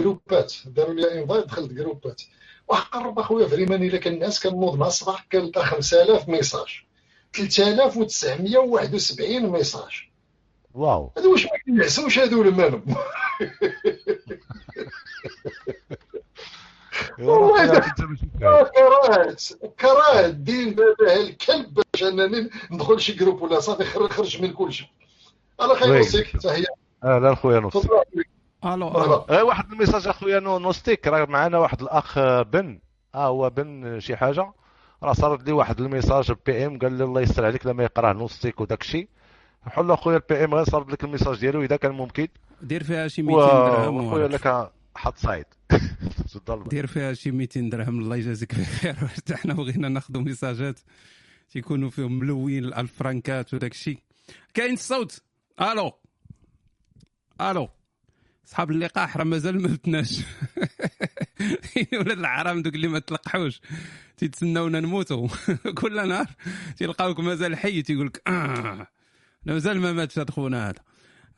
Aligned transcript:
جروبات. 0.00 0.54
داروا 0.66 0.94
لي 0.94 1.22
invite 1.22 1.46
دخلت 1.46 1.72
جروبات 1.72 2.22
وقرب 2.68 3.18
أخويا 3.18 3.48
فريمان 3.48 3.82
إلا 3.82 3.98
كان 3.98 4.14
الناس 4.14 4.46
كنوض 4.46 4.78
مع 4.78 4.86
الصباح 4.86 5.26
كنلقى 5.32 5.64
5000 5.64 6.28
ميساج. 6.28 6.84
3971 7.32 9.46
message. 9.46 10.08
wow. 10.74 11.10
هادو 11.16 11.32
واش 11.32 11.44
ما 11.44 11.50
كينعسوش 11.64 12.18
هادو 12.18 12.42
المالم 12.42 12.82
والله 17.18 17.80
كراهه 18.38 19.36
كراهه 19.80 20.26
الدين 20.26 20.76
هذا 20.80 21.16
الكلب 21.16 21.74
باش 21.74 22.02
أنني 22.02 22.50
ندخل 22.70 23.00
شي 23.00 23.12
جروب 23.12 23.42
ولا 23.42 23.60
صافي 23.60 23.84
خرج 23.84 24.42
من 24.42 24.52
كل 24.52 24.72
شيء 24.72 24.86
الله 25.60 25.74
خير 25.74 25.96
يوصيك 25.96 26.36
تحيه 26.36 26.64
أهلا 27.04 27.34
خويا 27.34 27.60
نوستيك 27.60 27.90
ألو 28.64 28.88
آه 28.88 29.44
واحد 29.44 29.72
ال 29.72 29.77
message 29.77 30.08
أخويا 30.08 30.40
نوستيك. 30.40 31.06
راه 31.08 31.24
معنا 31.24 31.58
واحد 31.58 31.82
الأخ 31.82 32.18
بن. 32.42 32.80
آه 33.14 33.26
هو 33.26 33.50
بن 33.50 34.00
شي 34.00 34.16
حاجة. 34.16 34.52
راه 35.02 35.12
صارت 35.12 35.42
لي 35.46 35.52
واحد 35.52 35.80
ال 35.80 36.32
message 36.46 36.66
PM 36.66 36.78
قال 36.78 36.92
لي 36.92 37.04
الله 37.04 37.20
يستر 37.20 37.44
عليك 37.44 37.66
لما 37.66 37.82
يقراه 37.84 38.12
نوستيك 38.12 38.60
وداك 38.60 38.80
الشيء 38.80 39.08
حل 39.66 39.90
أخويا 39.90 40.16
ال 40.16 40.44
PM 40.44 40.54
غير 40.54 40.64
صارت 40.64 40.90
لك 40.92 41.04
ال 41.04 41.08
message 41.08 41.38
ديالو 41.40 41.62
إذا 41.62 41.76
كان 41.76 41.92
ممكن. 41.92 42.28
دير 42.62 42.82
فيها 42.84 43.08
شي 43.08 43.22
200 43.22 43.46
درهم 43.46 43.96
واخويا 43.96 44.28
لك 44.28 44.70
حط 44.96 45.18
صايد 45.18 45.44
دير 46.70 46.86
فيها 46.86 47.12
شي 47.12 47.30
200 47.30 47.60
درهم 47.60 47.98
الله 48.00 48.16
يجازيك 48.16 48.54
بخير 48.54 48.94
حتى 49.16 49.36
حنا 49.36 49.54
بغينا 49.54 49.88
ناخذوا 49.88 50.22
ميساجات 50.22 50.80
تيكونوا 51.50 51.90
فيهم 51.90 52.18
ملوين 52.18 52.64
الفرانكات 52.64 53.54
وداك 53.54 53.72
الشيء 53.72 53.98
كاين 54.54 54.72
الصوت. 54.72 55.22
ألو. 55.60 55.92
ألو. 57.40 57.68
صحاب 58.44 58.70
اللقاح 58.70 59.16
راه 59.16 59.24
مازال 59.24 59.62
ما 59.62 59.68
بتناش 59.68 60.20
ولاد 62.00 62.18
الحرام 62.18 62.62
دوك 62.62 62.74
اللي 62.74 62.88
ما 62.88 62.98
تلقحوش. 62.98 63.60
تيتسناونا 64.16 64.80
نموتوا 64.80 65.28
كل 65.80 66.08
نهار 66.08 66.26
تيلقاوك 66.76 67.20
مازال 67.20 67.56
حي 67.56 67.82
تيقول 67.82 68.06
لك 68.06 68.22
آه 68.28 68.86
مازال 69.46 69.80
ما 69.80 69.92
ماتش 69.92 70.18
هاد 70.18 70.30
خونا 70.30 70.68
هذا. 70.68 70.80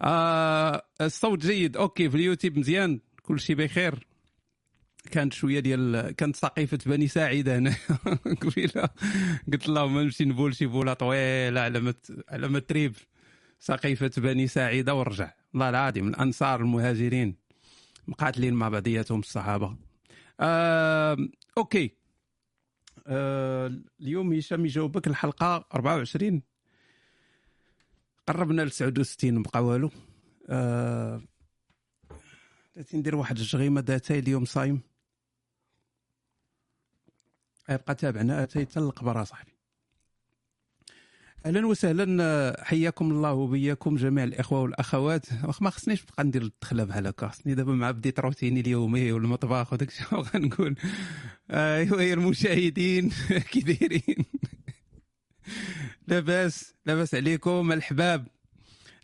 آه 0.03 0.83
الصوت 1.01 1.39
جيد. 1.47 1.77
OK 1.77 2.11
في 2.11 2.17
اليوتيوب 2.17 2.59
مزيان. 2.59 3.01
كل 3.23 3.41
شيء 3.41 3.57
بخير. 3.57 4.07
كانت 5.11 5.33
شوية 5.33 5.61
ديال 5.61 6.11
كانت 6.11 6.37
سقيفة 6.37 6.79
بني 6.87 7.09
ساعدة 7.09 7.59
هنا. 7.59 7.75
قبيلة. 8.43 8.89
قلت 9.53 9.69
اللهم 9.69 9.99
نمشي 9.99 10.25
نبول 10.25 10.55
شي 10.57 10.67
بولة 10.67 10.93
طويلة 10.93 11.61
على 11.61 11.81
ما 11.81 11.95
على 12.29 12.49
ما 12.49 12.59
تريب. 12.59 12.97
سقيفة 13.59 14.11
بني 14.17 14.49
ساعدة 14.49 14.95
ورجع 14.95 15.33
والله 15.53 15.69
العظيم 15.69 16.05
من 16.05 16.15
أنصار 16.17 16.61
المهاجرين. 16.61 17.37
مقاتلين 18.09 18.55
مع 18.55 18.69
بعضياتهم 18.69 19.21
الصحابة. 19.21 19.77
آه، 20.41 21.17
OK. 21.59 21.91
آه، 23.07 23.73
اليوم 24.01 24.33
هشام 24.33 24.65
يجاوبك 24.67 25.07
الحلقة 25.07 25.65
24 25.75 26.43
قربنا 28.27 28.63
ل 28.63 28.71
69 28.71 29.43
بقى 29.43 29.65
والو. 29.65 29.91
آه 30.49 31.23
ندير 32.95 33.17
واحد 33.17 33.39
الجغيمة 33.39 33.81
د 33.81 33.94
اتاي 33.94 34.19
اليوم 34.19 34.45
صايم. 34.45 34.81
يبقى 37.69 37.95
تابعنا 37.95 38.43
اتاي 38.43 38.67
حتى 38.67 38.81
القبر 38.81 39.25
صاحبي. 39.25 39.56
أهلا 41.47 41.67
وسهلا 41.67 42.57
حياكم 42.65 43.11
الله 43.11 43.33
وبياكم 43.33 43.97
جميع 43.97 44.25
الإخوة 44.25 44.61
والأخوات. 44.61 45.27
ما 45.61 45.71
خصنيش 45.71 46.03
نبقى 46.03 46.25
ندير 46.25 46.43
الدخلة 46.43 46.85
بحال 46.85 47.07
هكا. 47.07 47.29
خصني 47.29 47.55
دابا 47.55 47.73
مع 47.73 47.91
بديت 47.91 48.21
روتيني 48.21 48.61
اليومي 48.61 49.13
والمطبخ 49.13 49.73
وداك 49.73 49.89
الشيء. 49.89 50.07
غنقول 50.35 50.77
أيوا 51.51 52.03
يا 52.03 52.15
المشاهدين 52.15 53.11
كي 53.51 53.61
دايرين. 53.61 54.25
لاباس 56.09 56.75
لاباس 56.87 57.15
عليكم 57.15 57.73
الحباب. 57.73 58.27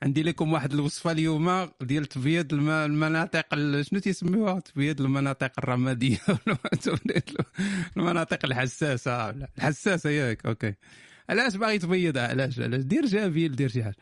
عندي 0.02 0.22
لكم 0.22 0.52
واحد 0.52 0.72
الوصفة 0.72 1.10
اليوم 1.12 1.68
ديال 1.80 2.06
تبييض 2.06 2.54
المناطق 2.54 3.54
شنو 3.82 4.00
تيسميوها؟ 4.00 4.60
تبييض 4.60 5.00
المناطق 5.00 5.52
الرمادية. 5.58 6.18
المناطق 7.96 8.38
الحساسة. 8.44 9.30
الحساسة 9.30 10.10
ياك 10.10 10.46
OK. 10.46 10.74
علاش 11.32 11.56
باغي 11.56 11.78
تبيضها 11.78 12.28
علاش 12.28 12.60
علاش؟ 12.60 12.82
دير 12.82 13.06
جافيل 13.06 13.56
دير 13.56 13.68
شي 13.68 13.84
حاجة. 13.84 13.96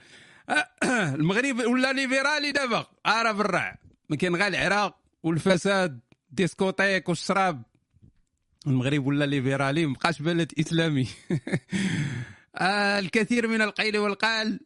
المغرب 1.15 1.59
ولا 1.59 1.93
ليبرالي 1.93 2.53
دابا؟ 2.53 2.87
ارا 3.07 3.33
بالرع 3.33 3.79
ما 4.09 4.17
كاين 4.17 4.37
غير 4.37 4.47
العراق 4.47 4.97
والفساد 5.23 6.01
discothèque 6.31 7.09
والشراب. 7.09 7.63
المغرب 8.67 9.07
ولا 9.07 9.25
ليبرالي 9.25 9.87
مبقاش 9.87 10.23
بلد 10.23 10.53
إسلامي. 10.61 11.09
آه 12.57 12.99
الكثير 12.99 13.49
من 13.49 13.63
القيل 13.63 13.99
والقال 13.99 14.61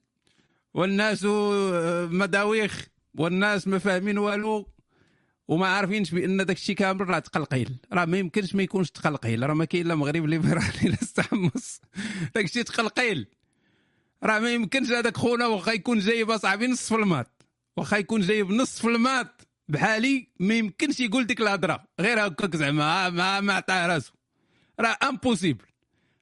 والناس 0.75 1.25
آه، 1.25 2.07
مداويخ 2.07 2.87
والناس 3.15 3.69
ما 3.69 3.79
فاهمين 3.79 4.19
والو. 4.19 4.69
وما 5.49 5.67
عارفينش 5.67 6.11
بأن 6.11 6.37
داك 6.47 6.57
الشيء 6.57 6.77
كامل 6.77 7.09
راه 7.09 7.19
تقلقيل. 7.19 7.77
راه 7.93 8.05
ما 8.05 8.19
يمكنش 8.19 8.55
ما 8.55 8.63
يكونش 8.63 8.91
تقلقيل. 8.91 9.49
راه 9.49 9.55
ما 9.55 9.65
كاين 9.65 9.87
لا 9.87 9.95
مغرب 9.95 10.27
ليبرالي 10.27 10.89
لا 10.89 10.97
استحمص. 11.03 11.81
داك 12.35 12.45
الشيء 12.45 12.63
تقلقيل. 12.63 13.27
راه 14.23 14.39
ما 14.39 14.55
يمكنش 14.55 14.91
هذاك 14.91 15.17
خونا 15.17 15.47
واخا 15.47 15.73
يكون 15.73 15.99
جايب 15.99 16.31
اصاحبي 16.31 16.67
نصف 16.67 16.93
المات 16.95 17.43
واخا 17.77 17.97
يكون 17.97 18.21
جايب 18.21 18.51
نصف 18.51 18.87
المات 18.87 19.43
بحالي 19.69 20.29
ما 20.41 20.55
يمكنش 20.55 21.01
يقول 21.01 21.27
ديك 21.27 21.41
الهضرة. 21.41 21.85
غير 22.01 22.27
هكاك 22.27 22.57
زعما 22.57 23.11
ما 23.11 23.41
ما 23.41 23.53
عطاه 23.53 23.87
راسو. 23.87 24.13
راه 24.81 24.99
impossible 25.03 25.65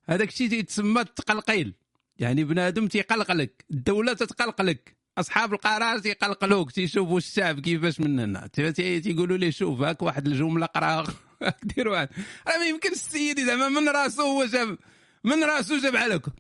هذاك 0.07 0.29
الشيء 0.29 0.49
تيتسمى 0.49 1.01
التقلقيل 1.01 1.75
يعني 2.19 2.45
بنادم 2.45 2.87
تيقلقلك. 2.87 3.65
الدولة 3.71 4.13
تتقلقلك. 4.13 5.02
أصحاب 5.19 5.53
القرار 5.53 5.99
تيقلقلوك 5.99 6.71
تيشوفوا 6.71 7.19
الشعب 7.19 7.61
كيفاش 7.61 8.01
من 8.01 8.21
هنا. 8.21 8.47
تيقولوا 8.77 9.37
لي 9.37 9.53
شوف 9.53 9.81
هاك 9.81 10.03
واحد 10.03 10.27
الجملة 10.27 10.67
قرأها. 10.67 11.05
دير 11.77 11.89
واحد. 11.89 12.09
راه 12.49 12.59
ما 12.59 12.67
يمكنش 12.67 12.93
السيد 12.93 13.41
زعما 13.41 13.69
من 13.69 13.89
راسو 13.89 14.23
هو 14.23 14.45
جاب 14.45 14.79
من 15.25 15.45
راسو 15.45 15.79
جاب 15.79 15.97
على 15.97 16.15
هكا 16.15 16.33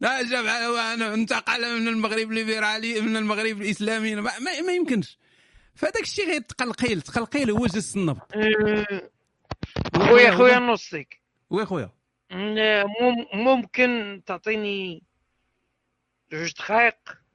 لا 0.00 0.22
جاب 0.22 0.46
على 0.46 1.14
انتقل 1.14 1.80
من 1.80 1.88
المغرب 1.88 2.30
الليبرالي 2.30 3.00
من 3.00 3.16
المغرب 3.16 3.62
الإسلامي. 3.62 4.14
ما, 4.14 4.30
ما 4.66 4.72
يمكنش. 4.72 5.18
فهذاك 5.74 6.02
الشيء 6.02 6.26
غير 6.26 6.40
تقلقيل 6.40 7.02
تقلقيل 7.02 7.50
هو 7.50 7.66
جس 7.66 7.96
النبض. 7.96 8.20
خويا 9.96 10.30
خويا 10.36 10.58
نوستيك 10.58 11.20
oui 11.50 11.66
خويا 11.66 11.90
ممكن 13.34 14.22
تعطيني 14.26 15.02
جوج 16.32 16.52
دقائق؟ 16.52 17.25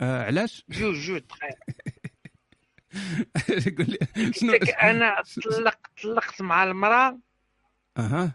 آه 0.00 0.24
علاش؟ 0.24 0.64
جوج 0.68 0.94
جوج 0.94 1.22
قول 3.78 3.86
لي 4.16 4.32
شنو؟ 4.32 4.52
أنا 4.82 5.22
طلقت 5.44 5.80
طلقت 6.02 6.42
مع 6.42 6.64
المرأة. 6.64 7.18
أها. 7.96 8.34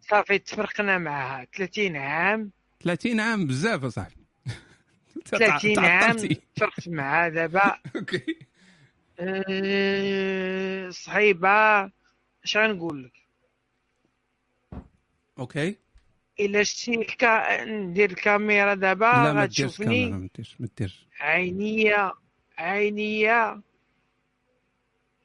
صافي 0.00 0.38
تفرقنا 0.38 0.98
معها. 0.98 1.46
30 1.56 1.96
عام. 1.96 2.50
30 2.84 3.20
عام 3.20 3.46
بزاف 3.46 3.84
أصاحبي. 3.84 4.26
30 5.26 5.78
عام 5.78 6.16
تفرقت 6.56 6.88
معها 6.88 7.28
دابا. 7.28 7.78
أوكي. 7.96 8.38
أه 9.20 10.90
صعيبه 10.90 11.84
اش 12.44 12.56
غنقول 12.56 13.04
لك؟ 13.04 13.12
OK. 15.38 15.76
إلا 16.40 16.62
شتي 16.62 16.94
الكا... 16.94 17.64
ندير 17.64 18.10
الكاميرا 18.10 18.74
دابا 18.74 19.42
غتشوفني 19.42 20.10
ما 20.10 20.28
ديرش 20.36 20.56
ما 20.60 20.68
ديرش 20.78 21.06
عينيا 21.20 22.12
عينيا 22.58 23.62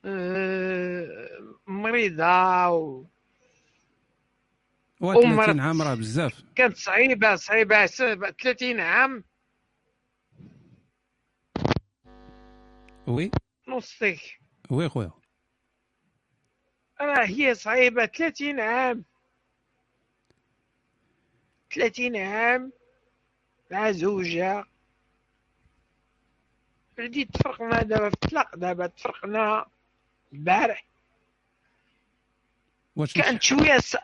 أه... 0.06 1.30
مريضة 1.68 2.70
و... 2.70 3.06
و 5.02 5.14
30 5.14 5.60
عام 5.60 5.82
راه 5.82 5.96
بزاف. 5.96 6.44
كانت 6.56 6.78
صعيبة 6.78 7.36
صعيبة 7.36 7.86
30 7.86 8.80
عام. 8.80 9.24
وي؟ 13.08 13.32
نصيك 13.68 14.40
وي 14.70 14.90
خويا. 14.90 15.12
راه 17.02 17.26
هي 17.26 17.56
صعيبة 17.56 18.06
30 18.06 18.60
عام. 18.60 19.06
30 21.76 22.16
عام 22.18 22.72
مع 23.72 23.92
زوجها 23.92 24.66
بديت 26.98 27.32
تفرقنا 27.34 27.84
دابا 27.84 28.10
في 28.10 28.14
الطلاق 28.14 28.56
دابا 28.56 28.88
تفرقنا 28.88 29.66
البارح. 30.34 30.86
واش 32.96 33.14
كانت 33.14 33.44
شوية 33.44 33.78
س... 33.78 33.98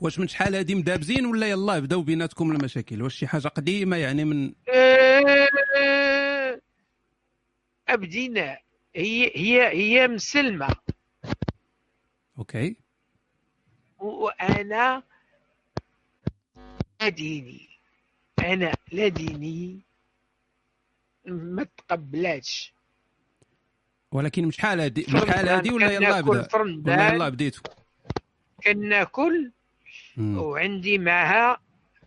واش 0.00 0.18
من 0.18 0.28
شحال 0.28 0.54
هادي 0.54 0.74
مدابزين 0.74 1.26
ولا 1.26 1.46
يلاه 1.46 1.78
بداو 1.78 2.02
بيناتكم 2.02 2.50
المشاكل؟ 2.52 3.02
واش 3.02 3.14
شي 3.14 3.26
حاجة 3.26 3.48
قديمة 3.48 3.96
يعني 3.96 4.24
من 4.24 4.54
أبدينا 7.88 8.58
هي 8.96 9.32
هي 9.36 9.68
هي 9.68 10.08
مسلمة. 10.08 10.76
أوكي. 12.38 12.76
وأنا 14.00 15.02
لا 17.00 17.08
ديني. 17.08 17.68
أنا 18.38 18.74
لا 18.92 19.08
ديني. 19.08 19.80
ما 21.24 21.66
تقبلاتش. 21.76 22.74
ولكن 24.12 24.46
مش 24.46 24.58
حال 24.58 24.80
هادي 24.80 25.02
شحال 25.02 25.48
هادي 25.48 25.70
ولا 25.70 25.92
يلا 25.92 26.20
بدا 26.20 26.56
ولا 26.56 27.14
يلا 27.14 27.28
بديتو 27.28 27.62
كناكل 28.64 29.52
وعندي 30.18 30.98
معها 30.98 31.60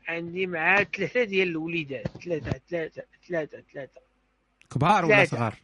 عندي 0.07 0.47
معها 0.47 0.83
ثلاثة 0.83 1.23
ديال 1.23 1.47
الوليدات. 1.47 2.07
ثلاثة 2.07 2.59
ثلاثة 2.69 3.03
ثلاثة 3.27 3.63
ثلاثة. 3.73 4.01
كبار 4.69 5.05
ولا 5.05 5.25
صغار؟ 5.25 5.55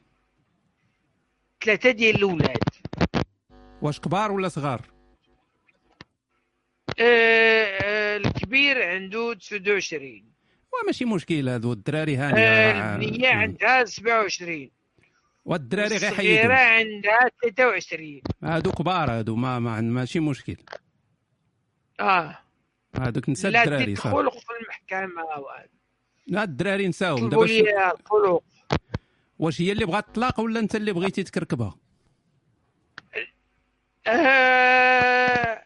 ثلاثة 1.64 1.92
ديال 1.92 2.16
الأولاد. 2.16 2.64
واش 3.81 4.00
كبار 4.00 4.31
ولا 4.31 4.48
صغار؟ 4.48 4.99
الكبير 7.00 8.84
عنده 8.90 9.34
29 9.34 10.24
ماشي 10.86 11.06
مشكل 11.06 11.50
هذو 11.50 11.74
الدراري 11.74 12.16
هاني. 12.16 12.40
آه 12.40 12.96
البنيه 12.96 13.28
عندها 13.30 13.86
27 13.86 14.69
والدراري 15.46 15.98
غير 15.98 16.00
حيدوا 16.00 16.12
الصغيره 16.12 16.54
عندها 16.54 17.30
23 17.56 18.22
هادو 18.44 18.72
كبار 18.72 19.12
هادو 19.12 19.36
ما, 19.36 19.60
ما 19.60 19.81
ماشي 19.81 20.19
مشكل. 20.19 20.56
آه. 22.00 22.38
هادوك 22.96 23.30
نسى 23.30 23.50
لا 23.50 23.63
الدراري 23.63 23.86
تدخل 23.86 24.10
صافي. 24.12 24.40
في 24.40 24.45
المحكمة 24.62 25.24
وهذا 25.24 25.68
لا 26.28 26.44
الدراري 26.44 26.88
نساهم. 26.88 27.30
دابا 27.30 27.92
الطلوق 27.92 28.44
واش 29.40 29.62
هي 29.62 29.72
اللي 29.72 29.86
بغات 29.86 30.07
الطلاق 30.07 30.40
ولا 30.40 30.60
انت 30.60 30.75
اللي 30.75 30.94
بغيتي 30.94 31.24
تكركبها؟ 31.24 31.75
آه 34.07 35.63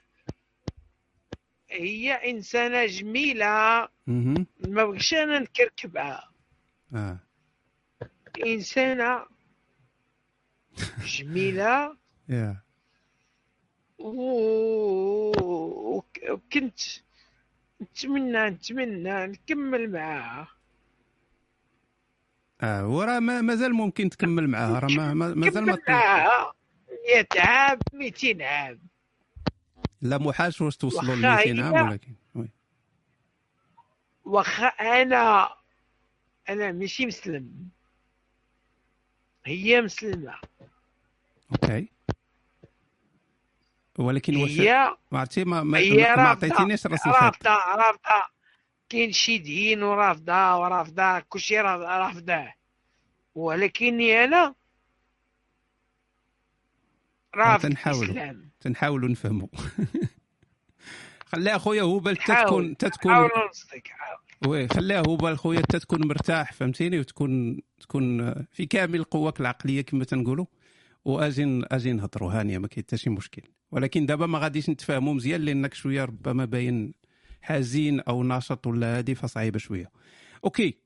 هي 1.73 2.13
إنسانة 2.31 2.85
جميلة. 2.85 3.87
ما 4.07 4.83
بغيتش 4.85 5.13
أنا 5.13 5.39
نكركبها. 5.39 6.29
آه. 6.95 7.19
إنسانة 8.45 9.25
جميلة. 11.05 11.97
و- 13.99 15.95
وك- 15.97 16.29
وكنت 16.29 16.79
نتمنى 17.81 18.49
نتمنى 18.49 19.27
نكمل 19.27 19.91
معاها. 19.91 20.47
آه 22.61 22.87
وراه 22.87 23.19
ما- 23.19 23.41
مازال 23.41 23.73
ممكن 23.73 24.09
تكمل 24.09 24.47
معاها. 24.47 24.79
راه 24.79 24.87
ما- 24.87 25.13
ما- 25.13 25.33
مازال 25.33 25.65
ما 25.65 25.75
طلق 25.75 25.89
معاها. 25.89 26.53
100 27.07 27.27
عام 27.41 27.79
200 27.93 28.41
عام. 28.41 28.79
لا 30.03 30.17
محاش 30.17 30.61
واش 30.61 30.77
توصلوا 30.77 31.15
ل 31.15 31.25
واخا 31.25 31.45
200 31.53 31.63
عام 31.77 31.89
ولكن 31.89 32.13
وي. 32.35 32.49
واخا 34.25 34.65
أنا 34.67 35.49
أنا 36.49 36.71
ماشي 36.71 37.05
مسلم. 37.05 37.69
هي 39.45 39.81
مسلمة. 39.81 40.33
أوكي. 41.51 41.87
ولكن 43.99 44.35
واش 44.35 44.51
هي 44.51 44.97
ما 45.11 45.19
عرفتي 45.19 45.43
ما 45.43 45.63
ما, 45.63 45.77
عطيتينيش 46.21 46.87
راس 46.87 47.07
الخط 47.07 47.23
رافضة 47.23 47.49
رافضة. 47.75 48.25
كاين 48.89 49.11
شي 49.11 49.37
دين 49.37 49.83
ورافضة 49.83 50.57
ورافضة. 50.57 51.19
كلشي 51.19 51.59
را- 51.59 51.97
رافضاه. 51.97 52.53
ولكني 53.35 54.23
أنا 54.23 54.55
رافض 57.35 57.69
تنحاولوا. 57.69 58.33
تنحاولوا 58.59 59.09
نفهموا. 59.09 59.47
خليها 61.25 61.57
خويا 61.57 61.81
هو 61.81 62.01
حاول. 62.01 62.17
تتكون 62.17 62.77
تتكون 62.77 63.29
oui 64.47 64.67
خليها 64.67 65.03
هو 65.07 65.15
بال 65.15 65.37
خويا 65.37 65.61
تتكون 65.61 66.07
مرتاح 66.07 66.53
فهمتيني؟ 66.53 66.99
وتكون 66.99 67.59
تكون 67.79 68.33
في 68.51 68.65
كامل 68.65 69.03
قواك 69.03 69.41
العقلية 69.41 69.81
كما 69.81 70.03
تنقولوا. 70.03 70.45
واجي 71.05 71.61
أجي 71.71 71.93
نهضروا 71.93 72.31
هانيه 72.31 72.57
ما 72.57 72.67
كاين 72.67 72.83
حتى 72.85 72.97
شي 72.97 73.09
مشكل. 73.09 73.41
ولكن 73.71 74.05
دابا 74.05 74.25
ما 74.25 74.39
غاديش 74.39 74.69
نتفاهموا 74.69 75.13
مزيان 75.13 75.41
لأنك 75.41 75.73
شوية 75.73 76.05
ربما 76.05 76.45
باين 76.45 76.93
حزين 77.41 77.99
أو 77.99 78.23
ناشط 78.23 78.67
ولا 78.67 78.97
هادي 78.97 79.15
فصعيبة 79.15 79.59
شوية. 79.59 79.91
OK. 80.45 80.82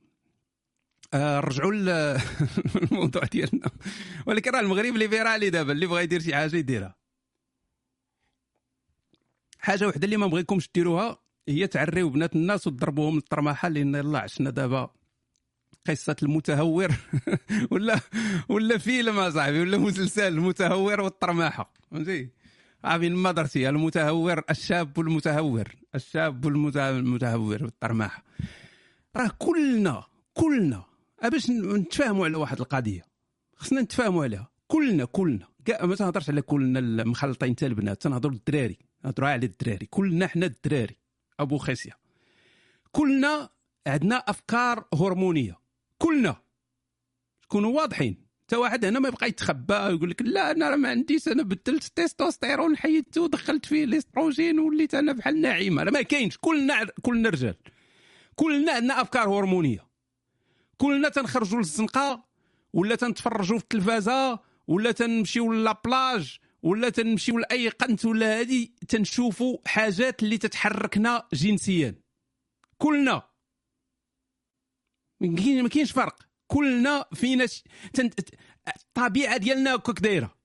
آه 1.13 1.39
رجعوا 1.39 1.71
للموضوع 1.71 3.23
ديالنا. 3.31 3.69
ولكن 4.25 4.51
راه 4.51 4.59
المغرب 4.59 4.95
ليبرالي 4.97 5.49
دابا 5.49 5.71
اللي 5.71 5.85
بغى 5.85 6.03
يدير 6.03 6.21
شي 6.21 6.35
حاجة 6.35 6.55
يديرها. 6.55 6.95
حاجة 9.59 9.87
وحدة 9.87 10.05
اللي 10.05 10.17
ما 10.17 10.27
بغيكمش 10.27 10.69
ديروها 10.75 11.17
هي 11.47 11.67
تعريو 11.67 12.09
بنات 12.09 12.35
الناس 12.35 12.67
وتضربوهم 12.67 13.15
للطرماحة 13.15 13.69
لأن 13.69 13.95
يلا 13.95 14.19
عشنا 14.19 14.49
دابا 14.49 14.89
قصة 15.87 16.15
المتهور. 16.23 16.91
ولا 17.71 17.99
ولا 18.49 18.77
فيلم 18.77 19.19
أصاحبي 19.19 19.59
ولا 19.61 19.77
مسلسل 19.77 20.27
المتهور 20.27 21.01
والطرماحة. 21.01 21.73
فهمتي؟ 21.91 22.29
عارفين 22.83 23.15
ما 23.15 23.31
درتي 23.31 23.69
المتهور 23.69 24.43
الشاب 24.49 24.99
المتهور. 24.99 25.75
الشاب 25.95 26.47
المته- 26.47 26.77
المتهور 26.89 27.63
والطرماحة. 27.63 28.23
راه 29.15 29.31
كلنا 29.39 30.03
كلنا 30.33 30.83
باش 31.23 31.49
نتفاهموا 31.49 32.25
على 32.25 32.37
واحد 32.37 32.59
القضية. 32.59 33.01
خصنا 33.55 33.81
نتفاهموا 33.81 34.23
عليها. 34.23 34.51
كلنا 34.67 35.05
كلنا. 35.05 35.47
كاع 35.65 35.85
ما 35.85 35.95
تنهضرش 35.95 36.29
على 36.29 36.41
كلنا 36.41 36.79
المخلطين 36.79 37.51
حتى 37.51 37.65
البنات. 37.65 38.01
تنهضروا 38.01 38.35
الدراري 38.35 38.77
نهضروا 39.05 39.29
على 39.29 39.45
الدراري. 39.45 39.85
كلنا 39.85 40.27
حنا 40.27 40.45
الدراري. 40.45 40.97
أبو 41.39 41.57
خاسيه 41.57 41.97
كلنا 42.91 43.49
عندنا 43.87 44.15
أفكار 44.15 44.85
هرمونية. 44.93 45.59
كلنا. 45.97 46.35
كونوا 47.47 47.75
واضحين. 47.81 48.27
حتى 48.43 48.55
واحد 48.55 48.85
هنا 48.85 48.99
ما 48.99 49.07
يبقى 49.07 49.27
يتخبى 49.27 49.73
ويقول 49.73 50.09
لك 50.09 50.21
لا 50.21 50.51
أنا 50.51 50.69
راه 50.69 50.75
ما 50.75 50.89
عنديش. 50.89 51.27
أنا 51.27 51.43
بدلت 51.43 51.85
التستوستيرون 51.85 52.77
حيدته 52.77 53.21
ودخلت 53.21 53.65
فيه 53.65 53.83
الإستروجين 53.83 54.59
وليت 54.59 54.95
أنا 54.95 55.13
بحال 55.13 55.41
ناعمه 55.41 55.83
راه 55.83 55.91
ما 55.91 56.01
كاينش. 56.01 56.37
كلنا 56.41 56.85
كلنا 57.01 57.29
رجال. 57.29 57.55
كلنا 58.35 58.71
عندنا 58.71 59.01
أفكار 59.01 59.29
هرمونية. 59.29 59.86
كلنا 60.77 61.09
تنخرجوا 61.09 61.57
للزنقة 61.57 62.23
ولا 62.73 62.95
تنتفرجوا 62.95 63.57
في 63.57 63.63
التلفازة 63.63 64.39
ولا 64.67 64.91
تنمشيو 64.91 65.53
لابلاج 65.53 66.37
ولا 66.61 66.89
تنمشيو 66.89 67.37
لأي 67.39 67.69
قنت 67.69 68.05
ولا 68.05 68.39
هادي 68.39 68.75
تنشوفوا 68.87 69.57
حاجات 69.65 70.23
اللي 70.23 70.37
تتحركنا 70.37 71.27
جنسيا. 71.33 71.95
كلنا. 72.77 73.21
ما 75.21 75.35
كاين- 75.35 75.63
ما 75.63 75.69
كاينش 75.69 75.91
فرق. 75.91 76.19
كلنا 76.47 77.05
فينا 77.13 77.45
ش... 77.45 77.63
تن... 77.93 78.09
الطبيعه 78.75 79.37
ديالنا 79.37 79.75
هكاك 79.75 79.99
دايرة. 79.99 80.37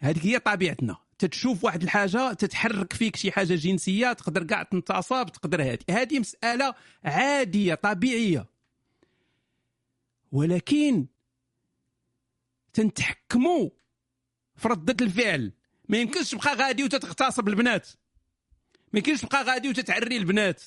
هذيك 0.00 0.26
هي 0.26 0.38
طبيعتنا. 0.38 0.96
تتشوف 1.18 1.64
واحد 1.64 1.82
الحاجة 1.82 2.32
تتحرك 2.32 2.92
فيك 2.92 3.16
شي 3.16 3.32
حاجة 3.32 3.54
جنسية 3.54 4.12
تقدر 4.12 4.44
كاع 4.44 4.62
تنتصاب 4.62 5.32
تقدر 5.32 5.62
هذه 5.62 5.78
هذه 5.90 6.18
مسألة 6.18 6.74
عادية 7.04 7.74
طبيعية. 7.74 8.55
ولكن 10.36 11.06
تنتحكموا 12.72 13.70
في 14.56 14.68
ردة 14.68 15.04
الفعل. 15.04 15.52
ما 15.88 15.98
يمكنش 15.98 16.30
تبقى 16.30 16.54
غادي 16.54 16.84
وتتغتصب 16.84 17.48
البنات. 17.48 17.88
ما 18.92 18.98
يمكنش 18.98 19.20
تبقى 19.20 19.44
غادي 19.44 19.68
وتتعري 19.68 20.16
البنات. 20.16 20.62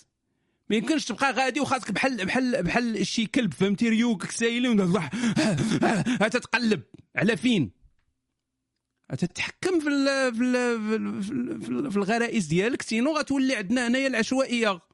ما 0.69 0.75
يمكنش 0.75 1.05
تبقى 1.05 1.31
غادي 1.31 1.59
وخاصك 1.59 1.91
بحال 1.91 2.25
بحال 2.25 2.63
بحال 2.63 3.07
شي 3.07 3.25
كلب 3.25 3.53
فهمتي؟ 3.53 3.89
ريوقك 3.89 4.31
سايلين 4.31 4.93
تتقلب. 6.31 6.81
على 7.15 7.37
فين؟ 7.37 7.71
تتحكم 9.17 9.79
في 9.79 9.89
ال 9.89 10.35
في 10.35 10.43
ال 10.43 10.53
في, 10.81 10.95
ال 10.95 11.23
في, 11.23 11.31
ال 11.31 11.61
في, 11.61 11.69
ال 11.69 11.91
في 11.91 11.97
الغرائز 11.97 12.45
ديالك. 12.45 12.81
سينو 12.81 13.17
غتولي 13.17 13.55
عندنا 13.55 13.87
هنايا 13.87 14.07
العشوائية. 14.07 14.88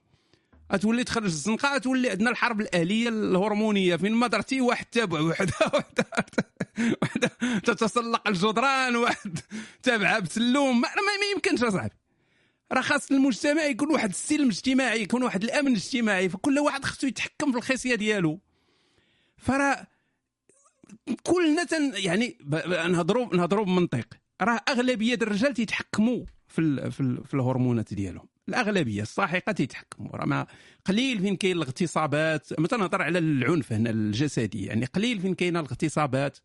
غتولي 0.73 1.03
تخرج 1.03 1.23
الزنقة 1.23 1.75
غتولي 1.75 2.09
عندنا 2.09 2.29
الحرب 2.29 2.61
الأهلية 2.61 3.09
الهرمونية. 3.09 3.95
فين 3.95 4.13
ما 4.13 4.27
درتي 4.27 4.61
واحد 4.61 4.85
تابع 4.85 5.21
وحده 5.21 5.53
وحده 7.01 7.31
تتسلق 7.59 8.27
الجدران 8.27 8.95
واحد 8.95 9.39
تابعه 9.83 10.19
بسلوم 10.19 10.81
ما, 10.81 10.87
ما 10.87 11.25
يمكنش 11.35 11.63
أصاحبي. 11.63 11.95
راه 12.71 12.81
خاص 12.81 13.11
المجتمع 13.11 13.63
يكون 13.63 13.91
واحد 13.91 14.09
السلم 14.09 14.47
اجتماعي 14.47 15.01
يكون 15.01 15.23
واحد 15.23 15.43
الأمن 15.43 15.67
الاجتماعي. 15.67 16.29
فكل 16.29 16.59
واحد 16.59 16.85
خصو 16.85 17.07
يتحكم 17.07 17.51
في 17.51 17.57
الخصية 17.57 17.95
ديالو. 17.95 18.39
فراه 19.37 19.87
كلنا 21.23 21.63
تن 21.63 21.91
يعني 21.95 22.37
نهضروا 22.67 23.35
نهضروا 23.35 23.65
بمنطق. 23.65 24.07
راه 24.41 24.59
أغلبية 24.69 25.15
الرجال 25.15 25.53
تيتحكموا 25.53 26.25
في 26.47 26.91
في, 26.91 27.21
في 27.25 27.33
الهرمونات 27.33 27.93
ديالهم. 27.93 28.34
الأغلبية 28.49 29.01
الساحقه 29.01 29.51
تيتحكموا 29.51 30.15
راه 30.15 30.25
ما 30.25 30.47
قليل 30.85 31.19
فين 31.19 31.35
كاين 31.35 31.57
الاغتصابات. 31.57 32.59
مثلا 32.59 32.79
نهضر 32.79 33.01
على 33.01 33.19
العنف 33.19 33.73
هنا 33.73 33.89
الجسدي 33.89 34.65
يعني 34.65 34.85
قليل 34.85 35.19
فين 35.19 35.35
كاينة 35.35 35.59
الاغتصابات. 35.59 36.37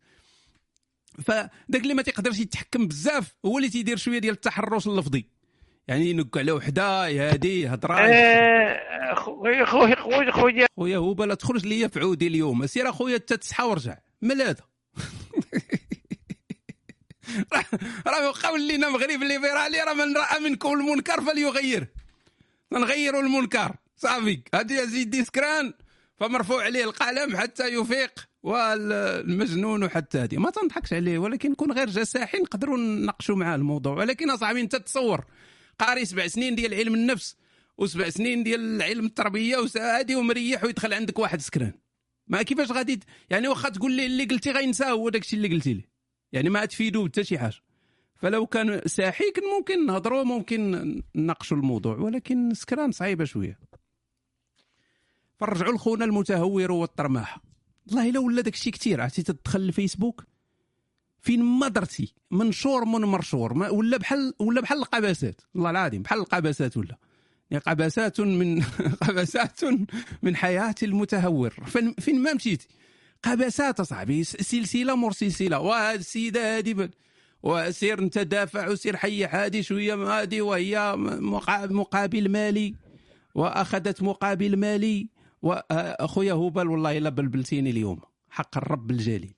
فداك 1.23 1.81
اللي 1.81 1.93
ما 1.93 2.01
تيقدرش 2.01 2.39
يتحكم 2.39 2.87
بزاف 2.87 3.35
هو 3.45 3.57
اللي 3.57 3.69
تيدير 3.69 3.97
شوية 3.97 4.19
ديال 4.19 4.33
التحرش 4.33 4.87
اللفظي. 4.87 5.25
يعني 5.87 6.09
ينق 6.09 6.37
على 6.37 6.51
وحدة 6.51 7.07
هادي 7.07 7.67
هضرة. 7.67 7.95
آه، 7.99 9.13
خويا 9.13 9.65
خويا 9.65 9.95
خويا 9.95 10.31
خويا. 10.31 10.67
خويا 10.75 10.97
هو 10.97 11.13
بلا 11.13 11.35
تخرج 11.35 11.65
ليا 11.65 11.87
في 11.87 11.99
عودي 11.99 12.27
اليوم. 12.27 12.65
سير 12.65 12.89
اخويا 12.89 13.15
أنت 13.15 13.33
تصحى 13.33 13.63
ورجع 13.63 13.97
مال 14.21 14.41
هذا 14.41 14.63
راه 18.07 18.33
قول 18.43 18.67
لنا 18.67 18.89
مغرب 18.89 19.23
ليبرالي 19.23 19.79
راه 19.79 19.93
من 19.93 20.17
راى 20.17 20.39
منكم 20.39 20.73
المنكر 20.73 21.21
فليغيره 21.21 21.87
نغيروا 22.73 23.21
المنكر. 23.21 23.75
صافي 23.97 24.41
هادي 24.53 24.87
زيدي 24.87 25.23
سكران 25.23 25.73
فمرفوع 26.17 26.63
عليه 26.63 26.83
القلم 26.83 27.37
حتى 27.37 27.67
يفيق. 27.67 28.27
والمجنون 28.43 29.89
حتى 29.89 30.17
هذه 30.17 30.37
ما 30.37 30.49
تنضحكش 30.49 30.93
عليه 30.93 31.17
ولكن 31.17 31.55
كون 31.55 31.71
غير 31.71 31.89
جساحي 31.89 32.37
نقدروا 32.37 32.77
نناقشوا 32.77 33.35
معاه 33.35 33.55
الموضوع. 33.55 33.93
ولكن 33.93 34.29
أصاحبي 34.29 34.61
أنت 34.61 34.75
تصور. 34.75 35.25
قاري 35.79 36.05
سبع 36.05 36.27
سنين 36.27 36.55
ديال 36.55 36.73
علم 36.73 36.93
النفس 36.93 37.35
وسبع 37.77 38.09
سنين 38.09 38.43
ديال 38.43 38.81
علم 38.81 39.05
التربية 39.05 39.57
وهادي 39.57 40.15
ومريح 40.15 40.63
ويدخل 40.63 40.93
عندك 40.93 41.19
واحد 41.19 41.41
سكران. 41.41 41.73
ما 42.27 42.41
كيفاش 42.41 42.71
غادي 42.71 42.99
يعني 43.29 43.47
واخا 43.47 43.69
تقول 43.69 43.91
لي 43.91 44.05
اللي 44.05 44.25
قلتي 44.25 44.51
غينساه 44.51 44.91
هو 44.91 45.09
داك 45.09 45.21
الشيء 45.21 45.39
اللي 45.39 45.55
قلتي 45.55 45.73
لي. 45.73 45.90
يعني 46.33 46.49
ما 46.49 46.65
تفيدو 46.65 47.05
حتى 47.05 47.23
شي 47.23 47.39
حاجة. 47.39 47.55
فلو 48.15 48.45
كان 48.45 48.81
ساحي 48.85 49.31
كان 49.31 49.43
ممكن 49.57 49.85
نهضروا 49.85 50.23
ممكن 50.23 51.01
نناقشوا 51.15 51.57
الموضوع 51.57 51.97
ولكن 51.97 52.53
سكران 52.53 52.91
صعيبة 52.91 53.25
شوية. 53.25 53.59
فرجعوا 55.37 55.73
لخونا 55.73 56.05
المتهور 56.05 56.71
والطرماحه 56.71 57.41
والله 57.87 58.09
إلا 58.09 58.19
ولا 58.19 58.41
داك 58.41 58.53
الشيء 58.53 58.73
كثير 58.73 59.01
عرفتي؟ 59.01 59.23
تدخل 59.23 59.59
الفيسبوك 59.59 60.23
فين 61.21 61.43
ما 61.43 61.67
درتي 61.67 62.13
منشور 62.31 62.85
من 62.85 63.01
مرشور 63.01 63.53
ولا 63.53 63.97
بحال 63.97 64.33
ولا 64.39 64.61
بحال 64.61 64.77
القباسات. 64.77 65.41
والله 65.55 65.69
العظيم 65.69 66.01
بحال 66.01 66.19
القباسات 66.19 66.77
ولا. 66.77 66.97
يعني 67.51 67.63
قبسات 67.67 68.21
من 68.21 68.63
قبسات 69.07 69.59
من 70.21 70.35
حياة 70.35 70.75
المتهور. 70.83 71.49
فين 71.99 72.23
ما 72.23 72.33
مشيتي. 72.33 72.67
قبسات 73.23 73.79
اصاحبي 73.79 74.23
س- 74.23 74.29
سلسلة 74.35 74.95
مور 74.95 75.11
سلسلة. 75.11 75.59
وهاد 75.59 75.99
السيده 75.99 76.57
هادي 76.57 76.89
وسير 77.43 77.99
انت 77.99 78.17
دافع 78.17 78.67
وسير 78.69 78.97
حيح 78.97 79.35
هادي 79.35 79.63
شوية 79.63 79.95
هادي 79.95 80.41
وهي 80.41 80.93
مقا- 81.19 81.71
مقابل 81.71 82.29
مالي. 82.29 82.75
وأخذت 83.35 84.03
مقابل 84.03 84.57
مالي. 84.57 85.09
واخويا 85.41 86.33
هبل 86.33 86.67
والله 86.67 86.97
إلا 86.97 87.09
بلبلتيني 87.09 87.69
اليوم. 87.69 87.99
حق 88.29 88.57
الرب 88.57 88.91
الجليل. 88.91 89.33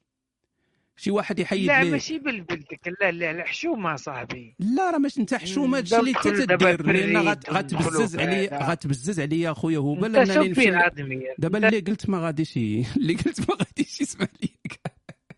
شي 0.96 1.12
واحد 1.12 1.40
يحيد 1.40 1.68
لا 1.68 1.84
لي 1.84 1.92
ماشي 1.92 2.20
بالبلدك. 2.20 2.80
لا 3.02 3.12
لا 3.12 3.34
لا 3.34 3.44
حشومة 3.44 3.96
صاحبي. 3.96 4.56
لا 4.60 4.90
راه 4.92 4.98
ماشي 4.98 5.22
انت 5.22 5.34
حشومة 5.34 5.78
هادشي 5.78 6.00
اللي 6.00 6.12
انت 6.12 6.28
تدير 6.28 6.92
لأن 6.92 7.28
غتبزز 7.50 8.18
عليا 8.20 8.50
بعدا. 8.50 8.66
غتبزز 8.72 9.20
عليا 9.20 9.52
أخويا 9.52 9.80
هبل 9.80 10.16
انت 10.18 10.30
انني 10.30 10.54
سبي 10.54 10.70
نمشي 10.70 11.20
دابا 11.38 11.68
اللي 11.68 11.80
قلت 11.80 12.10
ما 12.10 12.20
غاديش 12.20 12.58
اللي 12.98 13.14
قلت 13.14 13.50
ما 13.50 13.56
غاديش 13.56 14.02
يسمع 14.02 14.28
ليك. 14.42 14.82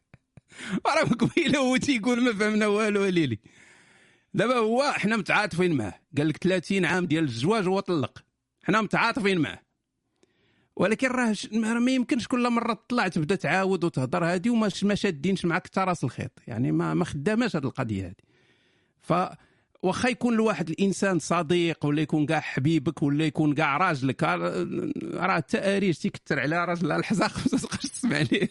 راه 0.88 1.04
قبيلة 1.04 1.60
هو 1.60 1.78
تيقول 1.78 2.24
ما 2.24 2.34
فهمنا 2.34 2.68
والو 2.68 3.06
ليلي 3.06 3.40
دابا 4.34 4.56
هو 4.56 4.84
حنا 4.92 5.18
متعاطفين 5.18 5.74
معاه. 5.74 6.00
قال 6.18 6.28
لك 6.28 6.38
30 6.38 6.86
عام 6.86 7.06
ديال 7.06 7.24
الزواج 7.24 7.68
هو 7.68 7.80
طلق 7.80 8.24
حنا 8.64 8.82
متعاطفين 8.82 9.38
معاه. 9.40 9.65
ولكن 10.76 11.08
راه 11.08 11.36
ما 11.52 11.92
يمكنش 11.92 12.28
كل 12.28 12.50
مرة 12.50 12.74
تطلع 12.74 13.08
تبدأ 13.08 13.36
تعاود 13.36 13.84
وتهضر 13.84 14.26
هادي 14.26 14.50
وما 14.50 14.70
ما 14.84 14.96
شادينش 14.96 15.46
معاك 15.46 15.68
حتى 15.68 15.80
راس 15.80 16.04
الخيط. 16.04 16.32
يعني 16.48 16.72
ما 16.72 16.94
ما 16.94 17.06
خداماش 17.06 17.56
هاد 17.56 17.66
القضية 17.66 18.06
هادي. 18.06 18.24
ف 19.02 19.14
واخا 19.84 20.10
يكون 20.10 20.34
الواحد 20.34 20.70
الإنسان 20.70 21.20
صديق 21.20 21.86
ولا 21.86 22.02
يكون 22.02 22.26
كاع 22.26 22.40
حبيبك 22.40 23.04
ولا 23.04 23.26
يكون 23.26 23.54
كاع 23.54 23.78
راجلك 23.78 24.24
راه 24.24 25.38
التأريج 25.38 25.96
تيكثر 25.96 26.40
على 26.40 26.66
راجل 26.66 26.92
الحزاق 26.92 27.32
ما 27.54 27.60
تبقاش 27.60 27.82
تسمع 27.82 28.18
ليه 28.18 28.50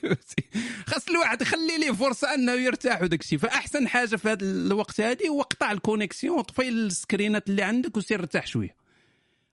خاص 0.87 1.09
الواحد 1.09 1.43
يخلي 1.43 1.79
ليه 1.79 1.93
فرصة 1.93 2.35
أنه 2.35 2.53
يرتاح 2.53 3.03
وداك 3.03 3.21
الشيء. 3.21 3.39
فأحسن 3.39 3.89
حاجة 3.89 4.17
في 4.17 4.29
هذا 4.29 4.45
الوقت 4.45 5.01
هذه 5.01 5.29
هو 5.29 5.43
قطع 5.43 5.73
la 5.73 5.85
connexion 5.85 6.43
طفي 6.43 6.69
screen 6.69 7.37
ات 7.37 7.49
اللي 7.49 7.63
عندك 7.63 7.97
وسير 7.97 8.21
ارتاح 8.21 8.47
شوية. 8.47 8.84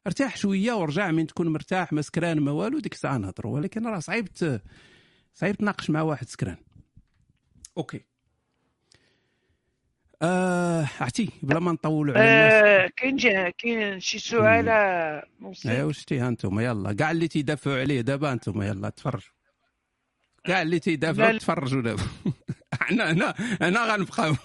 ارتاح 0.08 0.38
شوية 0.38 0.74
ورجع 0.74 1.12
من 1.12 1.28
تكون 1.28 1.48
مرتاح 1.48 1.94
ما 1.94 2.02
سكران 2.02 2.40
ما 2.40 2.52
والو 2.52 2.80
ديك 2.80 2.94
الساعة 2.94 3.18
نهضروا 3.18 3.54
ولكن 3.56 3.88
راه 3.88 4.00
صعيب 4.00 4.28
صعيب 5.34 5.56
تناقش 5.56 5.90
مع 5.90 6.02
واحد 6.02 6.28
سكران. 6.28 6.58
أوكي. 7.78 8.02
آه 10.22 10.88
عرفتي 11.00 11.30
بلا 11.44 11.60
ما 11.60 11.72
نطولوا 11.72 12.14
على 12.18 12.24
الناس. 12.24 12.54
آه، 12.64 12.90
كاين 12.98 13.16
جا- 13.16 13.50
كاين 13.50 14.00
شي 14.00 14.20
سؤال 14.20 14.66
موسى؟ 15.40 15.72
أيوا 15.72 15.84
واش 15.88 16.06
تي 16.06 16.28
أنتم 16.28 16.60
يلا. 16.60 16.94
كاع 16.94 17.12
اللي 17.12 17.28
تيدافعوا 17.28 17.80
عليه 17.80 18.02
دابا 18.02 18.32
أنتم 18.34 18.62
يلا 18.62 18.90
تفرجوا. 18.90 19.32
كاع 20.46 20.62
اللي 20.62 20.80
تيدافعوا. 20.80 21.38
تفرجوا 21.38 21.82
دابا. 21.82 22.04
إحنا 22.74 23.12
هنا 23.12 23.36
هنا 23.62 23.86
غنبقى. 23.94 24.36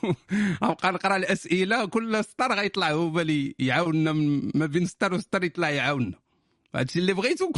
غنبقى 0.64 0.92
نقرا 0.92 1.16
الأسئلة 1.16 1.86
كل 1.86 2.24
سطر 2.24 2.52
غيطلع. 2.54 2.90
هو 2.90 3.10
بالي 3.10 3.54
يعاوننا 3.58 4.12
ما 4.54 4.66
بين 4.66 4.86
سطر 4.86 5.14
وسطر 5.14 5.44
يطلع 5.44 5.70
يعاوننا. 5.70 6.18
هادشي 6.74 6.98
اللي 6.98 7.12
بغيتو. 7.12 7.52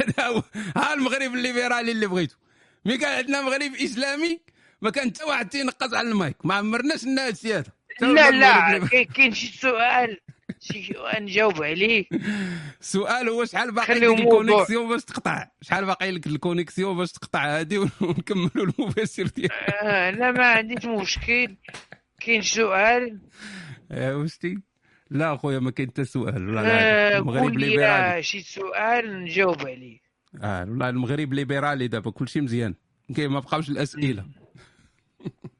هذا 0.00 0.26
هو 0.28 0.42
ها 0.76 0.94
المغرب 0.94 1.34
الليبرالي 1.34 1.92
اللي 1.92 2.06
بغيتو. 2.06 2.36
مي 2.84 2.98
كان 2.98 3.18
عندنا 3.18 3.42
مغرب 3.42 3.74
إسلامي 3.74 4.40
ما 4.82 4.90
كان 4.90 5.08
حتى 5.08 5.24
واحد 5.24 5.48
تينقص 5.48 5.94
على 5.94 6.08
المايك. 6.08 6.36
ما 6.46 6.54
عمرناش 6.54 7.04
لنا 7.04 7.26
هادشي 7.26 7.54
هذا. 7.54 7.72
لا 8.00 8.30
لا. 8.30 8.86
كاين- 9.04 9.34
شي 9.34 9.58
سؤال. 9.58 10.20
نجاوب 11.20 11.62
عليه. 11.62 12.04
السؤال 12.80 13.28
هو 13.28 13.44
شحال 13.44 13.72
باقي 13.74 13.94
لك. 13.94 14.02
la 14.20 14.32
connexion 14.32 14.88
باش 14.88 15.04
تقطع؟ 15.04 15.50
شحال 15.62 15.84
باقي 15.86 16.10
لك 16.10 16.26
la 16.26 16.39
connexion 16.39 16.96
باش 16.96 17.12
تقطع 17.12 17.60
هذه 17.60 17.78
ونكملوا 18.00 18.72
المباشر 18.78 19.26
ديالك؟ 19.26 19.52
آه، 19.52 20.08
أنا 20.08 20.30
ما 20.30 20.46
عنديش 20.46 20.84
مشكل. 20.84 21.56
كاين 22.20 22.42
سؤال؟ 22.42 23.18
يا 23.90 24.14
وشتي 24.14 24.58
لا 25.10 25.34
اخويا 25.34 25.58
ما 25.58 25.70
كاين 25.70 25.88
حتى 25.88 26.04
سؤال. 26.04 26.48
ولا 26.48 26.60
آه، 26.60 26.64
لا 27.10 27.18
المغرب 27.18 27.58
ليبرالي. 27.58 27.86
آه، 27.86 28.20
شي 28.20 28.40
سؤال 28.40 29.22
نجاوب 29.24 29.60
عليه. 29.66 29.98
آه 30.42 30.60
والله 30.60 30.88
المغرب 30.88 31.32
ليبرالي 31.32 31.88
دابا 31.88 32.10
كلشي 32.10 32.40
مزيان. 32.40 32.74
كاين 33.16 33.30
ما 33.30 33.40
بقاوش 33.40 33.68
الأسئلة. 33.70 34.24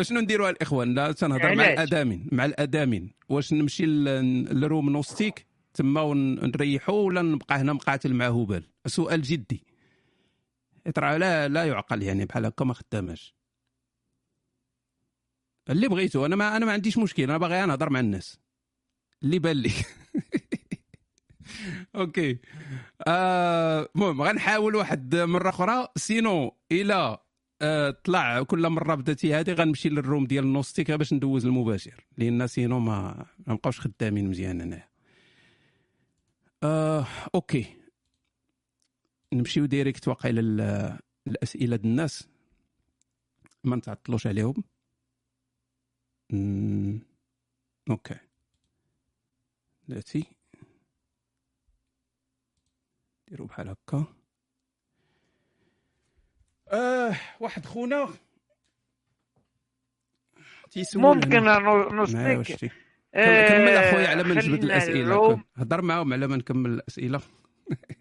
شنو 0.00 0.20
نديروا 0.20 0.50
الإخوان؟ 0.50 0.94
لا 0.94 1.12
تنهضر 1.12 1.54
مع؟ 1.54 1.64
الأدامين 1.64 2.28
مع 2.32 2.44
الأدامين. 2.44 3.12
واش 3.28 3.52
نمشي 3.52 3.86
ل- 3.86 4.60
ل 4.60 4.66
room 4.66 4.90
نوستيك 4.90 5.46
تما 5.74 6.00
ونريحوا 6.00 6.94
ولا 7.02 7.22
نبقى 7.22 7.56
هنا 7.60 7.72
مقاتل 7.72 8.14
مع 8.14 8.26
هبال؟ 8.28 8.64
سؤال 8.86 9.22
جدي. 9.22 9.62
ترى 10.94 11.18
لا 11.18 11.48
لا 11.48 11.64
يعقل 11.64 12.02
يعني 12.02 12.24
بحال 12.24 12.46
هكا 12.46 12.64
ما 12.64 12.74
خداماش. 12.74 13.34
اللي 15.70 15.88
بغيتو 15.88 16.26
أنا 16.26 16.36
ما 16.36 16.56
أنا 16.56 16.66
ما 16.66 16.72
عنديش 16.72 16.98
مشكل 16.98 17.22
أنا 17.22 17.38
باغي 17.38 17.66
نهضر 17.66 17.90
مع 17.90 18.00
الناس. 18.00 18.38
اللي 19.22 19.38
بان 19.38 19.56
لي. 19.56 19.72
أوكي. 21.96 22.38
آه، 23.06 23.88
المهم 23.96 24.22
غنحاول 24.22 24.74
واحد 24.76 25.16
مرة 25.16 25.48
أخرى. 25.48 25.88
sinon 25.96 26.56
إلى 26.72 27.18
آه، 27.62 27.90
طلع 27.90 28.42
كل 28.42 28.68
مرة 28.68 28.94
بدأتي 28.94 29.34
هذه 29.34 29.52
غنمشي 29.52 29.88
لل 29.88 30.01
room 30.01 30.26
ديال 30.26 30.44
النوستيك 30.44 30.90
باش 30.90 31.12
ندوز 31.12 31.46
المباشر. 31.46 32.04
لأن 32.18 32.46
sinon 32.46 32.78
ما 32.78 33.26
ما 33.46 33.52
نبقاوش 33.54 33.80
خدامين 33.80 34.28
مزيان 34.28 34.60
هنايا 34.60 34.88
آه، 36.62 37.06
أوكي. 37.34 37.76
نمشيو 39.32 39.66
direct 39.66 40.08
واقع 40.08 40.28
لل- 40.30 40.98
الأسئلة 41.26 41.76
ديال 41.76 41.90
الناس. 41.90 42.28
ما 43.64 43.76
نتعطلوش 43.76 44.26
عليهم. 44.26 44.54
مم، 46.30 47.00
أوكي. 47.90 48.16
دلوقتي 49.88 50.24
ديروا 53.28 53.46
بحال 53.46 53.68
هكا. 53.68 54.19
آه 56.70 57.14
واحد 57.40 57.66
خونا. 57.66 58.08
تيسول 60.70 61.02
ممكن 61.02 61.42
نوصيك 61.94 62.70
آه، 63.14 63.48
كمل 63.48 63.68
اخويا 63.68 64.08
على 64.08 64.22
ما 64.22 64.34
نجبد 64.34 64.64
الأسئلة. 64.64 65.44
هضر 65.56 65.82
معاهم 65.82 66.12
على 66.12 66.26
ما 66.26 66.36
نكمل 66.36 66.70
الأسئلة. 66.70 67.20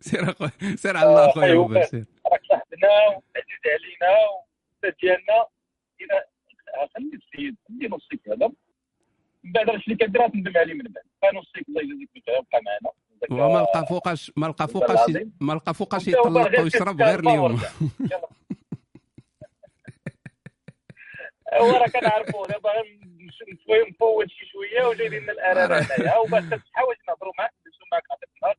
سير 0.00 0.30
اخويا 0.30 0.50
سير 0.76 0.96
على 0.96 1.08
الله 1.08 1.30
اخويا 1.30 1.54
هبل 1.54 1.84
سير 1.86 2.04
راك 2.32 2.40
صاحبنا 2.48 2.88
وعزيز 2.88 3.62
علينا 3.66 4.18
والناس 4.18 4.94
ديالنا. 5.02 5.46
خلي 6.94 7.10
السيد 7.14 7.56
خلي 7.68 7.88
نصيك 7.88 8.28
هذا. 8.28 8.52
من 9.44 9.52
بعد 9.52 9.70
راه 9.70 9.76
اللي 9.76 9.96
كدير 9.96 10.28
تندم 10.28 10.56
عليه 10.56 10.74
من 10.74 10.82
بعد. 10.84 11.04
فنصيك 11.22 11.68
الله 11.68 11.82
يجازيك 11.82 12.10
بخير 12.14 12.40
بقى 12.40 12.60
معنا 12.66 12.92
وما 13.30 13.58
لقى 13.58 13.86
فوقاش 13.86 14.32
ما 14.36 14.46
لقى 14.46 14.68
فوقاش. 14.68 15.16
ما 15.40 15.52
لقى 15.52 15.74
فوقاش 15.74 16.08
يطلق 16.08 16.60
ويشرب 16.60 17.02
غير 17.02 17.20
اليوم. 17.20 17.60
هو 21.54 21.70
راه 21.70 21.86
كنعرفوا 21.88 22.46
دابا 22.46 22.70
نفوت 23.88 24.28
شي 24.28 24.46
شوية 24.46 24.86
وجاي 24.86 25.08
لنا 25.08 25.32
الاراره 25.32 25.74
هنايا. 25.74 26.18
وباش 26.18 26.44
تحاول 26.44 26.96
نهضروا 27.08 27.32
معاك 27.38 27.52
ندوزو 27.60 27.84
معاك 27.92 28.02
عطيك 28.10 28.28
النهار 28.36 28.56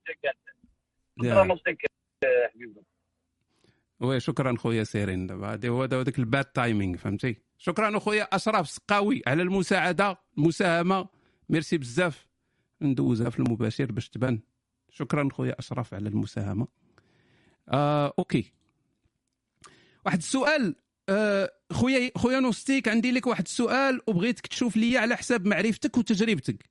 حبيبي. 2.54 2.82
وي 4.00 4.20
شكرا 4.20 4.56
خويا 4.58 4.84
سيرين. 4.84 5.28
دابا 5.28 5.54
هذا 5.54 5.70
هو 5.70 5.86
داك 5.86 6.20
الباد 6.20 6.46
تايمينغ 6.46 6.98
فهمتي؟ 6.98 7.42
شكرا 7.58 7.98
اخويا 7.98 8.24
اشرف 8.24 8.70
سقاوي 8.70 9.22
على 9.28 9.44
المساعدة 9.44 10.18
المساهمه 10.38 11.08
ميرسي 11.50 11.78
بزاف. 11.78 12.28
ندوزها 12.82 13.30
في 13.30 13.40
المباشر 13.40 13.92
باش 13.92 14.10
تبان. 14.10 14.40
شكرا 14.94 15.30
خويا 15.34 15.60
أشرف 15.60 15.94
على 15.94 16.10
المساهمة. 16.10 16.68
آه 17.70 18.14
أوكي. 18.20 18.52
واحد 20.06 20.18
السؤال 20.18 20.76
آه 21.10 21.52
خويا 21.72 22.12
خويا 22.16 22.40
نوستيك 22.40 22.88
عندي 22.88 23.12
لك 23.12 23.28
واحد 23.28 23.44
السؤال 23.46 24.02
وبغيتك 24.08 24.48
تشوف 24.48 24.78
لي 24.78 24.98
على 24.98 25.16
حساب 25.16 25.46
معرفتك 25.46 25.98
وتجربتك. 25.98 26.70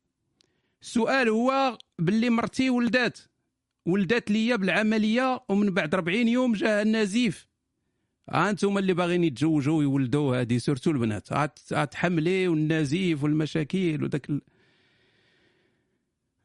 السؤال 0.83 1.29
هو 1.29 1.79
باللي 1.99 2.31
مرتي 2.31 2.71
ولدات 2.71 3.19
ولدات 3.87 4.31
ليا 4.31 4.57
بالعملية 4.57 5.45
ومن 5.49 5.71
بعد 5.71 5.95
40 5.95 6.29
يوم 6.29 6.53
جاها 6.53 6.83
النزيف. 6.83 7.49
ها 8.31 8.51
أنتم 8.51 8.79
اللي 8.79 8.95
باغيين 8.95 9.25
يتزوجوا 9.25 9.79
ويولدوا 9.79 10.41
هذه 10.41 10.59
surtout 10.59 10.91
البنات. 10.91 11.33
هات 11.33 11.59
هات 11.73 11.95
حملي 11.95 12.49
والنزيف 12.49 13.23
والمشاكل 13.25 14.05
وداك 14.05 14.31
ال... 14.31 14.41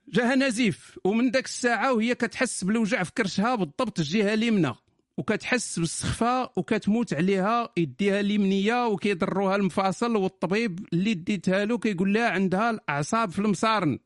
جاها 0.10 0.36
نزيف 0.36 1.00
ومن 1.04 1.32
داك 1.32 1.46
الساعة 1.46 1.94
وهي 1.94 2.16
كتحس 2.16 2.64
بالوجع 2.64 3.04
في 3.04 3.12
كرشها 3.12 3.56
بالضبط 3.56 4.00
الجهة 4.00 4.34
اليمنى. 4.34 4.74
وكتحس 5.18 5.80
بالسخفة 5.80 6.50
وكتموت 6.56 7.14
عليها 7.14 7.70
يديها 7.78 8.20
اليمنية 8.20 8.88
وكيضروها 8.88 9.56
المفاصل 9.56 10.16
والطبيب 10.16 10.88
اللي 10.94 11.14
ديتها 11.14 11.66
له 11.66 11.78
كيقول 11.78 12.14
لها 12.14 12.30
عندها 12.30 12.70
الأعصاب 12.70 13.32
في 13.32 13.40
المصارن. 13.40 14.00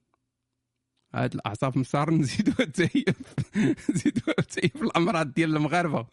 هاد 1.16 1.34
الأعصاب 1.34 1.78
مسارن 1.78 2.14
نزيدوها 2.14 2.66
تهيب 2.78 3.16
نزيدوها 3.90 4.36
تهيب 4.52 4.84
الأمراض 4.84 5.34
ديال 5.34 5.56
المغاربة. 5.56 6.08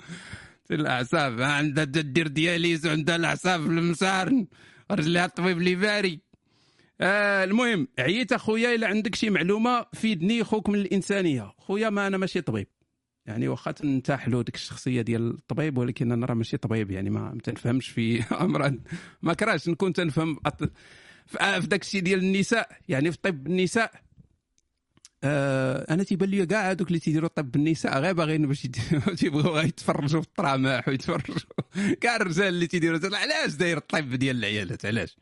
الأعصاب 0.70 1.40
عندها 1.42 1.84
دير 1.84 2.26
دياليز 2.26 2.86
وعندها 2.86 3.16
الأعصاب 3.16 3.60
في 3.62 3.68
المسارن 3.68 4.46
رجلها 4.90 5.24
الطبيب 5.24 5.58
اللي 5.58 5.74
باري. 5.74 6.27
آه 7.00 7.44
المهم 7.44 7.88
عييت 7.98 8.32
أخويا 8.32 8.74
إلا 8.74 8.86
عندك 8.86 9.14
شي 9.14 9.30
معلومة 9.30 9.86
فيدني 9.92 10.44
خوك 10.44 10.68
من 10.68 10.78
الإنسانية. 10.78 11.52
خويا 11.58 11.90
ما 11.90 12.06
أنا 12.06 12.16
ماشي 12.16 12.40
طبيب. 12.40 12.66
يعني 13.26 13.48
واخا 13.48 13.70
تنتاح 13.70 14.28
له 14.28 14.42
ديك 14.42 14.54
الشخصية 14.54 15.02
ديال 15.02 15.30
الطبيب 15.30 15.78
ولكن 15.78 16.12
أنا 16.12 16.26
راه 16.26 16.34
ماشي 16.34 16.56
طبيب 16.56 16.90
يعني 16.90 17.10
ما 17.10 17.38
تنفهمش 17.44 17.88
في 17.88 18.22
امراض 18.44 18.74
ما 19.22 19.34
كراش 19.34 19.68
نكون 19.68 19.92
تنفهم 19.92 20.36
في 21.26 21.40
آه، 21.40 21.58
داك 21.58 21.82
الشيء 21.82 22.00
ديال 22.00 22.18
النساء. 22.18 22.68
يعني 22.88 23.12
في 23.12 23.18
طب 23.22 23.46
النساء 23.46 23.92
آه 25.24 25.94
أنا 25.94 26.02
تيبان 26.02 26.28
لي 26.28 26.46
كاع 26.46 26.70
هذوك 26.70 26.88
اللي 26.88 26.98
تيديروا 26.98 27.28
طب 27.28 27.56
النساء 27.56 28.00
غير 28.00 28.12
باغيين 28.12 28.46
باش 28.46 28.66
غير 29.22 29.64
يتفرجوا 29.64 30.20
في 30.20 30.26
الطرامح 30.28 30.88
ويتفرجوا 30.88 31.36
كاع 32.00 32.16
الرجال 32.16 32.48
اللي 32.48 32.66
تيديروا 32.66 33.16
علاش 33.16 33.54
داير 33.54 33.76
الطب 33.76 34.10
ديال 34.10 34.38
العيالات؟ 34.38 34.86
علاش؟ 34.86 35.16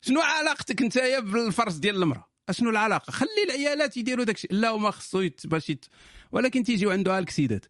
شنو 0.00 0.20
علاقتك 0.20 0.82
نتايا 0.82 1.20
بالفرس 1.20 1.74
ديال 1.74 2.02
المرأة؟ 2.02 2.28
شنو 2.50 2.70
العلاقة؟ 2.70 3.10
خلي 3.10 3.44
العيالات 3.44 3.96
يديروا 3.96 4.24
داكشي. 4.24 4.48
لا 4.50 4.70
وما 4.70 4.90
خصو 4.90 5.28
باش. 5.44 5.72
ولكن 6.32 6.64
تيجيو 6.64 6.90
عنده 6.90 7.18
les 7.18 7.29
accidents. 7.29 7.66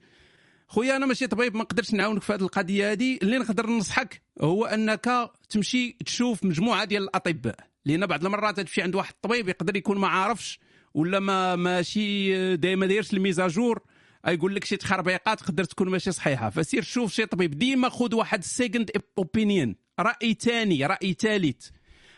خويا 0.68 0.96
أنا 0.96 1.06
ماشي 1.06 1.26
طبيب 1.26 1.56
ما 1.56 1.62
نقدرش 1.62 1.92
نعاونك 1.92 2.22
في 2.22 2.32
هذه 2.32 2.40
القضية 2.40 2.92
هذه. 2.92 3.18
اللي 3.22 3.38
نقدر 3.38 3.66
ننصحك 3.66 4.22
هو 4.40 4.64
أنك 4.64 5.30
تمشي 5.50 5.96
تشوف 6.06 6.44
مجموعة 6.44 6.84
ديال 6.84 7.02
الأطباء. 7.02 7.56
لأن 7.84 8.06
بعض 8.06 8.24
المرات 8.24 8.60
تمشي 8.60 8.82
عند 8.82 8.94
واحد 8.94 9.12
الطبيب 9.14 9.48
يقدر 9.48 9.76
يكون 9.76 9.98
ما 9.98 10.08
عارفش 10.08 10.58
ولا 10.94 11.20
ما 11.20 11.56
ماشي 11.56 12.56
دايما 12.56 12.86
دايرش 12.86 13.12
ال 13.12 13.19
mise 13.19 13.44
à 13.44 13.50
jour. 13.50 13.82
يقول 14.26 14.54
لك 14.54 14.64
شي 14.64 14.76
تخربيقات 14.76 15.40
تقدر 15.40 15.64
تكون 15.64 15.88
ماشي 15.88 16.12
صحيحة. 16.12 16.50
فسير 16.50 16.82
شوف 16.82 17.12
شي 17.12 17.26
طبيب. 17.26 17.58
ديما 17.58 17.88
خذ 17.88 18.14
واحد 18.14 18.44
second 18.44 18.90
opinion 19.18 19.76
رأي 20.00 20.34
ثاني 20.40 20.86
رأي 20.86 21.16
ثالث 21.20 21.68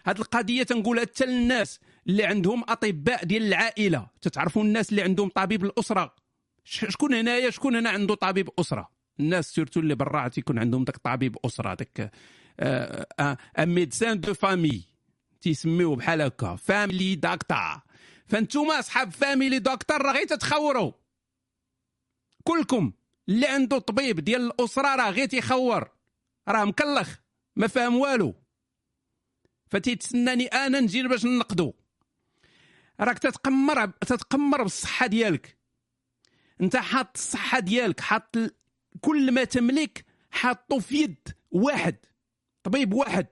هاد 0.06 0.18
القضية 0.18 0.62
تنقولها 0.62 1.04
حتى 1.04 1.26
للناس 1.26 1.80
اللي 2.06 2.24
عندهم 2.24 2.64
أطباء 2.68 3.24
ديال 3.24 3.42
العائلة. 3.42 4.06
تتعرفوا 4.22 4.62
الناس 4.62 4.90
اللي 4.90 5.02
عندهم 5.02 5.28
طبيب 5.28 5.64
الأسرة. 5.64 6.14
شكون 6.64 7.14
هنايا؟ 7.14 7.50
شكون 7.50 7.76
هنا 7.76 7.90
عنده 7.90 8.14
طبيب 8.14 8.50
أسرة؟ 8.58 8.90
الناس 9.20 9.54
surtout 9.54 9.80
اللي 9.80 9.94
برا 9.94 10.28
تيكون 10.28 10.58
عندهم 10.58 10.84
داك 10.84 10.96
طبيب 10.96 11.36
أسرة 11.44 11.74
داك 11.74 12.12
un 13.58 13.68
médecin 13.68 14.20
de 14.20 14.34
famille 14.34 14.84
تيسميوه 15.40 15.96
بحال 15.96 16.20
هكا 16.20 16.56
family 16.56 17.14
doctor 17.14 17.80
فانتوما 18.26 18.78
أصحاب 18.78 19.10
family 19.12 19.58
doctor 19.58 20.02
راه 20.02 20.12
غير 20.12 20.26
تتخوروا. 20.26 20.92
كلكم 22.44 22.92
اللي 23.28 23.46
عنده 23.46 23.78
طبيب 23.78 24.20
ديال 24.20 24.40
الأسرة 24.40 24.96
راه 24.96 25.10
غير 25.10 25.26
تيخور. 25.26 25.88
راه 26.48 26.64
مكلخ 26.64 27.16
ما 27.56 27.66
فاهم 27.66 27.96
والو. 27.96 28.34
فتيتسناني 29.70 30.46
آنا 30.46 30.80
نجي 30.80 31.02
باش 31.02 31.24
ننقدو. 31.24 31.72
راك 33.00 33.18
تتقمر 33.18 33.86
تتقمر 33.86 34.62
بالصحة 34.62 35.06
ديالك. 35.06 35.58
انت 36.60 36.76
حاط 36.76 37.10
الصحة 37.14 37.58
ديالك 37.58 38.00
حاط 38.00 38.36
كل 39.00 39.32
ما 39.32 39.44
تملك 39.44 40.04
حاطه 40.30 40.78
في 40.78 40.96
يد 40.96 41.28
واحد 41.50 41.96
طبيب 42.62 42.92
واحد. 42.92 43.26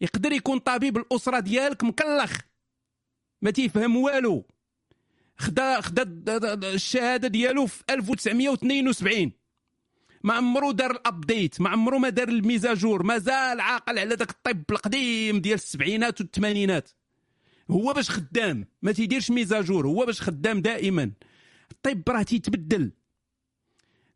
يقدر 0.00 0.32
يكون 0.32 0.58
طبيب 0.58 0.96
الأسرة 0.96 1.40
ديالك 1.40 1.84
مكلخ. 1.84 2.38
ما 3.42 3.50
تيفهم 3.50 3.96
والو. 3.96 4.46
خدا 5.38 5.80
خدا 5.80 6.04
الشهادة 6.74 7.28
ديالو 7.28 7.66
في 7.66 7.84
1972 7.90 9.32
ما 10.24 10.34
عمرو 10.34 10.72
دار 10.72 10.90
ال 10.90 11.00
update 11.00 11.60
ما 11.60 11.68
عمرو 11.68 11.98
ما 11.98 12.08
دار 12.08 12.28
ال 12.28 12.35
mise 12.35 12.65
à 12.65 12.72
jour 12.72 13.02
مازال 13.02 13.60
عاقل 13.60 13.98
على 13.98 14.16
داك 14.16 14.30
الطب 14.30 14.62
القديم 14.70 15.40
ديال 15.40 15.54
السبعينات 15.54 16.20
والثمانينات. 16.20 16.90
هو 17.70 17.92
باش 17.92 18.10
خدام 18.10 18.66
ما 18.82 18.92
تيديرش 18.92 19.30
mise 19.30 19.55
à 19.55 19.61
jour 19.61 19.86
هو 19.86 20.06
باش 20.06 20.22
خدام 20.22 20.60
دائما. 20.60 21.10
الطب 21.72 22.02
راه 22.10 22.22
تيتبدل. 22.22 22.92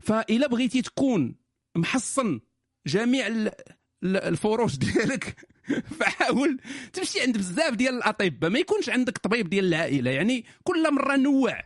فإلا 0.00 0.46
بغيتي 0.48 0.82
تكون 0.82 1.34
محصن 1.76 2.40
جميع 2.86 3.26
ال- 3.26 3.48
ال- 4.02 4.16
الفروش 4.16 4.76
ديالك 4.84 5.36
فحاول 6.00 6.60
تمشي 6.92 7.20
عند 7.20 7.38
بزاف 7.38 7.74
ديال 7.74 7.94
الأطباء. 7.94 8.50
ما 8.50 8.58
يكونش 8.58 8.88
عندك 8.90 9.18
طبيب 9.18 9.48
ديال 9.50 9.64
العائلة 9.64 10.10
يعني 10.10 10.44
كل 10.64 10.94
مرة 10.94 11.16
نوع. 11.16 11.60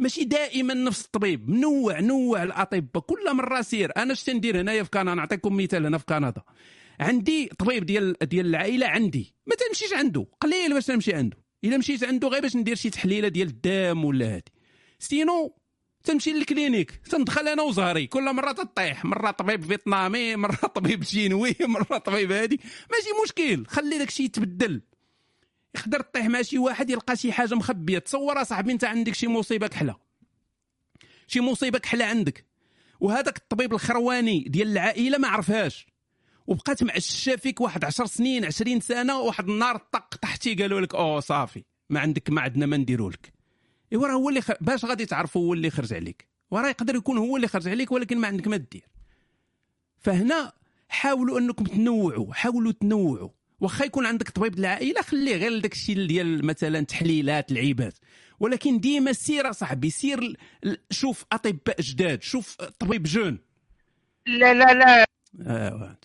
ماشي 0.00 0.24
دائما 0.24 0.74
نفس 0.74 1.04
الطبيب 1.04 1.50
نوع 1.50 2.00
نوع 2.00 2.42
الأطباء 2.42 3.02
كل 3.02 3.36
مرة 3.36 3.60
سير 3.62 3.92
أنا 3.96 4.12
اش 4.12 4.22
تندير 4.24 4.60
هنايا 4.60 4.82
في 4.82 4.90
كندا 4.90 5.14
نعطيكم 5.14 5.56
مثال 5.56 5.86
هنا 5.86 5.98
في 5.98 6.04
كندا. 6.04 6.42
عندي 7.00 7.50
طبيب 7.58 7.86
ديال 7.86 8.12
ديال 8.22 8.46
العائلة 8.46 8.86
عندي. 8.86 9.34
ما 9.46 9.54
تمشيش 9.54 9.92
عنده 9.92 10.26
قليل 10.40 10.74
باش 10.74 10.90
نمشي 10.90 11.14
عنده. 11.14 11.36
إلا 11.64 11.78
مشيت 11.78 12.04
عنده 12.04 12.28
غير 12.28 12.42
باش 12.42 12.56
ندير 12.56 12.76
شي 12.76 12.90
تحليلة 12.90 13.28
ديال 13.28 13.48
الدم 13.48 14.04
ولا 14.04 14.34
هادي. 14.34 14.52
sinon 14.98 15.56
تمشي 16.04 16.32
لل 16.32 16.44
clinique 16.44 16.90
تندخل 17.10 17.48
أنا 17.48 17.62
وزهري. 17.62 18.06
كل 18.06 18.34
مرة 18.34 18.52
تطيح 18.52 19.04
مرة 19.04 19.30
طبيب 19.30 19.64
فيتنامي 19.64 20.36
مرة 20.36 20.54
طبيب 20.54 21.02
شينوي 21.04 21.56
مرة 21.74 21.98
طبيب 21.98 22.32
هادي. 22.32 22.60
ماشي 22.90 23.08
مشكل 23.24 23.66
خلي 23.66 23.98
داك 23.98 24.08
الشيء 24.08 24.26
يتبدل. 24.26 24.82
يقدر 25.74 26.00
تطيح 26.00 26.26
مع 26.26 26.42
شي 26.42 26.58
واحد 26.58 26.90
يلقى 26.90 27.16
شي 27.16 27.32
حاجة 27.32 27.54
مخبية. 27.54 27.98
تصور 27.98 28.42
اصاحبي 28.42 28.72
انت 28.72 28.84
عندك 28.84 29.14
شي 29.14 29.28
مصيبة 29.28 29.66
كحلة. 29.66 29.96
شي 31.26 31.40
مصيبة 31.40 31.78
كحلة 31.78 32.04
عندك. 32.04 32.46
وهذاك 33.00 33.36
الطبيب 33.36 33.74
الخرواني 33.74 34.40
ديال 34.40 34.68
العائلة 34.68 35.18
ما 35.18 35.28
عرفهاش. 35.28 35.86
وبقات 36.46 36.82
معششة 36.82 37.36
فيك 37.36 37.60
واحد 37.60 37.84
10 37.84 38.06
سنين 38.06 38.44
20 38.44 38.80
سنة 38.80 39.18
وواحد 39.20 39.48
النهار 39.48 39.76
طق 39.76 40.14
تحتي 40.14 40.54
قالوا 40.54 40.80
لك 40.80 40.94
أوه 40.94 41.20
صافي 41.20 41.64
ما 41.90 42.00
عندك 42.00 42.30
ما 42.30 42.40
عندنا 42.40 42.66
ما 42.66 42.76
نديروا 42.76 43.10
لك. 43.10 43.32
إيوا 43.92 44.06
راه 44.06 44.12
هو 44.12 44.28
اللي 44.28 44.40
خ... 44.40 44.50
باش 44.60 44.84
غادي 44.84 45.06
تعرفوا 45.06 45.42
هو 45.42 45.54
اللي 45.54 45.70
خرج 45.70 45.94
عليك. 45.94 46.28
وراه 46.50 46.68
يقدر 46.68 46.94
يكون 46.94 47.18
هو 47.18 47.36
اللي 47.36 47.48
خرج 47.48 47.68
عليك 47.68 47.92
ولكن 47.92 48.18
ما 48.18 48.26
عندك 48.26 48.48
ما 48.48 48.56
دير 48.56 48.88
فهنا 49.98 50.52
حاولوا 50.88 51.38
أنكم 51.38 51.64
تنوعوا 51.64 52.34
حاولوا 52.34 52.72
تنوعوا. 52.72 53.28
واخا 53.60 53.84
يكون 53.84 54.06
عندك 54.06 54.30
طبيب 54.30 54.58
العائلة 54.58 55.02
خليه 55.02 55.36
غير 55.36 55.58
داك 55.58 55.72
الشيء 55.72 56.06
ديال 56.06 56.46
مثلا 56.46 56.80
تحليلات 56.84 57.52
لعيبات 57.52 57.94
ولكن 58.40 58.80
ديما 58.80 59.12
سير 59.12 59.52
صاحبي 59.52 59.90
سير 59.90 60.36
شوف 60.90 61.24
أطباء 61.32 61.80
جداد 61.80 62.22
شوف 62.22 62.56
طبيب 62.56 63.02
jeune. 63.02 63.38
لا 64.26 64.54
لا 64.54 64.74
لا. 64.74 65.04
آه 65.46 65.74
واد. 65.74 66.04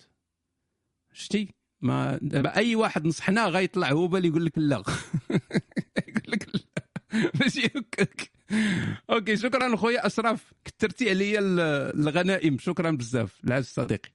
شتي؟ 1.12 1.48
ما 1.80 2.18
دابا 2.22 2.56
أي 2.56 2.74
واحد 2.74 3.06
نصحناه 3.06 3.48
غيطلع 3.48 3.90
هو 3.92 4.08
بال 4.08 4.24
يقول 4.24 4.44
لك 4.44 4.52
لا. 4.58 4.76
يقول 6.08 6.22
لك 6.28 6.48
لا. 6.54 6.60
ماشي 7.40 7.66
هكاك. 7.66 8.30
أوكي 9.10 9.36
شكرا 9.36 9.76
خويا 9.76 10.06
أشرف 10.06 10.52
كثرتي 10.64 11.10
عليا 11.10 11.38
ال- 11.40 11.60
الغنائم. 12.00 12.58
شكرا 12.58 12.90
بزاف 12.90 13.40
العز 13.44 13.64
صديقي. 13.64 14.10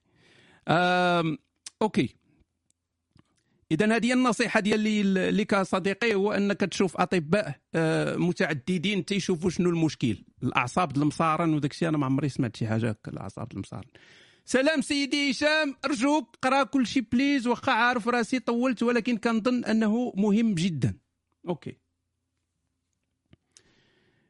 okay. 1.82 2.16
اذا 3.72 3.96
هذه 3.96 4.12
النصيحة 4.12 4.60
ديالي 4.60 5.02
لك 5.30 5.62
صديقي 5.62 6.14
هو 6.14 6.32
أنك 6.32 6.60
تشوف 6.60 6.96
أطباء 6.96 7.54
آه، 7.74 8.16
متعددين 8.16 9.04
تيشوفوا 9.04 9.50
شنو 9.50 9.70
المشكل. 9.70 10.16
الأعصاب 10.42 10.96
المصارن 10.96 11.54
وداك 11.54 11.70
الشيء 11.70 11.88
أنا 11.88 11.98
ما 11.98 12.06
عمري 12.06 12.28
سمعت 12.28 12.56
شي 12.56 12.66
حاجة 12.66 12.88
هكا 12.90 13.12
الأعصاب 13.12 13.52
المصارن. 13.52 13.88
سلام 14.44 14.80
سيدي 14.80 15.30
هشام 15.30 15.74
أرجوك 15.84 16.36
قرأ 16.42 16.62
كل 16.62 16.86
شيء 16.86 17.04
please 17.12 17.46
واخا 17.46 17.72
عارف 17.72 18.08
راسي 18.08 18.38
طولت 18.38 18.82
ولكن 18.82 19.16
كنظن 19.16 19.64
أنه 19.64 20.12
مهم 20.16 20.54
جدا. 20.54 20.94
okay. 21.48 21.76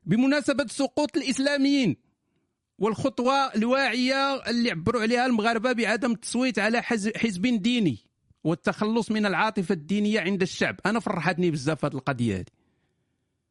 بمناسبة 0.05 0.67
سقوط 0.67 1.17
الإسلاميين 1.17 1.97
والخطوة 2.79 3.55
الواعية 3.55 4.35
اللي 4.51 4.71
عبروا 4.71 5.03
عليها 5.03 5.27
المغاربة 5.27 5.73
بعدم 5.73 6.13
التصويت 6.13 6.59
على 6.59 6.83
حز- 6.83 7.17
حزب 7.17 7.43
ديني. 7.63 7.99
والتخلص 8.45 9.11
من 9.11 9.27
العاطفة 9.27 9.73
الدينية 9.73 10.21
عند 10.21 10.43
الشعب. 10.43 10.77
أنا 10.87 11.01
فرحتني 11.01 11.51
بزاف 11.51 11.85
هذه 11.85 11.95
القضية 11.95 12.37
هذه. 12.37 12.45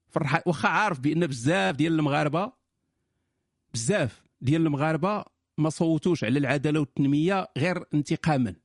فرح 0.09 0.41
واخا 0.47 0.69
عارف 0.69 0.99
بأن 0.99 1.27
بزاف 1.27 1.75
ديال 1.75 1.93
المغاربه 1.93 2.51
بزاف 3.73 4.23
ديال 4.41 4.61
المغاربة 4.65 5.25
ما 5.57 5.69
صوتوش 5.69 6.23
على 6.23 6.39
العدالة 6.39 6.79
والتنمية 6.79 7.47
غير 7.57 7.83
انتقاما. 7.93 8.55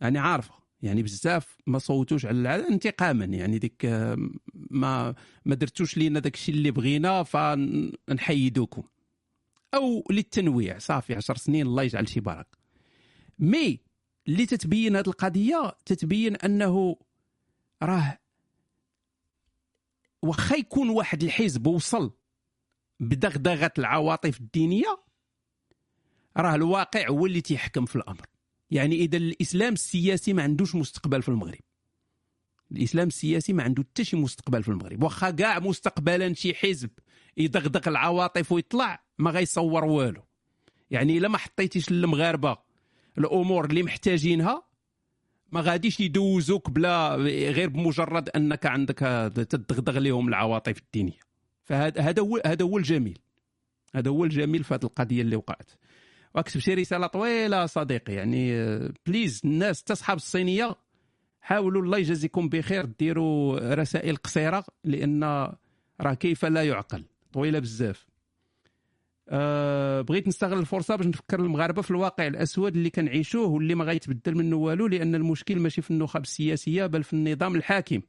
يعني 0.00 0.18
عارفة. 0.18 0.54
يعني 0.82 1.02
بزاف 1.02 1.56
ما 1.66 1.78
صوتوش 1.78 2.26
على 2.26 2.38
العداله 2.38 2.68
انتقاما. 2.68 3.24
يعني 3.24 3.58
ديك 3.58 3.84
ما 4.54 5.14
ما 5.44 5.54
درتوش 5.54 5.96
لينا 5.96 6.20
داك 6.20 6.34
الشيء 6.34 6.54
اللي 6.54 6.70
بغينا 6.70 7.22
فنحيدوكم. 7.22 8.82
أو 9.74 10.04
للتنويع. 10.10 10.78
صافي 10.78 11.14
عشر 11.14 11.36
سنين 11.36 11.66
الله 11.66 11.82
يجعل 11.82 12.08
شي 12.08 12.20
برك 12.20 12.46
مي 13.38 13.87
اللي 14.28 14.46
تتبين 14.46 14.96
هذه 14.96 15.06
القضية 15.06 15.76
تتبين 15.86 16.36
أنه 16.36 16.96
راه 17.82 18.18
واخا 20.22 20.56
يكون 20.56 20.90
واحد 20.90 21.22
الحزب 21.22 21.66
وصل 21.66 22.12
بدغدغة 23.00 23.72
العواطف 23.78 24.40
الدينية 24.40 25.02
راه 26.36 26.54
الواقع 26.54 27.08
هو 27.08 27.26
اللي 27.26 27.40
تيحكم 27.40 27.86
في 27.86 27.96
الأمر. 27.96 28.26
يعني 28.70 28.94
إذا 28.94 29.16
الإسلام 29.16 29.72
السياسي 29.72 30.32
ما 30.32 30.42
عندوش 30.42 30.74
مستقبل 30.74 31.22
في 31.22 31.28
المغرب. 31.28 31.60
الإسلام 32.72 33.08
السياسي 33.08 33.52
ما 33.52 33.62
عنده 33.62 33.82
حتى 33.82 34.04
شي 34.04 34.16
مستقبل 34.16 34.62
في 34.62 34.68
المغرب. 34.68 35.02
واخا 35.02 35.30
كاع 35.30 35.58
مستقبلا 35.58 36.34
شي 36.34 36.54
حزب 36.54 36.90
يدغدغ 37.36 37.88
العواطف 37.88 38.52
ويطلع 38.52 39.04
ما 39.18 39.30
غيصور 39.30 39.84
والو. 39.84 40.22
يعني 40.90 41.18
إلا 41.18 41.28
ما 41.28 41.38
حطيتيش 41.38 41.90
للمغاربه 41.90 42.67
الأمور 43.18 43.64
اللي 43.64 43.82
محتاجينها 43.82 44.62
ما 45.52 45.60
غاديش 45.60 46.00
يدوزوك 46.00 46.70
بلا 46.70 47.14
غير 47.50 47.68
بمجرد 47.68 48.28
أنك 48.28 48.66
عندك 48.66 48.98
تدغدغ 49.34 49.98
لهم 49.98 50.28
العواطف 50.28 50.78
الدينية. 50.78 51.20
فهذا 51.64 52.00
هذا 52.00 52.22
هو 52.22 52.40
هذا 52.46 52.64
هو 52.64 52.78
الجميل. 52.78 53.18
هذا 53.94 54.10
هو 54.10 54.24
الجميل 54.24 54.64
في 54.64 54.74
هذه 54.74 54.84
القضية 54.84 55.22
اللي 55.22 55.36
وقعت. 55.36 55.70
واكتب 56.34 56.60
شي 56.60 56.74
رسالة 56.74 57.06
طويلة 57.06 57.66
صديقي 57.66 58.12
يعني 58.12 58.78
بليز 59.06 59.40
الناس 59.44 59.82
تصحاب 59.82 60.16
الصينية 60.16 60.76
حاولوا 61.40 61.82
الله 61.82 61.98
يجازيكم 61.98 62.48
بخير 62.48 62.84
ديروا 62.84 63.74
رسائل 63.74 64.16
قصيرة 64.16 64.64
لأن 64.84 65.22
راه 66.00 66.14
كيف 66.14 66.44
لا 66.44 66.64
يعقل. 66.64 67.04
طويلة 67.32 67.58
بزاف. 67.58 68.07
أه 69.30 70.00
بغيت 70.00 70.28
نستغل 70.28 70.58
الفرصة 70.58 70.96
باش 70.96 71.06
نفكر 71.06 71.40
المغاربة 71.40 71.82
في 71.82 71.90
الواقع 71.90 72.26
الأسود 72.26 72.76
اللي 72.76 72.90
كنعيشوه 72.90 73.46
واللي 73.48 73.74
ما 73.74 73.84
غيتبدل 73.84 74.34
منه 74.34 74.56
والو 74.56 74.86
لأن 74.86 75.14
المشكل 75.14 75.60
ماشي 75.60 75.82
في 75.82 75.90
النخب 75.90 76.20
السياسية 76.22 76.86
بل 76.86 77.02
في 77.02 77.12
النظام 77.12 77.56
الحاكم. 77.56 78.00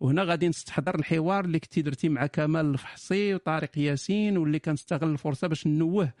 وهنا 0.00 0.22
غادي 0.24 0.48
نستحضر 0.48 0.94
الحوار 0.94 1.44
اللي 1.44 1.60
كنتي 1.60 1.82
درتي 1.82 2.08
مع 2.08 2.26
كمال 2.26 2.66
الفحصي 2.66 3.34
وطارق 3.34 3.78
ياسين 3.78 4.38
واللي 4.38 4.58
كنستغل 4.58 5.10
الفرصة 5.12 5.46
باش 5.46 5.66
ننوه 5.66 6.12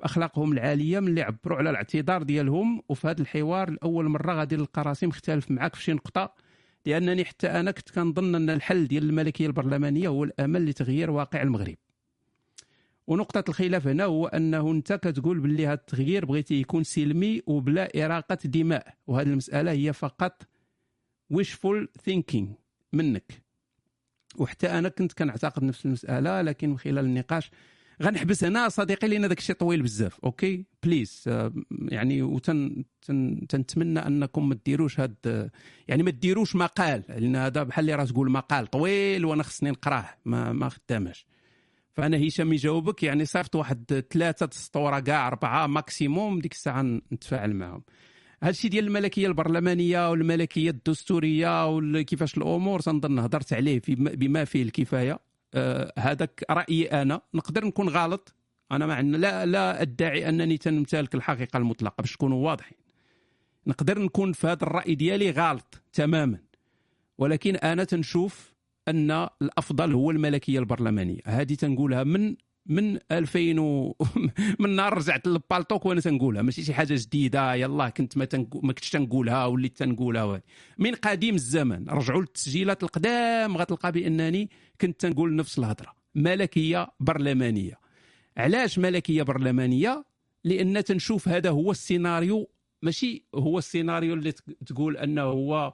بأخلاقهم 0.00 0.52
العالية 0.52 1.00
من 1.00 1.08
اللي 1.08 1.22
عبروا 1.22 1.58
على 1.58 1.70
الاعتذار 1.70 2.22
ديالهم. 2.22 2.82
وفي 2.88 3.08
هذا 3.08 3.22
الحوار 3.22 3.70
لأول 3.70 4.08
مرة 4.08 4.32
غادي 4.34 4.56
نلقى 4.56 4.82
راسي 4.82 5.06
مختلف 5.06 5.50
معك 5.50 5.74
في 5.74 5.82
شي 5.82 5.92
نقطة 5.92 6.34
لأنني 6.86 7.24
حتى 7.24 7.46
أنا 7.46 7.70
كنت 7.70 7.90
كنظن 7.90 8.34
أن 8.34 8.50
الحل 8.50 8.86
ديال 8.86 9.04
الملكية 9.04 9.46
البرلمانية 9.46 10.08
هو 10.08 10.24
الأمل 10.24 10.66
لتغيير 10.66 11.10
واقع 11.10 11.42
المغرب. 11.42 11.76
ونقطة 13.06 13.44
الخلاف 13.48 13.86
هنا 13.86 14.04
هو 14.04 14.26
أنه 14.26 14.70
أنت 14.70 14.92
كتقول 14.92 15.40
باللي 15.40 15.66
هذا 15.66 15.74
التغيير 15.74 16.24
بغيتي 16.24 16.54
يكون 16.54 16.84
سلمي 16.84 17.42
وبلا 17.46 18.04
إراقة 18.04 18.38
دماء 18.44 18.94
وهذه 19.06 19.26
المسألة 19.26 19.70
هي 19.70 19.92
فقط 19.92 20.48
wishful 21.34 21.86
thinking 22.08 22.46
منك. 22.92 23.42
وحتى 24.36 24.66
أنا 24.66 24.88
كنت 24.88 25.12
كنعتقد 25.12 25.62
نفس 25.62 25.86
المسألة 25.86 26.42
لكن 26.42 26.70
من 26.70 26.78
خلال 26.78 27.04
النقاش 27.04 27.50
غنحبس 28.02 28.44
هنا 28.44 28.68
صديقي 28.68 29.08
لأن 29.08 29.28
داك 29.28 29.38
الشيء 29.38 29.56
طويل 29.56 29.82
بزاف 29.82 30.20
okay؟ 30.24 30.64
please 30.82 31.24
آه، 31.28 31.52
يعني 31.70 32.22
وتن 32.22 32.84
تن 33.02 33.46
تنتمنى 33.48 33.98
أنكم 33.98 34.48
ما 34.48 34.58
ديروش 34.64 35.00
هاد 35.00 35.50
يعني 35.88 36.02
ما 36.02 36.10
ديروش 36.10 36.56
مقال 36.56 37.02
لأن 37.08 37.36
هذا 37.36 37.62
بحال 37.62 37.84
اللي 37.84 37.94
راه 37.94 38.04
تقول 38.04 38.30
مقال 38.30 38.66
طويل 38.66 39.24
وأنا 39.24 39.42
خصني 39.42 39.70
نقراه 39.70 40.08
ما 40.24 40.52
ما 40.52 40.68
خداماش. 40.68 41.26
فانا 41.94 42.26
هشام 42.26 42.52
يجاوبك 42.52 43.02
يعني 43.02 43.24
صيفط 43.24 43.56
واحد 43.56 44.04
ثلاثة 44.10 44.48
سطوره 44.52 45.00
كاع 45.00 45.28
أربعة 45.28 45.66
maximum 45.66 46.40
ديك 46.40 46.52
الساعة 46.52 46.82
نتفاعل 47.12 47.54
معهم 47.54 47.82
هادشي 48.44 48.68
ديال 48.68 48.86
الملكية 48.86 49.26
البرلمانية 49.26 50.10
والملكية 50.10 50.70
الدستورية 50.70 51.68
وكيفاش 51.68 52.36
الأمور 52.36 52.80
تنظن 52.80 53.18
هضرت 53.18 53.52
عليه 53.52 53.80
في 53.80 53.94
بما 53.94 54.44
فيه 54.44 54.62
الكفاية. 54.62 55.18
آه، 55.54 55.92
هذاك 55.98 56.44
رأيي 56.50 56.86
أنا. 56.86 57.20
نقدر 57.34 57.64
نكون 57.64 57.88
غلط. 57.88 58.34
أنا 58.72 58.86
ما 58.86 58.94
عندنا 58.94 59.16
لا 59.16 59.46
لا 59.46 59.82
أدعي 59.82 60.28
أنني 60.28 60.58
تنمتلك 60.58 61.14
الحقيقة 61.14 61.56
المطلقة 61.56 62.00
باش 62.00 62.12
نكونوا 62.12 62.46
واضحين. 62.46 62.78
نقدر 63.66 63.98
نكون 63.98 64.32
في 64.32 64.46
هذا 64.46 64.62
الرأي 64.62 64.94
ديالي 64.94 65.30
غلط 65.30 65.82
تماما. 65.92 66.38
ولكن 67.18 67.56
أنا 67.56 67.84
تنشوف 67.84 68.53
أن 68.88 69.28
الأفضل 69.42 69.92
هو 69.92 70.10
الملكية 70.10 70.58
البرلمانية. 70.58 71.20
هذه 71.26 71.54
تنقولها 71.54 72.04
من 72.04 72.36
من 72.66 72.98
2000 73.12 73.60
و... 73.60 73.96
من 74.60 74.76
نهار 74.76 74.94
رجعت 74.94 75.26
للبالطوك 75.26 75.86
وأنا 75.86 76.00
تنقولها. 76.00 76.42
ماشي 76.42 76.62
شي 76.62 76.74
حاجة 76.74 76.94
جديدة. 76.98 77.54
يلا 77.54 77.88
كنت 77.88 78.16
ما, 78.16 78.24
تنقو... 78.24 78.60
ما 78.60 78.72
كنتش 78.72 78.90
تنقولها 78.90 79.46
وليت 79.46 79.76
تنقولها 79.76 80.22
وهذه. 80.24 80.42
من 80.78 80.94
قديم 80.94 81.34
الزمن 81.34 81.88
رجعوا 81.88 82.20
للتسجيلات 82.20 82.82
القدام 82.82 83.56
غتلقى 83.56 83.92
بأنني 83.92 84.50
كنت 84.80 85.00
تنقول 85.00 85.36
نفس 85.36 85.58
الهضرة. 85.58 85.94
ملكية 86.14 86.88
برلمانية. 87.00 87.78
علاش 88.36 88.78
ملكية 88.78 89.22
برلمانية؟ 89.22 90.04
لأن 90.44 90.84
تنشوف 90.84 91.28
هذا 91.28 91.50
هو 91.50 91.70
السيناريو. 91.70 92.50
ماشي 92.82 93.24
هو 93.34 93.58
السيناريو 93.58 94.14
اللي 94.14 94.32
تقول 94.66 94.96
أنه 94.96 95.22
هو 95.22 95.72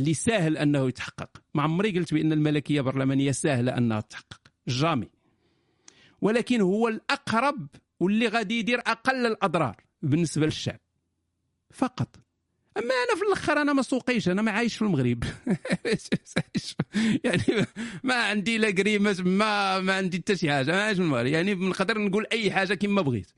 اللي 0.00 0.14
سهل 0.14 0.56
أنه 0.56 0.88
يتحقق. 0.88 1.30
ما 1.54 1.62
عمري 1.62 1.98
قلت 1.98 2.14
بأن 2.14 2.32
الملكية 2.32 2.80
البرلمانيه 2.80 3.32
سهلة 3.32 3.78
أنها 3.78 4.00
تتحقق 4.00 4.40
جامي. 4.68 5.10
ولكن 6.20 6.60
هو 6.60 6.88
الأقرب 6.88 7.66
واللي 8.00 8.28
غادي 8.28 8.58
يدير 8.58 8.78
أقل 8.78 9.26
الأضرار 9.26 9.76
بالنسبة 10.02 10.46
للشعب. 10.46 10.80
فقط. 11.70 12.16
أما 12.76 12.94
أنا 12.94 13.18
في 13.18 13.22
الأخر 13.26 13.62
أنا 13.62 13.72
ما 13.72 13.82
سوقيش 13.82 14.28
أنا 14.28 14.42
ما 14.42 14.50
عايش 14.50 14.76
في 14.76 14.82
المغرب. 14.82 15.24
يعني 17.24 17.66
ما 18.02 18.14
عندي 18.14 18.58
لا 18.58 18.70
قريمة 18.70 19.16
ما 19.24 19.80
ما 19.80 19.94
عندي 19.94 20.18
حتى 20.18 20.36
شي 20.36 20.50
حاجة 20.50 20.72
ما 20.72 20.82
عايش 20.82 20.96
في 20.96 21.02
المغرب. 21.02 21.26
يعني 21.26 21.54
نقدر 21.54 21.98
نقول 21.98 22.26
أي 22.32 22.50
حاجة 22.50 22.74
كما 22.74 23.02
بغيت. 23.02 23.30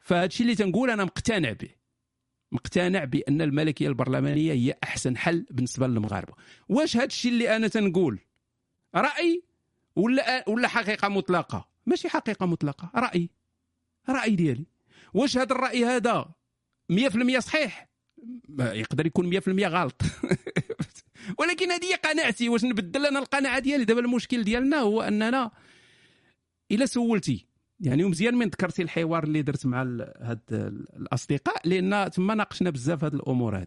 فهذا 0.00 0.24
الشيء 0.24 0.46
اللي 0.46 0.56
تنقول 0.56 0.90
أنا 0.90 1.04
مقتنع 1.04 1.52
به. 1.52 1.85
مقتنع 2.56 3.04
بأن 3.04 3.42
الملكية 3.42 3.88
البرلمانية 3.88 4.52
هي 4.52 4.74
أحسن 4.84 5.16
حل 5.16 5.46
بالنسبة 5.50 5.86
للمغاربة. 5.86 6.32
واش 6.68 6.96
هذا 6.96 7.04
الشيء 7.04 7.32
اللي 7.32 7.56
أنا 7.56 7.68
تنقول؟ 7.68 8.18
رأي 8.94 9.42
ولا 9.96 10.48
ولا 10.48 10.68
حقيقة 10.68 11.08
مطلقة؟ 11.08 11.68
ماشي 11.86 12.08
حقيقة 12.08 12.46
مطلقة 12.46 12.90
رأي. 12.94 13.30
رأي 14.08 14.36
ديالي. 14.36 14.66
واش 15.14 15.36
هذا 15.36 15.52
الرأي 15.52 15.84
هذا 15.84 16.26
100% 16.92 17.38
صحيح؟ 17.38 17.88
يقدر 18.58 19.06
يكون 19.06 19.40
100% 19.40 19.48
غلط. 19.48 20.02
ولكن 21.38 21.70
هذه 21.70 21.94
قناعتي 22.04 22.48
واش 22.48 22.64
نبدل 22.64 23.06
أنا 23.06 23.18
القناعة 23.18 23.58
ديالي. 23.58 23.84
دابا 23.84 24.00
المشكل 24.00 24.44
ديالنا 24.44 24.76
هو 24.76 25.02
أننا 25.02 25.50
إلا 26.70 26.86
سولتي 26.86 27.45
يعني 27.80 28.04
ومزيان 28.04 28.34
من 28.34 28.46
ذكرتي 28.46 28.82
الحوار 28.82 29.24
اللي 29.24 29.42
درت 29.42 29.66
مع 29.66 29.82
هاد 30.20 30.40
الأصدقاء 30.96 31.68
لأن 31.68 32.10
تما 32.10 32.34
ناقشنا 32.34 32.70
بزاف 32.70 33.04
هاد 33.04 33.14
الأمور 33.14 33.56
هذه 33.56 33.66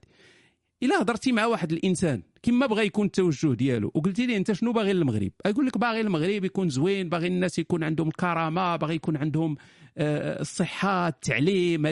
إلا 0.83 1.01
هضرتي 1.01 1.31
مع 1.31 1.45
واحد 1.45 1.71
الإنسان 1.71 2.23
كما 2.43 2.65
بغى 2.65 2.85
يكون 2.85 3.05
التوجه 3.05 3.53
ديالو 3.53 3.91
وقلتي 3.95 4.25
لي 4.25 4.37
أنت 4.37 4.51
شنو 4.51 4.73
باغي 4.73 4.93
للمغرب؟ 4.93 5.31
يقول 5.45 5.65
لك 5.65 5.77
باغي 5.77 6.01
المغرب 6.01 6.45
يكون 6.45 6.69
زوين 6.69 7.09
باغي 7.09 7.27
الناس 7.27 7.59
يكون 7.59 7.83
عندهم 7.83 8.07
الكرامة 8.07 8.75
باغي 8.75 8.95
يكون 8.95 9.17
عندهم 9.17 9.57
آه، 9.97 10.41
الصحة 10.41 11.07
التعليم 11.07 11.85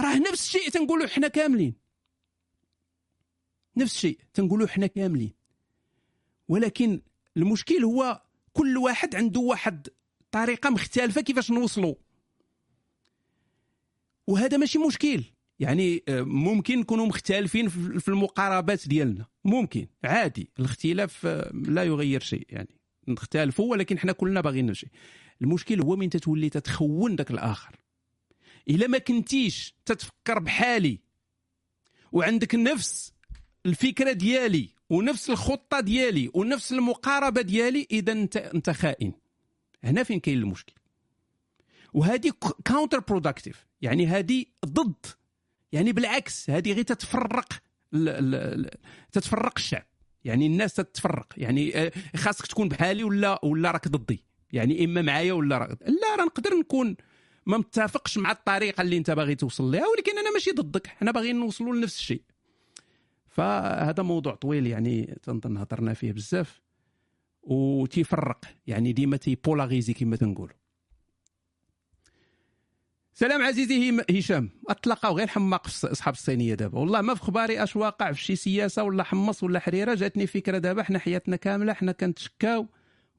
راه 0.00 0.18
نفس 0.18 0.46
الشيء 0.46 0.68
تنقولوا 0.70 1.06
حنا 1.06 1.28
كاملين. 1.28 1.74
نفس 3.76 3.94
الشيء 3.94 4.18
تنقولوا 4.34 4.66
حنا 4.66 4.86
كاملين. 4.86 5.32
ولكن 6.48 7.00
المشكل 7.36 7.84
هو 7.84 8.22
كل 8.52 8.78
واحد 8.78 9.16
عنده 9.16 9.40
واحد 9.40 9.88
طريقة 10.30 10.70
مختلفة 10.70 11.20
كيفاش 11.20 11.50
نوصلوا 11.50 11.94
وهذا 14.26 14.56
ماشي 14.56 14.78
مشكل. 14.78 15.24
يعني 15.58 16.02
آه، 16.08 16.22
ممكن 16.22 16.78
نكونوا 16.78 17.06
مختلفين 17.06 17.68
في 17.98 18.08
المقاربات 18.08 18.88
ديالنا. 18.88 19.26
ممكن. 19.44 19.86
عادي. 20.04 20.50
الاختلاف 20.58 21.26
آه، 21.26 21.50
لا 21.54 21.84
يغير 21.84 22.20
شيء. 22.20 22.46
يعني 22.48 22.80
نختلفوا 23.08 23.70
ولكن 23.70 23.98
حنا 23.98 24.12
كلنا 24.12 24.40
باغيين 24.40 24.74
شيء 24.74 24.88
المشكل 25.42 25.82
هو 25.82 25.96
من 25.96 26.10
تتولي 26.10 26.48
تتخون 26.48 27.16
داك 27.16 27.30
الآخر. 27.30 27.76
إلا 28.68 28.86
ما 28.86 28.98
كنتيش 28.98 29.74
تتفكر 29.86 30.38
بحالي 30.38 30.98
وعندك 32.12 32.54
نفس 32.54 33.12
الفكرة 33.66 34.12
ديالي 34.12 34.68
ونفس 34.90 35.30
الخطة 35.30 35.80
ديالي 35.80 36.30
ونفس 36.34 36.72
المقاربة 36.72 37.42
ديالي 37.42 37.86
إذا 37.90 38.12
أنت 38.12 38.36
أنت 38.36 38.70
خائن. 38.70 39.12
هنا 39.84 40.02
فين 40.02 40.20
كاين 40.20 40.38
المشكل؟ 40.38 40.72
وهذه 41.92 42.32
counterproductive 42.64 43.66
يعني 43.82 44.06
هذه 44.06 44.44
ضد 44.66 45.06
يعني 45.72 45.92
بالعكس 45.92 46.50
هذه 46.50 46.72
غير 46.72 46.82
تتفرق 46.84 47.52
ال- 47.94 48.08
ال- 48.08 48.34
ال- 48.34 48.70
تتفرق 49.12 49.52
الشعب. 49.56 49.86
يعني 50.24 50.46
الناس 50.46 50.74
تتفرق 50.74 51.26
يعني 51.36 51.76
آه، 51.78 51.92
خاصك 52.16 52.46
تكون 52.46 52.68
بحالي 52.68 53.04
ولا 53.04 53.44
ولا 53.44 53.70
راك 53.70 53.88
ضدي؟ 53.88 54.24
يعني 54.52 54.84
إما 54.84 55.02
معايا 55.02 55.32
ولا 55.32 55.58
راك 55.58 55.70
لا 55.82 56.16
راه 56.18 56.24
نقدر 56.24 56.50
نكون 56.54 56.96
ما 57.46 57.58
متفقش 57.58 58.18
مع 58.18 58.30
الطريقة 58.32 58.80
اللي 58.80 58.96
أنت 58.96 59.10
باغي 59.10 59.34
توصل 59.34 59.64
لها 59.64 59.86
ولكن 59.88 60.18
أنا 60.18 60.30
ماشي 60.32 60.50
ضدك 60.50 60.86
حنا 60.86 61.10
باغيين 61.10 61.36
نوصلوا 61.36 61.74
لنفس 61.74 61.96
الشيء. 61.98 62.22
فهذا 63.28 64.02
موضوع 64.02 64.34
طويل 64.34 64.66
يعني 64.66 65.18
تنظن 65.22 65.56
هضرنا 65.56 65.94
فيه 65.94 66.12
بزاف. 66.12 66.60
وتيفرق. 67.42 68.44
يعني 68.66 68.92
ديما 68.92 69.16
تيبولاغيزي 69.16 69.92
كما 69.92 70.16
تنقولوا. 70.16 70.54
سلام 73.12 73.42
عزيزي 73.42 74.00
هشام. 74.10 74.50
اطلقوا 74.68 75.10
غير 75.10 75.26
حماق 75.26 75.66
في 75.66 75.92
أصحاب 75.92 76.14
الصينية 76.14 76.54
دابا. 76.54 76.78
والله 76.78 77.00
ما 77.00 77.14
في 77.14 77.20
خباري 77.20 77.62
أش 77.62 77.76
واقع 77.76 78.12
في 78.12 78.22
شي 78.22 78.36
سياسة 78.36 78.82
ولا 78.82 79.02
حمص 79.02 79.42
ولا 79.42 79.58
حريرة. 79.58 79.94
جاتني 79.94 80.26
فكرة 80.26 80.58
دابا 80.58 80.82
حنا 80.82 80.98
حياتنا 80.98 81.36
كاملة 81.36 81.72
حنا 81.72 81.92
كنتشكاو 81.92 82.66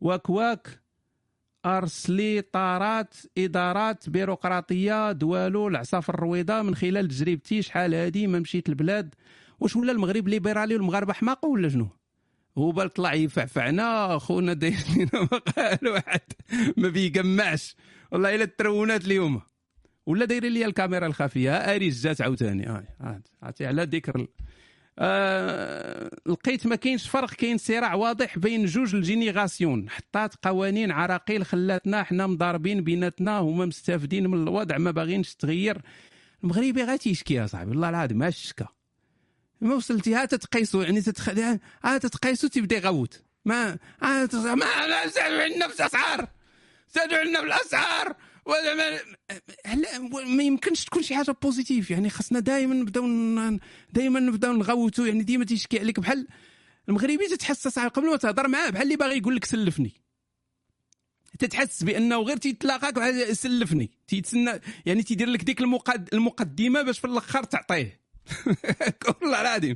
واك 0.02 0.30
واك 0.30 0.82
أرسلي 1.66 2.42
طارات 2.42 3.16
إدارات 3.38 4.10
بيروقراطية 4.10 5.12
دوالو 5.12 5.68
العصافر 5.68 6.14
الرويضة 6.14 6.62
من 6.62 6.76
خلال 6.76 7.08
تجربتي 7.08 7.62
شحال 7.62 7.94
هادي 7.94 8.28
ما 8.28 8.40
مشيت 8.40 8.70
البلاد 8.70 9.16
واش 9.60 9.76
ولا 9.76 9.92
المغرب 9.92 10.28
ليبرالي 10.28 10.76
والمغاربة 10.76 11.14
حماقة 11.14 11.48
ولا 11.48 11.70
شنو؟ 11.70 11.90
هو 12.58 12.72
بال 12.72 12.90
طلع 12.94 13.14
يفعفعنا 13.14 14.18
خونا 14.18 14.54
داير 14.54 14.78
لينا 14.96 15.12
مقال 15.32 15.88
واحد 15.88 16.22
ما 16.78 16.90
بيجمعش 16.90 17.76
والله 18.12 18.36
إلا 18.36 18.44
الترونات 18.44 19.06
اليوم. 19.06 19.42
ولا 20.06 20.26
دايرين 20.26 20.54
لي 20.54 20.66
الكاميرا 20.66 21.08
الخفية 21.08 21.58
ها 21.58 21.76
اريس 21.76 22.04
جات 22.04 22.22
عاوتاني 22.22 22.68
عاد- 23.00 23.28
عرفتي 23.42 23.66
على 23.66 23.84
ذكر 23.84 24.28
آه 25.00 26.10
لقيت 26.26 26.68
ما 26.68 26.76
كاينش 26.76 27.10
فرق 27.10 27.30
كاين 27.34 27.58
صراع 27.58 27.94
واضح 27.96 28.38
بين 28.38 28.66
جوج 28.66 28.96
الجينيغاسيون. 28.96 29.90
حطات 29.90 30.36
قوانين 30.42 30.92
عراقيل 30.92 31.46
خلاتنا 31.46 32.04
حنا 32.04 32.28
مضاربين 32.28 32.84
بيناتنا 32.84 33.38
هما 33.40 33.66
مستافدين 33.66 34.28
من 34.28 34.44
الوضع 34.44 34.78
ما 34.78 34.92
باغينش 34.92 35.36
تغير. 35.36 35.82
المغربي 36.44 36.84
غا 36.84 36.96
تيشكي 36.96 37.34
يا 37.34 37.46
صاحبي 37.48 37.70
والله 37.70 37.90
العظيم 37.90 38.18
ما 38.18 38.30
شكا. 38.30 38.68
ما 39.62 39.76
وصلتي 39.76 40.16
ها 40.16 40.26
تتقيسوا 40.26 40.84
يعني 40.84 41.02
تتخ... 41.02 41.30
ها 41.84 41.98
تتقيسوا 41.98 42.50
تيبدا 42.50 42.76
يغوت 42.76 43.22
ما 43.46 43.78
ها. 44.02 44.26
ما 44.34 45.08
زادوا 45.08 45.44
عندنا 45.44 45.68
في 45.68 45.80
الأسعار. 45.80 46.28
زادوا 46.96 47.18
عندنا 47.18 47.40
في 47.40 47.46
الأسعار. 47.46 48.16
ولا 48.46 48.76
ما 48.76 49.00
هلا 49.66 50.00
ما 50.26 50.44
يمكنش 50.44 50.86
تكون 50.86 51.04
شي 51.04 51.16
حاجة 51.16 51.36
positive. 51.42 51.92
يعني 51.92 52.10
خاصنا 52.10 52.40
دائما 52.40 52.76
نبداو 52.76 53.08
دائما 53.94 54.20
نبداو 54.20 54.54
نغوتوا 54.54 55.08
يعني 55.08 55.24
ديما 55.24 55.46
تيشكي 55.46 55.80
عليك 55.80 56.00
بحال 56.00 56.28
المغربي 56.90 57.28
تتحس 57.28 57.68
صاحبي 57.68 57.90
قبل 57.90 58.10
ما 58.10 58.18
تهضر 58.18 58.48
معاه 58.48 58.70
بحال 58.70 58.84
اللي 58.84 58.96
باغي 58.96 59.18
يقول 59.18 59.36
لك 59.36 59.46
سلفني. 59.46 60.02
تتحس 61.40 61.84
بأنه 61.84 62.18
غير 62.22 62.38
تيتلاقاك 62.38 63.32
سلفني. 63.32 63.92
تيتسنى 64.08 64.62
يعني 64.86 65.04
تيدير 65.04 65.28
لك 65.28 65.44
ديك 65.44 65.62
المقد... 65.62 66.10
المقدمة 66.14 66.82
باش 66.82 67.00
في 67.00 67.08
الأخر 67.08 67.44
تعطيه. 67.44 68.01
والله 69.22 69.42
العظيم 69.42 69.76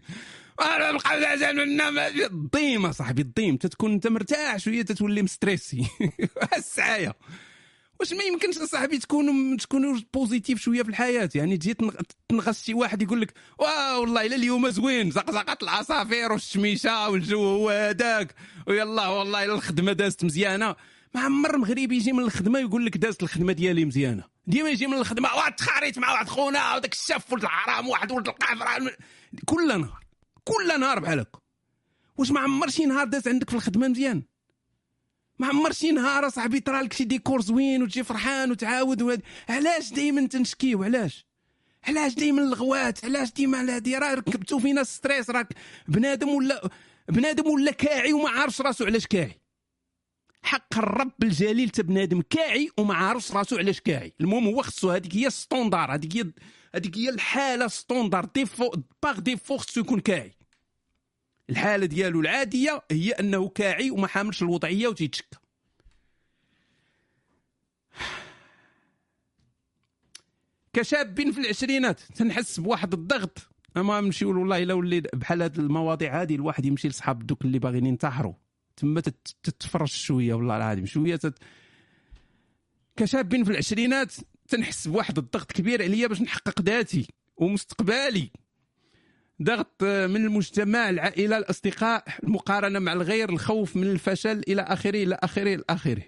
أنا 0.62 0.91
بقى 0.91 1.21
زعزع 1.21 1.51
منا 1.51 2.08
الضيم 2.25 2.91
صاحبي 2.91 3.21
الضيم 3.21 3.58
تتكون 3.58 3.91
أنت 3.91 4.08
مرتاح 4.08 4.58
شوية 4.58 4.81
تتولي 4.81 5.21
مستريسي. 5.21 5.88
السعاية. 6.58 7.15
واش 7.99 8.13
ما 8.13 8.23
يمكنش 8.23 8.55
صاحبي 8.55 8.97
تكونوا 8.97 9.58
تكونوا 9.58 9.99
positive 10.13 10.60
شوية 10.62 10.84
في 10.84 10.89
الحياة؟ 10.89 11.29
يعني 11.36 11.58
تجي 11.58 11.73
تنغ- 11.73 12.01
تنغص 12.29 12.63
شي 12.63 12.73
واحد 12.73 13.01
يقول 13.01 13.21
لك 13.21 13.34
واه 13.60 13.99
والله 13.99 14.25
إلا 14.25 14.36
اليوم 14.36 14.69
زوين. 14.69 15.12
زقزقت 15.12 15.63
العصافير 15.63 16.31
والشميشة 16.31 17.10
والجو 17.10 17.39
هو 17.43 17.69
هذاك. 17.69 18.36
ويلا 18.67 19.08
والله 19.08 19.43
إلا 19.45 19.53
الخدمة 19.53 19.93
دازت 19.93 20.23
مزيانة. 20.23 20.75
ما 21.15 21.21
عمر 21.21 21.58
مغربي 21.58 21.95
يجي 21.95 22.12
من 22.12 22.23
الخدمة 22.23 22.60
يقول 22.60 22.86
لك 22.86 22.97
دازت 22.97 23.23
الخدمة 23.23 23.53
ديالي 23.53 23.86
مزيانة. 23.86 24.35
ديما 24.47 24.69
يجي 24.69 24.88
من 24.88 24.93
الخدمة 24.97 25.36
واحد 25.36 25.55
تخاريت 25.55 25.97
مع 25.97 26.12
واحد 26.12 26.27
خونا 26.29 26.75
وداك 26.75 26.93
الشاف 26.93 27.34
ولد 27.34 27.43
الحرام 27.43 27.88
واحد 27.89 28.12
ولد 28.12 28.27
القافر 28.27 28.95
كل 29.45 29.67
نهار 29.67 30.05
كل 30.43 30.79
نهار 30.79 30.99
بحال 30.99 31.19
هكا. 31.19 31.39
واش 32.17 32.31
ما 32.31 32.39
عمر 32.39 32.69
شي 32.69 32.86
نهار 32.86 33.08
داز 33.08 33.27
عندك 33.27 33.49
في 33.49 33.55
الخدمة 33.55 33.88
مزيان؟ 33.88 34.23
ما 35.39 35.47
عمر 35.47 35.71
شي 35.71 35.91
نهار 35.91 36.29
صاحبي 36.29 36.60
طرا 36.60 36.81
لك 36.81 36.93
شي 36.93 37.03
ديكور 37.03 37.41
زوين 37.41 37.84
وتجي 37.84 38.03
فرحان 38.03 38.51
وتعاود 38.51 39.01
وهاد 39.01 39.21
علاش 39.49 39.93
دائما 39.93 40.27
تنشكيو 40.27 40.84
علاش 40.84 41.25
علاش 41.88 42.13
دائما 42.13 42.41
الغوات؟ 42.41 43.05
علاش 43.05 43.31
ديما 43.31 43.75
هادي؟ 43.75 43.97
راه 43.97 44.13
ركبتو 44.13 44.60
فينا 44.60 44.84
stress 44.84 45.30
راك 45.29 45.47
بنادم 45.88 46.29
ولا 46.29 46.69
بنادم 47.10 47.47
ولا 47.49 47.71
كاعي 47.71 48.13
وما 48.13 48.29
عارفش 48.29 48.62
راسو 48.62 48.86
علاش 48.86 49.08
كاعي. 49.08 49.39
حق 50.45 50.77
الرب 50.77 51.23
الجليل 51.23 51.69
تا 51.69 51.84
بنادم 51.84 52.21
كاعي 52.21 52.69
وما 52.77 52.93
عارفش 52.93 53.31
راسو 53.31 53.58
علاش 53.58 53.81
كاعي. 53.81 54.13
المهم 54.21 54.47
هو 54.47 54.62
خصو 54.62 54.91
هذيك 54.91 55.15
هي 55.15 55.29
standard 55.30 55.93
هذيك 55.93 56.17
هي 56.17 56.31
هذيك 56.75 56.97
هي 56.97 57.10
الحالة 57.10 57.67
standard 57.67 58.25
défaut 58.25 58.71
par 59.04 59.19
défaut 59.19 59.58
خصو 59.58 59.81
يكون 59.81 59.99
كاعي. 59.99 60.34
الحالة 61.49 61.86
ديالو 61.86 62.21
العادية 62.21 62.84
هي 62.91 63.12
أنه 63.12 63.49
كاعي 63.49 63.91
وما 63.91 64.08
حاملش 64.08 64.41
الوضعية 64.41 64.88
وتيتشكى. 64.88 65.38
كشاب 70.73 71.31
في 71.31 71.41
العشرينات 71.41 71.99
تنحس 71.99 72.60
بواحد 72.60 72.93
الضغط. 72.93 73.49
أما 73.77 74.01
نمشيو 74.01 74.39
والله 74.39 74.63
إلا 74.63 74.73
ولي 74.73 75.01
بحال 75.01 75.41
هاد 75.41 75.60
المواضيع 75.60 76.21
هادي 76.21 76.36
الواحد 76.36 76.65
يمشي 76.65 76.88
لصحاب 76.88 77.27
دوك 77.27 77.45
اللي 77.45 77.60
باغيين 77.60 77.86
ينتحروا. 77.86 78.44
تما 78.77 79.01
تت- 79.01 79.35
تتفرج 79.43 79.88
شوية 79.88 80.33
والله 80.33 80.57
العظيم 80.57 80.85
شوية 80.85 81.15
تت... 81.15 81.38
كشاب 82.97 83.43
في 83.43 83.51
العشرينات 83.51 84.13
تنحس 84.47 84.88
بواحد 84.88 85.17
الضغط 85.17 85.51
كبير 85.51 85.83
عليا 85.83 86.07
باش 86.07 86.21
نحقق 86.21 86.61
ذاتي 86.61 87.07
ومستقبلي. 87.38 88.31
ضغط 89.41 89.83
من 89.83 90.25
المجتمع 90.25 90.89
العائلة 90.89 91.38
الأصدقاء 91.38 92.03
المقارنة 92.23 92.79
مع 92.79 92.93
الغير 92.93 93.29
الخوف 93.29 93.75
من 93.75 93.83
الفشل 93.91 94.39
إلى 94.47 94.61
آخره 94.61 95.03
إلى 95.03 95.17
آخره 95.23 95.53
إلى 95.55 95.63
آخره. 95.69 96.03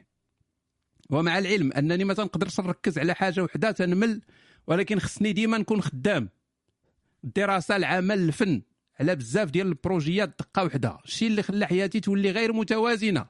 ومع 1.10 1.38
العلم 1.38 1.72
أنني 1.74 2.04
ما 2.04 2.14
تنقدرش 2.14 2.60
نركز 2.60 3.00
على 3.00 3.14
حاجة 3.16 3.44
وحدة 3.44 3.72
تنمل 3.72 4.22
ولكن 4.68 5.00
خصني 5.00 5.34
ديما 5.34 5.58
نكون 5.58 5.82
خدام. 5.82 6.30
الدراسة 7.24 7.76
العمل 7.76 8.20
الفن. 8.20 8.62
على 9.00 9.16
بزاف 9.16 9.52
ديال 9.52 9.68
البروجيات 9.68 10.30
دقة 10.30 10.64
وحدة. 10.64 10.98
الشيء 11.06 11.28
اللي 11.28 11.44
خلى 11.44 11.66
حياتي 11.66 12.00
تولي 12.00 12.32
غير 12.32 12.54
متوازنة 12.54 13.26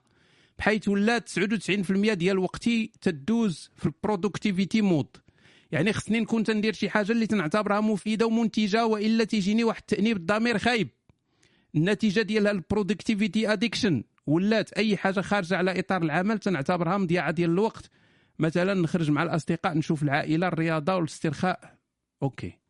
بحيث 0.59 0.87
ولات 0.87 1.29
99% 1.29 2.13
ديال 2.13 2.39
وقتي 2.39 2.91
تدوز 3.01 3.69
في 3.75 3.85
ال 3.85 3.93
productivity 3.93 4.81
mode 4.81 5.07
يعني 5.71 5.93
خصني 5.93 6.19
نكون 6.19 6.43
تندير 6.43 6.73
شي 6.73 6.89
حاجة 6.89 7.11
اللي 7.11 7.27
تنعتبرها 7.27 7.81
مفيدة 7.81 8.25
ومنتجة 8.25 8.85
وإلا 8.85 9.23
تيجيني 9.23 9.63
واحد 9.63 9.81
التأنيب 9.81 10.17
الضمير 10.17 10.57
خايب. 10.57 10.89
النتيجة 11.75 12.21
ديالها 12.21 12.51
ال 12.51 12.59
productivity 12.59 13.53
addiction 13.53 14.03
ولات 14.27 14.73
أي 14.73 14.97
حاجة 14.97 15.21
خارجة 15.21 15.57
على 15.57 15.79
إطار 15.79 16.01
العمل 16.01 16.39
تنعتبرها 16.39 16.97
مضيعة 16.97 17.31
ديال 17.31 17.49
الوقت. 17.49 17.89
مثلا 18.39 18.73
نخرج 18.73 19.11
مع 19.11 19.23
الأصدقاء 19.23 19.77
نشوف 19.77 20.03
العائلة 20.03 20.47
الرياضة 20.47 20.95
والاسترخاء. 20.95 21.77
okay. 22.23 22.66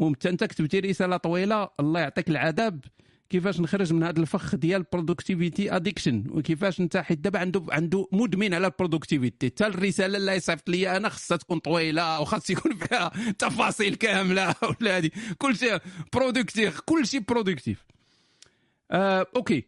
حتى 0.00 0.28
أنت 0.28 0.44
كتبتي 0.44 0.80
رسالة 0.80 1.16
طويلة. 1.16 1.68
الله 1.80 2.00
يعطيك 2.00 2.28
العذاب. 2.28 2.84
كيفاش 3.32 3.60
نخرج 3.60 3.92
من 3.92 4.02
هذا 4.02 4.20
الفخ 4.20 4.54
ديال 4.56 4.82
productivity 4.92 5.76
addiction 5.76 6.24
وكيفاش 6.30 6.80
أنت 6.80 6.96
حيت 6.96 7.18
دابا 7.18 7.38
عنده 7.38 7.66
عنده 7.70 8.08
مدمن 8.12 8.54
على 8.54 8.66
ال 8.66 8.72
productivity 8.72 9.46
حتى 9.46 9.66
الرسالة 9.66 10.18
اللي 10.18 10.40
صيفط 10.40 10.68
لي 10.68 10.96
أنا 10.96 11.08
خصها 11.08 11.36
تكون 11.36 11.58
طويلة 11.58 12.20
وخاص 12.20 12.50
يكون 12.50 12.76
فيها 12.76 13.12
تفاصيل 13.38 13.94
كاملة 13.94 14.54
ولا 14.80 14.96
هذه 14.98 15.10
كل 15.38 15.56
شيء 15.56 15.78
productive 16.12 16.80
كل 16.80 17.06
شيء 17.06 17.20
productive 17.20 17.84
آه 18.90 19.26
okay. 19.36 19.64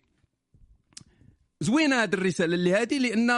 زوينة 1.61 2.03
هذه 2.03 2.15
الرسالة 2.15 2.55
اللي 2.55 2.75
هذه 2.75 2.99
لأن 2.99 3.31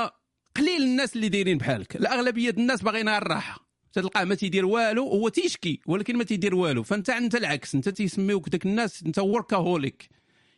قليل 0.57 0.83
الناس 0.83 1.17
اللي 1.17 1.29
دايرين 1.29 1.59
بحالك. 1.59 1.97
الأغلبية 1.97 2.51
الناس 2.51 2.83
باغيين 2.83 3.09
الراحة. 3.09 3.66
تلقاه 3.99 4.25
ما 4.25 4.35
تيدير 4.35 4.67
والو 4.67 5.03
هو 5.09 5.29
تيشكي 5.29 5.81
ولكن 5.87 6.17
ما 6.17 6.25
تيدير 6.25 6.55
والو. 6.55 6.83
فأنت 6.83 7.11
أنت 7.11 7.35
العكس 7.35 7.75
أنت 7.75 7.89
تيسميوك 7.89 8.49
داك 8.49 8.67
الناس 8.67 9.03
أنت 9.03 9.19
workaholic 9.19 10.09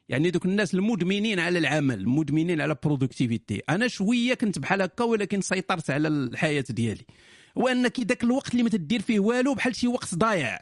يعني 0.09 0.31
دوك 0.31 0.45
الناس 0.45 0.75
المدمنين 0.75 1.39
على 1.39 1.59
العمل 1.59 2.01
المدمنين 2.01 2.61
على 2.61 2.77
productivity 2.85 3.63
أنا 3.69 3.89
شوية 3.89 4.35
كنت 4.35 4.59
بحال 4.59 4.83
هكا 4.83 5.05
ولكن 5.05 5.41
سيطرت 5.41 5.91
على 5.91 6.09
الحياة 6.09 6.65
ديالي. 6.71 7.05
هو 7.59 7.69
انك 7.69 8.01
ذاك 8.01 8.25
الوقت 8.25 8.53
اللي 8.53 8.63
ما 8.63 8.69
تدير 8.69 9.03
فيه 9.03 9.21
والو 9.21 9.55
بحال 9.55 9.77
شي 9.77 9.89
وقت 9.89 10.15
ضايع. 10.15 10.61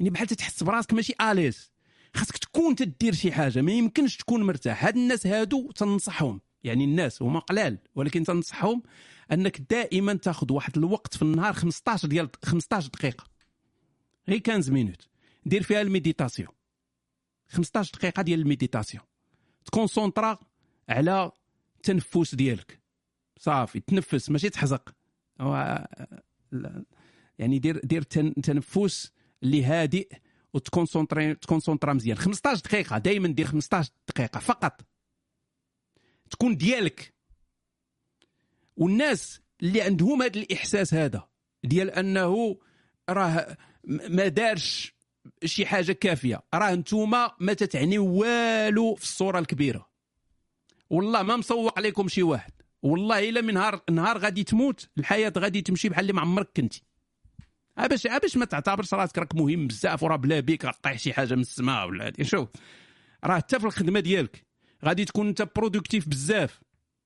يعني 0.00 0.10
بحال 0.10 0.26
تحس 0.26 0.62
براسك 0.62 0.92
ماشي 0.92 1.14
à 1.20 1.27
l'aise 1.27 1.72
خاصك 2.14 2.36
تكون 2.36 2.74
تدير 2.74 3.14
شي 3.14 3.32
حاجة 3.32 3.62
ما 3.62 3.72
يمكنش 3.72 4.16
تكون 4.16 4.42
مرتاح. 4.42 4.84
هاد 4.84 4.96
الناس 4.96 5.26
هادو 5.26 5.70
تنصحهم. 5.70 6.40
يعني 6.64 6.84
الناس 6.84 7.22
هما 7.22 7.40
قلال 7.40 7.78
ولكن 7.94 8.24
تنصحهم 8.24 8.82
أنك 9.32 9.60
دائما 9.60 10.14
تأخذ 10.14 10.52
واحد 10.52 10.78
الوقت 10.78 11.16
في 11.16 11.22
النهار 11.22 11.52
15 11.52 12.08
ديال 12.08 12.28
15 12.44 12.88
دقيقة. 12.88 13.24
غير 14.28 14.42
15 14.46 14.72
minutes. 14.72 15.08
دير 15.46 15.62
فيها 15.62 15.80
ال 15.80 15.86
méditation. 15.86 16.48
15 17.48 17.92
دقيقة 17.94 18.22
ديال 18.22 18.40
ال 18.40 18.45
méditation. 18.45 19.04
ت 19.64 19.71
concentra 19.71 20.38
على 20.88 21.32
التنفس 21.76 22.34
ديالك. 22.34 22.82
صافي 23.38 23.80
تنفس 23.80 24.30
ماشي 24.30 24.50
تحزق. 24.50 24.94
يعني 27.38 27.58
دير 27.58 27.80
دير 27.84 28.02
تنفس 28.42 29.12
اللي 29.42 29.64
هادئ 29.64 30.12
وت 30.54 30.67
concentrer 30.67 31.34
ت 31.34 31.40
concentra 31.40 31.92
مزيان. 31.92 32.16
15 32.16 32.62
دقيقة 32.62 32.98
دائما 32.98 33.28
دير 33.28 33.46
15 33.46 33.90
دقيقة 34.08 34.40
فقط. 34.40 34.80
تكون 36.30 36.56
ديالك 36.56 37.11
والناس 38.76 39.40
اللي 39.62 39.82
عندهم 39.82 40.22
هذا 40.22 40.40
الإحساس 40.40 40.94
هذا 40.94 41.28
ديال 41.64 41.90
أنه 41.90 42.58
راه 43.10 43.56
ما 43.84 44.28
دارش 44.28 44.94
شي 45.44 45.66
حاجة 45.66 45.92
كافية. 45.92 46.42
راه 46.54 46.74
نتوما 46.74 47.30
ما 47.40 47.52
تتعنيو 47.52 47.98
والو 47.98 48.94
في 48.94 49.02
الصورة 49.02 49.38
الكبيرة. 49.38 49.88
والله 50.90 51.22
ما 51.22 51.36
مسوق 51.36 51.78
عليكم 51.78 52.08
شي 52.08 52.22
واحد. 52.22 52.52
والله 52.82 53.28
إلا 53.28 53.40
من 53.40 53.54
نهار 53.54 53.80
نهار 53.90 54.18
غادي 54.18 54.44
تموت 54.44 54.88
الحياة 54.98 55.32
غادي 55.38 55.62
تمشي 55.62 55.88
بحال 55.88 56.02
اللي 56.02 56.12
ما 56.12 56.20
عمرك 56.20 56.50
كنتي. 56.56 56.82
باش 57.76 58.06
باش 58.06 58.36
ما 58.36 58.44
تعتبرش 58.44 58.94
راسك 58.94 59.18
راك 59.18 59.34
مهم 59.34 59.66
بزاف 59.66 60.02
وراه 60.02 60.16
بلا 60.16 60.40
بيك 60.40 60.64
غطيح 60.64 60.98
شي 60.98 61.12
حاجة 61.12 61.34
من 61.34 61.40
السماء 61.40 61.86
ولا 61.86 62.12
شوف 62.22 62.48
راه 63.24 63.36
حتى 63.36 63.58
في 63.60 63.66
الخدمة 63.66 64.00
ديالك 64.00 64.46
غادي 64.84 65.04
تكون 65.04 65.28
أنت 65.28 65.48
productive 65.56 66.08
بزاف. 66.08 66.60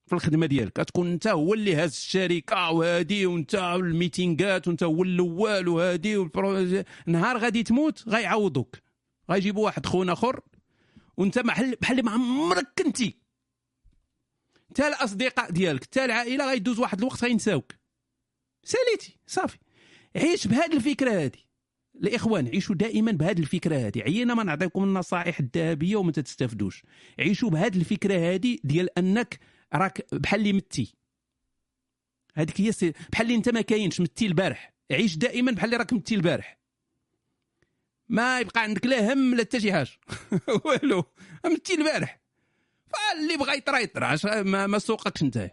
في 0.06 0.12
الخدمة 0.12 0.46
ديالك. 0.46 0.80
غتكون 0.80 1.12
انت 1.12 1.26
هو 1.26 1.54
اللي 1.54 1.74
هاز 1.74 1.90
الشركة 1.90 2.70
وهادي 2.70 3.26
وانت 3.26 3.54
الميتينغات 3.54 4.68
وانت 4.68 4.82
هو 4.82 5.02
الأول 5.02 5.68
وهادي. 5.68 6.28
نهار 7.06 7.38
غادي 7.38 7.62
تموت 7.62 8.08
غيعوضوك. 8.08 8.76
غيجيبوا 9.30 9.64
واحد 9.64 9.86
خونا 9.86 10.12
آخر 10.12 10.40
وانت 11.16 11.38
بحال 11.38 11.76
بحال 11.80 12.04
ما 12.04 12.10
عمرك 12.10 12.66
كنتي. 12.78 13.16
حتى 14.70 14.88
الأصدقاء 14.88 15.50
ديالك 15.50 15.84
حتى 15.84 16.04
العائلة 16.04 16.50
غيدوز 16.50 16.78
واحد 16.78 16.98
الوقت 16.98 17.24
غينساوك. 17.24 17.72
ساليتي 18.64 19.18
صافي. 19.26 19.58
عيش 20.16 20.46
بهذه 20.46 20.72
الفكرة 20.72 21.10
هذه 21.10 21.46
الإخوان 22.02 22.48
عيشوا 22.48 22.74
دائما 22.74 23.12
بهذه 23.12 23.38
الفكرة 23.38 23.76
هذه 23.76 24.02
عينا 24.02 24.34
ما 24.34 24.44
نعطيكم 24.44 24.84
النصائح 24.84 25.40
الذهبية 25.40 25.96
وما 25.96 26.12
تستفدوش 26.12 26.82
عيشوا 27.18 27.50
بهذه 27.50 27.76
الفكرة 27.76 28.14
هذه 28.34 28.58
ديال 28.64 28.98
أنك 28.98 29.40
راك 29.74 30.14
بحال 30.14 30.40
اللي 30.40 30.52
متي. 30.52 30.94
هذيك 32.34 32.60
هي 32.60 32.72
بحال 33.10 33.26
اللي 33.26 33.34
انت 33.36 33.48
ما 33.48 33.60
كاينش 33.60 34.00
متي 34.00 34.26
البارح. 34.26 34.74
عيش 34.90 35.16
دائما 35.16 35.52
بحال 35.52 35.64
اللي 35.64 35.76
راك 35.76 35.92
متي 35.92 36.14
البارح. 36.14 36.58
ما 38.08 38.40
يبقى 38.40 38.62
عندك 38.62 38.86
لا 38.86 39.12
هم 39.12 39.34
لا 39.34 39.40
حتى 39.42 39.60
شي 39.60 39.72
حاجة. 39.72 39.90
والو 40.64 41.04
متي 41.44 41.74
البارح. 41.74 42.20
فاللي 42.86 43.36
بغى 43.36 43.56
يطرا 43.56 43.78
يطرا 43.78 44.42
ما, 44.42 44.66
ما 44.66 44.78
سوقكش 44.78 45.22
انت. 45.22 45.50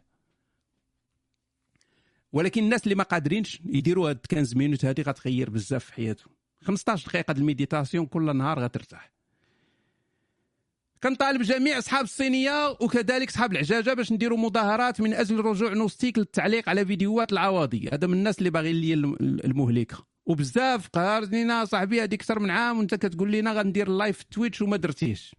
ولكن 2.33 2.63
الناس 2.63 2.83
اللي 2.83 2.95
ما 2.95 3.03
قادرينش 3.03 3.61
يديروا 3.65 4.09
هاد 4.09 4.19
15 4.31 4.57
minutes 4.57 4.85
هذه 4.85 5.01
غتغير 5.01 5.49
بزاف 5.49 5.85
في 5.85 5.93
حياتهم. 5.93 6.33
15 6.61 7.07
دقيقة 7.09 7.33
د 7.33 7.37
ال 7.37 7.43
méditation 7.43 8.05
كل 8.05 8.37
نهار 8.37 8.59
غترتاح. 8.59 9.11
كنطالب 11.03 11.41
جميع 11.41 11.77
أصحاب 11.77 12.03
الصينية 12.03 12.69
وكذلك 12.69 13.29
أصحاب 13.29 13.51
العجاجة 13.51 13.93
باش 13.93 14.11
نديروا 14.11 14.37
مظاهرات 14.37 15.01
من 15.01 15.13
أجل 15.13 15.39
رجوع 15.39 15.73
نوستيك 15.73 16.17
للتعليق 16.17 16.69
على 16.69 16.85
فيديوهات 16.85 17.33
العواضي 17.33 17.89
هذا 17.93 18.07
من 18.07 18.13
الناس 18.13 18.39
اللي 18.39 18.49
باغيين 18.49 18.75
لي 18.75 18.93
المهلكه 19.45 20.05
وبزاف 20.25 20.87
قال 20.87 21.31
لنا 21.31 21.65
صاحبي 21.65 22.01
هذيك 22.03 22.13
أكثر 22.13 22.39
من 22.39 22.49
عام 22.49 22.77
وأنت 22.77 22.95
كتقول 22.95 23.31
لنا 23.31 23.53
غندير 23.53 23.87
اللايف 23.87 24.17
في 24.17 24.25
تويتش 24.31 24.61
وما 24.61 24.77
درتيش. 24.77 25.35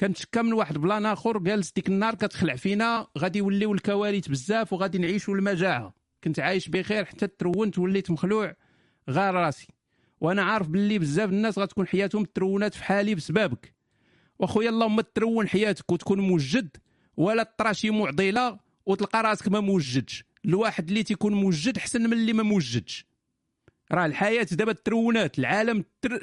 كنتشكى 0.00 0.42
من 0.42 0.52
واحد 0.52 0.78
بلان 0.78 1.06
آخر 1.06 1.38
جالس 1.38 1.72
ديك 1.72 1.88
النهار 1.88 2.14
كتخلع 2.14 2.56
فينا 2.56 3.06
غادي 3.18 3.38
يوليو 3.38 3.72
الكوارث 3.74 4.28
بزاف 4.28 4.72
وغادي 4.72 4.98
نعيشوا 4.98 5.34
المجاعة. 5.34 5.94
كنت 6.24 6.40
عايش 6.40 6.68
بخير 6.68 7.04
حتى 7.04 7.26
ترونت 7.26 7.78
وليت 7.78 8.10
مخلوع 8.10 8.56
غار 9.10 9.34
راسي. 9.34 9.68
وأنا 10.20 10.42
عارف 10.42 10.68
باللي 10.68 10.98
بزاف 10.98 11.30
الناس 11.30 11.58
غتكون 11.58 11.86
حياتهم 11.86 12.24
ترونات 12.24 12.74
في 12.74 12.84
حالي 12.84 13.14
بسببك 13.14 13.73
واخويا 14.38 14.68
اللهم 14.68 15.00
ترون 15.00 15.48
حياتك 15.48 15.92
وتكون 15.92 16.20
موجد 16.20 16.76
ولا 17.16 17.42
تطرى 17.42 17.74
شي 17.74 17.90
معضلة 17.90 18.58
وتلقى 18.86 19.22
راسك 19.22 19.48
ما 19.48 19.60
موجدش. 19.60 20.24
الواحد 20.44 20.88
اللي 20.88 21.02
تيكون 21.02 21.34
موجد 21.34 21.78
أحسن 21.78 22.02
من 22.02 22.12
اللي 22.12 22.32
ما 22.32 22.42
موجدش. 22.42 23.06
راه 23.92 24.06
الحياة 24.06 24.46
دابا 24.52 24.72
ترونات 24.72 25.38
العالم 25.38 25.84
تر... 26.02 26.20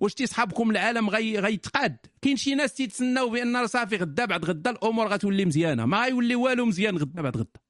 واش 0.00 0.14
تيصحابكم 0.14 0.70
العالم 0.70 1.10
غي... 1.10 1.38
غيتقاد؟ 1.38 1.96
كاين 2.22 2.36
شي 2.36 2.54
ناس 2.54 2.74
تيتسناو 2.74 3.30
بأن 3.30 3.66
صافي 3.66 3.96
غدا 3.96 4.24
بعد 4.24 4.44
غدا 4.44 4.70
الأمور 4.70 5.08
غتولي 5.08 5.44
مزيانة. 5.44 5.86
ما 5.86 6.02
غيولي 6.02 6.34
والو 6.34 6.66
مزيان 6.66 6.98
غدا 6.98 7.22
بعد 7.22 7.36
غدا. 7.36 7.60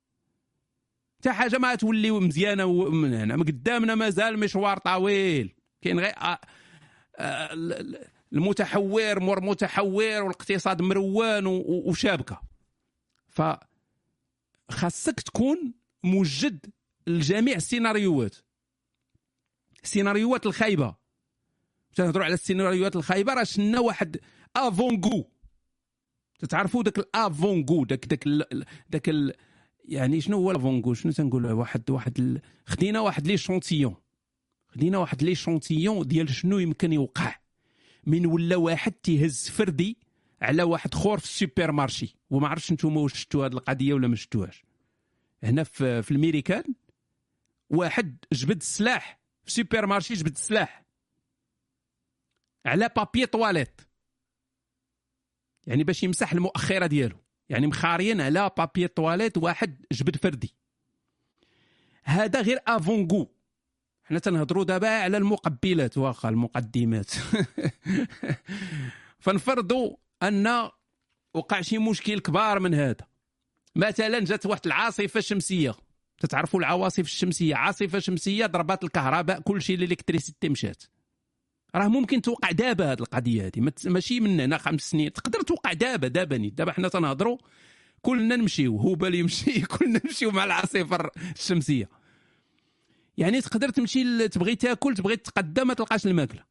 حتى 1.20 1.32
حاجة 1.32 1.58
ما 1.58 1.74
تولي 1.74 2.10
مزيانة 2.10 2.90
من 2.90 3.14
هنا 3.14 3.34
قدامنا 3.34 3.94
مازال 3.94 4.38
مشوار 4.38 4.78
طويل. 4.78 5.54
كاين 5.82 6.00
غير 6.00 6.12
آه، 6.18 6.38
آه، 7.16 7.54
المتحور 8.32 9.20
مور 9.20 9.40
متحور 9.40 10.22
والاقتصاد 10.22 10.82
مروان 10.82 11.46
وشابكة. 11.66 12.40
ف 13.28 13.42
خاصك 14.70 15.20
تكون 15.20 15.74
موجد 16.04 16.66
لجميع 17.06 17.56
السيناريوهات. 17.56 18.36
السيناريوهات 19.84 20.46
الخايبة. 20.46 20.94
تنهضروا 21.94 22.24
على 22.24 22.34
السيناريوهات 22.34 22.96
الخايبة 22.96 23.34
راه 23.34 23.44
شنا 23.44 23.80
واحد 23.80 24.20
افونغو 24.56 25.30
تتعرفوا 26.38 26.82
داك 26.82 26.98
الافونغو 26.98 27.84
داك 27.84 28.06
داك 28.06 28.28
داك 28.90 29.36
يعني 29.84 30.20
شنو 30.20 30.36
هو 30.36 30.52
لافونغو 30.52 30.94
شنو 30.94 31.12
تنقول 31.12 31.52
واحد 31.52 31.90
واحد. 31.90 32.40
خدينا 32.66 33.00
واحد 33.00 33.26
لي 33.26 33.36
شونتيون. 33.36 33.94
خدينا 34.68 34.98
واحد 34.98 35.22
لي 35.22 35.34
شونتيون 35.34 36.06
ديال 36.06 36.34
شنو 36.34 36.58
يمكن 36.58 36.92
يوقع. 36.92 37.41
من 38.06 38.26
ولا 38.26 38.56
واحد 38.56 38.92
تيهز 38.92 39.48
فردي 39.48 39.98
على 40.42 40.62
واحد 40.62 40.94
خور 40.94 41.18
في 41.18 41.24
السوبر 41.24 41.72
مارشي 41.72 42.16
وما 42.30 42.48
عرفتش 42.48 42.72
نتوما 42.72 43.00
واش 43.00 43.12
شفتوا 43.12 43.46
هذه 43.46 43.52
القضية 43.52 43.94
ولا 43.94 44.08
ما 44.08 44.16
شفتوهاش 44.16 44.64
هنا 45.42 45.64
في, 45.64 46.02
في 46.02 46.10
الميريكان 46.10 46.64
واحد 47.70 48.16
جبد 48.32 48.56
السلاح 48.56 49.20
في 49.44 49.52
سوبر 49.52 49.86
مارشي 49.86 50.14
جبد 50.14 50.32
السلاح 50.32 50.84
على 52.66 52.90
بابي 52.96 53.26
طواليت 53.26 53.80
يعني 55.66 55.84
باش 55.84 56.02
يمسح 56.02 56.32
المؤخرة 56.32 56.86
ديالو. 56.86 57.16
يعني 57.48 57.66
مخاريين 57.66 58.20
على 58.20 58.50
بابي 58.58 58.88
طواليت 58.88 59.38
واحد 59.38 59.86
جبد 59.92 60.16
فردي. 60.16 60.54
هذا 62.02 62.40
غير 62.40 62.58
افونغو 62.66 63.34
حنا 64.04 64.18
تنهضروا 64.18 64.64
دابا 64.64 64.88
على 64.88 65.16
المقبلات 65.16 65.98
واخا 65.98 66.28
المقدمات. 66.28 67.10
فنفرضوا 69.24 69.96
أن 70.22 70.68
وقع 71.34 71.60
شي 71.60 71.78
مشكل 71.78 72.20
كبار 72.20 72.60
من 72.60 72.74
هذا. 72.74 73.06
مثلا 73.76 74.18
جات 74.18 74.46
واحد 74.46 74.66
العاصفة 74.66 75.20
شمسيه 75.20 75.74
تتعرفوا 76.22 76.60
العواصف 76.60 77.00
الشمسية؟ 77.04 77.54
عاصفة 77.54 77.98
شمسية 77.98 78.46
ضربات 78.46 78.84
الكهرباء 78.84 79.40
كل 79.40 79.62
شيء 79.62 79.76
الإلكتريسيتي 79.76 80.48
مشات. 80.48 80.82
راه 81.74 81.88
ممكن 81.88 82.22
توقع 82.22 82.50
دابا 82.50 82.92
هذه 82.92 83.00
القضية 83.00 83.46
هذه 83.46 83.72
ماشي 83.84 84.20
من 84.20 84.40
هنا 84.40 84.58
خمس 84.58 84.80
سنين. 84.80 85.12
تقدر 85.12 85.42
توقع 85.42 85.72
دابا 85.72 86.08
دابا 86.08 86.38
نيت. 86.38 86.54
دابا 86.54 86.72
حنا 86.72 86.88
تنهضروا 86.88 87.38
كلنا 88.02 88.36
نمشيو. 88.36 88.80
هبل 88.80 89.14
يمشي 89.14 89.60
كلنا 89.78 90.00
نمشيو 90.04 90.30
مع 90.30 90.44
العاصفة 90.44 91.10
الشمسية. 91.36 91.88
يعني 93.16 93.40
تقدر 93.40 93.68
تمشي 93.68 94.28
تبغي 94.28 94.56
تاكل 94.56 94.94
تبغي 94.94 95.16
تتقدى 95.16 95.64
ما 95.64 95.74
تلقاش 95.74 96.06
الماكلة. 96.06 96.44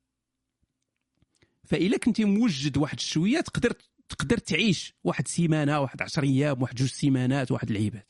فإلا 1.63 1.97
كنتي 1.97 2.25
موجد 2.25 2.77
واحد 2.77 2.99
شوية 2.99 3.41
تقدر 3.41 3.73
تقدر 4.09 4.37
تعيش 4.37 4.93
واحد 5.03 5.27
سيمانة 5.27 5.79
واحد 5.79 6.01
10 6.01 6.23
أيام 6.23 6.61
واحد 6.61 6.75
جوج 6.75 6.89
سيمانات 6.89 7.51
واحد 7.51 7.69
العيبات 7.69 8.07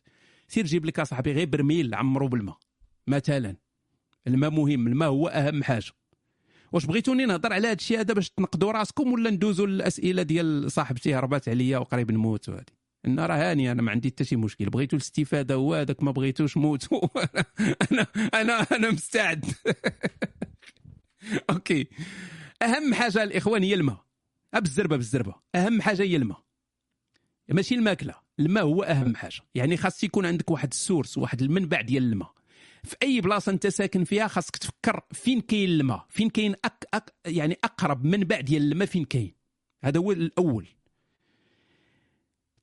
سير 0.48 0.66
جيب 0.66 0.86
لك 0.86 1.00
اصاحبي 1.00 1.32
غير 1.32 1.48
برميل 1.48 1.96
عمرو 1.96 2.28
بالماء 2.28 2.58
مثلا. 3.08 3.56
الماء 4.28 4.50
مهم 4.50 4.88
الماء 4.88 5.10
هو 5.10 5.28
أهم 5.28 5.64
حاجة. 5.64 5.92
واش 6.72 6.86
بغيتوني 6.86 7.26
نهضر 7.26 7.54
على 7.54 7.68
هذا 7.68 7.74
الشيء 7.74 8.00
هذا 8.00 8.14
باش 8.14 8.30
تنقدوا 8.30 8.72
راسكم 8.72 9.14
ولا 9.14 9.30
ندوزوا 9.30 9.68
للأسئلة 9.68 10.24
ديال 10.24 10.72
صاحبتي 10.72 11.16
هربات 11.16 11.50
عليا 11.50 11.78
وقريب 11.78 12.12
نموت 12.12 12.50
وهذه 12.50 12.81
إن 13.06 13.20
راه 13.20 13.36
هاني 13.36 13.72
أنا 13.72 13.82
ما 13.82 13.92
عندي 13.92 14.10
حتى 14.10 14.24
شي 14.24 14.36
مشكل. 14.36 14.70
بغيتوا 14.70 14.98
الاستفادة 14.98 15.56
هو 15.56 15.74
هذاك 15.74 16.04
ما 16.04 16.12
بغيتوش 16.12 16.58
موتوا 16.58 17.08
أنا 17.92 18.08
أنا 18.34 18.68
أنا 18.72 18.92
مستعد. 18.92 19.46
Okay. 21.50 21.88
أهم 22.62 22.94
حاجة 22.94 23.24
الإخوان 23.24 23.64
هي 23.64 23.74
الماء. 23.74 24.06
بالزربه 24.54 24.98
بالزربة. 24.98 25.36
أهم 25.56 25.82
حاجة 25.82 26.02
هي 26.02 26.16
الماء. 26.16 26.44
ماشي 27.50 27.76
الماكلة. 27.76 28.16
الماء 28.40 28.64
هو 28.64 28.84
أهم 28.84 29.16
حاجة. 29.16 29.42
يعني 29.56 29.78
خاص 29.78 30.04
يكون 30.04 30.26
عندك 30.26 30.52
واحد 30.52 30.70
la 30.72 30.83
source 30.83 31.18
واحد 31.18 31.42
المنبع 31.42 31.82
ديال 31.82 32.04
الماء. 32.04 32.34
في 32.84 32.96
أي 33.04 33.22
بلاصة 33.22 33.52
أنت 33.52 33.68
ساكن 33.68 34.04
فيها 34.04 34.28
خاصك 34.28 34.58
تفكر 34.58 35.02
فين 35.12 35.42
كاين 35.42 35.70
الماء. 35.70 36.06
فين 36.10 36.30
كاين 36.30 36.56
أك 36.66 36.86
أك 36.94 37.14
يعني 37.26 37.58
أقرب 37.64 38.06
منبع 38.06 38.40
ديال 38.40 38.72
الماء 38.72 38.88
فين 38.88 39.06
كاين. 39.06 39.34
هذا 39.84 40.00
هو 40.00 40.12
الأول. 40.12 40.68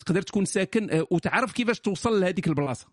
تقدر 0.08 0.22
تكون 0.22 0.44
ساكن 0.44 0.90
آه، 0.90 1.06
وتعرف 1.10 1.52
كيفاش 1.52 1.80
توصل 1.80 2.20
لهذيك 2.20 2.48
البلاصة. 2.48 2.88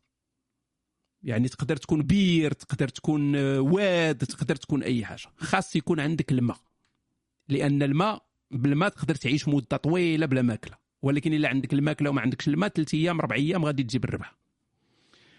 يعني 1.24 1.48
تقدر 1.48 1.78
تكون 1.78 2.02
بير 2.02 2.52
تقدر 2.52 2.88
تكون 2.88 3.36
آه، 3.36 3.60
واد 3.60 4.18
تقدر 4.18 4.56
تكون 4.56 4.84
أي 4.84 5.06
حاجة. 5.06 5.28
خاص 5.38 5.76
يكون 5.76 6.00
عندك 6.00 6.32
الماء. 6.32 6.58
لأن 7.50 7.84
الماء 7.84 8.26
بالماء 8.52 8.90
تقدر 8.90 9.16
تعيش 9.16 9.48
مدة 9.48 9.78
طويلة 9.78 10.26
بلا 10.26 10.42
ماكلة. 10.42 10.78
ولكن 11.02 11.34
إلا 11.34 11.50
عندك 11.50 11.74
الماكلة 11.74 12.10
وما 12.10 12.22
عندكش 12.22 12.48
الماء 12.48 12.70
ثلاث 12.70 12.94
أيام 12.94 13.20
أربع 13.20 13.36
أيام 13.36 13.66
غادي 13.66 13.84
تجيب 13.84 14.04
الربح. 14.04 14.36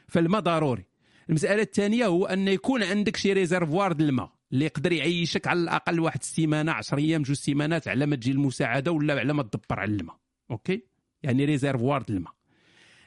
فالماء 0.09 0.41
ضروري. 0.41 0.85
المسألة 1.29 1.63
الثانية 1.63 2.07
هو 2.07 2.27
أن 2.27 2.49
يكون 2.49 2.83
عندك 2.83 3.17
شي 3.17 3.33
réservoir 3.33 3.93
د 3.93 4.01
الماء 4.01 4.33
اللي 4.53 4.65
يقدر 4.65 4.93
يعيشك 4.93 5.47
على 5.47 5.61
الأقل 5.61 6.01
واحد 6.01 6.21
السيمانة 6.21 6.73
10 6.73 6.99
أيام 6.99 7.23
جوج 7.23 7.37
سيمانات 7.37 7.89
على 7.89 8.07
ما 8.07 8.17
تجي 8.17 8.31
المساعدة 8.31 8.93
ولا 8.93 9.21
على 9.21 9.33
ما 9.33 9.43
تدبر 9.43 9.81
على 9.81 9.93
الماء. 9.93 10.17
okay؟ 10.51 10.96
يعني 11.23 11.45
réservoir 11.45 12.03
د 12.03 12.11
الماء. 12.11 12.33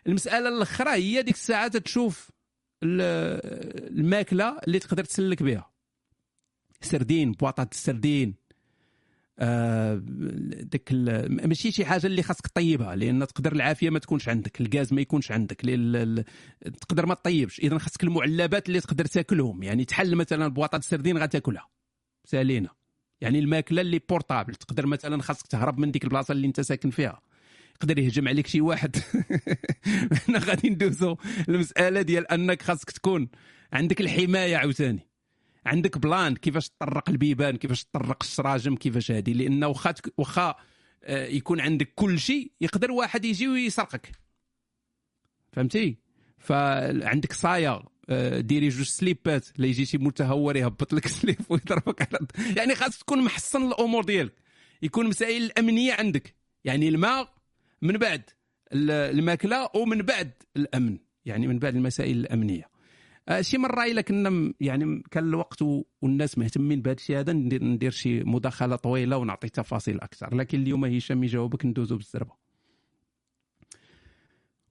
المسألة 0.08 0.50
الأخرى 0.50 0.90
هي 0.90 1.22
ديك 1.22 1.36
الساعة 1.36 1.68
تشوف 1.78 2.30
ال- 2.84 4.00
الماكلة 4.00 4.60
اللي 4.68 4.80
تقدر 4.80 5.04
تسلك 5.04 5.44
بها. 5.44 5.70
سردين 6.82 7.32
بواطات 7.32 7.72
السردين. 7.74 8.36
آه، 9.42 10.02
داك 10.04 10.92
ماشي 11.30 11.72
شي 11.72 11.86
حاجة 11.86 12.06
اللي 12.06 12.24
خاصك 12.24 12.48
طيبها 12.48 12.96
لأن 12.96 13.28
تقدر 13.28 13.52
العافية 13.54 13.90
ما 13.90 14.00
تكونش 14.00 14.30
عندك 14.30 14.62
الغاز 14.62 14.94
ما 14.94 15.02
يكونش 15.02 15.32
عندك 15.32 15.62
تقدر 16.82 17.06
ما 17.06 17.14
تطيبش. 17.14 17.60
اذا 17.60 17.78
خاصك 17.78 18.04
المعلبات 18.04 18.68
اللي 18.68 18.82
تقدر 18.82 19.06
تاكلهم 19.06 19.64
يعني 19.64 19.86
تحل 19.86 20.16
مثلا 20.16 20.48
بواطات 20.48 20.82
السردين 20.82 21.18
غتاكلها. 21.18 21.68
سالينا. 22.26 22.70
يعني 23.22 23.40
الماكلة 23.40 23.82
اللي 23.82 24.00
portable 24.10 24.56
تقدر 24.56 24.86
مثلا 24.86 25.22
خاصك 25.22 25.48
تهرب 25.48 25.78
من 25.80 25.92
ديك 25.92 26.04
البلاصة 26.04 26.32
اللي 26.32 26.48
أنت 26.48 26.62
ساكن 26.62 26.90
فيها. 26.90 27.22
يقدر 27.84 28.00
يهجم 28.00 28.28
عليك 28.28 28.48
شي 28.48 28.62
واحد. 28.62 28.96
حنا 30.28 30.40
غادي 30.40 30.70
ندوزو 30.70 31.16
المسألة 31.50 32.02
ديال 32.02 32.32
أنك 32.32 32.62
خاصك 32.62 32.92
تكون 32.92 33.30
عندك 33.74 34.02
الحماية 34.02 34.58
عاوتاني. 34.58 35.08
عندك 35.66 35.98
plan 35.98 36.36
كيفاش 36.36 36.70
تطرق 36.70 37.10
البيبان 37.10 37.58
كيفاش 37.58 37.84
تطرق 37.84 38.24
الشراجم 38.24 38.76
كيفاش 38.76 39.12
هذه 39.12 39.34
لأن 39.34 39.64
واخا 39.64 39.94
واخا 40.18 40.56
آه، 41.04 41.28
يكون 41.28 41.62
عندك 41.62 41.92
كل 41.96 42.20
شيء 42.20 42.52
يقدر 42.62 42.92
واحد 42.92 43.26
يجي 43.26 43.48
ويسرقك. 43.48 44.12
فهمتي؟ 45.52 45.98
فعندك 46.38 47.34
صايا 47.34 47.84
آه، 48.10 48.40
ديري 48.40 48.70
جوج 48.70 48.86
سليبات 48.86 49.48
لا 49.58 49.68
يجي 49.68 49.86
شي 49.86 49.98
متهور 49.98 50.58
يهبط 50.58 50.94
لك 50.94 51.08
سليب 51.18 51.42
ويضربك 51.50 52.02
على 52.02 52.28
يعني 52.58 52.76
خاص 52.76 53.00
تكون 53.00 53.24
محصن 53.24 53.68
الأمور 53.68 54.04
ديالك. 54.04 54.34
يكون 54.82 55.08
مسائل 55.08 55.44
الأمنية 55.44 55.94
عندك. 55.94 56.36
يعني 56.64 56.90
الماء 56.90 57.39
من 57.82 57.98
بعد 57.98 58.22
ال- 58.74 58.92
الماكلة 58.92 59.70
ومن 59.76 60.02
بعد 60.02 60.32
الأمن 60.58 60.98
يعني 61.26 61.48
من 61.48 61.60
بعد 61.60 61.76
المسائل 61.76 62.18
الأمنية. 62.18 62.70
آه، 63.30 63.42
شي 63.42 63.58
مره 63.58 63.84
الا 63.84 64.02
كنا 64.02 64.54
يعني 64.60 65.04
كان 65.12 65.28
الوقت 65.30 65.62
والناس 66.02 66.38
مهتمين 66.38 66.82
بهذا 66.82 66.96
الشيء 66.98 67.20
هذا 67.20 67.34
ندير, 67.34 67.64
ندير 67.64 67.92
شي 67.92 68.24
مداخلة 68.24 68.76
طويلة 68.76 69.18
ونعطي 69.18 69.50
تفاصيل 69.50 70.00
أكثر. 70.02 70.36
لكن 70.36 70.62
اليوم 70.62 70.86
هشام 70.86 71.24
يجاوبك 71.24 71.66
ندوزو 71.66 71.98
بالزربة. 71.98 72.32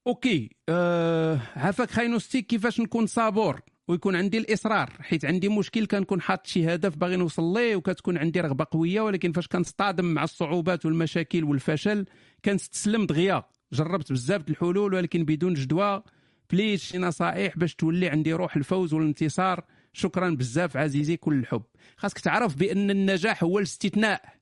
Okay 0.06 0.50
أه 0.68 1.40
عافاك 1.56 1.90
خاي 1.90 2.09
نوستيك 2.09 2.46
كيفاش 2.46 2.80
نكون 2.80 3.06
صابور 3.06 3.60
ويكون 3.88 4.16
عندي 4.16 4.38
الإصرار؟ 4.38 4.92
حيت 5.00 5.24
عندي 5.24 5.48
مشكل 5.48 5.86
كنكون 5.86 6.20
حاط 6.20 6.46
شي 6.46 6.74
هدف 6.74 6.96
باغي 6.96 7.16
نوصل 7.16 7.54
ليه 7.54 7.76
وكتكون 7.76 8.18
عندي 8.18 8.40
رغبة 8.40 8.66
قوية 8.70 9.00
ولكن 9.00 9.32
فاش 9.32 9.48
كنصطدم 9.48 10.04
مع 10.04 10.24
الصعوبات 10.24 10.86
والمشاكل 10.86 11.44
والفشل 11.44 12.06
كنستسلم 12.44 13.06
دغيا. 13.06 13.44
جربت 13.72 14.12
بزاف 14.12 14.48
الحلول 14.48 14.94
ولكن 14.94 15.24
بدون 15.24 15.54
جدوى. 15.54 16.02
please 16.50 16.80
شي 16.80 16.98
نصائح 16.98 17.58
باش 17.58 17.74
تولي 17.74 18.08
عندي 18.08 18.32
روح 18.32 18.56
الفوز 18.56 18.94
والانتصار. 18.94 19.64
شكرا 19.92 20.30
بزاف 20.30 20.76
عزيزي 20.76 21.16
كل 21.16 21.38
الحب. 21.38 21.62
خاصك 21.96 22.18
تعرف 22.18 22.56
بأن 22.56 22.90
النجاح 22.90 23.44
هو 23.44 23.58
الاستثناء. 23.58 24.38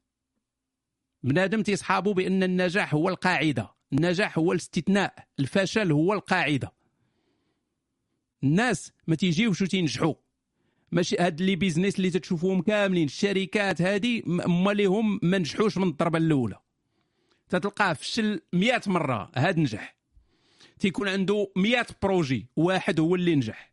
بنادم 1.22 1.62
تيصحابه 1.62 2.14
بأن 2.14 2.42
النجاح 2.42 2.94
هو 2.94 3.09
القاعدة. 3.09 3.74
النجاح 3.92 4.38
هو 4.38 4.53
الاستثناء. 4.53 5.14
الفشل 5.40 5.92
هو 5.92 6.12
القاعدة. 6.12 6.72
الناس 8.44 8.92
ما 9.07 9.14
تيجيوش 9.14 9.62
وتينجحوا 9.62 10.14
ماشي 10.92 11.16
هاد 11.20 11.42
les 11.42 11.57
business 11.57 11.96
اللي 11.97 12.11
تتشوفوهم 12.11 12.62
كاملين. 12.62 13.05
الشركات 13.05 13.82
هادي 13.82 14.24
هما 14.26 14.72
اللي 14.72 14.86
هم 14.86 15.20
ما 15.22 15.38
نجحوش 15.38 15.78
من 15.78 15.88
الضربة 15.88 16.18
الأولى. 16.18 16.59
تتلقاه 17.49 17.92
فشل 17.92 18.40
100 18.53 18.80
مره 18.86 19.30
هاد 19.36 19.59
نجح 19.59 19.97
تيكون 20.78 21.09
عنده 21.09 21.53
100 21.57 21.86
projet 22.02 22.46
واحد 22.57 23.01
هو 23.01 23.14
اللي 23.14 23.34
نجح 23.34 23.72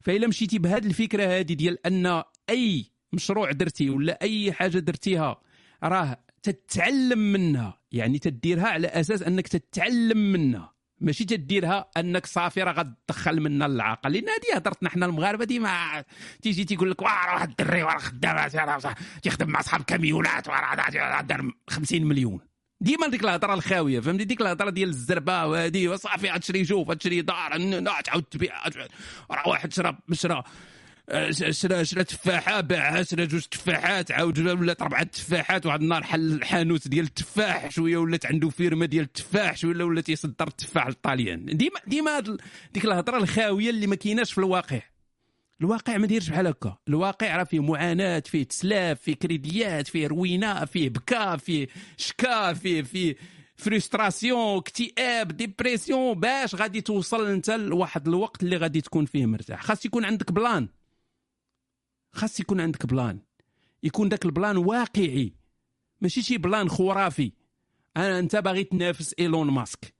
فإلا 0.00 0.26
مشيتي 0.26 0.58
بهذه 0.58 0.86
الفكرة 0.86 1.24
هذه 1.24 1.52
ديال 1.52 1.86
ان 1.86 2.22
اي 2.50 2.90
مشروع 3.12 3.52
درتي 3.52 3.90
ولا 3.90 4.18
اي 4.22 4.52
حاجة 4.52 4.78
درتيها 4.78 5.40
راه 5.82 6.24
تتعلم 6.42 7.18
منها 7.18 7.80
يعني 7.92 8.18
تديرها 8.18 8.66
على 8.66 8.88
أساس 8.88 9.22
انك 9.22 9.48
تتعلم 9.48 10.32
منها 10.32 10.74
ماشي 11.00 11.24
تديرها 11.24 11.90
انك 11.96 12.26
صافي 12.26 12.62
راه 12.62 12.72
غتدخل 12.72 13.40
منا 13.40 13.66
العاقل 13.66 14.12
لأن 14.12 14.28
هذه 14.28 14.56
هضرتنا 14.56 14.90
حنا 14.90 15.06
المغاربه 15.06 15.44
ديما 15.44 16.04
تيجي 16.42 16.64
تيقول 16.64 16.90
لك 16.90 17.02
واه 17.02 17.34
واحد 17.34 17.48
الدري 17.48 17.82
وراه 17.82 17.98
خدام 17.98 18.48
تيخدم 19.22 19.48
مع 19.50 19.60
صحاب 19.60 19.82
كاميونات 19.82 20.48
وراه 20.48 21.20
دار 21.20 21.50
50 21.68 22.02
مليون 22.02 22.53
ديما 22.84 23.08
ديك 23.08 23.24
الهضرة 23.24 23.54
الخاوية 23.54 24.00
فهمتي؟ 24.00 24.24
ديك 24.24 24.40
الهضرة 24.40 24.70
ديال 24.70 24.88
الزربة 24.88 25.46
وهذه 25.46 25.88
وصافي 25.88 26.30
غتشري 26.30 26.62
جوف 26.62 26.90
غتشري 26.90 27.22
دار 27.22 28.00
تعاود 28.04 28.22
تبيع 28.22 28.54
راه 29.30 29.48
واحد 29.48 29.72
شرا 29.72 29.98
شرا 30.12 30.44
آه، 31.08 31.30
شرا 31.30 31.82
شرا 31.82 32.02
تفاحة 32.02 32.60
باعها 32.60 33.02
شرا 33.02 33.24
جوج 33.24 33.42
تفاحات 33.42 34.10
عاود 34.12 34.38
ولات 34.38 34.82
اربعه 34.82 35.02
تفاحات 35.02 35.66
واحد 35.66 35.82
النهار 35.82 36.02
حل 36.02 36.44
حانوت 36.44 36.88
ديال 36.88 37.04
التفاح 37.04 37.70
شوية 37.70 37.96
ولات 37.96 38.26
عنده 38.26 38.48
فيرما 38.48 38.86
ديال 38.86 39.04
التفاح 39.04 39.56
شوية 39.56 39.84
ولا 39.84 40.00
تيصدر 40.00 40.48
التفاح 40.48 40.86
للطاليان 40.86 41.44
ديما 41.44 41.80
ديما 41.86 42.20
ديك 42.74 42.84
الهضرة 42.84 43.16
الخاوية 43.16 43.70
اللي 43.70 43.86
ما 43.86 43.96
كايناش 43.96 44.32
في 44.32 44.38
الواقع. 44.38 44.80
الواقع 45.60 45.96
ما 45.96 46.06
دايرش 46.06 46.28
بحال 46.30 46.46
هكا. 46.46 46.78
الواقع 46.88 47.36
راه 47.36 47.44
فيه 47.44 47.60
معاناة 47.60 48.22
فيه 48.26 48.42
تسلاف 48.42 49.00
فيه 49.00 49.14
crédيات 49.14 49.88
فيه 49.88 50.06
روينة 50.06 50.64
فيه 50.64 50.88
بكا 50.88 51.36
فيه 51.36 51.68
شكا 51.96 52.52
فيه 52.52 52.82
فيه 52.82 53.16
frustration 53.56 54.56
اكتئاب 54.56 55.28
dépression 55.28 56.20
باش 56.20 56.54
غادي 56.54 56.80
توصل 56.80 57.26
انت 57.26 57.50
لواحد 57.50 58.08
الوقت 58.08 58.42
اللي 58.42 58.56
غادي 58.56 58.80
تكون 58.80 59.04
فيه 59.04 59.26
مرتاح. 59.26 59.62
خاص 59.62 59.86
يكون 59.86 60.04
عندك 60.04 60.32
plan. 60.32 60.68
خاص 62.12 62.40
يكون 62.40 62.60
عندك 62.60 62.86
plan. 62.86 63.20
يكون 63.82 64.08
داك 64.08 64.24
ال 64.24 64.30
plan 64.30 64.56
واقعي. 64.56 65.32
ماشي 66.00 66.22
شي 66.22 66.38
plan 66.38 66.68
خرافي. 66.68 67.32
أنا 67.96 68.18
أنت 68.18 68.36
باغي 68.36 68.64
تنافس 68.64 69.14
إيلون 69.18 69.50
ماسك. 69.50 69.94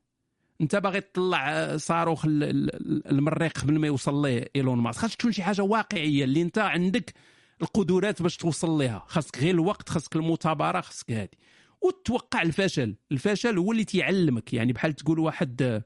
انت 0.61 0.77
باغي 0.77 1.01
تطلع 1.01 1.51
آه، 1.53 1.77
صاروخ 1.77 2.25
ال- 2.25 2.43
ال- 2.43 3.09
المريخ 3.11 3.53
قبل 3.53 3.79
ما 3.79 3.87
يوصل 3.87 4.23
ليه 4.27 4.51
إيلون 4.57 4.79
ماسك؟ 4.79 5.01
خاص 5.01 5.17
تكون 5.17 5.33
شي 5.33 5.43
حاجة 5.43 5.63
واقعية 5.63 6.25
اللي 6.25 6.43
انت 6.43 6.59
عندك 6.59 7.15
القدرات 7.63 8.23
باش 8.23 8.37
توصل 8.37 8.71
لها 8.71 9.05
خاصك 9.09 9.39
غير 9.39 9.55
الوقت 9.55 9.89
خاصك 9.89 10.17
المثابرة 10.17 10.81
خاصك 10.81 11.11
هادي. 11.13 11.39
وتوقع 11.81 12.43
الفشل. 12.43 12.97
الفشل 13.13 13.59
هو 13.59 13.73
اللي 13.73 13.85
تيعلمك. 13.85 14.55
يعني 14.55 14.73
بحال 14.73 14.93
تقول 14.93 15.19
واحد 15.19 15.63
آه، 15.63 15.85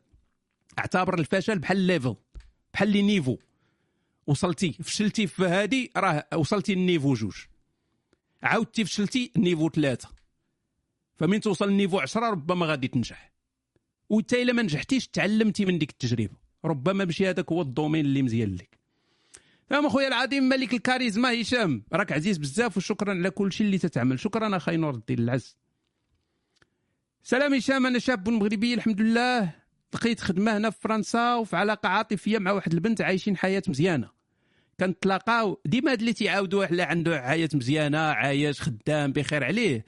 اعتبر 0.78 1.18
الفشل 1.18 1.58
بحال 1.58 1.76
level 1.76 2.16
بحال 2.74 2.88
les 2.88 3.02
niveaux. 3.02 3.36
وصلتي 4.26 4.72
فشلتي 4.72 5.26
في 5.26 5.44
هادي 5.44 5.90
راه 5.96 6.26
وصلتي 6.36 6.74
لل 6.74 6.84
niveau 6.84 7.14
جوج. 7.14 7.36
عاودتي 8.42 8.84
فشلتي 8.84 9.32
niveau 9.36 9.68
ثلاثة 9.68 10.08
فمن 11.16 11.40
توصل 11.40 11.68
ل 11.70 11.74
niveau 11.74 11.98
10 12.00 12.30
ربما 12.30 12.66
غادي 12.66 12.88
تنجح. 12.88 13.32
وانت 14.10 14.34
إلا 14.34 14.52
ما 14.52 14.62
نجحتيش 14.62 15.08
تعلمتي 15.08 15.64
من 15.64 15.78
ديك 15.78 15.90
التجربة. 15.90 16.36
ربما 16.64 17.04
ماشي 17.04 17.30
هذاك 17.30 17.52
هو 17.52 17.62
ال 17.62 17.68
domaine 17.68 18.04
اللي 18.04 18.22
مزيان 18.22 18.54
لك. 18.54 18.78
فهم 19.70 19.86
أخويا 19.86 20.08
العظيم 20.08 20.44
ملك 20.44 20.74
الكاريزما 20.74 21.40
هشام. 21.40 21.84
راك 21.92 22.12
عزيز 22.12 22.38
بزاف 22.38 22.76
وشكرا 22.76 23.10
على 23.10 23.30
كل 23.30 23.52
شيء 23.52 23.66
اللي 23.66 23.78
تتعمل. 23.78 24.18
شكرا 24.20 24.56
أخي 24.56 24.76
نور 24.76 24.94
الدين 24.94 25.18
العز. 25.18 25.56
سلام 27.22 27.54
هشام 27.54 27.86
أنا 27.86 27.98
شاب 27.98 28.28
مغربي 28.28 28.74
الحمد 28.74 29.00
لله. 29.00 29.54
لقيت 29.94 30.20
خدمة 30.20 30.56
هنا 30.56 30.70
في 30.70 30.80
فرنسا 30.80 31.34
وفي 31.34 31.56
علاقة 31.56 31.88
عاطفية 31.88 32.38
مع 32.38 32.52
واحد 32.52 32.72
البنت 32.72 33.00
عايشين 33.00 33.36
حياة 33.36 33.62
مزيانة. 33.68 34.10
كنتلاقاو 34.80 35.60
ديما 35.66 35.92
هاد 35.92 35.98
اللي 35.98 36.12
تيعاودوا 36.12 36.66
على 36.66 36.82
عنده 36.82 37.22
حياة 37.22 37.48
مزيانة 37.54 37.98
عايش 37.98 38.62
خدام 38.62 39.12
بخير 39.12 39.44
عليه. 39.44 39.84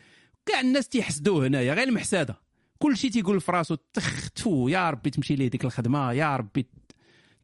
كاع 0.46 0.60
الناس 0.60 0.88
تيحسدوه 0.88 1.46
هنايا 1.46 1.74
غير 1.74 1.88
المحسدة. 1.88 2.49
كل 2.82 2.96
شيء 2.96 3.10
تيقول 3.10 3.40
في 3.40 3.52
راسو 3.52 3.76
تخ 3.92 4.30
تفو 4.30 4.68
يا 4.68 4.90
ربي 4.90 5.10
تمشي 5.10 5.34
ليه 5.36 5.48
ديك 5.48 5.64
الخدمة 5.64 6.12
يا 6.12 6.36
ربي 6.36 6.66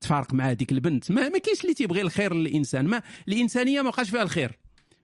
تفارق 0.01 0.35
مع 0.35 0.53
ديك 0.53 0.73
البنت. 0.73 1.11
ما, 1.11 1.29
ما 1.29 1.39
كاينش 1.39 1.61
اللي 1.61 1.75
تيبغي 1.75 2.01
الخير 2.01 2.35
للإنسان. 2.35 2.87
ما 2.87 3.03
الإنسانية 3.29 3.83
ما 3.83 3.91
بقاش 3.91 4.11
فيها 4.11 4.23
الخير. 4.23 4.59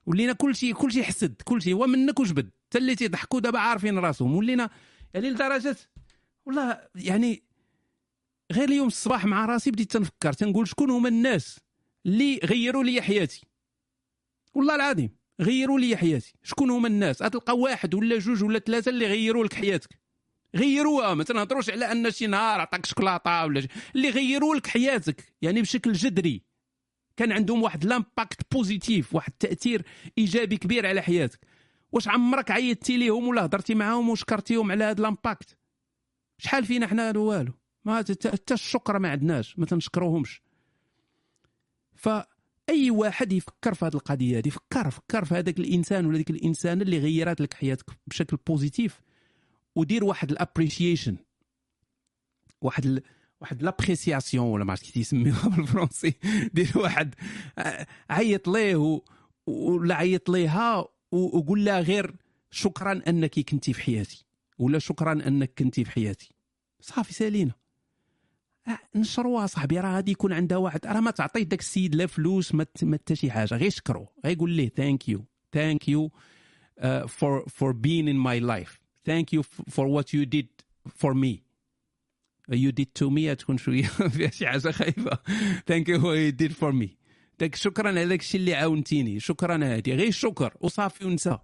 ولينا 0.07 0.33
كل 0.33 0.57
شيء 0.57 0.75
كل 0.75 0.93
شيء 0.93 1.03
حسد 1.03 1.43
كل 1.45 1.63
شيء 1.63 1.75
هو 1.75 1.87
منك 1.87 2.21
وجبد. 2.21 2.51
حتى 2.69 2.79
اللي 2.79 2.95
تيضحكوا 2.95 3.41
دابا 3.41 3.59
عارفين 3.59 3.99
راسهم. 3.99 4.37
ولينا 4.37 4.71
يعني 5.15 5.31
لدرجة 5.31 5.77
والله 6.47 6.81
يعني 6.95 7.43
غير 8.53 8.69
اليوم 8.69 8.87
الصباح 8.87 9.25
مع 9.25 9.47
راسي 9.47 9.71
بديت 9.71 9.93
تنفكر 9.93 10.33
تنقول 10.33 10.69
شكون 10.69 10.91
هما 10.91 11.09
الناس 11.09 11.61
اللي 12.07 12.41
غيروا 12.45 12.85
لي 12.85 13.03
حياتي؟ 13.03 13.47
والله 14.55 14.75
العظيم 14.75 15.11
غيروا 15.41 15.81
لي 15.81 15.97
حياتي. 15.97 16.35
شكون 16.43 16.71
هما 16.71 16.89
الناس؟ 16.89 17.19
تلقى 17.19 17.59
واحد 17.59 17.95
ولا 17.95 18.19
جوج 18.19 18.45
ولا 18.45 18.59
ثلاثة 18.59 18.89
اللي 18.89 19.07
غيروا 19.07 19.45
لك 19.45 19.53
حياتك. 19.55 20.02
غيروها 20.57 21.15
ما 21.15 21.25
تنهضروش 21.25 21.71
على 21.71 21.93
أن 21.93 22.11
شي 22.11 22.27
نهار 22.27 22.61
عطاك 22.61 22.87
شوكولاتة 22.87 23.45
ولا 23.45 23.69
اللي 23.95 24.11
غيروا 24.11 24.55
لك 24.55 24.67
حياتك 24.67 25.35
يعني 25.43 25.63
بشكل 25.63 25.93
جذري. 25.93 26.43
كان 27.17 27.33
عندهم 27.33 27.63
واحد 27.63 27.85
l'impact 27.85 28.53
positif 28.53 29.15
واحد 29.15 29.33
التاثير 29.33 29.85
إيجابي 30.19 30.57
كبير 30.57 30.87
على 30.87 31.03
حياتك. 31.03 31.41
واش 31.93 32.09
عمرك 32.09 32.51
عيطتي 32.51 32.97
ليهم 32.97 33.29
ولا 33.29 33.45
هضرتي 33.45 33.75
معاهم 33.75 34.09
وشكرتيهم 34.09 34.73
على 34.73 34.85
هذا 34.85 35.03
l'impact 35.03 35.57
شحال 36.39 36.65
فينا 36.65 36.87
حنا 36.87 37.19
والو؟ 37.19 37.53
ما 37.85 37.97
حتى 37.97 38.55
الشكر 38.55 38.99
ما 38.99 39.11
عندناش 39.11 39.59
ما 39.59 39.67
تنشكروهمش. 39.67 40.43
فأي 41.95 42.91
واحد 42.91 43.33
يفكر 43.33 43.75
في 43.75 43.85
هذه 43.85 43.95
القضية 43.95 44.39
هذه 44.39 44.49
فكر 44.49 44.91
فكر 44.91 45.25
في 45.25 45.35
هذاك 45.35 45.59
الإنسان 45.59 46.07
ولا 46.07 46.17
ديك 46.17 46.31
الإنسانة 46.31 46.83
اللي 46.83 46.99
غيرات 46.99 47.41
لك 47.41 47.55
حياتك 47.55 47.87
بشكل 48.07 48.37
positif 48.47 49.01
ودير 49.77 50.05
واحد 50.05 50.31
ال 50.31 50.36
en: 50.36 50.52
appreciation 50.52 51.17
واحد 52.61 52.87
ال... 52.87 53.03
واحد 53.41 53.63
l'appréciation 53.63 54.47
ولا 54.47 54.65
ما 54.65 54.71
عرفت 54.71 54.85
كيف 54.85 54.97
يسميوها 54.97 55.49
بالفرنسي. 55.57 56.15
دير 56.55 56.73
واحد 56.75 57.15
عيط 58.11 58.49
ليه 58.49 58.77
و... 58.77 59.01
ولا 59.47 59.95
عيط 59.95 60.29
ليها 60.29 60.85
وقول 61.13 61.65
لها 61.65 61.81
غير 61.81 62.17
شكرا 62.51 63.03
أنك 63.09 63.41
كنتي 63.41 63.73
في 63.73 63.83
حياتي 63.83 64.25
ولا 64.59 64.79
شكرا 64.79 65.13
أنك 65.13 65.53
كنتي 65.59 65.85
في 65.85 65.91
حياتي. 65.91 66.35
صافي 66.81 67.15
سالينا. 67.15 67.53
نشروها 68.95 69.47
صاحبي 69.47 69.81
راه 69.81 69.95
غادي 69.95 70.13
يكون 70.13 70.33
عندها 70.33 70.59
واحد. 70.59 70.87
راه 70.87 71.01
ما 71.01 71.11
تعطي 71.11 71.45
داك 71.45 71.61
السيد 71.61 71.95
لا 71.95 72.07
فلوس 72.07 72.55
ما 72.55 72.67
حتى 72.93 73.17
شي 73.17 73.31
حاجة 73.31 73.55
غير 73.55 73.71
شكرو 73.71 74.09
غير 74.25 74.37
يقول 74.37 74.51
ليه 74.51 74.69
thank 74.69 75.09
you 75.09 75.25
thank 75.53 75.89
you 75.89 76.11
for 77.09 77.49
for 77.49 77.73
being 77.73 78.09
in 78.09 78.17
my 78.17 78.41
life 78.41 78.82
thank 79.05 79.33
you 79.33 79.43
for 79.43 79.87
what 79.87 80.15
you 80.15 80.25
did 80.25 80.49
for 80.97 81.15
me 81.15 81.43
you 82.49 82.71
did 82.71 82.87
to 82.95 83.11
me 83.11 83.35
تكون 83.35 83.59
شوية. 83.59 83.83
فيها 83.87 84.31
شي 84.31 84.47
حاجة 84.47 84.71
خايبه 84.71 85.19
thank 85.67 85.89
you 85.89 86.13
you 86.13 86.31
did 86.31 86.53
for 86.53 86.73
me 86.73 86.97
داك 87.39 87.55
شكرا 87.55 87.89
على 87.89 88.07
داك 88.07 88.21
الشيء 88.21 88.41
اللي 88.41 88.55
عاونتيني. 88.55 89.21
شكرا 89.21 89.65
هادي. 89.65 89.95
غير 89.95 90.11
شكر. 90.11 90.55
وصافي 90.61 91.05
ونسى. 91.05 91.39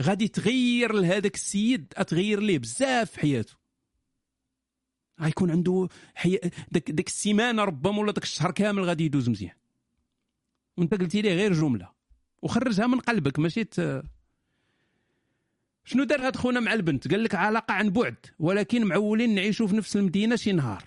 غادي 0.00 0.28
تغير 0.28 0.92
لهذاك 0.92 1.34
السيد. 1.34 1.86
تغير 1.86 2.40
ليه. 2.40 2.58
بزاف 2.58 3.10
في 3.10 3.20
حياته. 3.20 3.54
غيكون 5.20 5.50
عنده 5.50 5.88
حي... 6.14 6.38
داك 6.70 6.90
داك 6.90 7.06
السيمانة 7.06 7.64
ربما 7.64 7.98
ولا 7.98 8.12
داك 8.12 8.24
الشهر 8.24 8.50
كامل 8.50 8.84
غادي 8.84 9.04
يدوز 9.04 9.28
مزيان. 9.28 9.56
وانت 10.76 10.94
قلتي 10.94 11.22
ليه 11.22 11.34
غير 11.34 11.52
جملة. 11.52 11.92
وخرجها 12.42 12.86
من 12.86 13.00
قلبك. 13.00 13.38
ماشي 13.38 13.64
ت... 13.64 14.02
شنو 15.88 16.04
دار 16.04 16.26
هاد 16.26 16.36
خونا 16.36 16.60
مع 16.60 16.74
البنت؟ 16.74 17.10
قال 17.10 17.24
لك 17.24 17.34
علاقة 17.34 17.72
عن 17.74 17.90
بعد 17.90 18.14
ولكن 18.38 18.84
معولين 18.84 19.34
نعيشوا 19.34 19.66
في 19.66 19.76
نفس 19.76 19.96
المدينة 19.96 20.36
شي 20.36 20.52
نهار. 20.52 20.84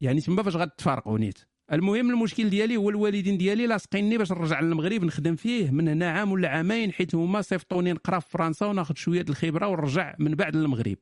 يعني 0.00 0.20
تما 0.20 0.42
فاش 0.42 0.56
غتفارقوا 0.56 1.18
نيت. 1.18 1.38
المهم 1.72 2.10
المشكل 2.10 2.50
ديالي 2.50 2.76
هو 2.76 2.90
الوالدين 2.90 3.38
ديالي 3.38 3.66
لاصقيني 3.66 4.18
باش 4.18 4.32
نرجع 4.32 4.60
للمغرب 4.60 5.04
نخدم 5.04 5.36
فيه 5.36 5.70
من 5.70 5.88
هنا 5.88 6.10
عام 6.10 6.32
ولا 6.32 6.48
عامين 6.48 6.92
حيت 6.92 7.14
هما 7.14 7.42
صيفطوني 7.42 7.92
نقرا 7.92 8.18
في 8.18 8.30
فرنسا 8.30 8.66
وناخذ 8.66 8.94
شوية 8.94 9.24
الخبرة 9.28 9.66
ونرجع 9.66 10.14
من 10.18 10.34
بعد 10.34 10.56
للمغرب. 10.56 10.98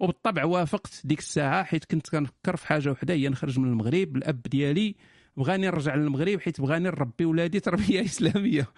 وبالطبع 0.00 0.44
وافقت 0.44 1.00
ديك 1.04 1.18
الساعة 1.18 1.64
حيت 1.64 1.84
كنت 1.84 2.08
كنفكر 2.08 2.56
في 2.56 2.66
حاجة 2.66 2.90
وحدة 2.90 3.14
هي 3.14 3.28
نخرج 3.28 3.58
من 3.58 3.68
المغرب 3.68 4.16
الأب 4.16 4.42
ديالي 4.42 4.94
بغاني 5.38 5.66
نرجع 5.66 5.94
للمغرب 5.94 6.40
حيت 6.40 6.60
بغاني 6.60 6.84
نربي 6.84 7.24
ولادي 7.24 7.60
تربية 7.60 8.04
إسلامية. 8.10 8.68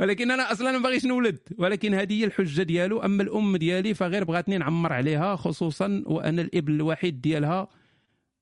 ولكن 0.00 0.30
أنا 0.30 0.52
أصلا 0.52 0.72
ما 0.72 0.78
باغيش 0.78 1.04
نولد. 1.04 1.38
ولكن 1.58 1.94
هذه 1.94 2.20
هي 2.20 2.24
الحجة 2.24 2.62
ديالو. 2.62 3.00
أما 3.00 3.22
الأم 3.22 3.56
ديالي 3.56 3.94
فغير 3.94 4.24
بغاتني 4.24 4.58
نعمر 4.58 4.92
عليها 4.92 5.36
خصوصا 5.36 6.02
وأنا 6.06 6.42
الإبن 6.42 6.74
الوحيد 6.74 7.20
ديالها 7.20 7.68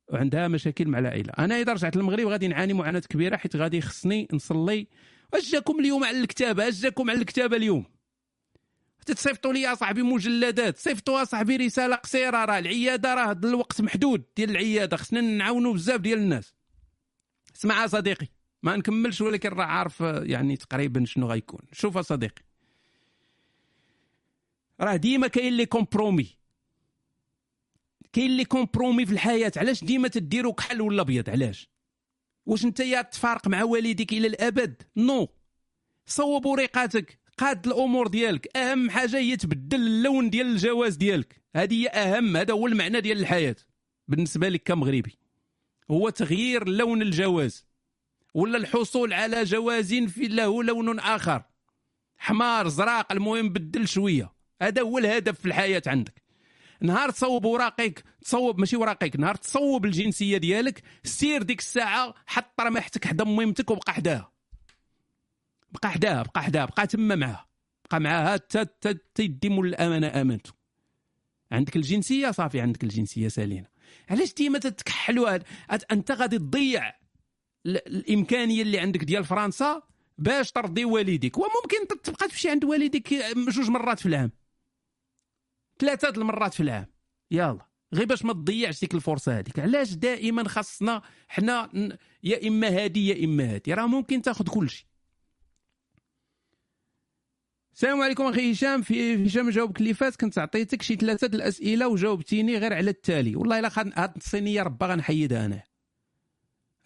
وعندها 0.08 0.48
مشاكل 0.48 0.88
مع 0.88 0.98
العائلة. 0.98 1.32
أنا 1.38 1.60
إذا 1.60 1.72
رجعت 1.72 1.96
للمغرب 1.96 2.26
غادي 2.26 2.48
نعاني 2.48 2.72
معاناة 2.72 3.00
كبيرة 3.00 3.36
حيت 3.36 3.56
غادي 3.56 3.80
خصني 3.80 4.28
نصلي. 4.32 4.86
اش 5.34 5.52
جاكم 5.52 5.80
اليوم 5.80 6.04
على 6.04 6.20
الكتابة 6.20 6.68
اش 6.68 6.80
جاكم 6.80 7.10
على 7.10 7.18
الكتابة 7.18 7.56
اليوم. 7.56 7.84
تتصيفطوا 9.06 9.52
لي 9.52 9.76
صاحبي 9.76 10.02
مجلدات 10.02 10.78
صيفطوا 10.78 11.24
صاحبي 11.24 11.56
رسالة 11.56 11.96
قصيرة. 11.96 12.44
راه 12.44 12.58
العيادة 12.58 13.14
راه 13.14 13.32
الوقت 13.44 13.80
محدود 13.80 14.22
ديال 14.36 14.50
العيادة. 14.50 14.96
خصنا 14.96 15.20
نعاونوا 15.20 15.74
بزاف 15.74 16.00
ديال 16.00 16.18
الناس. 16.18 16.59
اسمع 17.60 17.86
صديقي. 17.86 18.26
ما 18.62 18.76
نكملش 18.76 19.20
ولكن 19.20 19.48
راه 19.48 19.64
عارف 19.64 20.00
يعني 20.00 20.56
تقريبا 20.56 21.04
شنو 21.04 21.26
غيكون. 21.26 21.60
شوف 21.72 21.98
صديقي. 21.98 22.42
راه 24.80 24.96
ديما 24.96 25.26
كاين 25.28 25.52
les 25.52 25.66
compromis 25.66 26.26
كاين 28.12 28.36
les 28.36 28.44
compromis 28.44 29.06
في 29.06 29.12
الحياة. 29.12 29.52
علاش 29.56 29.84
ديما 29.84 30.08
تديروا 30.08 30.52
كحل 30.52 30.80
ولا 30.80 31.02
أبيض؟ 31.02 31.30
علاش؟ 31.30 31.68
واش 32.46 32.64
أنت 32.64 32.80
يا 32.80 33.02
تفارق 33.02 33.48
مع 33.48 33.62
والديك 33.62 34.12
إلى 34.12 34.26
الأبد؟ 34.26 34.82
non. 34.96 35.28
صوب 36.06 36.46
وريقاتك 36.46 37.18
قاد 37.38 37.66
الأمور 37.66 38.08
ديالك. 38.08 38.56
أهم 38.56 38.90
حاجة 38.90 39.16
هي 39.16 39.36
تبدل 39.36 39.80
اللون 39.80 40.30
ديال 40.30 40.46
الجواز 40.46 40.96
ديالك. 40.96 41.40
هذه 41.56 41.82
هي 41.82 41.88
أهم 41.88 42.36
هذا 42.36 42.54
هو 42.54 42.66
المعنى 42.66 43.00
ديال 43.00 43.18
الحياة. 43.18 43.56
بالنسبة 44.08 44.48
لك 44.48 44.62
كمغربي. 44.62 45.19
هو 45.90 46.10
تغيير 46.10 46.68
لون 46.68 47.02
الجواز 47.02 47.66
ولا 48.34 48.58
الحصول 48.58 49.12
على 49.12 49.44
جواز 49.44 49.94
في 49.94 50.28
له 50.28 50.62
لون 50.64 50.98
آخر. 50.98 51.42
حمار 52.18 52.68
زراق 52.68 53.12
المهم 53.12 53.48
بدل 53.48 53.88
شوية. 53.88 54.32
هذا 54.62 54.82
هو 54.82 54.98
الهدف 54.98 55.40
في 55.40 55.46
الحياة 55.46 55.82
عندك. 55.86 56.22
نهار 56.80 57.10
تصوب 57.10 57.44
وراقيك 57.44 58.04
تصوب 58.20 58.60
ماشي 58.60 58.76
وراقيك 58.76 59.16
نهار 59.16 59.34
تصوب 59.34 59.84
الجنسية 59.84 60.36
ديالك 60.38 60.82
سير 61.04 61.42
ديك 61.42 61.58
الساعة 61.58 62.14
حط 62.26 62.60
رماحتك 62.60 63.04
حدا 63.04 63.24
ميمتك 63.24 63.70
وبقى 63.70 63.92
حداها. 63.92 64.32
بقى 65.70 65.90
حداها 65.90 66.22
بقى 66.22 66.42
حداها 66.42 66.64
بقى 66.66 66.86
تما 66.86 67.14
معاها. 67.14 67.46
بقى 67.90 68.00
معاها 68.00 68.32
حتى 68.32 68.64
تيدي 69.14 69.48
الأمانة 69.48 70.20
امانته 70.20 70.52
عندك 71.52 71.76
الجنسية 71.76 72.30
صافي 72.30 72.60
عندك 72.60 72.84
الجنسية 72.84 73.28
سالينا 73.28 73.69
علاش 74.10 74.34
ديما 74.34 74.58
تتكحلوا 74.58 75.38
أنت 75.92 76.12
غادي 76.12 76.38
تضيع 76.38 76.94
الإمكانية 77.66 78.62
اللي 78.62 78.78
عندك 78.78 79.04
ديال 79.04 79.24
فرنسا 79.24 79.82
باش 80.18 80.52
ترضي 80.52 80.84
والديك. 80.84 81.38
وممكن 81.38 82.02
تبقى 82.02 82.28
تمشي 82.28 82.50
عند 82.50 82.64
والديك 82.64 83.14
جوج 83.36 83.70
مرات 83.70 84.00
في 84.00 84.06
العام. 84.06 84.30
ثلاثة 85.78 86.08
المرات 86.08 86.54
في 86.54 86.62
العام. 86.62 86.86
يلا. 87.30 87.66
غير 87.94 88.06
باش 88.06 88.24
ما 88.24 88.32
تضيعش 88.32 88.80
ديك 88.80 88.94
الفرصة 88.94 89.38
هذيك. 89.38 89.58
علاش 89.58 89.92
دائما 89.92 90.48
خاصنا 90.48 91.02
حنا 91.28 91.70
يا 92.22 92.48
إما 92.48 92.68
هادي 92.68 93.08
يا 93.08 93.24
إما 93.24 93.54
هادي. 93.54 93.74
راه 93.74 93.86
ممكن 93.86 94.22
تاخذ 94.22 94.48
كل 94.48 94.70
شيء 94.70 94.86
السلام 97.74 98.00
عليكم 98.00 98.24
أخي 98.24 98.52
هشام. 98.52 98.82
في 98.82 99.26
هشام 99.26 99.50
جاوبك 99.50 99.80
اللي 99.80 99.94
فات 99.94 100.16
كنت 100.16 100.38
عطيتك 100.38 100.82
شي 100.82 100.96
ثلاثة 100.96 101.26
الأسئلة 101.26 101.88
وجاوبتيني 101.88 102.58
غير 102.58 102.72
على 102.74 102.90
التالي. 102.90 103.36
والله 103.36 103.58
إلا 103.58 103.68
خد... 103.68 103.92
هاد 103.94 104.12
الصينية 104.16 104.62
ربا 104.62 104.86
غنحيدها 104.86 105.46
أنا. 105.46 105.62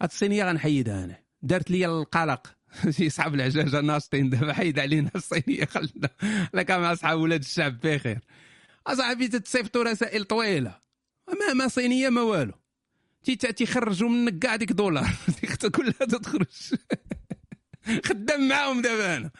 هاد 0.01 0.09
الصينية 0.09 0.43
غنحيدها 0.43 1.03
أنا. 1.03 1.19
دارت 1.41 1.71
لي 1.71 1.85
القلق. 1.85 2.55
شي 2.97 3.09
صحاب 3.09 3.35
العجاجه 3.35 3.81
ناشطين 3.81 4.29
دابا 4.29 4.53
حيد 4.53 4.79
علينا 4.79 5.11
الصينية 5.15 5.65
خلنا. 5.65 6.09
لك 6.53 6.71
مع 6.71 6.95
صحاب 6.95 7.19
ولاد 7.19 7.39
الشعب 7.39 7.79
بخير. 7.79 8.19
أصاحبي 8.87 9.27
تتصيفطوا 9.27 9.83
رسائل 9.83 10.23
طويلة. 10.23 10.79
ما 11.27 11.53
ما 11.53 11.67
صينية 11.67 12.09
ما 12.09 12.21
والو. 12.21 12.53
تي 13.23 13.35
تيخرجوا 13.35 14.09
منك 14.09 14.39
كاع 14.39 14.55
ديك 14.55 14.71
دولار 14.71 15.15
كلها 15.75 15.91
تخرج. 15.91 16.47
خدام 18.07 18.47
معاهم 18.47 18.81
دابا 18.81 19.17
أنا 19.17 19.31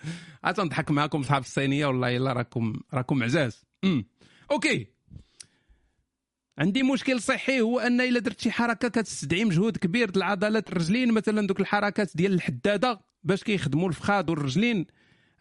عاد 0.44 0.62
نضحك 0.62 0.92
معاكم 0.92 1.24
صحاب 1.24 1.42
الصينية 1.42 1.86
والله 1.86 2.18
إلا 2.18 2.34
راكم 2.34 2.74
راكم 2.94 3.24
عزاز. 3.24 3.66
امم 3.84 4.06
en: 4.52 4.70
OK. 4.70 4.88
عندي 6.58 6.84
مشكل 6.84 7.22
صحي 7.22 7.62
هو 7.62 7.80
أن 7.80 8.02
إلا 8.02 8.20
درت 8.20 8.40
شي 8.42 8.52
حركة 8.52 8.88
كتستدعي 8.88 9.46
مجهود 9.46 9.78
كبير 9.78 10.12
العضلات 10.18 10.70
الرجلين 10.70 11.12
مثلا 11.12 11.48
دوك 11.48 11.60
الحركات 11.60 12.18
ديال 12.18 12.34
الحدادة 12.34 13.00
باش 13.24 13.44
كيخدموا 13.44 13.90
الفخاد 13.90 14.30
والرجلين. 14.30 14.86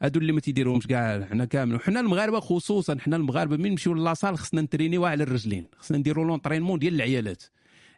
هادو 0.02 0.20
اللي 0.20 0.32
ما 0.32 0.40
تيديروهمش 0.40 0.86
كاع 0.86 1.24
حنا 1.24 1.44
كامل 1.44 1.74
وحنا 1.74 2.00
المغاربة 2.00 2.40
خصوصا 2.40 2.98
حنا 3.00 3.16
المغاربة 3.16 3.56
من 3.56 3.70
نمشيو 3.70 3.94
la 3.94 4.07
salle 4.07 4.38
خصنا 4.38 4.60
نترينيو 4.60 5.04
على 5.04 5.22
الرجلين. 5.22 5.66
خصنا 5.76 5.98
نديروا 5.98 6.24
l'entraînement 6.24 6.78
ديال 6.78 6.94
العيالات. 6.94 7.42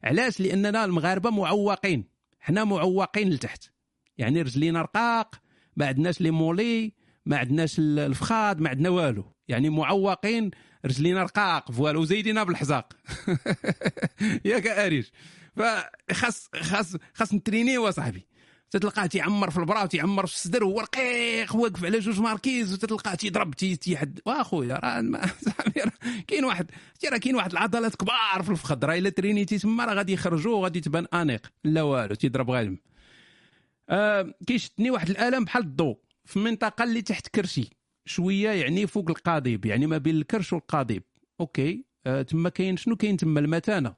علاش؟ 0.05 0.41
لأننا 0.41 0.85
المغاربة 0.85 1.31
معوقين. 1.31 2.05
حنا 2.41 2.65
معوقين 2.65 3.31
لتحت. 3.31 3.76
يعني 4.19 4.43
رجلينا 4.43 4.83
رقاق 4.83 5.35
ما 5.77 5.87
عندناش 5.87 6.21
لي 6.21 6.31
مولي 6.31 6.93
ما 7.27 7.37
عندناش 7.39 7.79
الفخاد 7.79 8.61
ما 8.61 8.71
عندنا 8.71 8.89
والو. 8.89 9.33
يعني 9.49 9.71
معوقين 9.71 10.51
رجلينا 10.85 11.23
رقاق 11.23 11.73
فوالا 11.73 11.99
وزايدينها 11.99 12.45
بالحزاق. 12.45 12.93
ياك 14.45 14.67
اريش 14.67 15.13
فخاص 15.57 16.49
خاص 16.55 16.97
خاص 17.15 17.35
نترينيو 17.35 17.91
صاحبي. 17.91 18.27
تتلقاه 18.71 19.07
تيعمر 19.07 19.51
في 19.51 19.59
البرا 19.59 19.83
وتيعمر 19.83 20.27
في 20.27 20.33
الصدر 20.33 20.65
هو 20.65 20.81
رقيق 20.81 21.57
واقف 21.57 21.85
على 21.85 21.99
جوج 21.99 22.21
ماركيز 22.21 22.73
وتتلقاه 22.73 23.15
تيضرب 23.15 23.55
تيحد. 23.55 24.21
واخويا 24.27 24.75
راه 24.75 25.27
كاين 26.29 26.45
واحد 26.45 26.71
راه 27.13 27.19
كاين 27.19 27.37
واحد 27.37 27.53
العضلات 27.53 27.97
كبار 27.97 28.43
في 28.43 28.51
الفخذ 28.51 28.85
راه 28.85 28.99
إلا 28.99 29.11
ترينيتي 29.11 29.59
تما 29.59 29.85
راه 29.85 29.95
غادي 29.95 30.13
يخرجوا 30.13 30.57
وغادي 30.57 30.81
تبان 30.81 31.07
آنيق. 31.15 31.47
لا 31.65 31.83
والو 31.83 32.15
تيضرب 32.15 32.51
غالم 32.51 32.79
آه 33.89 34.35
كيشدني 34.47 34.91
واحد 34.91 35.11
الألم 35.11 35.45
بحال 35.45 35.63
الضوء 35.63 35.99
في 36.25 36.37
المنطقة 36.37 36.85
اللي 36.85 37.03
تحت 37.03 37.29
كرشي. 37.29 37.71
شوية 38.05 38.51
يعني 38.51 38.87
فوق 38.87 39.11
القضيب 39.11 39.67
يعني 39.67 39.87
ما 39.87 39.99
بين 39.99 40.17
الكرش 40.17 40.53
والقضيب. 40.53 41.03
en: 41.41 41.67
OK 41.67 41.85
آه 42.07 42.23
تما 42.23 42.49
كاين 42.49 42.77
شنو؟ 42.77 42.97
كاين 42.97 43.17
تما 43.17 43.41
المثانة. 43.41 43.95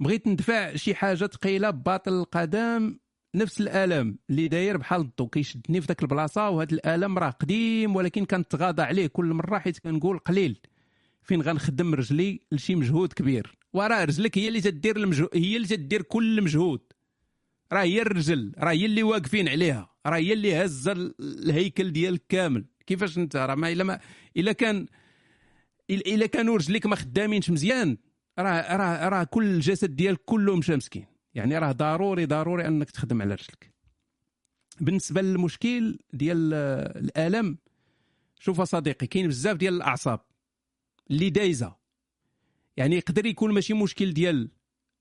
بغيت 0.00 0.26
ندفع 0.26 0.76
شي 0.76 0.94
حاجة 0.94 1.26
ثقيلة 1.26 1.70
بباطل 1.70 2.12
القدم 2.12 2.98
نفس 3.34 3.60
الألم 3.60 4.18
اللي 4.30 4.48
داير 4.48 4.76
بحال 4.76 5.00
الضو. 5.00 5.26
كيشدني 5.26 5.80
في 5.80 5.86
ذاك 5.86 6.02
البلاصة 6.02 6.50
وهذا 6.50 6.72
الألم 6.74 7.18
راه 7.18 7.30
قديم 7.30 7.96
ولكن 7.96 8.24
كنتغاضى 8.24 8.82
عليه 8.82 9.06
كل 9.06 9.26
مرة 9.26 9.58
حيت 9.58 9.78
كنقول 9.78 10.18
قليل. 10.18 10.60
فين 11.22 11.42
غنخدم 11.42 11.94
رجلي 11.94 12.40
لشي 12.52 12.74
مجهود 12.74 13.12
كبير؟ 13.12 13.56
وراه 13.72 14.04
رجلك 14.04 14.38
هي 14.38 14.48
اللي 14.48 14.60
تدير 14.60 14.96
المجهود 14.96 15.28
هي 15.34 15.56
اللي 15.56 15.68
تدير 15.68 16.02
كل 16.02 16.38
المجهود 16.38 16.80
راه 17.72 17.82
هي 17.82 18.02
الرجل 18.02 18.52
راه 18.58 18.70
هي 18.70 18.86
اللي 18.86 19.02
واقفين 19.02 19.48
عليها 19.48 19.90
راه 20.06 20.16
هي 20.16 20.32
اللي 20.32 20.64
هزه 20.64 20.92
الهيكل 21.20 21.92
ديالك 21.92 22.22
كامل. 22.28 22.64
كيفاش 22.86 23.18
انت؟ 23.18 23.36
راه 23.36 23.54
ما 23.54 23.72
إلا 23.72 23.84
ما 23.84 24.00
إلا 24.36 24.52
كان 24.52 24.86
الا 25.90 26.26
كانوا 26.26 26.56
رجليك 26.56 26.86
ما 26.86 26.96
خدامينش 26.96 27.50
مزيان 27.50 27.98
راه 28.38 28.76
راه 28.76 29.08
راه 29.08 29.24
كل 29.24 29.44
الجسد 29.44 29.96
ديالك 29.96 30.20
كله 30.24 30.56
مشى 30.56 30.76
مسكين. 30.76 31.06
يعني 31.34 31.58
راه 31.58 31.72
ضروري 31.72 32.26
ضروري 32.26 32.66
أنك 32.66 32.90
تخدم 32.90 33.22
على 33.22 33.34
رجلك. 33.34 33.74
بالنسبة 34.80 35.22
للمشكل 35.22 35.98
ديال 36.12 36.54
الألم 36.96 37.58
شوف 38.40 38.62
صديقي 38.62 39.06
كاين 39.06 39.28
بزاف 39.28 39.56
ديال 39.56 39.74
الأعصاب 39.74 40.20
اللي 41.10 41.30
دايزة. 41.30 41.76
يعني 42.76 42.96
يقدر 42.96 43.26
يكون 43.26 43.52
ماشي 43.52 43.74
مشكل 43.74 44.12
ديال 44.12 44.50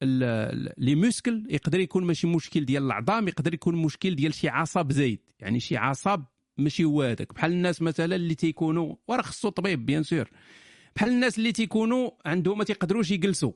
les 0.01 0.95
muscles 0.95 1.43
يقدر 1.49 1.79
يكون 1.79 2.03
ماشي 2.03 2.27
مشكل 2.27 2.65
ديال 2.65 2.83
العظام 2.83 3.27
يقدر 3.27 3.53
يكون 3.53 3.75
مشكل 3.75 4.15
ديال 4.15 4.33
شي 4.33 4.49
عصب 4.49 4.91
زايد. 4.91 5.19
يعني 5.39 5.59
شي 5.59 5.77
عصب 5.77 6.23
ماشي 6.57 6.83
هو 6.83 7.01
هذاك. 7.01 7.33
بحال 7.33 7.51
الناس 7.51 7.81
مثلا 7.81 8.15
اللي 8.15 8.35
تيكونوا 8.35 8.95
وراه 9.07 9.21
خصو 9.21 9.49
طبيب 9.49 9.85
bien 9.85 10.03
sûr. 10.03 10.29
بحال 10.95 11.09
الناس 11.09 11.37
اللي 11.37 11.51
تيكونوا 11.51 12.11
عندهم 12.25 12.57
ما 12.57 12.63
تيقدروش 12.63 13.11
يجلسوا. 13.11 13.51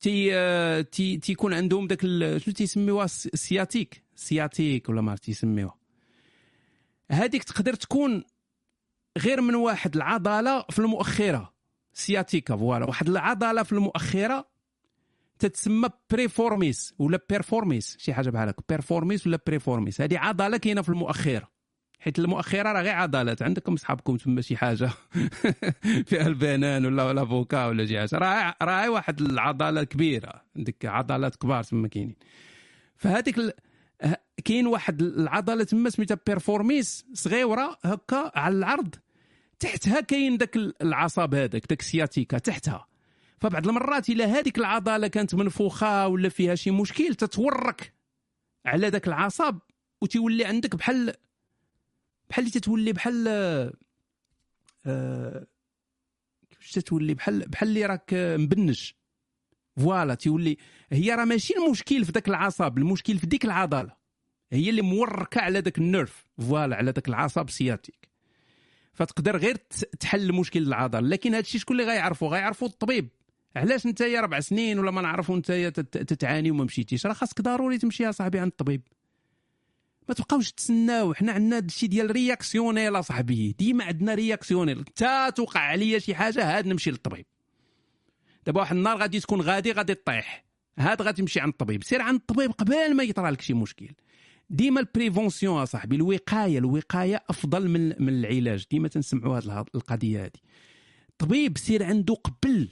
تي 0.00 0.82
تي 0.82 1.16
تيكون 1.16 1.54
عندهم 1.54 1.86
داك 1.86 2.00
شنو 2.02 2.54
تيسميوها؟ 2.54 3.06
sciatique. 3.06 4.02
sciatique 4.14 4.88
ولا 4.88 5.00
ما 5.00 5.10
عرفت 5.10 5.24
تيسميوها. 5.24 5.76
هذيك 7.10 7.44
تقدر 7.44 7.74
تكون 7.74 8.24
غير 9.18 9.40
من 9.40 9.54
واحد 9.54 9.96
العضلة 9.96 10.64
في 10.70 10.78
المؤخرة. 10.78 11.54
sciatica 11.92 12.56
voilà. 12.56 12.86
واحد 12.86 13.08
العضلة 13.08 13.62
في 13.62 13.72
المؤخرة 13.72 14.55
تتسمى 15.38 15.88
piriformis 16.10 16.94
ولا 16.98 17.20
piriformis 17.30 17.96
شي 18.00 18.14
حاجة 18.14 18.30
بحال 18.30 18.48
هكا. 18.48 18.62
piriformis 18.68 19.26
ولا 19.26 19.38
piriformis 19.46 20.00
هذه 20.00 20.18
عضلة 20.18 20.56
كاينة 20.56 20.82
في 20.82 20.88
المؤخرة. 20.88 21.48
حيت 22.00 22.18
المؤخرة 22.18 22.72
راه 22.72 22.82
غير 22.82 22.94
عضلات. 22.94 23.42
عندكم 23.42 23.76
صحابكم 23.76 24.16
تما 24.16 24.40
شي 24.40 24.56
حاجة. 24.56 24.90
فيها 26.08 26.26
البنان 26.26 26.86
ولا 26.86 27.10
الأفوكا 27.10 27.66
ولا 27.66 27.86
شي 27.86 27.98
حاجة. 27.98 28.18
راه 28.18 28.54
راه 28.62 28.90
واحد 28.90 29.20
العضلة 29.20 29.84
كبيرة. 29.84 30.42
عندك 30.56 30.84
عضلات 30.84 31.36
كبار 31.36 31.62
تما 31.62 31.88
كاينين. 31.88 32.16
فهذيك 32.96 33.38
ال... 33.38 33.52
كاين 34.44 34.66
واحد 34.66 35.02
العضلة 35.02 35.64
تما 35.64 35.90
سميتها 35.90 36.18
piriformis 36.26 37.06
صغيره 37.12 37.78
هكا 37.84 38.32
على 38.34 38.54
العرض. 38.54 38.94
تحتها 39.58 40.00
كاين 40.00 40.36
داك 40.36 40.56
العصب 40.82 41.34
هذاك 41.34 41.66
داك 41.66 41.80
ال 41.80 41.86
sciatica 41.86 42.38
تحتها. 42.38 42.86
فبعض 43.38 43.68
المرات 43.68 44.08
الا 44.10 44.24
هذيك 44.24 44.58
العضلة 44.58 45.08
كانت 45.08 45.34
منفوخة 45.34 46.08
ولا 46.08 46.28
فيها 46.28 46.54
شي 46.54 46.70
مشكل 46.70 47.14
تتورك 47.14 47.92
على 48.66 48.88
ذاك 48.88 49.08
العصب 49.08 49.58
وتولي 50.00 50.44
عندك 50.44 50.76
بحال 50.76 51.14
بحال 52.30 52.44
اللي 52.44 52.60
تتولي 52.60 52.92
بحال 52.92 53.28
آه 54.86 55.46
كيفاش 56.50 56.70
تتولي؟ 56.72 57.14
بحال 57.14 57.48
بحال 57.48 57.68
اللي 57.68 57.86
راك 57.86 58.10
مبنج 58.14 58.90
voilà 59.76 60.14
تيولي 60.14 60.56
هي 60.92 61.14
راه 61.14 61.24
ماشي 61.24 61.54
المشكل 61.56 62.04
في 62.04 62.12
ذاك 62.12 62.28
العصب 62.28 62.78
المشكل 62.78 63.18
في 63.18 63.26
ديك 63.26 63.44
العضلة. 63.44 63.96
هي 64.52 64.70
اللي 64.70 64.82
موركة 64.82 65.40
على 65.40 65.58
ذاك 65.58 65.78
ال 65.78 65.88
nerf 65.88 66.26
voilà 66.38 66.76
على 66.76 66.90
ذاك 66.90 67.08
العصب 67.08 67.50
sciatique. 67.50 68.08
فتقدر 68.92 69.36
غير 69.36 69.56
تحل 70.00 70.32
مشكل 70.32 70.62
العضلة. 70.62 71.08
لكن 71.08 71.30
هذا 71.30 71.40
الشيء 71.40 71.60
شكون 71.60 71.80
اللي 71.80 71.92
غيعرفو؟ 71.92 72.28
غيعرفو 72.28 72.66
الطبيب. 72.66 73.08
علاش 73.56 73.86
انت 73.86 74.02
ربع 74.02 74.40
سنين 74.40 74.78
ولا 74.78 74.90
ما 74.90 75.02
نعرفوا 75.02 75.36
انت 75.36 75.52
تتعاني 75.80 76.50
وما 76.50 76.64
مشيتيش؟ 76.64 77.06
راه 77.06 77.12
خاصك 77.12 77.40
ضروري 77.40 77.78
تمشي 77.78 78.02
يا 78.02 78.10
صاحبي 78.10 78.38
عند 78.38 78.50
الطبيب 78.50 78.82
ما 80.08 80.14
تبقاوش 80.14 80.52
تسناو. 80.52 81.14
حنا 81.14 81.32
عندنا 81.32 81.56
هادشي 81.56 81.86
ديال 81.86 82.10
réactionnel 82.10 82.96
اصاحبي 82.96 83.54
ديما 83.58 83.84
عندنا 83.84 84.14
réactionnel 84.14 84.78
انت 84.78 85.32
توقع 85.36 85.60
عليا 85.60 85.98
شي 85.98 86.14
حاجة 86.14 86.58
هاد 86.58 86.66
نمشي 86.66 86.90
للطبيب. 86.90 87.26
دابا 88.46 88.60
واحد 88.60 88.76
النهار 88.76 88.96
غادي 88.96 89.20
تكون 89.20 89.40
غادي 89.40 89.72
غادي 89.72 89.94
طيح 89.94 90.44
هاد 90.78 91.02
غادي 91.02 91.22
تمشي 91.22 91.40
عند 91.40 91.52
الطبيب 91.52 91.84
سير 91.84 92.02
عند 92.02 92.20
الطبيب 92.20 92.50
قبل 92.50 92.94
ما 92.94 93.02
يطرى 93.02 93.30
لك 93.30 93.40
شي 93.40 93.54
مشكل. 93.54 93.88
ديما 94.50 94.80
ال 94.80 94.88
prévention 94.88 95.62
اصاحبي 95.62 95.96
الوقاية 95.96 96.58
الوقاية 96.58 97.24
أفضل 97.30 97.68
من 97.68 97.88
من 97.88 98.08
العلاج. 98.08 98.66
ديما 98.70 98.88
تنسمعوا 98.88 99.38
هذه 99.38 99.64
القضية 99.74 100.24
هذه 100.24 100.40
طبيب 101.18 101.58
سير 101.58 101.82
عنده 101.82 102.14
قبل 102.14 102.68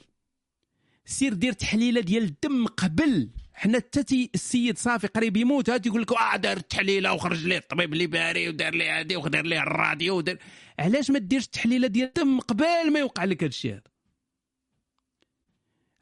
سير 1.07 1.35
دير 1.35 1.53
تحليله 1.53 2.01
ديال 2.01 2.23
الدم 2.23 2.67
قبل. 2.67 3.31
حنا 3.53 3.79
حتى 3.79 4.31
السيد 4.35 4.79
صافي 4.79 5.07
قريب 5.07 5.37
يموت 5.37 5.71
هاد 5.71 5.87
يقول 5.87 6.03
لك 6.03 6.13
آه 6.13 6.37
دار 6.37 6.57
التحليله 6.57 7.13
وخرج 7.13 7.47
ليه 7.47 7.59
الطبيب 7.59 7.93
اللي 7.93 8.07
باري 8.07 8.49
ودار 8.49 8.75
ليه 8.75 8.99
هادي 8.99 9.17
ودار 9.17 9.47
ليه 9.47 9.63
الراديو 9.63 10.17
ودار. 10.17 10.37
علاش 10.79 11.11
ما 11.11 11.19
ديرش 11.19 11.45
التحليله 11.45 11.87
ديال 11.87 12.09
الدم 12.09 12.41
قبل 12.41 12.93
ما 12.93 12.99
يوقع 13.01 13.25
لك 13.25 13.45
هادشي 13.45 13.73
هذا؟ 13.73 13.83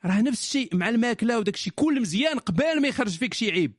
راه 0.05 0.21
نفس 0.21 0.43
الشيء 0.43 0.77
مع 0.77 0.89
الماكلة 0.89 1.39
وداك 1.39 1.55
الشيء 1.55 1.73
كل 1.77 2.01
مزيان 2.01 2.39
قبل 2.39 2.81
ما 2.81 2.89
يخرج 2.89 3.19
فيك 3.19 3.35
شي 3.35 3.51
عيب. 3.51 3.73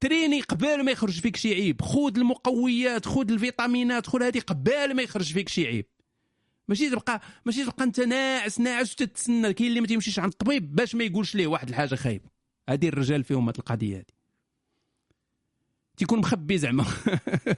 تريني 0.00 0.40
قبل 0.40 0.84
ما 0.84 0.92
يخرج 0.92 1.20
فيك 1.20 1.36
شي 1.36 1.54
عيب. 1.54 1.82
خذ 1.82 2.18
المقويات 2.18 3.06
خذ 3.06 3.30
الفيتامينات 3.30 4.06
خذ 4.06 4.22
هذه 4.22 4.40
قبل 4.40 4.94
ما 4.94 5.02
يخرج 5.02 5.32
فيك 5.32 5.48
شي 5.48 5.66
عيب. 5.66 5.86
ماشي 6.68 6.90
تبقى 6.90 7.20
ماشي 7.44 7.64
تبقى 7.64 7.84
انت 7.84 8.00
ناعس 8.00 8.60
ناعس 8.60 8.92
وتتسنى. 8.92 9.52
كاين 9.52 9.68
اللي 9.68 9.80
ما 9.80 9.86
تيمشيش 9.86 10.18
عند 10.18 10.32
الطبيب 10.32 10.74
باش 10.74 10.94
ما 10.94 11.04
يقولش 11.04 11.34
ليه 11.34 11.46
واحد 11.46 11.68
الحاجة 11.68 11.94
خايبة. 11.94 12.28
هذه 12.68 12.88
الرجال 12.88 13.24
فيهم 13.24 13.48
هذه 13.48 13.58
القضية 13.58 13.96
هذه 13.96 14.22
تيكون 15.96 16.18
مخبي 16.18 16.58
زعما. 16.58 16.84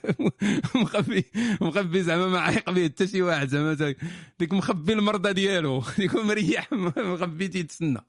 مخبي 0.83 1.25
مخبي 1.61 2.03
زعما 2.03 2.29
ما 2.29 2.39
عايق 2.39 2.71
به 2.71 2.85
حتى 2.85 3.07
شي 3.07 3.23
واحد 3.23 3.49
زعما. 3.49 3.95
ديك 4.39 4.53
مخبي 4.53 4.93
المرضى 4.93 5.33
ديالو. 5.33 5.83
تيكون 5.97 6.27
مريح. 6.27 6.73
مخبي 6.73 7.49
تيتسنى. 7.49 8.01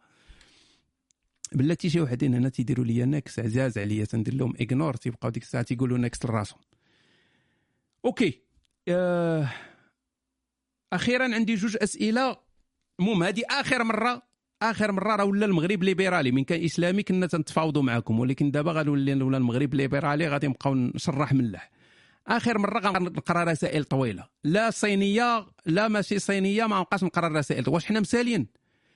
بلاتي 1.51 1.89
شي 1.89 2.01
وحدين 2.01 2.33
هنا 2.33 2.49
تيديروا 2.49 2.85
لي 2.85 3.05
نكس 3.05 3.39
عزاز 3.39 3.77
عليا. 3.77 4.05
تندير 4.05 4.33
لهم 4.33 4.53
ignore 4.61 4.93
تيبقاو 4.93 5.31
ديك 5.31 5.43
الساعة 5.43 5.63
تيقولوا 5.63 5.97
نكس 5.97 6.25
لراسهم. 6.25 6.59
OK. 8.05 8.41
آه... 8.87 9.49
أخيرا 10.93 11.35
عندي 11.35 11.55
جوج 11.55 11.77
أسئلة. 11.81 12.37
المهم 12.99 13.23
هذه 13.23 13.43
آخر 13.49 13.83
مرة. 13.83 14.21
آخر 14.61 14.91
مرة 14.91 15.15
راه 15.15 15.25
ولا 15.25 15.45
المغرب 15.45 15.83
ليبرالي. 15.83 16.31
من 16.31 16.43
كان 16.43 16.63
إسلامي 16.63 17.03
كنا 17.03 17.27
تنتفاوضوا 17.27 17.83
معكم 17.83 18.19
ولكن 18.19 18.51
دابا 18.51 18.71
غنولي 18.71 19.23
ولا 19.23 19.37
المغرب 19.37 19.73
ليبرالي 19.73 20.27
غادي 20.27 20.47
نبقاو 20.47 20.75
نشرح 20.75 21.33
ملح. 21.33 21.71
آخر 22.27 22.57
مرة 22.57 22.79
غنقرأ 22.79 23.43
رسائل 23.43 23.83
طويلة. 23.83 24.27
لا 24.43 24.71
صينية 24.71 25.47
لا 25.65 25.87
ماشي 25.87 26.19
صينية 26.19 26.65
ما 26.65 26.79
نبقاش 26.79 27.03
نقرأ 27.03 27.27
رسائل 27.27 27.69
واش 27.69 27.85
حنا 27.85 27.99
مسالين. 27.99 28.47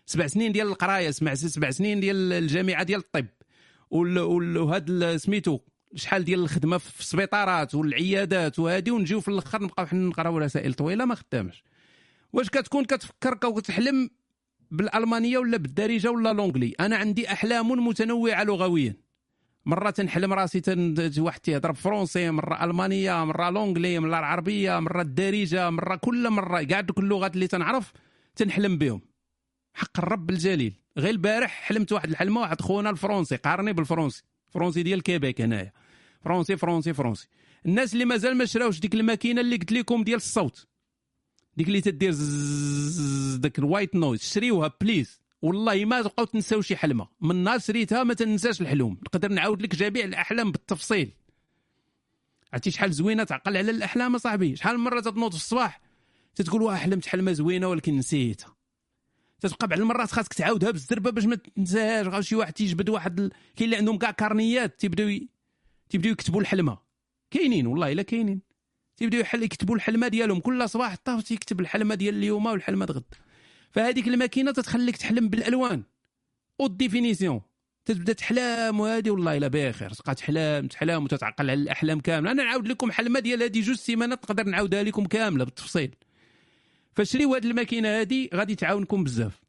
سبع 0.06 0.28
سنين 0.28 0.52
ديال 0.52 0.68
القراية 0.68 1.12
سمع 1.12 1.34
سبع 1.34 1.72
سنين 1.72 2.00
ديال 2.00 2.34
الجامعة 2.34 2.84
ديال 2.84 3.00
الطب. 3.00 3.26
وهاد 3.92 5.16
سميتو 5.16 5.60
شحال 5.96 6.24
ديال 6.24 6.40
الخدمة 6.40 6.78
في 6.78 7.00
السبيطارات 7.00 7.76
والعيادات 7.76 8.60
وهذه 8.60 8.92
ونجيو 8.92 9.22
في 9.22 9.28
الأخر 9.28 9.64
نبقاو 9.64 9.86
حنا 9.86 10.08
نقراو 10.08 10.38
رسائل 10.38 10.74
طويلة 10.74 11.06
ما 11.06 11.16
خدامش. 11.16 11.64
واش 12.34 12.50
كتكون 12.50 12.86
كتفكر 12.86 13.48
وتحلم 13.48 14.10
بالألمانية 14.72 15.38
ولا 15.38 15.58
بالدارجة 15.58 16.12
ولا 16.12 16.34
لونجلي 16.34 16.74
أنا 16.80 16.96
عندي 16.98 17.32
أحلام 17.32 17.88
متنوعة 17.88 18.44
لغويا. 18.44 18.96
مرة 19.66 19.90
تنحلم 19.90 20.34
راسي 20.34 20.60
تن... 20.62 21.12
واحد 21.18 21.40
تيهضر 21.40 21.72
ب 21.72 21.78
français 21.78 22.32
مرة 22.32 22.64
ألمانية 22.64 23.26
مرة 23.26 23.50
l'anglais 23.50 24.00
مرة 24.00 24.20
العربية 24.20 24.80
مرة 24.80 25.02
الدارجة 25.02 25.70
مرة 25.70 25.96
كل 25.96 26.30
مرة 26.30 26.64
كاع 26.64 26.82
دوك 26.82 27.00
اللغات 27.00 27.34
اللي 27.36 27.48
تنعرف 27.48 27.94
تنحلم 28.36 28.78
بهم. 28.78 29.02
حق 29.74 30.00
الرب 30.00 30.30
الجليل. 30.30 30.74
غير 30.98 31.10
البارح 31.10 31.52
حلمت 31.52 31.92
واحد 31.92 32.10
الحلمة 32.10 32.42
واحد 32.42 32.62
خونا 32.62 32.90
ال 32.90 32.95
français 32.95 33.36
قارني 33.36 33.74
بال 33.74 33.84
français 33.84 34.24
français 34.50 34.84
ديال 34.84 35.04
كيبيك 35.04 35.42
هنايا. 35.42 35.72
français 36.24 36.58
français 36.58 36.94
français 36.94 37.28
الناس 37.66 37.94
اللي 37.94 38.06
مازال 38.06 38.38
ما 38.38 38.46
شراوش 38.46 38.80
ديك 38.80 38.94
الماكينة 38.94 39.42
اللي 39.42 39.56
قلت 39.56 39.72
لكم 39.72 40.04
ديال 40.04 40.18
الصوت. 40.18 40.68
ديك 41.60 41.68
اللي 41.68 41.82
تدير 41.82 42.14
داك 43.38 43.60
ال 43.60 43.66
white 43.66 43.96
noise 43.96 44.22
شريوها 44.22 44.74
please. 44.82 45.22
والله 45.42 45.86
ما 45.86 46.02
تبقاو 46.02 46.26
تنساو 46.26 46.62
شي 46.62 46.76
حلمة. 46.76 47.08
من 47.22 47.44
نهار 47.44 47.60
شريتها 47.60 48.04
ما 48.04 48.14
تنساش 48.14 48.62
الحلم. 48.62 48.90
نقدر 48.92 49.32
نعاود 49.32 49.62
لك 49.62 49.76
جميع 49.76 50.06
الأحلام 50.06 50.52
بالتفصيل. 50.52 51.12
عرفتي 52.54 52.72
شحال 52.72 52.94
زوينة 52.94 53.24
تعقل 53.24 53.58
على 53.58 53.72
الأحلام 53.72 54.18
صاحبي 54.18 54.56
شحال 54.56 54.78
من 54.78 54.84
مرة 54.84 55.00
تنوض 55.00 55.32
في 55.32 55.38
الصباح 55.38 55.82
تتقول 56.36 56.62
واه 56.62 56.76
حلمت 56.76 57.06
حلمة 57.06 57.32
زوينة 57.32 57.68
ولكن 57.68 57.98
نسيتها. 57.98 58.56
تتبقى 59.40 59.68
بعض 59.68 59.80
المرات 59.80 60.12
خاصك 60.12 60.34
تعاودها 60.34 60.72
بالزربة 60.72 61.12
باش 61.12 61.26
ما 61.26 61.36
تنساهاش. 61.36 62.08
غير 62.08 62.22
شي 62.22 62.36
واحد 62.36 62.54
تيجبد 62.54 62.90
واحد 62.90 63.20
ال... 63.20 63.32
كاين 63.56 63.66
اللي 63.66 63.78
عندهم 63.78 63.98
كاع 63.98 64.12
كارنيات 64.12 64.80
تيبداو 64.80 65.20
تيبداو 65.90 66.12
يكتبوا 66.12 66.42
الحلمة. 66.42 66.78
كاينين 67.32 67.68
والله 67.68 67.92
إلا 67.92 68.02
كاينين. 68.02 68.49
تيبداو 69.00 69.22
يحل 69.22 69.44
يكتبوا 69.44 69.76
الحلمة 69.76 70.08
ديالهم. 70.08 70.40
كل 70.40 70.70
صباح 70.70 70.96
طاف 71.06 71.24
تيكتب 71.24 71.60
الحلمة 71.60 71.96
ديال 71.96 72.16
اليوم 72.16 72.46
والحلمه 72.46 72.86
غد 72.86 73.04
فهذيك 73.72 74.08
الماكينة 74.08 74.52
تتخليك 74.52 74.98
تحلم 74.98 75.30
بالألوان. 75.30 75.84
haute 76.60 76.68
définition 76.68 77.42
تبدا 77.86 78.14
تحلم 78.14 78.80
وهذه 78.80 79.10
والله 79.10 79.38
إلا 79.38 79.48
بخير. 79.48 79.94
تبقى 79.94 80.16
تحلم 80.16 80.68
تحلم 80.68 81.04
وتتعقل 81.04 81.50
على 81.50 81.54
الأحلام 81.54 82.00
كاملة. 82.00 82.32
أنا 82.32 82.44
نعاود 82.44 82.68
لكم 82.68 82.92
حلمة 82.92 83.20
ديال 83.20 83.44
هذه 83.44 83.62
جوج 83.62 83.76
سيمانات 83.76 84.24
نقدر 84.24 84.44
نعاودها 84.44 84.84
لكم 84.84 85.06
كاملة 85.06 85.44
بالتفصيل. 85.44 85.96
فشريو 86.96 87.36
هذه 87.36 87.46
الماكينة 87.46 88.02
هذه 88.02 88.30
غادي 88.34 88.56
تعاونكم 88.56 89.04
بزاف. 89.04 89.42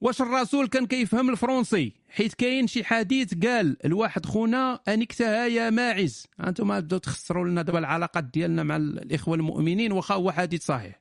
واش 0.00 0.22
الرسول 0.22 0.66
كان 0.68 0.86
كيفهم 0.86 1.30
الفرنسي؟ 1.30 1.92
حيت 2.08 2.34
كاين 2.34 2.66
شي 2.66 2.84
حديث 2.84 3.34
قال 3.34 3.76
الواحد 3.84 4.26
خونا 4.26 4.80
انكتها 4.88 5.46
يا 5.46 5.70
ماعز. 5.70 6.26
أنتم 6.40 6.80
بداو 6.80 6.98
تخسروا 6.98 7.48
لنا 7.48 7.62
دابا 7.62 7.78
العلاقات 7.78 8.24
ديالنا 8.24 8.62
مع 8.62 8.76
الإخوة 8.76 9.34
المؤمنين 9.34 9.92
واخا 9.92 10.14
هو 10.14 10.32
حديث 10.32 10.64
صحيح. 10.64 11.00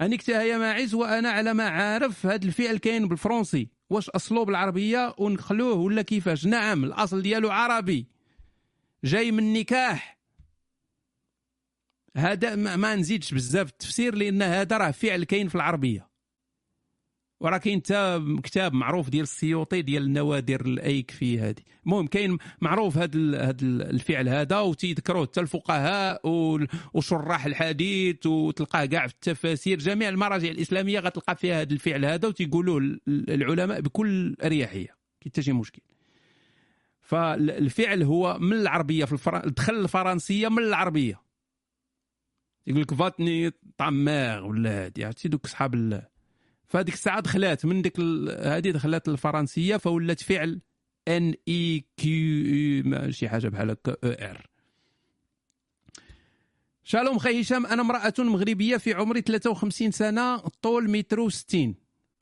انكتها 0.00 0.42
يا 0.42 0.58
ماعز 0.58 0.94
وأنا 0.94 1.30
على 1.30 1.54
ما 1.54 1.68
عارف 1.68 2.26
هذا 2.26 2.44
الفعل 2.44 2.76
كاين 2.76 3.08
بالفرنسي. 3.08 3.68
واش 3.90 4.10
اصله 4.10 4.44
بالعربيه 4.44 5.14
ونخلوه 5.18 5.74
ولا 5.74 6.02
كيفاش؟ 6.02 6.46
نعم 6.46 6.84
الأصل 6.84 7.22
ديالو 7.22 7.50
عربي. 7.50 8.06
جاي 9.04 9.32
من 9.32 9.52
نكاح 9.52 10.16
هذا 12.16 12.54
ما 12.54 12.94
نزيدش 12.94 13.34
بزاف 13.34 13.68
التفسير 13.68 14.14
لأن 14.14 14.42
هذا 14.42 14.76
راه 14.76 14.90
فعل 14.90 15.24
كاين 15.24 15.48
في 15.48 15.54
العربية. 15.54 16.15
وراه 17.40 17.58
كاين 17.58 17.78
حتى 17.78 18.24
كتاب 18.42 18.72
معروف 18.72 19.08
ديال 19.10 19.22
السيوطي 19.22 19.82
ديال 19.82 20.02
النوادر 20.02 20.60
الأيك 20.60 21.10
في 21.10 21.40
هذه. 21.40 21.62
المهم 21.86 22.06
كاين 22.06 22.38
معروف 22.60 22.98
هذا 22.98 23.18
هذا 23.48 23.56
الفعل 23.62 24.28
هذا 24.28 24.60
وتيذكروه 24.60 25.26
حتى 25.26 25.40
الفقهاء 25.40 26.20
وشراح 26.94 27.46
الحديث 27.46 28.26
وتلقاه 28.26 28.84
كاع 28.84 29.06
في 29.06 29.14
التفاسير. 29.14 29.78
جميع 29.78 30.08
المراجع 30.08 30.48
الإسلامية 30.48 31.00
غتلقى 31.00 31.36
فيها 31.36 31.60
هذا 31.60 31.72
الفعل 31.72 32.04
هذا 32.04 32.28
وتيقولوه 32.28 32.98
العلماء 33.08 33.80
بكل 33.80 34.36
أريحية. 34.44 34.86
كاين 35.20 35.32
حتى 35.32 35.42
شي 35.42 35.52
مشكل. 35.52 35.82
فالفعل 37.00 38.02
هو 38.02 38.38
من 38.40 38.52
العربية 38.52 39.04
في 39.04 39.12
الفرن... 39.12 39.40
دخل 39.56 39.74
الفرنسية 39.74 40.48
من 40.48 40.58
العربية. 40.58 41.20
يقول 42.66 42.82
لك 42.82 42.94
فاتني 42.94 43.50
طامير 43.78 44.44
ولا 44.44 44.84
هادي 44.84 45.04
عرفتي؟ 45.04 45.28
دوك 45.28 45.46
صحاب 45.46 45.74
فهذيك 46.76 46.94
الساعة 46.94 47.20
دخلات 47.20 47.66
من 47.66 47.82
ديك 47.82 48.00
هذه 48.30 48.70
دخلات 48.70 49.08
الفرنسية 49.08 49.76
فولات 49.76 50.22
فعل 50.22 50.60
ان 51.08 51.34
اي 51.48 51.84
كيو 51.96 53.10
شي 53.10 53.28
حاجة 53.28 53.48
بحال 53.48 53.70
هكا 53.70 53.96
أو 54.04 54.10
ار 54.10 54.46
شالوم 56.84 57.18
خي 57.18 57.40
هشام 57.40 57.66
أنا 57.66 57.82
امرأة 57.82 58.14
مغربية 58.18 58.76
في 58.76 58.94
عمري 58.94 59.20
53 59.20 59.90
سنة 59.90 60.34
الطول 60.34 60.90
متر 60.90 61.28
و60 61.28 61.56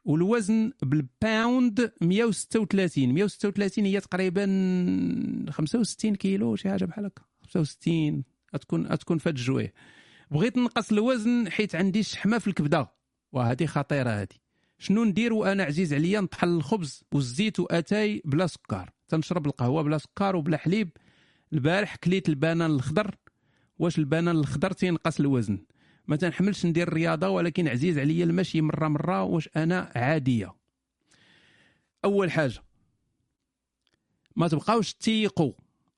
والوزن 0.05 0.73
بالباوند 0.83 1.93
136 2.01 3.15
136 3.15 3.85
هي 3.85 4.01
تقريبا 4.01 4.47
65 5.51 6.15
كيلو 6.17 6.57
شي 6.57 6.71
حاجة 6.71 6.85
بحال 6.85 7.07
هكا. 7.07 7.23
65 7.43 8.25
تكون 8.61 8.99
تكون 8.99 9.19
فات 9.19 9.35
الجويه 9.35 9.73
بغيت 10.31 10.59
نقص 10.59 10.93
الوزن 10.93 11.51
حيت 11.51 11.75
عندي 11.75 12.03
شحمة 12.03 12.39
في 12.39 12.49
الكبدة 12.49 12.95
وهذه 13.33 13.67
خطيرة 13.67 14.11
هذه 14.11 14.44
شنو 14.85 15.05
ندير 15.05 15.33
وأنا 15.33 15.65
عزيز 15.65 15.95
عليا؟ 15.95 16.21
نطحن 16.21 16.49
الخبز 16.49 17.05
والزيت 17.13 17.61
واتاي 17.61 18.23
بلا 18.25 18.47
سكر. 18.47 18.91
تنشرب 19.09 19.47
القهوة 19.47 19.83
بلا 19.83 19.99
سكر 19.99 20.37
وبلا 20.37 20.57
حليب. 20.57 20.91
البارح 21.53 21.97
كليت 21.97 22.29
البنان 22.29 22.71
الخضر. 22.71 23.15
واش 23.79 23.99
البنان 23.99 24.37
الخضر 24.37 24.73
تينقص 24.73 25.21
الوزن؟ 25.21 25.65
ما 26.09 26.17
تنحملش 26.17 26.67
ندير 26.67 26.89
الرياضه 26.89 27.29
ولكن 27.29 27.69
عزيز 27.69 27.99
عليا 27.99 28.25
المشي 28.25 28.61
مرة 28.61 28.89
مرة 28.89 29.23
واش 29.23 29.49
أنا 29.57 29.93
عادية. 29.97 30.55
أول 32.05 32.31
حاجة 32.31 32.63
ما 34.37 34.49
تبقاوش 34.49 34.95
تيقوا 34.95 35.53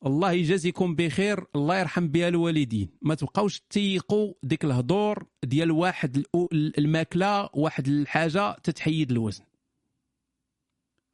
الله 0.06 0.32
يجازيكم 0.32 0.94
بخير 0.94 1.44
الله 1.54 1.78
يرحم 1.78 2.08
بها 2.08 2.28
الوالدين. 2.28 2.88
ما 3.02 3.14
تبقاوش 3.14 3.60
تيقوا 3.70 4.34
ديك 4.42 4.64
الهضور 4.64 5.26
ديال 5.44 5.70
واحد 5.70 6.24
الماكلة 6.52 7.50
واحد 7.54 7.88
الحاجة 7.88 8.52
تتحيد 8.52 9.10
الوزن. 9.10 9.44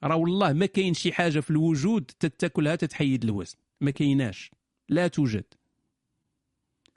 راه 0.04 0.16
والله 0.16 0.52
ما 0.52 0.66
كاين 0.66 0.94
شي 0.94 1.12
حاجة 1.12 1.40
في 1.40 1.50
الوجود 1.50 2.04
تتاكلها 2.20 2.76
تتحيد 2.76 3.24
الوزن. 3.24 3.56
ما 3.80 3.90
كايناش. 3.90 4.50
لا 4.88 5.08
توجد. 5.08 5.44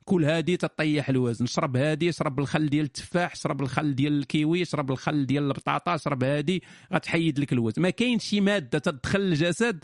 كل 0.05 0.25
هادي 0.25 0.57
تطيح 0.57 1.09
الوزن. 1.09 1.45
شرب 1.45 1.77
هادي 1.77 2.11
شرب 2.11 2.39
الخل 2.39 2.69
ديال 2.69 2.85
التفاح 2.85 3.35
شرب 3.35 3.61
الخل 3.61 3.95
ديال 3.95 4.19
الكيوي 4.19 4.65
شرب 4.65 4.91
الخل 4.91 5.25
ديال 5.25 5.43
البطاطا 5.43 5.97
شرب 5.97 6.23
هادي 6.23 6.63
غتحيد 6.93 7.39
لك 7.39 7.53
الوزن. 7.53 7.81
ما 7.81 7.89
كاين 7.89 8.19
شي 8.19 8.41
مادة 8.41 8.79
تدخل 8.79 9.21
الجسد 9.21 9.83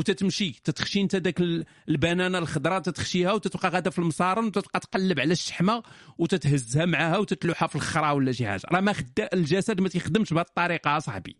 وتتمشي 0.00 0.50
تتخشي 0.64 1.00
انت 1.00 1.16
داك 1.16 1.40
البنانة 1.88 2.38
الخضراء 2.38 2.80
تتخشيها 2.80 3.32
وتتبقى 3.32 3.68
غادا 3.68 3.90
في 3.90 3.98
المصارن 3.98 4.44
وتبقى 4.46 4.80
تقلب 4.80 5.20
على 5.20 5.32
الشحمة 5.32 5.82
وتتهزها 6.18 6.84
معاها 6.84 7.18
وتتلوحها 7.18 7.68
في 7.68 7.76
الخرا 7.76 8.10
ولا 8.10 8.32
شي 8.32 8.46
حاجة. 8.46 8.62
راه 8.72 8.80
ما 8.80 8.92
خدا 8.92 9.28
الجسد 9.32 9.80
ما 9.80 9.88
تيخدمش 9.88 10.32
بهذه 10.32 10.46
الطريقة 10.46 10.96
اصاحبي 10.96 11.36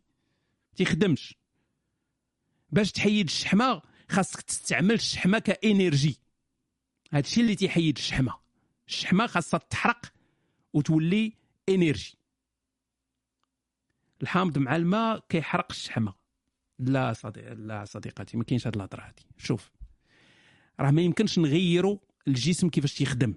تيخدمش. 0.76 1.34
باش 2.70 2.92
تحيد 2.92 3.26
الشحمة 3.26 3.82
خاصك 4.10 4.40
تستعمل 4.40 4.94
الشحمة 4.94 5.38
كإنرجي. 5.38 6.18
هذا 7.12 7.20
الشيء 7.20 7.42
اللي 7.42 7.54
تيحيد 7.54 7.96
الشحمة. 7.96 8.34
الشحمة 8.88 9.26
خاصها 9.26 9.58
تحرق 9.58 10.12
وتولي 10.72 11.32
إنرجي. 11.68 12.18
الحامض 14.22 14.58
مع 14.58 14.76
الماء 14.76 15.24
كيحرق 15.28 15.66
الشحمة. 15.70 16.19
لا 16.80 17.12
صديق 17.12 17.52
لا 17.52 17.84
صديقتي 17.84 18.36
ما 18.36 18.44
كاينش 18.44 18.66
هاد 18.66 18.76
الهضرة 18.76 19.02
هادي. 19.02 19.26
شوف 19.36 19.70
راه 20.80 20.90
ما 20.90 21.02
يمكنش 21.02 21.38
نغيروا 21.38 21.98
الجسم 22.28 22.68
كيفاش 22.68 22.94
تيخدم. 22.94 23.34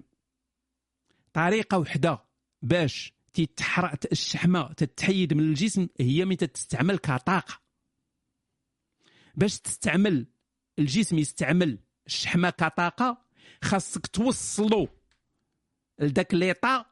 طريقة 1.32 1.78
وحدة 1.78 2.24
باش 2.62 3.12
تتحرق 3.32 3.98
الشحمه 4.12 4.72
تتحيد 4.72 5.34
من 5.34 5.40
الجسم 5.40 5.88
هي 6.00 6.24
من 6.24 6.36
تستعمل 6.36 6.98
كطاقة. 6.98 7.60
باش 9.34 9.60
تستعمل 9.60 10.26
الجسم 10.78 11.18
يستعمل 11.18 11.78
الشحمة 12.06 12.50
كطاقة 12.50 13.24
خاصك 13.62 14.06
توصلو 14.06 14.88
لذاك 15.98 16.34
ليطا 16.34 16.86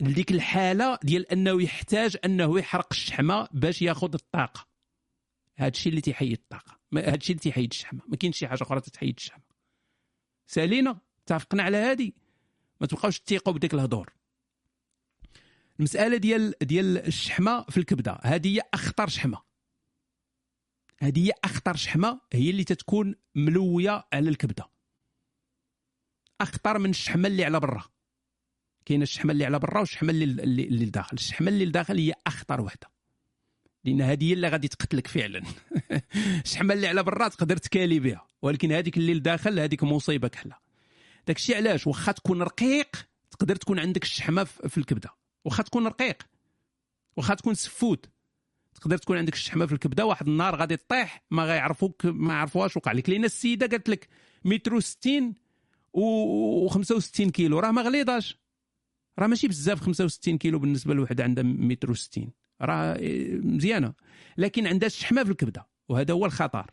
لديك 0.00 0.30
الحالة 0.30 0.98
ديال 1.02 1.32
أنه 1.32 1.62
يحتاج 1.62 2.16
أنه 2.24 2.58
يحرق 2.58 2.88
الشحمة 2.90 3.48
باش 3.52 3.82
ياخذ 3.82 4.14
الطاقة. 4.14 4.66
هذا 5.56 5.68
الشيء 5.68 5.90
اللي 5.90 6.00
تيحيد 6.00 6.32
الطاقة. 6.32 6.78
هذا 6.94 7.14
الشيء 7.14 7.36
اللي 7.36 7.42
تيحيد 7.42 7.70
الشحمة. 7.70 8.00
ما 8.08 8.16
كاينش 8.16 8.38
شي 8.38 8.48
حاجة 8.48 8.62
أخرى 8.62 8.80
تتحيد 8.80 9.14
الشحمة. 9.16 9.44
سالينا 10.46 10.98
اتفقنا 11.22 11.62
على 11.62 11.76
هذه 11.76 12.12
ما 12.80 12.86
تبقاوش 12.86 13.20
تيقوا 13.20 13.54
بديك 13.54 13.74
الهضور. 13.74 14.12
المسألة 15.78 16.16
ديال 16.16 16.54
ديال 16.62 16.98
الشحمة 16.98 17.64
في 17.64 17.76
الكبدة. 17.76 18.18
هذه 18.22 18.56
هي 18.56 18.62
أخطر 18.74 19.08
شحمة. 19.08 19.42
هذه 20.98 21.26
هي 21.26 21.32
أخطر 21.44 21.76
شحمة. 21.76 22.20
هي 22.32 22.50
اللي 22.50 22.64
تتكون 22.64 23.14
ملوية 23.34 24.04
على 24.12 24.30
الكبدة. 24.30 24.70
أخطر 26.40 26.78
من 26.78 26.90
الشحمة 26.90 27.28
اللي 27.28 27.44
على 27.44 27.60
برا. 27.60 27.84
كاينة 28.84 29.02
الشحمة 29.02 29.32
اللي 29.32 29.44
على 29.44 29.58
برا 29.58 29.80
والشحمه 29.80 30.10
اللي 30.10 30.24
اللي, 30.24 30.84
لداخل. 30.86 31.16
الشحمة 31.16 31.48
اللي 31.48 31.64
لداخل 31.64 31.98
هي 31.98 32.14
أخطر 32.26 32.60
وحدة. 32.60 32.95
لأن 33.86 34.00
هذه 34.00 34.24
هي 34.28 34.32
اللي 34.32 34.48
غادي 34.48 34.68
تقتلك 34.68 35.06
فعلا. 35.06 35.42
الشحمه 36.44 36.74
اللي 36.74 36.86
على 36.86 37.02
برا 37.02 37.28
تقدر 37.28 37.56
تكالي 37.56 38.00
بها. 38.00 38.26
ولكن 38.42 38.72
هذيك 38.72 38.96
اللي 38.96 39.14
لداخل 39.14 39.60
هذيك 39.60 39.82
مصيبة 39.82 40.28
كحلة. 40.28 40.56
داك 41.26 41.36
الشيء 41.36 41.56
علاش؟ 41.56 41.86
واخا 41.86 42.12
تكون 42.12 42.42
رقيق 42.42 43.06
تقدر 43.30 43.56
تكون 43.56 43.78
عندك 43.78 44.02
الشحمة 44.02 44.44
في 44.44 44.78
الكبدة. 44.78 45.10
واخا 45.44 45.62
تكون 45.62 45.86
رقيق. 45.86 46.22
واخا 47.16 47.34
تكون 47.34 47.54
سفود 47.54 48.06
تقدر 48.74 48.98
تكون 48.98 49.18
عندك 49.18 49.34
الشحمة 49.34 49.66
في 49.66 49.72
الكبدة 49.72 50.06
واحد 50.06 50.28
النهار 50.28 50.56
غادي 50.56 50.76
تطيح 50.76 51.22
ما 51.30 51.44
غيعرفوك 51.44 52.06
ما 52.06 52.34
عرفوهاش 52.34 52.76
وقع 52.76 52.92
لك. 52.92 53.10
لأن 53.10 53.24
السيدة 53.24 53.66
قالت 53.66 53.88
لك 53.88 54.08
متر 54.44 54.80
60 54.80 55.34
و 55.92 56.68
65 56.68 57.30
كيلو. 57.30 57.58
راه 57.58 57.70
ما 57.70 57.82
غليظاش. 57.82 58.38
راه 59.18 59.26
ماشي 59.26 59.48
بزاف 59.48 59.80
65 59.80 60.38
كيلو 60.38 60.58
بالنسبة 60.58 60.94
لواحد 60.94 61.20
عندها 61.20 61.44
متر 61.44 61.94
60 61.94 62.32
راه 62.62 62.98
مزيانة. 63.42 63.92
لكن 64.36 64.66
عندها 64.66 64.86
الشحمة 64.86 65.24
في 65.24 65.30
الكبدة 65.30 65.66
وهذا 65.88 66.14
هو 66.14 66.26
الخطر. 66.26 66.70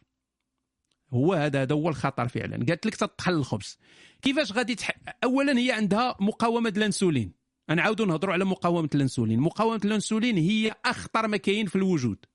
هو 1.13 1.33
هذا 1.33 1.61
هذا 1.61 1.75
هو 1.75 1.89
الخطر 1.89 2.27
فعلا. 2.27 2.65
قالت 2.65 2.85
لك 2.85 2.95
تطحن 2.95 3.31
الخبز. 3.31 3.77
كيفاش 4.21 4.51
غادي 4.51 4.75
تح... 4.75 4.91
اولا 5.23 5.57
هي 5.59 5.71
عندها 5.71 6.15
مقاومة 6.19 6.73
الأنسولين. 6.77 7.31
أنا 7.69 7.81
عاودوا 7.81 8.05
نهضروا 8.05 8.33
على 8.33 8.45
مقاومة 8.45 8.89
الأنسولين. 8.95 9.39
مقاومة 9.39 9.81
الأنسولين 9.85 10.37
هي 10.37 10.75
أخطر 10.85 11.27
ما 11.27 11.37
كاين 11.37 11.65
في 11.65 11.75
الوجود. 11.75 12.25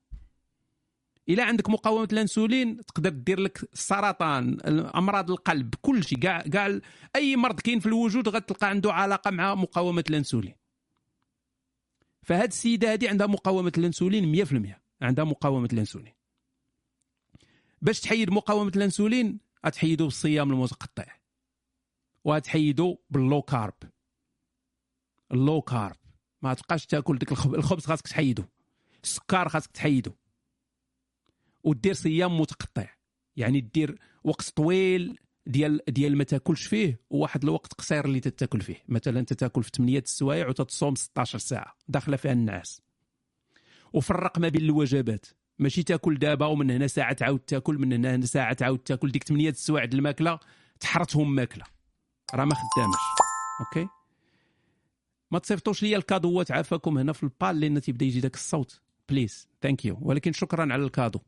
إلا 1.29 1.45
عندك 1.45 1.71
مقاومة 1.71 2.09
الأنسولين 2.13 2.77
تقدر 2.87 3.11
دير 3.11 3.41
لك 3.41 3.69
السرطان 3.73 4.59
امراض 4.95 5.31
القلب 5.31 5.75
كل 5.83 6.05
شيء. 6.05 6.19
كاع 6.19 6.41
كاع 6.41 6.79
أي 7.17 7.37
مرض 7.37 7.61
كاين 7.61 7.81
في 7.81 7.87
الوجود 7.87 8.29
غتلقى 8.29 8.69
عنده 8.69 8.93
علاقة 8.93 9.31
مع 9.31 9.55
مقاومة 9.55 10.05
الأنسولين. 10.11 10.55
فهاد 12.29 12.49
السيدة 12.49 12.93
هذه 12.93 13.09
عندها 13.09 13.26
مقاومة 13.26 13.72
الانسولين 13.79 14.47
100% 14.47 14.81
عندها 15.03 15.24
مقاومة 15.24 15.68
الانسولين. 15.72 16.14
باش 17.83 18.01
تحيد 18.01 18.31
مقاومة 18.31 18.72
الانسولين 18.76 19.41
غتحيدو 19.66 20.05
بالصيام 20.05 20.53
المتقطع. 20.53 21.05
وغتحيدو 22.24 22.99
بال 23.11 23.23
low 23.23 23.43
carb. 23.43 23.75
ال 25.33 25.40
low 25.40 25.62
carb. 25.62 25.97
ما 26.43 26.55
تبقاش 26.55 26.87
تاكل 26.87 27.18
ديك 27.18 27.33
الخبز 27.33 27.87
خاصك 27.87 28.07
تحيدو. 28.09 28.45
السكر 29.05 29.49
خاصك 29.49 29.70
تحيدو. 29.70 30.12
ودير 31.64 31.95
صيام 31.95 32.41
متقطع. 32.41 32.95
يعني 33.37 33.61
دير 33.61 33.99
وقت 34.24 34.49
طويل 34.49 35.18
ديال 35.49 35.81
ديال 35.89 36.17
ما 36.17 36.25
تاكلش 36.25 36.67
فيه 36.67 37.01
وواحد 37.11 37.43
الوقت 37.43 37.73
قصير 37.73 38.05
اللي 38.05 38.21
تتاكل 38.21 38.61
فيه. 38.61 38.83
مثلا 38.89 39.21
انت 39.21 39.33
تاكل 39.33 39.63
في 39.63 39.71
8 39.77 39.99
السوايع 39.99 40.49
وتتصوم 40.49 40.95
16 40.95 41.39
ساعة 41.39 41.77
داخلة 41.89 42.17
فيها 42.17 42.33
النعاس. 42.33 42.83
وفرق 43.93 44.39
ما 44.39 44.49
بين 44.49 44.63
الوجبات. 44.63 45.27
ماشي 45.59 45.83
تاكل 45.83 46.19
دابا 46.19 46.47
ومن 46.47 46.71
هنا 46.71 46.87
ساعة 46.87 47.13
تعاود 47.13 47.39
تاكل 47.39 47.79
من 47.79 47.93
هنا 47.93 48.27
ساعة 48.27 48.53
تعاود 48.53 48.79
تاكل. 48.79 49.11
ديك 49.11 49.25
8 49.25 49.51
السوايع 49.51 49.85
د 49.85 49.95
الماكلة 49.95 50.39
تحرتهم 50.81 51.35
ماكلة. 51.35 51.65
راه 52.35 52.45
ما 52.45 52.55
خدامش. 52.55 52.99
OK؟ 53.61 53.89
ما 55.31 55.39
تصيفطوش 55.39 55.83
لي 55.83 55.97
الكادوات 55.97 56.51
عافاكم 56.51 56.99
هنا 56.99 57.13
في 57.13 57.23
البال 57.23 57.61
لأن 57.61 57.81
تيبدا 57.81 58.07
يجي 58.07 58.21
داك 58.21 58.35
الصوت. 58.35 58.81
please 59.09 59.49
thank 59.62 59.85
you 59.85 59.99
ولكن 60.03 60.33
شكرا 60.33 60.73
على 60.73 60.85
ال 60.85 60.89
cadeau. 60.89 61.21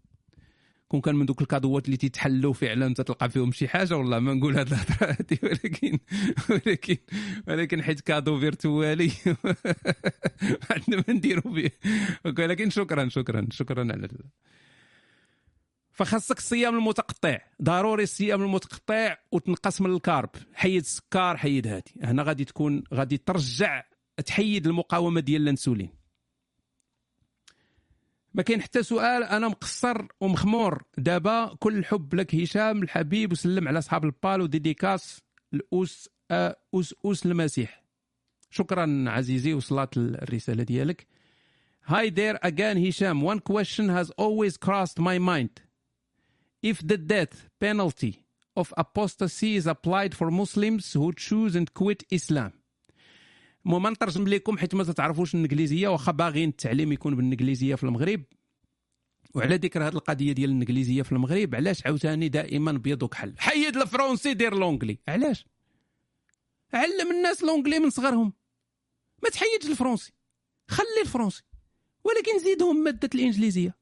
كون 0.90 1.00
كان 1.00 1.14
من 1.14 1.26
دوك 1.26 1.42
الكادوات 1.42 1.86
اللي 1.86 1.96
تيتحلوا 1.96 2.52
فعلا 2.52 2.94
تلقى 2.94 3.30
فيهم 3.30 3.52
شي 3.52 3.68
حاجة 3.68 3.96
والله 3.96 4.18
ما 4.18 4.34
نقول 4.34 4.58
هذه 4.58 4.68
الهضرة 4.68 5.16
هذه 5.20 5.38
ولكن 5.48 5.98
ولكن 6.50 6.96
ولكن 7.48 7.82
حيت 7.82 8.00
cadeau 8.00 8.40
virtuel 8.40 9.10
عندنا 10.70 11.04
ما 11.08 11.14
نديروا 11.14 11.54
به 11.54 11.70
ولكن 12.24 12.70
شكرا 12.70 13.08
شكرا 13.08 13.46
شكرا 13.50 13.80
على 13.92 14.08
فخاصك 15.92 16.38
الصيام 16.38 16.78
المتقطع. 16.78 17.38
ضروري 17.62 18.02
الصيام 18.02 18.42
المتقطع 18.42 19.16
وتنقص 19.32 19.80
من 19.80 19.94
الكارب. 19.94 20.30
حيد 20.54 20.80
السكر 20.80 21.36
حيد 21.36 21.66
هادي. 21.66 21.94
هنا 22.02 22.22
غادي 22.22 22.44
تكون 22.44 22.82
غادي 22.94 23.16
ترجع 23.16 23.84
تحيد 24.26 24.66
المقاومة 24.66 25.20
ديال 25.20 25.42
الانسولين. 25.42 25.99
ما 28.34 28.42
كاين 28.42 28.62
حتى 28.62 28.82
سؤال 28.82 29.22
أنا 29.22 29.48
مقصر 29.48 30.06
ومخمور. 30.20 30.82
دابا 30.98 31.56
كل 31.60 31.76
الحب 31.78 32.14
لك 32.14 32.34
هشام 32.34 32.82
الحبيب 32.82 33.32
وسلم 33.32 33.68
على 33.68 33.78
أصحاب 33.78 34.04
البال 34.04 34.40
وديديكاس 34.40 35.20
الاس 35.54 36.08
اوس 36.74 36.94
اوس 37.04 37.26
المسيح. 37.26 37.84
شكرا 38.50 39.04
عزيزي 39.08 39.54
وصلت 39.54 39.96
الرسالة 39.96 40.62
ديالك. 40.62 41.06
Hi 41.84 42.10
there 42.10 42.38
again 42.48 42.76
هشام. 42.88 43.34
One 43.34 43.40
question 43.40 43.88
has 43.88 44.10
always 44.10 44.56
crossed 44.56 44.98
my 44.98 45.18
mind. 45.18 45.60
If 46.62 46.86
the 46.86 46.98
death 46.98 47.48
penalty 47.60 48.24
of 48.56 48.74
apostasy 48.76 49.56
is 49.56 49.66
applied 49.66 50.14
for 50.14 50.30
Muslims 50.30 50.92
who 50.92 51.12
choose 51.12 51.56
and 51.56 51.72
quit 51.74 52.04
Islam 52.10 52.52
المهم 53.66 53.86
نترجم 53.86 54.28
لكم 54.28 54.58
حيت 54.58 54.74
ما 54.74 54.84
تعرفوش 54.84 55.34
الإنجليزية 55.34 55.88
واخا 55.88 56.12
باغيين 56.12 56.48
التعليم 56.48 56.92
يكون 56.92 57.16
بالإنجليزية 57.16 57.74
في 57.74 57.84
المغرب. 57.84 58.22
وعلى 59.34 59.56
ذكر 59.56 59.82
هذه 59.88 59.92
القضية 59.94 60.32
ديال 60.32 60.50
الإنجليزية 60.50 61.02
في 61.02 61.12
المغرب 61.12 61.54
علاش 61.54 61.86
عاوتاني 61.86 62.28
دائما 62.28 62.72
بيض 62.72 63.02
وكحل؟ 63.02 63.34
حيد 63.38 63.76
ال 63.76 63.83
français 63.83 64.34
دير 64.34 64.54
l'anglais 64.54 64.98
علاش؟ 65.08 65.44
علم 66.74 67.10
الناس 67.10 67.42
l'anglais 67.42 67.78
من 67.78 67.90
صغرهم. 67.90 68.32
ما 69.22 69.28
تحيدش 69.28 69.66
ال 69.66 69.71
français. 69.71 70.12
خلي 70.68 71.02
ال 71.02 71.06
français. 71.06 71.42
ولكن 72.04 72.38
زيدهم 72.38 72.84
مادة 72.84 73.10
الإنجليزية. 73.14 73.76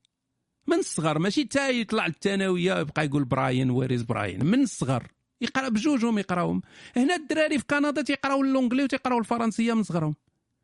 من 0.66 0.78
الصغر 0.78 1.18
ماشي 1.18 1.44
تا 1.44 1.68
يطلع 1.68 2.06
الثانوية 2.06 2.78
يبقى 2.80 3.04
يقول 3.06 3.24
Brian 3.24 3.70
where 3.70 3.93
is 3.93 4.02
Brian؟ 4.02 4.44
من 4.44 4.62
الصغر 4.62 5.06
يقرأ 5.41 5.68
بجوجهم 5.68 6.18
يقراوهم 6.18 6.62
هنا 6.97 7.14
الدراري 7.14 7.59
في 7.59 7.64
كندا 7.64 8.03
تيقراو 8.03 8.43
اللونجلي 8.43 8.82
وتيقراو 8.82 9.18
الفرنسية 9.18 9.74
من 9.74 9.82
صغرهم. 9.82 10.14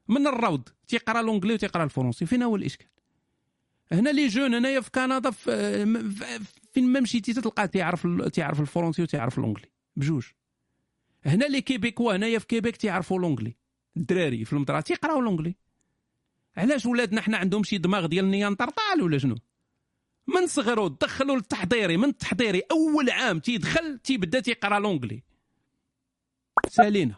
من 0.09 0.27
الروض 0.27 0.69
تيقرا 0.89 1.23
l'anglais 1.23 1.55
وتيقرا 1.55 1.85
الفرنسي. 1.85 2.27
فين 2.27 2.43
هو 2.43 2.57
الإشكال؟ 2.57 2.87
هنا 3.93 4.11
les 4.11 4.27
gens 4.27 4.55
هنايا 4.55 4.81
في 4.81 4.91
كندا 4.91 5.31
فين 6.73 6.87
ما 6.93 7.01
مشيتي 7.01 7.33
تلقى 7.33 7.69
تيعرف 7.69 8.07
تيعرف 8.33 8.61
الفرنسي 8.61 9.03
وتيعرف 9.03 9.39
اللونجلي. 9.39 9.71
بجوج. 9.97 10.25
هنا 11.27 11.45
les 11.45 11.61
Québécois 11.61 12.17
هنايا 12.17 12.39
في 12.39 12.47
كيبيك 12.47 12.77
تيعرفوا 12.77 13.19
l'anglais 13.19 13.57
الدراري 13.97 14.45
في 14.45 14.53
المدرسة 14.53 14.81
تيقراو 14.81 15.21
l'anglais 15.21 15.55
علاش 16.57 16.87
ولادنا 16.87 17.21
حنا 17.21 17.37
عندهم 17.37 17.63
شي 17.65 17.79
دماغ 17.79 18.07
ديال 18.07 18.31
Néandertal 18.31 19.03
ولا 19.03 19.19
شنو؟ 19.19 19.37
من 20.27 20.47
صغرو 20.47 20.89
دخلوا 20.89 21.37
للتحضيري 21.37 21.97
من 21.97 22.09
التحضيري 22.09 22.63
أول 22.71 23.11
عام 23.11 23.39
تيدخل 23.39 23.99
تيبدا 23.99 24.41
تيقرأ 24.41 24.79
l'anglais. 24.79 25.23
سالينا. 26.69 27.15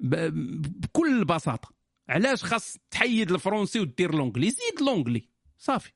بكل 0.00 1.24
بساطة. 1.24 1.74
علاش 2.08 2.44
خاص 2.44 2.78
تحيد 2.90 3.32
الفرنسي 3.32 3.80
ودير 3.80 4.14
l'anglais؟ 4.14 4.50
زيد 4.50 4.80
l'anglais. 4.80 5.28
صافي. 5.58 5.92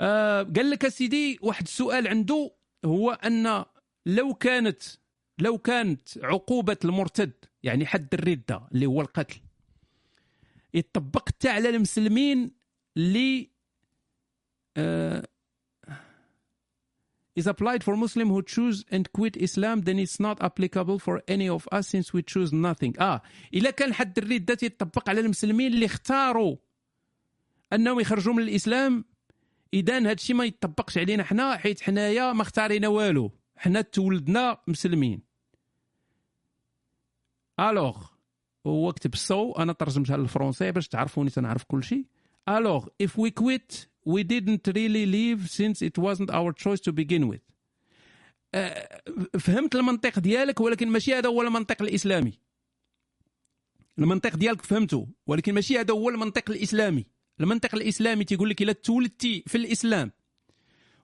آه 0.00 0.42
قال 0.42 0.70
لك 0.70 0.88
سيدي 0.88 1.38
واحد 1.42 1.62
السؤال 1.62 2.08
عنده 2.08 2.54
هو 2.84 3.10
أن 3.10 3.64
لو 4.06 4.34
كانت 4.34 4.82
لو 5.38 5.58
كانت 5.58 6.18
عقوبة 6.18 6.76
المرتد 6.84 7.32
يعني 7.62 7.86
حد 7.86 8.14
الردة 8.14 8.68
اللي 8.72 8.86
هو 8.86 9.00
القتل 9.00 9.40
يطبق 10.74 11.28
حتى 11.28 11.48
على 11.48 11.68
المسلمين 11.68 12.50
اللي 12.96 13.50
آه 14.76 15.28
is 17.40 17.46
applied 17.46 17.82
for 17.84 17.94
Muslim 17.96 18.28
who 18.30 18.42
choose 18.42 18.84
and 18.90 19.04
quit 19.12 19.36
Islam 19.36 19.82
then 19.82 19.98
it's 19.98 20.18
not 20.20 20.38
applicable 20.48 20.98
for 20.98 21.20
any 21.28 21.48
of 21.56 21.62
us 21.72 21.86
since 21.88 22.14
we 22.14 22.22
choose 22.22 22.52
nothing. 22.52 23.00
آه 23.00 23.22
إلا 23.54 23.70
كان 23.70 23.94
حد 23.94 24.18
الردة 24.18 24.54
تيطبق 24.54 25.08
على 25.08 25.20
المسلمين 25.20 25.72
اللي 25.72 25.86
اختاروا 25.86 26.56
أنهم 27.72 28.00
يخرجوا 28.00 28.34
من 28.34 28.42
الإسلام 28.42 29.04
اذا 29.74 29.98
هذا 29.98 30.12
الشيء 30.12 30.36
ما 30.36 30.44
يطبقش 30.44 30.98
علينا 30.98 31.24
حنا 31.24 31.56
حيت 31.56 31.80
حنايا 31.80 32.32
ما 32.32 32.42
اختارينا 32.42 32.88
والو. 32.88 33.32
حنا 33.56 33.80
تولدنا 33.80 34.58
مسلمين. 34.66 35.22
Alors 37.60 38.06
هو 38.66 38.92
كتب 38.92 39.14
so 39.14 39.52
أنا 39.52 39.72
ترجمتها 39.72 40.16
للفرونسي 40.16 40.72
باش 40.72 40.88
تعرفوني 40.88 41.30
تنعرف 41.30 41.64
كل 41.64 41.84
شيء. 41.84 42.04
Alors 42.48 42.86
if 43.02 43.10
we 43.10 43.30
quit 43.42 43.86
we 44.06 44.22
didn't 44.22 44.64
really 44.68 45.04
leave 45.04 45.50
since 45.50 45.82
it 45.82 45.98
wasn't 45.98 46.30
our 46.30 46.52
choice 46.52 46.80
to 46.80 46.92
begin 46.92 47.28
with. 47.28 47.40
آه، 48.54 49.02
فهمت 49.38 49.74
المنطق 49.74 50.18
ديالك 50.18 50.60
ولكن 50.60 50.88
ماشي 50.88 51.14
هذا 51.14 51.28
هو 51.28 51.42
المنطق 51.42 51.82
الإسلامي. 51.82 52.38
المنطق 53.98 54.36
ديالك 54.36 54.62
فهمته 54.62 55.08
ولكن 55.26 55.54
ماشي 55.54 55.78
هذا 55.78 55.94
هو 55.94 56.08
المنطق 56.08 56.50
الإسلامي. 56.50 57.06
المنطق 57.40 57.74
الإسلامي 57.74 58.24
تيقول 58.24 58.50
لك 58.50 58.62
إلا 58.62 58.72
تولدتي 58.72 59.44
في 59.46 59.58
الإسلام 59.58 60.12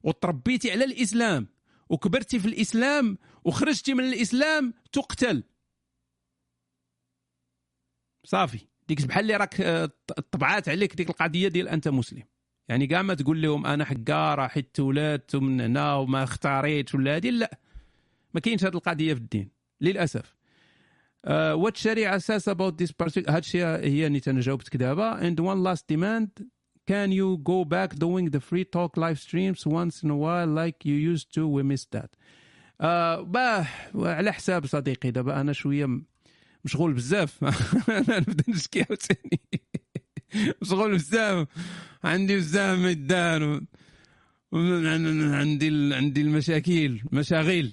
وتربيتي 0.03 0.71
على 0.71 0.85
الإسلام 0.85 1.49
وكبرتي 1.89 2.39
في 2.39 2.49
الإسلام 2.49 3.19
وخرجتي 3.45 3.95
من 3.95 4.05
الإسلام 4.05 4.75
تقتل. 4.93 5.45
صافي. 8.25 8.67
ديك 8.89 9.07
بحال 9.07 9.23
اللي 9.23 9.37
راك 9.37 9.61
آه، 9.61 9.91
طبعات 10.31 10.69
عليك 10.69 10.95
ديك 10.95 11.11
القضية 11.11 11.49
ديال 11.49 11.69
أنت 11.69 11.89
مسلم. 11.89 12.23
يعني 12.69 12.87
كاع 12.87 13.03
ما 13.03 13.15
تقول 13.15 13.43
لهم 13.43 13.67
أنا 13.67 13.85
حقاره 13.85 14.47
حيت 14.47 14.81
ولدت 14.81 15.37
من 15.37 15.61
هنا 15.61 15.95
وما 15.95 16.23
اختاريتش 16.23 16.95
ولا 16.95 17.17
هذه 17.17 17.31
لا 17.31 17.59
ما 18.35 18.41
كاينش 18.41 18.65
هذه 18.65 18.75
القضية 18.75 19.15
في 19.15 19.21
الدين 19.21 19.51
للأسف. 19.81 20.35
Sharia 21.27 22.19
says 22.19 22.49
about 22.49 22.79
this 22.79 22.91
particular 22.91 23.31
هاد 23.31 23.43
الشيء 23.43 23.65
هي 23.65 24.07
اللي 24.07 24.21
أنا 24.29 24.41
جاوبتك 24.41 24.77
دابا. 24.77 25.35
Last 25.75 25.83
demand 25.93 26.45
can 26.91 27.13
you 27.13 27.39
go 27.39 27.65
back 27.65 27.95
doing 27.95 28.31
the 28.31 28.41
free 28.41 28.65
talk 28.65 28.97
live 28.97 29.19
streams 29.19 29.67
once 29.67 30.03
in 30.03 30.11
a 30.11 30.17
while 30.17 30.49
like 30.49 30.85
you 30.85 30.95
used 30.95 31.33
to? 31.35 31.47
We 31.49 31.63
missed 31.63 31.91
that. 31.93 32.17
uh, 32.83 33.21
باه 33.21 33.67
على 33.95 34.33
حساب 34.33 34.67
صديقي 34.67 35.11
دابا 35.11 35.41
أنا 35.41 35.53
شوية 35.53 36.01
مشغول 36.65 36.93
بزاف. 36.93 37.45
أنا 37.89 38.19
نبدأ 38.19 38.45
نشكي 38.49 38.83
عاوتاني. 38.83 39.41
مشغول 40.63 40.93
بزاف. 40.95 41.49
عندي 42.05 42.37
بزاف 42.37 42.79
ما 42.79 42.91
يدار 42.91 43.61
عندي 44.53 45.95
عندي 45.95 46.21
المشاكل 46.21 47.01
مشاغل. 47.13 47.73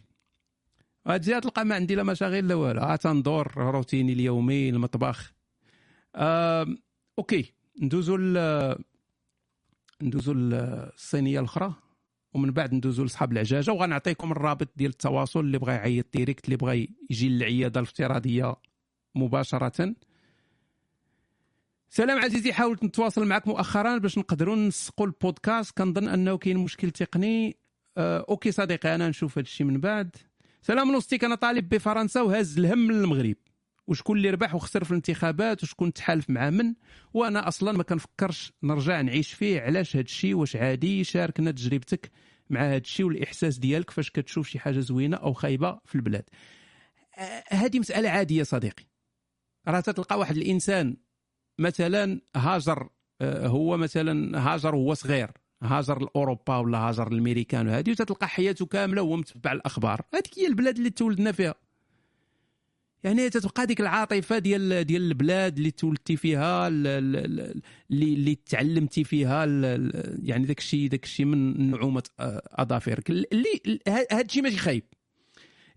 غتجي 1.08 1.40
تلقى 1.40 1.66
ما 1.66 1.76
عندي 1.76 1.96
لا 1.96 2.04
مشاغل 2.04 2.48
لا 2.48 2.56
والو. 2.56 2.82
عاد 2.82 3.00
تندور 3.00 3.58
روتيني 3.58 4.14
اليومي 4.14 4.70
المطبخ. 4.70 5.34
OK. 7.20 7.54
ندوزو 7.82 8.16
ل 8.18 8.76
ندوزو 10.02 10.34
للصينيه 10.34 11.40
الأخرى. 11.40 11.74
ومن 12.34 12.52
بعد 12.52 12.74
ندوزو 12.74 13.04
لصحاب 13.04 13.32
العجاجة. 13.32 13.72
وغنعطيكم 13.72 14.32
الرابط 14.32 14.70
ديال 14.76 14.92
التواصل 14.92 15.40
اللي 15.40 15.60
بغى 15.60 15.74
يعيط 15.74 16.06
direct 16.14 16.46
اللي 16.46 16.58
بغى 16.58 16.88
يجي 17.10 17.30
للعيادة 17.30 17.80
الافتراضية 17.80 18.56
مباشرة. 19.16 19.96
سلام 21.92 22.20
عزيزي 22.20 22.54
حاولت 22.54 22.84
نتواصل 22.84 23.26
معك 23.26 23.48
مؤخرا 23.48 23.98
باش 23.98 24.18
نقدروا 24.18 24.56
نسقوا 24.56 25.06
البودكاست. 25.06 25.78
كنظن 25.78 26.08
أنه 26.08 26.38
كاين 26.38 26.58
مشكل 26.58 26.92
تقني. 26.92 27.58
أه 27.98 28.26
OK 28.30 28.52
صديقي 28.52 28.96
أنا 28.96 29.10
نشوف 29.10 29.38
هذا 29.38 29.46
الشيء 29.46 29.68
من 29.68 29.80
بعد. 29.80 30.16
سلام 30.62 30.92
نوستيك 30.92 31.24
أنا 31.24 31.36
طالب 31.36 31.70
بفرنسا 31.70 32.22
وهز 32.22 32.60
الهم 32.60 32.80
من 32.80 32.96
المغرب. 32.96 33.36
وشكون 33.88 34.18
اللي 34.18 34.30
ربح 34.30 34.56
وخسر 34.56 34.84
في 34.84 34.92
الانتخابات 34.92 35.64
وشكون 35.64 35.94
تحالف 35.94 36.30
مع 36.30 36.50
من. 36.50 36.74
وأنا 37.14 37.48
أصلا 37.48 37.72
ما 37.72 37.84
كنفكرش 37.84 38.54
نرجع 38.64 39.02
نعيش 39.02 39.34
فيه. 39.34 39.62
علاش 39.62 39.96
هذا 39.96 40.06
الشيء؟ 40.06 40.36
واش 40.36 40.56
عادي؟ 40.56 41.04
شاركنا 41.04 41.52
تجربتك 41.52 42.12
مع 42.50 42.62
هذا 42.62 42.78
الشيء 42.78 43.06
والإحساس 43.06 43.58
ديالك 43.58 43.90
فاش 43.90 44.12
كتشوف 44.12 44.48
شي 44.48 44.60
حاجة 44.60 44.80
زوينة 44.80 45.18
أو 45.18 45.34
خايبة 45.34 45.80
في 45.86 45.96
البلاد. 45.96 46.26
أه 47.18 47.44
هذه 47.50 47.80
مسألة 47.80 48.10
عادية 48.10 48.44
صديقي. 48.44 48.84
راه 49.68 49.80
تلقى 49.80 50.20
واحد 50.20 50.38
الإنسان 50.38 50.98
مثلا 51.60 52.22
هاجر 52.36 52.90
أه 53.22 53.48
هو 53.48 53.78
مثلا 53.78 54.40
هاجر 54.54 54.76
وهو 54.76 54.94
صغير. 54.94 55.32
هاجر 55.64 56.00
لاوروبا 56.00 56.58
ولا 56.58 56.78
هاجر 56.78 57.14
للميريكان 57.14 57.68
وهذه 57.68 57.92
وتتلقى 57.92 58.28
حياته 58.28 58.66
كاملة 58.66 59.02
وهو 59.02 59.16
متبع 59.16 59.52
الأخبار. 59.52 60.02
هذيك 60.14 60.40
هي 60.40 60.48
البلاد 60.48 60.78
اللي 60.78 60.90
تولدنا 60.90 61.32
فيها. 61.32 61.56
يعني 63.04 63.30
تتبقى 63.30 63.66
ديك 63.66 63.82
العاطفة 63.82 64.38
ديال 64.38 64.84
ديال 64.84 65.02
البلاد 65.02 65.58
اللي 65.58 65.72
تولدتي 65.72 66.18
فيها 66.18 66.68
اللي 66.68 67.64
اللي 67.92 68.36
تعلمتي 68.36 69.04
فيها 69.04 69.46
يعني 70.24 70.46
داك 70.46 70.58
الشيء 70.58 70.90
داك 70.90 71.04
الشيء 71.04 71.26
من 71.26 71.72
نعومة 71.72 72.04
أظافرك. 72.20 73.10
اللي 73.10 73.80
هذا 73.88 74.22
الشيء 74.22 74.44
ماشي 74.44 74.58
خايب. 74.58 74.84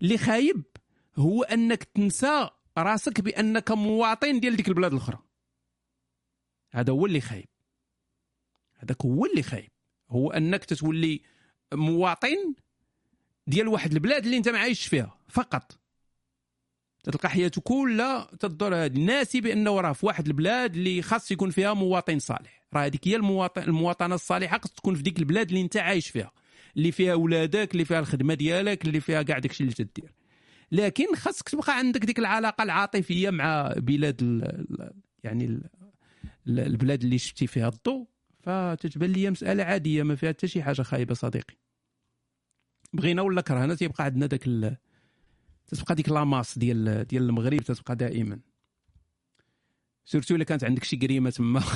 اللي 0.01 0.17
خايب 0.17 0.63
هو 1.15 1.43
أنك 1.43 1.83
تنسى 1.83 2.49
راسك 2.77 3.21
بأنك 3.21 3.71
مواطن 3.71 4.39
ديال 4.39 4.55
ديك 4.55 4.67
البلاد 4.67 4.91
الأخرى. 4.91 5.19
هذا 6.73 6.93
هو 6.93 7.05
اللي 7.05 7.21
خايب. 7.21 7.49
هذاك 8.77 9.01
هو 9.05 9.25
اللي 9.25 9.43
خايب. 9.43 9.69
هو 10.09 10.31
أنك 10.31 10.65
تتولي 10.65 11.21
مواطن 11.73 12.53
ديال 13.47 13.67
واحد 13.67 13.91
البلاد 13.91 14.25
اللي 14.25 14.37
أنت 14.37 14.49
ما 14.49 14.59
عايش 14.59 14.87
فيها 14.87 15.17
فقط. 15.27 15.79
تلقى 17.03 17.29
حياته 17.29 17.61
كلها 17.61 18.29
تدور 18.39 18.75
هذه 18.75 18.99
ناسي 18.99 19.41
بانه 19.41 19.81
راه 19.81 19.93
في 19.93 20.05
واحد 20.05 20.27
البلاد 20.27 20.75
اللي 20.75 21.01
خاص 21.01 21.31
يكون 21.31 21.49
فيها 21.49 21.73
مواطن 21.73 22.19
صالح. 22.19 22.63
راه 22.73 22.85
هذيك 22.85 23.07
هي 23.07 23.15
المواطن 23.15 23.61
المواطنة 23.61 24.15
الصالحة 24.15 24.57
خاص 24.59 24.71
تكون 24.71 24.95
في 24.95 25.01
ديك 25.01 25.19
البلاد 25.19 25.47
اللي 25.47 25.61
أنت 25.61 25.77
عايش 25.77 26.09
فيها 26.09 26.31
اللي 26.77 26.91
فيها 26.91 27.13
ولادك 27.13 27.71
اللي 27.71 27.85
فيها 27.85 27.99
الخدمة 27.99 28.33
ديالك 28.33 28.85
اللي 28.85 28.99
فيها 28.99 29.21
كاع 29.21 29.39
داكشي 29.39 29.63
اللي 29.63 29.73
تدير. 29.75 30.13
لكن 30.71 31.15
خاصك 31.15 31.49
تبقى 31.49 31.77
عندك 31.77 32.05
ديك 32.05 32.19
العلاقة 32.19 32.63
العاطفية 32.63 33.29
مع 33.29 33.73
بلاد 33.77 34.21
ال 34.21 34.91
يعني 35.23 35.61
البلاد 36.47 37.03
اللي 37.03 37.17
شفتي 37.17 37.47
فيها 37.47 37.67
الضوء 37.67 38.07
فتتبان 38.43 39.11
لي 39.11 39.29
مسألة 39.29 39.63
عادية 39.63 40.03
ما 40.03 40.15
فيها 40.15 40.29
حتى 40.29 40.47
شي 40.47 40.63
حاجة 40.63 40.81
خايبة 40.81 41.13
صديقي. 41.13 41.55
بغينا 42.93 43.21
ولا 43.21 43.41
كرهنا 43.41 43.75
تيبقى 43.75 44.03
عندنا 44.03 44.25
داك 44.25 44.47
ال... 44.47 44.77
تتبقى 45.67 45.95
ديك 45.95 46.09
لاماس 46.09 46.57
ديال 46.57 47.07
ديال 47.07 47.23
المغرب 47.23 47.57
تتبقى 47.61 47.95
دائما. 47.95 48.39
surtout 50.05 50.35
إلا 50.35 50.43
كانت 50.43 50.63
عندك 50.63 50.83
شي 50.83 50.97
كريمة 50.97 51.29
تما. 51.29 51.63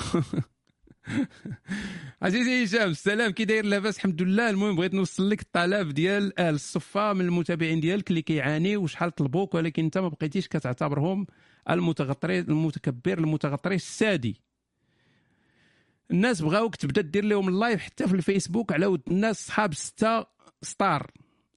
عزيزي 2.21 2.63
هشام 2.63 2.89
السلام. 2.89 3.31
كي 3.31 3.45
داير 3.45 3.65
لاباس 3.65 3.97
الحمد 3.97 4.21
لله. 4.21 4.49
المهم 4.49 4.75
بغيت 4.75 4.93
نوصل 4.93 5.29
لك 5.29 5.41
الطلب 5.41 5.89
ديال 5.89 6.39
أهل 6.39 6.53
الصفه 6.53 7.13
من 7.13 7.21
المتابعين 7.21 7.79
ديالك 7.79 8.09
اللي 8.09 8.21
كيعانيو 8.21 8.83
وشحال 8.83 9.11
طلبوك 9.15 9.53
ولكن 9.55 9.83
انت 9.83 9.97
ما 9.97 10.07
بقيتيش 10.07 10.47
كتعتبرهم 10.47 11.27
المتغطري 11.69 12.39
المتكبر 12.39 13.17
المتغطري 13.17 13.75
السادي. 13.75 14.46
الناس 16.11 16.41
بغاوك 16.41 16.75
تبدأ 16.75 17.01
دير 17.01 17.25
لهم 17.25 17.47
ال 17.47 17.54
live 17.54 17.81
حتى 17.81 18.07
في 18.07 18.13
الفيسبوك 18.13 18.73
على 18.73 18.85
ود 18.85 19.01
الناس 19.07 19.47
صحاب 19.47 19.73
ستة 19.73 20.25
star. 20.61 21.11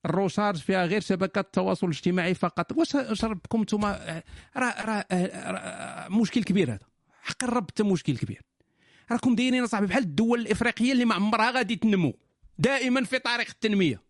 ال 0.07 0.12
recharge 0.12 0.59
فيها 0.59 0.87
غير 0.87 1.01
شبكات 1.01 1.47
التواصل 1.47 1.87
الاجتماعي 1.87 2.35
فقط. 2.35 2.73
واش 2.73 2.95
واش 2.95 3.25
ربكم 3.25 3.63
نتوما؟ 3.63 4.23
راه 4.57 4.85
راه 4.85 6.09
مشكل 6.09 6.43
كبير 6.45 6.71
هذا. 6.71 6.87
حق 7.23 7.45
الرب 7.45 7.71
حتى 7.71 7.83
مشكل 7.83 8.17
كبير. 8.17 8.43
راكم 9.13 9.35
دايرين 9.35 9.67
صاحبي 9.67 9.87
بحال 9.87 10.03
الدول 10.03 10.41
الإفريقية 10.41 10.93
اللي 10.93 11.05
ما 11.05 11.15
عمرها 11.15 11.51
غادي 11.51 11.77
تنمو. 11.77 12.13
دائما 12.59 13.05
في 13.05 13.19
طريق 13.19 13.49
التنمية. 13.51 14.03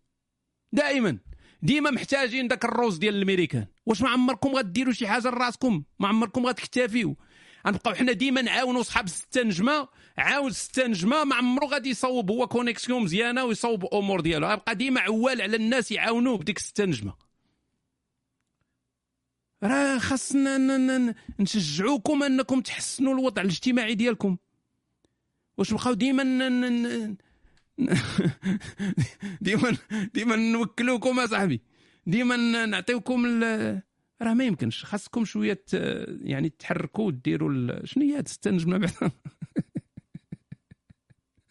دائما. 0.73 1.17
ديما 1.61 1.91
محتاجين 1.91 2.47
داك 2.47 2.65
الروز 2.65 2.97
ديال 2.97 3.15
الامريكان 3.15 3.65
واش 3.85 4.01
ما 4.01 4.09
عمركم 4.09 4.49
غديروا 4.49 4.93
شي 4.93 5.07
حاجة 5.07 5.27
لراسكم؟ 5.27 5.83
ما 5.99 6.07
عمركم 6.07 6.45
غتكتفيوا 6.45 7.15
غنبقاو 7.67 7.93
حنا 7.93 8.11
ديما 8.11 8.41
نعاونوا 8.41 8.83
صحاب 8.83 9.07
ستة 9.07 9.43
نجمة 9.43 9.87
عاود 10.17 10.51
ستة 10.51 10.87
نجمة 10.87 11.23
ما 11.23 11.35
عمرو 11.35 11.67
غادي 11.67 11.89
يصوب 11.89 12.31
هو 12.31 12.47
connexion 12.47 13.03
مزيانة 13.03 13.45
ويصوب 13.45 13.85
أمور 13.93 14.21
ديالو. 14.21 14.47
غيبقى 14.47 14.75
ديما 14.75 15.01
عوال 15.01 15.41
على 15.41 15.55
الناس 15.57 15.91
يعاونوه 15.91 16.37
بديك 16.37 16.59
ستة 16.59 16.85
نجمة. 16.85 17.13
راه 19.63 19.97
خاصنا 19.97 21.15
نشجعوكم 21.39 22.23
أنكم 22.23 22.61
تحسنوا 22.61 23.13
الوضع 23.13 23.41
الاجتماعي 23.41 23.95
ديالكم. 23.95 24.37
واش 25.57 25.73
بقاو 25.73 25.93
ديما 25.93 26.23
ديما 29.41 29.77
ديما 30.13 30.35
نوكلوكم 30.35 31.19
أصاحبي. 31.19 31.61
ديما 32.07 32.65
نعطيوكم 32.65 33.43
راه 34.21 34.33
ما 34.33 34.43
يمكنش. 34.43 34.85
خاصكم 34.85 35.25
شوية 35.25 35.63
يعني 36.21 36.49
تحركوا 36.49 37.07
وديروا 37.07 37.85
شنو 37.85 38.03
هي 38.03 38.17
هاد 38.17 38.25
الستة 38.25 38.51
نجمة 38.51 38.77
بعدا؟ 38.77 39.11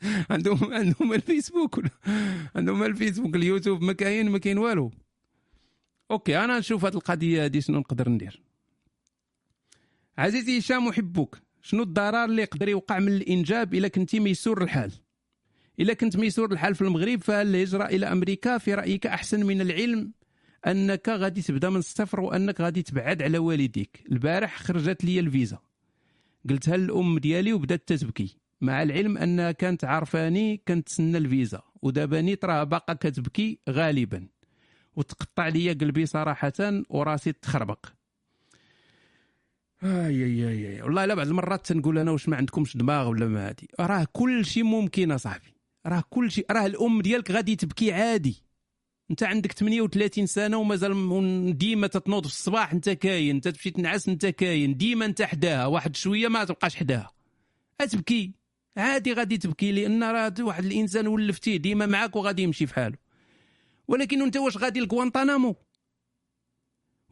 عندهم 0.30 0.74
عندهم 0.74 1.12
الفيسبوك. 1.12 1.80
عندهم 2.56 2.82
الفيسبوك 2.82 3.36
اليوتيوب 3.36 3.82
ما 3.82 3.92
كاين 3.92 4.30
ما 4.30 4.38
كاين 4.38 4.58
والو. 4.58 4.90
OK 6.10 6.38
أنا 6.38 6.58
نشوف 6.58 6.84
هذه 6.84 6.94
القضية 6.94 7.44
هذه 7.44 7.60
شنو 7.60 7.78
نقدر 7.78 8.08
ندير. 8.08 8.42
عزيزي 10.18 10.58
هشام 10.58 10.88
احبك. 10.88 11.42
شنو 11.62 11.82
الضرر 11.82 12.24
اللي 12.24 12.42
يقدر 12.42 12.68
يوقع 12.68 12.98
من 12.98 13.12
الإنجاب 13.12 13.74
إلا 13.74 13.88
كنتي 13.88 14.20
ميسور 14.20 14.62
الحال؟ 14.62 14.92
إلا 15.80 15.94
كنت 15.94 16.16
ميسور 16.16 16.52
الحال 16.52 16.74
في 16.74 16.82
المغرب 16.82 17.22
فهل 17.22 17.46
الهجره 17.46 17.84
إلى 17.84 18.06
أمريكا؟ 18.06 18.58
في 18.58 18.74
رأيك 18.74 19.06
أحسن 19.06 19.46
من 19.46 19.60
العلم 19.60 20.12
أنك 20.66 21.08
غادي 21.08 21.42
تبدأ 21.42 21.70
من 21.70 21.76
الصفر 21.76 22.20
وأنك 22.20 22.60
غادي 22.60 22.82
تبعد 22.82 23.22
على 23.22 23.38
والديك؟ 23.38 24.04
البارح 24.12 24.62
خرجت 24.62 25.04
لي 25.04 25.20
الفيزا. 25.20 25.58
قلتها 26.50 26.76
للأم 26.76 27.18
ديالي 27.18 27.52
وبدأت 27.52 27.88
تتبكي. 27.88 28.36
مع 28.60 28.82
العلم 28.82 29.18
انها 29.18 29.52
كانت 29.52 29.84
عارفاني 29.84 30.62
كنتسنى 30.68 31.18
الفيزا 31.18 31.62
ودابا 31.82 32.20
نيت 32.20 32.44
راه 32.44 32.64
باقا 32.64 32.94
كتبكي 32.94 33.58
غالبا. 33.70 34.28
وتقطع 34.96 35.48
لي 35.48 35.72
قلبي 35.72 36.06
صراحة 36.06 36.52
وراسي 36.90 37.32
تخربق. 37.32 37.86
آي 39.82 40.24
آي 40.24 40.48
آي 40.48 40.82
والله 40.82 41.04
لا 41.04 41.14
بعض 41.14 41.26
المرات 41.26 41.66
تنقول 41.66 41.98
أنا 41.98 42.10
واش 42.10 42.28
ما 42.28 42.36
عندكمش 42.36 42.76
دماغ 42.76 43.08
ولا 43.08 43.26
ما 43.26 43.48
هادي. 43.48 43.68
راه 43.80 44.06
كل 44.12 44.44
شيء 44.44 44.64
ممكن 44.64 45.12
أصاحبي. 45.12 45.54
راه 45.86 46.04
كل 46.10 46.30
شيء 46.30 46.46
راه 46.50 46.66
الأم 46.66 47.02
ديالك 47.02 47.30
غادي 47.30 47.56
تبكي 47.56 47.92
عادي. 47.92 48.42
أنت 49.10 49.22
عندك 49.22 49.52
38 49.52 50.26
سنة 50.26 50.56
ومازال 50.56 51.58
ديما 51.58 51.86
تتنوض 51.86 52.26
في 52.26 52.32
الصباح 52.32 52.72
أنت 52.72 52.90
كاين. 52.90 53.36
انت 53.36 53.48
تمشي 53.48 53.70
تنعس 53.70 54.08
أنت 54.08 54.26
كاين. 54.26 54.76
ديما 54.76 55.04
أنت 55.04 55.22
حداها. 55.22 55.66
واحد 55.66 55.96
شوية 55.96 56.28
ما 56.28 56.44
تبقاش 56.44 56.76
حداها. 56.76 57.10
تبكي 57.78 58.39
عادي 58.76 59.12
غادي 59.12 59.38
تبكي 59.38 59.72
لأن 59.72 60.04
راه 60.04 60.34
واحد 60.40 60.64
الإنسان 60.64 61.06
ولفتيه 61.06 61.56
ديما 61.56 61.86
معاك 61.86 62.16
وغادي 62.16 62.42
يمشي 62.42 62.66
في 62.66 62.74
حاله. 62.74 62.96
ولكن 63.88 64.22
أنت 64.22 64.36
واش 64.36 64.56
غادي 64.56 64.80
لكوانتانامو 64.80 65.56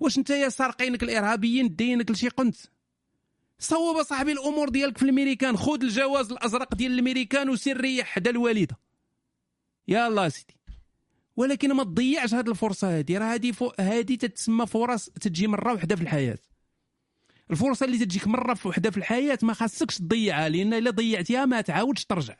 واش 0.01 0.19
أنت 0.19 0.31
يا 0.31 0.49
سارقينك 0.49 1.03
الإرهابيين 1.03 1.77
دينك 1.77 2.11
لشي 2.11 2.29
قنت؟ 2.29 2.57
صوب 3.59 4.03
صاحبي 4.03 4.33
الأمور 4.33 4.69
ديالك 4.69 4.99
في 4.99 5.05
الميريكان 5.05 5.57
خذ 5.57 5.83
الجواز 5.83 6.33
الأزرق 6.33 6.75
ديال 6.75 6.99
الميريكان 6.99 7.49
وسير 7.49 7.81
ريح 7.81 8.07
حدا 8.07 8.31
الوالدة. 8.31 8.79
يلا 9.89 10.29
سيدي. 10.29 10.55
ولكن 11.37 11.73
ما 11.73 11.85
تضيعش 11.85 12.35
هذه 12.35 12.51
الفرصة 12.51 12.99
هذه 12.99 13.19
راه 13.19 13.35
هذه 13.35 13.53
فو... 13.53 13.73
هذه 13.81 14.15
تتسمى 14.15 14.67
فرص 14.67 15.11
تجي 15.11 15.47
مرة 15.47 15.73
واحدة 15.73 15.97
في 15.97 16.03
الحياة. 16.03 16.39
الفرصة 17.51 17.87
اللي 17.87 17.99
تجيك 17.99 18.27
مرة 18.27 18.55
في 18.55 18.69
وحدة 18.69 18.91
في 18.91 18.97
الحياة 18.97 19.39
ما 19.43 19.53
خاصكش 19.53 19.99
تضيعها 19.99 20.49
لأن 20.49 20.75
إلا 20.75 20.91
ضيعتيها 20.91 21.45
ما 21.45 21.61
تعاودش 21.61 22.05
ترجع. 22.05 22.37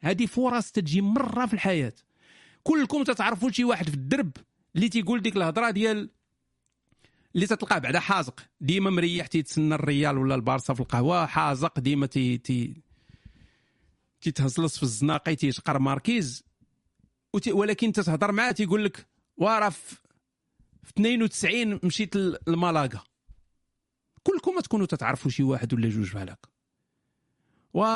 هذه 0.00 0.26
فرص 0.26 0.70
تجي 0.70 1.00
مرة 1.00 1.46
في 1.46 1.54
الحياة. 1.54 1.92
كلكم 2.62 3.02
تتعرفوا 3.04 3.50
شي 3.50 3.64
واحد 3.64 3.88
في 3.88 3.94
الدرب 3.94 4.32
اللي 4.76 4.88
تيقول 4.88 5.22
ديك 5.22 5.36
الهضرة 5.36 5.70
ديال 5.70 6.10
اللي 7.34 7.46
تتلقاه 7.46 7.78
بعدا 7.78 8.00
حازق. 8.00 8.40
ديما 8.60 8.90
مريح 8.90 9.26
تيتسنى 9.26 9.74
الريال 9.74 10.18
ولا 10.18 10.34
البارسا 10.34 10.74
في 10.74 10.80
القهوة 10.80 11.26
حازق 11.26 11.78
ديما 11.80 12.06
تي 12.06 12.38
تي 12.38 12.82
تيتهزلص 14.20 14.76
في 14.76 14.82
الزناقي 14.82 15.36
تيشقر 15.36 15.78
ماركيز. 15.78 16.44
وتي 17.32 17.52
ولكن 17.52 17.92
تتهضر 17.92 18.32
معاه 18.32 18.52
تيقول 18.52 18.84
لك 18.84 19.06
وراه 19.36 19.68
في 19.68 19.96
في 20.82 20.90
92 20.90 21.80
مشيت 21.82 22.16
لمالاغا. 22.46 23.02
كلكم 24.24 24.60
تكونوا 24.60 24.86
تتعرفوا 24.86 25.30
شي 25.30 25.42
واحد 25.42 25.74
ولا 25.74 25.88
جوج 25.88 26.12
بحال 26.12 26.30
هكا 26.30 26.48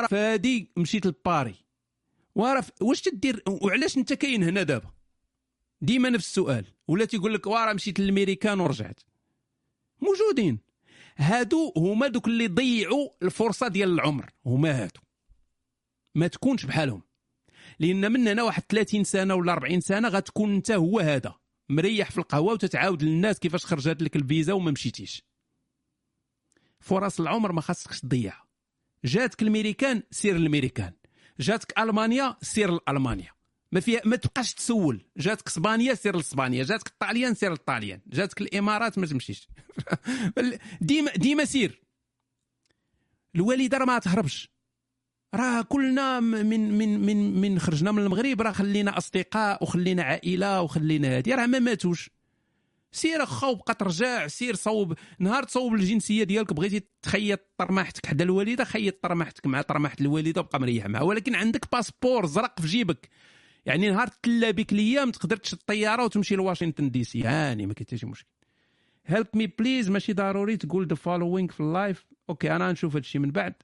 فادي 0.08 0.72
مشيت 0.76 1.06
لباري. 1.06 1.54
ف- 2.60 2.82
واش 2.82 3.00
تدير 3.02 3.42
وعلاش 3.48 3.96
انت 3.98 4.12
كاين 4.12 4.42
هنا 4.44 4.62
دابا؟ 4.62 4.90
ديما 5.80 6.10
نفس 6.10 6.26
السؤال. 6.26 6.64
ولا 6.88 7.04
تيقول 7.04 7.34
لك 7.34 7.46
وراه 7.46 7.72
مشيت 7.72 8.00
للميريكان 8.00 8.60
ورجعت. 8.60 9.00
موجودين. 10.00 10.58
هادو 11.16 11.72
هما 11.76 12.06
دوك 12.08 12.26
اللي 12.28 12.46
ضيعوا 12.46 13.08
الفرصة 13.22 13.68
ديال 13.68 13.90
العمر. 13.90 14.30
هما 14.46 14.82
هادو. 14.82 15.00
ما 16.14 16.26
تكونش 16.26 16.64
بحالهم. 16.66 17.02
لأن 17.78 18.12
من 18.12 18.28
هنا 18.28 18.42
واحد 18.42 18.62
30 18.68 19.04
سنة 19.04 19.34
ولا 19.34 19.52
40 19.52 19.80
سنة 19.80 20.08
غتكون 20.08 20.54
انت 20.54 20.70
هو 20.70 21.00
هذا. 21.00 21.34
مريح 21.68 22.10
في 22.10 22.18
القهوة 22.18 22.52
وتتعاود 22.52 23.02
للناس 23.02 23.38
كيفاش 23.38 23.66
خرجت 23.66 24.02
لك 24.02 24.16
الفيزا 24.16 24.52
وما 24.52 24.70
مشيتيش. 24.70 25.22
فرص 26.88 27.20
العمر 27.20 27.52
ما 27.52 27.60
خاصكش 27.60 28.00
تضيعها 28.00 28.44
جاتك 29.04 29.42
الميريكان 29.42 30.02
سير 30.10 30.36
الميريكان. 30.36 30.92
جاتك 31.40 31.78
ألمانيا 31.78 32.36
سير 32.42 32.70
لالمانيا 32.70 33.32
ما 33.72 33.80
فيها 33.80 34.00
ما 34.04 34.16
تبقاش 34.16 34.54
تسول. 34.54 35.04
جاتك 35.16 35.46
إسبانيا 35.46 35.94
سير 35.94 36.16
لإسبانيا. 36.16 36.64
جاتك 36.64 36.86
الطاليان 36.86 37.34
سير 37.34 37.50
للطاليان. 37.50 38.00
جاتك 38.06 38.40
الإمارات 38.40 38.98
ما 38.98 39.06
تمشيش. 39.06 39.48
ديما 40.80 41.10
ديما 41.16 41.44
سير. 41.44 41.82
الوالدة 43.34 43.78
راه 43.78 43.84
ما 43.84 43.98
تهربش. 43.98 44.50
راه 45.34 45.62
كلنا 45.62 46.20
من 46.20 46.78
من 46.78 47.00
من 47.00 47.40
من 47.40 47.58
خرجنا 47.58 47.92
من 47.92 48.02
المغرب 48.02 48.42
راه 48.42 48.52
خلينا 48.52 48.98
أصدقاء 48.98 49.62
وخلينا 49.62 50.02
عائلة 50.02 50.62
وخلينا 50.62 51.16
هادي. 51.16 51.34
راه 51.34 51.46
ما 51.46 51.58
ماتوش. 51.58 52.10
سير 52.92 53.22
اخا 53.22 53.46
وبقى 53.46 53.74
ترجع 53.74 54.26
سير 54.26 54.54
صوب 54.54 54.94
نهار 55.18 55.42
تصوب 55.42 55.74
الجنسية 55.74 56.24
ديالك 56.24 56.52
بغيتي 56.52 56.82
تخيط 57.02 57.40
طرماحتك. 57.58 58.06
حدا 58.06 58.24
الوالدة 58.24 58.64
خيط 58.64 59.02
طرماحتك 59.02 59.46
مع 59.46 59.62
طرماحة 59.62 59.96
الوالدة 60.00 60.40
وبقى 60.40 60.60
مريح 60.60 60.86
معها 60.86 61.02
ولكن 61.02 61.34
عندك 61.34 61.72
passeport 61.72 62.26
زرق 62.26 62.60
في 62.60 62.66
جيبك. 62.66 63.08
يعني 63.66 63.90
نهار 63.90 64.08
تلا 64.22 64.50
بك 64.50 64.72
الأيام 64.72 65.10
تقدر 65.10 65.36
تشد 65.36 65.58
الطيارة 65.58 66.04
وتمشي 66.04 66.36
لواشنطن 66.36 66.90
دي 66.90 67.04
سي. 67.04 67.22
هاني 67.22 67.66
ما 67.66 67.74
كاين 67.74 67.86
حتى 67.86 67.98
شي 67.98 68.06
مشكل. 68.06 68.28
help 69.06 69.26
me 69.34 69.46
please 69.46 69.90
ماشي 69.90 70.12
ضروري 70.12 70.56
تقول 70.56 70.86
the 70.86 70.94
following 70.94 71.48
في 71.48 71.60
ال 71.60 71.69
live 71.69 72.06
OK 72.30 72.56
أنا 72.56 72.72
نشوف 72.72 72.92
هذا 72.92 73.00
الشيء 73.00 73.20
من 73.20 73.30
بعد. 73.30 73.54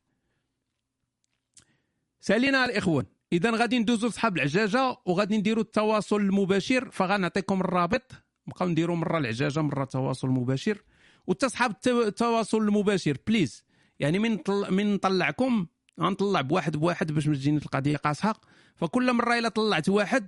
سالينا 2.21 2.65
الإخوان. 2.65 3.05
اذا 3.33 3.51
غادي 3.51 3.79
ندوزو 3.79 4.09
لصحاب 4.09 4.37
العجاجة 4.37 4.97
وغادي 5.07 5.39
نديروا 5.39 5.63
التواصل 5.63 6.17
المباشر 6.17 6.91
فغنعطيكم 6.91 7.61
الرابط. 7.61 8.24
نبقاو 8.49 8.69
نديروا 8.69 8.97
مرة 8.97 9.19
العجاجة 9.19 9.61
مرة 9.63 9.83
التواصل 9.83 10.29
المباشر 10.29 10.83
وتصحاب 11.27 11.71
الت- 11.71 11.89
التواصل 11.89 12.59
المباشر 12.59 13.17
please. 13.27 13.65
يعني 14.01 14.19
من 14.19 14.37
طل... 14.37 14.75
من 14.75 14.95
نطلعكم 14.95 15.67
غنطلع 16.01 16.41
بواحد 16.41 16.77
بواحد 16.77 17.13
باش 17.13 17.27
ما 17.27 17.35
تجيني 17.35 17.57
القضية 17.59 17.97
قاصحة. 17.97 18.41
فكل 18.77 19.13
مرة 19.13 19.39
إلا 19.39 19.49
طلعت 19.49 19.89
واحد 19.89 20.27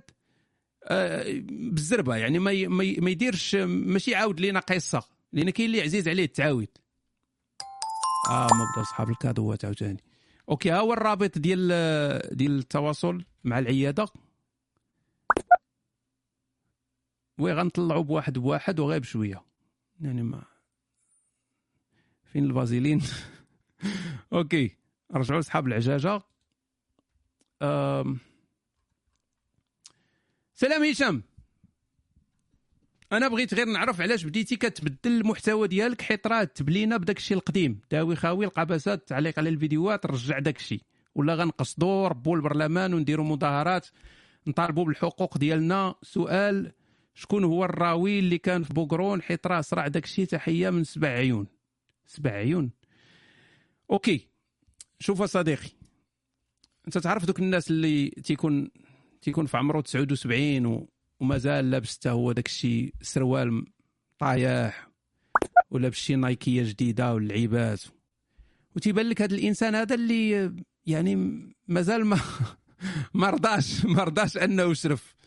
آه، 0.83 1.25
بالزربة. 1.49 2.15
يعني 2.15 2.39
ما 2.39 2.51
ي- 2.51 2.67
ما 2.67 3.09
يديرش 3.09 3.55
ماشي 3.55 4.11
يعاود 4.11 4.39
لينا 4.39 4.59
قصة. 4.59 5.03
لأن 5.33 5.49
كاين 5.49 5.67
اللي 5.69 5.81
عزيز 5.81 6.07
عليه 6.07 6.23
التعاود 6.25 6.67
آه 8.29 8.47
ما 8.51 8.65
بدا 8.75 8.83
صحاب 8.83 9.09
الكادوات 9.09 9.65
عاوتاني 9.65 10.03
OK 10.49 10.71
ها 10.71 10.79
هو 10.79 10.93
الرابط 10.93 11.37
ديال 11.37 11.67
ديال 12.37 12.57
التواصل 12.59 13.23
مع 13.43 13.59
العيادة. 13.59 14.07
oui 17.37 17.53
غنطلعوا 17.53 18.03
بواحد 18.03 18.37
بواحد 18.39 18.79
وغير 18.79 18.99
بشويه 18.99 19.43
يعني 20.01 20.23
ما 20.23 20.43
فين 22.23 22.45
الفازيلين؟ 22.45 23.01
OK 24.33 24.75
رجعوا 25.11 25.39
لصحاب 25.39 25.67
العجاجة. 25.67 26.21
أم... 27.61 28.19
سلام 30.53 30.83
هشام. 30.83 31.23
أنا 33.11 33.27
بغيت 33.27 33.53
غير 33.53 33.65
نعرف 33.65 34.01
علاش 34.01 34.23
بديتي 34.23 34.55
كتبدل 34.55 35.11
المحتوى 35.11 35.67
ديالك 35.67 36.01
حيت 36.01 36.27
راه 36.27 36.43
تبلينا 36.43 36.97
بداك 36.97 37.17
الشيء 37.17 37.37
القديم. 37.37 37.81
داوي 37.91 38.15
خاوي 38.15 38.45
القباسات 38.45 39.07
تعليق 39.07 39.39
على 39.39 39.49
الفيديوهات 39.49 40.05
رجع 40.05 40.39
داك 40.39 40.57
الشيء 40.57 40.81
ولا 41.15 41.35
غنقصدوا 41.35 42.07
ربوا 42.07 42.35
البرلمان 42.35 42.93
ونديروا 42.93 43.25
مظاهرات 43.25 43.87
نطالبوا 44.47 44.85
بالحقوق 44.85 45.37
ديالنا. 45.37 45.95
سؤال 46.01 46.71
شكون 47.17 47.43
هو 47.43 47.65
الراوي 47.65 48.19
اللي 48.19 48.37
كان 48.37 48.63
في 48.63 48.73
بوكرون 48.73 49.21
حيت 49.21 49.47
راه 49.47 49.61
صرع 49.61 49.87
داك 49.87 50.03
الشيء 50.03 50.25
تحيه 50.25 50.69
من 50.69 50.83
سبع 50.83 51.07
عيون. 51.07 51.47
سبع 52.05 52.31
عيون. 52.31 52.71
OK. 53.91 54.27
شوف 54.99 55.23
صديقي. 55.23 55.69
أنت 56.87 56.97
تعرف 56.97 57.25
دوك 57.25 57.39
الناس 57.39 57.71
اللي 57.71 58.09
تيكون 58.09 58.69
تيكون 59.21 59.45
في 59.45 59.57
عمره 59.57 59.81
79 59.81 60.65
و... 60.65 60.89
ومازال 61.19 61.71
لابس 61.71 61.97
حتى 61.97 62.09
هو 62.09 62.31
داك 62.31 62.45
الشيء 62.45 62.93
سروال 63.01 63.65
طايح 64.19 64.87
ولابس 65.71 65.97
شي 65.97 66.15
نايكية 66.15 66.63
جديدة 66.63 67.13
واللعيبات. 67.13 67.81
وتيبان 68.75 69.09
لك 69.09 69.21
هذا 69.21 69.35
الإنسان 69.35 69.75
هذا 69.75 69.95
اللي 69.95 70.51
يعني 70.85 71.39
مازال 71.67 72.05
ما 72.05 72.19
ما 73.13 73.29
رضاش 73.29 73.85
ما 73.85 74.03
رضاش 74.03 74.37
أنه 74.37 74.63
يشرف. 74.63 75.17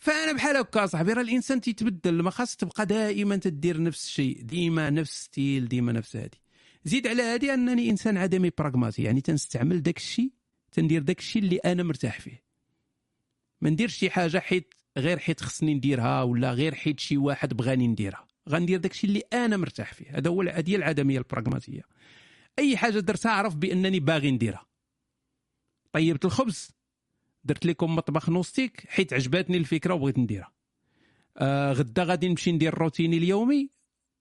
فأنا 0.00 0.32
بحال 0.32 0.56
هكا 0.56 0.86
صاحبي 0.86 1.12
راه 1.12 1.22
الإنسان 1.22 1.60
تيتبدل 1.60 2.22
ما 2.22 2.30
خاص 2.30 2.56
تبقى 2.56 2.86
دائما 2.86 3.36
تدير 3.36 3.82
نفس 3.82 4.04
الشيء 4.04 4.42
ديما 4.42 4.90
نفس 4.90 5.24
ستيل 5.24 5.68
ديما 5.68 5.92
نفس 5.92 6.16
هادي. 6.16 6.40
زيد 6.84 7.06
على 7.06 7.22
هادي 7.22 7.54
أنني 7.54 7.90
إنسان 7.90 8.16
عدمي 8.16 8.50
براغماتي 8.58 9.02
يعني 9.02 9.20
تنستعمل 9.20 9.82
داك 9.82 9.96
الشيء 9.96 10.30
تندير 10.72 11.02
داك 11.02 11.18
الشيء 11.18 11.42
اللي 11.42 11.56
أنا 11.56 11.82
مرتاح 11.82 12.20
فيه. 12.20 12.42
ما 13.60 13.70
نديرش 13.70 13.96
شي 13.96 14.10
حاجة 14.10 14.38
حيت 14.38 14.74
غير 14.98 15.18
حيت 15.18 15.40
خصني 15.40 15.74
نديرها 15.74 16.22
ولا 16.22 16.52
غير 16.52 16.74
حيت 16.74 17.00
شي 17.00 17.16
واحد 17.16 17.54
بغاني 17.54 17.86
نديرها. 17.88 18.26
غندير 18.48 18.78
داك 18.78 18.92
الشيء 18.92 19.10
اللي 19.10 19.22
أنا 19.32 19.56
مرتاح 19.56 19.94
فيه. 19.94 20.18
هذا 20.18 20.30
هو 20.30 20.42
هذه 20.42 20.76
العدمية 20.76 21.18
البراغماتية. 21.18 21.82
أي 22.58 22.76
حاجة 22.76 22.98
درتها 22.98 23.32
عرف 23.32 23.54
بأنني 23.56 24.00
باغي 24.00 24.30
نديرها. 24.30 24.66
طيبت 25.92 26.24
الخبز. 26.24 26.79
درت 27.44 27.66
لكم 27.66 27.96
مطبخ 27.96 28.30
نوستيك 28.30 28.84
حيت 28.88 29.12
عجبتني 29.12 29.56
الفكرة 29.56 29.94
وبغيت 29.94 30.18
نديرها. 30.18 30.52
آه 31.36 31.72
غدا 31.72 32.04
غادي 32.04 32.28
نمشي 32.28 32.52
ندير 32.52 32.74
روتيني 32.74 33.16
اليومي. 33.16 33.70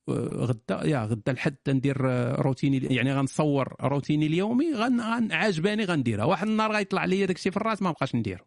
آه 0.09 0.11
غدا 0.11 0.87
يا 0.87 1.05
غدا 1.05 1.31
الحد 1.31 1.55
ندير 1.67 2.09
آه، 2.09 2.35
روتيني 2.35 2.77
يعني 2.77 3.13
غنصور 3.13 3.75
روتيني 3.81 4.25
اليومي 4.25 4.73
غن, 4.73 5.01
غن 5.01 5.31
عاجباني 5.31 5.85
غنديرها. 5.85 6.25
واحد 6.25 6.47
النهار 6.47 6.71
غيطلع 6.71 7.05
لي 7.05 7.25
داكشي 7.25 7.51
في 7.51 7.57
الراس 7.57 7.81
ما 7.81 7.91
بقاش 7.91 8.15
نديرو. 8.15 8.45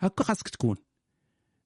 هكا 0.00 0.24
خاصك 0.24 0.48
تكون. 0.48 0.76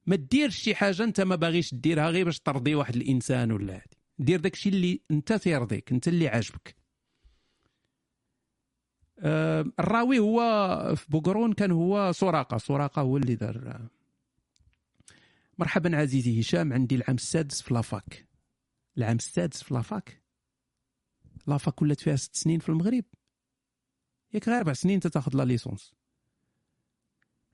ما 0.06 0.16
ديرش 0.16 0.56
شي 0.56 0.74
حاجة 0.74 1.04
انت 1.04 1.20
ما 1.20 1.36
باغيش 1.36 1.74
ديرها 1.74 2.10
غير 2.10 2.24
باش 2.24 2.40
ترضي 2.40 2.74
واحد 2.74 2.96
الإنسان 2.96 3.52
ولا 3.52 3.74
هادي. 3.74 3.98
دير 4.18 4.40
داكشي 4.40 4.68
اللي 4.68 5.00
انت 5.10 5.32
تيرضيك 5.32 5.92
انت 5.92 6.08
اللي 6.08 6.28
عاجبك. 6.28 6.77
الراوي 9.18 10.18
هو 10.18 10.40
في 10.96 11.06
بوغرون 11.08 11.52
كان 11.52 11.70
هو 11.70 12.12
سراقة. 12.12 12.58
سراقة 12.58 13.02
هو 13.02 13.16
اللي 13.16 13.34
دار. 13.34 13.88
مرحبا 15.58 15.96
عزيزي 15.96 16.40
هشام 16.40 16.72
عندي 16.72 16.94
العام 16.94 17.16
السادس 17.16 17.62
في 17.62 17.74
la 17.74 17.91
fac. 17.91 18.26
العام 18.98 19.16
السادس 19.16 19.62
في 19.62 19.74
la 19.74 19.90
fac؟ 19.90 20.22
la 21.46 21.61
fac 21.61 21.82
ولات 21.82 22.00
فيها 22.00 22.16
ست 22.16 22.36
سنين 22.36 22.60
في 22.60 22.68
المغرب؟ 22.68 23.04
ياك 24.34 24.48
غير 24.48 24.58
أربع 24.58 24.72
سنين 24.72 25.00
تاخذ 25.00 25.36
la 25.36 25.42
licence. 25.42 25.94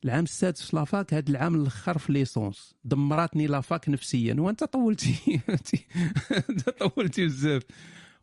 العام 0.05 0.25
السادس 0.25 0.63
في 0.63 0.77
la 0.77 0.92
fac 0.92 1.15
هذا 1.15 1.31
العام 1.31 1.55
الأخر 1.55 1.99
في 1.99 2.13
licence. 2.13 2.75
دمراتني 2.85 3.47
la 3.47 3.64
fac 3.64 3.89
نفسيا. 3.89 4.35
وأنت 4.39 4.65
طولتي. 4.65 5.41
أنت 6.51 6.71
طولتي 6.71 7.27
بزاف. 7.27 7.63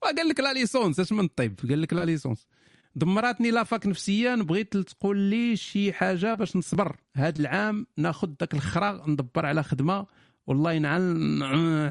وقال 0.01 0.27
لك 0.29 0.39
la 0.39 0.53
licence 0.53 0.99
أش 0.99 1.11
من 1.11 1.27
طيب 1.27 1.59
قال 1.69 1.81
لك 1.81 1.93
la 1.93 2.05
licence. 2.05 2.47
دمراتني 2.95 3.51
la 3.51 3.66
fac 3.66 3.87
نفسيا 3.87 4.35
بغيت 4.35 4.77
تقول 4.77 5.17
لي 5.17 5.55
شي 5.55 5.93
حاجة 5.93 6.33
باش 6.33 6.55
نصبر. 6.55 6.97
هذا 7.15 7.39
العام 7.39 7.87
ناخذ 7.97 8.27
داك 8.27 8.53
الخرا 8.53 9.09
ندبر 9.09 9.45
على 9.45 9.63
خدمة. 9.63 10.07
والله 10.47 10.73
ينعل 10.73 11.03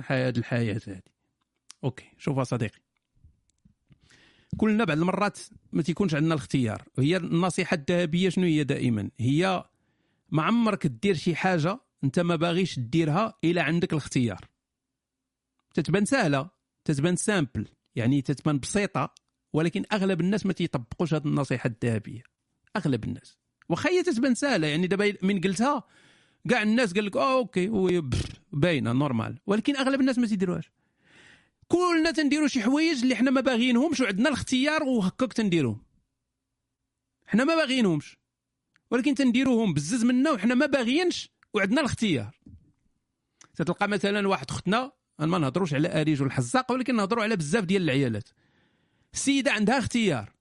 هذه 0.06 0.38
الحياة 0.38 0.80
هذه 0.86 1.00
OK 1.84 2.04
شوف 2.18 2.40
صديقي. 2.40 2.78
كلنا 4.56 4.84
بعض 4.84 4.98
المرات 4.98 5.38
ما 5.72 5.82
تيكونش 5.82 6.14
عندنا 6.14 6.34
الاختيار. 6.34 6.82
هي 6.98 7.16
النصيحة 7.16 7.74
الذهبية 7.74 8.28
شنو 8.28 8.44
هي 8.44 8.64
دائما؟ 8.64 9.10
هي 9.20 9.64
ما 10.30 10.42
عمرك 10.42 10.86
دير 10.86 11.14
شي 11.14 11.34
حاجة 11.34 11.80
أنت 12.04 12.20
ما 12.20 12.36
باغيش 12.36 12.78
ديرها 12.78 13.34
إلا 13.44 13.62
عندك 13.62 13.92
الاختيار. 13.92 14.44
تتبان 15.74 16.04
سهلة 16.04 16.50
تتبان 16.84 17.16
simple 17.16 17.66
يعني 17.94 18.22
تتبان 18.22 18.58
بسيطة. 18.58 19.14
ولكن 19.52 19.84
أغلب 19.92 20.20
الناس 20.20 20.46
ما 20.46 20.52
تيطبقوش 20.52 21.14
هذه 21.14 21.24
النصيحة 21.24 21.70
الذهبية. 21.70 22.22
أغلب 22.76 23.04
الناس. 23.04 23.38
واخا 23.68 23.90
هي 23.90 24.02
تتبان 24.02 24.34
سهلة 24.34 24.66
يعني 24.66 24.86
دابا 24.86 25.14
من 25.22 25.40
قلتها 25.40 25.84
كاع 26.48 26.62
الناس 26.62 26.94
قال 26.94 27.04
لك 27.04 27.16
آه 27.16 27.38
OK 27.38 28.02
باينة 28.52 28.92
normal. 28.92 29.38
ولكن 29.46 29.76
أغلب 29.76 30.00
الناس 30.00 30.18
ما 30.18 30.26
تيديروهاش. 30.26 30.72
كلنا 31.68 32.10
تنديروا 32.10 32.48
شي 32.48 32.62
حوايج 32.62 33.02
اللي 33.02 33.16
حنا 33.16 33.30
ما 33.30 33.40
باغيينهمش 33.40 34.00
وعندنا 34.00 34.28
الاختيار 34.28 34.82
وهكاك 34.82 35.32
تنديروهم. 35.32 35.82
حنا 37.26 37.44
ما 37.44 37.54
باغيينهمش. 37.54 38.18
ولكن 38.90 39.14
تنديروهم 39.14 39.74
بزز 39.74 40.04
منا 40.04 40.30
وحنا 40.30 40.54
ما 40.54 40.66
باغيينش 40.66 41.30
وعندنا 41.54 41.80
الاختيار. 41.80 42.40
تلقى 43.56 43.88
مثلا 43.88 44.28
واحد 44.28 44.50
اختنا 44.50 44.92
ما 45.18 45.38
نهضروش 45.38 45.74
على 45.74 46.00
أريج 46.00 46.22
والحزاق 46.22 46.72
ولكن 46.72 46.96
نهضروا 46.96 47.22
على 47.22 47.36
بزاف 47.36 47.64
ديال 47.64 47.82
العيالات. 47.82 48.28
السيده 49.14 49.52
عندها 49.52 49.78
اختيار 49.78 50.32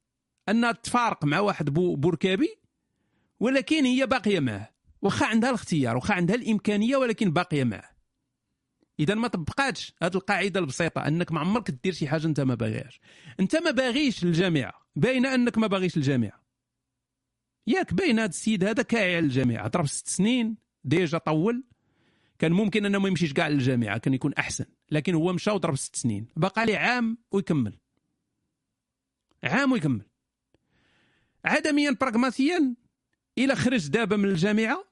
انها 0.50 0.72
تفارق 0.72 1.26
مع 1.26 1.40
واحد 1.40 1.70
بوركابي 1.74 2.56
ولكن 3.40 3.86
هي 3.86 4.06
باقية 4.08 4.40
معه. 4.40 4.70
واخا 5.02 5.26
عندها 5.26 5.50
الاختيار 5.50 5.96
واخا 5.96 6.14
عندها 6.14 6.36
الإمكانية 6.36 6.98
ولكن 6.98 7.32
باقية 7.32 7.64
معه. 7.64 7.90
إذا 9.00 9.16
ما 9.16 9.28
طبقاتش 9.28 9.94
هذه 10.04 10.16
القاعدة 10.16 10.60
البسيطة 10.60 11.08
أنك 11.08 11.32
ما 11.32 11.40
عمرك 11.40 11.72
دير 11.72 11.94
شي 11.94 12.08
حاجة 12.08 12.28
أنت 12.28 12.40
ما 12.40 12.56
باغيهاش. 12.56 13.00
أنت 13.40 13.56
ما 13.56 13.72
باغيش 13.72 14.24
الجامعة 14.24 14.74
باين 14.96 15.26
أنك 15.26 15.58
ما 15.58 15.68
باغيش 15.68 15.98
الجامعة. 15.98 16.44
ياك 17.68 17.94
باين 17.94 18.20
هذا 18.20 18.30
السيد 18.30 18.64
هذا 18.64 18.84
كاعي 18.84 19.20
الجامعة 19.20 19.68
ضرب 19.68 19.86
ست 19.86 20.08
سنين 20.08 20.58
déjà 20.84 21.18
طول. 21.18 21.64
كان 22.40 22.52
ممكن 22.52 22.86
أنه 22.86 23.00
ما 23.00 23.08
يمشيش 23.08 23.34
كاع 23.34 23.48
للجامعة 23.48 23.98
كان 23.98 24.14
يكون 24.14 24.34
أحسن 24.34 24.66
لكن 24.92 25.16
هو 25.16 25.34
مشى 25.34 25.52
وضرب 25.52 25.76
ست 25.76 25.96
سنين. 25.96 26.28
بقى 26.36 26.66
لي 26.66 26.76
عام 26.76 27.18
ويكمل. 27.32 27.80
عام 29.44 29.72
ويكمل. 29.72 30.10
عدميا 31.46 31.92
براغماتيا 32.02 32.76
إلى 33.38 33.56
خرج 33.56 33.88
دابا 33.88 34.16
من 34.16 34.30
الجامعة 34.30 34.86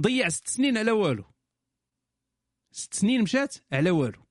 ضيع 0.00 0.28
ست 0.28 0.48
سنين 0.48 0.78
على 0.78 0.90
والو. 0.90 1.24
ست 2.72 2.94
سنين 2.94 3.22
مشات 3.22 3.54
على 3.72 3.90
والو. 3.90 4.26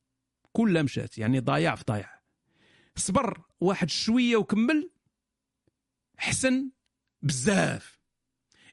كلها 0.51 0.81
مشات 0.81 1.17
يعني 1.17 1.39
ضايع 1.39 1.75
في 1.75 1.83
ضايع. 1.87 2.21
صبر 2.95 3.43
واحد 3.59 3.89
شوية 3.89 4.35
وكمل 4.35 4.91
حسن 6.17 6.71
بزاف. 7.21 7.99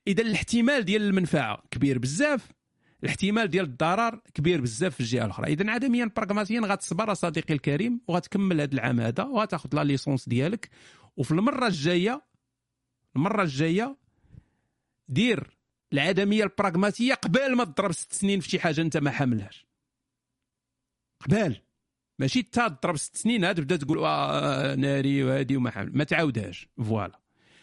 إذا 0.07 0.23
الاحتمال 0.23 0.85
ديال 0.85 1.03
المنفعة 1.03 1.63
كبير 1.71 1.99
بزاف 1.99 2.53
الاحتمال 3.03 3.49
ديال 3.49 3.65
الضرر 3.65 4.21
كبير 4.35 4.61
بزاف 4.61 4.95
في 4.95 5.01
الجهة 5.01 5.25
الأخرى. 5.25 5.53
اذا 5.53 5.71
عدميا 5.71 6.11
براغماتيا 6.17 6.61
غتصبر 6.61 7.15
صديقي 7.15 7.55
الكريم 7.55 8.01
وغتكمل 8.09 8.61
هذا 8.61 8.75
العام 8.75 9.01
هذا 9.01 9.25
وغتاخذ 9.25 9.69
la 9.73 9.85
licence 9.85 10.29
ديالك. 10.29 10.71
وفي 11.17 11.31
المرة 11.31 11.67
الجايه 11.67 12.23
المرة 13.17 13.43
الجاية 13.43 13.97
دير 15.09 15.59
العدمية 15.93 16.45
البراغماتيه 16.45 17.15
قبل 17.15 17.57
ما 17.57 17.65
تضرب 17.65 17.93
ست 17.93 18.13
سنين 18.13 18.41
في 18.41 18.49
شي 18.51 18.61
حاجة 18.61 18.81
أنت 18.81 18.97
ما 18.97 19.11
حاملهاش. 19.11 19.67
قبل. 21.21 21.57
ماشي 22.19 22.43
تا 22.43 22.69
تضرب 22.69 22.97
ست 22.97 23.17
سنين 23.17 23.45
هاد 23.45 23.57
تبدا 23.57 23.77
تقول 23.77 23.99
آه 24.05 24.75
ناري 24.75 25.25
وهادي 25.25 25.57
وما 25.57 25.71
حامل. 25.71 25.97
ما 25.97 26.05
تعاودهاش. 26.05 26.69
voilà. 26.77 27.21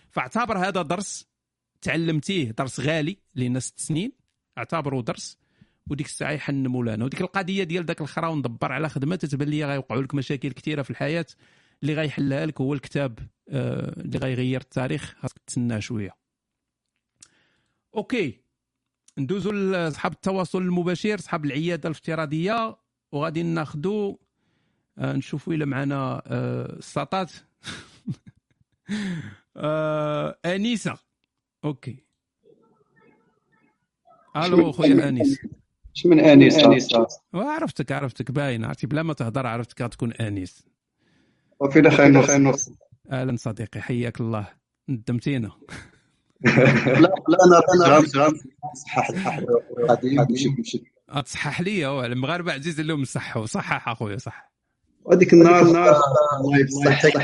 فاعتبر 0.10 0.58
هذا 0.58 0.82
درس 0.82 1.28
تعلمتيه 1.82 2.52
درس 2.52 2.80
غالي 2.80 3.18
لأن 3.36 3.60
ست 3.60 3.80
سنين. 3.80 4.12
اعتبره 4.58 5.02
درس 5.02 5.38
وديك 5.90 6.06
الساعة 6.06 6.32
يحن 6.32 6.68
مولانا. 6.68 7.06
وديك 7.06 7.22
القضية 7.22 7.64
ديال 7.64 7.86
ذاك 7.86 8.02
الخرا 8.02 8.28
وندبر 8.28 8.72
على 8.72 8.90
خدمة 8.90 9.16
تتبان 9.16 9.48
لي 9.48 9.66
غيوقعوا 9.66 10.02
لك 10.02 10.16
مشاكل 10.16 10.52
كثيرة 10.52 10.82
في 10.82 10.90
الحياة. 10.90 11.26
اللي 11.84 11.94
غيحلها 11.94 12.46
لك 12.46 12.62
هو 12.62 12.74
الكتاب 12.74 13.20
آه، 13.50 14.02
اللي 14.02 14.18
غيغير 14.18 14.62
التاريخ. 14.62 15.16
خاصك 15.20 15.38
تسنى 15.48 15.82
شوية. 15.82 16.16
أوكي. 17.96 18.40
ندوزو 19.18 19.52
لصحاب 19.52 20.12
التواصل 20.12 20.62
المباشر 20.62 21.18
صحاب 21.18 21.46
العيادة 21.46 21.90
الافتراضية. 21.90 22.78
وغادي 23.12 23.44
ناخذوا 23.44 24.16
آه، 24.98 25.14
نشوفوا 25.14 25.54
إلا 25.54 25.66
معنا 25.66 26.22
آه، 26.28 26.78
الساطات. 26.78 27.32
أنيسة. 30.46 30.98
OK. 31.66 32.07
allô 34.46 34.72
خويا 34.72 35.10
انيس 35.10 35.40
من 36.06 36.20
انيس 36.20 36.66
عرفتك 37.34 37.92
عرفتك 37.92 38.32
باين 38.32 38.66
عرفتي 38.66 38.88
بلا 38.88 39.04
ما 39.04 39.14
تهضر 39.14 39.48
عرفتك 39.48 39.82
غتكون 39.82 40.12
انيس 40.12 40.66
وفي 41.60 41.90
خير 41.90 42.22
خير 42.22 42.54
أهلا 43.12 43.36
صديقي 43.36 43.82
حياك 43.82 44.22
الله 44.22 44.48
ندمتينا 44.90 45.52
لا 46.46 46.52
لا 47.02 47.10
أنا 47.46 47.62
أنا 47.76 48.34
صحح 48.86 49.12
تصحح 51.22 51.62
لي 51.62 52.06
المغاربه 52.06 52.54
عزيز 52.54 52.82
لهم 52.82 53.04
صحوا 53.04 53.46
صحح 53.46 53.90
اخويا 53.90 54.18
صح 54.18 54.52
هذيك 55.12 55.34
النهار 55.34 55.62
الله 55.62 56.60
يصحك 56.60 57.18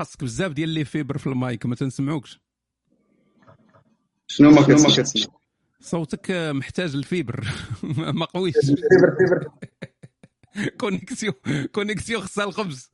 خاصك 0.00 0.24
بزاف 0.24 0.52
ديال 0.52 0.68
les 0.68 0.84
fibres 0.84 1.18
في 1.18 1.26
المايك 1.26 1.66
ما 1.66 1.74
تنسمعوكش 1.74 2.40
شنو 4.26 4.50
ما 4.50 4.62
كتسمع 4.62 5.04
صوتك 5.80 6.30
محتاج 6.30 6.94
ال 6.94 7.03
fibre 7.03 7.48
ما 8.18 8.26
قويش 8.26 8.54
fibre 8.54 9.16
fibre 9.18 9.50
connexion 10.80 11.34
connexion 11.72 12.22
خصها 12.22 12.44
الخبز 12.44 12.90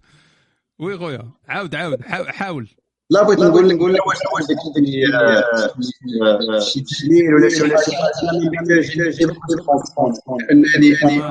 oui 0.78 0.98
خويا 0.98 1.30
عاود 1.48 1.74
عاود 1.74 2.02
حاول 2.02 2.68
لا 3.10 3.22
بغيت 3.22 3.38
نقول 3.38 3.74
نقول 3.74 3.94
لك 3.94 4.06
واش 4.06 4.16
واش 4.34 4.44
شي 6.68 6.80
تحليل 6.80 7.34
ولا 7.34 7.48
شي 7.48 7.60
حاجة 7.60 7.82
انني 10.52 11.22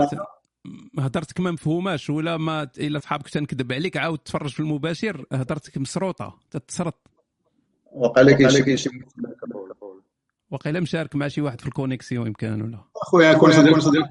هضرتك 1.00 1.40
ما 1.40 1.52
مفهوماش 1.52 2.10
ولا 2.10 2.38
ما 2.38 2.70
إلا 2.78 3.00
صحابك 3.00 3.30
تنكذب 3.30 3.74
عليك 3.74 3.98
عاود 3.98 4.18
تفرج 4.20 4.50
في 4.54 4.60
المباشر 4.60 5.26
هضرتك 5.32 5.78
مسروطة 5.78 6.40
تتسرط. 6.52 7.08
وقال 7.92 8.26
لك 8.26 8.76
شي 8.76 8.90
وقيلا 10.52 10.80
مشارك 10.80 11.16
مع 11.16 11.28
شي 11.28 11.42
واحد 11.42 11.62
في 11.62 11.68
الكونيكسيون 11.68 12.28
يمكن 12.28 12.62
ولا؟ 12.62 12.84
أخويا 12.96 13.34
كون 13.34 13.52
صديق. 13.52 14.08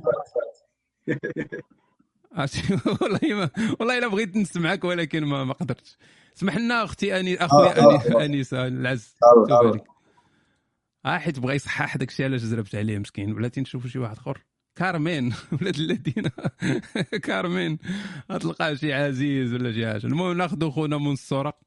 والله 3.02 3.20
ما 3.34 3.50
والله 3.80 3.98
إلا 3.98 4.08
بغيت 4.08 4.36
نسمعك 4.36 4.84
ولكن 4.84 5.24
ما, 5.24 5.44
ما 5.44 5.52
قدرتش. 5.52 5.98
سمح 6.34 6.56
لنا 6.56 6.84
أختي 6.84 7.20
اني 7.20 7.44
اخويا 7.44 7.70
آه، 7.78 7.98
أني- 7.98 8.16
آه. 8.16 8.24
انيسه 8.24 8.66
العز. 8.66 9.14
آه، 9.22 9.54
آه. 9.54 9.80
آه 11.06 11.18
حيت 11.18 11.38
بغى 11.38 11.54
يصحح 11.54 11.96
داك 11.96 12.08
الشيء 12.08 12.26
علاش 12.26 12.40
زربت 12.40 12.74
عليه 12.74 12.98
مسكين. 12.98 13.34
بلاتي 13.34 13.60
نشوفوا 13.60 13.90
شي 13.90 13.98
واحد 13.98 14.16
آخر؟ 14.16 14.44
كارمين 14.76 15.34
ولاد 15.52 15.76
الذين. 15.76 16.30
كارمين. 17.26 17.78
غتلقى 18.32 18.76
شي 18.76 18.92
عزيز 18.92 19.52
ولا 19.54 19.72
شي 19.72 19.86
حاجة. 19.86 20.06
المهم 20.06 20.36
ناخذ 20.36 20.70
خونا 20.70 20.98
من 20.98 21.12
السرق 21.12 21.58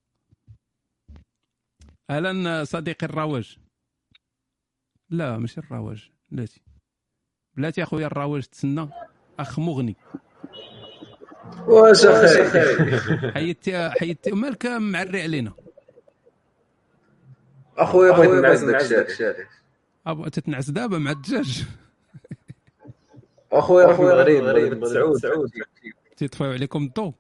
أهلا 2.10 2.64
صديقي 2.64 3.06
الرواج. 3.06 3.58
لا 5.10 5.38
ماشي 5.38 5.60
الرواج 5.60 6.12
بلاتي. 6.32 6.62
بلاتي 7.56 7.84
أخويا 7.84 8.08
الرواج 8.08 8.44
تسنى. 8.44 8.90
أخ 9.40 9.60
مغني. 9.60 9.96
واش 11.68 12.06
أخي 12.06 13.32
حيدتي 13.32 13.90
حيدتي. 13.90 14.32
مالك 14.32 14.66
معري 14.66 15.22
علينا؟ 15.22 15.54
أخويا 17.78 18.12
بغيت 18.12 18.32
نعس 18.32 18.64
داك 18.64 19.10
الشيء 19.10 19.36
أبغى 20.08 20.30
تتنعس 20.30 20.70
دابا 20.70 20.98
مع 20.98 21.12
الدجاج. 21.12 21.66
اخويا 23.52 23.86
راه 23.86 23.94
في 23.94 24.02
المغرب 24.02 24.74
المغرب 24.74 25.18
سعود. 25.18 25.50
تيطفيو 26.18 26.52
عليكم 26.52 26.84
الضو 26.84 27.14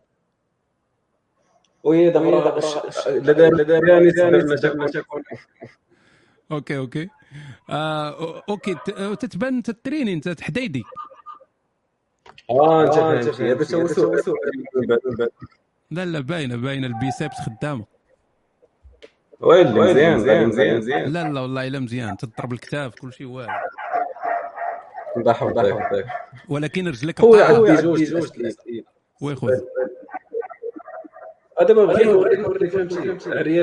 oui 1.83 2.09
دابا 2.09 2.59
ثاني 4.11 4.43
OK 6.51 6.77
OK. 6.77 7.09
آه 7.69 8.41
OK. 8.49 8.73
ت- 8.73 8.89
آه، 8.89 9.13
تتبان 9.13 9.63
تتريني 9.63 10.13
أنت 10.13 10.41
حديدي 10.41 10.83
آه 12.49 12.83
انت 12.83 13.29
فهمتي 13.29 13.65
سؤال 13.65 13.89
سؤال 14.23 15.31
لا 15.91 16.05
لا 16.05 16.19
باينة 16.19 16.55
باينة. 16.55 16.87
ال 16.87 16.94
biceps 16.94 17.35
خدامة. 17.41 17.85
ويلي 19.39 19.69
مزيان 19.79 20.17
مزيان 20.17 20.77
مزيان 20.77 21.03
لا 21.13 21.23
لا 21.33 21.39
والله 21.41 21.67
إلا 21.67 21.79
مزيان. 21.79 22.17
تضرب 22.17 22.53
الكتاف 22.53 22.95
كل 22.95 23.13
شيء 23.13 23.27
ولكن 26.49 26.87
رجلك 26.87 27.21
قطعة. 27.21 27.55
عندي 27.55 27.81
جوج 27.81 28.03
جوج 28.03 28.29
oui 29.21 29.35
خويا 29.35 29.61
هذا 31.61 31.73
ما 31.73 31.85
بغيت 31.85 32.07
نوريك 32.07 32.71
فهمتي 32.71 32.95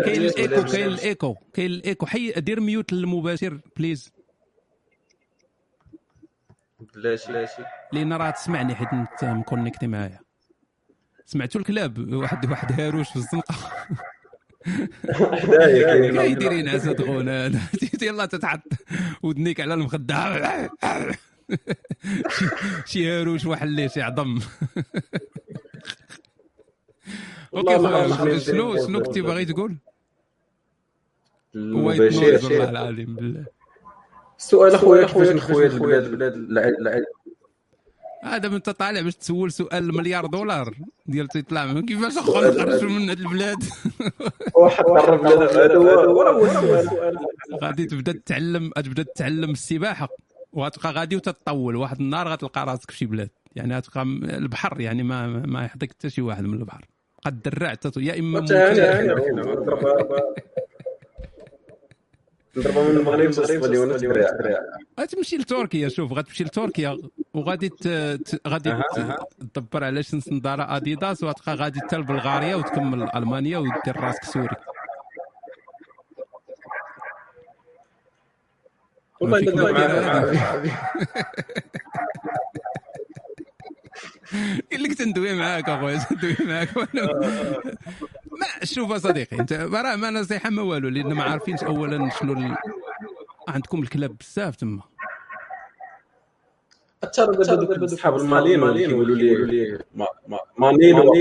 كاين 0.01 0.23
الإيكو 0.23 0.65
كاين 0.65 0.87
الإيكو 0.87 1.35
كاين 1.53 1.71
الإيكو. 1.71 2.07
حي 2.07 2.31
دير 2.31 2.61
mute 2.61 2.93
للمباشر 2.93 3.61
please. 3.77 4.13
بلاشي 6.95 7.33
بلاشي 7.33 7.63
لأن 7.93 8.13
راه 8.13 8.31
تسمعني 8.31 8.75
حيت 8.75 8.89
انت 8.93 9.25
م 9.25 9.32
connecté 9.32 9.87
معايا. 9.87 10.21
سمعتوا 11.27 11.61
الكلاب؟ 11.61 12.13
واحد 12.15 12.51
واحد 12.51 12.81
هاروش 12.81 13.11
في 13.11 13.17
الزنقه 13.17 13.55
حدايا 15.13 16.35
كاين 16.35 16.53
ينعس 16.53 16.87
هاد 16.87 17.03
خونا 17.03 17.61
يلاه 18.03 18.25
تتحط. 18.25 18.61
ودنيك 19.23 19.61
على 19.61 19.75
المخدة. 19.75 20.71
شي- 22.91 23.11
هاروش 23.11 23.47
واحد 23.47 23.67
اللي 23.67 23.89
شي 23.89 24.03
عظم. 24.03 24.39
OK 27.55 28.41
شنو 28.41 28.87
شنو 28.87 29.03
كنتي 29.03 29.21
باغي 29.21 29.45
تقول؟ 29.45 29.77
نويز 31.55 32.19
والله 32.19 32.71
العظيم 32.71 33.15
بالله 33.17 33.45
السؤال 34.39 34.75
اخويا 34.75 35.07
كيفاش 35.07 35.29
نخويا 35.29 35.67
البلاد 35.67 36.05
البلاد 36.05 36.35
العيد 36.81 37.05
هذا 38.23 38.49
من 38.49 38.55
انت 38.55 38.71
طالع 38.71 39.01
باش 39.01 39.17
تسول 39.17 39.53
سؤال 39.53 39.95
مليار 39.97 40.27
دولار 40.27 40.75
ديال 41.07 41.29
تيطلع 41.29 41.81
كيفاش 41.81 42.19
اخويا 42.19 42.51
نخرجوا 42.51 42.91
من 42.91 43.09
هاد 43.09 43.21
البلاد؟ 43.21 43.57
واحد 44.57 44.85
قرب 44.85 45.21
لنا 45.21 45.45
هذا 45.45 45.75
هو 45.75 46.23
هو 46.23 46.47
السؤال 46.47 47.19
غادي 47.63 47.87
تبدأ 47.87 48.13
تتعلم 48.13 48.71
غتبدا 48.79 49.03
تتعلم 49.03 49.51
السباحة. 49.51 50.09
وغتبقى 50.55 50.93
غادي 50.93 51.17
وتتطول 51.17 51.77
واحد 51.77 52.01
النهار 52.01 52.29
غتلقى 52.29 52.67
راسك 52.67 52.91
في 52.91 52.97
شي 52.97 53.07
بلاد. 53.07 53.31
يعني 53.57 53.77
غتبقى 53.77 54.03
البحر 54.39 54.81
يعني 54.81 55.03
ما 55.03 55.27
ما 55.27 55.65
يحضيك 55.65 55.91
حتى 55.93 56.11
شي 56.11 56.23
واحد 56.23 56.45
من 56.45 56.59
البحر. 56.59 56.85
قد 57.25 57.43
درع 57.43 57.75
تت- 57.75 57.97
يا 57.97 58.19
إما 58.19 58.41
نضربها 62.57 62.85
من 62.89 62.97
المغرب 62.97 63.31
تدرع 63.31 64.61
غتمشي 65.01 65.37
لتركيا 65.37 65.89
شوف 65.89 66.13
غتمشي 66.13 66.45
لتركيا 66.45 66.99
وغادي. 67.35 67.71
غادي 68.49 68.75
تدبر 69.55 69.85
على 69.85 70.03
شي 70.03 70.17
نظاره 70.33 70.77
أديداس 70.77 71.23
وغتبقى 71.23 71.55
غادي 71.55 71.81
حتى 71.81 71.97
لبلغاريا 71.97 72.55
وتكمل 72.55 73.11
ألمانيا 73.17 73.59
ودير 73.59 73.97
راسك 73.97 74.25
سوري 74.25 74.49
والله 74.49 74.59
ماشي 78.55 79.14
الا 79.14 79.14
كما 79.14 79.14
دابا 79.14 79.14
داير 79.14 79.14
معاك. 79.14 79.14
قال 79.14 79.14
لك 84.73 84.95
تندوي 84.95 85.35
معاك 85.35 85.69
اخويا 85.69 85.99
تندوي 85.99 86.37
معاك 86.41 86.77
ما 86.77 86.87
شوف 88.63 88.93
صديقي 88.93 89.39
انت 89.41 89.53
راه 89.53 89.97
ما 89.97 90.11
نصيحة 90.11 90.51
ما 90.51 90.63
والو 90.63 90.89
لأن 90.89 91.13
ما 91.13 91.23
عارفينش 91.23 91.65
اولا 91.65 92.11
شنو 92.21 92.33
ال... 92.33 92.57
عندكم 93.49 93.83
الكلاب 93.83 94.17
بزاف 94.19 94.57
تما. 94.57 94.83
دوك 97.57 97.71
اصحاب 97.93 98.17
المالين 98.17 98.61
كيقولوا 98.87 99.17
لي 99.17 99.79
ما- 99.95 100.07
ما- 100.29 100.39
مانيلو. 100.59 101.13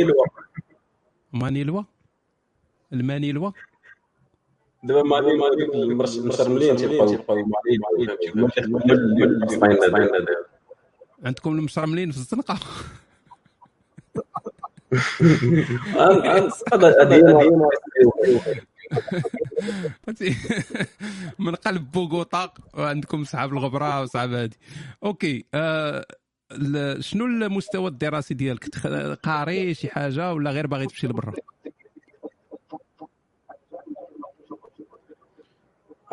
مانيلوا 1.33 1.83
المانيلوا 2.93 3.51
دابا 4.83 5.03
مالين 5.03 5.37
مالين 5.39 5.73
المرسملين 5.73 6.75
تيبقاو 6.75 7.17
عندكم 11.23 11.51
المشرملين 11.51 12.11
في 12.11 12.17
الزنقة؟ 12.17 12.59
من 21.39 21.55
قلب 21.55 21.91
بوغوطا 21.91 22.53
وعندكم 22.73 23.23
صحاب 23.23 23.53
الغبرة 23.53 24.01
وصحاب 24.01 24.33
هادي. 24.33 24.57
OK 25.03 25.45
آه 25.53 26.05
ال- 26.51 27.03
شنو 27.03 27.25
المستوى 27.25 27.87
الدراسي 27.87 28.33
ديالك؟ 28.33 28.65
قاري 29.23 29.73
شي 29.73 29.89
حاجة 29.89 30.33
ولا 30.33 30.51
غير 30.51 30.67
باغي 30.67 30.85
تمشي 30.87 31.07
لبرا؟ 31.07 31.33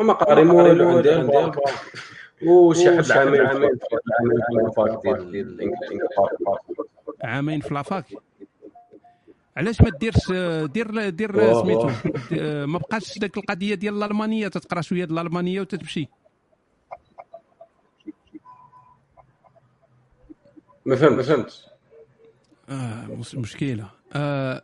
مو 0.02 0.60
عندي 0.60 1.10
عندي 1.10 1.58
وشي 2.46 2.96
حد 2.96 3.10
عامين 3.10 3.40
عامين 3.40 3.78
في 3.78 4.98
ديال 5.02 5.36
الانجليزي 5.36 6.04
عامين 7.24 7.60
في 7.60 7.74
la 7.74 7.84
fac. 7.84 8.04
علاش 9.56 9.80
ما 9.80 9.90
ديرش 9.90 10.32
دير 10.72 11.08
دير. 11.08 11.52
سميتو؟ 11.62 11.90
ما 12.66 12.78
بقاش 12.78 13.18
داك 13.18 13.38
القضية 13.38 13.74
ديال 13.74 14.02
الألمانية؟ 14.02 14.48
تتقرا 14.48 14.80
شوية 14.80 15.04
ديال 15.04 15.18
الألمانية 15.18 15.60
وتتمشي. 15.60 16.08
ما 20.86 20.96
فهمت 20.96 21.16
ما 21.16 21.22
فهمت 21.22 21.64
مش 23.18 23.34
مشكلة. 23.34 23.90
آه 24.12 24.62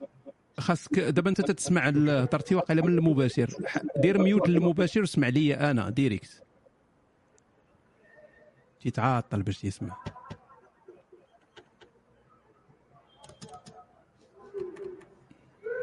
خاصك 0.60 0.98
دابا 0.98 1.30
انت 1.30 1.40
تتسمع 1.40 1.88
ال- 1.88 2.10
هضرتي 2.10 2.54
واقيلا 2.54 2.82
من 2.82 2.98
المباشر. 2.98 3.50
دير 3.96 4.18
mute 4.18 4.48
للمباشر 4.48 5.00
واسمع 5.00 5.28
ليا 5.28 5.70
أنا 5.70 5.90
direct. 5.90 6.42
تيتعاطل 8.80 9.42
باش 9.42 9.64
يسمع. 9.64 9.96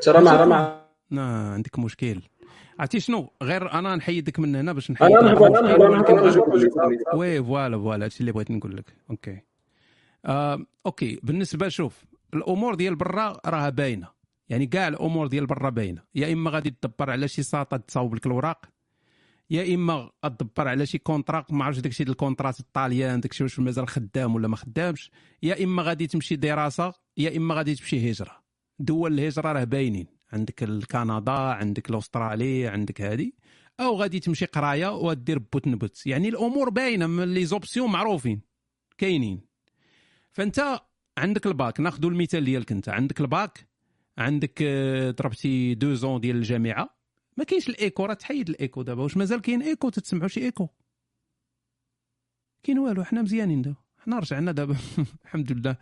ترى 0.02 0.22
مع 0.24 0.46
مع 0.46 0.82
نا 1.12 1.54
عندك 1.54 1.80
مشكل. 1.80 2.22
عرفتي 2.80 3.00
شنو؟ 3.00 3.32
غير 3.44 3.72
أنا 3.72 3.96
نحيدك 3.96 4.40
من 4.40 4.56
هنا 4.56 4.74
باش 4.74 4.92
نحيد 4.92 5.12
أنا 5.12 5.22
نهبط 5.22 5.58
أنا 5.58 5.88
نهبط. 5.88 7.14
oui 7.14 7.44
voilà 7.44 7.78
voilà 7.78 8.06
هادشي 8.06 8.20
اللي 8.22 8.32
بغيت 8.32 8.52
نقول 8.52 8.78
لك. 8.78 8.86
OK. 9.10 9.40
آه، 10.26 10.60
OK. 10.86 11.20
بالنسبة 11.24 11.68
شوف 11.70 12.04
الأمور 12.34 12.76
ديال 12.76 12.96
برا 12.96 13.38
راها 13.46 13.70
باينة. 13.70 14.08
يعني 14.54 14.66
كاع 14.66 14.88
الأمور 14.88 15.28
ديال 15.28 15.46
برا 15.46 15.70
باينة. 15.70 16.02
يا 16.16 16.34
إما 16.34 16.52
غادي 16.52 16.70
تدبر 16.70 17.10
على 17.12 17.28
شي 17.28 17.44
ساطة 17.44 17.78
تصاوب 17.78 18.16
لك 18.16 18.26
الوراق 18.26 18.66
يا 19.50 19.76
إما 19.76 20.12
تدبر 20.24 20.68
على 20.68 20.86
شي 20.86 20.98
contrat 20.98 21.54
ما 21.54 21.66
عرفتش 21.66 21.82
داكشي 21.82 22.04
ديال 22.04 22.12
ال 22.12 22.17
contrats 22.17 22.60
الطاليان 22.60 23.20
داكشي 23.20 23.44
واش 23.44 23.60
مازال 23.60 23.88
خدام 23.88 24.36
ولا 24.36 24.48
ما 24.48 24.56
خدامش. 24.56 25.12
يا 25.44 25.64
إما 25.64 25.84
غادي 25.84 26.08
تمشي 26.08 26.36
دراسة 26.36 26.94
يا 27.18 27.38
إما 27.38 27.56
غادي 27.56 27.76
تمشي 27.76 28.12
هجرة. 28.12 28.44
دول 28.80 29.14
الهجرة 29.14 29.52
راه 29.52 29.64
باينين. 29.64 30.08
عندك 30.34 30.64
كندا 30.92 31.32
عندك 31.32 31.90
الاسترالي 31.90 32.68
عندك 32.68 33.02
هادي. 33.02 33.36
أو 33.80 33.96
غادي 33.96 34.20
تمشي 34.20 34.46
قراية 34.46 34.96
ودير 34.96 35.40
بوت 35.40 35.68
نبت 35.68 36.08
يعني 36.08 36.30
الأمور 36.30 36.70
باينة 36.70 37.08
من 37.08 37.34
les 37.34 37.46
options 37.46 37.92
معروفين 37.92 38.42
كاينين. 38.98 39.42
فأنت 40.32 40.82
عندك 41.18 41.48
الباك 41.48 41.80
ناخذ 41.80 42.06
المثال 42.06 42.46
ديالك 42.46 42.72
أنت. 42.72 42.90
عندك 42.90 43.22
الباك 43.22 43.73
عندك 44.18 44.60
آه، 44.62 45.12
ضربتي 45.12 45.76
deux 45.76 45.94
ans 45.94 46.22
ديال 46.22 46.36
الجامعة. 46.36 46.98
ما 47.38 47.44
كاينش 47.44 47.70
الإيكو 47.70 48.06
راه 48.06 48.14
تحيد 48.14 48.50
الإيكو 48.50 48.82
دابا. 48.82 49.04
واش 49.04 49.18
مازال 49.18 49.42
كاين 49.42 49.62
إيكو 49.62 49.90
تتسمعوا 49.90 50.28
شي 50.28 50.40
إيكو؟ 50.40 50.68
كاين 52.64 52.80
والو 52.80 53.04
حنا 53.04 53.22
مزيانين 53.22 53.62
دابا. 53.62 53.78
حنا 53.98 54.20
رجعنا 54.20 54.52
دابا. 54.52 54.76
الحمد 55.26 55.52
لله. 55.52 55.78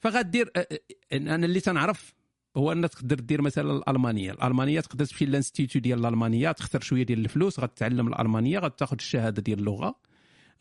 فغادير 0.00 0.50
آه، 0.56 0.68
آه، 0.72 1.16
أنا 1.16 1.46
اللي 1.46 1.60
تنعرف 1.60 2.14
هو 2.56 2.72
أنك 2.72 2.94
تقدر 2.94 3.20
دير 3.20 3.42
مثلا 3.42 3.72
الألمانية. 3.76 4.32
الألمانية 4.32 4.80
تقدر 4.80 5.04
تمشي 5.04 5.26
لل 5.26 5.36
institut 5.36 5.78
ديال 5.78 5.98
الألمانية 5.98 6.52
تختار 6.52 6.80
شوية 6.80 7.02
ديال 7.02 7.18
الفلوس 7.18 7.60
غتعلم 7.60 8.08
الألمانية 8.08 8.58
غتاخذ 8.58 8.96
الشهادة 9.00 9.42
ديال 9.42 9.58
اللغة. 9.58 10.00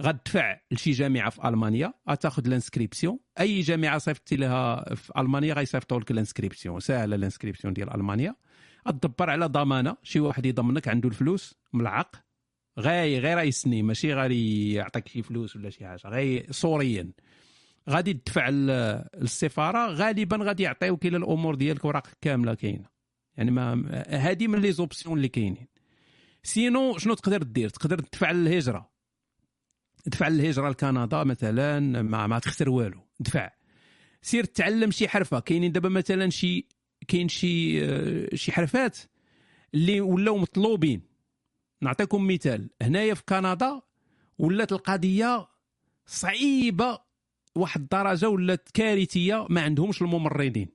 غتدفع 0.02 0.60
لشي 0.72 0.92
جامعة 0.92 1.30
في 1.30 1.48
ألمانيا 1.48 1.94
غتاخذ 2.10 2.48
ال 2.48 2.54
inscription 2.54 3.20
أي 3.40 3.62
جامعة 3.62 3.98
صيفطتي 3.98 4.36
لها 4.36 4.96
في 4.96 5.14
ألمانيا 5.18 5.54
غيصيفطوا 5.54 6.00
لك 6.00 6.12
ال 6.12 6.17
inscription 6.17 6.80
ساهلة 6.80 7.16
ال 7.16 7.20
inscription 7.20 7.74
ديال 7.74 7.96
ألمانيا. 7.96 8.36
غتدبر 8.88 9.30
على 9.30 9.46
ضمانة 9.46 9.98
شي 10.04 10.20
واحد 10.20 10.46
يضمنك 10.46 10.88
عنده 10.88 11.10
الفلوس 11.10 11.56
ملعق 11.74 12.16
غير 12.80 13.22
غير 13.22 13.40
يسني 13.40 13.84
ماشي 13.84 14.14
غير 14.14 14.32
يعطيك 14.32 15.08
شي 15.08 15.22
فلوس 15.22 15.56
ولا 15.56 15.70
شي 15.70 15.88
حاجة 15.88 16.08
غير 16.08 16.48
صوريا. 16.52 17.12
غادي 17.90 18.14
تدفع 18.14 18.50
للسفارة 18.50 19.88
غالبا 19.88 20.38
غادي 20.38 20.64
يعطيوك 20.64 21.06
إلى 21.06 21.18
الأمور 21.18 21.56
ديالك 21.56 21.86
وراق 21.86 22.08
كاملة 22.22 22.54
كاينة. 22.54 22.90
يعني 23.38 23.52
ما 23.52 24.04
هذه 24.10 24.48
من 24.48 24.60
les 24.60 24.72
options 24.72 25.18
اللي 25.18 25.28
كاينين. 25.28 25.68
sinon 26.44 26.98
شنو 26.98 27.14
تقدر 27.14 27.44
دير 27.44 27.70
تقدر 27.70 28.00
تدفع 28.00 28.32
للهجرة. 28.32 28.95
دفع 30.08 30.28
للهجرة 30.28 30.70
لكندا 30.70 31.24
مثلا 31.24 31.80
ما, 32.02 32.28
ما 32.28 32.40
تخسر 32.40 32.70
والو. 32.70 33.02
دفع. 33.20 33.52
سير 34.22 34.44
تعلم 34.44 34.92
شي 34.92 35.08
حرفة. 35.08 35.40
كاينين 35.40 35.72
دابا 35.72 35.90
مثلا 35.90 36.30
شي 36.30 36.68
كاين 37.08 37.28
شي 37.28 37.86
آه، 37.86 38.36
شي 38.36 38.52
حرفات 38.52 38.98
اللي 39.74 40.02
ولاو 40.02 40.38
مطلوبين. 40.38 41.02
نعطيكم 41.82 42.28
مثال. 42.28 42.70
هنايا 42.82 43.14
في 43.14 43.24
كندا 43.30 43.82
ولات 44.40 44.72
القضية 44.72 45.48
صعيبة 46.06 47.00
واحد 47.56 47.82
الدرجة 47.82 48.30
ولات 48.30 48.70
كارثية 48.74 49.48
ما 49.50 49.62
عندهمش 49.62 50.02
الممرضين. 50.02 50.70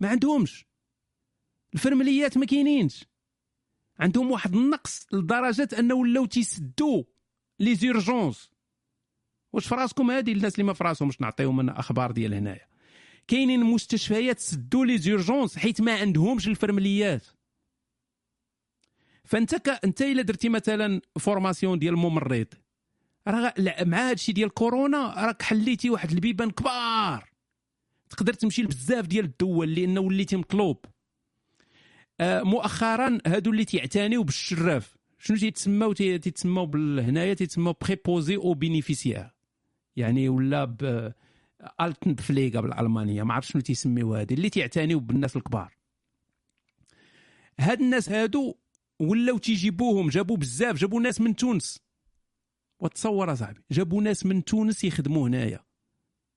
ما 0.00 0.08
عندهمش. 0.08 0.66
الفرمليات 1.74 2.38
ما 2.38 2.46
كاينينش. 2.46 3.04
عندهم 3.98 4.30
واحد 4.30 4.54
النقص 4.54 5.06
لدرجة 5.12 5.68
أنه 5.78 5.94
ولاو 5.94 6.26
تيسدوا 6.26 7.04
لي 7.60 7.74
زيرجونس. 7.74 8.50
واش 9.52 9.66
في 9.66 9.74
راسكم 9.74 10.10
هذه 10.10 10.32
الناس 10.32 10.54
اللي 10.54 10.64
ما 10.64 10.72
في 10.72 10.84
راسهمش 10.84 11.20
نعطيهم 11.20 11.60
أنا 11.60 11.80
أخبار 11.80 12.12
ديال 12.12 12.34
هنايا. 12.34 12.68
كاينين 13.28 13.64
مستشفيات 13.64 14.38
سدوا 14.38 14.86
les 14.86 14.98
urgences 14.98 15.58
حيت 15.58 15.80
ما 15.80 16.00
عندهمش 16.00 16.48
الفرمليات. 16.48 17.26
فأنت 19.24 19.54
ك... 19.54 19.68
أنت 19.84 20.02
إلا 20.02 20.22
درتي 20.22 20.48
مثلا 20.48 21.00
formation 21.18 21.78
ديال 21.78 21.94
الممرض 21.94 22.46
راه 23.28 23.54
مع 23.58 23.98
هذا 23.98 24.12
الشيء 24.12 24.34
ديال 24.34 24.54
كورونا 24.54 25.26
راك 25.26 25.42
حليتي 25.42 25.90
واحد 25.90 26.10
البيبان 26.10 26.50
كبار. 26.50 27.30
تقدر 28.10 28.32
تمشي 28.32 28.62
لبزاف 28.62 29.06
ديال 29.06 29.24
الدول 29.24 29.74
لأنه 29.74 30.00
وليتي 30.00 30.36
مطلوب 30.36 30.84
آه 32.20 32.42
مؤخرا 32.42 33.18
هادو 33.26 33.50
اللي 33.50 33.64
تيعتنيو 33.64 34.22
بالشراف. 34.22 34.97
شنو 35.18 35.36
تيتسماو 35.36 35.92
تيتسماو 35.92 36.70
هنايا 37.00 37.34
تيتسماو 37.34 37.74
préposé 37.82 38.36
aux 38.36 38.54
bénéficiaires 38.54 39.30
يعني 39.96 40.28
ولا 40.28 40.64
ب 40.64 41.12
Altenpfleger 41.80 42.60
بالالمانيه 42.60 43.22
ما 43.22 43.34
عرفت 43.34 43.50
شنو 43.50 43.62
تيسميو 43.62 44.14
هادي. 44.14 44.34
اللي 44.34 44.50
تيعتنيو 44.50 45.00
بالناس 45.00 45.36
الكبار. 45.36 45.74
هاد 47.60 47.80
الناس 47.80 48.08
هادو 48.08 48.54
ولاو 49.00 49.38
تيجيبوهم. 49.38 50.08
جابوا 50.08 50.36
بزاف. 50.36 50.76
جابوا 50.76 51.00
ناس 51.00 51.20
من 51.20 51.36
تونس. 51.36 51.80
وتصور 52.80 53.32
أصاحبي. 53.32 53.60
جابوا 53.70 54.02
ناس 54.02 54.26
من 54.26 54.44
تونس 54.44 54.84
يخدموا 54.84 55.28
هنايا. 55.28 55.64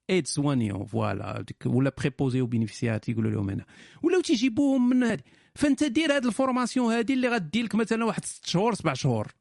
aide-soignant 0.10 0.86
voilà 0.86 1.46
ولا 1.66 1.92
préposé 1.98 2.40
aux 2.40 2.46
bénéficiaires 2.46 2.98
تيقولوا 2.98 3.32
لهم 3.32 3.50
هنا. 3.50 3.66
ولاو 4.04 4.22
تيجيبوهم 4.22 4.90
من 4.90 5.04
هادي. 5.04 5.24
فانت 5.56 5.84
دير 5.84 6.16
هاد 6.16 6.26
ال 6.26 6.33
formation 6.33 6.94
هادي 6.94 7.14
اللي 7.14 7.28
غدير 7.28 7.64
لك 7.66 7.76
مثلا 7.76 8.06
واحد 8.06 8.26
ست 8.26 8.46
شهور 8.46 8.74
سبع 8.74 8.94
شهور. 8.94 9.32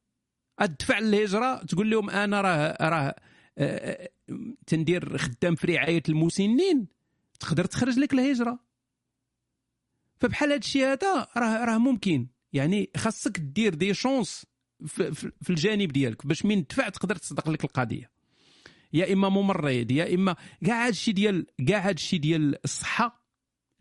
تدفع 0.60 0.98
الهجره 0.98 1.64
تقول 1.64 1.90
لهم 1.90 2.10
أنا 2.10 2.40
راه 2.40 2.76
راه 2.80 3.14
آه، 3.58 4.00
آه، 4.00 4.10
تندير 4.66 5.18
خدام 5.18 5.54
في 5.54 5.66
رعاية 5.66 6.02
المسنين. 6.08 6.86
تقدر 7.40 7.64
تخرج 7.64 7.98
لك 7.98 8.12
الهجرة. 8.12 8.58
فبحال 10.20 10.48
هذا 10.48 10.58
الشيء 10.58 10.86
هذا 10.86 11.28
راه 11.36 11.64
راه 11.64 11.78
ممكن. 11.78 12.28
يعني 12.52 12.90
خاصك 12.96 13.38
دير 13.38 13.74
des 13.74 13.94
chances 13.94 14.46
في, 14.86 15.14
في 15.42 15.50
الجانب 15.50 15.92
ديالك. 15.92 16.26
باش 16.26 16.44
من 16.44 16.66
تدفع 16.66 16.88
تقدر 16.88 17.16
تصدق 17.16 17.48
لك 17.48 17.64
القضية. 17.64 18.10
يا 18.92 19.12
إما 19.12 19.28
ممرض 19.28 19.90
يا 19.90 20.14
إما 20.14 20.36
كاع 20.66 20.82
هذا 20.82 20.88
الشيء 20.88 21.14
ديال 21.14 21.46
كاع 21.68 21.78
هذا 21.78 21.90
الشيء 21.90 22.20
ديال 22.20 22.64
الصحة 22.64 23.26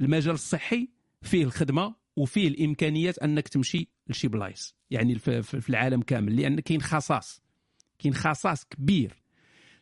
المجال 0.01 0.33
الصحي 0.33 0.89
فيه 1.21 1.43
الخدمة. 1.43 1.98
وفيه 2.19 2.47
الإمكانيات 2.47 3.17
أنك 3.17 3.47
تمشي 3.47 3.87
لشي 4.07 4.27
بلايص 4.27 4.75
يعني 4.91 5.15
في 5.19 5.69
العالم 5.69 6.01
كامل 6.01 6.35
لأن 6.35 6.59
كاين 6.59 6.81
خصاص 6.81 7.41
كاين 7.99 8.13
خصاص 8.13 8.65
كبير. 8.65 9.23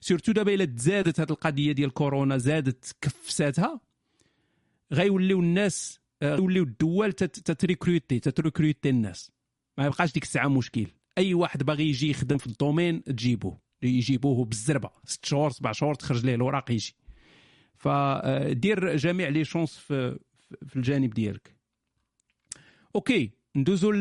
surtout 0.02 0.32
دابا 0.32 0.54
إلا 0.54 0.66
تزادت 0.66 1.20
هذه 1.20 1.32
القضية 1.32 1.72
ديال 1.72 1.94
كورونا 1.94 2.38
زادت 2.38 2.96
كفساتها 3.02 3.82
غيوليو 4.94 5.40
الناس 5.40 6.00
غيوليو 6.24 6.64
الدول 6.64 7.14
تت 7.14 7.35
recruter 7.35 8.20
تت 8.20 8.34
recruter 8.34 8.90
الناس. 8.90 9.32
ما 9.78 9.86
يبقاش 9.86 10.14
ديك 10.14 10.24
الساعة 10.24 10.48
مشكل. 10.48 10.88
أي 11.18 11.34
واحد 11.34 11.64
باغي 11.64 11.90
يجي 11.90 12.10
يخدم 12.10 12.38
في 12.38 12.48
ال 12.48 12.55
domaine 12.55 13.04
تجيبوه. 13.04 13.60
يجيبوه 13.82 14.46
بالزربة. 14.46 14.90
ست 15.06 15.26
شهور 15.26 15.52
سبع 15.52 15.72
شهور 15.72 15.96
تخرج 15.96 16.26
ليه 16.26 16.36
الوراق 16.36 16.72
يجي. 16.72 16.96
فدير 17.76 18.96
جميع 18.96 19.28
les 19.30 19.46
chances 19.46 19.78
في, 19.78 20.20
في 20.68 20.76
الجانب 20.76 21.14
ديالك. 21.14 21.57
OK 22.98 23.32
ندوزو 23.56 23.92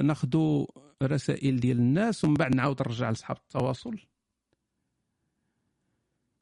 ناخذوا 0.00 0.66
رسائل 1.02 1.60
ديال 1.60 1.78
الناس 1.78 2.24
ومن 2.24 2.34
بعد 2.34 2.54
نعاود 2.54 2.82
نرجع 2.82 3.10
لصحاب 3.10 3.36
التواصل. 3.36 3.98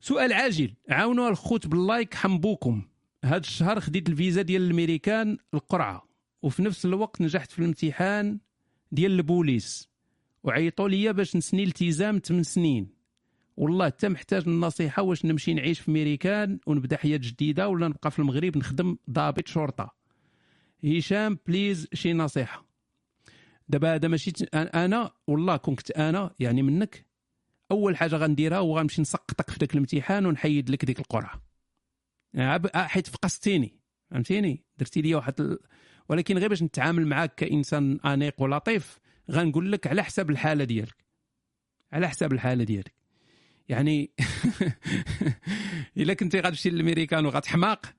سؤال 0.00 0.32
عاجل. 0.32 0.74
عاونوا 0.90 1.28
الخوت 1.28 1.66
بال 1.66 1.82
like 1.82 2.14
حمبوكم. 2.14 2.82
هذا 3.24 3.36
الشهر 3.36 3.80
خديت 3.80 4.08
الفيزا 4.08 4.42
ديال 4.42 4.62
الامريكان 4.62 5.38
القرعة 5.54 6.08
وفي 6.42 6.62
نفس 6.62 6.84
الوقت 6.84 7.20
نجحت 7.20 7.52
في 7.52 7.58
الامتحان 7.58 8.38
ديال 8.92 9.12
البوليس. 9.12 9.88
وعيطوا 10.44 10.88
لي 10.88 11.12
باش 11.12 11.36
نسني 11.36 11.64
التزام 11.64 12.18
8 12.18 12.42
سنين. 12.42 12.88
والله 13.56 13.86
حتى 13.86 14.08
محتاج 14.08 14.48
النصيحة 14.48 15.02
واش 15.02 15.24
نمشي 15.24 15.54
نعيش 15.54 15.80
في 15.80 15.88
امريكان 15.90 16.58
ونبدأ 16.66 16.96
حياة 16.96 17.16
جديدة 17.16 17.68
ولا 17.68 17.88
نبقى 17.88 18.10
في 18.10 18.18
المغرب 18.18 18.58
نخدم 18.58 18.96
ضابط 19.10 19.48
شرطة. 19.48 20.03
هشام 20.84 21.38
بليز 21.46 21.88
شي 21.94 22.12
نصيحة. 22.12 22.66
دابا 23.68 23.94
هذا 23.94 24.08
ماشي 24.08 24.32
أنا 24.54 25.10
والله 25.26 25.56
كنت 25.56 25.90
أنا 25.90 26.34
يعني 26.40 26.62
منك 26.62 27.06
أول 27.70 27.96
حاجة 27.96 28.16
غنديرها 28.16 28.58
هو 28.58 28.78
غنمشي 28.78 29.02
نسقطك 29.02 29.50
في 29.50 29.56
ذاك 29.60 29.74
الامتحان 29.74 30.26
ونحيد 30.26 30.70
لك 30.70 30.84
ديك 30.84 30.98
القرعة. 30.98 31.42
حيت 32.74 33.06
فقستيني 33.06 33.80
فهمتيني؟ 34.10 34.64
درتي 34.78 35.02
لي 35.02 35.14
واحد 35.14 35.40
ال... 35.40 35.58
ولكن 36.08 36.38
غير 36.38 36.48
باش 36.48 36.62
نتعامل 36.62 37.06
معاك 37.06 37.34
كإنسان 37.34 38.00
أنيق 38.00 38.42
ولطيف 38.42 38.98
غنقول 39.30 39.72
لك 39.72 39.86
على 39.86 40.04
حساب 40.04 40.30
الحالة 40.30 40.64
ديالك. 40.64 41.04
على 41.92 42.08
حساب 42.08 42.32
الحالة 42.32 42.64
ديالك. 42.64 42.94
يعني 43.68 44.10
إلا 45.96 46.14
كنتي 46.14 46.40
غتمشي 46.40 46.70
للأمريكان 46.70 47.26
وغتحماق 47.26 47.94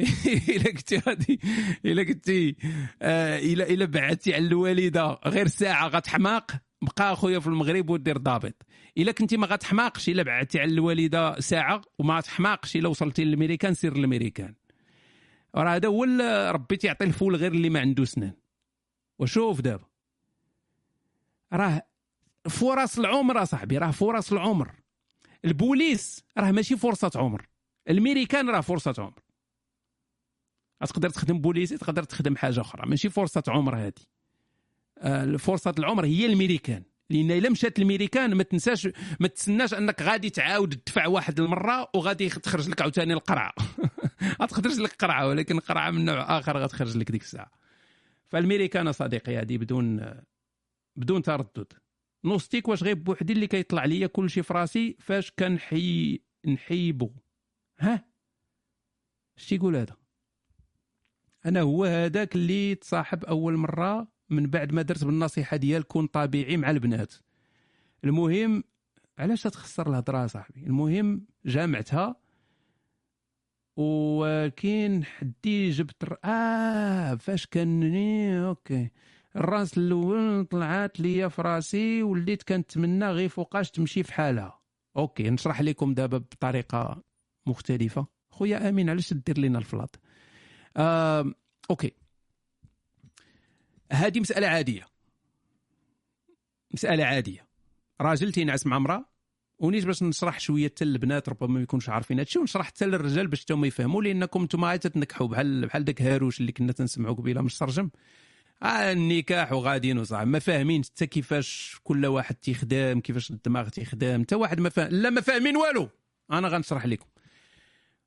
الا 0.48 0.72
كنتي 0.72 0.98
غادي 0.98 1.40
الا 1.84 2.04
كنتي 2.04 2.56
آه، 3.02 3.38
الا 3.38 3.70
الا 3.70 3.84
بعدتي 3.84 4.34
على 4.34 4.46
الوالدة. 4.46 5.18
غير 5.26 5.46
ساعة 5.48 5.88
غتحماق. 5.88 6.50
بقى 6.82 7.12
أخويا 7.12 7.38
في 7.38 7.46
المغرب 7.46 7.90
ودير 7.90 8.18
ضابط. 8.18 8.66
الا 8.98 9.12
كنتي 9.12 9.36
ما 9.36 9.46
غتحماقش 9.46 10.08
الا 10.08 10.22
بعدتي 10.22 10.60
على 10.60 10.72
الوالدة 10.72 11.40
ساعة 11.40 11.82
وما 11.98 12.20
تحماقش 12.20 12.76
الا 12.76 12.88
وصلتي 12.88 13.24
للأمريكان 13.24 13.74
سير 13.74 13.96
للامريكان 13.96 14.54
راه 15.54 15.76
هذا 15.76 15.88
هو 15.88 16.04
ربي 16.54 16.76
تيعطي 16.76 17.04
الفول 17.04 17.36
غير 17.36 17.52
اللي 17.52 17.70
ما 17.70 17.80
عنده 17.80 18.04
سنان. 18.04 18.32
وشوف 19.18 19.60
دابا. 19.60 19.84
راه 21.52 21.82
فرص 22.48 22.98
العمر 22.98 23.44
صاحبي 23.44 23.78
راه 23.78 23.90
فرص 23.90 24.32
العمر. 24.32 24.70
البوليس 25.44 26.24
راه 26.38 26.50
ماشي 26.50 26.76
فرصة 26.76 27.10
عمر. 27.16 27.48
الميريكان 27.90 28.50
راه 28.50 28.60
فرصة 28.60 28.94
عمر. 28.98 29.27
تقدر 30.86 31.10
تخدم 31.10 31.38
بوليسي 31.38 31.78
تقدر 31.78 32.02
تخدم 32.02 32.36
حاجة 32.36 32.60
أخرى. 32.60 32.88
ماشي 32.88 33.08
فرصة 33.08 33.42
عمر 33.48 33.76
هذه 33.76 33.92
آه، 34.98 35.36
فرصة 35.36 35.74
العمر 35.78 36.04
هي 36.04 36.26
الميريكان. 36.26 36.82
لأن 37.10 37.30
إلا 37.30 37.50
مشات 37.50 37.78
الميريكان 37.78 38.34
ما 38.34 38.42
تنساش 38.42 38.88
ما 39.20 39.28
تسناش 39.28 39.74
أنك 39.74 40.02
غادي 40.02 40.30
تعاود 40.30 40.74
تدفع 40.74 41.06
واحد 41.06 41.40
المرة 41.40 41.90
وغادي 41.94 42.28
تخرج 42.28 42.68
لك 42.68 42.82
عاوتاني 42.82 43.12
القرعة. 43.12 43.54
غتخرج 44.42 44.80
لك 44.80 44.92
قرعة 44.92 45.28
ولكن 45.28 45.60
قرعة 45.60 45.90
من 45.90 46.04
نوع 46.04 46.38
آخر 46.38 46.58
غتخرج 46.58 46.96
لك 46.96 47.10
ديك 47.10 47.22
الساعة. 47.22 47.50
فالميريكان 48.26 48.92
صديقي 48.92 49.36
هذه 49.36 49.58
بدون 49.58 50.14
بدون 50.96 51.22
تردد. 51.22 51.72
نوستيك 52.24 52.68
واش 52.68 52.82
غير 52.82 52.94
بوحدي 52.94 53.32
اللي 53.32 53.46
كيطلع 53.46 53.84
ليا 53.84 54.06
كل 54.06 54.30
شيء 54.30 54.42
في 54.42 54.54
راسي 54.54 54.96
فاش 55.00 55.32
كنحي 55.38 56.20
نحيبو. 56.46 57.10
ها؟ 57.78 58.04
اش 59.38 59.48
تيقول 59.48 59.76
هذا؟ 59.76 59.97
أنا 61.48 61.60
هو 61.60 61.84
هذاك 61.84 62.34
اللي 62.34 62.74
تصاحب 62.74 63.24
أول 63.24 63.56
مرة 63.56 64.08
من 64.30 64.46
بعد 64.46 64.72
ما 64.72 64.82
درت 64.82 65.04
بالنصيحة 65.04 65.56
ديال 65.56 65.82
كون 65.82 66.06
طبيعي 66.06 66.56
مع 66.56 66.70
البنات. 66.70 67.14
المهم 68.04 68.64
علاش 69.18 69.42
تخسر 69.42 69.90
الهضرة 69.90 70.26
صاحبي؟ 70.26 70.60
المهم 70.66 71.26
جامعتها. 71.46 72.16
وكاين 73.76 75.04
حدي 75.04 75.70
جبت. 75.70 76.18
آه 76.24 77.14
فاش 77.14 77.46
كان 77.46 77.94
أوكي. 78.44 78.90
الراس 79.36 79.78
الأول 79.78 80.44
طلعت 80.44 81.00
ليا 81.00 81.28
في 81.28 81.42
راسي 81.42 82.02
وليت 82.02 82.42
كنتمنى 82.42 83.10
غير 83.10 83.28
فوقاش 83.28 83.70
تمشي 83.70 84.02
في 84.02 84.12
حالها. 84.12 84.60
أوكي 84.96 85.30
نشرح 85.30 85.60
لكم 85.60 85.94
دابا 85.94 86.18
بطريقة 86.18 87.02
مختلفة. 87.46 88.06
خويا 88.30 88.68
آمين 88.68 88.90
علاش 88.90 89.12
دير 89.14 89.38
لنا 89.38 89.58
الفلات؟ 89.58 90.00
أوكي. 91.70 91.92
هذه 93.92 94.20
مسألة 94.20 94.46
عادية. 94.46 94.86
مسألة 96.74 97.04
عادية. 97.04 97.48
راجل 98.00 98.32
تينعس 98.32 98.66
مع 98.66 98.76
امرأة 98.76 99.04
ونيت 99.58 99.84
باش 99.84 100.02
نشرح 100.02 100.40
شوية 100.40 100.68
حتى 100.68 100.84
البنات 100.84 101.28
ربما 101.28 101.54
ما 101.54 101.60
يكونوش 101.60 101.88
عارفين 101.88 102.18
هادشي 102.18 102.38
ونشرح 102.38 102.66
حتى 102.66 102.86
للرجال 102.86 103.26
باش 103.26 103.42
حتى 103.42 103.54
يفهموا 103.54 104.02
لأنكم 104.02 104.44
نتوما 104.44 104.76
تتنكحوا 104.76 105.26
بحال 105.26 105.66
بحال 105.66 105.84
داك 105.84 106.02
هاروش 106.02 106.40
اللي 106.40 106.52
كنا 106.52 106.72
تنسمعوا 106.72 107.14
قبيلة 107.14 107.42
مش 107.42 107.58
ترجم. 107.58 107.90
آه 108.62 108.92
النكاح 108.92 109.52
وغاديين 109.52 109.98
وصح 109.98 110.20
ما 110.20 110.38
فاهمين 110.38 110.84
حتى 110.84 111.06
كيفاش 111.06 111.76
كل 111.84 112.06
واحد 112.06 112.34
تيخدم 112.34 113.00
كيفاش 113.00 113.30
الدماغ 113.30 113.68
تيخدم 113.68 114.22
حتى 114.22 114.34
واحد 114.34 114.60
ما 114.60 114.68
فاهم 114.68 114.88
لا 114.90 115.10
ما 115.10 115.20
فاهمين 115.20 115.56
والو. 115.56 115.88
أنا 116.32 116.48
غنشرح 116.48 116.86
لكم. 116.86 117.06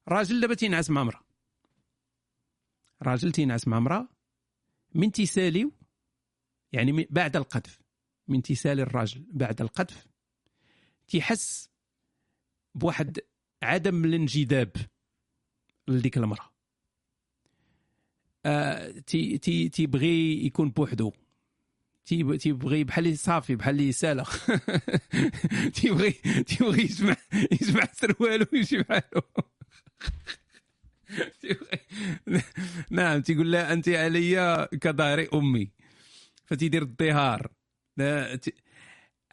راجل 0.08 0.42
دابا 0.42 0.54
تينعس 0.54 0.90
مع 0.90 1.02
امرأة. 1.02 1.31
راجل 3.04 3.32
تينعس 3.32 3.68
مع 3.68 3.78
امراه 3.78 4.10
من 4.96 5.12
تيساليو 5.12 5.72
يعني 6.72 7.08
بعد 7.10 7.36
القذف. 7.36 7.82
من 8.28 8.42
تيسالي 8.42 8.82
الراجل 8.82 9.26
بعد 9.34 9.62
القذف 9.62 10.08
تيحس 11.08 11.70
بواحد 12.76 13.20
عدم 13.64 14.06
الانجذاب 14.06 14.72
لديك 15.88 16.18
المرأة. 16.18 16.52
آه 18.46 18.92
تي 18.92 19.38
تي 19.38 19.70
تيبغي 19.70 20.46
يكون 20.46 20.70
بوحدو. 20.70 21.12
تيبغي 22.06 22.84
بحال 22.84 23.18
صافي 23.18 23.56
بحال 23.56 23.80
يسالى 23.80 24.26
تيبغي 25.76 26.12
تيبغي 26.48 26.82
يجمع 26.84 27.16
يجمع 27.52 27.88
سروالو 27.94 28.46
ويمشي 28.54 28.78
بحالو 28.78 29.22
نعم 32.92 33.22
تيقول 33.22 33.52
لها 33.52 33.74
أنت 33.74 33.90
علي 33.90 34.68
كظهر 34.82 35.28
أمي. 35.34 35.72
فتيدير 36.46 36.82
الظهار 36.82 37.52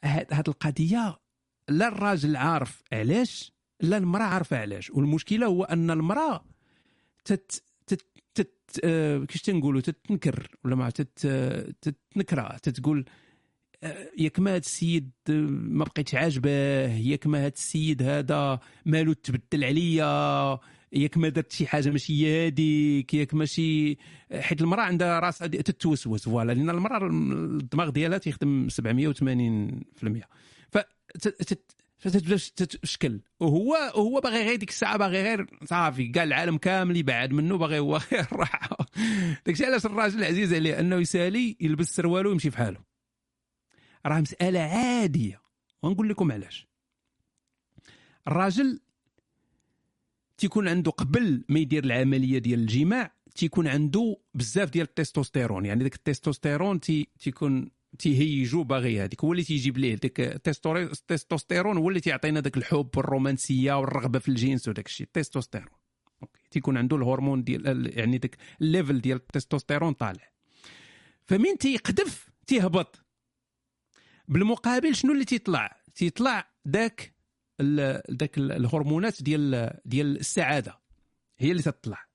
هاد 0.05 0.49
القضية 0.49 1.19
لا 1.69 1.89
الراجل 1.89 2.37
عارف 2.37 2.83
علاش 2.93 3.53
لا 3.81 3.97
المرأة 3.97 4.25
عارفة 4.25 4.57
علاش. 4.59 4.91
والمشكلة 4.91 5.47
هو 5.47 5.65
أن 5.65 5.91
المرأة 5.91 6.45
تت 7.25 7.63
تت 7.87 8.07
تت 8.35 8.81
آه 8.85 9.19
كيفاش 9.19 9.43
تنقولوا؟ 9.43 9.81
تتنكر 9.81 10.57
ولا 10.65 10.77
ما 10.77 10.91
تت 10.91 11.27
تتنكره 11.83 12.57
تتقول 12.57 13.05
آه، 13.83 14.11
ياك 14.19 14.39
ما 14.41 14.51
هذا 14.51 14.57
السيد 14.59 15.11
ما 15.29 15.85
بقيتش 15.85 16.15
عاجبه 16.15 16.51
ياك 16.97 17.27
ما 17.27 17.39
هذا 17.39 17.49
السيد 17.49 18.03
هذا 18.03 18.61
مالو 18.87 19.13
تبدل 19.13 19.65
عليا. 19.65 20.59
ياك 20.93 21.19
ما 21.19 21.29
درت 21.29 21.53
شي 21.53 21.67
حاجة 21.67 21.91
ماشي 21.91 22.47
هذيك 22.47 23.15
ياك 23.15 23.35
ماشي 23.35 23.99
حيت 24.33 24.61
المرأة 24.61 24.83
عندها 24.83 25.21
راسها 25.21 25.47
تتوسوس 25.47 26.25
فوالا 26.25 26.53
لأن 26.53 26.71
المرأة 26.71 27.07
الدماغ 27.07 27.91
ديالها 27.91 28.19
تيخدم 28.19 28.69
780% 28.69 28.75
ف 30.71 30.79
فتبدا 31.99 32.37
تشكل 32.57 33.21
وهو 33.41 33.75
هو 33.75 34.21
باغي 34.21 34.45
غير 34.45 34.57
ديك 34.57 34.69
الساعة 34.69 34.97
باغي 34.97 35.23
غير 35.23 35.47
صافي 35.65 36.09
كاع 36.09 36.23
العالم 36.23 36.59
كامل 36.59 36.97
يبعد 36.97 37.33
منه 37.33 37.59
باغي 37.59 37.79
هو 37.79 37.97
غير 38.13 38.21
الراحه 38.33 38.77
داكشي 39.47 39.67
علاش 39.67 39.87
الراجل 39.87 40.25
عزيز 40.25 40.55
عليه؟ 40.55 40.81
أنه 40.81 40.97
يسالي 40.97 41.57
يلبس 41.61 41.97
سروالو 41.97 42.29
ويمشي 42.29 42.51
في 42.51 42.59
حاله. 42.59 42.81
راه 44.07 44.21
مسألة 44.21 44.61
عادية. 44.61 45.41
ونقول 45.83 46.09
لكم 46.09 46.33
علاش. 46.33 46.69
الراجل 48.29 48.81
تيكون 50.39 50.69
عنده 50.69 50.91
قبل 50.91 51.45
ما 51.49 51.59
يدير 51.59 51.85
العملية 51.85 52.39
ديال 52.39 52.61
الجماع 52.61 53.13
تيكون 53.35 53.69
عنده 53.69 54.17
بزاف 54.35 54.71
ديال 54.71 54.87
التستوستيرون. 54.87 55.67
يعني 55.67 55.83
داك 55.83 55.95
التستوستيرون 55.95 56.81
تي 56.81 57.09
تيكون 57.21 57.71
تيهيجو 57.99 58.65
باغي 58.65 59.01
هذيك. 59.01 59.25
هو 59.25 59.33
اللي 59.33 59.45
تيجيب 59.45 59.79
ليه 59.79 59.95
داك 59.95 60.21
التستوستيرون 60.21 61.77
هو 61.77 61.89
اللي 61.89 62.01
تيعطينا 62.01 62.41
داك 62.41 62.57
الحب 62.57 62.91
والرومانسية 62.97 63.79
والرغبة 63.79 64.19
في 64.19 64.29
الجنس 64.29 64.69
وداك 64.69 64.87
الشيء. 64.87 65.07
التستوستيرون 65.07 65.69
تيكون 66.51 66.77
عنده 66.77 66.97
الهرمون 66.97 67.45
ديال 67.45 67.99
يعني 67.99 68.19
داك 68.19 68.37
level 68.61 69.01
ديال 69.01 69.17
التستوستيرون 69.17 69.93
طالع. 69.93 70.33
فمين 71.27 71.59
تيقذف؟ 71.59 72.29
تيهبط. 72.47 73.05
بالمقابل 74.29 74.95
شنو 74.95 75.13
اللي 75.13 75.25
تيطلع؟ 75.25 75.81
تيطلع 75.95 76.51
داك 76.65 77.18
ذاك 78.13 78.39
الهرمونات 78.39 79.23
ديال 79.23 79.71
ديال 79.85 80.19
السعادة 80.19 80.81
هي 81.39 81.51
اللي 81.51 81.63
تطلع. 81.63 82.09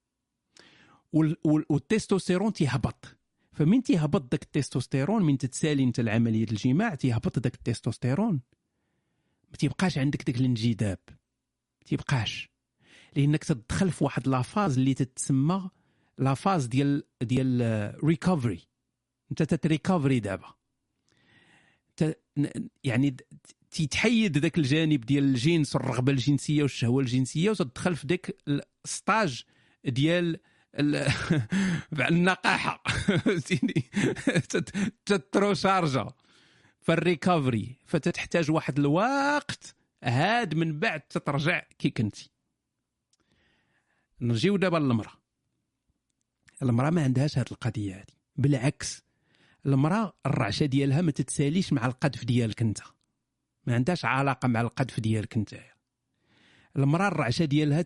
والتستوستيرون 1.44 2.54
تيهبط. 2.54 3.18
فمن 3.54 3.84
تيهبط 3.84 4.32
ذاك 4.32 4.44
التستوستيرون؟ 4.44 5.24
من 5.24 5.38
تتسالي 5.38 5.84
انت 5.84 6.00
العملية 6.00 6.44
الجماع 6.44 6.96
تيهبط 6.96 7.40
ذاك 7.40 7.56
التستوستيرون. 7.56 8.42
ما 9.50 9.58
تيبقاش 9.58 9.98
عندك 9.98 10.30
ذاك 10.30 10.40
الانجذاب. 10.40 11.00
ما 11.80 11.86
تيبقاش. 11.86 12.50
لأنك 13.16 13.44
تدخل 13.44 13.92
في 13.92 14.04
واحد 14.04 14.28
la 14.28 14.42
phase 14.42 14.78
اللي 14.78 14.94
تتسمى 14.94 15.70
la 16.18 16.31
phase 16.31 16.66
ديال 16.66 17.04
ديال 17.22 17.96
recovery 18.04 18.68
أنت 19.32 19.44
تت 19.44 19.61
recover 19.61 20.20
دابا. 20.20 20.54
يعني 22.84 23.16
تيتحيد 23.74 24.38
ذاك 24.38 24.58
الجانب 24.58 25.02
ديال 25.02 25.24
الجنس 25.24 25.76
والرغبه 25.76 26.12
الجنسية 26.12 26.62
والشهوة 26.62 27.02
الجنسية 27.02 27.50
وتدخل 27.50 27.96
في 27.96 28.08
ذاك 28.08 28.38
ال 28.86 28.95
stage 28.95 29.44
ديال 29.86 30.40
النقاحة. 32.10 32.84
فهمتيني؟ 33.26 33.84
تت 35.06 35.25
recharger 35.25 36.12
ف 36.82 36.91
ال 36.91 37.01
recovery 37.01 37.76
فتتحتاج 37.86 38.52
واحد 38.52 38.80
الوقت 38.80 39.76
هاد 40.04 40.56
من 40.56 40.80
بعد 40.80 41.02
تترجع 41.02 41.64
كي 41.80 41.90
كنتي. 41.90 42.30
نجيو 44.22 44.58
دابا 44.58 44.78
للمرأة. 44.78 45.14
المرأة 46.62 46.90
ما 46.90 47.04
عندهاش 47.04 47.38
هاد 47.38 47.48
القضية 47.52 47.96
هادي. 48.00 48.14
بالعكس 48.36 49.04
المرأة 49.66 50.14
الرعشة 50.26 50.66
ديالها 50.66 51.02
ما 51.02 51.12
تتساليش 51.12 51.74
مع 51.74 51.86
القذف 51.86 52.26
ديالك 52.26 52.62
انت. 52.62 52.80
ما 53.66 53.76
عندهاش 53.76 54.06
علاقة 54.06 54.48
مع 54.48 54.62
القذف 54.62 55.00
ديالك 55.00 55.38
انت. 55.38 55.56
المرأة 56.78 57.08
الرعشة 57.08 57.46
ديالها 57.46 57.82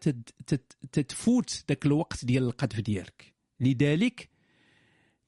تتفوت 0.91 1.63
ذاك 1.69 1.85
الوقت 1.85 2.25
ديال 2.25 2.43
القذف 2.43 2.79
ديالك. 2.79 3.33
لذلك 3.59 4.29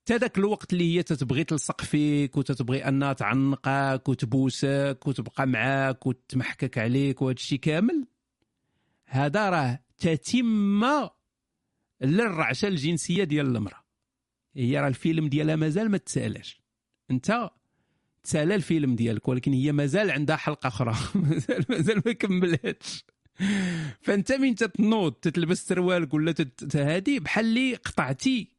حتى 0.09 0.17
ذاك 0.17 0.37
الوقت 0.37 0.73
اللي 0.73 0.97
هي 0.97 1.03
تتبغي 1.03 1.43
تلصق 1.43 1.81
فيك 1.81 2.37
وتتبغي 2.37 2.87
أنها 2.87 3.13
تعنقك 3.13 4.09
وتبوسك 4.09 4.99
وتبقى 5.05 5.47
معاك 5.47 6.07
وتمحكك 6.07 6.77
عليك 6.77 7.21
وهذا 7.21 7.35
الشيء 7.35 7.59
كامل 7.59 8.07
هذا 9.05 9.49
راه 9.49 9.79
تتم 9.97 11.09
للرعشة 12.01 12.67
الجنسية 12.67 13.23
ديال 13.23 13.55
المرأة. 13.55 13.83
هي 14.55 14.79
راه 14.79 14.87
الفيلم 14.87 15.27
ديالها 15.27 15.55
مازال 15.55 15.91
ما 15.91 15.97
تسالاش 15.97 16.61
أنت 17.11 17.49
تسالى 18.23 18.55
الفيلم 18.55 18.95
ديالك 18.95 19.27
ولكن 19.27 19.53
هي 19.53 19.71
مازال 19.71 20.11
عندها 20.11 20.35
حلقة 20.35 20.67
أخرى. 20.67 20.95
مازال 21.29 21.65
مازال 21.69 22.01
ما 22.05 22.11
كملتش. 22.11 23.05
فأنت 24.01 24.31
من 24.31 24.55
تتنوض 24.55 25.11
تتلبس 25.13 25.67
سروالك 25.67 26.13
ولا 26.13 26.35
هادي 26.75 27.19
بحال 27.19 27.45
اللي 27.45 27.75
قطعتي 27.75 28.51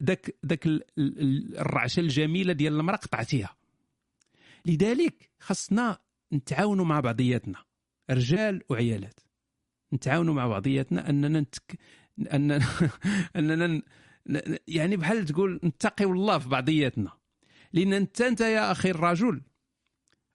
داك 0.00 0.36
داك 0.42 0.66
ال- 0.66 0.82
ال- 0.98 1.58
الرعشة 1.58 2.00
الجميلة 2.00 2.52
ديال 2.52 2.72
المرأة 2.80 2.96
قطعتيها. 2.96 3.56
لذلك 4.66 5.30
خصنا 5.40 5.98
نتعاونوا 6.32 6.84
مع 6.84 7.00
بعضياتنا 7.00 7.58
رجال 8.10 8.62
وعيالات. 8.68 9.20
نتعاونوا 9.94 10.34
مع 10.34 10.46
بعضياتنا 10.46 11.10
أننا 11.10 11.40
نتك... 11.40 11.78
اننا 12.32 12.60
أننا 13.36 13.82
يعني 14.68 14.96
بحال 14.96 15.24
تقول 15.26 15.60
نتقيو 15.64 16.12
الله 16.12 16.38
في 16.38 16.48
بعضياتنا. 16.48 17.12
لأن 17.72 17.92
انت 17.92 18.20
أنت 18.20 18.40
يا 18.40 18.72
أخي 18.72 18.90
الرجل. 18.90 19.42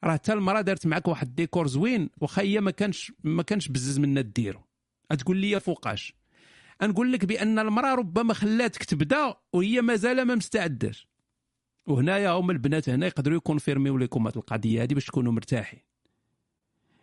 راه 0.04 0.14
حتى 0.14 0.34
المرأة 0.34 0.62
دارت 0.62 0.88
معك 0.88 1.08
واحد 1.08 1.28
الديكور 1.28 1.68
زوين 1.68 2.10
واخا 2.18 2.42
هي 2.42 2.62
ما 2.62 2.72
كانش 2.72 3.12
ما 3.24 3.44
كانش 3.44 3.68
بزز 3.68 4.00
منا 4.00 4.22
ديرو. 4.22 4.62
تقول 5.20 5.38
لي 5.38 5.60
فوقاش. 5.60 6.14
نقول 6.84 7.12
لك 7.12 7.26
بأن 7.26 7.60
المرأة 7.60 7.96
ربما 7.96 8.34
خلاتك 8.34 8.84
تبدا 8.84 9.34
وهي 9.54 9.82
مازال 9.82 10.22
ما 10.22 10.36
مستعداش. 10.36 11.08
وهنايا 11.88 12.30
هما 12.30 12.52
البنات 12.52 12.90
هنا 12.90 13.06
يقدروا 13.08 13.38
ي 13.38 13.43
confirmer 13.43 13.88
يو 13.88 13.98
لكم 13.98 14.28
هذه 14.28 14.36
القضية 14.36 14.84
هذه 14.84 14.94
باش 14.94 15.06
تكونوا 15.06 15.32
مرتاحين. 15.32 15.80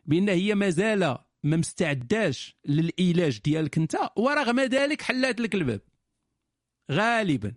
بأن 0.07 0.29
هي 0.29 0.55
مازال 0.55 1.19
ما 1.43 1.57
مستعداش 1.57 2.57
للإيلاج 2.65 3.41
ديالك 3.41 3.79
أنت 3.79 3.97
ورغم 4.17 4.61
ذلك 4.61 5.03
حلات 5.03 5.41
لك 5.41 5.55
الباب. 5.55 5.81
غالبا. 6.91 7.55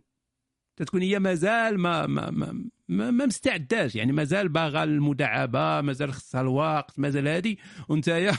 تتكون 0.78 1.02
هي 1.02 1.20
مازال 1.20 1.80
ما 1.80 2.08
ما 2.08 2.32
ما, 2.32 2.66
ما, 2.88 3.12
ما 3.12 3.26
مستعداش. 3.26 3.96
يعني 3.96 4.12
مازال 4.12 4.50
باغا 4.50 4.84
المداعبة 4.84 5.82
مازال 5.82 6.14
خصها 6.14 6.42
الوقت 6.42 7.00
مازال 7.00 7.28
هادي. 7.28 7.60
وانت 7.90 8.10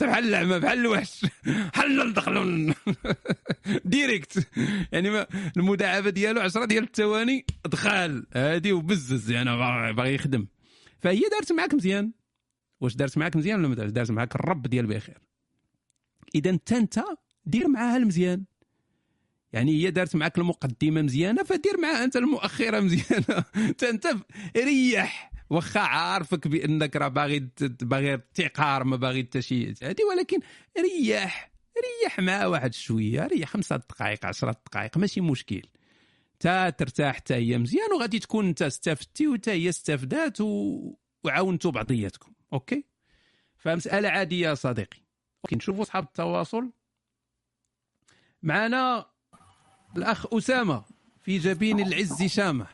بحال 0.00 0.24
اللعمه 0.24 0.58
بحال 0.58 0.78
الوحش. 0.78 1.26
حل 1.74 2.10
ندخلوا 2.10 2.74
ديريكت 3.84 4.48
يعني 4.92 5.26
المداعبة 5.56 6.10
ديالو 6.10 6.40
10 6.40 6.64
ديال 6.64 6.84
الثواني 6.84 7.46
دخل. 7.66 8.26
هادي 8.34 8.72
وبزز. 8.72 9.30
يعني 9.30 9.56
باغي 9.92 10.14
يخدم. 10.14 10.46
فهي 11.00 11.20
دارت 11.30 11.52
معاك 11.52 11.74
مزيان. 11.74 12.12
واش 12.80 12.96
دارت 12.96 13.18
معاك 13.18 13.36
مزيان 13.36 13.58
ولا 13.58 13.68
ما 13.68 13.74
دارت 13.74 13.92
دارت 13.92 14.10
معاك 14.10 14.34
الرب 14.34 14.66
ديال 14.66 14.86
بخير 14.86 15.18
إذا 16.34 16.50
انت 16.50 16.72
أنت 16.72 17.00
دير 17.44 17.68
معاها 17.68 17.96
المزيان. 17.96 18.44
يعني 19.52 19.72
هي 19.72 19.90
دارت 19.90 20.16
معاك 20.16 20.38
المقدمة 20.38 21.02
مزيانة 21.02 21.42
فدير 21.42 21.80
معاها 21.80 22.04
أنت 22.04 22.16
المؤخرة 22.16 22.80
مزيانة. 22.80 23.44
انت 23.90 24.16
ريح 24.56 25.32
واخا 25.50 25.80
عارفك 25.80 26.48
بأنك 26.48 26.96
راه 26.96 27.08
باغي 27.08 27.48
باغي 27.60 28.14
ابتكار 28.14 28.84
ما 28.84 28.96
باغي 28.96 29.22
حتى 29.22 29.42
شي 29.42 29.74
هادي 29.82 30.04
ولكن 30.04 30.38
ريح 30.78 31.52
ريح 31.78 32.20
معاه 32.20 32.48
واحد 32.48 32.74
شوية 32.74 33.26
ريح 33.26 33.48
خمسة 33.48 33.76
دقائق 33.76 34.26
عشرة 34.26 34.56
دقائق 34.66 34.98
ماشي 34.98 35.20
مشكل. 35.20 35.62
تا 36.40 36.70
ترتاح 36.70 37.16
حتى 37.16 37.34
هي 37.34 37.58
مزيان 37.58 37.92
وغادي 37.92 38.18
تكون 38.18 38.46
أنت 38.46 38.62
استفدتي 38.62 39.28
وتا 39.28 39.52
هي 39.52 39.68
استفدات 39.68 40.40
و... 40.40 40.78
وعاونتوا 41.24 41.70
بعضياتكم. 41.70 42.32
أوكي؟ 42.52 42.84
فمسألة 43.56 44.08
عادية 44.08 44.48
يا 44.48 44.54
صديقي. 44.54 44.98
أوكي 45.44 45.56
نشوفوا 45.56 45.82
اصحاب 45.82 46.04
التواصل. 46.04 46.72
معنا 48.42 49.06
الأخ 49.96 50.34
أسامة 50.34 50.82
في 51.22 51.38
جبين 51.38 51.80
العز 51.80 52.22
شامة. 52.22 52.66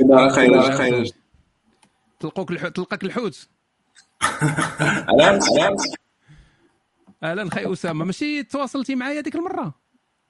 لا 0.00 0.28
خير 0.32 0.76
خير. 0.76 1.10
تلقوك 2.20 2.50
الحوت 2.50 2.76
تلقاك 2.76 3.04
الحوت. 3.04 3.48
علام 5.08 5.38
علام 5.58 5.76
أهلا 7.22 7.50
خي 7.50 7.72
أسامة. 7.72 8.04
ماشي 8.04 8.42
تواصلتي 8.42 8.94
معايا 8.94 9.20
ديك 9.20 9.34
المرة؟ 9.36 9.74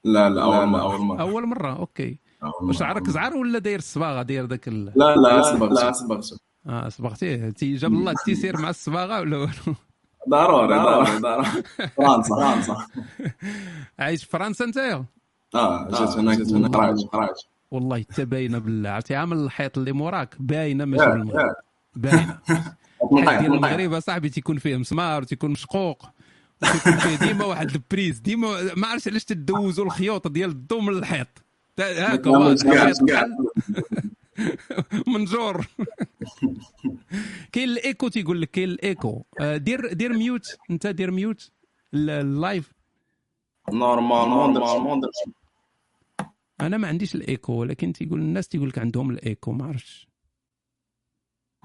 لا 0.03 0.29
لا 0.29 0.43
أول 0.43 0.65
مرة 0.65 0.81
أول 0.81 0.99
مرة. 0.99 1.21
أول 1.21 1.45
مرة 1.45 1.77
أوكي. 1.79 2.19
مرة. 2.41 2.63
وشعرك 2.63 3.09
زعر 3.09 3.37
ولا 3.37 3.59
داير 3.59 3.79
الصباغة 3.79 4.21
داير 4.21 4.45
داك 4.45 4.67
ال... 4.67 4.85
لا 4.95 5.15
لا 5.15 5.41
صبغت 5.41 5.71
لا 5.83 5.91
صبغت 5.91 6.37
آه 6.67 6.89
صبغتيه 6.89 7.49
تي 7.49 7.75
جاب 7.75 7.93
الله 7.93 8.11
التيسير 8.11 8.57
مع 8.57 8.69
الصباغة 8.69 9.19
ولا 9.19 9.37
والو؟ 9.37 9.75
ضروري 10.29 10.67
ضروري 10.77 11.19
ضروري 11.19 11.63
فرنسا 11.97 12.35
فرنسا. 12.35 12.77
عايش 13.99 14.23
في 14.23 14.29
فرنسا 14.29 14.65
أنت 14.65 14.77
آه 15.55 15.87
جيت 15.89 16.09
هناك 16.17 16.39
من 16.39 16.67
قراج 16.67 17.05
قراج 17.05 17.35
والله 17.71 17.99
حتى 18.11 18.25
باينه 18.25 18.57
بالله 18.57 18.89
عرفتي 18.89 19.15
عامل 19.15 19.37
الحيط 19.37 19.77
اللي 19.77 19.91
موراك 19.91 20.35
باينة 20.39 20.85
ماشي 20.85 21.05
بالمغرب. 21.05 21.53
باينة. 21.95 22.37
الحيط 23.13 23.39
ديال 23.39 23.53
المغرب 23.53 23.93
أصاحبي 23.93 24.29
تيكون 24.29 24.57
فيه 24.57 24.77
مسمار 24.77 25.23
تيكون 25.23 25.51
مشقوق 25.51 26.09
تيكون 26.61 26.93
فيه 26.97 27.27
ديما 27.27 27.45
واحد 27.45 27.69
البريز 27.71 28.19
ديما 28.19 28.73
ما 28.77 28.87
عرفتش 28.87 29.07
علاش 29.07 29.25
تدوزوا 29.25 29.85
الخيوط 29.85 30.27
ديال 30.27 30.49
الضو 30.49 30.79
من 30.81 30.93
الحيط 30.97 31.27
تا- 31.75 32.15
منجور 35.13 35.67
كاين 37.51 37.69
الإيكو 37.69 38.07
تيقول 38.07 38.41
لك 38.41 38.51
كاين 38.51 38.69
الإيكو. 38.69 39.23
آه، 39.39 39.57
دير 39.57 39.93
دير 39.93 40.13
mute. 40.13 40.57
انت 40.71 40.87
دير 40.87 41.11
mute 41.11 41.51
ال- 41.93 42.09
ال 42.09 42.22
live 42.22 42.73
normalement 43.73 44.53
normalement 44.53 45.01
أنا 46.61 46.77
ما 46.77 46.87
عنديش 46.87 47.15
الإيكو 47.15 47.53
ولكن 47.53 47.93
تيقول 47.93 48.19
الناس 48.19 48.47
تيقول 48.47 48.69
لك 48.69 48.79
عندهم 48.79 49.09
الإيكو 49.11 49.51
ما 49.51 49.65
عرفتش. 49.65 50.07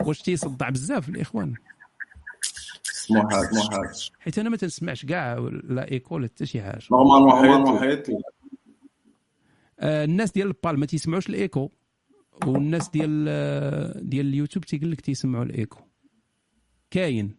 واش 0.01 0.23
تيصدع 0.23 0.69
بزاف 0.69 1.09
الإخوان. 1.09 1.55
سموحات 2.83 3.45
سموحات 3.55 3.99
حيت 4.21 4.39
أنا 4.39 4.49
ما 4.51 4.57
تنسمعش 4.57 5.05
كاع 5.05 5.35
لا 5.65 5.91
إيكو 5.91 6.19
لا 6.19 6.27
حتى 6.27 6.47
شي 6.47 6.63
حاجة. 6.63 6.83
normalement 6.91 7.79
حيت 7.79 8.07
آه، 9.81 10.05
الناس 10.05 10.33
ديال 10.33 10.47
البال 10.47 10.79
ما 10.81 10.87
تيسمعوش 10.87 11.29
الإيكو. 11.29 11.71
والناس 12.47 12.89
ديال 12.89 13.27
آه، 13.29 14.01
ديال 14.01 14.27
اليوتيوب 14.27 14.65
تيقول 14.65 14.91
لك 14.91 15.01
تيسمعوا 15.01 15.45
الإيكو. 15.45 15.81
كاين. 16.91 17.37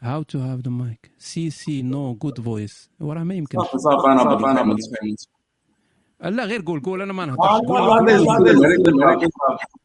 how 0.00 0.22
to 0.22 0.38
have 0.38 0.60
the 0.60 0.70
mic 0.70 1.10
سي 1.18 1.50
سي 1.50 1.82
no 1.82 2.14
good 2.14 2.40
voice 2.40 2.90
وراه 3.00 3.24
ما 3.24 3.34
يمكنش. 3.34 3.62
صافي 3.62 3.78
صافي 3.78 4.06
أنا 4.06 4.22
صافي 4.22 4.44
أنا 4.44 6.30
لا 6.30 6.44
غير 6.44 6.62
قول 6.66 6.80
قول 6.80 7.02
أنا 7.02 7.12
ما 7.12 7.26
نهضرش. 7.26 7.60
قول 7.60 8.10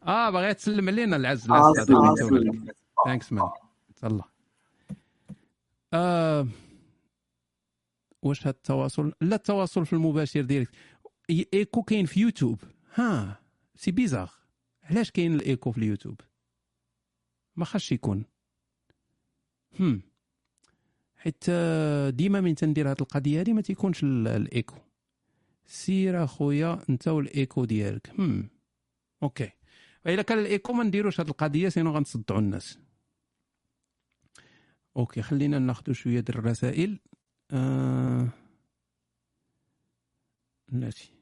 آه 0.08 0.30
باغي 0.30 0.54
تسلم 0.54 0.90
علينا 0.90 1.16
العز. 1.16 1.50
آه، 1.52 1.74
Thanks 3.06 3.34
man 3.34 3.50
الله 4.04 4.24
آه 5.94 6.48
واش 8.22 8.48
هاد 8.48 8.54
التواصل؟ 8.54 9.14
لا 9.22 9.36
التواصل 9.36 9.86
في 9.86 9.94
المباشر 9.94 10.42
direct 10.42 10.72
écho 11.54 11.84
كاين 11.84 12.06
في 12.06 12.20
يوتيوب. 12.20 12.62
ها. 12.96 13.40
c'est 13.78 13.92
bizarre. 13.92 14.32
علاش 14.84 15.12
كاين 15.12 15.36
الإيكو 15.36 15.72
في 15.72 15.78
اليوتيوب؟ 15.78 16.22
ما 17.56 17.66
خاصش 17.66 17.92
يكون. 17.92 18.26
هم. 19.80 20.02
حيت 21.16 21.44
آه، 21.50 22.10
ديما 22.10 22.42
من 22.42 22.56
تندير 22.56 22.90
هاد 22.90 23.02
القضية 23.02 23.40
هادي 23.40 23.54
ما 23.54 23.62
تيكونش 23.62 24.04
ال- 24.04 24.28
الإيكو. 24.28 24.76
سير 25.66 26.24
أخويا 26.24 26.80
أنت 26.90 27.08
والإيكو 27.08 27.66
ديالك. 27.66 28.20
هم. 28.20 28.50
OK. 29.24 29.52
إلا 30.08 30.22
كان 30.22 30.40
الإيكو 30.40 30.74
ما 30.74 30.84
نديروش 30.84 31.20
هاد 31.20 31.28
القضية 31.30 31.70
sinon 31.70 31.92
غنصدعوا 31.92 32.40
الناس. 32.40 32.80
OK 34.98 35.22
خلينا 35.22 35.60
ناخذ 35.60 35.92
شوية 35.92 36.20
ديال 36.20 36.38
الرسائل. 36.38 37.00
آه... 37.52 38.28
ماشي 40.72 41.17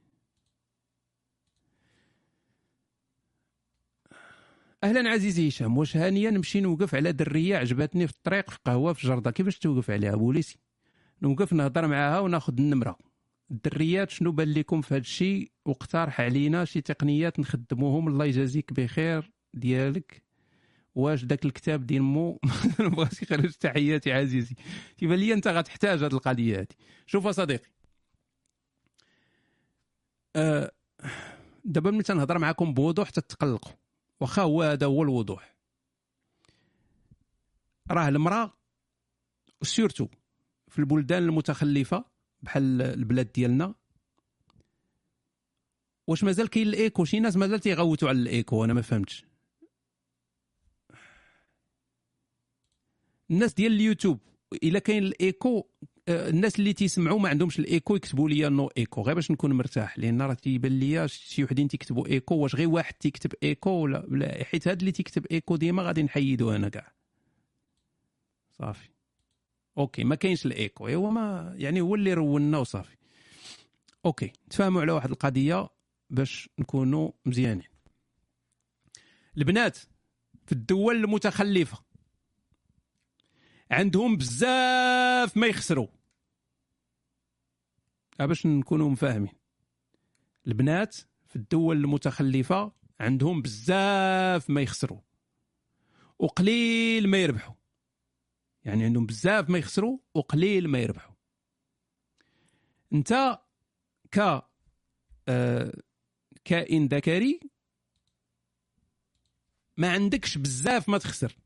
أهلا 4.85 5.09
عزيزي 5.09 5.47
هشام 5.47 5.77
واش 5.77 5.97
هانية؟ 5.97 6.29
نمشي 6.29 6.61
نوقف 6.61 6.95
على 6.95 7.11
درية 7.11 7.57
عجبتني 7.57 8.07
في 8.07 8.13
الطريق 8.13 8.49
في 8.49 8.57
قهوة 8.65 8.93
في 8.93 9.07
جردة. 9.07 9.31
كيفاش 9.31 9.59
توقف 9.59 9.89
عليها 9.89 10.15
بوليسي؟ 10.15 10.59
نوقف 11.21 11.53
نهضر 11.53 11.87
معاها 11.87 12.19
وناخذ 12.19 12.53
النمرة. 12.59 12.97
الدريات 13.51 14.09
شنو 14.09 14.31
بان 14.31 14.53
لكم 14.53 14.81
في 14.81 14.93
هذا 14.93 15.01
الشيء 15.01 15.51
واقترح 15.65 16.21
علينا 16.21 16.65
شي 16.65 16.81
تقنيات 16.81 17.39
نخدموهم. 17.39 18.07
الله 18.07 18.25
يجازيك 18.25 18.73
بخير 18.73 19.31
ديالك. 19.53 20.23
واش 20.95 21.23
داك 21.23 21.45
الكتاب 21.45 21.85
ديال 21.85 22.03
مو؟ 22.03 22.39
ما 22.79 22.87
بغاش 22.87 23.21
يخرج 23.21 23.51
تحياتي 23.51 24.13
عزيزي. 24.13 24.55
تيبان 24.97 25.19
لي 25.19 25.33
أنت 25.33 25.47
غتحتاج 25.47 26.03
هذه 26.03 26.13
القضية 26.13 26.59
هذه 26.59 26.67
شوف 27.05 27.27
صديقي. 27.27 27.69
أه 30.35 30.71
دابا 31.63 31.91
ملي 31.91 32.03
تنهضر 32.03 32.39
معكم 32.39 32.73
بوضوح 32.73 33.09
تتقلقوا. 33.09 33.84
واخا 34.19 34.41
هو 34.41 34.63
هذا 34.63 34.85
هو 34.85 35.03
الوضوح 35.03 35.55
راه 37.91 38.07
المرأة 38.09 38.53
surtout 39.61 40.07
في 40.67 40.79
البلدان 40.79 41.23
المتخلفة 41.23 42.05
بحال 42.41 42.81
البلاد 42.81 43.31
ديالنا. 43.31 43.75
واش 46.07 46.23
مازال 46.23 46.47
كاين 46.47 46.67
الإيكو؟ 46.67 47.05
شي 47.05 47.19
ناس 47.19 47.35
مازال 47.35 47.59
تيغوتوا 47.59 48.09
على 48.09 48.19
الإيكو 48.19 48.65
أنا 48.65 48.73
ما 48.73 48.81
فهمتش. 48.81 49.25
الناس 53.31 53.53
ديال 53.53 53.71
اليوتيوب 53.71 54.19
إلا 54.63 54.79
كاين 54.79 55.03
الإيكو 55.03 55.67
الناس 56.09 56.59
اللي 56.59 56.73
تيسمعوا 56.73 57.19
ما 57.19 57.29
عندهمش 57.29 57.59
الإيكو 57.59 57.95
يكتبوا 57.95 58.29
لي 58.29 58.49
no 58.49 58.67
echo. 58.77 59.01
غير 59.01 59.15
باش 59.15 59.31
نكون 59.31 59.53
مرتاح 59.53 59.99
لأن 59.99 60.21
راه 60.21 60.33
تيبان 60.33 60.79
لي 60.79 61.07
شي 61.07 61.43
وحدين 61.43 61.67
تيكتبوا 61.67 62.07
إيكو 62.07 62.35
واش 62.35 62.55
غير 62.55 62.69
واحد 62.69 62.93
تيكتب 62.93 63.33
إيكو؟ 63.43 63.69
ولا 63.69 64.05
لا 64.09 64.43
حيت 64.43 64.67
هاد 64.67 64.79
اللي 64.79 64.91
تيكتب 64.91 65.25
إيكو 65.25 65.55
ديما 65.55 65.83
غادي 65.83 66.03
نحيدو 66.03 66.51
أنا 66.51 66.69
كاع. 66.69 66.93
صافي. 68.51 68.89
OK 69.77 70.03
ما 70.03 70.15
كاينش 70.15 70.45
الإيكو. 70.45 70.87
هو 70.87 71.09
ما 71.09 71.53
يعني 71.57 71.81
هو 71.81 71.95
اللي 71.95 72.13
رونا 72.13 72.57
وصافي 72.57 72.95
OK 74.05 74.31
تفاهموا 74.49 74.81
على 74.81 74.91
واحد 74.91 75.11
القضية 75.11 75.69
باش 76.09 76.49
نكونوا 76.59 77.11
مزيانين. 77.25 77.67
البنات 79.37 79.77
في 80.45 80.51
الدول 80.51 80.95
المتخلفة. 80.95 81.77
عندهم 83.71 84.17
بزاف 84.17 85.37
ما 85.37 85.47
يخسروا. 85.47 85.87
باش 88.19 88.45
نكونوا 88.45 88.89
مفاهمين. 88.89 89.33
البنات 90.47 90.95
في 91.25 91.35
الدول 91.35 91.77
المتخلفة 91.77 92.71
عندهم 92.99 93.41
بزاف 93.41 94.49
ما 94.49 94.61
يخسروا. 94.61 95.01
وقليل 96.19 97.07
ما 97.07 97.17
يربحوا. 97.17 97.55
يعني 98.63 98.83
عندهم 98.83 99.05
بزاف 99.05 99.49
ما 99.49 99.57
يخسروا 99.57 99.97
وقليل 100.13 100.67
ما 100.67 100.79
يربحوا. 100.79 101.15
أنت 102.93 103.39
ك 104.11 104.43
آه 105.27 105.81
كائن 106.45 106.87
ذكري 106.87 107.39
ما 109.77 109.91
عندكش 109.91 110.37
بزاف 110.37 110.89
ما 110.89 110.97
تخسر. 110.97 111.37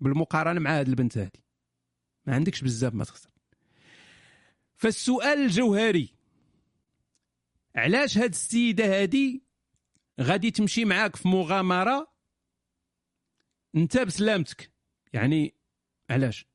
بالمقارنة 0.00 0.60
مع 0.60 0.80
هذه 0.80 0.88
البنت 0.88 1.18
هذه 1.18 1.30
ما 2.26 2.34
عندكش 2.34 2.62
بزاف 2.62 2.94
ما 2.94 3.04
تخسر. 3.04 3.30
فالسؤال 4.76 5.38
الجوهري 5.38 6.14
علاش 7.76 8.18
هاد 8.18 8.30
السيدة 8.30 9.00
هادي 9.00 9.42
غادي 10.20 10.50
تمشي 10.50 10.84
معاك 10.84 11.16
في 11.16 11.28
مغامرة 11.28 12.12
انت 13.74 13.98
بسلامتك؟ 13.98 14.72
يعني 15.12 15.54
علاش؟ 16.10 16.46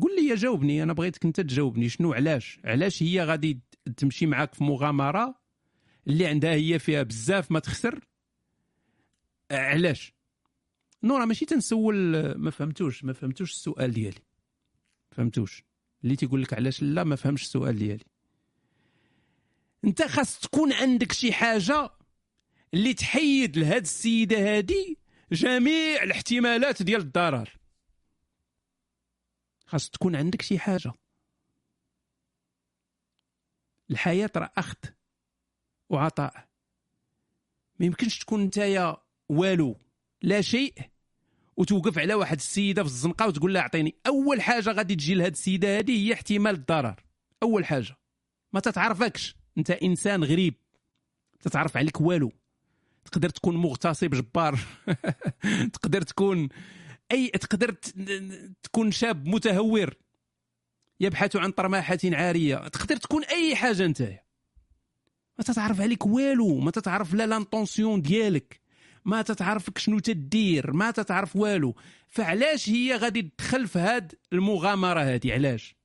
قول 0.00 0.16
لي 0.16 0.34
جاوبني 0.34 0.82
أنا 0.82 0.92
بغيتك 0.92 1.24
انت 1.24 1.40
تجاوبني. 1.40 1.88
شنو 1.88 2.12
علاش؟ 2.12 2.60
علاش 2.64 3.02
هي 3.02 3.24
غادي 3.24 3.60
تمشي 3.96 4.26
معاك 4.26 4.54
في 4.54 4.64
مغامرة 4.64 5.34
اللي 6.06 6.26
عندها 6.26 6.54
هي 6.54 6.78
فيها 6.78 7.02
بزاف 7.02 7.50
ما 7.50 7.58
تخسر؟ 7.58 8.00
علاش؟ 9.50 10.14
نورا 11.04 11.24
ماشي 11.24 11.44
تنسول 11.44 11.94
ما 12.38 12.50
فهمتوش 12.50 13.04
ما 13.04 13.12
فهمتوش 13.12 13.50
السؤال 13.50 13.92
ديالي. 13.92 14.20
فهمتوش. 15.10 15.64
اللي 16.04 16.16
تيقول 16.16 16.42
لك 16.42 16.54
علاش 16.54 16.82
لا 16.82 17.04
ما 17.04 17.16
فهمش 17.16 17.42
السؤال 17.42 17.78
ديالي. 17.78 18.04
انت 19.84 20.02
خاص 20.02 20.40
تكون 20.40 20.72
عندك 20.72 21.12
شي 21.12 21.32
حاجة 21.32 21.90
اللي 22.74 22.94
تحيد 22.94 23.58
لهاد 23.58 23.82
السيدة 23.82 24.36
هادي 24.38 24.98
جميع 25.32 26.02
الاحتمالات 26.02 26.82
ديال 26.82 27.00
الضرر. 27.00 27.58
خاص 29.66 29.90
تكون 29.90 30.16
عندك 30.16 30.42
شي 30.42 30.58
حاجة. 30.58 30.92
الحياة 33.90 34.30
راه 34.36 34.52
اخذ 34.56 34.78
وعطاء. 35.90 36.48
ما 37.80 37.86
يمكنش 37.86 38.18
تكون 38.18 38.44
نتايا 38.44 38.96
والو 39.28 39.76
لا 40.22 40.40
شيء. 40.40 40.91
وتوقف 41.56 41.98
على 41.98 42.14
واحد 42.14 42.36
السيدة 42.36 42.82
في 42.82 42.88
الزنقة 42.88 43.26
وتقول 43.26 43.54
لها 43.54 43.62
أعطيني 43.62 43.94
أول 44.06 44.42
حاجة 44.42 44.70
غادي 44.70 44.94
تجي 44.94 45.14
لهاد 45.14 45.32
السيدة 45.32 45.78
هذه 45.78 46.06
هي 46.08 46.12
احتمال 46.12 46.54
الضرر. 46.54 47.02
أول 47.42 47.64
حاجة. 47.64 47.96
ما 48.52 48.60
تتعرفكش. 48.60 49.36
أنت 49.58 49.70
إنسان 49.70 50.24
غريب. 50.24 50.54
تتعرف 51.40 51.76
عليك 51.76 52.00
والو. 52.00 52.32
تقدر 53.04 53.28
تكون 53.28 53.56
مغتصب 53.56 54.10
جبار. 54.10 54.58
تقدر 55.74 56.02
تكون 56.02 56.48
اي 57.12 57.28
تقدر 57.28 57.70
تكون 58.62 58.90
شاب 58.90 59.28
متهور. 59.28 59.94
يبحث 61.00 61.36
عن 61.36 61.50
طرماحة 61.50 61.98
عارية. 62.04 62.68
تقدر 62.68 62.96
تكون 62.96 63.24
أي 63.24 63.56
حاجة 63.56 63.84
أنت. 63.84 64.02
ما 65.38 65.44
تتعرف 65.44 65.80
عليك 65.80 66.06
والو. 66.06 66.58
ما 66.58 66.70
تتعرف 66.70 67.14
لا 67.14 67.26
لانطونسيون 67.26 68.02
ديالك. 68.02 68.61
ما 69.04 69.22
تتعرفك 69.22 69.78
شنو 69.78 69.98
تدير 69.98 70.72
ما 70.72 70.90
تتعرف 70.90 71.36
والو. 71.36 71.74
فعلاش 72.08 72.68
هي 72.68 72.96
غادي 72.96 73.22
تدخل 73.22 73.68
في 73.68 73.78
هاد 73.78 74.14
المغامرة 74.32 75.00
هادي؟ 75.00 75.32
علاش؟ 75.32 75.76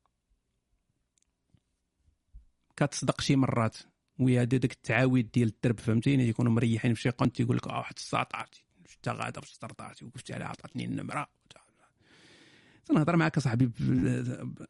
كتصدق 2.75 3.21
شي 3.21 3.35
مرات 3.35 3.77
ويا 4.19 4.43
داك 4.43 4.71
التعاويد 4.71 5.31
ديال 5.31 5.47
الدرب 5.47 5.79
فهمتيني؟ 5.79 6.27
يكونوا 6.27 6.51
مريحين 6.51 6.93
في 6.93 7.01
شي 7.01 7.09
قنت 7.09 7.39
يقول 7.39 7.57
لك 7.57 7.67
آه 7.67 7.77
واحد 7.77 7.93
الساعة 7.97 8.23
طارتي 8.23 8.63
شتا 8.87 9.11
غادا 9.11 9.41
في 9.41 9.59
طارتي 9.59 10.05
وقفت 10.05 10.31
عليها 10.31 10.47
عطاتني 10.47 10.85
النمرة. 10.85 11.27
تنهضر 12.87 13.15
معك 13.15 13.39
صاحبي 13.39 13.71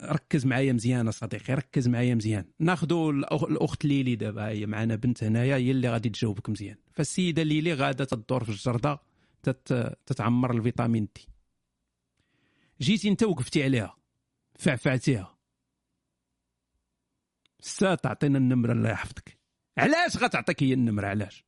ركز 0.02 0.46
معايا 0.46 0.74
مزيان 0.74 1.12
صديقي 1.12 1.54
ركز 1.54 1.88
معايا 1.88 2.16
مزيان. 2.16 2.46
ناخذوا 2.60 3.12
الأخت 3.12 3.86
ليلي 3.86 4.16
دابا 4.16 4.48
هي 4.48 4.66
معنا 4.66 4.96
بنت 4.96 5.24
هنايا 5.24 5.56
هي 5.56 5.72
اللي 5.72 5.90
غادي 5.90 6.10
تجاوبك 6.10 6.50
مزيان. 6.50 6.78
فالسيدة 6.92 7.44
ليلي 7.44 7.74
غادة 7.74 8.06
تدور 8.06 8.44
في 8.44 8.50
الجردة 8.50 9.00
تتعمر 10.06 10.52
الفيتامين 10.52 11.08
دي. 11.16 11.28
جيتي 12.82 13.10
انت 13.10 13.24
وقفتي 13.24 13.64
عليها 13.64 13.98
فعفعتيها. 14.60 15.38
سا 17.60 17.96
تعطينا 17.96 18.38
النمرة 18.38 18.72
الله 18.72 18.90
يحفظك. 18.90 19.38
علاش 19.78 20.18
غتعطيك 20.18 20.64
هي 20.64 20.74
النمرة؟ 20.74 21.08
علاش؟ 21.08 21.46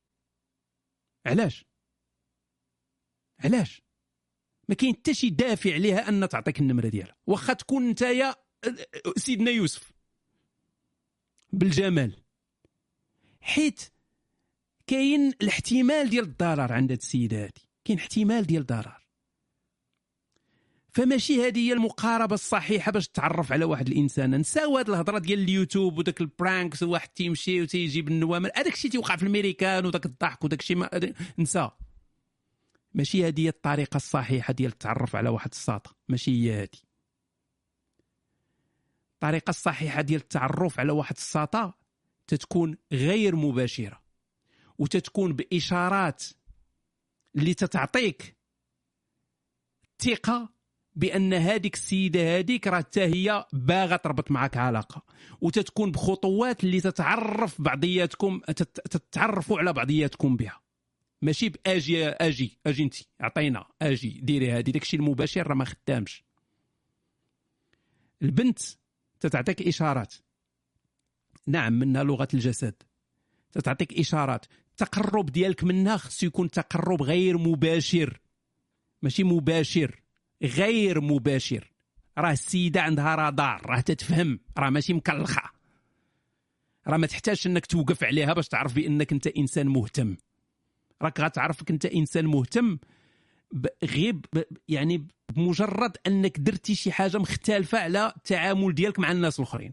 علاش؟ 1.26 1.64
علاش؟ 3.44 3.82
ما 4.70 4.76
كاين 4.76 4.94
حتى 4.94 5.14
شي 5.14 5.30
دافع 5.30 5.76
ليها 5.76 6.08
أن 6.08 6.28
تعطيك 6.28 6.60
النمرة 6.60 6.88
ديالها. 6.88 7.14
واخا 7.26 7.52
تكون 7.52 7.88
نتايا 7.88 8.34
سيدنا 9.16 9.50
يوسف 9.50 9.92
بالجمال. 11.52 12.12
حيت 13.40 13.80
كاين 14.86 15.28
الاحتمال 15.42 16.10
ديال 16.10 16.24
الضرر 16.24 16.72
عند 16.72 16.90
هاد 16.90 16.98
السيدة 16.98 17.44
هادي. 17.44 17.68
كاين 17.84 17.98
احتمال 17.98 18.46
ديال 18.46 18.60
الضرر 18.60 19.00
فماشي 20.92 21.46
هذه 21.46 21.58
هي 21.58 21.72
المقاربة 21.72 22.34
الصحيحة 22.34 22.92
باش 22.92 23.08
تعرف 23.08 23.52
على 23.52 23.64
واحد 23.64 23.88
الإنسان. 23.88 24.34
نساو 24.40 24.78
هاد 24.78 24.88
الهضرة 24.88 25.18
ديال 25.18 25.38
اليوتيوب 25.38 25.98
وداك 25.98 26.20
ال 26.20 26.29
pranks 26.29 26.82
وواحد 26.82 27.08
تيمشي 27.08 27.62
وتيجيب 27.62 28.08
النوامر 28.08 28.50
هذاك 28.56 28.72
الشيء 28.74 28.90
تيوقع 28.90 29.16
في 29.16 29.22
الميريكان 29.22 29.86
وداك 29.86 30.06
الضحك 30.06 30.44
وداك 30.44 30.60
الشيء 30.60 30.76
ما... 30.76 30.90
نسى 31.38 31.70
ماشي 32.94 33.26
هذه 33.26 33.40
هي 33.40 33.48
الطريقة 33.48 33.96
الصحيحة 33.96 34.52
ديال 34.52 34.72
التعرف 34.72 35.16
على 35.16 35.28
واحد 35.28 35.50
الساطه 35.52 35.96
ماشي 36.08 36.30
هي 36.30 36.62
هذه. 36.62 36.78
الطريقة 39.14 39.50
الصحيحة 39.50 40.00
ديال 40.02 40.20
التعرف 40.20 40.80
على 40.80 40.92
واحد 40.92 41.16
الساطه 41.16 41.74
تتكون 42.26 42.76
غير 42.92 43.36
مباشرة 43.36 44.00
وتتكون 44.78 45.32
بإشارات 45.32 46.24
اللي 47.36 47.54
تتعطيك 47.54 48.36
الثقة 50.00 50.48
بأن 50.96 51.34
هذيك 51.34 51.74
السيدة 51.74 52.38
هذيك 52.38 52.66
راه 52.66 52.78
حتى 52.78 53.00
هي 53.00 53.46
باغا 53.52 53.96
تربط 53.96 54.30
معك 54.30 54.56
علاقة. 54.56 55.02
وتتكون 55.40 55.92
بخطوات 55.92 56.64
اللي 56.64 56.80
تتعرف 56.80 57.62
بعضياتكم 57.62 58.40
تتعرفوا 58.90 59.58
على 59.58 59.72
بعضياتكم 59.72 60.36
بها. 60.36 60.60
ماشي 61.22 61.48
باجي 61.48 62.08
أجي 62.08 62.58
أجي 62.66 62.82
انت. 62.82 62.94
عطينا 63.20 63.66
أجي 63.82 64.20
ديري 64.22 64.52
هذه 64.52 64.70
داكشي 64.70 64.96
المباشر 64.96 65.46
راه 65.46 65.54
ما 65.54 65.64
خدامش. 65.64 66.24
البنت 68.22 68.58
تتعطيك 69.20 69.62
إشارات. 69.68 70.14
نعم 71.46 71.72
منها 71.72 72.04
لغة 72.04 72.28
الجسد. 72.34 72.74
تتعطيك 73.52 73.98
إشارات. 73.98 74.46
التقرب 74.70 75.26
ديالك 75.26 75.64
منها 75.64 75.96
خصو 75.96 76.26
يكون 76.26 76.50
تقرب 76.50 77.02
غير 77.02 77.38
مباشر. 77.38 78.20
ماشي 79.02 79.24
مباشر. 79.24 80.02
غير 80.42 81.00
مباشر. 81.00 81.72
راه 82.18 82.32
السيدة 82.32 82.82
عندها 82.82 83.14
رادار. 83.14 83.66
راه 83.66 83.80
تتفهم. 83.80 84.40
راه 84.58 84.70
ماشي 84.70 84.92
مكلخة. 84.92 85.50
راه 86.86 86.96
ما 86.96 87.06
تحتاجش 87.06 87.46
إنك 87.46 87.66
توقف 87.66 88.04
عليها 88.04 88.32
باش 88.32 88.48
تعرف 88.48 88.74
بأنك 88.74 89.12
أنت 89.12 89.26
إنسان 89.26 89.68
مهتم. 89.68 90.16
راك 91.02 91.20
غتعرفك 91.20 91.70
انت 91.70 91.86
انسان 91.86 92.26
مهتم 92.26 92.78
غير 93.84 94.20
يعني 94.68 95.08
بمجرد 95.28 95.96
انك 96.06 96.38
درتي 96.38 96.74
شي 96.74 96.92
حاجة 96.92 97.18
مختلفة 97.18 97.78
على 97.78 98.12
التعامل 98.16 98.74
ديالك 98.74 98.98
مع 98.98 99.12
الناس 99.12 99.38
الاخرين. 99.40 99.72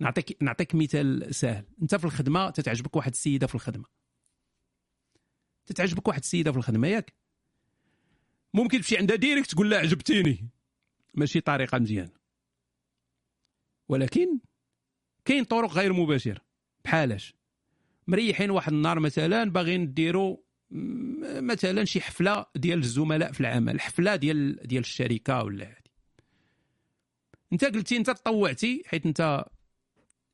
نعطيك 0.00 0.42
نعطيك 0.42 0.74
مثال 0.74 1.34
سهل. 1.34 1.64
انت 1.82 1.94
في 1.94 2.04
الخدمة 2.04 2.50
تتعجبك 2.50 2.96
واحد 2.96 3.10
السيدة 3.12 3.46
في 3.46 3.54
الخدمة. 3.54 3.84
تتعجبك 5.66 6.08
واحد 6.08 6.20
السيدة 6.20 6.52
في 6.52 6.58
الخدمة 6.58 6.88
ياك؟ 6.88 7.12
ممكن 8.54 8.78
تمشي 8.80 8.98
عندها 8.98 9.16
ديريكت 9.16 9.50
تقول 9.50 9.70
لها 9.70 9.78
عجبتيني. 9.78 10.48
ماشي 11.14 11.40
طريقة 11.40 11.78
مزيانة. 11.78 12.16
ولكن 13.88 14.38
كاين 15.24 15.44
طرق 15.44 15.72
غير 15.72 15.92
مباشرة. 15.92 16.40
بحالاش 16.84 17.34
مريحين 18.06 18.50
واحد 18.50 18.72
النهار 18.72 19.00
مثلا 19.00 19.50
باغيين 19.50 19.80
نديروا 19.80 20.36
مثلا 21.40 21.84
شي 21.84 22.00
حفلة 22.00 22.46
ديال 22.56 22.78
الزملاء 22.78 23.32
في 23.32 23.40
العمل 23.40 23.80
حفلة 23.80 24.16
ديال 24.16 24.56
ديال 24.66 24.80
الشركة 24.80 25.42
ولا 25.42 25.64
هادي. 25.64 25.90
انت 27.52 27.64
قلتي 27.64 27.96
انت 27.96 28.10
تطوعتي 28.10 28.82
حيت 28.86 29.06
انت 29.06 29.44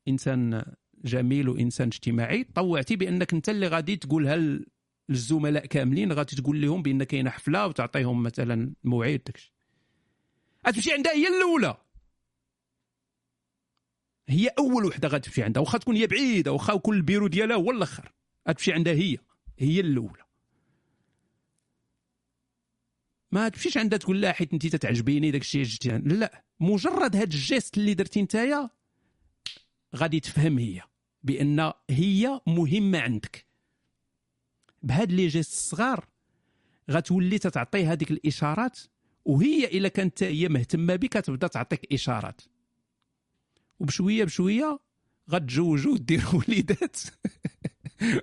إنسان 0.07 0.63
جميل 1.05 1.49
وإنسان 1.49 1.87
اجتماعي 1.87 2.43
طوعتي 2.43 2.95
بأنك 2.95 3.33
انت 3.33 3.49
اللي 3.49 3.67
غادي 3.67 3.95
تقولها 3.95 4.63
للزملاء 5.09 5.65
كاملين 5.65 6.11
غادي 6.11 6.35
تقول 6.35 6.61
لهم 6.61 6.81
بأن 6.81 7.03
كاينة 7.03 7.29
حفلة 7.29 7.67
وتعطيهم 7.67 8.23
مثلا 8.23 8.73
موعد 8.83 9.21
داكشي. 9.25 9.53
غتمشي 10.67 10.93
عندها 10.93 11.13
هي 11.13 11.27
الأولى. 11.27 11.77
هي 14.27 14.47
أول 14.47 14.85
وحدة 14.85 15.07
غتمشي 15.07 15.43
عندها 15.43 15.61
واخا 15.61 15.77
تكون 15.77 15.95
هي 15.95 16.07
بعيدة 16.07 16.51
واخا 16.51 16.73
يكون 16.73 16.97
البيرو 16.97 17.27
ديالها 17.27 17.55
هو 17.55 17.71
الأخر. 17.71 18.13
غتمشي 18.49 18.73
عندها 18.73 18.93
هي 18.93 19.17
هي 19.59 19.79
الأولى. 19.79 20.23
ما 23.31 23.49
تمشيش 23.49 23.77
عندها 23.77 23.99
تقول 23.99 24.21
لها 24.21 24.31
حيت 24.31 24.53
انت 24.53 24.67
تتعجبيني 24.67 25.31
داك 25.31 25.41
الشيء 25.41 25.63
جيتي 25.63 25.97
لا 25.97 26.43
مجرد 26.59 27.15
هاد 27.15 27.33
ال 27.33 27.40
geste 27.40 27.77
اللي 27.77 27.93
درتي 27.93 28.21
نتايا 28.21 28.69
غادي 29.95 30.19
تفهم 30.19 30.57
هي 30.57 30.81
بأن 31.23 31.71
هي 31.89 32.41
مهمة 32.47 32.99
عندك. 32.99 33.45
بهاد 34.81 35.11
les 35.11 35.27
gestes 35.27 35.51
الصغار 35.51 36.07
غتولي 36.91 37.37
تتعطي 37.39 37.85
هذيك 37.85 38.11
الإشارات 38.11 38.79
وهي 39.25 39.65
إلا 39.65 39.89
كانت 39.89 40.23
هي 40.23 40.49
مهتمة 40.49 40.95
بك 40.95 41.13
تبدا 41.13 41.47
تعطيك 41.47 41.93
إشارات. 41.93 42.41
وبشوية 43.79 44.23
بشوية 44.23 44.79
غتجوجوا 45.31 45.93
وديروا 45.93 46.33
وليدات 46.47 46.97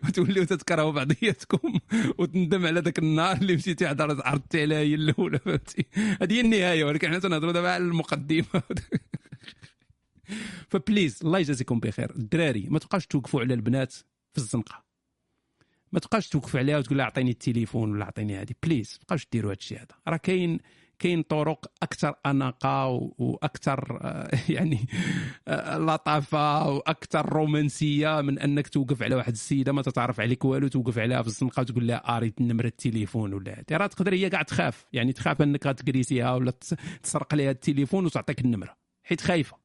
وتوليو 0.05 0.45
تتكرهوا 0.45 0.93
بعضياتكم 0.93 1.81
وتندم 2.19 2.67
على 2.67 2.81
ذاك 2.81 2.99
النهار 2.99 3.37
اللي 3.37 3.57
مشيتي 3.57 3.87
عرضت 3.87 4.27
عرضتي 4.27 4.63
عليها 4.63 4.79
هي 4.79 4.95
الأولى 4.95 5.39
فهمتي؟ 5.39 5.87
هذه 6.23 6.33
هي 6.33 6.41
النهاية 6.41 6.85
ولكن 6.85 7.09
حنا 7.09 7.19
تنهضروا 7.19 7.53
دابا 7.53 7.71
على 7.71 7.85
المقدمة. 7.85 8.45
ف 10.71 10.78
please 10.78 11.19
الله 11.25 11.39
يجازيكم 11.39 11.81
بخير. 11.81 12.11
الدراري 12.11 12.67
ما 12.69 12.79
تبقاوش 12.79 13.07
توقفوا 13.07 13.41
على 13.41 13.55
البنات 13.55 13.93
في 14.33 14.39
الزنقة. 14.39 14.85
ما 15.93 16.01
تبقاش 16.01 16.29
توقف 16.29 16.57
عليها 16.57 16.79
وتقول 16.79 16.99
لها 16.99 17.05
أعطيني 17.05 17.31
التليفون 17.31 17.93
ولا 17.93 18.05
أعطيني 18.05 18.37
هذه. 18.37 18.55
please 18.63 18.93
ما 18.93 18.99
تبقاوش 18.99 19.27
ديروا 19.33 19.51
هذا 19.51 19.59
الشيء 19.59 19.79
هذا. 19.79 19.95
راه 20.09 20.17
كاين 20.17 20.59
كاين 21.01 21.23
طرق 21.23 21.67
أكثر 21.83 22.15
أناقة 22.27 22.87
وأكثر 23.19 23.99
آه، 24.03 24.31
يعني 24.57 24.79
آه، 25.49 25.79
لطافة 25.79 26.69
وأكثر 26.69 27.29
رومانسية 27.33 28.21
من 28.21 28.39
أنك 28.39 28.69
توقف 28.69 29.03
على 29.03 29.15
واحد 29.15 29.33
السيدة 29.33 29.73
ما 29.73 29.83
تتعرف 29.83 30.21
عليك 30.21 30.45
والو 30.45 30.69
توقف 30.69 30.99
عليها 30.99 31.23
في 31.23 31.29
الزنقه 31.29 31.61
وتقول 31.61 31.87
لها 31.87 32.17
أريد 32.17 32.35
نمرة 32.41 32.67
التليفون 32.67 33.35
ولا. 33.35 33.53
هذه 33.53 33.77
راه 33.77 33.87
تقدر 33.87 34.15
هي 34.15 34.31
كاع 34.31 34.43
تخاف 34.43 34.87
يعني 34.93 35.13
تخاف 35.13 35.43
أنك 35.43 35.67
غتكريسيها 35.67 36.35
ولا 36.35 36.51
تس- 36.51 36.75
تسرق 37.03 37.35
لها 37.35 37.51
التليفون 37.51 38.05
وتعطيك 38.07 38.41
النمرة. 38.41 38.77
حيت 39.05 39.21
خايفة. 39.21 39.57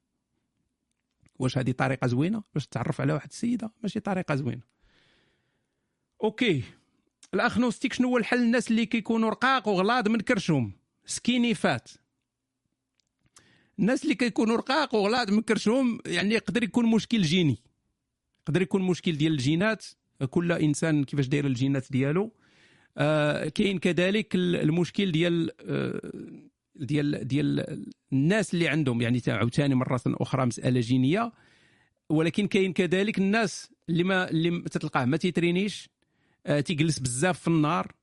واش 1.40 1.57
هذه 1.57 1.72
طريقة 1.72 2.07
زوينة؟ 2.07 2.44
باش 2.53 2.68
تتعرف 2.68 3.02
على 3.02 3.14
واحد 3.14 3.30
السيدة 3.30 3.72
ماشي 3.84 3.99
طريقة 3.99 4.36
زوينة. 4.36 4.62
OK. 6.23 6.64
الأخ 7.34 7.57
نوستيك 7.57 7.94
شنو 7.94 8.07
هو 8.10 8.18
الحل؟ 8.18 8.38
الناس 8.38 8.72
اللي 8.72 8.86
كيكونوا 8.86 9.30
رقاق 9.30 9.68
وغلاظ 9.68 10.07
من 10.07 10.20
كرشهم. 10.20 10.85
skinny 11.06 11.53
fat. 11.53 11.90
الناس 13.80 14.03
اللي 14.03 14.15
كيكونوا 14.15 14.57
رقاق 14.57 14.95
وغلاظ 14.95 15.32
من 15.32 15.41
كرشهم 15.41 15.99
يعني 16.06 16.34
يقدر 16.36 16.64
يكون 16.64 16.86
مشكل 16.86 17.22
جيني. 17.22 17.57
يقدر 18.48 18.61
يكون 18.61 18.82
مشكل 18.82 19.18
ديال 19.18 19.32
الجينات. 19.34 19.86
كل 20.30 20.52
إنسان 20.52 21.03
كيفاش 21.03 21.27
داير 21.27 21.45
الجينات 21.45 21.91
ديالو. 21.91 22.32
آه 22.98 23.49
كاين 23.49 23.80
كذلك 23.80 24.36
ال- 24.36 24.56
المشكل 24.56 25.11
ديال 25.11 25.52
آه 25.61 26.11
ديال 26.76 27.27
ديال 27.27 27.86
الناس 28.14 28.53
اللي 28.53 28.68
عندهم. 28.68 29.02
يعني 29.02 29.19
تا- 29.19 29.34
عاوتاني 29.34 29.76
مرة 29.76 30.02
أخرى 30.07 30.45
مسألة 30.45 30.80
جينية. 30.80 31.32
ولكن 32.10 32.48
كاين 32.48 32.73
كذلك 32.73 33.18
الناس 33.18 33.72
اللي 33.90 34.03
ما 34.03 34.30
اللي 34.30 34.61
تتلقاه 34.61 35.06
ما 35.06 35.18
تيترينيش. 35.18 35.90
آه 36.45 36.60
تيجلس 36.60 36.99
بزاف 36.99 37.40
في 37.40 37.48
النهار 37.48 37.94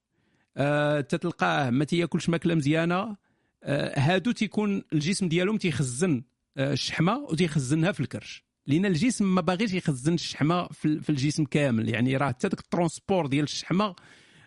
تتلقاه 1.00 1.70
ما 1.70 1.84
تياكلش 1.84 2.28
ماكله 2.28 2.54
مزيانه 2.54 3.16
آه 3.64 3.98
هادو 4.00 4.30
تيكون 4.32 4.82
الجسم 4.92 5.28
ديالهم 5.28 5.56
تيخزن 5.56 6.22
آه 6.56 6.72
الشحمة 6.72 7.16
وتيخزنها 7.18 7.92
في 7.92 8.00
الكرش. 8.00 8.44
لأن 8.66 8.86
الجسم 8.86 9.34
ما 9.34 9.40
باغيش 9.40 9.72
يخزن 9.72 10.14
الشحمة 10.14 10.68
في 10.68 10.84
ال- 10.84 11.02
في 11.02 11.10
الجسم 11.10 11.44
كامل. 11.44 11.88
يعني 11.88 12.16
راه 12.16 12.28
حتى 12.28 12.48
داك 12.48 12.60
ال 12.60 12.67
transport 12.67 13.26
ديال 13.26 13.44
الشحمة 13.44 13.94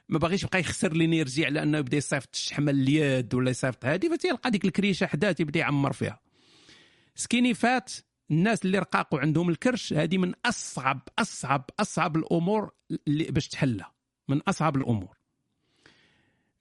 ما 0.10 0.19
باغيش 0.19 0.44
يبقى 0.44 0.60
يخسر 0.60 0.91
ال 0.91 0.98
énergie 0.98 1.45
على 1.45 1.64
أنه 1.64 1.77
يبدأ 1.77 1.98
يصيفط 1.98 2.30
الشحمة 2.34 2.72
اليد 2.72 3.34
ولا 3.34 3.49
يصيفط 3.52 3.86
هذه 3.86 4.10
فتلقى 4.15 4.52
ديك 4.52 4.65
الكريشة 4.65 5.06
حداه 5.07 5.32
تيبدأ 5.32 5.60
يعمر 5.60 5.94
فيها. 5.94 6.19
skinny 7.15 7.53
fat 7.53 7.91
الناس 8.32 8.65
اللي 8.65 8.80
رقاق 8.80 9.14
وعندهم 9.14 9.49
الكرش 9.49 9.94
هذه 9.94 10.18
من 10.18 10.34
اصعب 10.45 11.02
اصعب 11.19 11.69
أصعب 11.80 12.15
الأمور 12.18 12.72
باش 13.07 13.48
تحلها. 13.48 13.91
من 14.30 14.41
أصعب 14.41 14.76
الأمور. 14.76 15.15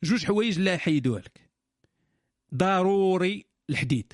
جوج 0.05 0.25
حوايج 0.25 0.59
لا 0.59 0.75
يحيدوها 0.75 1.21
لك. 1.21 1.51
ضروري 2.55 3.47
الحديد. 3.71 4.13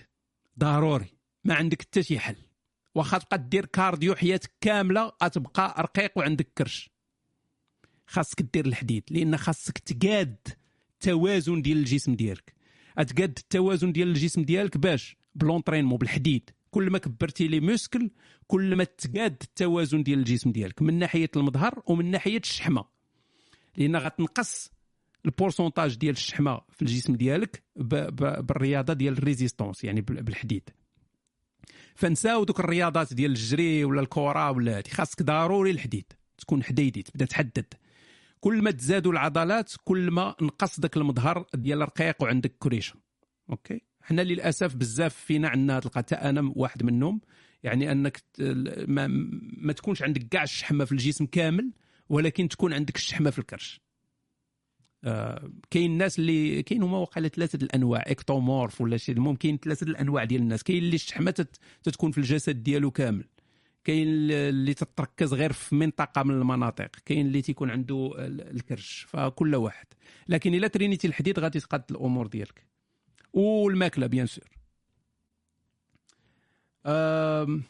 ضروري. 0.58 1.14
ما 1.44 1.54
عندك 1.54 1.82
حتى 1.82 2.02
شي 2.02 2.18
حل. 2.18 2.36
واخا 2.94 3.18
تبقى 3.18 3.38
دير 3.38 3.66
cardio 3.66 4.14
حياتك 4.14 4.50
كاملة 4.60 5.12
غتبقى 5.24 5.74
رقيق 5.78 6.12
وعندك 6.18 6.48
كرش. 6.58 6.90
خاصك 8.06 8.42
دير 8.42 8.66
الحديد 8.66 9.04
لأن 9.10 9.36
خاصك 9.36 9.78
تقاد 9.78 10.36
التوازن 10.92 11.62
ديال 11.62 11.78
الجسم 11.78 12.14
ديالك. 12.14 12.54
أتقاد 12.98 13.38
التوازن 13.38 13.92
ديال 13.92 14.08
الجسم 14.08 14.42
ديالك 14.42 14.76
باش 14.76 15.16
ب 15.34 15.39
l'entraînement 15.39 15.98
بالحديد. 15.98 16.50
كل 16.70 16.90
ما 16.90 16.98
كبرتي 16.98 17.48
les 17.48 17.60
muscles 17.60 18.10
كل 18.46 18.76
ما 18.76 18.84
تقاد 18.84 19.36
التوازن 19.42 20.02
ديال 20.02 20.18
الجسم 20.18 20.52
ديالك. 20.52 20.82
من 20.82 20.98
ناحية 20.98 21.30
المظهر 21.36 21.82
ومن 21.86 22.10
ناحية 22.10 22.38
الشحمة. 22.38 22.84
لأن 23.76 23.96
غتنقص 23.96 24.70
ال 25.24 25.30
pourcentage 25.30 25.96
ديال 25.96 26.12
الشحمة 26.14 26.60
في 26.70 26.82
الجسم 26.82 27.14
ديالك 27.16 27.62
بالرياضة 27.76 28.92
ديال 28.92 29.12
ال 29.18 29.24
résistance 29.24 29.84
يعني 29.84 30.00
بال- 30.00 30.22
بالحديد. 30.22 30.70
فنساو 31.94 32.44
دوك 32.44 32.60
الرياضات 32.60 33.14
ديال 33.14 33.30
الجري 33.30 33.84
ولا 33.84 34.00
الكره 34.00 34.50
ولا 34.50 34.76
هادي 34.78 34.90
خاصك 34.90 35.22
ضروري 35.22 35.70
الحديد 35.70 36.12
تكون 36.38 36.62
حديدي 36.62 37.02
تبدا 37.02 37.24
تحدد. 37.24 37.74
كل 38.40 38.62
ما 38.62 38.70
تزادوا 38.70 39.12
العضلات 39.12 39.72
كل 39.84 40.10
ما 40.10 40.34
نقص 40.42 40.80
داك 40.80 40.96
المظهر 40.96 41.46
ديال 41.54 41.78
الرقيق 41.82 42.22
وعندك 42.22 42.54
كريشه 42.58 42.94
OK؟ 43.50 43.80
حنا 44.02 44.22
للأسف 44.22 44.74
بزاف 44.76 45.14
فينا 45.14 45.48
عندنا 45.48 45.80
تلقى 45.80 45.98
حتى 45.98 46.14
أنا 46.14 46.52
واحد 46.56 46.82
منهم 46.82 47.20
يعني 47.62 47.92
أنك 47.92 48.22
ما, 48.88 49.06
ما 49.56 49.72
تكونش 49.72 50.02
عندك 50.02 50.28
كاع 50.28 50.42
الشحمة 50.42 50.84
في 50.84 50.92
الجسم 50.92 51.26
كامل 51.26 51.72
ولكن 52.08 52.48
تكون 52.48 52.72
عندك 52.72 52.96
الشحمة 52.96 53.30
في 53.30 53.38
الكرش. 53.38 53.80
كاين 55.70 55.90
الناس 55.92 56.18
اللي 56.18 56.62
كاين 56.62 56.82
هما 56.82 56.98
وقيلا 56.98 57.28
ثلاثة 57.28 57.56
الأنواع 57.62 58.04
ectomorphe 58.06 58.80
ولا 58.80 58.96
شي 58.96 59.12
المهم 59.12 59.36
كاين 59.36 59.58
ثلاثة 59.58 59.84
الأنواع 59.84 60.24
ديال 60.24 60.42
الناس. 60.42 60.62
كاين 60.62 60.78
اللي 60.78 60.94
الشحمة 60.94 61.30
تت- 61.30 61.58
تتكون 61.82 62.10
في 62.10 62.18
الجسد 62.18 62.62
ديالو 62.62 62.90
كامل. 62.90 63.24
كاين 63.84 64.08
اللي 64.30 64.74
تتركز 64.74 65.34
غير 65.34 65.52
في 65.52 65.74
منطقة 65.74 66.22
من 66.22 66.34
المناطق. 66.34 66.90
كاين 67.06 67.26
اللي 67.26 67.42
تيكون 67.42 67.70
عنده 67.70 68.12
ال- 68.18 68.50
الكرش 68.56 69.06
فكل 69.08 69.54
واحد. 69.54 69.86
لكن 70.28 70.54
إلا 70.54 70.68
ترينيتي 70.68 71.06
الحديد 71.06 71.38
غادي 71.38 71.60
تقاد 71.60 71.82
الأمور 71.90 72.26
ديالك. 72.26 72.66
والماكلة 73.32 74.06
bien 74.06 74.26
sûr. 74.26 74.48
أم... 76.86 77.62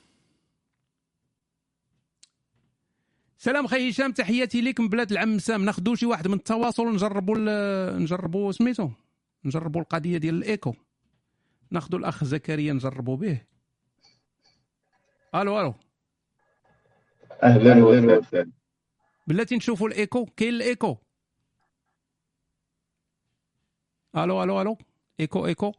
سلام 3.42 3.66
خي 3.66 3.90
هشام 3.90 4.12
تحياتي 4.12 4.60
لك 4.60 4.80
من 4.80 4.88
بلاد 4.88 5.12
العم 5.12 5.38
سام. 5.38 5.64
ناخذوا 5.64 5.94
شي 5.94 6.06
واحد 6.06 6.28
من 6.28 6.34
التواصل 6.34 6.92
نجربوا 6.92 7.36
نجربوا 7.98 8.52
سميتو 8.52 8.90
نجربوا 9.44 9.80
القضية 9.80 10.18
ديال 10.18 10.34
الإيكو. 10.34 10.74
ناخذوا 11.70 12.00
الأخ 12.00 12.24
زكريا 12.24 12.72
نجربوا 12.72 13.16
به. 13.16 13.42
ألو 15.34 15.60
ألو. 15.60 15.74
أهلا 17.42 17.84
وسهلا. 17.84 18.50
بلاتي 19.26 19.56
نشوفوا 19.56 19.88
الإيكو؟ 19.88 20.26
كاين 20.36 20.54
الإيكو؟ 20.54 20.96
ألو 24.16 24.42
ألو 24.42 24.62
ألو. 24.62 24.78
إيكو 25.20 25.46
إيكو. 25.46 25.72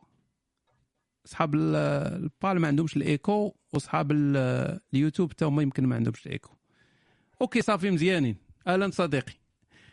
اصحاب 1.25 1.55
ال- 1.55 1.75
البال 2.23 2.59
ما 2.59 2.67
عندهمش 2.67 2.97
الإيكو 2.97 3.55
وصحاب 3.73 4.11
ال- 4.11 4.79
اليوتيوب 4.93 5.31
حتى 5.31 5.45
هما 5.45 5.61
يمكن 5.61 5.85
ما 5.85 5.95
عندهمش 5.95 6.27
ايكو 6.27 6.55
OK 7.41 7.61
صافي 7.61 7.91
مزيانين. 7.91 8.37
أهلا 8.67 8.91
صديقي. 8.91 9.33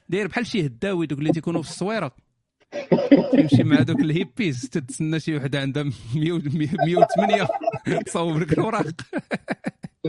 داير 0.09 0.27
بحال 0.27 0.47
شي 0.47 0.66
هداوي 0.66 1.07
دوك 1.07 1.19
اللي 1.19 1.33
تيكونوا 1.33 1.62
في 1.62 1.69
الصويره 1.69 2.16
تمشي 3.33 3.65
مع 3.65 3.83
دوك 3.83 4.01
les 4.01 4.19
hippies. 4.19 4.69
تتسنى 4.69 5.20
شي 5.20 5.37
وحدة 5.37 5.61
عندها 5.61 5.83
100 5.83 5.93
108 6.15 7.49
تصاوب 8.07 8.39
لك 8.39 8.53
الاوراق 8.53 8.87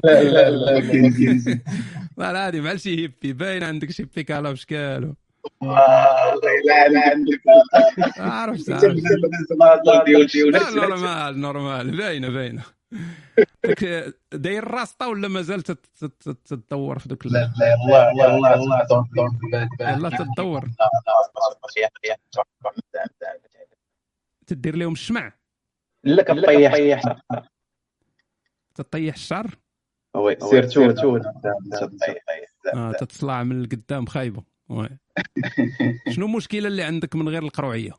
لا 0.03 0.23
لا 0.23 0.49
لا 0.49 0.79
لا 2.17 2.47
هادي 2.47 2.61
بحال 2.61 2.79
شي 2.79 3.01
hippie. 3.01 3.33
باين 3.33 3.63
عندك 3.63 3.91
شي 3.91 4.03
بيكالا 4.03 4.49
والله 4.49 5.13
لا 6.67 6.87
لا 6.87 7.01
عندك. 7.09 7.41
عرفت. 8.17 8.69
ولاد 10.45 10.73
normal 10.75 11.39
normal. 11.39 11.97
باينة 11.97 12.29
باينة. 12.29 12.63
داير 14.31 14.63
راسطه 14.63 15.07
ولا 15.07 15.27
مازال 15.27 15.61
تت- 15.61 15.85
تت- 15.85 16.05
تت- 16.23 16.37
تتطور 16.45 16.99
في 16.99 17.09
دوك 17.09 17.25
لا 17.25 17.31
لا 17.31 18.85
donc 18.89 19.39
يلا 19.81 20.09
تتطور 20.09 20.69
تدير 24.47 24.75
لهم 24.75 24.91
الشمع 24.93 25.33
لا 26.03 26.23
كطيح 26.23 27.01
تطيح 28.75 29.15
الشعر 29.15 29.47
oui 30.15 30.37
surtout 30.39 30.91
تو 30.91 31.17
آه 32.75 32.91
تتصلع 32.91 33.43
من 33.43 33.61
القدام 33.63 34.05
خايبه 34.05 34.43
oui. 34.69 34.89
شنو 36.09 36.25
المشكلة 36.25 36.67
اللي 36.67 36.83
عندك 36.83 37.15
من 37.15 37.29
غير 37.29 37.43
القروعيه 37.43 37.91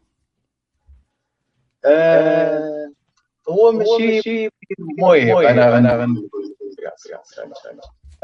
آه، 1.84 2.79
هو 3.48 3.72
ماشي 3.72 4.48
مهم 4.98 5.36
أنا 5.36 5.78
أنا 5.78 6.04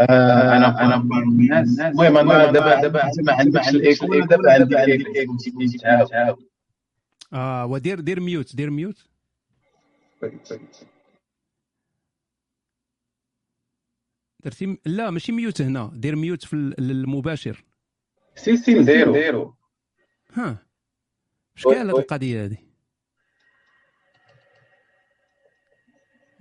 أنا 0.00 0.80
أنا 0.84 0.96
من 0.96 1.52
الناس 1.52 1.80
المهم 1.80 2.16
أنا 2.30 2.52
دابا 2.52 2.80
دابا 2.82 3.10
ما 3.26 3.32
عندكش 3.32 3.68
الايكو 3.68 4.14
دابا 4.14 4.52
عندي 4.52 4.84
الايكو 4.84 5.36
آه 7.32 7.66
ودير 7.66 8.00
دير 8.00 8.20
mute 8.20 8.56
دير 8.56 8.70
mute. 8.70 9.06
درتي 14.44 14.66
م- 14.66 14.78
لا 14.86 15.10
ماشي 15.10 15.32
mute 15.32 15.60
هنا. 15.62 15.90
دير 15.94 16.16
mute 16.16 16.44
في 16.44 16.52
ال- 16.56 16.90
المباشر. 16.90 17.64
si 18.34 18.56
si 18.56 18.74
نديرو 18.74 19.10
نديرو 19.10 19.54
ها. 20.32 20.66
اش 21.56 21.64
كاين 21.64 21.76
هاد 21.90 21.98
القضية 21.98 22.44
هادي 22.44 22.65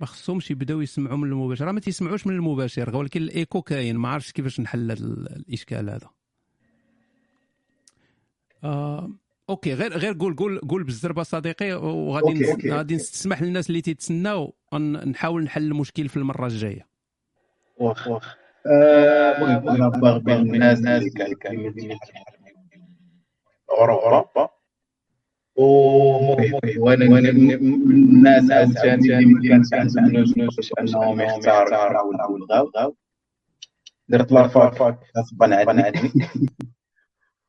ما 0.00 0.06
خصهمش 0.06 0.50
يبداو 0.50 0.80
يسمعوا 0.80 1.16
من 1.16 1.24
المباشر. 1.28 1.64
راه 1.64 1.72
ما 1.72 1.80
تيسمعوش 1.80 2.26
من 2.26 2.34
المباشر 2.34 2.96
ولكن 2.96 3.22
الايكو 3.22 3.62
كاين 3.62 3.96
ما 3.96 4.08
عرفتش 4.08 4.32
كيفاش 4.32 4.60
نحل 4.60 4.90
ال- 4.90 5.36
الإشكال 5.36 5.90
هذا. 5.90 6.10
آه 8.64 9.10
OK 9.50 9.74
غير 9.74 9.92
غير 9.98 10.16
قول 10.18 10.36
قول 10.36 10.58
قول 10.58 10.84
بالزربة 10.84 11.22
صديقي 11.22 11.72
وغادي 11.72 12.50
OK،. 12.52 12.70
غادي 12.72 12.94
نسمح 12.94 13.42
للناس 13.42 13.68
اللي 13.68 13.80
تيتسناو 13.80 14.54
نحاول 15.06 15.44
نحل 15.44 15.62
المشكل 15.62 16.08
في 16.08 16.16
المرة 16.16 16.46
الجاية. 16.46 16.86
واخ 17.76 18.08
واخ. 18.08 18.34
المهم 18.66 19.68
أنا 19.68 19.88
باغي 19.88 20.34
الناس 20.34 20.78
اللي 20.78 21.10
ديال 21.70 21.98
أوروبا. 23.70 24.48
اللي 29.98 30.46
باش 30.56 30.72
انهم 30.80 31.20
عني 31.20 31.42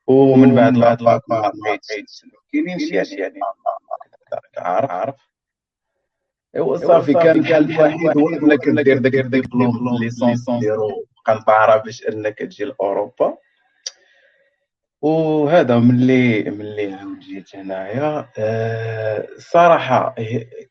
ومن 0.07 0.55
بعد 0.55 0.77
لافاك 0.77 1.21
ما 1.29 1.51
كاينين 2.51 2.79
شي 2.79 3.15
يعني 3.15 3.39
عارف 4.57 4.91
عارف 4.91 5.15
ايوا 6.55 6.77
صافي 6.77 7.13
كان 7.13 7.39
الحل 7.39 7.71
الوحيد 7.71 8.17
هو 8.17 8.29
انك 8.29 8.69
دير 8.69 8.97
داك 8.97 9.15
الدبلوم 9.15 9.97
ليسونس 9.99 10.49
ديالو 10.49 11.05
قنطره 11.25 11.77
باش 11.77 12.07
انك 12.07 12.37
تجي 12.39 12.65
لاوروبا 12.65 13.37
وهذا 15.01 15.79
ملي 15.79 16.43
ملي 16.43 16.93
عاود 16.93 17.19
جيت 17.19 17.55
هنايا 17.55 18.29
آه، 18.39 19.27
الصراحه 19.37 20.15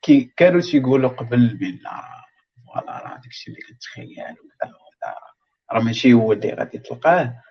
كي 0.03 0.33
كانوا 0.37 0.61
تيقولوا 0.61 1.11
قبل 1.11 1.57
بأن 1.57 1.79
فوالا 2.67 3.03
راه 3.03 3.21
داكشي 3.21 3.51
اللي 3.51 3.61
كتخيل 3.61 4.37
راه 5.73 5.81
ماشي 5.83 6.13
هو 6.13 6.33
اللي 6.33 6.51
غادي 6.51 6.79
تلقاه. 6.79 7.43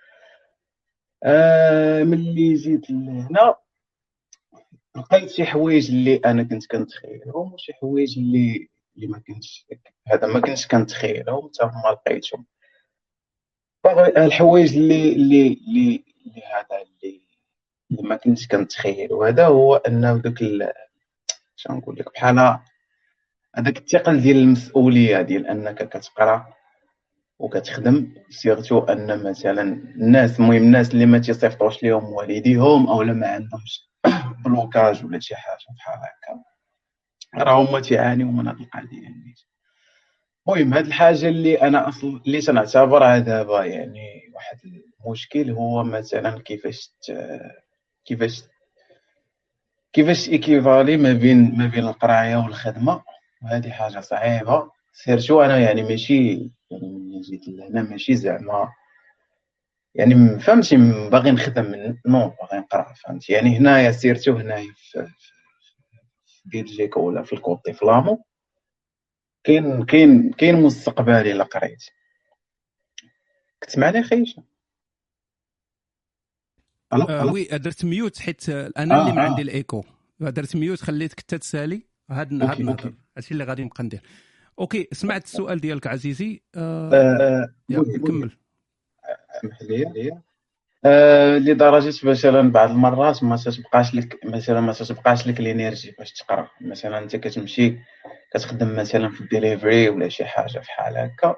آه، 1.24 2.04
ملي 2.04 2.54
جيت 2.54 2.90
لهنا 2.90 3.56
لقيت 4.96 5.30
شي 5.30 5.44
حوايج 5.44 5.90
اللي 5.90 6.16
أنا 6.16 6.42
كنت 6.42 6.66
كنتخيلهم 6.66 7.52
وشي 7.52 7.72
حوايج 7.72 8.18
اللي 8.18 8.68
اللي 8.96 9.06
ما 9.06 9.18
كنتش 9.18 9.66
هذا 10.08 10.26
ما 10.26 10.40
كنتش 10.40 10.66
كنتخيلهم 10.66 11.50
حتى 11.54 11.64
هما 11.64 11.98
لقيتهم. 12.06 12.46
الحوايج 14.16 14.76
اللي 14.76 15.12
اللي 15.12 15.46
اللي 15.68 16.04
اللي 16.26 16.42
هذا 16.42 16.82
اللي 16.82 17.22
اللي 17.90 18.02
ما 18.02 18.16
كنتش 18.16 18.48
كنتخيل. 18.48 19.12
وهذا 19.12 19.46
هو 19.46 19.76
انه 19.76 20.16
دوك 20.16 20.42
ال- 20.42 20.72
شنو 21.56 21.76
نقول 21.76 21.96
لك 21.98 22.12
بحال 22.14 22.58
هذاك 23.56 23.78
الثقل 23.78 24.20
ديال 24.20 24.36
المسؤولية 24.36 25.22
ديال 25.22 25.46
أنك 25.46 25.88
كتقرأ 25.88 26.54
وكتخدم 27.38 28.14
surtout 28.30 28.78
أن 28.78 29.22
مثلا 29.30 29.62
الناس 29.96 30.40
المهم 30.40 30.56
الناس 30.56 30.90
اللي 30.90 31.06
ما 31.06 31.18
تيصيفطوش 31.18 31.82
ليهم 31.82 32.04
والديهم 32.04 32.86
أو 32.88 33.02
لا 33.02 33.12
ما 33.12 33.26
عندهمش 33.28 33.90
blocage 34.44 35.04
ولا 35.04 35.20
شي 35.20 35.36
حاجة 35.36 35.58
بحال 35.76 35.98
هكا 35.98 36.42
راه 37.44 37.62
هما 37.70 37.80
تيعانيو 37.80 38.26
من 38.26 38.46
هاد 38.48 38.60
القضية. 38.60 39.02
يعني 39.02 39.34
المهم 40.48 40.74
هاد 40.74 40.86
الحاجة 40.86 41.28
اللي 41.28 41.62
أنا 41.62 41.88
أصلا 41.88 42.20
اللي 42.26 42.40
تنعتبرها 42.40 43.18
دابا 43.18 43.64
يعني 43.64 44.30
واحد 44.34 44.58
المشكل 45.04 45.50
هو 45.50 45.84
مثلا 45.84 46.38
كيفاش. 46.42 46.90
كيفاش 48.04 48.42
كيفاش 49.92 50.28
équivaler 50.28 50.96
ما 50.96 51.12
بين 51.12 51.58
ما 51.58 51.66
بين 51.66 51.84
القراية 51.88 52.36
والخدمة. 52.36 53.02
وهذه 53.42 53.70
حاجة 53.70 54.00
صعيبة. 54.00 54.70
surtout 54.92 55.42
أنا 55.42 55.58
يعني 55.58 55.82
ماشي 55.82 56.32
يعني 56.70 57.20
جيت 57.20 57.48
لهنا 57.48 57.82
ماشي 57.82 58.16
زعما 58.16 58.68
يعني 59.94 60.38
فهمتي 60.40 60.76
باغي 61.10 61.30
نخدم 61.30 61.74
non 62.06 62.28
باغي 62.28 62.58
نقرأ 62.58 62.92
فهمتي؟ 62.92 63.32
يعني 63.32 63.58
هنايا 63.58 63.90
surtout 63.90 64.32
هنايا 64.32 64.72
في 64.76 65.06
في- 65.06 65.06
في 66.26 66.62
بلجيكا 66.62 67.00
ولا 67.00 67.22
في 67.22 67.32
ال 67.32 67.40
côté 67.40 67.72
flamand 67.72 68.24
كاين 69.46 69.84
كاين 69.84 70.32
كاين 70.32 70.62
مستقبل 70.62 71.12
إلا 71.12 71.44
قريت. 71.44 71.84
كتسمعني 73.60 74.02
خي 74.02 74.17
هشام. 74.17 74.42
آه 76.92 77.32
oui 77.32 77.44
درت 77.44 77.84
mute 77.84 78.18
حيت 78.18 78.48
آه، 78.48 78.72
أنا 78.78 79.02
اللي 79.02 79.12
ما 79.12 79.22
آه، 79.22 79.24
آه. 79.24 79.28
عندي 79.28 79.42
الإيكو. 79.42 79.84
درت 80.20 80.56
mute 80.56 80.80
خليتك 80.80 81.20
حتى 81.20 81.38
تسالي 81.38 81.82
هاد 82.10 82.42
هاد 82.42 82.60
OK. 82.68 82.94
هادشي 83.16 83.32
اللي 83.32 83.44
غادي 83.44 83.64
نبقى 83.64 83.84
ندير. 83.84 84.00
OK 84.58 84.88
سمعت 84.92 85.24
السؤال 85.24 85.60
ديالك 85.60 85.86
عزيزي. 85.86 86.42
آه 86.54 86.90
آه،. 86.92 87.54
كمل. 88.06 88.30
سمح 89.42 89.62
لي 89.62 90.20
آه، 90.88 91.38
لدرجة 91.38 92.06
مثلا 92.08 92.52
بعض 92.52 92.70
المرات 92.70 93.24
ما 93.24 93.36
تتبقاش 93.36 93.94
لك 93.94 94.18
مثلا 94.24 94.60
ما 94.60 94.72
تتبقاش 94.72 95.26
لك 95.26 95.40
ال 95.40 95.48
energy 95.48 95.94
باش 95.98 96.12
تقرأ. 96.12 96.48
مثلا 96.60 96.98
أنت 96.98 97.16
كتمشي 97.16 97.78
كتخدم 98.34 98.76
مثلا 98.76 99.08
في 99.10 99.20
الدليفري 99.20 99.88
ولا 99.88 100.08
شي 100.08 100.24
حاجة 100.24 100.58
بحال 100.58 100.96
هكا 100.96 101.36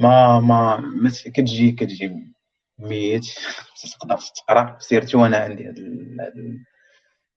ما 0.00 0.40
ما, 0.40 1.10
كتجي 1.34 1.72
كتجي 1.72 2.34
ميت. 2.78 3.26
تقدر 4.00 4.18
تقرأ. 4.36 4.76
surtout 4.80 5.26
أنا 5.26 5.36
عندي 5.36 5.68
هاد 5.68 5.78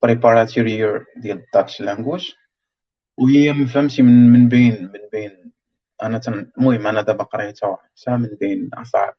ال 0.04 0.09
préparatoire 0.09 0.78
ديال 1.18 1.38
ال 1.38 1.45
Dutch 1.45 1.82
language 1.82 2.32
وهي 3.20 3.54
ما 3.54 3.68
فهمتي 3.68 4.02
من 4.02 4.34
من 4.34 4.50
بين 4.50 4.84
من 4.84 5.00
بين 5.12 5.52
أنا. 6.04 6.22
المهم 6.58 6.88
أنا 6.88 7.02
دابا 7.02 7.24
قريتها 7.24 7.78
من 8.08 8.30
بين 8.40 8.70
اصعب 8.74 9.16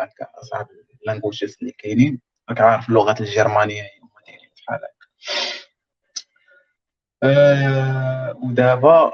هكا 0.00 0.26
أصعب 0.42 0.66
ال 1.06 1.11
languages 1.11 1.56
اللي 1.60 1.72
كاينين. 1.72 2.20
راك 2.50 2.60
عارف 2.60 2.88
اللغات 2.88 3.20
الجرمانية 3.20 3.82
هما 3.82 4.10
دايرين 4.26 4.50
بحال 4.56 4.80
هكا. 4.84 5.06
آه 7.22 8.36
ودابا 8.42 9.12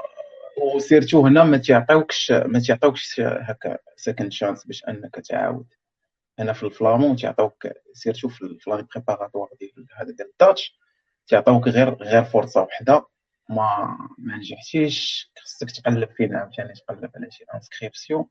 و 0.75 0.81
surtout 0.81 1.25
هنا 1.27 1.43
ما 1.43 1.57
تيعطيوكش 1.57 2.31
ما 2.31 2.59
تيعطيوكش 2.59 3.19
هكا 3.19 3.77
second 3.95 4.31
chance 4.31 4.65
باش 4.67 4.83
انك 4.87 5.15
تعاود 5.15 5.73
هنا 6.39 6.53
في 6.53 6.63
ال 6.63 6.69
flamand. 6.69 7.15
تيعطيوك 7.15 7.67
surtout 7.93 8.29
في 8.29 8.41
الفلاني 8.41 8.87
préparatoire 8.95 9.49
ديال 9.59 9.87
هذا 9.97 10.11
ديال 10.11 10.29
ال 10.31 10.39
Dutch 10.39 10.79
تيعطيوك 11.27 11.67
غير 11.67 11.93
غير 11.93 12.23
فرصة 12.23 12.61
وحدة. 12.61 13.05
ما 13.49 13.97
ما 14.17 14.37
نجحتيش. 14.37 15.31
خصك 15.43 15.71
تقلب 15.71 16.09
فين 16.17 16.35
عاوتاني 16.35 16.73
تقلب 16.73 17.11
على 17.15 17.31
شي 17.31 17.43
inscription 17.53 18.25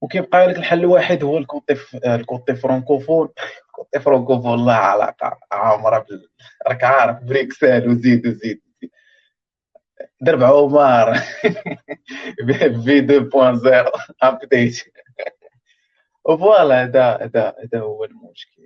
وكيبقى 0.00 0.46
لك 0.46 0.56
الحل 0.56 0.80
الوحيد 0.80 1.24
هو 1.24 1.38
ال 1.38 1.46
côté 1.46 1.76
ال 2.06 2.16
côté 2.16 2.54
francophone. 2.54 3.28
ال 3.66 3.73
côté 3.73 4.00
francophone 4.00 4.66
لا 4.66 4.74
علاقه 4.74 5.38
عامرة 5.52 5.98
بال... 5.98 6.28
راك 6.68 6.84
عارف 6.84 7.22
بريكسل 7.22 7.88
وزيد 7.88 8.26
وزيد 8.26 8.60
درب 10.20 10.42
عمر. 10.42 11.14
في 12.84 13.30
2.0 13.30 14.14
أبديت. 14.22 14.84
فوالا 16.26 16.82
هذا 16.82 17.18
هذا 17.22 17.54
هذا 17.64 17.80
هو 17.80 18.04
المشكل. 18.04 18.62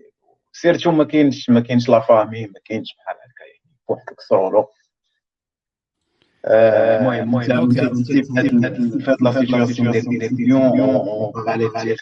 سيرتو 0.53 0.91
ما 0.91 1.05
كاينش 1.05 1.51
ما 1.51 1.61
كاينش 1.61 1.89
لا 1.89 2.01
فامي 2.01 2.47
ما 2.47 2.61
كاينش 2.65 2.95
بحال 2.95 3.17
هكا 3.17 3.45
يعني. 3.45 3.77
بوحدك 3.89 4.21
سولو 4.21 4.71
المهم 6.49 7.20
المهم 7.20 7.43
في 11.33 11.51
عليه 11.51 11.97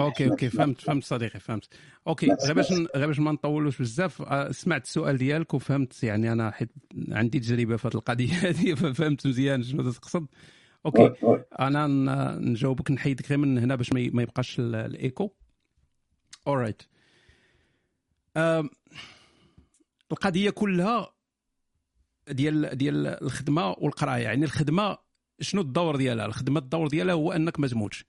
أوكي 0.00 0.30
أوكي 0.30 0.48
فهمت 0.48 0.80
فهمت 0.80 1.04
صديقي 1.04 1.40
فهمت 1.40 1.68
OK 2.06 2.26
غير 2.26 2.54
باش 2.54 2.72
غير 2.72 3.06
باش 3.06 3.18
ما 3.18 3.32
نطولوش 3.32 3.78
بزاف 3.82 4.22
آه، 4.22 4.52
سمعت 4.52 4.84
السؤال 4.84 5.18
ديالك 5.18 5.54
وفهمت 5.54 6.04
يعني 6.04 6.32
أنا 6.32 6.50
حيت 6.50 6.70
عندي 7.08 7.40
تجربه 7.40 7.76
في 7.76 7.88
هذه 7.88 7.94
القضية 7.94 8.32
هذه 8.48 8.74
فهمت 8.74 9.26
مزيان 9.26 9.62
شنو 9.62 9.90
تقصد 9.90 10.26
OK 10.86 11.12
أنا 11.60 11.86
نجاوبك 12.40 12.90
نحيدك 12.90 13.30
غير 13.30 13.38
من 13.38 13.58
هنا 13.58 13.74
باش 13.74 13.92
ما 13.92 14.22
يبقاش 14.22 14.56
الايكو 14.60 15.30
اورايت 16.46 16.82
القضية 20.12 20.50
كلها 20.50 21.19
ديال 22.32 22.78
ديال 22.78 23.06
الخدمة 23.06 23.70
والقراية. 23.70 24.22
يعني 24.22 24.44
الخدمة 24.44 24.98
شنو 25.40 25.60
الدور 25.60 25.96
ديالها؟ 25.96 26.26
الخدمة 26.26 26.60
الدور 26.60 26.88
ديالها 26.88 27.14
هو 27.14 27.32
أنك 27.32 27.60
ما 27.60 27.68
تموتش. 27.68 28.04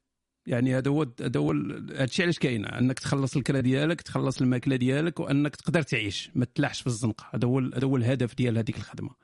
يعني 0.45 0.77
هذا 0.77 0.91
هو 0.91 1.07
هذا 1.21 1.39
هو 1.39 1.51
هادشي 1.95 2.23
علاش 2.23 2.39
كاينة. 2.39 2.67
أنك 2.67 2.99
تخلص 2.99 3.35
الكرا 3.35 3.59
ديالك 3.59 4.01
تخلص 4.01 4.41
الماكلة 4.41 4.75
ديالك 4.75 5.19
وأنك 5.19 5.55
تقدر 5.55 5.81
تعيش. 5.81 6.31
ما 6.35 6.45
تلاحش 6.45 6.81
في 6.81 6.87
الزنقة. 6.87 7.29
هذا 7.33 7.47
هو 7.47 7.59
هذا 7.59 7.85
هو 7.85 7.97
الهدف 7.97 8.35
ديال 8.35 8.57
هذيك 8.57 8.77
الخدمة. 8.77 9.15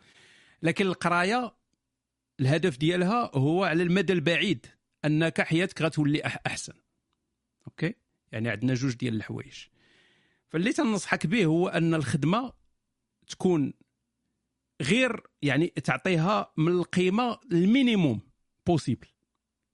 لكن 0.64 0.86
القراية 0.86 1.56
الهدف 2.40 2.78
ديالها 2.78 3.32
هو 3.36 3.64
على 3.64 3.84
المدى 3.84 4.14
البعيد 4.14 4.66
أنك 5.06 5.42
حياتك 5.42 5.82
غتولي 5.82 6.22
أحسن. 6.22 6.74
أوكي؟ 7.68 7.94
يعني 8.32 8.50
عندنا 8.50 8.74
جوج 8.74 8.96
ديال 8.96 9.16
الحوايج. 9.16 9.58
فاللي 10.48 10.74
تنصحك 10.74 11.28
به 11.28 11.46
هو 11.46 11.68
أن 11.68 11.94
الخدمة 11.94 12.54
تكون 13.28 13.74
غير 14.82 15.22
يعني 15.42 15.68
تعطيها 15.68 16.54
من 16.58 16.72
القيمة 16.72 17.40
ال 17.52 17.60
minimum 17.60 18.20
possible 18.68 19.08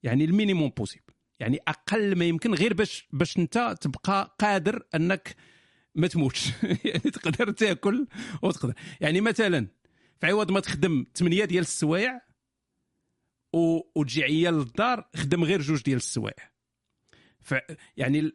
يعني 0.02 0.24
ال 0.24 0.30
minimum 0.30 0.70
possible 0.70 1.14
يعني 1.40 1.58
أقل 1.68 2.16
ما 2.18 2.24
يمكن 2.24 2.54
غير 2.54 2.74
باش 2.74 3.08
باش 3.12 3.38
أنت 3.38 3.76
تبقى 3.80 4.36
قادر 4.38 4.82
أنك 4.94 5.36
ما 5.94 6.06
تموتش. 6.06 6.50
يعني 6.84 7.10
تقدر 7.10 7.50
تاكل 7.50 8.06
وتقدر. 8.42 8.74
يعني 9.00 9.20
مثلا 9.20 9.68
في 10.20 10.26
عوض 10.26 10.50
ما 10.50 10.60
تخدم 10.60 11.04
8 11.14 11.44
ديال 11.44 11.62
السوايع 11.62 12.20
وتجي 13.96 14.24
عيال 14.24 14.54
للدار 14.54 15.08
خدم 15.16 15.44
غير 15.44 15.60
جوج 15.60 15.82
ديال 15.82 15.96
السوايع. 15.96 16.50
يعني 17.96 18.32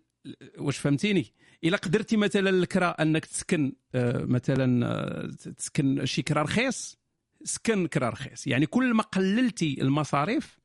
واش 0.57 0.77
فهمتيني؟ 0.77 1.33
إلا 1.63 1.77
قدرتي 1.77 2.17
مثلا 2.17 2.49
الكرا 2.49 2.89
أنك 3.01 3.25
تسكن 3.25 3.73
آه، 3.95 4.23
مثلا 4.23 4.85
آه، 4.87 5.27
تسكن 5.57 6.05
شي 6.05 6.21
كرا 6.21 6.41
رخيص؟ 6.41 6.99
سكن 7.43 7.87
كرا 7.87 8.09
رخيص. 8.09 8.47
يعني 8.47 8.65
كل 8.65 8.93
ما 8.93 9.03
قللتي 9.03 9.81
المصاريف 9.81 10.59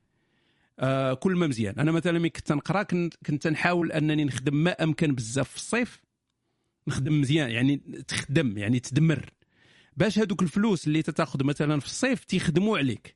آه، 0.79 1.13
كل 1.13 1.35
ما 1.35 1.47
مزيان. 1.47 1.79
أنا 1.79 1.91
مثلا 1.91 2.19
ملي 2.19 2.29
كنت 2.29 2.51
نقرأ 2.51 2.83
كنت 3.25 3.47
نحاول 3.47 3.91
أنني 3.91 4.23
نخدم 4.23 4.55
ما 4.55 4.71
أمكن 4.71 5.15
بزاف 5.15 5.49
في 5.49 5.55
الصيف 5.55 6.01
نخدم 6.87 7.21
مزيان 7.21 7.49
يعني 7.49 7.77
تخدم 8.07 8.57
يعني 8.57 8.79
تدمر. 8.79 9.29
باش 9.97 10.19
هذوك 10.19 10.41
الفلوس 10.41 10.87
اللي 10.87 11.01
تتاخذ 11.01 11.43
مثلا 11.43 11.79
في 11.79 11.85
الصيف 11.85 12.23
تيخدموا 12.23 12.77
عليك. 12.77 13.15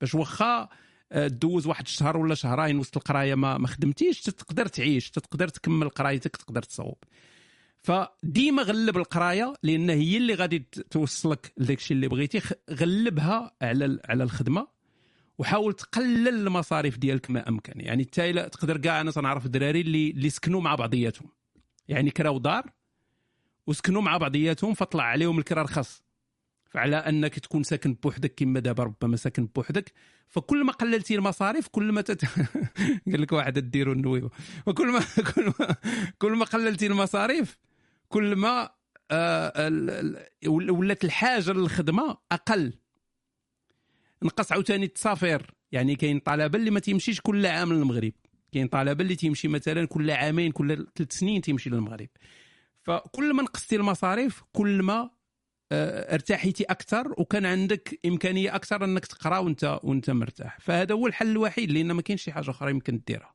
باش 0.00 0.14
واخا 0.14 0.68
دوز 1.14 1.66
واحد 1.66 1.84
الشهر 1.84 2.16
ولا 2.16 2.34
شهرين 2.34 2.78
وسط 2.78 2.96
القراية 2.96 3.34
ما 3.34 3.58
ما 3.58 3.66
خدمتيش 3.68 4.22
تقدر 4.22 4.66
تعيش 4.66 5.10
تقدر 5.10 5.48
تكمل 5.48 5.88
قرايتك 5.88 6.36
تقدر 6.36 6.62
تصوب. 6.62 6.96
فديما 7.82 8.62
غلب 8.62 8.96
القراية 8.96 9.54
لأن 9.62 9.90
هي 9.90 10.16
اللي 10.16 10.34
غادي 10.34 10.58
توصلك 10.90 11.52
لداك 11.56 11.78
الشيء 11.78 11.94
اللي 11.94 12.08
بغيتي. 12.08 12.40
غلبها 12.70 13.52
على 13.62 13.98
على 14.04 14.24
الخدمة 14.24 14.66
وحاول 15.38 15.72
تقلل 15.72 16.28
المصاريف 16.28 16.98
ديالك 16.98 17.30
ما 17.30 17.48
أمكن. 17.48 17.72
يعني 17.76 18.02
التايله 18.02 18.48
تقدر 18.48 18.76
كاع 18.76 19.00
أنا 19.00 19.10
تنعرف 19.10 19.46
الدراري 19.46 19.80
اللي 19.80 20.10
اللي 20.10 20.30
سكنوا 20.30 20.60
مع 20.60 20.74
بعضياتهم. 20.74 21.28
يعني 21.88 22.10
كراو 22.10 22.38
دار 22.38 22.72
وسكنوا 23.66 24.02
مع 24.02 24.16
بعضياتهم 24.16 24.74
فطلع 24.74 25.04
عليهم 25.04 25.38
الكرا 25.38 25.62
رخص 25.62 26.02
فعلى 26.76 26.96
أنك 26.96 27.38
تكون 27.38 27.62
ساكن 27.62 27.94
بوحدك 27.94 28.34
كما 28.34 28.60
دابا 28.60 28.82
ربما 28.84 29.16
ساكن 29.16 29.46
بوحدك. 29.46 29.92
فكل 30.28 30.64
ما 30.64 30.72
قللتي 30.72 31.14
المصاريف 31.14 31.68
كل 31.68 31.92
ما 31.92 32.00
تت... 32.00 32.24
قال 33.10 33.20
لك 33.20 33.32
واحد 33.32 33.58
ديروا 33.58 33.94
النويبه 33.94 34.30
وكل 34.66 34.92
ما 34.92 35.00
كل 35.34 35.52
ما 35.58 35.76
كل 36.18 36.32
ما 36.32 36.44
قللتي 36.44 36.86
المصاريف 36.86 37.58
كل 38.08 38.36
ما 38.36 38.70
آه 39.10 39.70
ولات 40.46 41.04
الحاجة 41.04 41.52
للخدمة 41.52 42.16
أقل. 42.32 42.72
نقص 44.22 44.52
عاوتاني 44.52 44.84
التسافير. 44.84 45.50
يعني 45.72 45.96
كاين 45.96 46.18
طلبة 46.18 46.58
اللي 46.58 46.70
ما 46.70 46.80
تيمشيش 46.80 47.20
كل 47.20 47.46
عام 47.46 47.72
للمغرب. 47.72 48.12
كاين 48.52 48.68
طلبة 48.68 49.02
اللي 49.02 49.16
تيمشي 49.16 49.48
مثلا 49.48 49.86
كل 49.86 50.10
عامين 50.10 50.52
كل 50.52 50.86
ثلاث 50.96 51.12
سنين 51.12 51.40
تيمشي 51.40 51.70
للمغرب. 51.70 52.08
فكل 52.82 53.34
ما 53.34 53.42
نقصتي 53.42 53.76
المصاريف 53.76 54.42
كل 54.52 54.82
ما 54.82 55.15
ارتاحيتي 55.72 56.64
أكثر 56.64 57.14
وكان 57.18 57.46
عندك 57.46 58.00
إمكانية 58.06 58.54
أكثر 58.54 58.84
أنك 58.84 59.06
تقرأ 59.06 59.38
وانت 59.38 59.80
وأنت 59.82 60.10
مرتاح. 60.10 60.60
فهذا 60.60 60.94
هو 60.94 61.06
الحل 61.06 61.30
الوحيد 61.30 61.70
لأن 61.70 61.92
ما 61.92 62.02
كاينش 62.02 62.22
شي 62.22 62.32
حاجة 62.32 62.50
أخرى 62.50 62.70
يمكن 62.70 63.00
ديرها. 63.06 63.34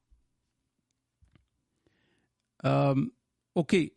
OK. 3.57 3.91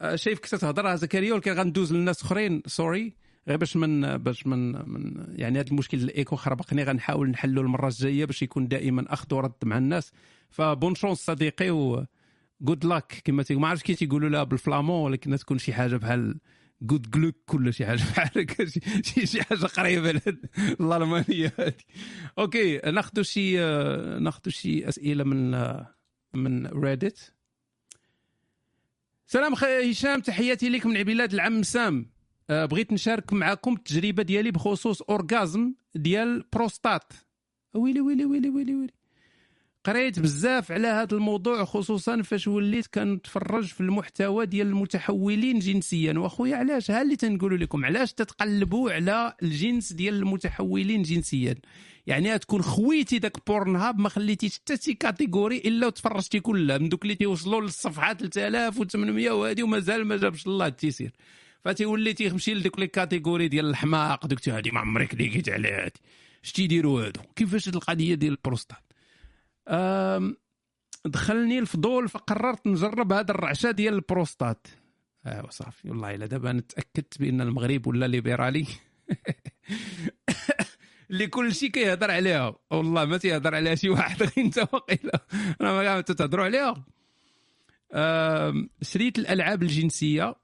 آه، 0.00 0.16
شايف 0.16 0.40
كنت 0.40 0.54
تهضر 0.54 0.96
زكريا 0.96 1.34
ولكن 1.34 1.52
غندوز 1.52 1.92
للناس 1.92 2.22
أخرين. 2.22 2.62
sorry 2.66 3.14
غير 3.48 3.56
باش 3.56 3.76
من 3.76 4.16
باش 4.18 4.46
من, 4.46 4.90
من 4.90 5.26
يعني 5.28 5.60
هذا 5.60 5.68
المشكل 5.68 5.98
الإيكو 5.98 6.36
خربقني 6.36 6.82
غنحاول 6.84 7.30
نحلو 7.30 7.60
المرة 7.60 7.88
الجاية 7.88 8.24
باش 8.24 8.42
يكون 8.42 8.68
دائما 8.68 9.12
أخذ 9.12 9.34
ورد 9.34 9.52
مع 9.64 9.78
الناس. 9.78 10.12
ف 10.50 10.57
bonne 10.57 10.94
chance 10.94 11.18
صديقي 11.18 11.70
و 11.70 12.06
good 12.60 12.84
luck 12.84 13.22
كما 13.24 13.42
تيقول 13.42 13.62
ما 13.62 13.68
عرفتش 13.68 13.86
كي 13.86 13.94
تيقولوا 13.94 14.28
لها 14.28 14.44
بال 14.44 14.57
flamand 14.57 15.02
ولكن 15.02 15.36
تكون 15.36 15.58
شي 15.58 15.72
حاجة 15.72 15.96
بحال 15.96 16.38
good 16.82 17.10
luck 17.10 17.34
كل 17.46 17.74
شي 17.74 17.86
حاجة 17.86 18.02
بحال 18.02 18.70
شي 19.04 19.26
شي 19.26 19.42
حاجة 19.42 19.66
قريبة. 19.66 20.22
الالمانيه 20.80 21.52
هذه 21.58 21.74
OK 22.38 22.78
ناخذ 22.78 23.22
شي 23.22 23.56
ناخذ 24.18 24.48
شي 24.48 24.88
أسئلة 24.88 25.24
من 25.24 25.50
من 26.34 26.66
ريديت 26.66 27.20
سلام 29.26 29.54
هشام 29.54 30.20
تحياتي 30.20 30.68
لك 30.68 30.86
من 30.86 31.02
بلاد 31.02 31.34
العم 31.34 31.62
سام. 31.62 32.10
آه، 32.50 32.64
بغيت 32.64 32.92
نشارك 32.92 33.32
معكم 33.32 33.72
التجربة 33.72 34.22
ديالي 34.22 34.50
بخصوص 34.50 35.02
orgasme 35.02 35.74
ديال 35.94 36.44
بروستات. 36.52 37.12
ويلي 37.74 38.00
ويلي 38.00 38.24
ويلي 38.24 38.48
ويلي 38.48 38.74
ويلي. 38.74 38.92
قريت 39.86 40.18
بزاف 40.18 40.72
على 40.72 40.88
هذا 40.88 41.16
الموضوع 41.16 41.64
خصوصا 41.64 42.22
فاش 42.22 42.48
وليت 42.48 42.86
كنتفرج 42.86 43.64
في 43.64 43.80
المحتوى 43.80 44.46
ديال 44.46 44.66
المتحولين 44.66 45.58
جنسيا. 45.58 46.18
وأخويا 46.18 46.56
علاش؟ 46.56 46.90
ها 46.90 47.02
اللي 47.02 47.16
تنقول 47.16 47.60
لكم 47.60 47.84
علاش 47.84 48.12
تتقلبوا 48.12 48.90
على 48.90 49.32
الجنس 49.42 49.92
ديال 49.92 50.14
المتحولين 50.14 51.02
جنسيا؟ 51.02 51.54
يعني 52.06 52.38
تكون 52.38 52.62
خويتي 52.62 53.18
داك 53.18 53.46
Pornhub 53.46 53.98
ما 53.98 54.08
خليتيش 54.08 54.54
حتى 54.58 54.76
شي 54.76 54.94
catégorie 54.94 55.58
إلا 55.58 55.86
وتفرجتي 55.86 56.40
كلها. 56.40 56.78
من 56.78 56.88
دوك 56.88 57.02
اللي 57.02 57.14
تيوصلوا 57.14 57.60
للصفحة 57.60 58.14
3800 58.14 59.30
وهذه 59.30 59.62
ومازال 59.62 60.04
ما 60.04 60.16
جابش 60.16 60.46
الله 60.46 60.66
التيسير 60.66 61.12
فتيولي 61.64 62.12
تيمشي 62.12 62.54
لديك 62.54 62.78
les 62.78 62.86
catégories 62.86 63.48
ديال 63.48 63.66
الحماق 63.66 64.26
دوك 64.26 64.48
هذه 64.48 64.70
ما 64.70 64.80
عمرك 64.80 65.14
لقيت 65.14 65.48
عليها 65.48 65.84
هذه 65.84 65.92
اش 66.44 66.52
تيديروا 66.52 67.06
هادو؟ 67.06 67.20
كيفاش 67.36 67.68
القضية 67.68 68.14
ديال 68.14 68.32
البروستات؟ 68.32 68.85
دخلني 71.04 71.58
الفضول 71.58 72.08
فقررت 72.08 72.66
نجرب 72.66 73.12
هذا 73.12 73.30
الرعشة 73.30 73.70
ديال 73.70 73.94
البروستات. 73.94 74.66
ايوا 75.26 75.50
صافي 75.50 75.90
والله 75.90 76.14
إلا 76.14 76.26
دابا 76.26 76.50
أنا 76.50 76.60
تأكدت 76.60 77.18
بأن 77.18 77.40
المغرب 77.40 77.86
ولا 77.86 78.06
ليبرالي. 78.06 78.66
اللي 81.10 81.26
كل 81.26 81.54
شيء 81.54 81.70
كيهضر 81.70 82.10
عليها. 82.10 82.56
والله 82.70 83.04
ما 83.04 83.16
تيهضر 83.16 83.54
عليها 83.54 83.74
شي 83.74 83.88
واحد 83.88 84.22
غير 84.22 84.32
أنت 84.38 84.58
وقيله 84.58 85.20
أنا 85.60 85.72
ما 85.72 85.80
قاعد 85.80 86.04
تهضروا 86.04 86.44
عليها. 86.44 86.84
شريت 88.82 89.18
الألعاب 89.18 89.62
الجنسية. 89.62 90.34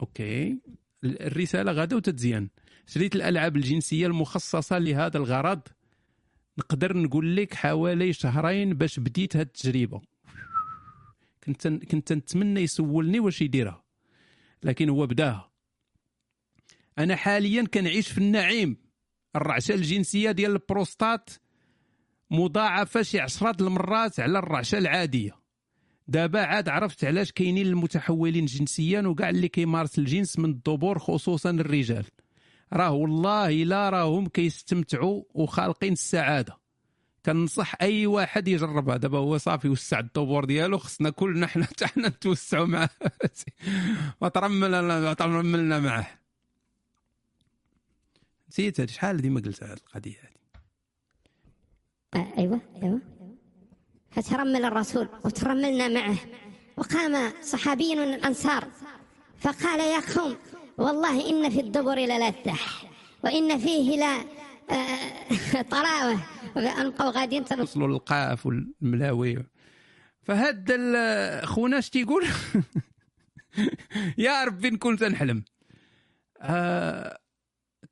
أوكي. 0.00 0.58
الرسالة 1.04 1.72
غادا 1.72 1.96
وتتزيان. 1.96 2.48
شريت 2.86 3.16
الألعاب 3.16 3.56
الجنسية 3.56 4.06
المخصصة 4.06 4.78
لهذا 4.78 5.18
الغرض. 5.18 5.60
نقدر 6.58 6.96
نقول 6.96 7.36
لك 7.36 7.54
حوالي 7.54 8.12
شهرين 8.12 8.74
باش 8.74 9.00
بديت 9.00 9.36
هاد 9.36 9.46
التجربة. 9.46 10.00
كنت 11.44 11.68
كنت 11.68 12.12
نتمنى 12.12 12.60
يسولني 12.60 13.20
واش 13.20 13.42
يديرها. 13.42 13.84
لكن 14.62 14.88
هو 14.88 15.06
بداها. 15.06 15.50
أنا 16.98 17.16
حاليا 17.16 17.64
كنعيش 17.64 18.08
في 18.08 18.18
النعيم. 18.18 18.76
الرعشة 19.36 19.74
الجنسية 19.74 20.30
ديال 20.30 20.52
البروستات 20.52 21.30
مضاعفة 22.30 23.02
شي 23.02 23.20
عشرات 23.20 23.60
المرات 23.60 24.20
على 24.20 24.38
الرعشة 24.38 24.78
العادية. 24.78 25.32
دابا 26.08 26.40
عاد 26.40 26.68
عرفت 26.68 27.04
علاش 27.04 27.32
كاينين 27.32 27.66
المتحولين 27.66 28.44
جنسيا 28.44 29.00
وكاع 29.00 29.28
اللي 29.28 29.48
كيمارس 29.48 29.98
الجنس 29.98 30.38
من 30.38 30.50
الدبور 30.50 30.98
خصوصا 30.98 31.50
الرجال. 31.50 32.04
راه 32.72 32.90
والله 32.90 33.50
لا 33.50 33.90
راهم 33.90 34.28
كيستمتعوا 34.28 35.22
وخالقين 35.34 35.92
السعادة. 35.92 36.58
كنصح 37.26 37.74
أي 37.82 38.06
واحد 38.06 38.48
يجربها. 38.48 38.96
دابا 38.96 39.18
هو 39.18 39.38
صافي 39.38 39.68
وسع 39.68 39.98
الدبور 39.98 40.44
ديالو 40.44 40.78
خصنا 40.78 41.10
كلنا 41.10 41.46
حنا 41.46 41.64
حتى 41.64 41.86
حنا 41.86 42.08
نتوسعوا 42.08 42.66
معاه 42.66 42.90
ما 44.20 44.28
ترملنا 44.28 45.80
معاه. 45.80 46.06
نسيت 48.48 48.80
هذه 48.80 48.90
شحال 48.90 49.16
ديما 49.16 49.40
قلت 49.40 49.62
هذه 49.62 49.72
القضية 49.72 50.18
هذه 50.20 50.36
آه 52.14 52.38
أيوه 52.38 52.60
أيوه. 52.82 53.00
فترمل 54.10 54.64
الرسول 54.64 55.08
وترملنا 55.24 55.88
معه. 55.88 56.16
وقام 56.76 57.32
صحابي 57.42 57.94
من 57.94 58.14
الأنصار 58.14 58.68
فقال 59.38 59.80
يا 59.80 60.00
قوم 60.14 60.36
والله 60.78 61.30
إن 61.30 61.50
في 61.50 61.60
الدبر 61.60 61.94
للذة 61.98 62.58
وإن 63.24 63.58
فيه 63.58 63.96
لا 63.96 64.24
آه، 64.70 65.62
طراوة 65.70 66.20
انقوا 66.56 67.10
غادي 67.10 67.40
وصلوا 67.60 67.88
للقاف 67.88 68.46
والملاوي 68.46 69.46
فهاد 70.22 70.70
ال- 70.70 71.46
خونا 71.46 71.78
اش 71.78 71.90
تيقول 71.90 72.24
يا 74.18 74.44
ربي 74.44 74.70
نكون 74.70 74.96
تنحلم. 74.96 75.44
آه 76.40 77.18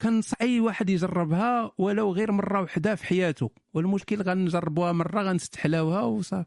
كنصح 0.02 0.36
اي 0.40 0.60
واحد 0.60 0.90
يجربها 0.90 1.72
ولو 1.78 2.12
غير 2.12 2.32
مرة 2.32 2.60
وحدة 2.62 2.94
في 2.94 3.04
حياته 3.06 3.50
والمشكل 3.74 4.22
غنجربوها 4.22 4.92
مرة 4.92 5.22
غنستحلاوها 5.22 6.00
وصافي 6.00 6.46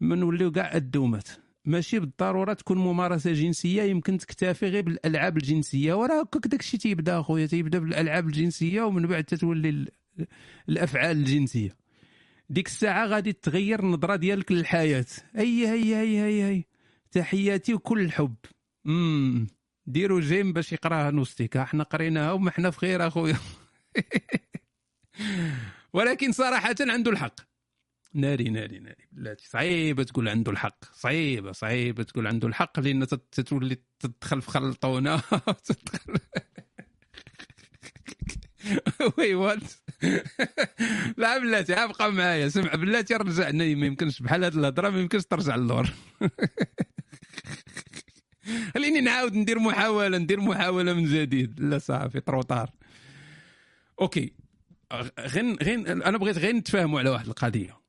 نوليو 0.00 0.52
كاع 0.52 0.74
الدومات. 0.74 1.28
ماشي 1.64 1.98
بالضرورة 2.00 2.52
تكون 2.52 2.78
ممارسة 2.78 3.32
جنسية 3.32 3.82
يمكن 3.82 4.18
تكتفي 4.18 4.66
غير 4.66 4.82
بالألعاب 4.82 5.36
الجنسية. 5.36 5.94
وراه 5.94 6.20
هكاك 6.20 6.46
داكشي 6.46 6.78
تيبدا 6.78 7.20
اخويا 7.20 7.46
تيبدا 7.46 7.78
بالألعاب 7.78 8.26
الجنسية 8.26 8.82
ومن 8.82 9.06
بعد 9.06 9.24
تتولي 9.24 9.68
ال- 9.68 9.88
الأفعال 10.68 11.16
الجنسية. 11.16 11.76
ديك 12.50 12.66
الساعة 12.66 13.06
غادي 13.06 13.32
تغير 13.32 13.80
النظرة 13.80 14.16
ديالك 14.16 14.52
للحياة. 14.52 15.06
هي 15.36 15.68
هي 15.68 15.96
هي 15.96 16.20
هي 16.22 16.44
هي 16.56 16.64
تحياتي 17.12 17.74
وكل 17.74 18.00
الحب. 18.00 18.34
امم 18.86 19.46
ديروا 19.86 20.20
جيم 20.20 20.52
باش 20.52 20.72
يقراها 20.72 21.10
نوستيكا. 21.10 21.64
حنا 21.64 21.84
قريناها 21.84 22.32
وما 22.32 22.50
حنا 22.50 22.70
في 22.70 22.78
خير 22.78 23.06
اخويا 23.06 23.36
ولكن 25.92 26.32
صراحة 26.32 26.74
عنده 26.80 27.10
الحق. 27.10 27.51
ناري 28.14 28.44
ناري 28.50 28.78
ناري. 28.78 29.04
بلاتي. 29.12 29.48
صعيبة 29.48 30.02
تقول 30.02 30.28
عنده 30.28 30.52
الحق. 30.52 30.84
صعيبة 30.94 31.52
صعيبة 31.52 32.02
تقول 32.02 32.26
عنده 32.26 32.48
الحق 32.48 32.80
لأن 32.80 33.06
تت- 33.06 33.28
تتولي 33.32 33.76
تدخل 34.00 34.42
في 34.42 34.50
خلطونه 34.50 35.16
تدخل. 35.66 36.14
وي 39.18 39.34
وات 39.34 39.60
لا 41.18 41.38
بلاتي 41.38 41.74
أبقى 41.74 42.12
معايا. 42.12 42.48
سمع 42.48 42.74
بلاتي 42.74 43.14
رجعني 43.14 43.74
ما 43.74 43.86
يمكنش 43.86 44.22
بحال 44.22 44.44
هاد 44.44 44.56
الهضرة 44.56 44.90
ما 44.90 45.00
يمكنش 45.00 45.24
ترجع 45.24 45.56
للور. 45.56 45.88
خليني 48.74 49.00
نعاود 49.00 49.34
ندير 49.34 49.58
محاولة 49.58 50.18
ندير 50.18 50.40
محاولة 50.40 50.92
من 50.92 51.04
جديد. 51.04 51.60
لا 51.60 51.78
صافي 51.78 52.20
تروطار 52.20 52.70
أوكي. 54.00 54.32
غير 55.18 55.56
غير 55.62 55.92
أنا 56.08 56.18
بغيت 56.18 56.38
غير 56.38 56.54
نتفاهموا 56.56 56.98
على 57.00 57.10
واحد 57.10 57.26
القضية. 57.26 57.81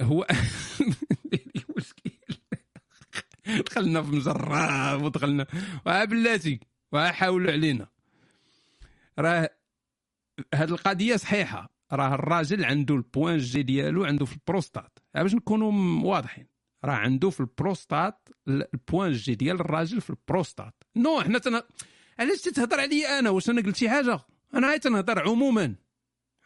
هو 0.00 0.26
المشكل 1.56 2.10
دخلنا 3.66 4.02
في 4.02 4.08
مجرب 4.10 5.02
ودخلنا. 5.02 5.46
وها 5.86 6.04
بلاتي 6.04 6.60
حاولوا 6.94 7.52
علينا. 7.52 7.86
راه 9.18 9.50
هاد 10.54 10.70
القضية 10.70 11.16
صحيحة. 11.16 11.72
راه 11.92 12.14
الراجل 12.14 12.64
عنده 12.64 12.94
ال 12.94 13.01
point 13.01 13.38
G 13.38 13.62
ديالو 13.62 14.04
عنده 14.04 14.24
في 14.24 14.32
البروستات. 14.32 14.98
باش 15.14 15.34
نكونوا 15.34 16.02
واضحين. 16.04 16.46
راه 16.84 16.92
عنده 16.92 17.30
في 17.30 17.40
البروستات 17.40 18.28
ال- 18.48 18.74
ال 18.74 18.80
point 18.80 19.12
G 19.12 19.34
ديال 19.34 19.60
الراجل 19.60 20.00
في 20.00 20.10
ال 20.10 20.16
prostate. 20.16 20.74
non 20.96 21.20
حنا. 21.20 21.40
علاش 22.18 22.40
تتهضر 22.40 22.80
عليا 22.80 23.18
أنا؟ 23.18 23.30
واش 23.30 23.50
أنا 23.50 23.62
قلت 23.62 23.76
شي 23.76 23.90
حاجة؟ 23.90 24.20
أنا 24.54 24.68
غير 24.68 24.76
تنهضر 24.78 25.28
عموما. 25.28 25.74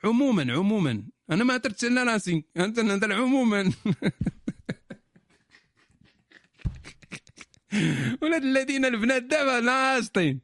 عموما 0.05 0.53
عموما. 0.53 1.05
أنا 1.31 1.45
ما 1.45 1.57
هدرتش 1.57 1.85
على 1.85 2.03
راسي 2.03 2.45
أنا 2.57 2.67
تنهضر 2.69 3.13
عموما. 3.13 3.73
ولاد 8.23 8.43
الذين 8.43 8.85
البنات 8.85 9.23
دابا 9.23 9.61
ناشطين 9.61 10.41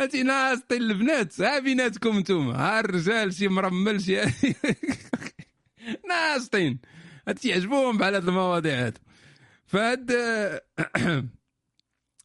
هاتي 0.00 0.22
ناشطين 0.22 0.82
البنات. 0.82 1.40
ها 1.40 1.58
بيناتكم 1.58 2.18
نتوما. 2.18 2.56
ها 2.56 2.80
الرجال 2.80 3.34
شي 3.34 3.48
مرمل 3.48 4.00
شي. 4.02 4.20
ناشطين 6.08 6.80
هاتي 7.28 7.48
يعجبوهم 7.48 7.98
بحال 7.98 8.14
هاد 8.14 8.28
المواضيع 8.28 8.86
هادو 8.86 9.00
فهاد 9.66 10.10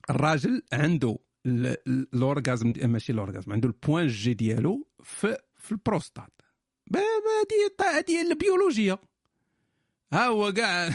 الراجل 0.09 0.61
عنده 0.73 1.17
ال- 1.45 1.77
ال- 1.87 2.07
الأورغازم 2.13 2.73
ماشي 2.83 3.11
الأورغازم 3.11 3.51
عنده 3.53 3.67
البوان 3.67 4.07
جي 4.07 4.33
ديالو 4.33 4.87
في 5.03 5.37
في 5.57 5.71
البروستات. 5.71 6.34
هادي 6.95 7.95
هادي 7.95 8.21
البيولوجيا 8.21 8.97
ها 10.13 10.25
هو 10.27 10.53
كاع 10.53 10.89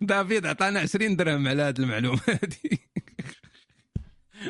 دافيد 0.00 0.46
عطانا 0.46 0.80
20 0.80 1.16
درهم 1.16 1.48
على 1.48 1.62
هذه 1.62 1.78
المعلومه 1.78 2.20
هذه 2.28 2.78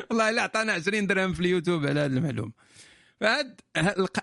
والله 0.09 0.29
الا 0.29 0.41
عطانا 0.41 0.73
20 0.73 1.07
درهم 1.07 1.33
في 1.33 1.39
اليوتيوب 1.39 1.85
على 1.85 1.99
هذه 1.99 2.11
المعلومه 2.11 2.51
فهاد 3.19 3.61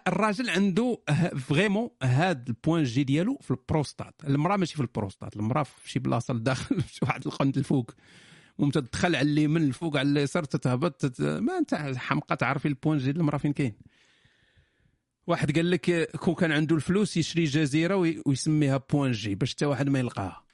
الراجل 0.08 0.50
عنده 0.50 0.98
vraiment 1.48 1.90
هاد 2.02 2.48
ال 2.48 2.54
point 2.54 2.84
G 2.84 3.04
ديالو 3.04 3.38
في 3.42 3.50
البروستات. 3.50 4.14
المرأة 4.26 4.56
ماشي 4.56 4.74
في 4.74 4.80
البروستات 4.80 5.36
المرأة 5.36 5.62
في 5.62 5.90
شي 5.90 5.98
بلاصة 5.98 6.34
لداخل 6.34 6.82
في 6.94 7.00
واحد 7.02 7.26
القنت 7.26 7.56
الفوق. 7.56 7.90
مم 8.58 8.70
تدخل 8.70 9.16
على 9.16 9.30
اليمين 9.30 9.62
الفوق 9.62 9.96
على 9.96 10.08
اليسار 10.08 10.44
تتهبط 10.44 10.92
تت... 10.92 11.20
ما 11.20 11.58
أنت 11.58 11.74
حمقى 11.96 12.36
تعرفي 12.36 12.68
ال 12.68 12.73
point 12.73 12.98
G 12.98 13.04
ديال 13.04 13.16
المرأة 13.16 13.38
فين 13.38 13.52
كاين. 13.52 13.74
واحد 15.26 15.56
قال 15.56 15.70
لك 15.70 16.10
كون 16.16 16.34
كان 16.34 16.52
عنده 16.52 16.76
الفلوس 16.76 17.16
يشري 17.16 17.44
جزيرة 17.44 17.96
وي- 17.96 18.22
ويسميها 18.26 18.76
point 18.92 19.12
G 19.12 19.34
باش 19.34 19.54
حتى 19.54 19.66
واحد 19.66 19.88
ما 19.88 19.98
يلقاها. 19.98 20.44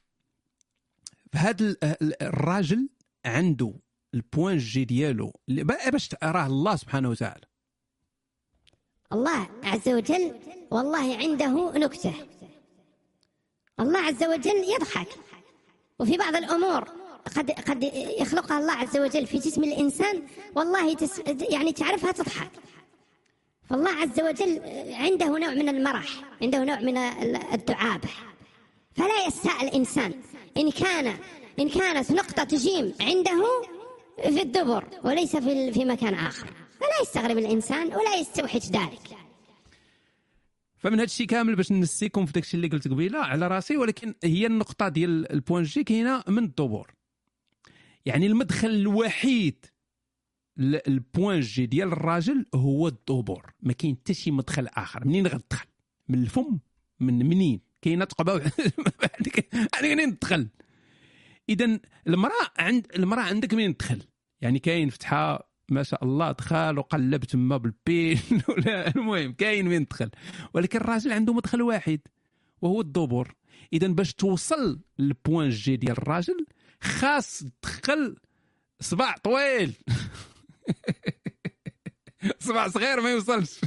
فهاد 1.33 1.63
ال- 1.63 1.85
ال- 1.85 2.23
الراجل 2.23 2.89
عنده 3.25 3.75
ال 4.15 4.22
point 4.22 4.59
G 4.59 4.85
ديالو. 4.85 5.33
باش 5.49 6.09
راه 6.23 6.47
الله 6.47 6.77
سبحانه 6.77 7.09
وتعالى. 7.11 7.45
الله 9.13 9.49
عز 9.65 9.89
وجل 9.89 10.35
والله 10.71 11.17
عنده 11.17 11.73
نكتة. 11.79 12.15
الله 13.81 13.99
عز 13.99 14.25
وجل 14.25 14.65
يضحك. 14.75 15.09
وفي 15.99 16.17
بعض 16.17 16.35
الأمور 16.37 16.85
قد 17.37 17.51
قد 17.51 17.83
يخلقها 18.21 18.59
الله 18.59 18.73
عز 18.73 18.97
وجل 18.97 19.27
في 19.27 19.39
جسم 19.39 19.65
الإنسان 19.65 20.23
والله 20.57 20.95
تس 20.95 21.19
يعني 21.51 21.73
تعرفها 21.73 22.13
تضحك. 22.13 22.51
فالله 23.71 23.91
عز 23.91 24.21
وجل 24.21 24.61
عنده 24.95 25.27
نوع 25.39 25.55
من 25.55 25.69
المرح 25.69 26.09
عنده 26.43 26.65
نوع 26.65 26.81
من 26.81 26.97
الدعابة 27.55 28.09
فلا 28.95 29.27
يستاء 29.27 29.65
الإنسان. 29.65 30.15
إن 30.57 30.71
كان 30.71 31.17
إن 31.59 31.69
كانت 31.69 32.13
نقطة 32.13 32.57
جيم 32.57 32.95
عنده 33.01 33.63
في 34.23 34.43
الدبر 34.43 34.85
وليس 35.05 35.37
في 35.37 35.73
في 35.73 35.85
مكان 35.85 36.15
آخر. 36.15 36.47
فلا 36.81 37.03
يستغرب 37.03 37.39
الإنسان 37.39 37.87
ولا 37.87 38.17
يستوحش 38.21 38.67
ذلك. 38.67 39.17
فمن 40.79 40.95
هذا 40.95 41.05
الشيء 41.05 41.27
كامل 41.27 41.57
باش 41.57 41.73
نسيكم 41.73 42.27
في 42.27 42.33
داكشي 42.33 42.57
اللي 42.57 42.69
قلت 42.69 42.89
قبيلة 42.89 43.19
على 43.19 43.49
راسي 43.49 43.77
ولكن 43.77 44.15
هي 44.25 44.47
النقطة 44.47 44.89
ديال 44.89 45.33
ال 45.33 45.38
point 45.38 45.63
G 45.63 45.85
كاينة 45.85 46.25
من 46.29 46.45
الدبور 46.45 46.95
يعني 48.07 48.27
المدخل 48.27 48.69
الوحيد 48.69 49.67
ال 50.61 50.74
point 50.74 51.41
G 51.41 51.67
ديال 51.67 51.89
الراجل 51.89 52.47
هو 52.55 52.89
الدبور 52.89 53.53
ما 53.63 53.73
كاين 53.73 53.97
حتى 53.97 54.15
شي 54.15 54.31
مدخل 54.31 54.67
آخر. 54.67 55.07
منين 55.07 55.27
غتدخل 55.27 55.67
من 56.09 56.23
الفم؟ 56.23 56.59
من 57.01 57.27
منين؟ 57.27 57.61
كاينة 57.83 58.05
تقبه 58.05 58.43
يعني 59.75 59.95
منين 59.95 60.19
تدخل؟ 60.19 60.49
اذا 61.49 61.81
المرأة 62.07 62.51
عند 62.59 62.87
المرأة 62.97 63.23
عندك 63.23 63.55
منين 63.55 63.77
تدخل؟ 63.77 64.03
يعني 64.41 64.59
كاين 64.59 64.91
فتحة 64.91 65.51
ما 65.71 65.83
شاء 65.83 66.05
الله 66.05 66.33
دخل 66.33 66.79
وقلب 66.79 67.25
تما 67.25 67.57
بالبين 67.57 68.19
ولا 68.49 68.89
المهم 68.89 69.33
كاين 69.33 69.69
وين 69.69 69.85
دخل 69.85 70.11
ولكن 70.55 70.79
الراجل 70.79 71.13
عنده 71.13 71.33
مدخل 71.33 71.63
واحد 71.63 72.01
وهو 72.63 72.81
الدبر 72.81 73.35
اذا 73.73 73.87
باش 73.87 74.15
توصل 74.15 74.81
للبوان 74.99 75.49
جي 75.49 75.77
ديال 75.77 75.93
الراجل 75.93 76.47
خاص 76.81 77.45
تدخل 77.63 78.17
صباع 78.81 79.17
طويل. 79.17 79.75
صباع 82.47 82.69
صغير 82.69 83.01
ما 83.01 83.11
يوصلش. 83.11 83.61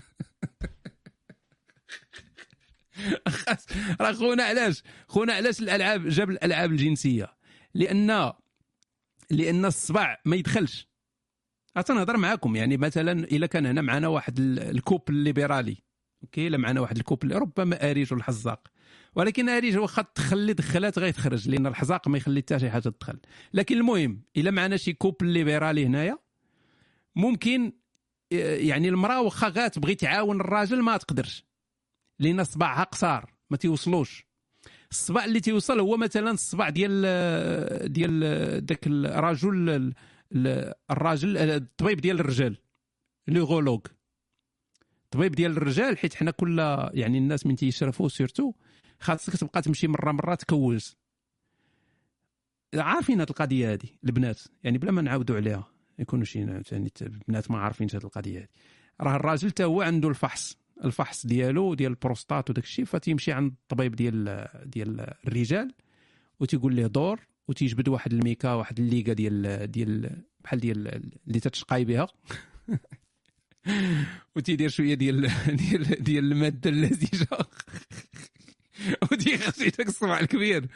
راه 4.01 4.13
خونا 4.13 4.43
علاش؟ 4.43 4.83
خونا 5.07 5.33
علاش 5.33 5.59
الألعاب 5.59 6.07
جاب 6.07 6.29
الألعاب 6.29 6.71
الجنسية؟ 6.71 7.33
لأن 7.73 8.33
لأن 9.29 9.65
الصباع 9.65 10.21
ما 10.25 10.35
يدخلش. 10.35 10.87
تنهضر 11.85 12.17
معاكم 12.17 12.55
يعني 12.55 12.77
مثلا 12.77 13.11
إلا 13.11 13.47
كان 13.47 13.65
هنا 13.65 13.81
معنا 13.81 14.07
واحد 14.07 14.39
الكوب 14.39 15.09
الليبرالي 15.09 15.77
okay؟ 16.23 16.47
الا 16.47 16.57
معنا 16.57 16.81
واحد 16.81 16.97
ال 16.97 17.01
couple 17.01 17.23
ربما 17.23 17.91
أريج 17.91 18.13
والحزاق 18.13 18.67
ولكن 19.15 19.49
أريج 19.49 19.77
واخا 19.77 20.01
تخلي 20.01 20.53
دخلات 20.53 20.99
غيتخرج 20.99 21.49
لأن 21.49 21.67
الحزاق 21.67 22.07
ما 22.07 22.17
يخلي 22.17 22.39
حتى 22.41 22.59
شي 22.59 22.69
حاجة 22.69 22.81
تدخل. 22.81 23.19
لكن 23.53 23.77
المهم 23.77 24.21
إلا 24.37 24.51
معنا 24.51 24.77
شي 24.77 24.93
couple 24.93 25.23
ليبرالي 25.23 25.85
هنايا 25.85 26.17
ممكن 27.15 27.73
يعني 28.31 28.89
المرأة 28.89 29.21
واخا 29.21 29.47
غاتبغي 29.47 29.95
تعاون 29.95 30.41
الراجل 30.41 30.81
ما 30.81 30.97
تقدرش 30.97 31.45
لأن 32.19 32.43
صباعها 32.43 32.83
قصار 32.83 33.33
ما 33.49 33.57
تيوصلوش. 33.57 34.25
الصباع 34.91 35.25
اللي 35.25 35.39
تيوصل 35.39 35.79
هو 35.79 35.97
مثلا 35.97 36.31
الصباع 36.31 36.69
ديال 36.69 37.93
ديال 37.93 38.65
داك 38.65 38.87
الرجل 38.87 39.93
الراجل 40.91 41.37
الطبيب 41.37 42.01
ديال 42.01 42.19
الرجال 42.19 42.57
l'urologue 43.27 43.81
الطبيب 45.03 45.31
ديال 45.35 45.51
الرجال 45.51 45.97
حيت 45.97 46.15
حنا 46.15 46.31
كل 46.31 46.59
يعني 46.93 47.17
الناس 47.17 47.45
من 47.45 47.55
تيشرفوا 47.55 48.09
surtout 48.09 48.53
خاصك 48.99 49.37
تبقى 49.37 49.61
تمشي 49.61 49.87
مرة 49.87 50.11
مرة 50.11 50.35
تكوز. 50.35 50.97
عارفين 52.75 53.21
هذه 53.21 53.29
القضية 53.29 53.73
هذه 53.73 53.89
البنات 54.03 54.41
يعني 54.63 54.77
بلا 54.77 54.91
ما 54.91 55.01
نعاودوا 55.01 55.35
عليها. 55.35 55.72
يكونوا 55.99 56.25
شي 56.25 56.39
يعني 56.39 56.91
البنات 57.01 57.51
ما 57.51 57.57
عارفينش 57.57 57.95
هذه 57.95 58.03
القضية 58.03 58.39
هذه 58.39 58.47
راه 59.01 59.15
الراجل 59.15 59.49
حتى 59.49 59.63
هو 59.63 59.81
عنده 59.81 60.09
الفحص 60.09 60.57
الفحص 60.83 61.25
ديالو 61.25 61.73
ديال 61.73 61.91
البروستات 61.91 62.49
وداك 62.49 62.63
الشيء 62.63 62.85
فتيمشي 62.85 63.31
عند 63.31 63.53
الطبيب 63.61 63.95
ديال 63.95 64.47
ديال 64.65 65.13
الرجال 65.27 65.73
وتيقول 66.39 66.75
ليه 66.75 66.87
دور 66.87 67.19
وتيجبد 67.47 67.87
واحد 67.87 68.13
الميكا 68.13 68.53
واحد 68.53 68.79
الليكا 68.79 69.13
ديال 69.13 69.71
ديال 69.71 70.23
بحال 70.43 70.59
ديال 70.59 70.87
اللي 71.27 71.39
تتشقاي 71.39 71.85
بها. 71.85 72.07
وتيدير 74.35 74.69
شوية 74.69 74.93
ديال 74.93 75.31
ديال 75.47 76.03
ديال 76.03 76.31
المادة 76.31 76.69
اللزجة. 76.69 77.27
وتيخشي 79.11 79.69
داك 79.69 79.87
الصبع 79.87 80.19
الكبير. 80.19 80.67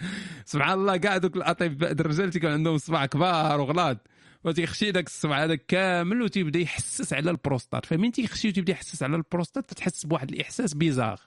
سبحان 0.45 0.79
الله 0.79 0.97
كاع 0.97 1.17
دوك 1.17 1.35
الأطباء 1.35 1.91
الرجال 1.91 2.31
تيكون 2.31 2.51
عندهم 2.51 2.77
صباع 2.77 3.05
كبار 3.05 3.59
وغلاط. 3.61 4.07
وتيخشي 4.43 4.91
داك 4.91 5.07
الصبع 5.07 5.43
هذاك 5.43 5.65
كامل 5.67 6.21
وتيبدا 6.21 6.59
يحسس 6.59 7.13
على 7.13 7.31
البروستات. 7.31 7.85
فمين 7.85 8.11
تيخشي 8.11 8.47
وتيبدا 8.49 8.71
يحسس 8.71 9.03
على 9.03 9.15
البروستات؟ 9.15 9.69
تتحس 9.69 10.05
بواحد 10.05 10.31
الإحساس 10.31 10.73
bizarre. 10.73 11.21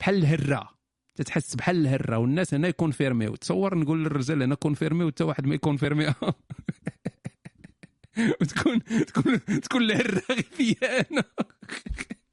بحال 0.00 0.14
الهرة. 0.14 0.76
تتحس 1.14 1.54
بحال 1.54 1.76
الهرة 1.76 2.18
والناس 2.18 2.54
هنا 2.54 2.68
يكونفيرميو. 2.68 3.36
تصور 3.36 3.78
نقول 3.78 4.04
للرجال 4.04 4.42
هنا 4.42 4.54
كونفيرميو 4.54 5.10
حتى 5.10 5.24
واحد 5.24 5.46
ما 5.46 5.54
يكونفيرمي 5.54 6.06
وتكون 8.40 8.82
تكون 9.06 9.40
تكون 9.44 9.82
الهرة 9.82 10.22
غير 10.30 10.42
فيا 10.42 11.00
أنا. 11.10 11.24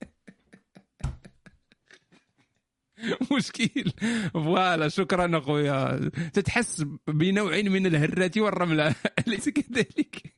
مشكل 3.37 3.91
فوالا 4.33 4.89
شكرا 4.89 5.37
اخويا 5.37 6.09
تتحس 6.33 6.85
بنوع 7.07 7.61
من 7.61 7.85
الهرة 7.85 8.31
والرملة. 8.37 8.95
أليس 9.27 9.49
كذلك؟ 9.49 10.35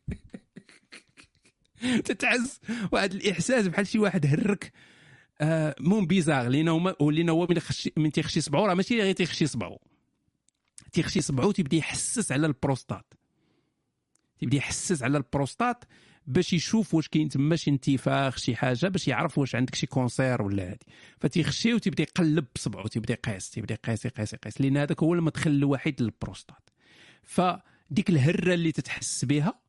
تتحس 2.05 2.59
واحد 2.91 3.13
الإحساس 3.13 3.67
بحال 3.67 3.87
شي 3.87 3.99
واحد 3.99 4.25
هرك. 4.25 4.71
آه 5.41 5.75
مو 5.79 6.05
بيزار. 6.05 6.47
لينا 6.47 6.71
هما 6.71 6.95
ولينا 6.99 7.31
هو 7.31 7.47
من 7.49 7.59
خشي 7.59 7.93
من 7.97 8.11
تيخشي 8.11 8.41
صبعو. 8.41 8.65
راه 8.65 8.73
ماشي 8.73 9.01
غير 9.01 9.15
تيخشي 9.15 9.47
صبعو. 9.47 9.81
تيخشي 10.91 11.21
صبعو 11.21 11.51
تيبدا 11.51 11.77
يحسس 11.77 12.31
على 12.31 12.47
البروستات. 12.47 13.13
تيبدا 14.39 14.57
يحسس 14.57 15.03
على 15.03 15.17
البروستات. 15.17 15.83
باش 16.27 16.53
يشوف 16.53 16.93
واش 16.93 17.07
كاين 17.07 17.29
تما 17.29 17.55
شي 17.55 17.71
انتفاخ 17.71 18.37
شي 18.37 18.55
حاجة 18.55 18.87
باش 18.87 19.07
يعرف 19.07 19.37
واش 19.37 19.55
عندك 19.55 19.75
شي 19.75 19.87
cancer 19.87 20.41
ولا 20.41 20.71
هادي. 20.71 20.85
فتيخشي 21.19 21.73
وتيبدا 21.73 22.03
يقلب 22.03 22.45
بصبعو 22.55 22.87
تيبدا 22.87 23.13
يقيس 23.13 23.49
تيبدا 23.49 23.73
يقيس 23.73 24.05
يقيس 24.05 24.33
يقيس 24.33 24.61
لأن 24.61 24.77
هذاك 24.77 25.03
هو 25.03 25.13
المدخل 25.13 25.51
الوحيد 25.51 26.01
للبروستات. 26.01 26.69
فديك 27.23 28.09
الهرة 28.09 28.53
اللي 28.53 28.71
تتحس 28.71 29.25
بها 29.25 29.59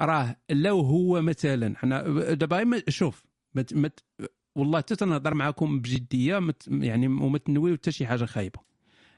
راه 0.00 0.36
لو 0.50 0.80
هو 0.80 1.22
مثلا 1.22 1.76
حنا 1.76 2.02
دابا 2.32 2.82
شوف 2.88 3.24
مت 3.54 3.74
مت 3.74 4.04
والله 4.54 4.78
حتى 4.78 4.96
تنهضر 4.96 5.34
معكم 5.34 5.80
بجدية 5.80 6.38
مت 6.38 6.68
يعني 6.68 7.06
وما 7.06 7.38
تنويو 7.38 7.76
حتى 7.76 7.92
شي 7.92 8.06
حاجة 8.06 8.24
خايبة. 8.24 8.60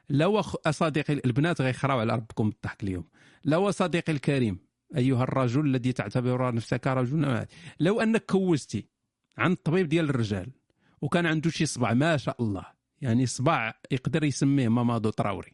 لو 0.09 0.43
صديقي 0.71 1.21
البنات 1.25 1.61
غيخراو 1.61 2.01
على 2.01 2.15
ربكم 2.15 2.49
الضحك 2.49 2.83
اليوم. 2.83 3.05
لو 3.45 3.71
صديقي 3.71 4.13
الكريم 4.13 4.59
أيها 4.97 5.23
الرجل 5.23 5.67
الذي 5.67 5.93
تعتبر 5.93 6.55
نفسك 6.55 6.87
رجلا. 6.87 7.47
لو 7.81 8.01
أنك 8.01 8.25
كوزتي 8.25 8.87
عند 9.39 9.53
الطبيب 9.53 9.89
ديال 9.89 10.11
الرجال 10.11 10.51
وكان 11.01 11.27
عنده 11.27 11.51
شي 11.51 11.67
صبع 11.67 11.95
ما 11.95 12.17
شاء 12.17 12.43
الله. 12.43 12.67
يعني 13.01 13.27
صباع 13.27 13.81
يقدر 13.91 14.25
يسميه 14.25 14.69
مامادو 14.69 15.11
تراوري. 15.11 15.53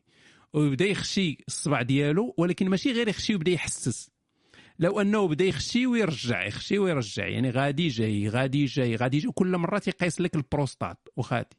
ويبدا 0.53 0.85
يخشي 0.85 1.39
الصبع 1.49 1.83
ديالو 1.83 2.35
ولكن 2.37 2.69
ماشي 2.69 2.93
غير 2.93 3.09
يخشي 3.09 3.33
ويبدا 3.33 3.51
يحسس. 3.51 4.11
لو 4.79 5.01
أنه 5.01 5.29
بدا 5.29 5.45
يخشي 5.45 5.87
ويرجع 5.87 6.47
يخشي 6.47 6.79
ويرجع. 6.79 7.27
يعني 7.27 7.51
غادي 7.51 7.89
جاي 7.89 8.29
غادي 8.29 8.65
جاي 8.65 8.97
غادي 8.97 9.19
جاي. 9.19 9.33
كل 9.33 9.57
مرة 9.57 9.79
تيقيس 9.79 10.21
لك 10.21 10.35
البروستات 10.35 11.09
وخاتي 11.17 11.57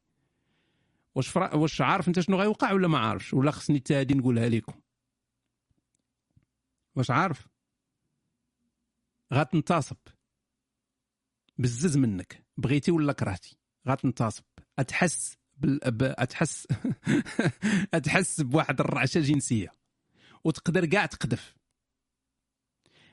واش 1.16 1.28
فرا... 1.28 1.56
واش 1.56 1.82
عارف 1.82 2.08
أنت 2.08 2.20
شنو 2.20 2.38
غيوقع 2.38 2.72
ولا 2.72 2.88
ما 2.88 2.98
عارفش؟ 2.98 3.34
ولا 3.34 3.52
خصني 3.52 3.78
حتى 3.78 3.96
هادي 3.96 4.14
نقولها 4.14 4.50
لكم. 4.50 4.74
واش 6.96 7.12
عارف؟ 7.12 7.48
غتنتصب 9.34 9.98
بزز 11.58 11.98
منك. 11.98 12.46
بغيتي 12.58 12.92
ولا 12.92 13.14
كرهتي؟ 13.14 13.58
غتنتصب 13.88 14.44
أتحس 14.80 15.38
بال... 15.58 15.80
ب... 15.86 16.04
أتحس 16.04 16.68
أتحس 17.94 18.42
بواحد 18.42 18.80
الرعشة 18.80 19.20
جنسية. 19.20 19.74
وتقدر 20.44 20.86
كاع 20.86 21.06
تقذف. 21.06 21.56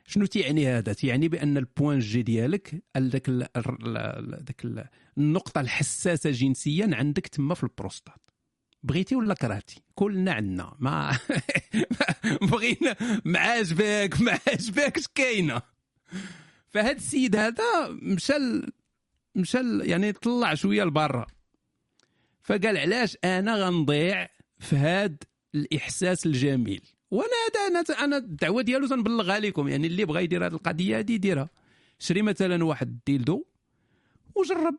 شنو 0.06 0.26
تيعني 0.26 0.66
هذا؟ 0.68 0.93
تيعني 0.93 1.28
بأن 1.28 1.56
البوان 1.56 1.98
جي 1.98 2.22
ديالك 2.22 2.84
داك 2.97 3.30
داك 3.30 4.90
النقطة 5.18 5.60
الحساسة 5.60 6.30
جنسيا 6.30 6.90
عندك 6.93 7.26
تما 7.26 7.55
في 7.55 7.62
البروستات. 7.62 8.30
بغيتي 8.82 9.16
ولا 9.16 9.34
كرهتي؟ 9.34 9.82
كلنا 9.94 10.32
عندنا. 10.32 10.76
ما 10.78 11.18
بغينا. 12.51 12.97
ما 13.24 13.38
عاجبك 13.38 14.20
ما 14.20 14.38
عاجبكش 14.48 15.06
كاينة. 15.14 15.62
فهاد 16.68 16.96
السيد 16.96 17.36
هذا 17.36 17.88
مشى 17.88 18.34
مشى 19.34 19.58
يعني 19.82 20.12
طلع 20.12 20.54
شوية 20.54 20.84
لبرا. 20.84 21.26
فقال 22.42 22.78
علاش 22.78 23.16
أنا 23.24 23.56
غنضيع 23.56 24.28
في 24.58 24.76
هاد 24.76 25.24
الإحساس 25.54 26.26
الجميل؟ 26.26 26.82
وأنا 27.10 27.30
هذا 27.48 27.60
أنا 27.66 28.04
أنا 28.04 28.16
الدعوة 28.16 28.62
ديالو 28.62 28.86
تنبلغها 28.86 29.38
لكم 29.38 29.68
يعني 29.68 29.86
اللي 29.86 30.04
بغى 30.04 30.24
يدير 30.24 30.46
هذه 30.46 30.52
القضية 30.52 30.98
هذه 30.98 31.12
يديرها. 31.12 31.50
شري 31.98 32.22
مثلا 32.22 32.64
واحد 32.64 32.88
ال 32.88 32.98
dildo 32.98 33.44
وجرب. 34.34 34.78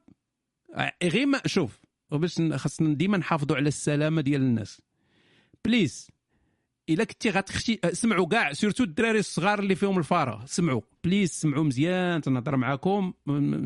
غير 1.04 1.26
ما 1.26 1.42
شوف 1.46 1.80
باش 2.12 2.42
خاصنا 2.56 2.94
ديما 2.94 3.18
نحافظوا 3.18 3.58
على 3.58 3.68
السلامة 3.68 4.22
ديال 4.22 4.42
الناس. 4.42 4.82
please 5.66 6.08
الا 6.90 7.04
كنتي 7.04 7.30
غتخشي 7.30 7.80
سمعوا 7.92 8.28
كاع 8.28 8.54
surtout 8.54 8.84
الدراري 8.84 9.20
الصغار 9.20 9.60
اللي 9.60 9.76
فيهم 9.76 9.98
الفارة. 9.98 10.46
سمعوا. 10.46 10.82
please 11.04 11.32
سمعوا 11.32 11.64
مزيان 11.64 12.22
تنهضر 12.22 12.56
معاكم. 12.56 13.14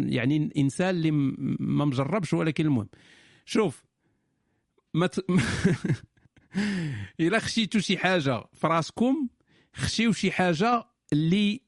يعني 0.09 0.53
إنسان 0.57 0.89
اللي 0.89 1.11
ما 1.11 1.85
مجربش 1.85 2.33
ولكن 2.33 2.65
المهم. 2.65 2.89
شوف 3.45 3.83
ما 4.93 5.07
ت... 5.07 5.19
إلا 7.19 7.39
خشيتوا 7.39 7.81
شي 7.81 7.97
حاجة 7.97 8.43
في 8.53 8.67
راسكم 8.67 9.29
خشيو 9.73 10.11
شي 10.11 10.31
حاجة 10.31 10.87
اللي 11.13 11.61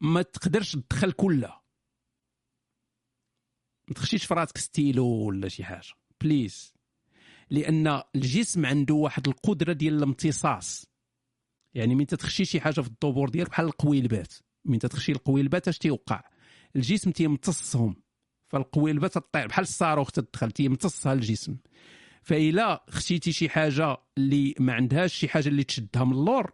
ما 0.00 0.22
تقدرش 0.22 0.72
تدخل 0.72 1.12
كلها. 1.12 1.62
ما 3.88 3.94
تخشيش 3.94 4.24
في 4.24 4.34
راسك 4.34 4.58
ستيلو 4.58 5.06
ولا 5.06 5.48
شي 5.48 5.64
حاجة. 5.64 5.92
please. 6.20 6.74
لأن 7.50 8.02
الجسم 8.16 8.66
عنده 8.66 8.94
واحد 8.94 9.28
القدرة 9.28 9.72
ديال 9.72 9.94
الامتصاص. 9.94 10.86
يعني 11.74 11.94
من 11.94 12.06
تتخشي 12.06 12.44
شي 12.44 12.60
حاجة 12.60 12.80
في 12.80 12.88
الدبور 12.88 13.28
ديالك 13.28 13.50
بحال 13.50 13.66
القويلبات 13.66 14.34
من 14.64 14.78
تتخشي 14.78 15.12
القويلبات 15.12 15.68
اش 15.68 15.78
تيوقع؟ 15.78 16.22
الجسم 16.76 17.10
تيمتصهم. 17.10 17.96
فالقويلبات 18.48 19.14
تطير 19.14 19.46
بحال 19.46 19.62
الصاروخ 19.62 20.10
تدخل 20.10 20.50
تيمتصها 20.50 21.12
الجسم. 21.12 21.56
فإلا 22.22 22.84
خشيتي 22.90 23.32
شي 23.32 23.48
حاجة 23.48 23.96
اللي 24.18 24.54
ما 24.58 24.72
عندهاش 24.72 25.14
شي 25.14 25.28
حاجة 25.28 25.48
اللي 25.48 25.64
تشدها 25.64 26.04
من 26.04 26.12
اللور 26.12 26.52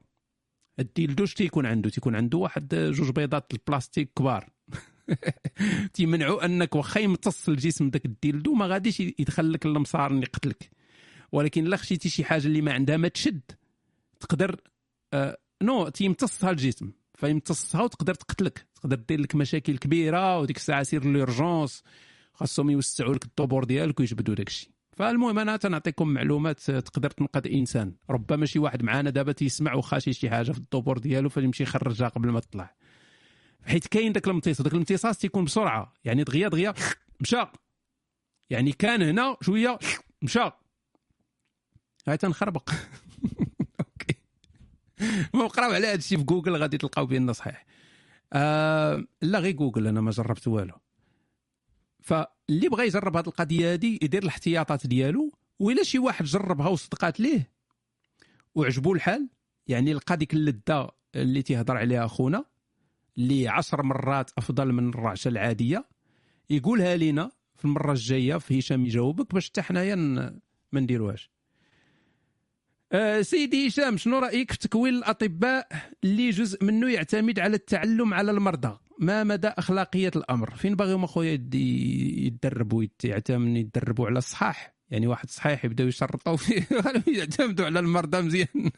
ال 0.79 0.86
dildo 0.86 1.25
اش 1.25 1.35
تيكون 1.35 1.67
عنده. 1.67 1.91
تيكون 1.91 2.17
عنده 2.17 2.39
واحد 2.39 2.75
جوج 2.75 3.11
بيضات 3.11 3.53
البلاستيك 3.53 4.13
كبار. 4.17 4.51
تيمنعوا 5.95 6.45
أنك 6.45 6.75
واخا 6.75 7.01
يمتص 7.01 7.49
الجسم 7.49 7.91
داك 7.91 8.05
ال 8.05 8.13
dildo 8.13 8.55
ما 8.55 8.67
غاديش 8.67 9.01
يدخل 9.01 9.53
لك 9.53 9.67
المسار 9.67 10.11
اللي 10.11 10.23
يقتلك 10.23 10.76
ولكن 11.33 11.67
الا 11.67 11.77
خشيتي 11.77 12.09
شي 12.09 12.25
حاجة 12.25 12.47
اللي 12.47 12.61
ما 12.61 12.73
عندها 12.73 12.97
ما 12.97 13.09
تشد. 13.09 13.41
تقدر 14.21 14.61
آه 15.13 15.39
نو 15.63 15.89
تيمتصها 15.89 16.51
الجسم. 16.51 16.93
فيمتصها 17.15 17.83
وتقدر 17.83 18.15
تقتلك. 18.15 18.67
تقدر 18.75 18.97
دير 18.97 19.21
لك 19.21 19.35
مشاكل 19.35 19.79
كبيرة 19.79 20.39
وديك 20.39 20.57
الساعة 20.57 20.83
سير 20.83 21.05
l'urgence. 21.05 21.83
خاصهم 22.35 22.71
يوسعوا 22.71 23.15
لك 23.15 23.25
الدبور 23.25 23.65
ديالك 23.65 24.01
ويجبدوا 24.01 24.35
داك 24.35 24.49
الشيء 24.49 24.71
فالمهم 24.93 25.39
أنا 25.39 25.57
تنعطيكم 25.57 26.09
معلومات 26.09 26.71
تقدر 26.71 27.11
تنقذ 27.11 27.53
إنسان. 27.53 27.95
ربما 28.11 28.47
شي 28.47 28.59
واحد 28.59 28.83
معانا 28.83 29.11
دابا 29.11 29.33
تيسمع 29.33 29.75
وخاشي 29.75 30.13
شي 30.13 30.31
حاجة 30.31 30.53
في 30.53 30.59
الدبور 30.59 30.99
ديالو 30.99 31.29
فيمشي 31.29 31.63
يخرجها 31.63 32.09
قبل 32.09 32.29
ما 32.29 32.41
تطلع. 32.41 32.75
حيت 33.67 33.87
كاين 33.87 34.13
داك 34.13 34.27
الامتصاص 34.27 34.63
داك 34.63 34.73
الامتصاص 34.73 35.19
تيكون 35.19 35.45
بسرعة. 35.45 35.93
يعني 36.05 36.25
دغيا 36.25 36.49
دغيا 36.49 36.75
مشى 37.21 37.45
يعني 38.51 38.73
كان 38.73 39.03
هنا 39.03 39.37
شوية 39.43 39.79
مشى 40.23 40.51
هاي 42.09 42.17
تنخربق. 42.17 42.71
okay. 43.81 44.17
قراو 45.33 45.71
على 45.71 45.87
هذا 45.87 45.95
الشيء 45.95 46.19
في 46.19 46.25
جوجل 46.25 46.57
غادي 46.57 46.79
تلقاو 46.79 47.07
بان 47.07 47.33
صحيح. 47.33 47.67
آه 48.33 49.05
لا 49.23 49.39
غير 49.39 49.53
جوجل 49.53 49.87
أنا 49.87 50.01
ما 50.01 50.11
جربت 50.11 50.49
والو. 50.49 50.75
فاللي 52.01 52.69
بغى 52.69 52.87
يجرب 52.87 53.17
هذه 53.17 53.27
القضية 53.27 53.73
هذه 53.73 53.99
يدير 54.03 54.23
الاحتياطات 54.23 54.87
ديالو 54.87 55.33
وإلا 55.59 55.83
شي 55.83 55.99
واحد 55.99 56.25
جربها 56.25 56.69
وصدقات 56.69 57.21
ليه 57.21 57.51
وعجبو 58.55 58.95
الحال. 58.95 59.29
يعني 59.67 59.93
لقى 59.93 60.17
ديك 60.17 60.35
اللذة 60.35 60.91
اللي 61.15 61.43
تيهضر 61.43 61.77
عليها 61.77 62.05
أخونا 62.05 62.45
اللي 63.19 63.49
عشر 63.49 63.83
مرات 63.83 64.31
أفضل 64.39 64.73
من 64.73 64.89
الرعشة 64.89 65.29
العادية. 65.29 65.89
يقولها 66.51 66.97
لينا 66.97 67.31
في 67.57 67.65
المرة 67.65 67.93
الجاية 67.93 68.37
في 68.37 68.59
هشام 68.59 68.87
يجاوبك 68.87 69.35
باش 69.35 69.49
حتى 69.49 69.63
حنايا 69.63 69.95
ما 70.73 70.81
نديروهاش. 70.81 71.36
سيدي 73.21 73.69
هشام 73.69 73.97
شنو 73.97 74.19
رأيك 74.19 74.53
في 74.53 74.59
تكوين 74.59 74.95
الأطباء 74.95 75.69
اللي 76.05 76.31
جزء 76.31 76.65
منه 76.65 76.91
يعتمد 76.91 77.39
على 77.39 77.57
التعلم 77.57 78.15
على 78.15 78.31
المرضى؟ 78.31 78.79
ما 78.99 79.25
مدى 79.25 79.49
أخلاقية 79.49 80.11
الأمر؟ 80.17 80.55
فين 80.57 80.77
باغيهم 80.77 81.05
أخويا 81.05 81.33
يتدربوا 81.55 82.85
يعتمدوا 83.05 83.59
يتدربوا 83.59 84.07
على 84.07 84.19
الصحاح؟ 84.19 84.77
يعني 84.91 85.07
واحد 85.07 85.31
صحيح 85.31 85.65
يبداو 85.65 85.87
يشرطوا 85.87 86.37
فيه 86.37 86.67
يعتمدوا 87.19 87.67
على 87.67 87.79
المرضى 87.79 88.21
مزيان. 88.21 88.49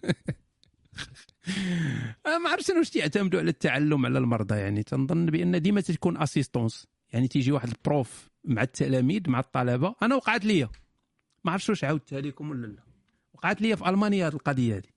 ما 2.45 2.51
عرفتش 2.51 2.71
واش 2.71 2.91
تيعتمدوا 2.91 3.41
على 3.41 3.51
التعلم 3.51 4.07
على 4.07 4.19
المرضى 4.19 4.55
يعني 4.55 4.83
تنظن 4.83 5.27
بأن 5.27 5.63
ديما 5.63 5.81
تكون 5.81 6.23
assistance 6.23 6.87
يعني 7.13 7.29
تيجي 7.29 7.53
واحد 7.53 7.69
ال 7.69 7.81
prof 7.81 8.29
مع 8.45 8.63
التلاميذ 8.63 9.31
مع 9.31 9.41
الطلبة 9.41 9.95
أنا 10.03 10.15
وقعت 10.15 10.45
ليا. 10.45 10.69
ما 11.45 11.53
عرفتش 11.53 11.69
واش 11.69 11.85
عاودتها 11.85 12.21
لكم 12.21 12.51
ولا 12.51 12.67
لا. 12.67 12.88
وقعت 13.39 13.63
ليا 13.63 13.77
في 13.77 13.89
ألمانيا 13.89 14.29
القضية 14.29 14.77
هذه 14.77 14.89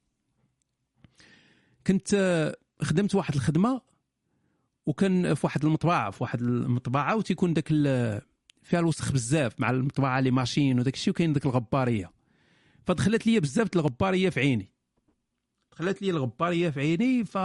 كنت 1.88 2.16
خدمت 2.82 3.16
واحد 3.16 3.36
الخدمة 3.36 3.82
وكان 4.86 5.34
في 5.34 5.46
واحد 5.46 5.66
المطبعة 5.66 6.12
في 6.12 6.24
واحد 6.24 6.42
المطبعة 6.42 7.16
وتيكون 7.16 7.54
داك 7.54 7.68
فيها 8.64 8.80
الوسخ 8.80 9.12
بزاف 9.12 9.60
مع 9.60 9.70
المطبعة 9.70 10.20
لي 10.20 10.32
ماشين 10.32 10.80
وداك 10.80 10.94
الشيء 10.94 11.12
وكاين 11.12 11.34
داك 11.34 11.46
الغبارية. 11.46 12.12
فدخلت 12.86 13.28
لي 13.28 13.40
بزاف 13.40 13.70
الغبارية 13.76 14.30
في 14.30 14.40
عيني. 14.40 14.72
دخلت 15.72 16.02
لي 16.02 16.10
الغبارية 16.10 16.70
في 16.70 16.80
عيني 16.80 17.26
ف 17.26 17.38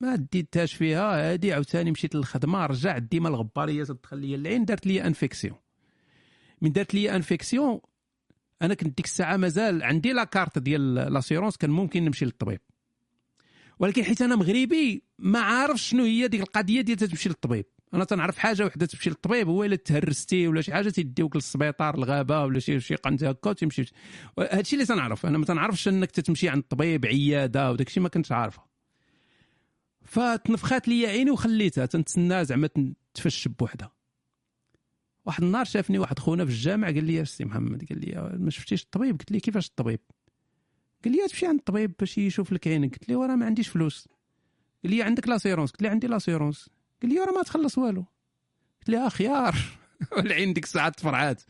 ما 0.00 0.16
ديتهاش 0.32 0.74
فيها 0.74 1.32
هادي 1.32 1.52
عاوتاني 1.52 1.90
مشيت 1.90 2.14
للخدمة 2.14 2.66
رجعت 2.66 3.02
ديما 3.02 3.28
الغبارية 3.28 3.84
تدخل 3.84 4.18
لي 4.18 4.34
العين 4.34 4.64
دارت 4.64 4.86
لي 4.86 5.06
infection 5.06 5.56
من 6.60 6.72
دارت 6.72 6.94
لي 6.94 7.16
infection 7.16 7.80
أنا 8.62 8.74
كنت 8.74 8.96
ديك 8.96 9.06
الساعة 9.06 9.36
مازال 9.36 9.82
عندي 9.82 10.12
la 10.12 10.24
carte 10.24 10.58
ديال 10.58 10.94
l'assurance 10.94 11.56
كان 11.56 11.70
ممكن 11.70 12.04
نمشي 12.04 12.24
للطبيب. 12.24 12.60
ولكن 13.78 14.04
حيت 14.04 14.22
أنا 14.22 14.36
مغربي 14.36 15.02
ما 15.18 15.40
عارف 15.40 15.80
شنو 15.80 16.04
هي 16.04 16.28
ديك 16.28 16.40
القضية 16.40 16.80
ديال 16.80 16.98
تمشي 16.98 17.28
للطبيب. 17.28 17.64
أنا 17.94 18.04
تنعرف 18.04 18.38
حاجة 18.38 18.66
وحدة 18.66 18.86
تمشي 18.86 19.10
للطبيب 19.10 19.48
هو 19.48 19.64
إلا 19.64 19.76
تهرستي 19.76 20.48
ولا 20.48 20.60
شي 20.60 20.72
حاجة 20.72 20.88
تيديوك 20.88 21.36
للسبيطار 21.36 21.94
الغابة 21.94 22.44
ولا 22.44 22.58
شي 22.58 22.80
شي 22.80 22.94
قنت 22.94 23.24
هكا 23.24 23.52
تمشي 23.52 23.84
هادشي 24.38 24.76
اللي 24.76 24.86
تنعرف. 24.86 25.26
أنا 25.26 25.38
ما 25.38 25.44
تنعرفش 25.44 25.88
أنك 25.88 26.10
تمشي 26.10 26.48
عند 26.48 26.62
الطبيب 26.62 27.06
عيادة 27.06 27.70
وداك 27.70 27.86
الشيء 27.86 28.02
ما 28.02 28.08
كنتش 28.08 28.32
عارفه. 28.32 28.62
فتنفخات 30.04 30.88
لي 30.88 31.06
عيني 31.06 31.30
وخليتها. 31.30 31.86
تنتسنى 31.86 32.44
زعما 32.44 32.68
تفش 33.14 33.48
بوحدها. 33.48 33.92
واحد 35.24 35.42
النهار 35.42 35.64
شافني 35.64 35.98
واحد 35.98 36.18
خونا 36.18 36.44
في 36.44 36.50
الجامع 36.50 36.86
قال 36.86 37.04
لي 37.04 37.24
سي 37.24 37.44
محمد 37.44 37.84
قال 37.88 38.00
لي 38.00 38.38
ما 38.38 38.50
شفتيش 38.50 38.82
الطبيب؟ 38.82 39.18
قلت 39.18 39.32
لي 39.32 39.40
كيفاش 39.40 39.68
الطبيب؟ 39.68 40.00
قال 41.04 41.12
لي 41.12 41.28
تمشي 41.28 41.46
عند 41.46 41.58
الطبيب 41.58 41.92
باش 41.98 42.18
يشوف 42.18 42.52
لك 42.52 42.68
عينك. 42.68 42.92
قلت 42.92 43.08
لي 43.08 43.14
وراه 43.14 43.36
ما 43.36 43.46
عنديش 43.46 43.68
فلوس. 43.68 44.08
قال 44.84 44.92
لي 44.92 45.02
عندك 45.02 45.28
l'assurance 45.28 45.70
قلت 45.70 45.82
لي 45.82 45.88
عندي 45.88 46.06
l'assurance 46.06 46.68
قال 47.02 47.12
لي 47.12 47.20
وراه 47.20 47.32
ما 47.32 47.42
تخلص 47.42 47.78
والو. 47.78 48.04
قلت 48.80 48.88
لي 48.88 48.96
آه 48.96 49.08
خيار 49.08 49.56
والعين 50.16 50.52
ديك 50.52 50.64
الساعة 50.64 50.88
تفرعات. 50.88 51.42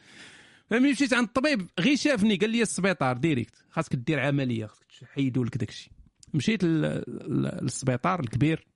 فملي 0.71 0.93
مشيت 0.93 1.15
عند 1.15 1.27
الطبيب 1.27 1.71
غير 1.81 1.97
شافني 1.97 2.37
قال 2.37 2.51
لي 2.51 2.63
السبيطار 2.63 3.17
direct 3.17 3.55
خاصك 3.71 3.97
دير 3.97 4.21
عملية 4.21 4.67
خاصك 4.67 4.87
تحيدوا 5.01 5.45
لك 5.45 5.57
داكشي. 5.57 5.91
مشيت 6.35 6.65
للسبيطار 6.65 8.21
الكبير 8.21 8.67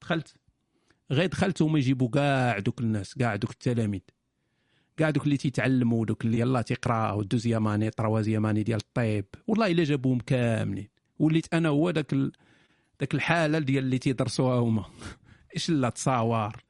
دخلت. 0.00 0.34
غير 1.10 1.26
دخلت 1.26 1.62
هما 1.62 1.78
يجيبوا 1.78 2.08
كاع 2.08 2.58
دوك 2.58 2.80
الناس 2.80 3.14
كاع 3.14 3.36
دوك 3.36 3.50
التلاميذ. 3.50 4.00
كاع 4.96 5.10
دوك 5.10 5.24
اللي 5.24 5.36
تيتعلموا 5.36 6.06
دوك 6.06 6.24
اللي 6.24 6.38
يلاه 6.38 6.60
تيقراو 6.60 7.22
deuxième 7.22 7.68
année 7.68 7.90
troisième 7.90 8.46
année 8.46 8.62
ديال 8.62 8.78
الطيب. 8.78 9.24
والله 9.46 9.66
إلا 9.66 9.84
جابوهم 9.84 10.18
كاملين 10.18 10.88
وليت 11.18 11.54
أنا 11.54 11.68
هو 11.68 11.90
داك 11.90 12.12
ال... 12.12 12.32
داك 13.00 13.14
الحالة 13.14 13.58
ديال 13.58 13.84
اللي 13.84 13.98
تيدرسوها 13.98 14.58
هما. 14.60 14.84
إيش 15.54 15.70
لا 15.70 15.88
تصاور. 15.88 16.66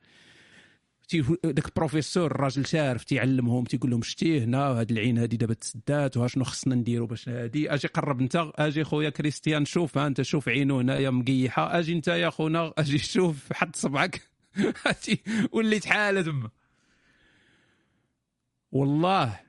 داك 1.44 1.66
البروفيسور 1.66 2.27
الراجل 2.27 2.66
شارف 2.66 3.05
تيعلمهم 3.05 3.65
تيقول 3.65 3.90
لهم 3.90 4.03
شتي 4.03 4.40
هنا 4.40 4.59
هاد 4.59 4.90
العين 4.90 5.19
هادي 5.19 5.36
دابا 5.36 5.55
تسدات 5.55 6.16
وها 6.16 6.28
شنو 6.28 6.44
خصنا 6.44 6.74
نديرو 6.74 7.07
باش 7.07 7.28
هادي؟ 7.28 7.74
أجي 7.74 7.89
قرب 7.89 8.20
انت 8.20 8.51
أجي 8.55 8.85
خويا 8.85 9.11
كريستيان 9.11 9.65
شوف 9.65 9.98
ها 9.98 10.07
انت 10.07 10.23
شوف 10.23 10.48
عينو 10.48 10.78
هنايا 10.81 11.11
مقيحة. 11.11 11.78
أجي 11.78 11.93
انت 11.93 12.09
يا 12.09 12.31
خونا 12.31 12.73
أجي 12.78 12.98
شوف 12.98 13.53
حط 13.53 13.77
صبعك. 13.77 14.23
وليت 15.53 15.86
حالة 15.86 16.23
تما 16.23 16.51
والله 18.73 19.41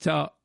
تا 0.00 0.36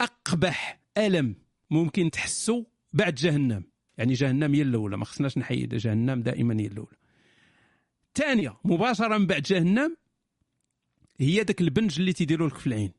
أقبح 0.00 0.80
ألم 0.98 1.34
ممكن 1.70 2.10
تحسو 2.10 2.64
بعد 2.92 3.14
جهنم. 3.14 3.64
يعني 3.98 4.12
جهنم 4.12 4.54
هي 4.54 4.62
الأولى 4.62 4.96
ما 4.96 5.04
خصناش 5.04 5.38
نحيد 5.38 5.74
جهنم 5.74 6.22
دائما 6.22 6.60
هي 6.60 6.66
الأولى. 6.66 6.96
الثانية 8.08 8.56
مباشره 8.64 9.18
من 9.18 9.26
بعد 9.26 9.42
جهنم 9.42 9.96
هي 11.20 11.44
داك 11.44 11.60
البنج 11.60 11.98
اللي 11.98 12.12
تيديروا 12.12 12.48
لك 12.48 12.54
في 12.54 12.66
العين. 12.66 12.92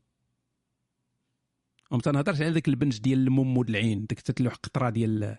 وما 1.90 2.00
تنهضرش 2.02 2.40
على 2.40 2.50
داك 2.50 2.68
البنج 2.68 2.98
ديال 2.98 3.18
الممود 3.18 3.68
العين 3.68 4.06
داك 4.06 4.20
تتلوح 4.20 4.54
قطرة 4.54 4.90
ديال 4.90 5.36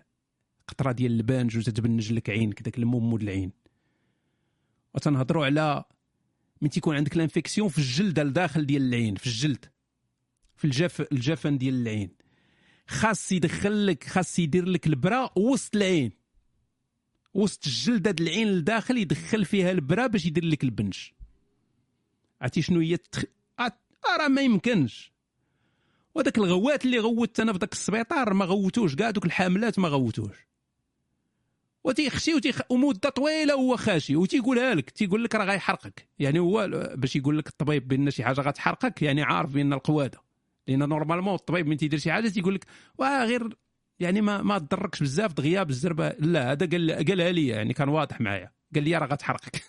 قطرة 0.68 0.92
ديال 0.92 1.12
البنج 1.12 1.58
وتتبنج 1.58 2.12
لك 2.12 2.30
عينك 2.30 2.62
داك 2.62 2.78
الممود 2.78 3.22
العين. 3.22 3.52
وتنهضروا 4.94 5.46
على 5.46 5.84
من 6.62 6.70
تيكون 6.70 6.96
عندك 6.96 7.16
ال 7.16 7.21
infection 7.21 7.68
في 7.68 7.78
الجلد 7.78 8.18
الداخل 8.18 8.66
ديال 8.66 8.82
العين 8.82 9.14
في 9.14 9.26
الجلد 9.26 9.64
في 10.56 10.64
الجف 10.64 11.00
الجفن 11.12 11.58
ديال 11.58 11.74
العين. 11.74 12.10
خاص 12.88 13.32
يدخل 13.32 13.86
لك 13.86 14.04
خاص 14.04 14.38
يدير 14.38 14.64
لك 14.64 14.86
البرا 14.86 15.30
وسط 15.36 15.76
العين. 15.76 16.12
وسط 17.34 17.66
الجلد 17.66 18.08
هاد 18.08 18.20
العين 18.20 18.48
لداخل 18.48 18.98
يدخل 18.98 19.44
فيها 19.44 19.70
البرا 19.70 20.06
باش 20.06 20.26
يدير 20.26 20.44
لك 20.44 20.64
البنج. 20.64 20.98
عرفتي 22.40 22.62
شنو 22.62 22.80
هي 22.80 22.94
التخ... 22.94 23.24
راه 24.18 24.28
ما 24.28 24.42
يمكنش. 24.42 25.12
وداك 26.14 26.38
الغوات 26.38 26.84
اللي 26.84 26.98
غوت 26.98 27.40
أنا 27.40 27.52
في 27.52 27.58
داك 27.58 27.72
السبيطار 27.72 28.34
ما 28.34 28.44
غوتوش. 28.44 28.94
كاع 28.94 29.10
دوك 29.10 29.24
الحاملات 29.24 29.78
ما 29.78 29.88
غوتوش. 29.88 30.36
وتيخشي 31.84 32.34
وتيخ... 32.34 32.60
ومده 32.70 33.08
طويلة 33.08 33.54
هو 33.54 33.76
خاشي 33.76 34.16
وتيقولها 34.16 34.74
لك 34.74 34.90
تيقول 34.90 35.24
لك 35.24 35.34
راه 35.34 35.44
غيحرقك. 35.44 36.08
يعني 36.18 36.38
هو 36.38 36.68
باش 36.94 37.16
يقول 37.16 37.38
لك 37.38 37.48
الطبيب 37.48 37.88
بأن 37.88 38.10
شي 38.10 38.24
حاجة 38.24 38.40
غتحرقك 38.40 39.02
يعني 39.02 39.22
عارف 39.22 39.52
بأن 39.54 39.72
القوادة. 39.72 40.22
لأن 40.68 40.88
normalement 40.88 41.34
الطبيب 41.34 41.66
من 41.66 41.76
تيدير 41.76 41.98
شي 41.98 42.12
حاجة 42.12 42.28
تيقول 42.28 42.54
لك 42.54 42.64
واه 42.98 43.24
غير 43.24 43.56
يعني 44.00 44.20
ما 44.20 44.42
ما 44.42 44.58
تضركش 44.58 45.02
بزاف 45.02 45.32
دغيا 45.32 45.62
بالزربه 45.62 46.08
لا 46.08 46.52
هذا 46.52 46.66
قال 46.66 47.06
قالها 47.08 47.32
لي 47.32 47.46
يعني 47.46 47.74
كان 47.74 47.88
واضح 47.88 48.20
معايا. 48.20 48.52
قال 48.74 48.84
لي 48.84 48.96
راه 48.96 49.06
غتحرقك. 49.06 49.62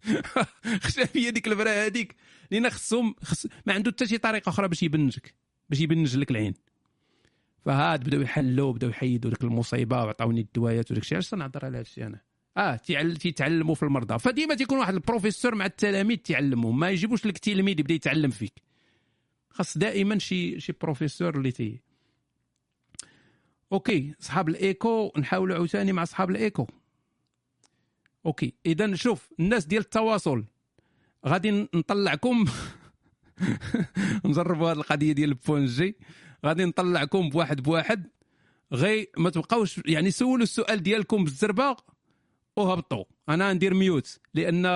خشى 0.84 1.06
فيا 1.06 1.30
ديك 1.30 1.46
البرا 1.48 1.86
هذيك. 1.86 2.16
لأن 2.50 2.70
خصهم 2.70 3.14
خص 3.22 3.46
ما 3.66 3.72
عنده 3.72 3.90
حتى 3.90 4.06
شي 4.06 4.18
طريقة 4.18 4.48
أخرى 4.48 4.68
باش 4.68 4.82
يبنجك 4.82 5.34
باش 5.68 5.80
يبنج 5.80 6.16
لك 6.16 6.30
العين. 6.30 6.54
فهاد 7.64 8.04
بداو 8.04 8.20
يحلوا 8.20 8.72
بداو 8.72 8.90
يحيدوا 8.90 9.30
ديك 9.30 9.42
المصيبة 9.42 10.04
وعطاوني 10.04 10.40
الدوايات 10.40 10.90
وداك 10.90 11.02
الشيء. 11.02 11.16
علاش 11.16 11.30
تنهضر 11.30 11.64
على 11.64 11.76
هذا 11.76 11.82
الشيء 11.82 12.06
أنا؟ 12.06 12.20
آه 12.56 12.76
تيتعلموا 13.14 13.74
في 13.74 13.82
المرضى. 13.82 14.18
فديما 14.18 14.54
تيكون 14.54 14.78
واحد 14.78 14.94
البروفيسور 14.94 15.54
مع 15.54 15.66
التلاميذ 15.66 16.16
تيعلمهم 16.16 16.78
ما 16.78 16.90
يجيبوش 16.90 17.26
لك 17.26 17.38
تلميذ 17.38 17.80
يبدأ 17.80 17.94
يتعلم 17.94 18.30
فيك. 18.30 18.52
خاص 19.50 19.78
دائما 19.78 20.18
شي 20.18 20.60
شي 20.60 20.72
بروفيسور 20.80 21.36
اللي 21.36 21.50
تي. 21.52 21.80
OK 23.72 24.14
صحاب 24.18 24.48
ال 24.48 24.61
écho 24.61 25.12
نحاولوا 25.18 25.56
عاوتاني 25.56 25.92
مع 25.92 26.04
صحاب 26.04 26.30
ال 26.30 26.36
écho. 26.36 26.66
OK 28.26 28.54
اذا 28.66 28.94
شوف 28.94 29.32
الناس 29.40 29.66
ديال 29.66 29.82
التواصل 29.82 30.44
غادي 31.26 31.68
نطلعكم. 31.74 32.44
نجربوا 34.24 34.70
هذه 34.70 34.76
القضية 34.76 35.12
ديال 35.12 35.28
ال 35.28 35.38
bungee 35.38 35.96
غادي 36.46 36.64
نطلعكم 36.64 37.28
بواحد 37.28 37.62
بواحد 37.62 38.06
غي 38.72 39.08
ما 39.16 39.30
تبقاوش 39.30 39.80
يعني 39.86 40.10
سولوا 40.10 40.42
السؤال 40.42 40.82
ديالكم 40.82 41.24
بالزربة 41.24 41.76
وهبطوا. 42.56 43.04
أنا 43.28 43.52
ندير 43.52 43.74
mute 43.74 44.18
لأن 44.34 44.66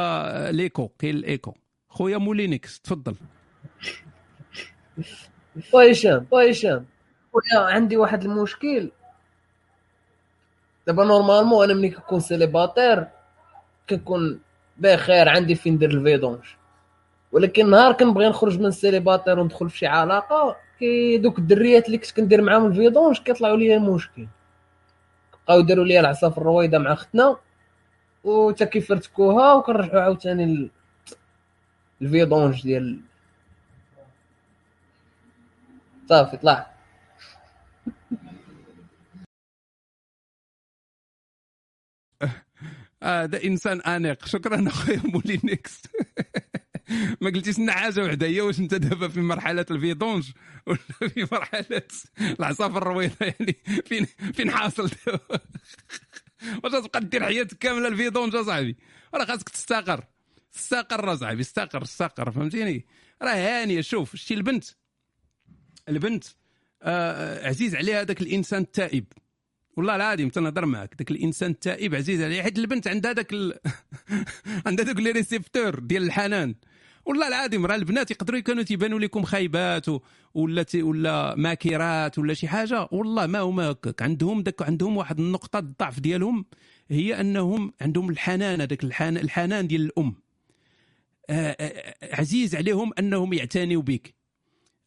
l'écho 0.51 0.89
كاين 0.89 1.17
الإيكو. 1.17 1.55
خويا 1.89 2.19
مولينكس 2.19 2.81
تفضل. 2.81 3.17
هشام 5.75 6.27
هشام 6.33 6.87
خويا 7.33 7.65
عندي 7.67 7.97
واحد 7.97 8.25
المشكل. 8.25 8.91
دابا 10.87 11.05
normalement 11.05 11.65
أنا 11.65 11.75
ملي 11.75 11.91
كنكون 11.91 12.21
célibataire 12.21 13.09
كنكون 13.91 14.41
بخير 14.77 15.29
عندي 15.29 15.55
فين 15.55 15.75
ندير 15.75 15.91
ال 15.91 15.97
vidange. 15.97 16.45
ولكن 17.33 17.71
نهار 17.71 17.93
كنبغي 17.93 18.29
نخرج 18.29 18.59
من 18.59 18.67
ال 18.67 18.73
célibataire 18.73 19.39
وندخل 19.39 19.71
في 19.71 19.79
شي 19.79 19.87
علاقة 19.87 20.57
كي 20.85 21.19
دوك 21.19 21.39
الدريات 21.39 21.87
اللي 21.87 21.99
كنت 21.99 22.11
كندير 22.11 22.43
معاهم 22.43 22.67
ال 22.67 22.73
vidange 22.73 23.19
كيطلعوا 23.19 23.57
لي 23.57 23.77
المشكل 23.77 24.27
بقاو 25.47 25.61
يديروا 25.61 25.85
لي 25.85 26.01
العصا 26.01 26.31
في 26.31 26.39
الرويضة 26.39 26.79
مع 26.79 26.93
اختنا 26.93 27.37
وتا 28.25 28.65
كيفرتكوها 28.65 29.55
وكنرجعوا 29.55 30.03
عاوتاني 30.03 30.71
ال 32.03 32.10
vidange 32.10 32.63
ديال 32.63 33.01
صافي 36.09 36.37
طلع. 36.37 36.75
هذا 43.03 43.39
آه 43.39 43.45
إنسان 43.45 43.81
انيق 43.81 44.27
شكرا 44.27 44.69
أخويا 44.69 45.01
مولينكس 45.05 45.83
ما 47.21 47.31
قلتيش 47.31 47.59
لنا 47.59 47.73
حاجة 47.73 48.05
وحدة. 48.05 48.27
هي 48.27 48.41
واش 48.41 48.59
أنت 48.59 48.75
دابا 48.75 49.09
في 49.09 49.21
مرحلة 49.21 49.67
الفيدونج 49.71 50.31
ولا 50.67 50.79
في 51.09 51.29
مرحلة 51.33 51.83
العصافر 52.21 52.79
الرويضة؟ 52.79 53.17
يعني 53.21 53.57
فين 53.87 54.07
فين 54.33 54.51
حاصل؟ 54.51 54.91
دابا 55.07 55.41
واش 56.65 56.73
تبقى 56.73 57.01
دير 57.01 57.25
حياتك 57.25 57.59
كاملة 57.59 57.89
الفيدونج 57.89 58.35
اصاحبي 58.37 58.77
راه 59.15 59.25
خاصك 59.25 59.49
تستقر. 59.49 60.05
استقر 60.57 61.13
اصاحبي 61.13 61.41
استقر 61.41 61.83
استقر 61.83 62.31
فهمتيني؟ 62.31 62.87
راه 63.23 63.35
هانية 63.35 63.81
شوف 63.81 64.17
شتي 64.17 64.35
البنت. 64.35 64.65
البنت 65.89 66.25
آه 66.83 67.49
عزيز 67.49 67.75
عليها 67.75 68.01
هذاك 68.01 68.23
الإنسان 68.23 68.63
التائب. 68.63 69.05
والله 69.77 69.97
العظيم 69.97 70.29
تنهضر 70.29 70.67
معك 70.67 70.95
ذاك 70.99 71.11
الإنسان 71.11 71.51
التائب 71.51 71.95
عزيز 71.95 72.23
عليه 72.23 72.43
حيت 72.43 72.59
البنت 72.59 72.89
عندها 72.89 73.13
ذاك 73.13 73.33
ال... 73.33 73.59
عندها 74.67 74.85
ذاك 74.85 74.97
لي 74.97 75.11
ريسيبتور 75.11 75.79
ديال 75.79 76.03
الحنان. 76.03 76.55
والله 77.07 77.29
العظيم 77.29 77.67
راه 77.67 77.75
البنات 77.77 78.11
يقدروا 78.11 78.39
يكونوا 78.39 78.63
تيبانوا 78.63 78.99
لكم 78.99 79.23
خايبات 79.23 79.87
ولا 80.35 80.67
ولا 80.75 81.35
ماكرات 81.37 82.19
ولا 82.19 82.35
شي 82.35 82.49
حاجة. 82.49 82.89
والله 82.93 83.27
ما 83.27 83.41
هما 83.41 83.71
هكاك. 83.71 84.03
عندهم 84.03 84.43
داك 84.43 84.63
عندهم 84.63 84.97
واحد 84.97 85.21
النقطة 85.21 85.59
الضعف 85.59 86.01
ديالهم 86.01 86.45
هي 86.91 87.21
أنهم 87.21 87.73
عندهم 87.81 88.11
الحنان 88.11 88.61
هذاك 88.61 88.85
الحنان, 88.85 89.67
ديال 89.67 89.81
الأم. 89.81 90.15
آه, 91.31 91.57
آه، 91.61 91.95
عزيز 92.21 92.57
عليهم 92.57 92.93
أنهم 92.99 93.33
يعتنيوا 93.33 93.83
بك. 93.83 94.15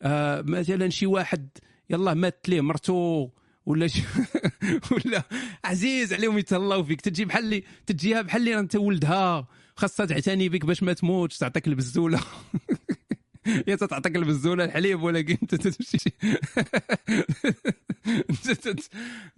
آه 0.02 0.42
مثلا 0.42 0.90
شي 0.90 1.06
واحد 1.06 1.50
يلا 1.90 2.14
مات 2.14 2.50
ليه 2.50 2.62
مرتو 2.62 3.30
ولا 3.66 3.88
ش... 3.88 4.02
ولا 4.92 5.24
عزيز 5.66 6.14
عليهم 6.14 6.38
يتهلاو 6.38 6.84
فيك. 6.84 7.02
تجي 7.02 7.26
بحال 7.26 7.44
اللي 7.44 7.64
تجيها 7.86 8.22
بحال 8.22 8.42
اللي 8.42 8.60
انت 8.60 8.76
ولدها. 8.76 9.48
خاصها 9.78 10.06
تعتني 10.06 10.50
بك 10.50 10.66
باش 10.66 10.84
ما 10.84 10.94
تموتش 10.94 11.38
تعطيك 11.38 11.68
البزولة. 11.68 12.20
هي 13.68 13.78
تعطيك 13.78 14.16
البزولة 14.16 14.64
الحليب 14.64 15.04
ولكن 15.04 15.38
انت 15.42 15.56
تمشي. 15.56 16.12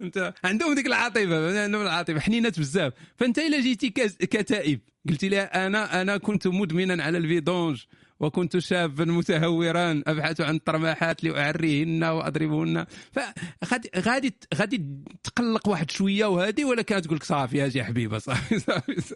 انت 0.00 0.34
عندهم 0.44 0.74
ديك 0.74 0.86
العاطفة 0.86 1.62
عندهم 1.64 1.82
العاطفة 1.82 2.20
حنينات 2.20 2.58
بزاف. 2.58 2.92
فأنت 3.16 3.38
إلا 3.38 3.60
جيتي 3.60 3.90
كتائب 3.90 4.80
قلتي 5.08 5.28
لها 5.28 5.66
أنا 5.66 6.00
أنا 6.02 6.16
كنت 6.16 6.46
مدمنا 6.46 7.04
على 7.04 7.18
الفيدونج 7.18 7.84
وكنت 8.20 8.58
شابا 8.58 9.04
متهورا 9.04 10.02
أبحث 10.06 10.40
عن 10.40 10.56
الطرماحات 10.56 11.24
لأعريهن 11.24 12.04
وأضربهن. 12.04 12.86
فغادي 13.12 13.90
غادي 13.96 14.34
غادي 14.54 14.86
تقلق 15.22 15.68
واحد 15.68 15.90
شوية 15.90 16.26
وهذه 16.26 16.64
ولا 16.64 16.82
كانت 16.82 17.04
تقول 17.04 17.16
لك 17.16 17.24
صافي 17.24 17.66
أجي 17.66 17.84
حبيبة 17.84 18.18
صافي 18.18 18.58
صافي. 18.58 19.14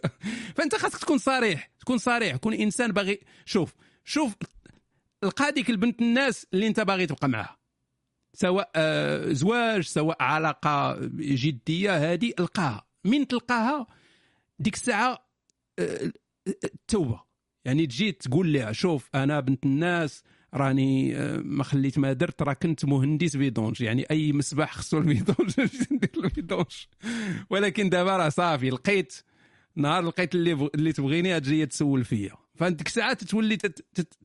فأنت 0.55 0.75
خاصك 0.75 0.99
تكون 0.99 1.17
صريح 1.17 1.71
تكون 1.79 1.97
صريح 1.97 2.35
كون 2.35 2.53
إنسان 2.53 2.91
باغي 2.91 3.19
شوف 3.45 3.73
شوف 4.03 4.35
لقى 5.23 5.51
ديك 5.51 5.69
البنت 5.69 6.01
الناس 6.01 6.47
اللي 6.53 6.67
أنت 6.67 6.79
باغي 6.79 7.05
تبقى 7.05 7.29
معها 7.29 7.57
سواء 8.33 8.71
آه، 8.75 9.33
زواج 9.33 9.83
سواء 9.83 10.23
علاقة 10.23 10.97
جدية 11.15 12.13
هذه 12.13 12.33
القاها. 12.39 12.87
من 13.05 13.27
تلقاها 13.27 13.87
ديك 14.59 14.73
الساعة 14.73 15.25
آه، 15.79 16.11
التوبه 16.63 17.24
يعني 17.65 17.87
تجي 17.87 18.11
تقول 18.11 18.53
لها 18.53 18.71
شوف 18.71 19.09
أنا 19.15 19.39
بنت 19.39 19.65
الناس 19.65 20.23
راني 20.53 21.17
آه، 21.17 21.37
ما 21.37 21.63
خليت 21.63 21.99
ما 21.99 22.13
درت 22.13 22.41
راه 22.41 22.53
كنت 22.53 22.85
مهندس 22.85 23.37
vidange. 23.37 23.81
يعني 23.81 24.05
أي 24.11 24.33
مصباح 24.33 24.73
خصو 24.73 24.97
ال 24.97 25.04
vidange 25.04 25.53
ندير 25.91 26.25
ال 26.25 26.32
vidange. 26.32 26.85
ولكن 27.49 27.89
دابا 27.89 28.17
راه 28.17 28.29
صافي 28.29 28.69
لقيت 28.69 29.13
نهار 29.75 30.03
لقيت 30.03 30.35
اللي 30.35 30.69
اللي 30.75 30.93
تبغيني 30.93 31.39
تجي 31.39 31.65
تسول 31.65 32.05
فيا. 32.05 32.31
فديك 32.55 32.87
الساعات 32.87 33.23
تولي 33.23 33.57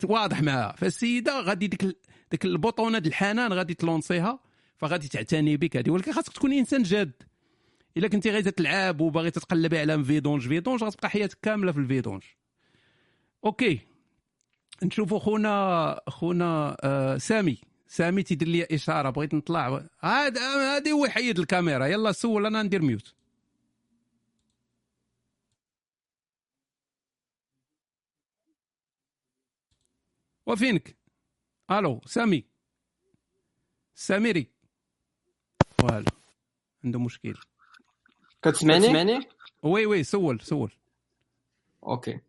واضح 0.05 0.43
معها 0.43 0.75
فالسيدة 0.77 1.41
غادي 1.41 1.67
ديك 1.67 1.97
ديك 2.31 2.45
البوطونه 2.45 2.99
ديال 2.99 3.13
الحنان 3.13 3.53
غادي 3.53 3.75
تلونسيها 3.75 4.41
فغادي 4.77 5.09
تعتني 5.09 5.57
بك 5.57 5.77
هذه 5.77 5.91
ولكن 5.91 6.13
خاصك 6.13 6.33
تكون 6.33 6.53
إنسان 6.53 6.83
جاد. 6.83 7.13
إلا 7.97 8.09
كنتي 8.09 8.31
غير 8.31 8.43
تلعب 8.43 9.01
وباغي 9.01 9.31
تتقلبي 9.31 9.79
على 9.79 10.05
vidange 10.05 10.49
vidange 10.49 10.85
غتبقى 10.85 11.11
حياتك 11.11 11.39
كاملة 11.43 11.73
في 11.73 11.79
ال 11.79 11.84
vidange. 11.84 12.23
OK. 13.45 13.81
نشوفوا 14.83 15.19
خونا 15.19 16.01
خونا 16.09 16.77
آه 16.81 17.19
سامي. 17.19 17.61
سامي 17.87 18.23
تيدير 18.23 18.49
لي 18.49 18.65
إشارة. 18.65 19.11
بغيت 19.11 19.35
نطلع. 19.35 19.87
هذا 20.01 20.77
هذه 20.77 20.93
هو 20.93 21.07
يحيد 21.07 21.39
الكاميرا. 21.39 21.87
يلا 21.87 22.13
سول 22.13 22.47
أنا 22.47 22.63
ندير 22.63 22.83
mute. 22.83 23.15
وفينك؟ 30.47 30.97
ألو 31.71 32.01
سامي. 32.07 32.45
ساميري. 33.95 34.51
voilà 35.79 36.11
عنده 36.85 36.99
مشكل. 36.99 37.35
كتسمعني؟ 38.43 39.29
oui 39.63 39.87
oui 39.87 40.05
سول 40.05 40.41
سول. 40.41 40.73
OK. 41.83 42.21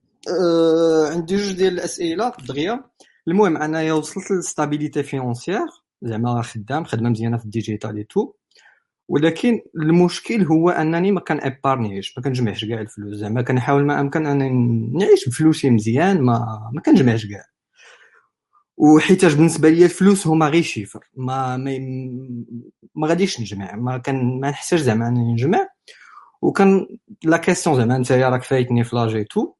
عندي 1.11 1.35
جوج 1.35 1.51
ديال 1.51 1.73
الأسئلة 1.73 2.33
دغيا 2.47 2.83
المهم 3.27 3.57
انايا 3.57 3.93
وصلت 3.93 4.31
لل 4.31 4.44
stabilité 4.44 5.03
financière. 5.03 5.67
زعما 6.01 6.41
خدام 6.41 6.83
خدمة 6.83 7.09
مزيانة 7.09 7.37
في 7.37 7.45
ال 7.45 7.52
digital 7.52 7.97
et 7.97 8.03
tout 8.03 8.33
ولكن 9.09 9.61
المشكل 9.75 10.43
هو 10.43 10.69
أنني 10.69 11.11
ما 11.11 11.19
كنيبارنيش 11.19 12.17
ما 12.17 12.23
كنجمعش 12.23 12.65
كاع 12.65 12.81
الفلوس. 12.81 13.15
زعما 13.15 13.41
كنحاول 13.41 13.85
ما 13.85 13.99
أمكن 13.99 14.25
أنني 14.25 14.49
نعيش 14.97 15.29
بفلوسي 15.29 15.69
مزيان 15.69 16.21
ما 16.21 16.69
ما 16.73 16.81
كنجمعش 16.81 17.25
كاع. 17.25 17.45
وحيتاش 18.77 19.33
بالنسبة 19.33 19.69
لي 19.69 19.85
الفلوس 19.85 20.27
هما 20.27 20.47
غير 20.47 20.63
chiffres. 20.63 21.09
ما 21.15 21.57
ما, 21.57 21.77
ما 22.95 23.07
غاديش 23.07 23.41
نجمع. 23.41 23.75
ما 23.75 23.97
كان 23.97 24.39
ما 24.39 24.49
نحتاج 24.49 24.79
زعما 24.79 25.07
أنني 25.07 25.33
نجمع. 25.33 25.67
وكان 26.41 26.87
la 27.23 27.37
question 27.37 27.75
زعما 27.75 27.95
انت 27.95 28.11
راك 28.11 28.43
فايتني 28.43 28.83
في 28.83 28.95
l'âge 28.95 29.23
et 29.23 29.33
tout 29.33 29.53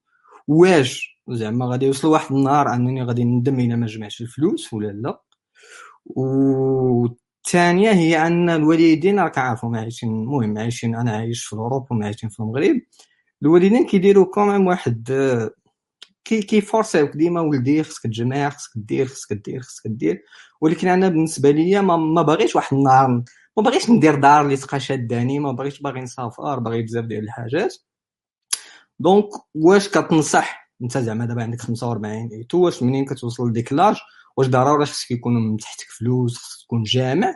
واش 0.48 1.22
زعما 1.30 1.66
غادي 1.66 1.86
يوصل 1.86 2.08
واحد 2.08 2.36
النهار 2.36 2.74
انني 2.74 3.04
غادي 3.04 3.24
ندم 3.24 3.60
الا 3.60 3.76
ما 3.76 3.86
جمعتش 3.88 4.22
الفلوس 4.22 4.74
ولا 4.74 4.88
لا. 4.92 5.22
و 6.06 7.06
الثانية 7.46 7.92
هي 7.92 8.28
ان 8.28 8.50
الوالدين 8.50 9.20
راك 9.20 9.38
عارفهم 9.38 9.76
عايشين 9.76 10.10
المهم 10.10 10.58
عايشين 10.58 10.96
أنا 10.96 11.12
عايش 11.12 11.46
في 11.46 11.54
أوروبا 11.54 11.88
وهم 11.92 12.04
عايشين 12.04 12.30
في 12.30 12.40
المغرب. 12.40 12.82
الوالدين 13.44 13.86
كيديروا 13.86 14.26
quand 14.26 14.49
même 14.49 14.68
واحد 14.68 15.10
كي 16.26 16.42
كيفورسيوك 16.42 17.18
ديما 17.18 17.42
ولدي 17.42 17.84
خصك 17.84 18.04
تجمع 18.04 18.50
خصك 18.50 18.72
دير 18.76 19.06
خصك 19.08 19.34
دير 19.34 19.62
خصك 19.62 19.88
دير. 19.88 20.24
ولكن 20.62 20.88
أنا 20.88 21.10
بالنسبة 21.10 21.52
ليا 21.52 21.82
ما, 21.82 21.98
ما 21.98 22.22
باغيش 22.22 22.56
واحد 22.56 22.78
النهار 22.78 23.24
ما 23.58 23.64
باغيش 23.64 23.90
ندير 23.90 24.16
دار 24.16 24.42
اللي 24.46 24.58
تبقى 24.58 24.80
شاداني 24.80 25.40
ما 25.40 25.52
باغيش 25.52 25.82
باغي 25.82 26.02
نسافر 26.02 26.60
باغي 26.60 26.82
بزاف 26.84 27.06
ديال 27.06 27.24
الحاجات. 27.24 27.76
donc 29.02 29.26
واش 29.56 29.90
كتنصح؟ 29.90 30.72
انت 30.82 30.98
زعما 30.98 31.26
دابا 31.26 31.44
عندك 31.44 31.62
45 31.62 32.30
et 32.34 32.42
tout 32.42 32.58
واش 32.58 32.84
منين 32.84 33.06
كتوصل 33.06 33.50
لديك 33.50 33.74
l'âge؟ 33.74 33.96
واش 34.38 34.48
ضروري 34.48 34.86
خصك 34.86 35.12
يكون 35.12 35.34
من 35.34 35.58
تحتك 35.58 35.88
فلوس 36.00 36.38
خصك 36.38 36.66
تكون 36.66 36.84
جامع 36.84 37.36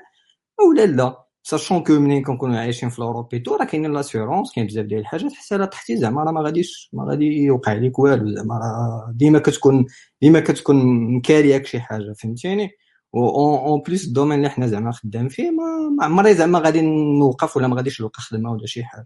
أولا 0.62 0.86
لا. 0.86 1.26
sachant 1.44 1.84
que 1.84 1.94
منين 1.94 2.24
كنكونوا 2.24 2.60
عايشين 2.60 2.90
في 2.90 3.00
l'Europe 3.00 3.34
et 3.34 3.41
tout 3.41 3.56
راه 3.56 3.66
كاينين 3.66 3.94
l'assurance 3.94 4.52
كاين 4.56 4.68
بزاف 4.68 4.86
ديال 4.86 5.00
الحاجات 5.00 5.34
حتى 5.34 5.58
لا 5.58 5.66
طحتي 5.66 5.98
زعما 5.98 6.24
راه 6.24 6.32
ما 6.32 6.42
غاديش 6.42 6.90
ما 6.94 7.04
غادي 7.04 7.26
يوقع 7.26 7.74
لك 7.74 8.00
والو 8.00 8.36
زعما 8.36 8.58
راه 8.58 9.12
ديما 9.16 9.40
كتكون 9.40 9.86
ديما 10.22 10.40
كتكون 10.40 10.76
مكارياك 11.18 11.66
شي 11.66 11.80
حاجة 11.80 12.14
فهمتيني؟ 12.14 12.70
en 13.16 13.82
plus 13.88 14.06
ال 14.08 14.11
domaine 14.11 14.38
اللي 14.38 14.50
حنا 14.50 14.68
زعما 14.68 14.92
خدام 14.92 15.30
فيه 15.30 15.52
ما 15.52 16.06
عمري 16.06 16.34
زعما 16.34 16.60
غادي 16.60 16.82
نوقف 17.20 17.58
ولا 17.58 17.68
ما 17.68 17.76
غاديش 17.76 18.02
نلقى 18.02 18.22
خدمة 18.22 18.52
ولا 18.52 18.66
شي 18.66 18.84
حاجة. 18.84 19.06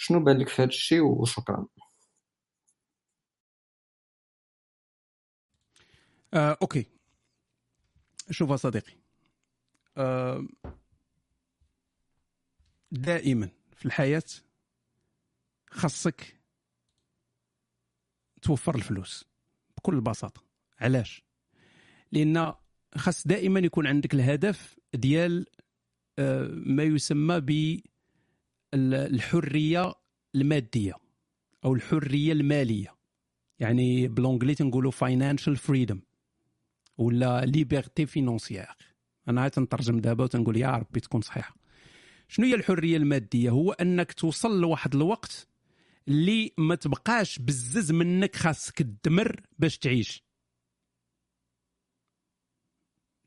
شنو 0.00 0.20
بان 0.24 0.38
لك 0.38 0.48
في 0.48 0.62
هذا 0.62 0.68
الشيء 0.68 1.02
وشكرا. 1.02 1.66
آه، 6.34 6.58
OK. 6.62 6.86
شوف 8.30 8.52
صديقي. 8.52 8.92
آه، 9.96 10.46
دائما 12.92 13.48
في 13.76 13.86
الحياة 13.86 14.22
خاصك 15.70 16.40
توفر 18.42 18.74
الفلوس 18.74 19.24
بكل 19.76 20.00
بساطة. 20.00 20.44
علاش؟ 20.78 21.24
لأن 22.12 22.54
خاص 22.96 23.26
دائما 23.26 23.60
يكون 23.60 23.86
عندك 23.86 24.14
الهدف 24.14 24.78
ديال 24.94 25.46
آه، 26.18 26.48
ما 26.52 26.82
يسمى 26.82 27.40
بالحريه 28.72 29.92
المادية 30.34 30.94
أو 31.64 31.74
الحرية 31.74 32.32
المالية. 32.32 32.94
يعني 33.58 34.08
ب 34.08 34.13
l'anglais 34.13 34.54
تنقولوا 34.54 34.90
financial 34.90 35.56
freedom 35.56 36.00
ولا 36.98 37.44
liberté 37.44 38.06
financière 38.06 38.76
أنا 39.28 39.48
تنترجم 39.48 40.00
دابا 40.00 40.24
وتنقول 40.24 40.56
يا 40.56 40.70
ربي 40.70 41.00
تكون 41.00 41.20
صحيحة. 41.20 41.56
شنو 42.28 42.46
هي 42.46 42.54
الحرية 42.54 42.96
المادية؟ 42.96 43.50
هو 43.50 43.72
أنك 43.72 44.12
توصل 44.12 44.60
لواحد 44.60 44.94
الوقت 44.94 45.48
اللي 46.08 46.52
ما 46.58 46.74
تبقاش 46.74 47.38
بزز 47.38 47.92
منك 47.92 48.36
خاصك 48.36 48.82
تدمر 48.82 49.40
باش 49.58 49.78
تعيش. 49.78 50.29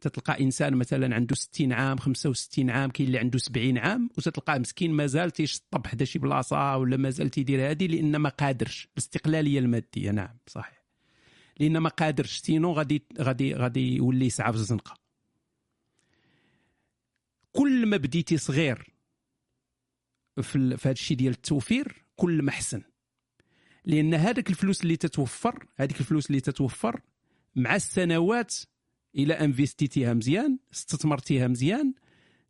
تتلقى 0.03 0.43
إنسان 0.43 0.75
مثلا 0.75 1.15
عنده 1.15 1.35
60 1.35 1.73
عام 1.73 1.97
65 1.97 2.69
عام 2.69 2.89
كاين 2.89 3.07
اللي 3.07 3.19
عنده 3.19 3.37
70 3.37 3.77
عام 3.77 4.09
وتتلقاه 4.17 4.57
مسكين 4.57 4.91
مازال 4.91 5.31
تيشطب 5.31 5.87
حدا 5.87 6.05
شي 6.05 6.19
بلاصة 6.19 6.77
ولا 6.77 6.97
مازال 6.97 7.29
تيدير 7.29 7.71
هذه 7.71 7.87
لأن 7.87 8.15
ما 8.15 8.29
قادرش. 8.29 8.87
الاستقلالية 8.93 9.59
المادية 9.59 10.11
نعم 10.11 10.37
صحيح. 10.47 10.83
لأن 11.59 11.77
ما 11.77 11.89
قادرش. 11.89 12.37
sinon 12.37 12.73
غادي 12.73 13.03
غادي 13.19 13.53
غادي 13.53 13.95
يولي 13.95 14.25
يسعى 14.25 14.51
في 14.51 14.57
الزنقه 14.57 15.03
كل 17.51 17.85
ما 17.85 17.97
بديتي 17.97 18.37
صغير 18.37 18.93
في 20.41 20.77
هذا 20.83 20.91
الشيء 20.91 21.17
ديال 21.17 21.33
التوفير 21.33 22.05
كل 22.15 22.41
ما 22.41 22.49
احسن 22.49 22.81
لأن 23.85 24.13
هذاك 24.13 24.49
الفلوس 24.49 24.83
اللي 24.83 24.97
تتوفر 24.97 25.67
هذيك 25.77 25.99
الفلوس 25.99 26.27
اللي 26.27 26.41
تتوفر 26.41 27.01
مع 27.55 27.75
السنوات 27.75 28.55
إلى 29.15 29.33
انفستيتيها 29.33 30.13
مزيان 30.13 30.59
استثمرتيها 30.73 31.47
مزيان 31.47 31.93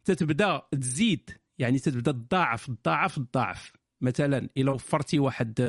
تتبدا 0.06 0.62
تزيد 0.72 1.30
يعني 1.58 1.80
تتبدا 1.80 2.12
تضاعف 2.12 2.72
تضاعف 2.72 3.20
تضاعف. 3.20 3.72
مثلا 4.02 4.50
إلى 4.58 4.72
وفرتي 4.72 5.20
واحد 5.20 5.60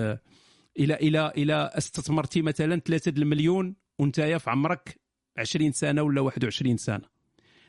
إلى 0.79 0.95
إلى 0.95 1.33
إلى 1.37 1.71
استثمرتي 1.75 2.43
مثلا 2.43 2.81
3 2.81 3.09
المليون 3.09 3.77
وانت 3.99 4.21
في 4.21 4.51
عمرك 4.51 5.01
20 5.39 5.73
سنة 5.73 6.03
ولا 6.03 6.21
21 6.21 6.77
سنة. 6.77 7.15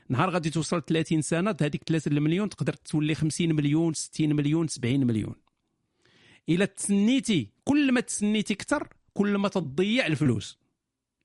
نهار 0.10 0.30
غادي 0.30 0.50
توصل 0.50 0.82
30 0.82 1.22
سنة 1.22 1.56
هذيك 1.62 1.84
3 1.84 2.10
المليون 2.10 2.50
تقدر 2.50 2.74
تولي 2.74 3.16
50 3.16 3.56
مليون 3.56 3.94
60 3.94 4.36
مليون 4.36 4.68
70 4.68 5.08
مليون. 5.08 5.36
إلى 6.50 6.68
تسنيتي 6.68 7.50
كل 7.64 7.92
ما 7.92 8.02
تسنيتي 8.02 8.54
أكثر 8.54 8.88
كل 9.14 9.38
ما 9.38 9.50
تضيع 9.50 10.08
الفلوس. 10.08 10.60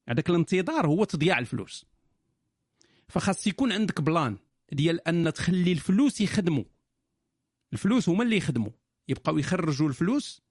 هذاك 0.09 0.31
الانتظار 0.31 0.87
هو 0.87 1.05
تضييع 1.05 1.39
الفلوس. 1.39 1.87
فخاص 3.11 3.47
يكون 3.47 3.73
عندك 3.73 4.01
بلان 4.01 4.37
ديال 4.73 5.09
أن 5.09 5.33
تخلي 5.33 5.73
الفلوس 5.73 6.21
يخدموا. 6.21 6.65
الفلوس 7.73 8.09
هما 8.09 8.25
اللي 8.25 8.37
يخدموا. 8.37 8.71
يبقاو 9.09 9.39
يخرجوا 9.39 9.89
الفلوس 9.89 10.43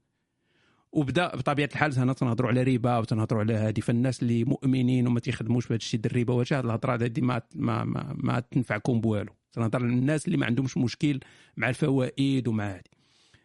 وبدا 0.91 1.35
بطبيعة 1.35 1.69
الحال 1.71 1.99
هنا 1.99 2.13
تنهضروا 2.13 2.49
على 2.49 2.63
ربا 2.63 2.97
وتنهضروا 2.97 3.41
على 3.41 3.53
هذه 3.53 3.79
فالناس 3.79 4.21
اللي 4.21 4.43
مؤمنين 4.43 5.07
وما 5.07 5.19
تيخدموش 5.19 5.67
بهذا 5.67 5.75
الشيء 5.75 5.99
ديال 5.99 6.15
الربا 6.15 6.33
واش 6.33 6.53
هذه 6.53 6.65
الهضرة 6.65 6.95
هذه 6.95 7.21
ما 7.21 7.41
ما 7.55 7.83
ما, 7.83 8.15
ما 8.17 8.39
تنفعكم 8.39 9.01
بوالو. 9.01 9.33
تنهضر 9.53 9.83
على 9.83 9.93
الناس 9.93 10.25
اللي 10.25 10.37
ما 10.37 10.45
عندهمش 10.45 10.77
مشكل 10.77 11.19
مع 11.57 11.69
الفوائد 11.69 12.47
ومع 12.47 12.71
هذه 12.71 12.83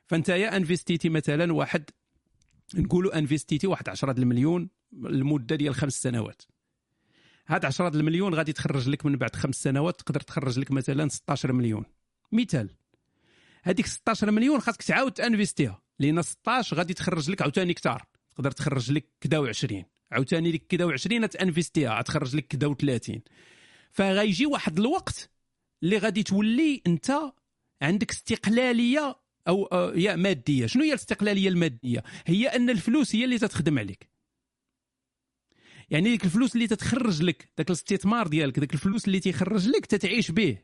فانت 0.07 0.29
إلا 0.29 0.57
انفستيتي 0.57 1.09
مثلا 1.09 1.53
واحد 1.53 1.91
نقولوا 2.75 3.19
انفستيتي 3.19 3.67
واحد 3.67 3.89
10 3.89 4.13
المليون 4.13 4.69
المدة 4.93 5.57
ديال 5.57 5.75
خمس 5.75 6.03
سنوات. 6.03 6.43
هاد 7.47 7.65
10 7.65 7.89
المليون 7.89 8.35
غادي 8.35 8.53
تخرج 8.53 8.89
لك 8.89 9.07
من 9.07 9.17
بعد 9.17 9.37
خمس 9.37 9.63
سنوات 9.63 10.01
تقدر 10.01 10.21
تخرج 10.21 10.59
لك 10.59 10.71
مثلا 10.71 11.09
16 11.09 11.53
مليون. 11.53 11.85
مثال. 12.33 12.71
هذيك 13.63 13.87
16 13.87 14.31
مليون 14.31 14.61
خاصك 14.61 14.83
تعاود 14.83 15.13
تانفيستيها 15.13 15.83
لأن 15.99 16.23
16 16.23 16.77
غادي 16.77 16.95
تخرج 16.95 17.31
لك 17.31 17.43
عاوتاني 17.43 17.75
كثار 17.75 18.05
تقدر 18.35 18.51
تخرج 18.51 18.93
لك 18.93 19.09
كدا 19.21 19.53
و20 19.53 19.85
عاوتاني 20.13 20.53
لك 20.53 20.67
كدا 20.67 20.97
و20 20.97 21.29
تانفيستيها 21.29 22.03
تخرج 22.03 22.37
لك 22.37 22.47
كدا 22.47 22.75
و30 22.75 23.19
فغيجي 23.91 24.47
واحد 24.47 24.79
الوقت 24.79 25.31
اللي 25.83 25.99
غادي 25.99 26.23
تولي 26.23 26.83
أنت 26.87 27.13
عندك 27.83 28.11
استقلالية 28.11 29.17
أو 29.49 29.69
يا 29.95 30.17
مادية. 30.17 30.67
شنو 30.67 30.83
هي 30.83 30.89
الاستقلالية 30.89 31.49
المادية؟ 31.49 32.03
هي 32.27 32.47
أن 32.47 32.71
الفلوس 32.71 33.15
هي 33.15 33.25
اللي 33.25 33.39
تتخدم 33.39 33.79
عليك. 33.79 34.14
يعني 35.91 36.11
ديك 36.11 36.25
الفلوس 36.25 36.55
اللي 36.55 36.67
تتخرج 36.67 37.23
لك 37.23 37.49
داك 37.59 37.69
الاستثمار 37.69 38.27
ديالك 38.27 38.59
داك 38.59 38.75
الفلوس 38.75 39.07
اللي 39.07 39.21
تيخرج 39.21 39.69
لك 39.69 39.87
تتعيش 39.87 40.31
به. 40.31 40.59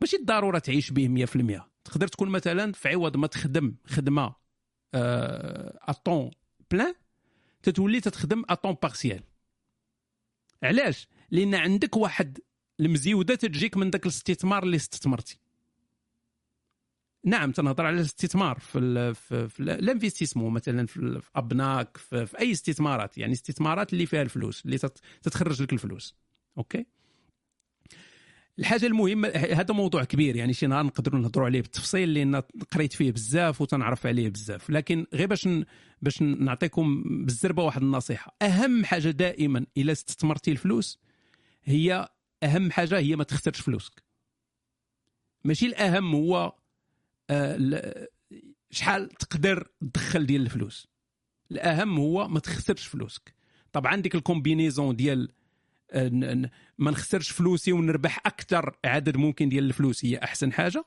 ماشي 0.00 0.16
الضرورة 0.16 0.58
تعيش 0.58 0.90
به 0.90 1.26
100% 1.26 1.62
تقدر 1.84 2.08
تكون 2.08 2.28
مثلا 2.28 2.72
في 2.72 2.88
عوض 2.88 3.16
ما 3.16 3.26
تخدم 3.26 3.74
خدمة 3.86 4.34
اطون 4.94 6.30
بلان 6.70 6.94
تتولي 7.62 8.00
تتخدم 8.00 8.42
à 8.48 8.53
temps 8.53 8.76
partiel 8.82 9.22
علاش؟ 10.62 11.08
لأن 11.30 11.54
عندك 11.54 11.96
واحد 11.96 12.38
المزيودة 12.80 13.34
تجيك 13.34 13.76
من 13.76 13.90
داك 13.90 14.02
الاستثمار 14.02 14.62
اللي 14.62 14.76
استثمرتي. 14.76 15.38
نعم 17.24 17.52
تنهضر 17.52 17.86
على 17.86 17.96
الاستثمار 17.96 18.58
في 18.58 19.14
في, 19.14 19.48
في 19.48 19.60
ال 19.60 19.66
investissement 19.66 20.52
مثلا 20.52 20.86
في 20.86 21.22
أبناك 21.36 21.96
في, 21.96 22.26
في 22.26 22.38
أي 22.38 22.52
استثمارات 22.52 23.18
يعني 23.18 23.32
استثمارات 23.32 23.92
اللي 23.92 24.06
فيها 24.06 24.22
الفلوس 24.22 24.64
اللي 24.64 24.78
تتخرج 25.22 25.62
لك 25.62 25.72
الفلوس. 25.72 26.14
OK؟ 26.58 26.86
الحاجة 28.58 28.86
المهمة 28.86 29.28
هذا 29.28 29.74
موضوع 29.74 30.04
كبير 30.04 30.36
يعني 30.36 30.52
شي 30.52 30.66
نهار 30.66 30.86
نقدروا 30.86 31.20
نهضروا 31.20 31.46
عليه 31.46 31.60
بالتفصيل 31.60 32.14
لأن 32.14 32.42
قريت 32.70 32.92
فيه 32.92 33.12
بزاف 33.12 33.60
وتنعرف 33.60 34.06
عليه 34.06 34.28
بزاف. 34.28 34.70
لكن 34.70 35.06
غير 35.14 35.26
باش 35.26 35.48
باش 36.02 36.22
نعطيكم 36.22 37.02
بالزربة 37.24 37.62
واحد 37.62 37.82
النصيحة. 37.82 38.36
أهم 38.42 38.84
حاجة 38.84 39.10
دائما 39.10 39.66
إلا 39.76 39.92
استثمرتي 39.92 40.50
الفلوس 40.50 40.98
هي 41.64 42.08
أهم 42.42 42.70
حاجة 42.70 42.98
هي 42.98 43.16
ما 43.16 43.24
تخسرش 43.24 43.60
فلوسك. 43.60 44.02
ماشي 45.44 45.66
الأهم 45.66 46.14
هو 46.14 46.54
شحال 48.70 49.08
تقدر 49.08 49.68
تدخل 49.80 50.26
ديال 50.26 50.42
الفلوس؟ 50.42 50.88
الأهم 51.50 51.98
هو 51.98 52.28
ما 52.28 52.40
تخسرش 52.40 52.86
فلوسك. 52.86 53.34
طبعا 53.72 53.92
عندك 53.92 54.14
الكومبينيزون 54.14 54.96
ديال 54.96 55.28
آه، 55.90 56.50
ما 56.78 56.90
نخسرش 56.90 57.30
فلوسي 57.30 57.72
ونربح 57.72 58.18
أكثر 58.26 58.76
عدد 58.84 59.16
ممكن 59.16 59.48
ديال 59.48 59.64
الفلوس 59.64 60.04
هي 60.04 60.18
أحسن 60.18 60.52
حاجة. 60.52 60.84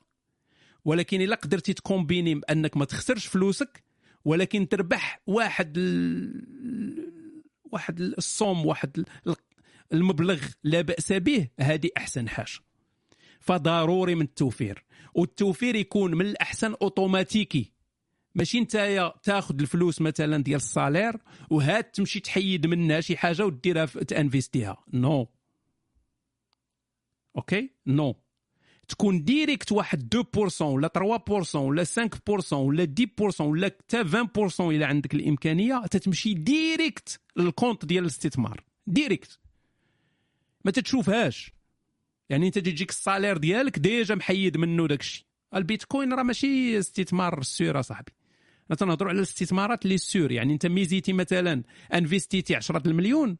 ولكن 0.84 1.20
إلا 1.20 1.36
قدرتي 1.36 1.72
تكومبيني 1.72 2.34
بأنك 2.34 2.76
ما 2.76 2.84
تخسرش 2.84 3.26
فلوسك 3.26 3.84
ولكن 4.24 4.68
تربح 4.68 5.20
واحد 5.26 5.74
ال... 5.76 7.12
واحد 7.64 8.00
الصوم 8.00 8.66
واحد 8.66 9.04
المبلغ 9.92 10.42
لا 10.64 10.80
بأس 10.80 11.12
به 11.12 11.48
هذه 11.60 11.90
أحسن 11.96 12.28
حاجة. 12.28 12.65
فضروري 13.46 14.14
من 14.14 14.22
التوفير. 14.22 14.84
والتوفير 15.14 15.74
يكون 15.74 16.14
من 16.14 16.26
الأحسن 16.26 16.74
أوتوماتيكي. 16.82 17.72
ماشي 18.34 18.58
انت 18.58 19.12
تاخذ 19.22 19.60
الفلوس 19.60 20.00
مثلا 20.00 20.42
ديال 20.42 20.56
الصالير 20.56 21.16
وهاد 21.50 21.84
تمشي 21.84 22.20
تحيد 22.20 22.66
منها 22.66 23.00
شي 23.00 23.16
حاجة 23.16 23.46
وديرها 23.46 23.86
تانفيستيها. 23.86 24.84
نو. 24.92 25.28
OK؟ 27.36 27.70
non. 27.86 28.14
تكون 28.88 29.24
direct 29.24 29.72
واحد 29.72 30.14
2% 30.14 30.60
ولا 30.62 30.88
3% 30.88 31.54
ولا 31.54 31.84
5% 31.84 32.52
ولا 32.52 32.84
10% 32.84 33.40
ولا 33.40 33.66
حتى 33.66 34.04
20% 34.04 34.60
إلا 34.60 34.86
عندك 34.86 35.14
الإمكانية 35.14 35.86
تتمشي 35.90 36.34
direct 36.34 37.20
لل 37.36 37.48
compte 37.48 37.84
ديال 37.84 38.02
الاستثمار. 38.02 38.64
direct. 38.86 39.38
ما 40.64 40.70
تتشوفهاش. 40.70 41.55
يعني 42.30 42.46
انت 42.46 42.58
تجيك 42.58 42.90
ال 42.90 42.96
salaire 42.96 43.36
ديالك 43.36 43.78
déjà 43.78 44.14
محيد 44.14 44.56
منه 44.56 44.86
داكشي. 44.86 45.26
البيتكوين 45.54 46.12
راه 46.12 46.22
ماشي 46.22 46.78
استثمار 46.78 47.42
sûr 47.42 47.82
صاحبي. 47.82 48.12
أنا 48.70 48.76
تنهضروا 48.76 49.10
على 49.10 49.18
الاستثمارات 49.18 49.84
اللي 49.84 49.98
sûr 49.98 50.32
يعني 50.32 50.52
انت 50.52 50.66
ميزيتي 50.66 51.12
مثلا 51.12 51.62
انفيستيتي 51.94 52.56
10 52.56 52.82
المليون 52.86 53.38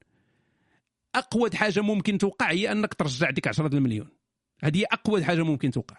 أقوى 1.15 1.51
حاجة 1.55 1.81
ممكن 1.81 2.19
توقع 2.19 2.51
هي 2.51 2.73
أنك 2.73 2.95
ترجع 2.95 3.31
ديك 3.31 3.49
10 3.49 3.75
المليون. 3.75 4.09
هذه 4.61 4.85
أقوى 4.93 5.25
حاجة 5.25 5.43
ممكن 5.43 5.71
توقع. 5.71 5.97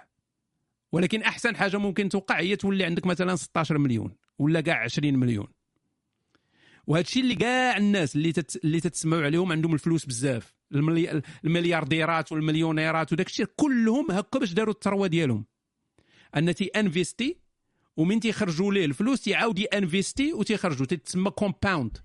ولكن 0.91 1.21
أحسن 1.21 1.55
حاجة 1.55 1.77
ممكن 1.77 2.09
توقع 2.09 2.39
هي 2.39 2.55
تولي 2.55 2.83
عندك 2.85 3.05
مثلا 3.05 3.35
16 3.35 3.77
مليون 3.77 4.15
ولا 4.39 4.61
كاع 4.61 4.83
20 4.83 5.13
مليون. 5.13 5.47
وهذا 6.87 7.03
الشيء 7.03 7.23
اللي 7.23 7.35
كاع 7.35 7.77
الناس 7.77 8.15
اللي 8.15 8.31
تت... 8.31 8.63
اللي 8.63 8.79
تتسمعوا 8.79 9.23
عليهم 9.23 9.51
عندهم 9.51 9.73
الفلوس 9.73 10.05
بزاف. 10.05 10.56
المليارديرات 11.45 12.31
والمليونيرات 12.31 13.13
وداك 13.13 13.27
الشيء 13.27 13.45
كلهم 13.55 14.11
هكا 14.11 14.39
باش 14.39 14.53
داروا 14.53 14.73
الثروة 14.73 15.07
ديالهم. 15.07 15.45
أن 16.35 16.55
تي 16.55 16.65
إنفيستي 16.65 17.37
ومن 17.97 18.19
تيخرجوا 18.19 18.73
ليه 18.73 18.85
الفلوس 18.85 19.21
تيعاود 19.21 19.59
انفيستي 19.59 20.33
وتيخرجوا. 20.33 20.85
تتسمى 20.85 21.31
compound 21.31 21.97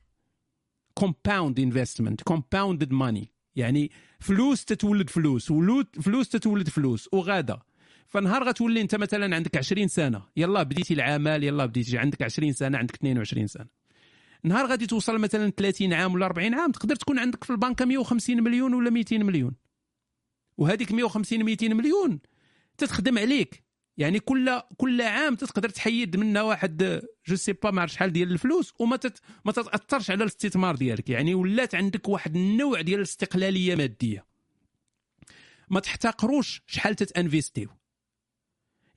compound 0.95 1.61
investment 1.61 2.23
compounded 2.23 2.93
money 2.93 3.29
يعني 3.57 3.91
فلوس 4.21 4.65
تتولد 4.65 5.11
فلوس. 5.11 5.51
ولود 5.51 5.87
فلوس 6.03 6.29
تتولد 6.29 6.69
فلوس. 6.69 7.09
وغادا. 7.13 7.59
فنهار 8.09 8.45
غتولي 8.49 8.81
أنت 8.81 8.95
مثلا 8.95 9.37
عندك 9.37 9.57
20 9.57 9.89
سنة. 9.89 10.23
يلا 10.37 10.63
بديتي 10.63 10.95
العمل 10.95 11.45
يلا 11.45 11.67
بديتي 11.67 11.99
عندك 11.99 12.23
20 12.23 12.53
سنة 12.53 12.79
عندك 12.79 12.95
22 12.95 13.47
سنة. 13.47 13.82
نهار 14.45 14.67
غادي 14.67 14.87
توصل 14.87 15.19
مثلا 15.19 15.51
30 15.51 15.93
عام 15.93 16.15
ولا 16.15 16.27
40 16.27 16.55
عام 16.55 16.73
تقدر 16.73 16.97
تكون 16.97 17.19
عندك 17.19 17.45
في 17.45 17.51
البنكه 17.51 17.85
150 17.85 18.43
مليون 18.43 18.75
ولا 18.75 18.91
200 18.91 19.19
مليون. 19.19 19.55
وهذيك 20.59 20.93
150 20.93 21.45
200 21.45 21.69
مليون 21.69 22.21
تتخدم 22.79 23.19
عليك. 23.19 23.65
يعني 23.97 24.21
كل 24.21 24.61
كل 24.77 25.03
عام 25.03 25.35
تقدر 25.35 25.69
تحيد 25.69 26.17
منها 26.17 26.43
واحد 26.43 27.03
je 27.27 27.37
sais 27.37 27.53
pas 27.53 27.71
ما 27.71 27.87
شحال 27.87 28.13
ديال 28.13 28.33
الفلوس 28.33 28.75
وما 28.79 28.97
تت 28.97 29.21
ما 29.45 29.53
تتأثرش 29.53 30.11
على 30.11 30.23
الاستثمار 30.23 30.77
ديالك. 30.77 31.11
يعني 31.11 31.35
ولات 31.35 31.75
عندك 31.75 32.09
واحد 32.09 32.37
النوع 32.37 32.81
ديال 32.81 32.99
الاستقلالية 32.99 33.75
مادية. 33.75 34.27
ما 35.71 35.81
تحتقروش 35.81 36.63
شحال 36.67 36.95
تتانفيستيو 36.95 37.69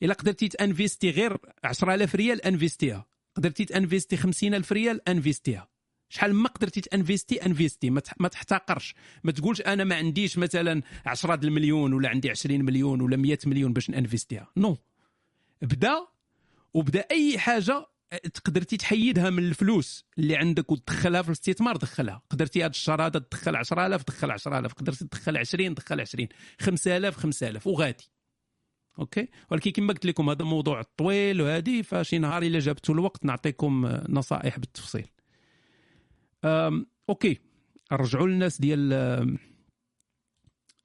إلا 0.04 0.14
قدرتي 0.14 0.48
تانفيستي 0.48 1.10
غير 1.10 1.38
10000 1.64 2.16
ريال 2.16 2.46
انفيستيها 2.46 3.06
قدرتي 3.36 3.66
تانفيستي 3.66 4.18
50000 4.18 4.72
ريال 4.72 5.10
انفيستيها. 5.10 5.68
شحال 6.10 6.34
ما 6.36 6.50
قدرتي 6.50 6.82
تانفيستي 6.82 7.46
انفيستي. 7.46 7.90
ما 7.90 8.28
تحتقرش. 8.32 8.96
ما 9.24 9.32
تقولش 9.32 9.62
أنا 9.62 9.84
ما 9.84 9.96
عنديش 9.96 10.38
مثلا 10.38 10.82
10 11.06 11.36
المليون 11.44 11.94
ولا 11.94 12.10
عندي 12.10 12.30
20 12.30 12.66
مليون 12.66 13.02
ولا 13.02 13.18
100 13.18 13.38
مليون 13.46 13.74
باش 13.74 13.90
نانفيستيها. 13.90 14.48
non. 14.58 14.78
بدا 15.62 16.08
وبدا 16.74 17.00
أي 17.12 17.40
حاجة 17.40 17.86
تقدرتي 18.34 18.78
تحيدها 18.78 19.30
من 19.30 19.44
الفلوس 19.44 20.06
اللي 20.18 20.36
عندك 20.36 20.72
وتدخلها 20.72 21.22
في 21.22 21.28
الاستثمار 21.28 21.78
دخلها. 21.78 22.22
قدرتي 22.30 22.62
هذا 22.62 22.70
الشهر 22.70 23.06
هذا 23.06 23.20
تدخل 23.20 23.56
10000 23.56 24.04
دخل 24.04 24.32
10000 24.32 24.74
قدرتي 24.74 25.06
تدخل 25.06 25.38
20 25.38 25.74
دخل 25.74 26.02
20 26.02 26.28
5000 26.60 27.18
5000 27.18 27.68
وغادي. 27.68 28.10
OK؟ 29.00 29.28
ولكن 29.52 29.72
كما 29.72 29.94
قلت 29.94 30.06
لكم 30.06 30.30
هذا 30.30 30.46
موضوع 30.46 30.82
طويل 30.98 31.42
وهذه 31.42 31.82
فشي 31.82 32.18
نهار 32.18 32.44
إلا 32.44 32.60
جابتوا 32.60 32.96
الوقت 32.96 33.26
نعطيكم 33.26 34.00
نصائح 34.10 34.60
بالتفصيل. 34.60 35.08
أم 36.46 36.88
OK. 37.10 37.40
نرجعوا 37.92 38.28
للناس 38.28 38.62
ديال 38.62 39.38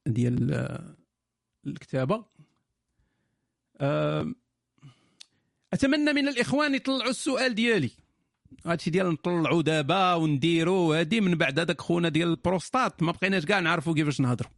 ديال 0.07 0.69
الكتابة. 1.67 2.25
أتمنى 5.73 6.13
من 6.13 6.29
الإخوان 6.29 6.75
يطلعوا 6.75 7.11
السؤال 7.11 7.55
ديالي. 7.55 7.91
هادشي 8.67 8.91
ديال 8.91 9.07
نطلعوا 9.07 9.63
دابا 9.63 10.15
ونديروا 10.15 11.01
هادي 11.01 11.21
من 11.21 11.35
بعد 11.35 11.59
هذاك 11.59 11.81
خونا 11.81 12.09
ديال 12.09 12.29
البروستات. 12.29 13.03
ما 13.03 13.13
بقيناش 13.13 13.45
كاع 13.45 13.61
نعرفوا 13.61 13.95
كيفاش 13.95 14.21
نهضروا 14.21 14.51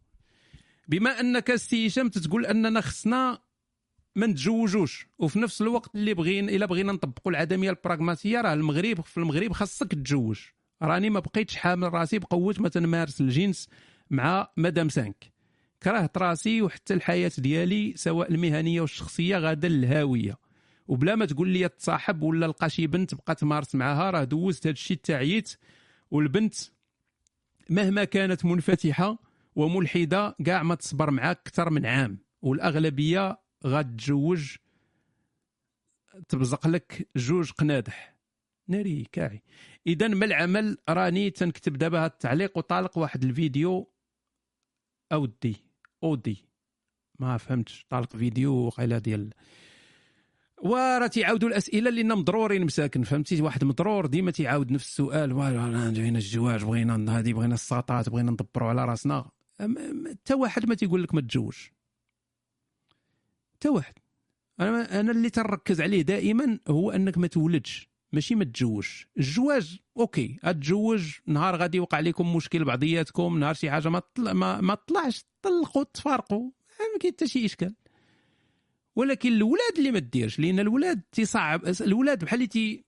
بما 0.87 1.19
أنك 1.19 1.51
السي 1.51 1.87
هشام 1.87 2.09
تتقول 2.09 2.45
أننا 2.45 2.81
خصنا 2.81 3.39
ما 4.15 4.27
نتزوجوش 4.27 5.07
وفي 5.19 5.39
نفس 5.39 5.61
الوقت 5.61 5.95
اللي 5.95 6.13
بغينا 6.13 6.51
إلا 6.51 6.65
بغينا 6.65 6.91
نطبقوا 6.91 7.31
العدمية 7.31 7.69
البراغماتيه 7.69 8.41
راه 8.41 8.53
المغرب 8.53 9.01
في 9.01 9.17
المغرب 9.17 9.51
خاصك 9.53 9.91
تتزوج 9.91 10.39
راني 10.81 11.09
ما 11.09 11.19
بقيتش 11.19 11.55
حامل 11.55 11.93
راسي 11.93 12.19
بقوة 12.19 12.55
ما 12.59 12.69
تنمارس 12.69 13.21
الجنس 13.21 13.69
مع 14.09 14.47
مدام 14.57 14.89
سانك. 14.89 15.33
كرهت 15.83 16.17
راسي 16.17 16.61
وحتى 16.61 16.93
الحياة 16.93 17.31
ديالي 17.37 17.93
سواء 17.95 18.31
المهنية 18.31 18.81
والشخصية 18.81 19.37
غادا 19.37 19.67
للهاوية. 19.67 20.37
وبلا 20.87 21.15
ما 21.15 21.25
تقول 21.25 21.49
لي 21.49 21.69
تصاحب 21.69 22.21
ولا 22.21 22.45
لقى 22.45 22.69
شي 22.69 22.87
بنت 22.87 23.15
بقى 23.15 23.35
تمارس 23.35 23.75
معاها 23.75 24.11
راه 24.11 24.23
دوزت 24.23 24.67
هذا 24.67 24.73
الشيء 24.73 24.97
تعييت 25.03 25.57
والبنت 26.11 26.53
مهما 27.69 28.03
كانت 28.03 28.45
منفتحة 28.45 29.17
وملحدة 29.55 30.35
كاع 30.45 30.63
ما 30.63 30.75
تصبر 30.75 31.11
معاك 31.11 31.37
أكثر 31.37 31.69
من 31.69 31.85
عام. 31.85 32.17
والأغلبية 32.41 33.39
غتجوج 33.65 34.55
تبزق 36.29 36.67
لك 36.67 37.09
جوج 37.15 37.51
قنادح. 37.51 38.15
ناري 38.67 39.07
كاعي. 39.11 39.43
اذا 39.87 40.07
ما 40.07 40.25
العمل؟ 40.25 40.77
راني 40.89 41.29
تنكتب 41.29 41.77
دابا 41.77 41.99
هذا 41.99 42.05
التعليق 42.05 42.57
وطالق 42.57 42.97
واحد 42.97 43.23
الفيديو. 43.23 43.91
أودي 45.11 45.55
أودي. 46.03 46.45
ما 47.19 47.37
فهمتش. 47.37 47.85
طالق 47.89 48.15
فيديو 48.15 48.53
وقيلة 48.53 48.97
ديال. 48.97 49.29
وراه 50.63 51.07
تيعاودوا 51.07 51.49
الأسئلة 51.49 51.89
اللي 51.89 52.03
مضرورين 52.03 52.65
مساكن 52.65 53.03
فهمتي؟ 53.03 53.41
واحد 53.41 53.63
مضرور 53.63 54.05
ديما 54.05 54.31
تيعاود 54.31 54.71
نفس 54.71 54.87
السؤال. 54.87 55.33
بغينا 55.33 56.17
الزواج 56.17 56.63
بغينا 56.63 57.19
هذه 57.19 57.33
بغينا 57.33 57.53
الساطات 57.53 58.09
بغينا 58.09 58.31
ندبروا 58.31 58.69
على 58.69 58.85
راسنا. 58.85 59.31
حتى 60.09 60.33
واحد 60.33 60.65
ما 60.65 60.75
تيقول 60.75 61.03
لك 61.03 61.13
ما 61.13 61.21
تتزوج 61.21 61.55
حتى 63.53 63.69
واحد. 63.69 63.93
أنا 64.59 64.99
أنا 64.99 65.11
اللي 65.11 65.29
تنركز 65.29 65.81
عليه 65.81 66.01
دائما 66.01 66.59
هو 66.67 66.91
أنك 66.91 67.17
ما 67.17 67.27
تولدش 67.27 67.89
ماشي 68.13 68.35
ما 68.35 68.43
تتزوجش 68.43 69.07
الزواج 69.19 69.79
OK 69.97 70.39
غتزوج 70.45 71.13
نهار 71.25 71.55
غادي 71.55 71.77
يوقع 71.77 71.99
لكم 71.99 72.35
مشكل 72.35 72.65
بعضياتكم 72.65 73.39
نهار 73.39 73.53
شي 73.53 73.71
حاجة 73.71 73.89
ما 73.89 73.99
طلع 73.99 74.33
ما, 74.33 74.61
ما 74.61 74.75
طلعش 74.75 75.25
طلقوا 75.41 75.83
تفارقوا. 75.83 76.51
ما 76.93 76.99
كاين 76.99 77.13
حتى 77.13 77.27
شي 77.27 77.45
إشكال. 77.45 77.75
ولكن 78.95 79.29
الولاد 79.29 79.77
اللي 79.77 79.91
ما 79.91 79.99
ديرش 79.99 80.39
لأن 80.39 80.59
الولاد 80.59 81.01
تيصعب 81.11 81.61
الولاد 81.81 82.25
بحال 82.25 82.39
اللي 82.39 82.47
تي 82.47 82.85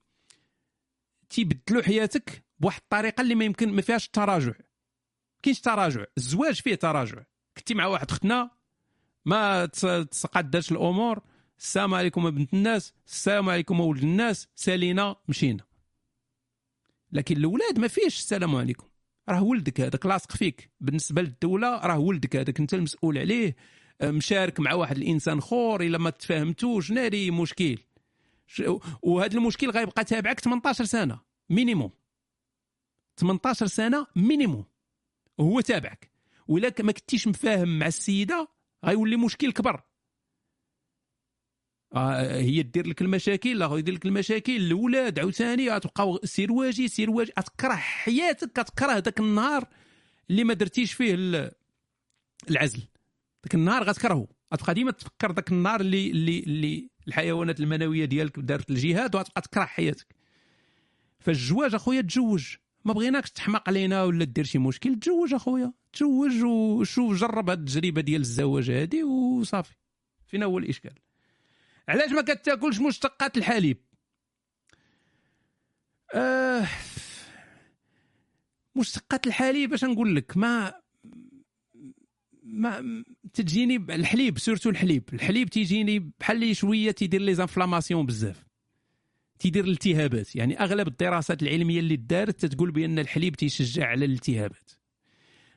تيبدلوا 1.30 1.84
حياتك 1.84 2.44
بواحد 2.60 2.82
الطريقة 2.82 3.22
اللي 3.22 3.36
ما 3.36 3.46
يمكن 3.46 3.72
ما 3.72 3.82
فيهاش 3.82 4.10
تراجع. 4.10 4.54
كاينش 5.46 5.60
تراجع. 5.60 6.06
الزواج 6.18 6.62
فيه 6.62 6.76
تراجع. 6.76 7.24
كنتي 7.58 7.74
مع 7.74 7.86
واحد 7.86 8.12
اختنا 8.12 8.52
ما 9.26 9.66
تقدرش 9.66 10.72
الأمور. 10.72 11.22
السلام 11.60 11.94
عليكم 11.94 12.30
بنت 12.30 12.54
الناس. 12.54 12.94
السلام 13.08 13.50
عليكم 13.50 13.80
ولد 13.80 14.04
الناس. 14.04 14.48
سالينا 14.56 15.16
مشينا. 15.28 15.64
لكن 17.12 17.38
الاولاد 17.38 17.80
ما 17.80 17.88
فيش 17.88 18.18
السلام 18.18 18.56
عليكم. 18.56 18.88
راه 19.30 19.44
ولدك 19.44 19.82
هذاك 19.82 20.06
لاصق 20.06 20.32
فيك. 20.32 20.72
بالنسبة 20.80 21.22
للدولة 21.22 21.78
راه 21.78 22.00
ولدك 22.00 22.36
هذاك. 22.36 22.60
انت 22.60 22.74
المسؤول 22.74 23.18
عليه. 23.18 23.56
مشارك 24.04 24.60
مع 24.60 24.74
واحد 24.74 24.98
الإنسان 24.98 25.42
خور. 25.42 25.82
إلا 25.82 25.98
ما 25.98 26.10
تفاهمتوش 26.10 26.92
ناري 26.92 27.32
مشكل. 27.32 27.78
وهذا 29.02 29.38
المشكل 29.38 29.70
غيبقى 29.70 30.04
تابعك 30.04 30.40
18 30.40 30.86
سنة. 30.86 31.20
minimum 31.50 31.92
18 33.18 33.66
سنة 33.66 34.08
minimum 34.16 34.66
وهو 35.38 35.62
تابعك. 35.62 36.12
ولا 36.48 36.74
ما 36.80 36.92
كنتيش 36.92 37.28
مفاهم 37.28 37.80
مع 37.80 37.88
السيدة 37.88 38.48
غيولي 38.86 39.16
مشكل 39.16 39.52
كبر. 39.52 39.82
آه 41.96 42.38
هي 42.38 42.64
دير 42.64 42.88
لك 42.88 43.02
المشاكل 43.02 43.60
لا 43.60 43.78
يدير 43.78 43.94
لك 43.94 44.06
المشاكل. 44.06 44.56
الاولاد 44.56 45.20
عاوتاني 45.20 45.70
غتبقاو 45.70 46.20
سير 46.24 46.52
واجي 46.52 46.88
سير 46.88 47.10
واجي. 47.10 47.32
غتكره 47.40 47.74
حياتك 47.76 48.52
كتكره 48.62 48.98
ذاك 48.98 49.20
النهار 49.20 49.68
اللي 50.30 50.44
ما 50.44 50.54
درتيش 50.54 50.94
فيه 50.94 51.14
العزل. 52.50 52.80
ذاك 53.46 53.56
النهار 53.56 53.84
غتكرهو. 53.84 54.28
غتبقى 54.54 54.74
ديما 54.74 54.92
تفكر 54.92 55.32
ذاك 55.32 55.52
النهار 55.52 55.82
اللي 55.82 56.12
اللي 56.12 56.40
اللي 56.40 56.90
الحيوانات 57.08 57.60
المنوية 57.60 58.06
ديالك 58.06 58.40
دارت 58.40 58.70
الجهاد 58.70 59.16
وغتبقى 59.16 59.42
تكره 59.42 59.66
حياتك. 59.66 60.16
فالزواج 61.20 61.76
أخويا 61.76 62.02
تزوج 62.02 62.56
ما 62.86 62.94
بغيناكش 62.94 63.32
تحماق 63.32 63.70
علينا 63.70 64.04
ولا 64.04 64.26
دير 64.26 64.44
شي 64.44 64.58
مشكل 64.58 65.00
تزوج 65.00 65.34
أخويا 65.34 65.74
تزوج 65.94 66.44
وشوف 66.44 67.14
جرب 67.14 67.50
هاد 67.50 67.60
التجربة 67.60 68.02
ديال 68.02 68.22
الزواج 68.22 68.72
هادي 68.72 69.04
وصافي. 69.04 69.76
فين 70.28 70.44
هو 70.44 70.58
الإشكال. 70.58 70.94
علاش 71.90 72.12
ما 72.12 72.22
كتاكلش 72.22 72.80
مشتقات 72.80 73.38
الحليب؟ 73.38 73.78
آه 76.14 76.68
مشتقات 78.76 79.28
الحليب 79.28 79.70
باش 79.70 79.84
نقول 79.84 80.16
لك 80.16 80.38
ما 80.38 80.74
ما 82.44 83.04
تجيني 83.34 83.76
الحليب 83.76 84.38
surtout 84.38 84.70
الحليب. 84.70 85.10
الحليب 85.14 85.50
تيجيني 85.50 86.12
بحال 86.20 86.56
شوية 86.56 86.92
تيدير 86.92 87.22
les 87.22 87.36
inflammations 87.36 88.06
بزاف. 88.06 88.45
تيدير 89.40 89.64
الالتهابات. 89.64 90.36
يعني 90.36 90.60
أغلب 90.60 90.88
الدراسات 90.88 91.44
العلمية 91.44 91.80
اللي 91.80 91.96
دارت 91.96 92.46
تقول 92.46 92.72
بأن 92.72 93.00
الحليب 93.00 93.36
تيشجع 93.36 93.88
على 93.88 94.06
الالتهابات. 94.06 94.72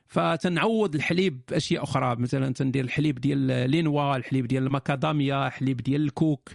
فتنعوض 0.07 0.95
الحليب 0.95 1.41
بأشياء 1.49 1.83
أخرى. 1.83 2.15
مثلا 2.15 2.53
تندير 2.53 2.83
الحليب 2.83 3.21
ديال 3.21 3.69
les 3.69 3.89
noix 3.89 4.15
الحليب 4.15 4.47
ديال 4.47 4.63
المكاداميا 4.63 5.47
الحليب 5.47 5.77
ديال 5.77 6.01
الكوك. 6.01 6.49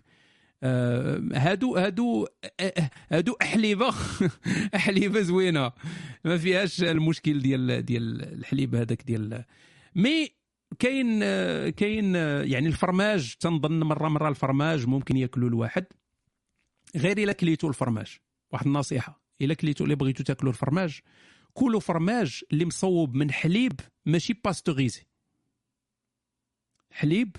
آه، 0.63 1.23
هادو 1.35 1.77
هادو 1.77 2.27
آه، 2.61 2.91
هادو 3.11 3.37
أحليبة 3.43 3.95
أحليبة 4.77 5.21
زوينة. 5.21 5.73
ما 6.25 6.39
فيهاش 6.39 6.83
المشكل 6.83 7.39
ديال 7.39 7.85
ديال 7.85 8.23
الحليب 8.23 8.75
هذاك 8.75 9.03
ديال. 9.03 9.45
mais 9.95 10.29
كاين 10.79 11.21
آه، 11.23 11.69
كاين 11.69 12.15
يعني 12.15 12.69
الفرماج 12.69 13.35
تنظن 13.41 13.81
مرة 13.81 14.09
مرة 14.09 14.29
الفرماج 14.29 14.87
ممكن 14.87 15.17
ياكلوا 15.17 15.49
الواحد. 15.49 15.85
غير 16.97 17.19
إلا 17.19 17.33
كليتو 17.33 17.69
الفرماج. 17.69 18.19
واحد 18.53 18.67
النصيحة 18.67 19.21
إلا 19.41 19.55
كليتو 19.55 19.85
اللي 19.85 19.95
بغيتو 19.95 20.23
تاكلوا 20.25 20.53
الفرماج 20.53 21.01
كلوا 21.55 21.81
فرماج 21.81 22.43
اللي 22.53 22.65
مصوب 22.65 23.15
من 23.15 23.33
حليب 23.33 23.81
ماشي 24.07 24.33
pasteurisé 24.45 25.07
حليب 26.91 27.37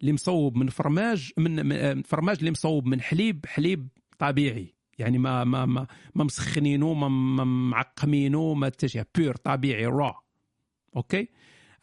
اللي 0.00 0.12
مصوب 0.12 0.56
من 0.56 0.68
فرماج 0.68 1.32
من 1.36 2.02
فرماج 2.02 2.36
اللي 2.38 2.50
مصوب 2.50 2.86
من 2.86 3.00
حليب 3.00 3.46
حليب 3.46 3.88
طبيعي. 4.18 4.74
يعني 4.98 5.18
ما 5.18 5.44
ما 5.44 5.66
ما, 5.66 5.86
ما 6.14 6.24
مسخنينو 6.24 6.94
ما, 6.94 7.08
ما 7.08 7.44
معقمينو 7.44 8.54
ما 8.54 8.66
حتى 8.66 8.88
شي 8.88 9.02
pur 9.14 9.36
طبيعي 9.36 9.86
را 9.86 10.20
OK؟ 10.96 11.28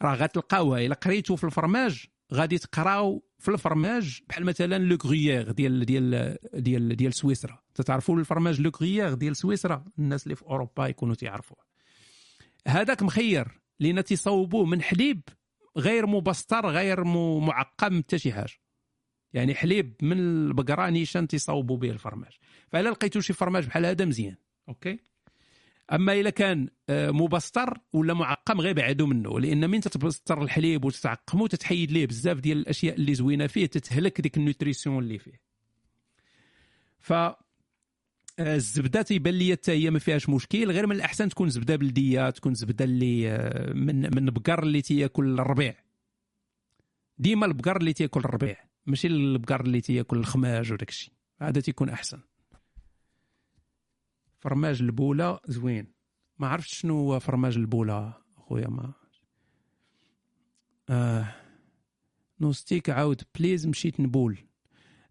راه 0.02 0.14
غتلقاوها. 0.14 0.86
إلا 0.86 0.94
قريتو 0.94 1.36
في 1.36 1.44
الفرماج 1.44 2.06
غادي 2.34 2.58
تقراو 2.58 3.24
في 3.38 3.50
الفرماج 3.50 4.20
بحال 4.28 4.44
مثلا 4.44 4.78
le 4.78 4.98
gruyère 5.04 5.50
ديال 5.50 5.84
ديال 5.84 6.36
ديال 6.54 6.96
ديال 6.96 7.14
سويسرا. 7.14 7.62
تتعرفوا 7.74 8.18
ال 8.18 8.23
fromage 8.23 8.60
le 8.60 8.70
gruyère 8.70 9.14
ديال 9.14 9.36
سويسرا؟ 9.36 9.84
الناس 9.98 10.24
اللي 10.24 10.36
في 10.36 10.42
أوروبا 10.42 10.86
يكونوا 10.86 11.14
تيعرفوه 11.14 11.58
هذاك 12.66 13.02
مخير 13.02 13.60
لأن 13.80 14.04
تيصوبوه 14.04 14.64
من 14.64 14.82
حليب 14.82 15.20
غير 15.76 16.06
مبستر 16.06 16.66
غير 16.66 17.04
معقم 17.40 17.98
حتى 18.02 18.18
شي 18.18 18.32
حاجة. 18.32 18.60
يعني 19.32 19.54
حليب 19.54 19.94
من 20.02 20.18
البقرة 20.18 20.90
نيشان 20.90 21.28
تيصوبوا 21.28 21.76
به 21.76 21.90
الفرماج. 21.90 22.32
فالا 22.68 22.88
لقيتو 22.88 23.20
شي 23.20 23.32
فرماج 23.32 23.66
بحال 23.66 23.86
هذا 23.86 24.04
مزيان. 24.04 24.36
OK. 24.68 24.98
أما 25.92 26.12
إذا 26.12 26.30
كان 26.30 26.68
آه، 26.88 27.10
مبستر 27.10 27.78
ولا 27.92 28.14
معقم 28.14 28.60
غير 28.60 28.74
بعدوا 28.74 29.06
منه 29.06 29.40
لأن 29.40 29.70
من 29.70 29.80
تتبستر 29.80 30.42
الحليب 30.42 30.84
وتتعقمو 30.84 31.46
تتحيد 31.46 31.92
ليه 31.92 32.06
بزاف 32.06 32.40
ديال 32.40 32.58
الأشياء 32.58 32.94
اللي 32.94 33.14
زوينة 33.14 33.46
فيه 33.46 33.66
تتهلك 33.66 34.20
ديك 34.20 34.36
ال 34.36 34.42
nutrition 34.42 34.98
اللي 34.98 35.18
فيه. 35.18 35.40
ف 37.00 37.12
آه، 37.12 37.36
الزبدة 38.38 39.02
تيبان 39.02 39.34
لي 39.34 39.52
حتى 39.52 39.72
هي 39.72 39.90
ما 39.90 39.98
فيهاش 39.98 40.28
مشكل 40.28 40.70
غير 40.70 40.86
من 40.86 40.96
الأحسن 40.96 41.28
تكون 41.28 41.48
زبدة 41.48 41.76
بلدية 41.76 42.30
تكون 42.30 42.54
زبدة 42.54 42.84
اللي 42.84 43.30
آه، 43.30 43.72
من 43.72 44.14
من 44.14 44.26
بقر 44.26 44.62
اللي 44.62 44.82
تياكل 44.82 45.40
الربيع. 45.40 45.74
ديما 47.18 47.46
البقر 47.46 47.76
اللي 47.76 47.92
تياكل 47.92 48.20
الربيع 48.20 48.56
ماشي 48.86 49.06
البقر 49.06 49.60
اللي 49.60 49.80
تياكل 49.80 50.16
الخماج 50.16 50.72
وداك 50.72 50.88
الشيء. 50.88 51.12
هذا 51.40 51.60
تيكون 51.60 51.88
أحسن. 51.88 52.20
فرماج 54.44 54.82
البوله 54.82 55.40
زوين. 55.46 55.94
ما 56.38 56.48
عرفتش 56.48 56.78
شنو 56.78 56.96
هو 56.96 57.20
فرماج 57.20 57.56
البوله 57.56 58.14
خويا 58.36 58.68
ما 58.68 58.92
آه 60.88 61.34
نوستيك 62.40 62.90
عاود 62.90 63.22
please 63.38 63.66
مشيت 63.66 64.00
نبول. 64.00 64.38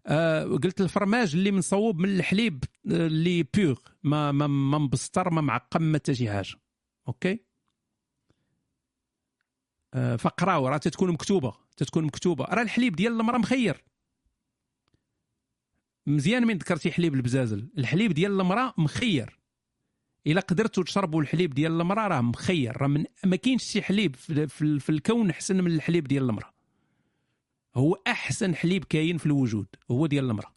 آه 0.06 0.44
قلت 0.44 0.80
الفرماج 0.80 1.34
اللي 1.34 1.52
مصوب 1.52 1.98
من 1.98 2.08
الحليب 2.08 2.64
آه، 2.92 3.06
اللي 3.06 3.42
بيغ 3.42 3.78
ما 4.02 4.32
ما 4.32 4.46
ما 4.46 4.78
مبستر 4.78 5.30
ما 5.30 5.40
معقم 5.40 5.82
ما 5.82 5.98
حتى 5.98 6.14
شي 6.14 6.30
حاجة. 6.30 6.54
OK؟ 7.08 7.44
آه 9.94 10.16
فقراو 10.16 10.68
راه 10.68 10.76
تتكون 10.76 11.10
مكتوبة 11.10 11.54
تتكون 11.76 12.04
مكتوبة. 12.04 12.44
راه 12.44 12.62
الحليب 12.62 12.96
ديال 12.96 13.20
المراه 13.20 13.38
مخير. 13.38 13.84
مزيان 16.06 16.46
من 16.46 16.58
ذكرتي 16.58 16.92
حليب 16.92 17.14
البزازل. 17.14 17.68
الحليب 17.78 18.12
ديال 18.12 18.40
المرأة 18.40 18.74
مخير. 18.78 19.38
إلا 20.26 20.40
قدرتوا 20.40 20.82
تشربوا 20.82 21.22
الحليب 21.22 21.54
ديال 21.54 21.80
المرأة 21.80 22.08
راه 22.08 22.20
مخير. 22.20 22.82
راه 22.82 23.04
ما 23.24 23.36
كاينش 23.36 23.64
شي 23.64 23.82
حليب 23.82 24.16
في, 24.16 24.90
الكون 24.90 25.30
أحسن 25.30 25.64
من 25.64 25.70
الحليب 25.70 26.08
ديال 26.08 26.22
المرأة. 26.30 26.54
هو 27.74 27.98
أحسن 28.06 28.54
حليب 28.54 28.84
كاين 28.84 29.18
في 29.18 29.26
الوجود 29.26 29.66
هو 29.90 30.06
ديال 30.06 30.30
المرأة. 30.30 30.54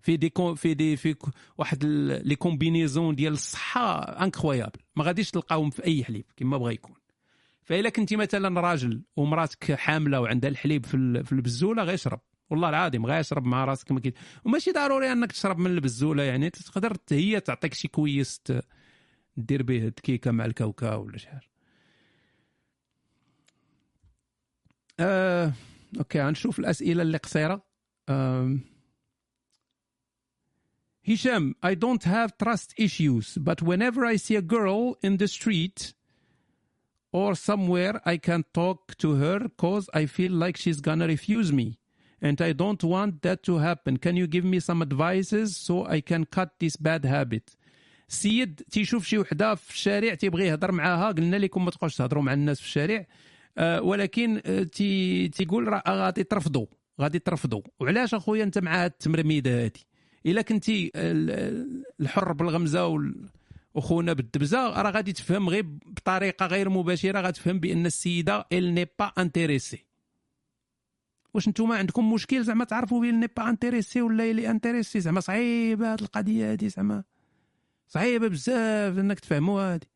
في 0.00 0.16
دي 0.16 0.28
كون 0.28 0.54
في 0.54 0.74
دي 0.74 0.96
في 0.96 1.16
واحد 1.58 1.84
les 2.24 2.36
combinaisons 2.36 3.14
ديال 3.14 3.32
الصحة 3.32 4.00
incroyable 4.00 4.80
ما 4.96 5.04
غاديش 5.04 5.30
تلقاهم 5.30 5.70
في 5.70 5.84
أي 5.84 6.04
حليب 6.04 6.24
كما 6.36 6.58
بغى 6.58 6.74
يكون. 6.74 6.96
فإلا 7.62 7.88
كنتي 7.88 8.16
مثلا 8.16 8.60
راجل 8.60 9.02
ومراتك 9.16 9.72
حاملة 9.72 10.20
وعندها 10.20 10.50
الحليب 10.50 10.86
في 10.86 11.32
البزولة 11.32 11.82
غيشرب. 11.82 12.20
والله 12.50 12.68
العظيم 12.68 13.06
غيشرب 13.06 13.46
مع 13.46 13.64
راسك 13.64 13.92
ما 13.92 14.00
وماشي 14.44 14.72
ضروري 14.72 15.12
أنك 15.12 15.32
تشرب 15.32 15.58
من 15.58 15.70
البزولة 15.70 16.22
يعني 16.22 16.50
تقدر 16.50 16.96
هي 17.10 17.40
تعطيك 17.40 17.74
شي 17.74 17.88
كويس 17.88 18.42
دير 19.36 19.62
به 19.62 19.86
الكيكه 19.88 20.30
مع 20.30 20.44
الكاوكاو 20.44 21.02
ولا 21.04 21.18
شي 21.18 21.28
حاجة. 21.28 21.50
آه، 25.00 25.52
أوكي 25.98 26.22
غنشوف 26.22 26.58
الأسئلة 26.58 27.02
اللي 27.02 27.18
قصيرة. 27.18 27.62
آه، 28.08 28.58
هشام 31.08 31.54
I 31.66 31.74
don't 31.74 32.02
have 32.04 32.30
trust 32.44 32.74
issues 32.78 33.38
but 33.38 33.62
whenever 33.62 34.04
I 34.04 34.16
see 34.16 34.36
a 34.36 34.42
girl 34.42 34.96
in 35.02 35.16
the 35.16 35.28
street 35.28 35.94
or 37.12 37.34
somewhere 37.34 38.00
I 38.04 38.16
can't 38.16 38.46
talk 38.52 38.96
to 38.98 39.14
her 39.14 39.48
cause 39.56 39.88
I 39.94 40.06
feel 40.06 40.32
like 40.32 40.56
she's 40.56 40.80
gonna 40.80 41.06
refuse 41.06 41.52
me. 41.52 41.78
And 42.22 42.40
I 42.40 42.52
don't 42.52 42.82
want 42.82 43.22
that 43.22 43.42
to 43.44 43.58
happen. 43.58 43.96
Can 43.98 44.16
you 44.16 44.26
give 44.26 44.44
me 44.44 44.58
some 44.60 44.82
advices 44.82 45.56
so 45.56 45.86
I 45.86 46.00
can 46.00 46.24
cut 46.24 46.50
this 46.58 46.76
bad 46.76 47.04
habit? 47.04 47.56
سيد 48.08 48.62
تيشوف 48.70 49.06
شي 49.06 49.18
وحدة 49.18 49.54
في 49.54 49.74
الشارع 49.74 50.14
تيبغي 50.14 50.46
يهضر 50.46 50.72
معاها 50.72 51.12
قلنا 51.12 51.36
لكم 51.36 51.64
ما 51.64 51.70
تبقاوش 51.70 51.96
تهضروا 51.96 52.22
مع 52.22 52.32
الناس 52.32 52.60
في 52.60 52.66
الشارع 52.66 53.06
أه 53.58 53.82
ولكن 53.82 54.40
آه، 54.46 54.62
تي 54.62 55.28
تيقول 55.28 55.68
راه 55.68 55.82
غادي 55.88 56.24
ترفضوا 56.24 56.66
غادي 57.00 57.18
ترفضوا 57.18 57.62
وعلاش 57.80 58.14
أخويا 58.14 58.44
أنت 58.44 58.58
مع 58.58 58.86
التمرميدة 58.86 59.64
هادي 59.64 59.86
إلا 60.26 60.42
كنتي 60.42 60.92
الحر 62.00 62.32
بالغمزة 62.32 62.98
وخونا 63.74 64.12
بالدبزة 64.12 64.82
راه 64.82 64.90
غادي 64.90 65.12
تفهم 65.12 65.48
غير 65.48 65.62
بطريقة 65.86 66.46
غير 66.46 66.68
مباشرة 66.68 67.20
غتفهم 67.20 67.60
بأن 67.60 67.86
السيدة 67.86 68.46
elle 68.52 68.74
n'est 68.74 68.86
pas 68.98 69.12
intéressée 69.18 69.86
واش 71.36 71.48
نتوما 71.48 71.76
عندكم 71.76 72.12
مشكل 72.12 72.44
زعما 72.44 72.64
تعرفوا 72.64 73.00
بين 73.00 73.20
n'est 73.20 73.26
pas 73.36 73.48
intéressée 73.48 74.02
ولا 74.02 74.32
elle 74.32 74.50
est 74.50 74.61
intéressée؟ 74.61 75.00
زعما 75.00 75.20
صعيبه 75.20 75.92
هاد 75.92 76.00
القضية 76.00 76.52
هادي 76.52 76.68
زعما 76.68 77.04
صعيبه 77.88 78.28
بزاف 78.28 78.98
إنك 78.98 79.20
تفهموا 79.20 79.60
هادي. 79.60 79.88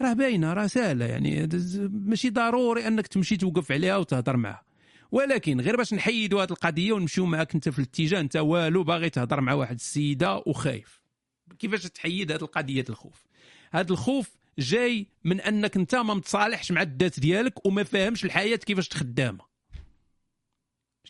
راه 0.00 0.12
باينة 0.12 0.52
راه 0.52 0.66
سهلة 0.66 1.04
يعني. 1.04 1.48
ماشي 1.90 2.30
ضروري 2.30 2.86
إنك 2.86 3.06
تمشي 3.06 3.36
توقف 3.36 3.72
عليها 3.72 3.96
وتهضر 3.96 4.36
معها. 4.36 4.62
ولكن 5.10 5.60
غير 5.60 5.76
باش 5.76 5.94
نحيدوا 5.94 6.42
هذه 6.42 6.50
القضية 6.50 6.92
ونمشيو 6.92 7.26
معاك 7.26 7.54
أنت 7.54 7.68
في 7.68 7.78
الاتجاه 7.78 8.20
أنت 8.20 8.36
والو 8.36 8.82
باغي 8.84 9.10
تهضر 9.10 9.40
مع 9.40 9.52
واحد 9.52 9.74
السيدة 9.74 10.42
وخايف. 10.46 11.02
كيفاش 11.58 11.82
تحيد 11.82 12.32
هذه 12.32 12.42
القضية 12.42 12.84
الخوف؟ 12.88 13.24
هذا 13.72 13.92
الخوف 13.92 14.30
جاي 14.58 15.06
من 15.24 15.40
أنك 15.40 15.76
أنت 15.76 15.94
ما 15.94 16.14
متصالحش 16.14 16.72
مع 16.72 16.82
الذات 16.82 17.20
ديالك 17.20 17.66
وما 17.66 17.82
فاهمش 17.82 18.24
الحياة 18.24 18.56
كيفاش 18.56 18.88
تخدامه 18.88 19.51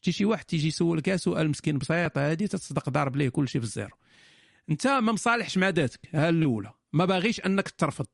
شتي 0.03 0.13
شي 0.13 0.25
واحد 0.25 0.45
تيجي 0.45 0.69
يسولك 0.69 1.17
سؤال 1.17 1.51
مسكين 1.51 1.79
بسيط 1.79 2.19
هادي 2.19 2.49
تصدق 2.49 2.89
ضارب 2.89 3.17
ليه 3.17 3.29
كل 3.29 3.49
شيء 3.49 3.61
في 3.61 3.67
الزيرو 3.67 3.97
انت 4.71 4.87
ما 4.87 5.13
مصالحش 5.13 5.59
مع 5.59 5.69
ذاتك 5.69 6.09
ها 6.15 6.29
الأولى. 6.29 6.73
ما 6.93 7.05
باغيش 7.05 7.41
أنك 7.41 7.69
ترفض. 7.69 8.07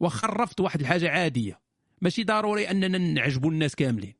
وخرفت 0.00 0.60
واحد 0.60 0.80
الحاجة 0.80 1.10
عادية. 1.10 1.60
ماشي 2.00 2.24
ضروري 2.24 2.70
أننا 2.70 2.98
نعجبوا 2.98 3.50
الناس 3.50 3.74
كاملين. 3.74 4.14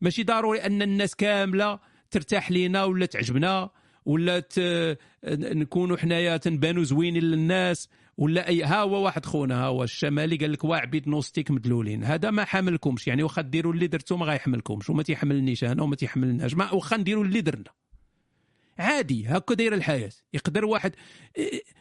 ماشي 0.00 0.22
ضروري 0.24 0.58
أن 0.58 0.82
الناس 0.82 1.14
كاملة 1.14 1.80
ترتاح 2.10 2.50
لينا 2.50 2.84
ولا 2.84 3.06
تعجبنا 3.06 3.70
ولا 4.04 4.40
ت... 4.40 4.60
نكونوا 5.24 5.96
حنايا 5.96 6.36
تنبانوا 6.36 6.84
زوينين 6.84 7.22
للناس 7.22 7.88
ولا 8.18 8.48
اي 8.48 8.62
ها 8.62 8.80
هو 8.80 9.04
واحد 9.04 9.26
خونا 9.26 9.54
ها 9.54 9.66
هو 9.66 9.84
الشمالي 9.84 10.36
قال 10.36 10.52
لك 10.52 10.64
واع 10.64 10.84
بيت 10.84 11.08
نوستيك 11.08 11.50
مدلولين. 11.50 12.04
هذا 12.04 12.30
ما 12.30 12.44
حاملكمش 12.44 13.06
يعني 13.08 13.22
واخا 13.22 13.42
ديروا 13.42 13.72
اللي 13.72 13.86
درتو 13.86 14.16
ما 14.16 14.26
غيحملكمش 14.26 14.90
وما 14.90 15.02
تيحملنيش 15.02 15.64
أنا 15.64 15.82
وما 15.82 15.96
تيحملناش. 15.96 16.54
ما 16.54 16.72
واخا 16.72 16.96
نديروا 16.96 17.24
اللي 17.24 17.40
درنا. 17.40 17.70
عادي 18.78 19.26
هكا 19.26 19.54
دايرة 19.54 19.74
الحياة. 19.74 20.10
يقدر 20.32 20.64
واحد 20.64 20.94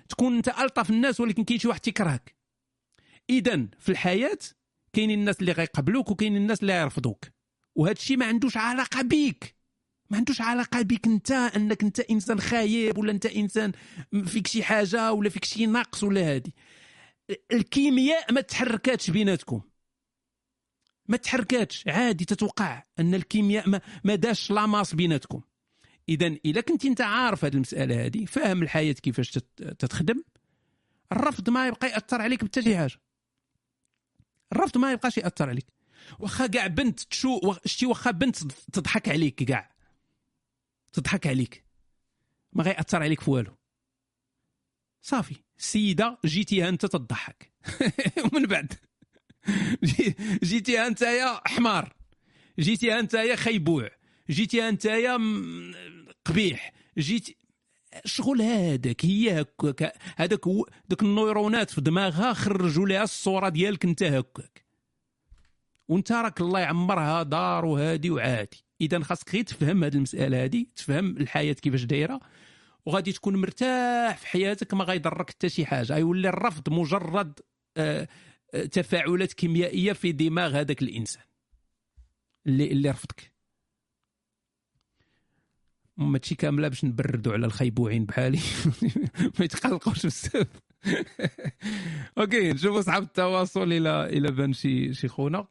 تكون 0.10 0.36
أنت 0.36 0.48
ألطف 0.48 0.90
الناس 0.90 1.20
ولكن 1.20 1.44
كاين 1.44 1.60
شي 1.60 1.68
واحد 1.68 1.80
تيكرهك. 1.80 2.36
اذا 3.30 3.68
في 3.80 3.90
الحياة 3.90 4.40
كاينين 4.94 5.20
الناس 5.20 5.40
اللي 5.40 5.52
غيقبلوك 5.52 6.12
وكاينين 6.12 6.42
الناس 6.42 6.62
اللي 6.62 6.80
غيرفضوك. 6.80 7.26
وهذا 7.76 7.94
الشيء 7.94 8.18
ما 8.18 8.26
عندوش 8.26 8.58
علاقة 8.58 9.02
بيك. 9.02 9.57
ما 10.10 10.18
عندوش 10.18 10.42
علاقة 10.42 10.82
بك 10.82 11.08
انت 11.08 11.32
انك 11.32 11.84
انت 11.84 12.00
انسان 12.00 12.40
خايب 12.40 12.98
ولا 12.98 13.12
انت 13.12 13.26
انسان 13.26 13.72
فيك 14.26 14.48
شي 14.48 14.64
حاجة 14.64 15.12
ولا 15.14 15.30
فيك 15.30 15.46
شي 15.46 15.66
نقص 15.66 16.04
ولا 16.04 16.22
هادي. 16.22 16.56
الكيمياء 17.52 18.34
ما 18.34 18.42
تحركاتش 18.42 19.10
بيناتكم. 19.10 19.62
ما 21.08 21.18
تحركاتش. 21.18 21.88
عادي 21.88 22.26
تتوقع 22.26 22.84
أن 23.00 23.16
الكيمياء 23.16 23.70
ما, 23.70 23.82
ما 24.04 24.16
داش 24.16 24.52
لاماس 24.52 24.96
بيناتكم. 24.96 25.42
اذا 26.10 26.36
اذا 26.46 26.62
كنت 26.62 26.86
أنت 26.86 27.02
عارف 27.02 27.46
هذه 27.46 27.54
المسألة 27.54 28.06
هذه 28.06 28.26
فاهم 28.26 28.64
الحياة 28.64 28.94
كيفاش 28.94 29.32
تتخدم. 29.58 30.24
الرفض 31.12 31.50
ما 31.50 31.68
يبقى 31.68 31.88
يأثر 31.88 32.22
عليك 32.22 32.44
بحتى 32.44 32.62
شي 32.62 32.78
حاجة. 32.78 33.00
الرفض 34.52 34.78
ما 34.78 34.92
يبقاش 34.92 35.18
يأثر 35.18 35.50
عليك. 35.50 35.66
واخا 36.20 36.48
كاع 36.48 36.68
بنت 36.68 37.00
تشو 37.00 37.54
شتي 37.66 37.86
واخا 37.86 38.12
بنت 38.12 38.38
تضحك 38.74 39.10
عليك 39.10 39.44
كاع. 39.44 39.77
تضحك 40.98 41.28
عليك. 41.28 41.66
ما 42.54 42.64
غيأثر 42.64 43.04
عليك 43.04 43.22
في 43.22 43.32
والو. 43.32 43.58
صافي. 45.02 45.36
السيده 45.60 46.18
جيتيها 46.26 46.70
أنت 46.70 46.86
تضحك. 46.86 47.54
ومن 48.26 48.46
بعد. 48.46 48.74
جيتيها 50.44 50.88
أنت 50.88 51.02
يا 51.02 51.42
حمار. 51.46 51.94
جيتيها 52.60 53.00
أنت 53.00 53.14
يا 53.14 53.36
خيبوع. 53.36 53.90
جيتيها 54.30 54.70
أنت 54.70 54.86
يا 54.86 55.18
قبيح. 56.26 56.74
جيتي 56.98 57.38
شغل 58.06 58.42
هذاك 58.42 59.06
هي 59.06 59.42
هكاك 59.42 59.94
هذاك 60.16 60.46
دوك 60.90 61.04
النيرونات 61.04 61.70
في 61.70 61.82
دماغها 61.82 62.34
خرجوا 62.34 62.88
لها 62.88 63.04
الصورة 63.04 63.50
ديالك 63.50 63.86
أنت 63.86 64.04
هكاك. 64.04 64.66
وأنت 65.88 66.12
راك 66.12 66.42
الله 66.42 66.60
يعمرها 66.60 67.24
دار 67.24 67.66
وهادي 67.66 68.10
وعادي. 68.10 68.67
اذا 68.82 69.00
خاصك 69.00 69.34
غير 69.34 69.44
تفهم 69.44 69.84
هذه 69.84 69.96
المسألة 69.96 70.44
هذه 70.44 70.66
تفهم 70.76 71.18
الحياة 71.18 71.54
كيفاش 71.54 71.84
دايرة 71.84 72.20
وغادي 72.86 73.12
تكون 73.12 73.36
مرتاح 73.36 74.18
في 74.18 74.28
حياتك 74.28 74.74
ما 74.74 74.84
غيضرك 74.84 75.30
حتى 75.30 75.50
شي 75.50 75.66
حاجة. 75.66 75.94
غيولي 75.94 76.30
الرفض 76.30 76.70
مجرد 76.70 77.40
آه، 77.78 78.08
آه، 78.54 78.66
تفاعلات 78.66 79.34
كيميائية 79.34 79.94
في 79.94 80.12
دماغ 80.12 80.60
هذاك 80.60 80.82
الإنسان 80.82 81.24
اللي 82.48 82.72
اللي 82.72 82.90
رفضك. 82.90 83.32
ماشي 85.98 86.36
كاملة 86.36 86.68
باش 86.68 86.86
نبردوا 86.86 87.34
على 87.34 87.46
الخيبوعين 87.46 88.06
بحالي. 88.06 88.40
ما 89.40 89.46
يتقلقوش 89.46 90.06
بزاف. 90.06 90.48
OK 92.18 92.54
نشوفوا 92.54 92.80
اصحاب 92.80 93.04
التواصل 93.04 93.74
إلى 93.74 94.06
إلى 94.06 94.32
بان 94.32 94.54
شي 94.54 94.94
شي 94.94 95.08
خونا. 95.08 95.48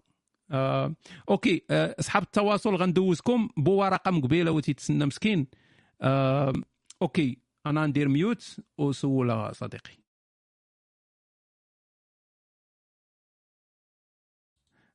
آه، 0.51 0.95
OK 1.29 1.65
آه، 1.71 1.97
أصحاب 2.01 2.23
التواصل 2.23 2.75
غندوزكم 2.75 3.49
بورقه 3.57 4.11
مقبيله 4.11 4.51
وتيتسنى 4.51 5.07
مسكين. 5.07 5.47
آه، 6.03 6.53
OK 7.03 7.39
أنا 7.67 7.87
ندير 7.87 8.09
mute 8.09 8.57
وسول 8.79 9.55
صديقي. 9.55 9.97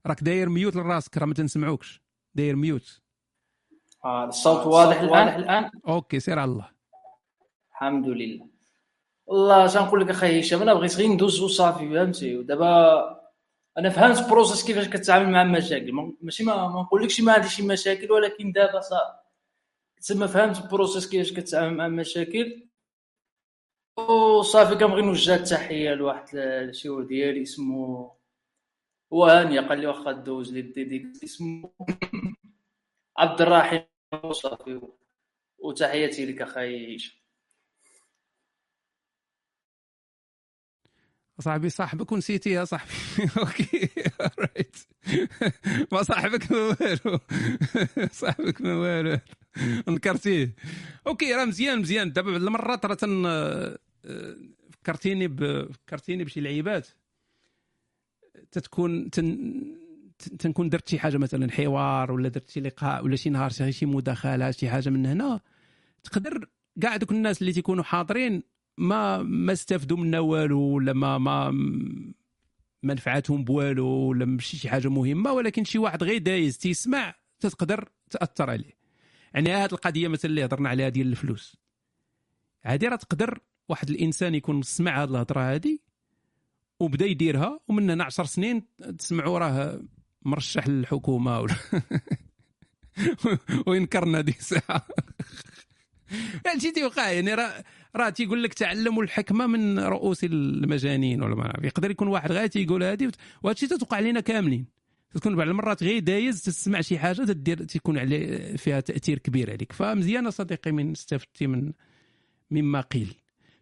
راك 0.06 0.24
داير 0.24 0.50
mute 0.50 0.76
لراسك 0.76 1.18
راه 1.18 1.26
ما 1.26 1.34
تنسمعوكش. 1.34 2.02
داير 2.36 2.56
mute. 2.56 3.02
آه 4.06 4.26
الصوت 4.26 4.68
واضح 4.68 5.02
الآن؟ 5.02 5.28
الآن؟ 5.28 5.72
OK 5.88 6.20
سير 6.20 6.40
على 6.40 6.52
الله. 6.52 6.70
الحمد 7.72 8.08
لله. 8.08 8.48
والله 9.26 9.66
اش 9.66 9.78
نقول 9.78 10.02
لك 10.02 10.10
أخي 10.10 10.40
هشام 10.40 10.62
أنا 10.62 10.74
بغيت 10.74 10.96
غير 10.96 11.10
ندوز 11.10 11.42
وصافي 11.42 11.90
فهمتي؟ 11.90 12.38
ودابا 12.38 13.20
أنا 13.77 13.90
فهمت 13.90 14.30
process 14.30 14.66
كيفاش 14.66 14.90
كتعامل 14.90 15.32
مع 15.32 15.41
المشاكل. 15.41 15.91
ماشي 16.22 16.43
ما, 16.43 16.67
ما 16.67 16.82
نقولكش 16.82 17.22
ما 17.22 17.33
عنديش 17.33 17.56
شي 17.56 17.67
مشاكل 17.67 18.11
ولكن 18.11 18.51
دابا 18.51 18.80
صافي 18.80 19.17
تما 20.08 20.27
فهمت 20.27 20.72
process 20.72 21.10
كيفاش 21.09 21.33
كتعامل 21.33 21.77
مع 21.77 21.85
المشاكل. 21.85 22.67
وصافي 23.98 24.75
كنبغي 24.75 25.01
نوجه 25.01 25.35
التحية 25.35 25.93
لواحد 25.93 26.35
الشيور 26.35 27.03
ديالي 27.03 27.41
اسمه 27.41 28.11
هو 29.14 29.25
هانيه 29.25 29.61
قال 29.61 29.80
لي 29.80 29.88
واخا 29.88 30.11
دوز 30.11 30.53
لي 30.53 30.61
ديك 30.61 31.24
اسمه 31.24 31.72
عبد 33.17 33.41
الرحيم. 33.41 33.83
وصافي 34.24 34.82
وتحياتي 35.59 36.25
لك 36.25 36.41
أخي 36.41 36.95
هشام 36.95 37.20
صاحبي 41.42 41.70
صاحبك 41.70 42.11
ونسيتي 42.11 42.50
يا 42.50 42.66
صاحبي. 42.66 42.92
OK 43.40 43.90
right 44.40 44.76
ما 45.92 46.03
صاحبك 46.03 46.52
ما 46.52 46.58
والو. 46.58 47.20
صاحبك 48.22 48.61
ما 48.61 48.74
والو. 48.76 49.20
نكرتيه 49.88 50.56
OK 51.08 51.34
راه 51.34 51.45
مزيان 51.45 51.80
مزيان. 51.80 52.11
دابا 52.14 52.32
بعض 52.32 52.42
المرات 52.42 52.86
راه 52.86 52.94
تن 52.94 53.24
فكرتيني 54.72 55.28
ب... 55.28 55.68
فكرتيني 55.72 56.24
بشي 56.24 56.42
لعيبات. 56.42 56.88
تتكون 58.52 59.10
تن... 59.10 59.52
تنكون 60.40 60.70
درت 60.70 60.90
شي 60.90 61.00
حاجة 61.00 61.18
مثلا 61.18 61.52
حوار 61.52 62.11
ولا 62.11 62.30
درت 62.30 62.50
شي 62.50 62.60
لقاء 62.60 63.03
ولا 63.03 63.16
شي 63.16 63.30
نهار 63.30 63.50
شي 63.50 63.86
مداخلة 63.86 64.52
شي 64.52 64.70
حاجة 64.70 64.90
من 64.90 65.06
هنا 65.06 65.40
تقدر 66.03 66.50
كاع 66.82 66.98
دوك 66.98 67.11
الناس 67.11 67.42
اللي 67.42 67.53
تيكونوا 67.53 67.84
حاضرين 67.84 68.44
ما 68.77 69.24
ما 69.24 69.53
استفدوا 69.53 69.98
منا 69.98 70.19
والو 70.19 70.59
ولا 70.59 70.93
ما 70.93 71.17
ما 71.17 71.51
ما 72.83 72.93
نفعتهم 72.93 73.43
بوالو 73.43 73.88
ولا 73.88 74.25
ماشي 74.25 74.58
شي 74.58 74.69
حاجة 74.69 74.88
مهمة 74.88 75.32
ولكن 75.32 75.64
شي 75.64 75.77
واحد 75.77 76.03
غير 76.03 76.17
دايز 76.17 76.58
تيسمع 76.58 77.16
تقدر 77.40 77.90
تأثر 78.09 78.50
عليه. 78.50 78.77
يعني 79.33 79.51
هذه 79.51 79.72
القضية 79.72 80.08
مثلا 80.08 80.32
اللي 80.32 80.45
هضرنا 80.45 80.69
عليها 80.69 80.90
ديال 80.90 81.08
الفلوس. 81.08 81.58
هذه 82.61 82.88
راه 82.88 82.95
تقدر 82.95 83.40
واحد 83.69 83.90
الإنسان 83.90 84.35
يكون 84.35 84.61
سمع 84.61 85.03
هذه 85.03 85.09
الهضرة 85.09 85.56
هذه 85.56 85.80
وبدا 86.80 87.06
يديرها 87.06 87.59
ومن 87.67 87.90
هنا 87.90 88.03
10 88.03 88.25
سنين 88.25 88.64
تسمعوا 88.98 89.40
راه 89.40 89.82
مرشح 90.22 90.67
للحكومة 90.67 91.40
ولا 91.40 91.56
وينكرنا 93.67 94.22
ديك 94.22 94.40
الساعة 94.40 94.88
يعني 96.45 96.59
شي 96.59 96.72
تيوقع 96.72 97.11
يعني 97.11 97.33
راه 97.33 97.64
راه 97.95 98.10
تيقول 98.10 98.44
لك 98.44 98.53
تعلموا 98.53 99.03
الحكمة 99.03 99.48
من 99.48 99.80
رؤوس 99.80 100.24
المجانين 100.24 101.24
ولا 101.24 101.36
ما 101.36 101.53
يقدر 101.64 101.92
يكون 101.92 102.08
واحد 102.08 102.32
غير 102.32 102.48
تيقول 102.48 102.84
هذه 102.84 103.11
وهذا 103.44 103.56
الشيء 103.56 103.70
تتوقع 103.70 103.98
علينا 103.98 104.20
كاملين. 104.20 104.66
تكون 105.14 105.36
بعض 105.36 105.48
المرات 105.48 105.84
غير 105.84 106.00
دايز 106.00 106.42
تسمع 106.42 106.82
شي 106.82 107.00
حاجة 107.00 107.22
تدير 107.22 107.64
تيكون 107.64 107.98
عليه 107.98 108.56
فيها 108.56 108.80
تأثير 108.80 109.20
كبير 109.20 109.52
عليك. 109.52 109.72
فمزيان 109.72 110.32
صديقي 110.32 110.72
من 110.72 110.92
استفدتي 110.92 111.48
من 111.48 111.72
مما 112.52 112.82
قيل. 112.82 113.16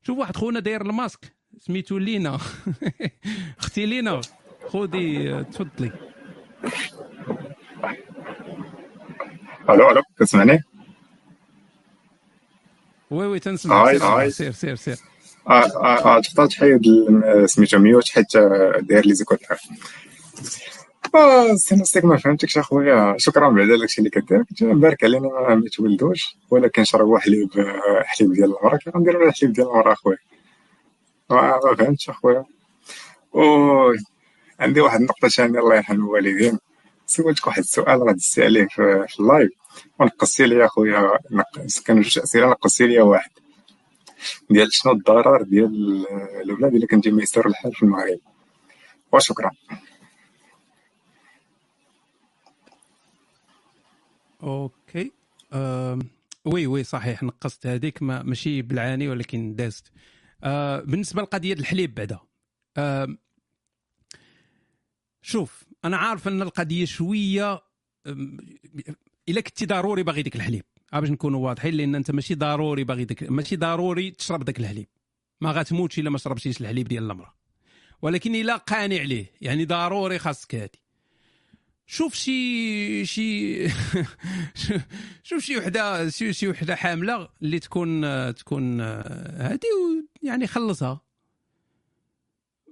شوف 0.03 0.17
واحد 0.17 0.35
خونا 0.35 0.59
داير 0.59 0.82
الماسك. 0.82 1.33
سميتو 1.58 1.98
لينا. 1.98 2.38
أختي 3.59 3.85
لينا. 3.85 4.22
خذي 4.67 5.43
تفضلي. 5.43 5.91
ألو 9.69 9.91
ألو 9.91 10.01
كتسمعني؟ 10.17 10.64
oui 13.11 13.25
oui 13.25 13.40
تنسمع 13.39 13.85
سير 13.97 14.29
سير 14.29 14.51
سير 14.51 14.75
سير 14.75 14.97
آه 15.49 15.51
آه, 15.51 16.17
آه، 16.17 16.21
تقدر 16.21 16.45
تحيد 16.45 16.81
سميتو 17.45 17.77
mute 17.80 18.09
حيت 18.09 18.38
داير 18.81 19.05
les 19.06 19.14
écouteurs 19.14 19.58
آه 21.15 21.55
سينوستيك 21.55 22.05
ما 22.05 22.17
فهمتكش 22.17 22.57
أخويا. 22.57 23.15
شكرا 23.17 23.49
بعدا 23.49 23.77
داكشي 23.77 23.99
اللي 23.99 24.09
كدير 24.09 24.43
كنت 24.43 24.63
مبارك 24.63 25.03
علينا 25.03 25.27
ما 25.55 25.63
تولدوش 25.73 26.35
ولكن 26.49 26.83
شربوا 26.83 27.19
حليب 27.19 27.49
حليب 28.05 28.33
ديال 28.33 28.45
المرا 28.59 28.77
كيف 28.77 28.95
غنديروا 28.95 29.27
الحليب 29.29 29.53
ديال 29.53 29.67
المرا 29.67 29.93
أخويا. 29.93 30.17
ما 31.29 31.59
فهمتش 31.77 32.09
أخويا. 32.09 32.43
و 33.33 33.41
عندي 34.59 34.81
واحد 34.81 34.99
النقطة 34.99 35.27
ثانية 35.27 35.59
الله 35.59 35.75
يرحم 35.75 35.93
الوالدين. 35.95 36.59
سولتك 37.07 37.47
واحد 37.47 37.59
السؤال 37.61 37.99
غادي 38.03 38.13
دزتي 38.17 38.43
عليه 38.43 38.67
في 39.07 39.19
ال 39.19 39.24
live. 39.24 39.49
ونقصي 40.00 40.45
لي 40.45 40.66
أخويا 40.66 41.19
كانوا 41.86 42.02
جوج 42.02 42.19
أسئلة 42.19 42.50
نقصي 42.50 42.88
لي 42.88 43.02
واحد. 43.02 43.32
ديال 44.50 44.74
شنو 44.74 44.94
الضرر 44.94 45.42
ديال 45.42 46.06
الأولاد 46.42 46.76
إلا 46.76 46.88
كان 46.88 47.02
ميسر 47.06 47.48
الحال 47.48 47.74
في 47.74 47.84
المغرب؟ 47.84 48.19
وشكرا. 49.14 49.52
Okay. 54.43 55.11
آم، 55.53 56.00
oui 56.45 56.67
oui 56.67 56.83
صحيح 56.84 57.24
نقصت 57.24 57.68
هذيك 57.68 58.03
ما 58.03 58.24
ماشي 58.24 58.61
بالعاني 58.61 59.08
ولكن 59.10 59.56
دازت. 59.56 59.92
آه 60.44 60.80
بالنسبة 60.80 61.22
لقضية 61.22 61.53
الحليب 61.53 61.95
بعدا. 61.95 62.19
آم، 62.78 63.18
شوف 65.22 65.64
أنا 65.86 65.98
عارف 65.98 66.28
أن 66.28 66.42
القضية 66.42 66.86
شوية 66.86 67.61
إلا 69.30 69.41
كنتي 69.41 69.66
ضروري 69.66 70.03
باغي 70.03 70.22
ديك 70.22 70.35
الحليب. 70.35 70.64
باش 70.93 71.09
نكونوا 71.09 71.48
واضحين؟ 71.48 71.74
لأن 71.74 71.95
أنت 71.95 72.11
ماشي 72.11 72.35
ضروري 72.35 72.83
باغي 72.83 73.06
ديك 73.06 73.24
ماشي 73.24 73.56
ضروري 73.56 74.11
تشرب 74.11 74.43
داك 74.43 74.59
الحليب. 74.59 74.88
ما 75.41 75.51
غاتموتش 75.51 75.99
إلا 75.99 76.09
ما 76.09 76.17
شربتيش 76.17 76.61
الحليب 76.61 76.88
ديال 76.88 77.11
المراه 77.11 77.33
ولكن 78.01 78.35
إلا 78.35 78.56
قانع 78.56 79.01
ليه. 79.01 79.32
يعني 79.41 79.66
ضروري 79.66 80.19
خاصك 80.19 80.56
هادي. 80.56 80.80
شوف 81.88 82.14
شي 82.14 83.06
شي 83.06 83.69
شوف 85.30 85.43
شي 85.43 85.58
وحده 85.58 86.09
شي 86.09 86.33
شي 86.33 86.48
وحدة 86.48 86.75
حاملة 86.75 87.30
اللي 87.41 87.59
تكون 87.59 88.01
تكون 88.35 88.82
هادي 88.82 89.67
يعني 90.24 90.48
خلصها. 90.48 91.01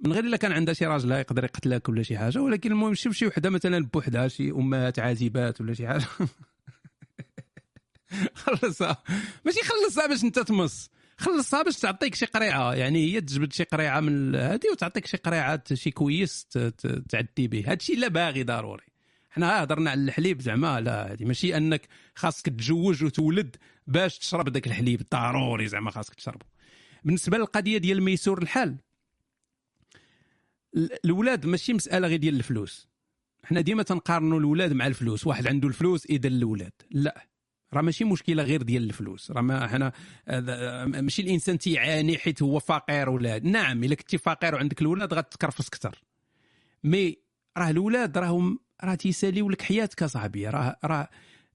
من 0.04 0.12
غير 0.12 0.24
إلا 0.24 0.36
كان 0.36 0.52
عندها 0.52 0.74
شي 0.74 0.86
راجلها 0.86 1.18
يقدر 1.18 1.44
يقتلك 1.44 1.88
ولا 1.88 2.02
شي 2.02 2.18
حاجة 2.18 2.38
ولكن 2.42 2.72
المهم 2.72 2.94
شوف 2.94 3.12
شي 3.14 3.26
وحدة 3.26 3.50
مثلا 3.50 3.84
بوحدها 3.86 4.28
شي 4.28 4.50
أمهات 4.50 4.98
عازبات 4.98 5.60
ولا 5.60 5.74
شي 5.74 5.86
حاجة. 5.88 6.04
خلصها. 8.34 9.02
ماشي 9.44 9.60
خلصها 9.62 10.06
باش 10.06 10.24
أنت 10.24 10.38
تمص. 10.38 10.90
خلصها 11.18 11.62
باش 11.62 11.76
تعطيك 11.76 12.14
شي 12.14 12.26
قريعة. 12.26 12.74
يعني 12.74 13.12
هي 13.14 13.20
تجبد 13.20 13.52
شي 13.52 13.64
قريعة 13.64 14.00
من 14.00 14.34
هذه 14.34 14.70
وتعطيك 14.72 15.06
شي 15.06 15.16
قريعة 15.16 15.62
شي 15.74 15.90
كويس 15.90 16.46
تعدي 17.08 17.48
به. 17.48 17.64
هادشي 17.66 17.94
لا 17.94 18.08
باغي 18.08 18.42
ضروري. 18.42 18.84
حنا 19.30 19.62
هضرنا 19.62 19.90
على 19.90 20.00
الحليب 20.00 20.40
زعما. 20.40 20.80
لا 20.80 21.12
هذه 21.12 21.24
ماشي 21.24 21.56
أنك 21.56 21.88
خاصك 22.14 22.44
تتزوج 22.48 23.04
وتولد 23.04 23.56
باش 23.86 24.18
تشرب 24.18 24.48
داك 24.48 24.66
الحليب. 24.66 25.02
ضروري 25.12 25.68
زعما 25.68 25.90
خاصك 25.90 26.14
تشربه 26.14 26.46
بالنسبة 27.04 27.38
للقضية 27.38 27.78
ديال 27.78 28.02
ميسور 28.02 28.42
الحال 28.42 28.68
ال- 28.68 28.78
الاولاد 30.78 31.46
ماشي 31.46 31.72
مسألة 31.72 32.08
غير 32.08 32.18
ديال 32.18 32.36
الفلوس. 32.36 32.88
حنا 33.44 33.60
ديما 33.60 33.82
تنقارنوا 33.82 34.38
الاولاد 34.38 34.72
مع 34.72 34.86
الفلوس. 34.86 35.26
واحد 35.26 35.46
عنده 35.46 35.68
الفلوس 35.68 36.06
اذا 36.06 36.28
الاولاد 36.28 36.72
لا. 36.90 37.26
راه 37.74 37.80
ماشي 37.80 38.04
مشكلة 38.04 38.42
غير 38.42 38.62
ديال 38.62 38.82
الفلوس. 38.82 39.30
راه 39.30 39.40
ما 39.40 39.66
حنا 39.66 39.92
ماشي 41.00 41.22
الإنسان 41.22 41.58
تيعاني 41.58 42.18
حيت 42.18 42.42
هو 42.42 42.58
فقير 42.58 43.10
ولا 43.10 43.38
نعم 43.38 43.84
إلا 43.84 43.94
كنتي 43.94 44.18
فقير 44.18 44.54
وعندك 44.54 44.80
الاولاد 44.80 45.14
غتكرفس 45.14 45.68
أكثر. 45.68 46.02
مي 46.84 47.18
راه 47.58 47.70
الاولاد 47.70 48.18
راهم 48.18 48.58
راه 48.84 48.94
تيساليو 48.94 49.50
لك 49.50 49.62
حياتك 49.62 50.02
اصاحبي 50.02 50.48
راه 50.48 50.76
راه 50.84 51.08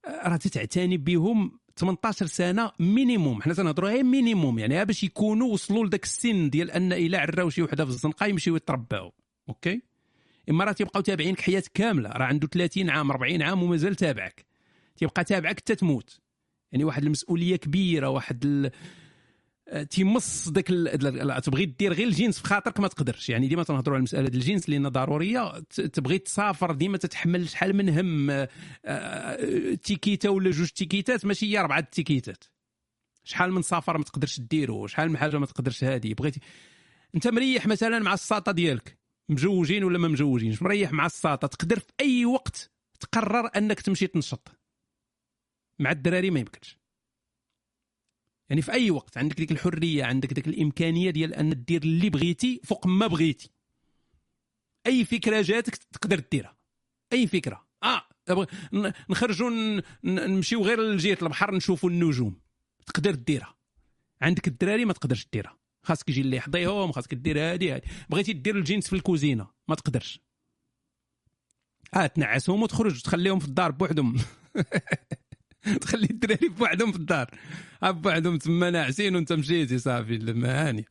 راه 0.08 0.36
تتعتني 0.36 0.98
بهم 0.98 1.60
18 1.76 2.26
سنة 2.26 2.72
minimum 2.80 3.42
حنا 3.42 3.54
تنهضروا 3.54 3.90
غير 3.90 4.04
minimum 4.04 4.60
يعني 4.60 4.86
باش 4.86 5.04
يكونوا 5.04 5.54
وصلوا 5.54 5.86
لذاك 5.86 6.04
السن 6.04 6.50
ديال 6.50 6.72
أن 6.72 6.94
إلا 6.94 7.20
عراو 7.20 7.50
شي 7.50 7.62
وحدة 7.62 7.86
في 7.86 7.92
الزنقة 7.92 8.26
يمشيو 8.26 8.56
يترباو. 8.56 9.14
okay؟ 9.50 9.82
إما 10.50 10.64
راه 10.64 10.72
تيبقاو 10.72 11.02
تابعينك 11.02 11.42
حياتك 11.42 11.72
كاملة 11.74 12.10
راه 12.10 12.26
عنده 12.26 12.48
30 12.48 12.90
عام 12.90 13.12
40 13.12 13.42
عام 13.42 13.64
ومازال 13.64 13.96
تابعك. 13.96 14.46
تيبقى 14.98 15.24
تابعك 15.24 15.60
حتى 15.60 15.76
تموت. 15.76 16.20
يعني 16.72 16.84
واحد 16.84 17.04
المسؤولية 17.04 17.56
كبيرة 17.56 18.10
واحد. 18.10 18.72
تيمص 19.82 20.50
داك 20.50 20.68
تبغي 21.44 21.66
دير 21.66 21.94
غير 21.94 22.08
الجنس 22.08 22.40
في 22.40 22.48
خاطرك 22.48 22.80
ما 22.80 22.88
تقدرش. 22.88 23.30
يعني 23.30 23.48
ديما 23.48 23.64
تنهضروا 23.64 23.98
على 23.98 24.06
ديال 24.06 24.36
الجنس 24.36 24.70
لأن 24.70 24.88
ضرورية. 24.88 25.60
تبغي 25.70 26.18
تسافر 26.20 26.72
ديما 26.72 26.98
تتحمل 26.98 27.50
شحال 27.50 27.76
من 27.76 27.90
هم 27.90 28.30
آه، 28.30 28.50
آه، 28.86 29.74
ticket 29.74 30.30
ولا 30.30 30.52
جوج 30.52 30.70
ticket 30.70 31.18
ات 31.18 31.26
ماشي 31.26 31.54
هي 31.54 31.60
أربعة 31.60 31.80
ticket 31.80 32.28
ات. 32.28 32.44
شحال 33.24 33.52
من 33.52 33.62
سفر 33.62 33.98
ما 33.98 34.04
تقدرش 34.04 34.40
ديرو 34.40 34.88
شحال 34.88 35.10
من 35.10 35.18
حاجة 35.18 35.38
ما 35.38 35.46
تقدرش 35.46 35.84
هادي. 35.84 36.14
بغيتي 36.14 36.40
أنت 37.16 37.28
مريح 37.28 37.68
مثلا 37.68 38.00
مع 38.00 38.14
الساطة 38.14 38.52
ديالك. 38.52 38.98
مجوجين 39.30 39.84
ولا 39.84 39.98
ما 39.98 40.08
مجوجينش؟ 40.08 40.62
مريح 40.62 40.92
مع 40.92 41.06
الساطة. 41.06 41.48
تقدر 41.48 41.80
في 41.80 41.92
أي 42.02 42.26
وقت 42.26 42.72
تقرر 43.00 43.50
أنك 43.56 43.82
تمشي 43.82 44.08
تنشط. 44.08 44.48
مع 45.80 45.92
الدراري 45.92 46.30
ما 46.30 46.40
يمكنش. 46.40 46.83
يعني 48.50 48.62
في 48.62 48.72
أي 48.72 48.92
وقت. 48.92 49.18
عندك 49.18 49.38
ديك 49.38 49.52
الحرية 49.52 50.04
عندك 50.04 50.34
ديك 50.34 50.48
الإمكانية 50.48 51.10
ديال 51.10 51.34
أن 51.34 51.64
دير 51.64 51.84
اللي 51.84 52.10
بغيتي 52.10 52.62
فوق 52.64 52.88
ما 52.88 53.08
بغيتي. 53.08 53.50
أي 54.88 55.06
فكرة 55.06 55.42
جاتك 55.42 55.76
تقدر 55.76 56.20
ديرها 56.32 56.58
أي 57.14 57.28
فكرة. 57.28 57.68
آه 57.84 58.08
نخرجوا 59.10 59.82
نمشيو 60.04 60.64
غير 60.64 60.82
لجهة 60.82 61.18
البحر 61.22 61.56
نشوفوا 61.56 61.90
النجوم. 61.90 62.42
تقدر 62.86 63.16
ديرها 63.16 63.56
عندك 64.22 64.48
الدراري 64.48 64.86
ما 64.86 64.94
تقدرش 64.94 65.28
ديرها 65.34 65.58
خاصك 65.84 66.10
يجي 66.10 66.22
اللي 66.22 66.38
يحضيهم 66.38 66.92
خاصك 66.92 67.14
دير 67.14 67.40
هادي 67.40 67.72
هادي. 67.72 67.88
بغيتي 68.10 68.34
دير 68.34 68.56
الجنس 68.56 68.88
في 68.88 68.94
الكوزينة 68.96 69.48
ما 69.68 69.76
تقدرش. 69.76 70.20
آه 71.94 72.08
تنعسهم 72.08 72.64
وتخرج 72.64 73.02
تخليهم 73.02 73.40
في 73.40 73.46
الدار 73.46 73.72
بوحدهم. 73.72 74.18
تخلي 75.82 76.08
الدراري 76.12 76.50
بوحدهم 76.50 76.92
في 76.92 76.98
الدار. 76.98 77.30
بوحدهم 77.84 78.38
تما 78.38 78.70
ناعسين 78.70 79.16
وانت 79.16 79.34
مشيتي 79.34 79.78
صافي 79.78 80.16
المهاني 80.16 80.86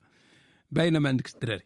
باينة 0.71 0.99
ما 0.99 1.09
عندكش 1.09 1.35
الدراري. 1.35 1.65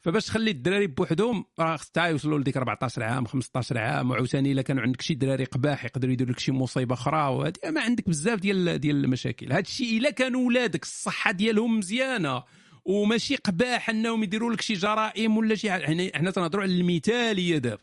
فباش 0.00 0.26
تخلي 0.26 0.50
الدراري 0.50 0.86
بوحدهم 0.86 1.44
راه 1.58 1.76
خص 1.76 1.90
يوصلوا 1.96 2.38
لديك 2.38 2.56
14 2.56 3.02
عام 3.02 3.24
15 3.26 3.78
عام 3.78 4.10
وعاوتاني 4.10 4.52
إلا 4.52 4.62
كانوا 4.62 4.82
عندك 4.82 5.02
شي 5.02 5.14
دراري 5.14 5.44
قباح 5.44 5.84
يقدروا 5.84 6.12
يديروا 6.12 6.32
لك 6.32 6.38
شي 6.38 6.52
مصيبة 6.52 6.94
أخرى 6.94 7.28
وهادي 7.28 7.60
ما 7.70 7.80
عندك 7.80 8.08
بزاف 8.08 8.40
ديال 8.40 8.78
ديال 8.78 9.04
المشاكل. 9.04 9.52
هذا 9.52 9.60
الشيء 9.60 9.98
إلا 9.98 10.10
كانوا 10.10 10.46
ولادك 10.46 10.82
الصحة 10.82 11.32
ديالهم 11.32 11.78
مزيانة 11.78 12.42
وماشي 12.84 13.36
قباح 13.36 13.90
إنهم 13.90 14.22
يديروا 14.22 14.52
لك 14.52 14.60
شي 14.60 14.74
جرائم 14.74 15.36
ولا 15.36 15.54
شي 15.54 15.70
حاجة 15.70 15.86
حنا 15.86 16.10
حنا 16.14 16.30
تنهضروا 16.30 16.62
على 16.62 16.80
المثالية 16.80 17.58
دابا. 17.58 17.82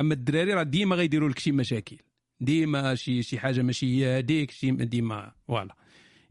أما 0.00 0.14
الدراري 0.14 0.54
راه 0.54 0.62
ديما 0.62 0.96
غيديروا 0.96 1.28
لك 1.28 1.38
شي 1.38 1.52
مشاكل. 1.52 1.96
ديما 2.40 2.94
شي 2.94 3.22
شي 3.22 3.38
حاجة 3.38 3.62
ماشي 3.62 3.86
هي 3.86 4.18
هذيك 4.18 4.50
شي 4.50 4.70
ديما 4.70 5.32
فوالا. 5.48 5.74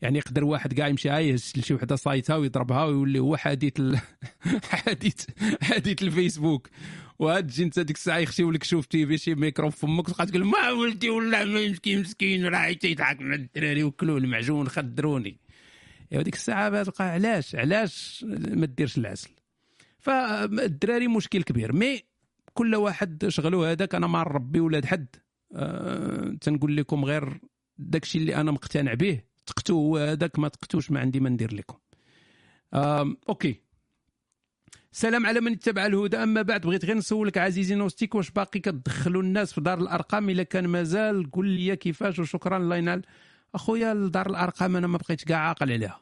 يعني 0.01 0.17
يقدر 0.17 0.43
واحد 0.43 0.73
كاع 0.73 0.87
يمشي 0.87 1.09
عايش 1.09 1.57
لشي 1.57 1.73
وحدة 1.73 1.95
صايتها 1.95 2.35
ويضربها 2.35 2.85
ويولي 2.85 3.19
هو 3.19 3.37
حديث 3.37 3.79
ال... 3.79 3.99
حديث 4.71 5.25
حديث 5.61 6.03
الفيسبوك. 6.03 6.69
وهاد 7.19 7.47
تجي 7.47 7.63
انت 7.63 7.79
ديك 7.79 7.95
الساعة 7.95 8.17
يخشيو 8.17 8.51
لك 8.51 8.63
شوفتي 8.63 9.07
في 9.07 9.17
شي 9.17 9.35
ميكرو 9.35 9.69
في 9.69 9.77
فمك 9.77 10.07
تبقى 10.07 10.25
تقول 10.25 10.45
ما 10.45 10.69
ولدي 10.69 11.09
ولا 11.09 11.45
مسكين 11.45 12.01
مسكين 12.01 12.45
راه 12.45 12.71
تيضحك 12.71 13.21
مع 13.21 13.35
الدراري 13.35 13.83
وكلوا 13.83 14.19
المعجون 14.19 14.67
خدروني. 14.67 15.37
ديك 16.11 16.35
الساعة 16.35 16.83
تبقى 16.83 17.11
علاش 17.11 17.55
علاش 17.55 18.25
ما 18.29 18.65
ديرش 18.65 18.97
العسل؟ 18.97 19.29
فالدراري 19.99 21.07
مشكل 21.07 21.43
كبير 21.43 21.73
mais 21.73 22.03
كل 22.53 22.75
واحد 22.75 23.25
شغلو 23.27 23.63
هذاك 23.63 23.95
أنا 23.95 24.07
ما 24.07 24.19
نربي 24.19 24.59
ولاد 24.59 24.85
حد. 24.85 25.15
أه 25.53 26.37
تنقول 26.41 26.77
لكم 26.77 27.05
غير 27.05 27.39
داكشي 27.77 28.17
اللي 28.17 28.35
أنا 28.35 28.51
مقتنع 28.51 28.93
به. 28.93 29.21
تقتو 29.45 29.97
هذاك 29.97 30.39
ما 30.39 30.47
تقتوش 30.47 30.91
ما 30.91 30.99
عندي 30.99 31.19
ما 31.19 31.29
ندير 31.29 31.53
لكم. 31.53 31.77
Okay. 33.29 33.61
سلام 34.91 35.25
على 35.25 35.41
من 35.41 35.51
اتبع 35.51 35.85
الهدى. 35.85 36.17
أما 36.17 36.41
بعد 36.41 36.61
بغيت 36.61 36.85
غير 36.85 36.97
نسولك 36.97 37.37
عزيزي 37.37 37.75
نوستيك 37.75 38.15
واش 38.15 38.31
باقي 38.31 38.59
كتدخلوا 38.59 39.21
الناس 39.21 39.53
في 39.53 39.61
دار 39.61 39.79
الأرقام؟ 39.79 40.29
إلا 40.29 40.43
كان 40.43 40.67
مازال 40.67 41.31
قول 41.31 41.47
لي 41.47 41.75
كيفاش 41.75 42.19
وشكرا 42.19 42.57
الله 42.57 42.75
ينال. 42.75 43.01
أخويا 43.55 43.93
دار 43.93 44.29
الأرقام 44.29 44.75
أنا 44.75 44.87
ما 44.87 44.97
بقيتش 44.97 45.23
كاع 45.23 45.37
عاقل 45.37 45.71
عليها. 45.71 45.99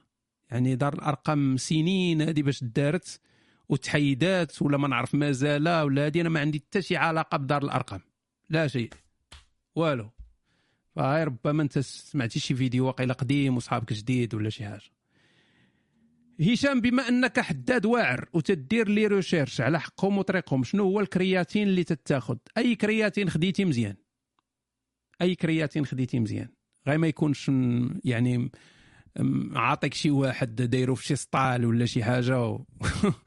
يعني 0.51 0.75
دار 0.75 0.93
الأرقام 0.93 1.57
سنين 1.57 2.21
هذه 2.21 2.41
باش 2.41 2.63
دارت 2.63 3.19
وتحيدات 3.69 4.61
ولا 4.61 4.77
ما 4.77 4.87
نعرف 4.87 5.15
مازال 5.15 5.69
ولا 5.69 6.05
هذه 6.05 6.21
أنا 6.21 6.29
ما 6.29 6.39
عندي 6.39 6.59
حتى 6.59 6.81
شي 6.81 6.97
علاقة 6.97 7.37
بدار 7.37 7.63
الأرقام. 7.63 8.01
لا 8.49 8.67
شيء. 8.67 8.89
والو. 9.75 10.09
فهاي 10.95 11.23
ربما 11.23 11.63
انت 11.63 11.79
سمعتي 11.79 12.39
شي 12.39 12.55
فيديو 12.55 12.87
واقيلا 12.87 13.13
قديم 13.13 13.57
وصحابك 13.57 13.93
جديد 13.93 14.35
ولا 14.35 14.49
شي 14.49 14.65
حاجة. 14.65 14.91
هشام 16.41 16.81
بما 16.81 17.07
أنك 17.07 17.39
حداد 17.39 17.85
واعر 17.85 18.29
وتدير 18.33 18.89
لي 18.89 19.07
recherche 19.07 19.61
على 19.61 19.79
حقهم 19.79 20.17
وطريقهم 20.17 20.63
شنو 20.63 20.83
هو 20.83 20.99
ال 20.99 21.07
créatine 21.07 21.67
اللي 21.67 21.83
تتاخذ؟ 21.83 22.37
أي 22.57 22.75
créatine 22.75 23.29
خديتي 23.29 23.65
مزيان؟ 23.65 23.95
أي 25.21 25.35
créatine 25.35 25.85
خديتي 25.85 26.19
مزيان؟ 26.19 26.49
غير 26.87 26.97
ما 26.97 27.07
يكونش 27.07 27.51
يعني 28.05 28.51
عاطيك 29.55 29.93
شي 29.93 30.11
واحد 30.11 30.55
دايرو 30.55 30.95
في 30.95 31.05
شي 31.05 31.15
سطال 31.15 31.65
ولا 31.65 31.85
شي 31.85 32.03
حاجة 32.03 32.45
و... 32.45 32.61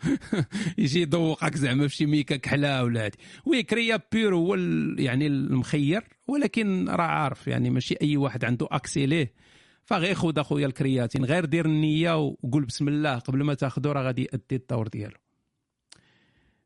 يجي 0.79 1.01
يذوقك 1.01 1.57
زعما 1.57 1.89
في 1.89 1.97
شي 1.97 2.07
ميكا 2.07 2.37
كحلة 2.37 2.85
ولا 2.85 3.05
هادي. 3.05 3.19
oui 3.45 3.63
créa 3.63 4.01
pure 4.13 4.35
هو. 4.35 4.55
يعني 4.99 5.27
المخير 5.27 6.05
ولكن 6.29 6.89
راه 6.89 7.05
عارف 7.05 7.47
يعني 7.47 7.71
ماشي 7.71 7.97
أي 8.03 8.17
واحد 8.17 8.45
عنده 8.45 8.69
accès 8.71 9.07
ليه. 9.07 9.33
فغير 9.85 10.15
خذ 10.15 10.39
أخويا 10.39 10.67
ال 10.67 10.73
créatine 10.73 11.25
غير 11.25 11.45
دير 11.45 11.67
النية 11.67 12.19
وقول 12.19 12.65
بسم 12.65 12.89
الله 12.89 13.19
قبل 13.19 13.43
ما 13.43 13.55
تاخذه 13.55 13.93
راه 13.93 14.03
غادي 14.03 14.23
يأدي 14.23 14.57
الدور 14.57 14.89
ديالو. 14.89 15.17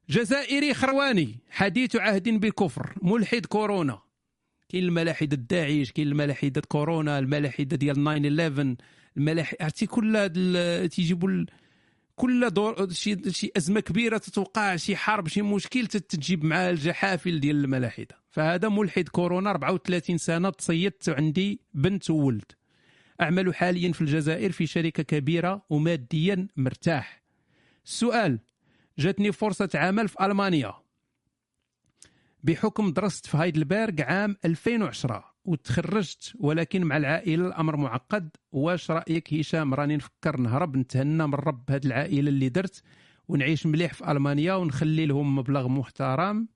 جزائري 0.08 0.74
خرواني 0.74 1.38
حديث 1.50 1.96
عهد 1.96 2.28
بالكفر 2.28 2.94
ملحد 3.02 3.46
كورونا. 3.46 3.98
كاين 4.68 4.84
الملاحدة 4.84 5.36
داعش 5.36 5.92
كاين 5.92 6.08
الملاحدة 6.08 6.62
كورونا 6.68 7.18
الملاحدة 7.18 7.76
ديال 7.76 7.94
9 7.94 8.76
الملاحده 9.18 9.56
عرفتي 9.60 9.86
كل 9.86 10.30
تيجيبوا 10.92 11.44
كل 12.16 12.50
دور 12.50 12.90
شي 12.92 13.30
شي 13.32 13.50
أزمة 13.56 13.80
كبيرة 13.80 14.18
تتوقع 14.18 14.76
شي 14.76 14.96
حرب 14.96 15.28
شي 15.28 15.42
مشكل 15.42 15.86
تت- 15.86 16.10
تجيب 16.16 16.44
معاه 16.44 16.70
الجحافل 16.70 17.40
ديال 17.40 17.64
الملاحده 17.64 18.16
فهذا 18.30 18.68
ملحد 18.68 19.08
كورونا 19.08 19.50
34 19.50 20.18
سنة 20.18 20.50
تصيدت 20.50 21.08
عندي 21.08 21.60
بنت 21.74 22.10
وولد. 22.10 22.44
أعمل 23.20 23.54
حاليا 23.54 23.92
في 23.92 24.00
الجزائر 24.00 24.52
في 24.52 24.66
شركة 24.66 25.02
كبيرة 25.02 25.62
وماديا 25.70 26.48
مرتاح. 26.56 27.22
السؤال 27.86 28.38
جاتني 28.98 29.32
فرصة 29.32 29.70
عمل 29.74 30.08
في 30.08 30.16
ألمانيا. 30.26 30.74
بحكم 32.42 32.92
درست 32.92 33.26
في 33.26 33.36
هايدلبرغ 33.36 34.02
عام 34.02 34.36
2010 34.44 35.24
وتخرجت 35.48 36.32
ولكن 36.40 36.84
مع 36.84 36.96
العائلة 36.96 37.46
الأمر 37.46 37.76
معقد. 37.76 38.28
واش 38.52 38.90
رأيك 38.90 39.34
هشام؟ 39.34 39.74
راني 39.74 39.96
نفكر 39.96 40.40
نهرب 40.40 40.76
نتهنى 40.76 41.26
من 41.26 41.34
رب 41.34 41.70
هاد 41.70 41.84
العائلة 41.86 42.28
اللي 42.28 42.48
درت 42.48 42.82
ونعيش 43.28 43.66
مليح 43.66 43.94
في 43.94 44.10
ألمانيا 44.10 44.54
ونخلي 44.54 45.06
لهم 45.06 45.36
مبلغ 45.36 45.68
محترم 45.68 46.48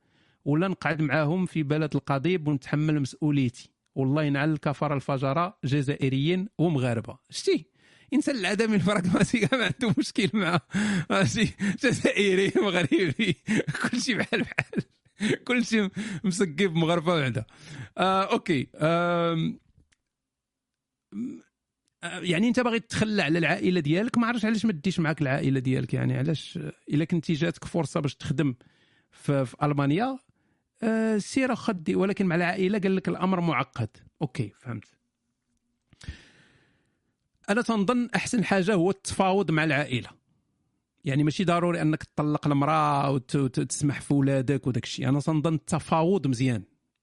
ولا 0.44 0.68
نقعد 0.68 1.02
معاهم 1.02 1.46
في 1.46 1.62
بلد 1.62 1.94
القضيب 1.94 2.48
ونتحمل 2.48 3.00
مسؤوليتي. 3.00 3.70
والله 3.94 4.22
ينعل 4.22 4.52
الكفره 4.52 4.94
الفجرة 4.94 5.58
جزائريين 5.64 6.48
ومغاربة. 6.58 7.18
شتي 7.30 7.66
إنسان 8.14 8.36
العدم 8.36 8.74
البراغماتي 8.74 9.48
ما 9.52 9.64
عنده 9.64 9.94
مشكل 9.98 10.30
مع 10.32 10.60
جزائري 11.82 12.52
مغربي 12.56 13.36
كلشي 13.82 14.14
بحال 14.14 14.42
بحال. 14.42 14.82
كلشي 15.49 15.89
مسقي 16.25 16.67
بمغاربه 16.67 17.15
وحده 17.15 17.47
آه 17.99 18.23
okay. 18.23 18.68
آه، 18.75 19.52
يعني 22.05 22.49
أنت 22.49 22.60
باغي 22.60 22.81
تتخلى 22.81 23.23
على 23.23 23.39
العائله 23.39 23.81
ديالك؟ 23.81 24.18
ما 24.18 24.26
عرفتش 24.26 24.44
علاش 24.44 24.65
ما 24.65 24.73
ديش 24.73 25.01
معاك 25.01 25.23
العائلة 25.23 25.60
ديالك 25.60 25.94
يعني؟ 25.94 26.18
علاش؟ 26.18 26.59
إلا 26.92 27.05
كنتي 27.05 27.33
جاتك 27.33 27.65
فرصة 27.65 28.01
باش 28.01 28.15
تخدم 28.15 28.55
في, 29.10 29.44
في 29.47 29.57
ألمانيا. 29.62 30.18
آه 30.83 31.18
سير 31.18 31.55
خدي 31.55 31.94
ولكن 31.94 32.26
مع 32.26 32.34
العائلة 32.34 32.78
قال 32.78 32.97
لك 32.97 33.09
الأمر 33.09 33.41
معقد. 33.41 33.89
okay 34.23 34.52
فهمت. 34.60 34.84
أنا 37.51 37.62
تنظن 37.62 38.09
أحسن 38.17 38.44
حاجة 38.44 38.75
هو 38.75 38.91
التفاوض 38.91 39.51
مع 39.51 39.65
العائلة. 39.65 40.22
يعني 41.05 41.24
ماشي 41.24 41.44
ضروري 41.44 41.82
انك 41.82 42.02
تطلق 42.02 42.47
المرأة 42.47 43.10
وتسمح 43.10 44.00
في 44.00 44.14
ولادك 44.14 44.66
وداك 44.66 44.84
الشيء. 44.84 45.08
أنا 45.08 45.20
تنظن 45.20 45.55
التفاوض 45.55 46.26
مزيان 46.26 46.62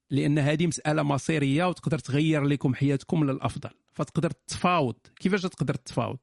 لأن 0.09 0.39
هذه 0.39 0.67
مسألة 0.67 1.03
مصيرية 1.03 1.65
وتقدر 1.67 1.99
تغير 1.99 2.43
لكم 2.43 2.75
حياتكم 2.75 3.23
للأفضل. 3.23 3.69
فتقدر 3.93 4.31
تفاوض. 4.31 4.95
كيفاش 5.19 5.41
تقدر 5.41 5.75
تفاوض؟ 5.75 6.17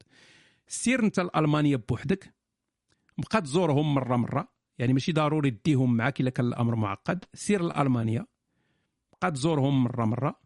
سير 0.67 0.99
أنت 1.03 1.19
لالمانيا 1.19 1.77
بوحدك 1.89 2.33
بقى 3.17 3.41
تزورهم 3.41 3.93
مرة 3.93 4.15
مرة 4.15 4.47
يعني 4.79 4.93
ماشي 4.93 5.11
ضروري 5.11 5.51
تديهم 5.51 5.97
معاك 5.97 6.21
إلا 6.21 6.29
كان 6.29 6.45
الأمر 6.45 6.75
معقد. 6.75 7.25
سير 7.33 7.61
لالمانيا 7.61 8.25
بقى 9.21 9.31
تزورهم 9.31 9.83
مرة 9.83 10.05
مرة 10.05 10.39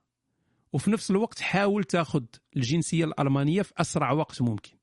وفي 0.74 0.92
نفس 0.92 1.11
الوقت 1.11 1.42
حاول 1.42 1.84
تاخذ 1.84 2.24
الجنسية 2.58 3.06
الألمانية 3.06 3.61
في 3.61 3.74
أسرع 3.77 4.11
وقت 4.11 4.42
ممكن. 4.42 4.81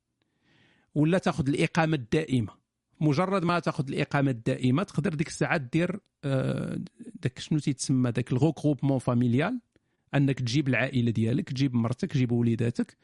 ولا 0.94 1.18
تاخذ 1.18 1.49
الإقامة 1.49 1.94
الدائمة؟ 1.94 2.52
مجرد 3.00 3.44
ما 3.44 3.58
تاخذ 3.58 3.89
الإقامة 3.89 4.31
الدائمة 4.31 4.83
تقدر 4.83 5.15
ديك 5.15 5.28
الساعة 5.28 5.57
دير 5.57 6.00
آه، 6.25 6.78
داك 7.23 7.39
شنو 7.39 7.58
تيتسمى 7.58 8.12
داك 8.12 8.33
ال 8.33 8.38
regroupement 8.38 8.99
familial 8.99 9.61
أنك 10.15 10.41
تجيب 10.41 10.68
العائلة 10.68 11.10
ديالك 11.10 11.49
تجيب 11.49 11.75
مرتك 11.75 12.12
تجيب 12.12 12.33
وليداتك 12.33 12.97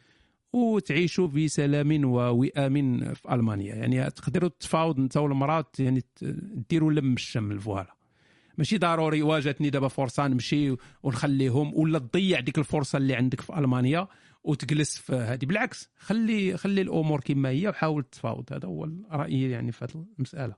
وتعيشوا 0.52 1.26
بسلام 1.26 2.04
ووئام 2.04 3.14
في 3.14 3.34
ألمانيا. 3.34 3.74
يعني 3.74 4.10
تقدروا 4.10 4.50
تفاوض 4.60 5.00
انت 5.00 5.16
والمراه 5.16 5.66
يعني 5.78 6.04
ديروا 6.70 6.92
لم 6.92 7.12
الشمل 7.12 7.60
voilà 7.60 7.94
ماشي 8.58 8.78
ضروري 8.78 9.22
واجتني 9.22 9.70
دابا 9.70 9.88
فرصة 9.88 10.26
نمشي 10.26 10.76
ونخليهم 11.02 11.74
ولا 11.74 11.98
تضيع 11.98 12.40
ديك 12.40 12.58
الفرصة 12.58 12.96
اللي 12.96 13.14
عندك 13.14 13.40
في 13.40 13.58
ألمانيا. 13.58 14.08
وتجلس 14.44 14.98
في 14.98 15.14
هذه. 15.14 15.46
بالعكس 15.46 15.90
خلي 15.98 16.56
خلي 16.56 16.80
الأمور 16.80 17.20
كما 17.20 17.48
هي 17.48 17.68
وحاول 17.68 18.04
تفاوض. 18.04 18.52
هذا 18.52 18.68
هو 18.68 18.88
رايي 19.10 19.50
يعني 19.50 19.72
في 19.72 19.84
هذه 19.84 20.06
المسألة. 20.18 20.56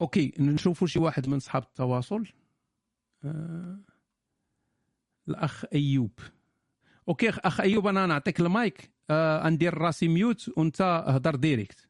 Okay 0.00 0.32
نشوفوا 0.38 0.86
شي 0.86 0.98
واحد 0.98 1.28
من 1.28 1.36
اصحاب 1.36 1.62
التواصل. 1.62 2.26
آه... 3.24 3.78
الأخ 5.28 5.64
أيوب. 5.74 6.18
Okay 7.08 7.28
اخ 7.28 7.60
أيوب 7.60 7.86
أنا 7.86 8.06
نعطيك 8.06 8.40
المايك. 8.40 8.90
آه 9.10 9.48
ندير 9.48 9.78
راسي 9.78 10.08
mute 10.08 10.50
وأنت 10.56 10.82
هضر 11.06 11.36
direct. 11.36 11.88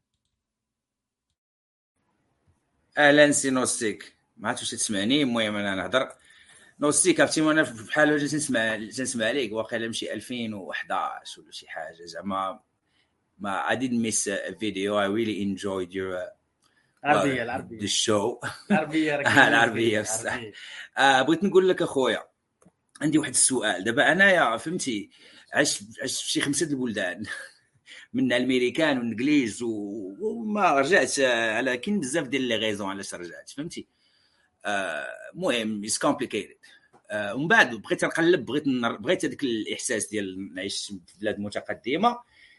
أهلا 2.99 3.33
سي 3.33 3.51
نوستيك 3.51 4.15
ما 4.37 4.49
عرفتش 4.49 4.71
تسمعني. 4.71 5.23
المهم 5.23 5.57
أنا 5.57 5.75
نهضر. 5.75 6.24
نوستيك 6.81 7.21
عرفتي 7.21 7.41
وأنا 7.41 7.63
بحال 7.63 8.19
جالس 8.19 8.35
نسمع 8.35 8.77
جالس 8.77 9.01
نسمع 9.01 9.27
عليك. 9.27 9.53
واقيلا 9.53 9.93
شي 9.93 10.13
2011 10.13 11.43
ولا 11.43 11.51
شي 11.51 11.69
حاجة. 11.69 12.05
زعما 12.05 12.61
ما 13.39 13.69
I 13.69 13.77
didn't 13.77 14.03
miss 14.03 14.27
a 14.27 14.53
video. 14.53 14.97
I 14.97 15.07
really 15.07 15.43
enjoyed 15.43 15.93
your 15.93 16.17
uh, 16.17 17.23
the 17.81 17.87
show. 17.87 18.41
العربية 18.71 19.17
راك 19.17 19.27
آه، 19.27 19.31
العربية 19.31 19.49
العربية. 19.49 20.01
بصح. 20.01 20.41
آه 20.99 21.23
بغيت 21.23 21.45
نقول 21.45 21.69
لك 21.69 21.83
أخويا 21.83 22.23
عندي 23.03 23.19
واحد 23.19 23.31
السؤال. 23.31 23.85
دابا 23.85 24.13
أنايا 24.13 24.57
فهمتي 24.57 25.11
عشت 25.53 25.83
عشت 26.03 26.23
في 26.23 26.33
شي 26.33 26.41
خمسة 26.41 26.67
البلدان. 26.67 27.23
من 28.15 28.33
الأمريكان 28.33 28.99
والإنجليز 28.99 29.63
وما 29.63 30.81
رجعت 30.81 31.19
آه، 31.19 31.53
على 31.57 31.77
كاين 31.77 32.01
بزاف 32.01 32.29
ديال 32.29 32.43
les 32.43 32.57
raisons 32.57 32.91
علاش 32.91 33.15
رجعت 33.15 33.51
فهمتي؟ 33.51 33.89
المهم 34.67 35.85
it's 35.85 35.99
complicated 35.99 36.57
ومن 37.15 37.49
بعد 37.49 37.75
بغيت 37.75 38.05
نقلب 38.05 38.45
بغيت 38.45 38.65
بغيت 39.01 39.25
هذاك 39.25 39.43
الإحساس 39.43 40.07
ديال 40.09 40.55
نعيش 40.55 40.87
في 40.87 41.19
بلاد 41.21 41.39
متقدمة. 41.39 42.19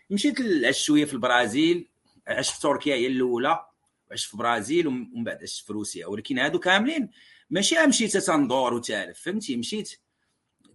مشيت 0.10 0.36
عشت 0.66 0.84
شوية 0.84 1.06
في 1.06 1.14
البرازيل 1.14 1.88
عشت 2.28 2.54
في 2.54 2.62
تركيا 2.62 2.96
هي 2.96 3.08
الأولى 3.08 3.66
عشت 4.12 4.28
في 4.28 4.34
البرازيل 4.34 4.88
ومن 4.88 5.10
ومن 5.14 5.24
بعد 5.24 5.44
عشت 5.44 5.66
في 5.66 5.74
روسيا. 5.74 6.08
ولكن 6.08 6.40
هادو 6.40 6.60
كاملين 6.60 7.10
ماشي 7.50 7.86
مشيت 7.88 8.18
تندور 8.18 8.74
وتالف 8.74 9.20
فهمتي؟ 9.20 9.58
مشيت 9.58 10.00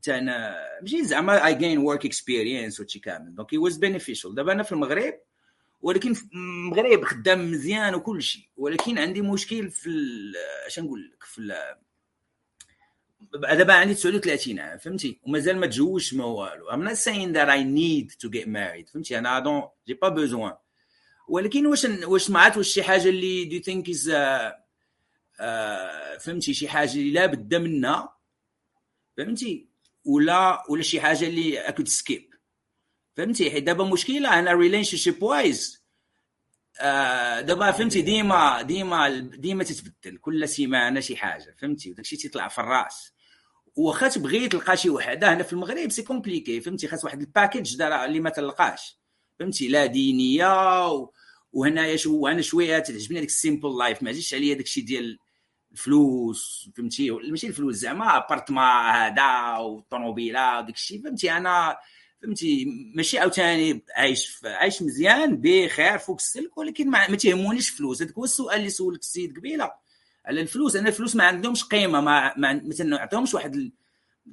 تانا 0.03 0.57
مشيت 0.83 1.05
زعما 1.05 1.47
I 1.47 1.55
gained 1.55 1.79
work 1.79 2.07
experience 2.07 2.81
وشي 2.81 2.99
كامل. 2.99 3.35
donc 3.35 3.49
was 3.53 3.77
beneficial 3.77 4.35
دابا 4.35 4.53
أنا 4.53 4.63
في 4.63 4.73
المغرب 4.73 5.15
ولكن 5.81 6.15
في 6.15 6.25
المغرب 6.35 7.05
خدام 7.05 7.51
مزيان 7.51 7.95
وكل 7.95 8.23
شيء. 8.23 8.43
ولكن 8.57 8.99
عندي 8.99 9.23
مشكل 9.23 9.71
في 9.71 9.91
اش 10.67 10.79
نقول 10.79 11.11
لك 11.13 11.25
في 11.25 11.55
دابا 13.33 13.75
عندي 13.75 13.95
39 13.95 14.59
عام 14.59 14.79
فهمتي؟ 14.79 15.21
ومازال 15.23 15.59
ما 15.59 15.67
تزوجش 15.67 16.15
ما 16.15 16.25
والو. 16.25 16.71
I'm 16.71 16.91
not 16.91 16.99
saying 16.99 17.33
that 17.33 17.49
I 17.49 17.63
need 17.63 18.11
to 18.11 18.31
get 18.31 18.47
married 18.47 18.93
فهمتي؟ 18.93 19.19
أنا 19.19 19.45
don't 19.45 19.91
j'ai 19.91 19.97
pas 19.97 20.11
besoin. 20.11 20.53
ولكن 21.29 21.67
واش 21.67 21.85
واش 21.85 22.23
سمعت 22.23 22.57
واش 22.57 22.69
شي 22.69 22.83
حاجة 22.83 23.09
اللي 23.09 23.63
is 23.63 24.09
uh, 24.09 24.53
uh, 25.41 26.21
فهمتي؟ 26.21 26.55
شي 26.55 26.69
حاجة 26.69 26.93
اللي 26.93 27.13
لا 27.13 27.27
بد 27.27 27.55
منها 27.55 28.17
فهمتي؟ 29.17 29.69
ولا 30.05 30.65
ولا 30.69 30.83
شي 30.83 31.01
حاجة 31.01 31.27
اللي 31.27 31.59
I 31.59 31.64
could 31.64 31.89
skip 31.89 32.30
فهمتي؟ 33.17 33.51
حيت 33.51 33.65
دابا 33.65 33.85
مشكلة 33.85 34.39
أنا 34.39 34.53
relationship 34.53 35.23
wise 35.23 35.85
دابا 37.41 37.71
فهمتي؟ 37.71 38.03
ديما 38.03 38.63
ديما 38.63 39.09
ديما 39.19 39.65
تتبدل. 39.65 40.19
كل 40.19 40.49
سيمانة 40.49 41.01
شي 41.01 41.17
حاجة 41.17 41.57
فهمتي؟ 41.59 41.91
وداكشي 41.91 42.17
تيطلع 42.17 42.49
في 42.49 42.59
الرأس. 42.59 43.13
واخا 43.77 44.09
تبغي 44.09 44.49
تلقى 44.49 44.77
شي 44.77 44.91
وحدة 44.91 45.35
هنا 45.35 45.43
في 45.43 45.53
المغرب 45.53 45.91
c'est 45.91 46.03
compliqué 46.03 46.61
فهمتي؟ 46.61 46.89
خاص 46.89 47.05
واحد 47.05 47.21
ال 47.21 47.28
package 47.28 47.83
اللي 47.83 48.21
ما 48.21 48.31
تلقاش. 48.31 48.99
فهمتي؟ 49.39 49.69
لا 49.69 49.87
دينية 49.87 50.89
و... 50.89 51.11
وهنايا 51.53 51.97
شو 51.97 52.27
أنا 52.27 52.43
شوية 52.43 52.79
تعجبني 52.79 53.19
هذيك 53.19 53.29
ال 53.29 53.36
simple 53.36 53.79
life 53.79 54.03
ما 54.03 54.13
جيش 54.13 54.35
عليا 54.35 54.55
داكشي 54.55 54.81
ديال 54.81 55.19
الفلوس 55.73 56.71
فهمتي؟ 56.77 57.11
ماشي 57.11 57.47
الفلوس 57.47 57.75
زعما 57.75 58.17
appartement 58.17 58.91
هذا 58.91 59.59
وطوموبيله 59.59 60.59
وداك 60.59 60.75
الشيء 60.75 61.03
فهمتي؟ 61.03 61.33
أنا 61.33 61.79
فهمتي؟ 62.23 62.65
ماشي 62.95 63.19
عاوتاني 63.19 63.85
عايش 63.97 64.41
عايش 64.45 64.83
مزيان 64.83 65.37
بخير 65.37 65.99
فوق 65.99 66.17
السلك 66.17 66.59
ولكن 66.59 66.91
ما, 66.91 67.11
ما 67.11 67.17
تيهمونيش 67.17 67.71
فلوس. 67.71 68.03
هذاك 68.03 68.15
هو 68.15 68.25
السؤال 68.25 68.59
اللي 68.59 68.71
سولك 68.71 69.01
السيد 69.01 69.39
قبيلة. 69.39 69.71
على 70.27 70.41
الفلوس 70.41 70.77
أنا 70.77 70.89
الفلوس 70.89 71.17
ما 71.17 71.25
عندهمش 71.25 71.65
قيمة 71.65 72.01
ما 72.01 72.35
ما 72.37 72.53
ما 72.53 72.75
تنعطيهمش 72.75 73.35
واحد 73.35 73.55
ال... 73.55 73.73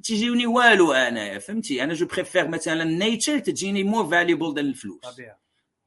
تيجيوني 0.02 0.46
والو 0.46 0.92
أنا 0.92 1.38
فهمتي؟ 1.38 1.82
أنا 1.82 1.94
je 1.94 2.06
préfère 2.06 2.48
مثلا 2.48 2.82
ال 2.82 2.90
nature 2.90 3.38
تجيني 3.38 3.82
more 3.82 4.10
valuable 4.10 4.54
than 4.54 4.66
الفلوس. 4.66 5.00
طبيعة. 5.00 5.38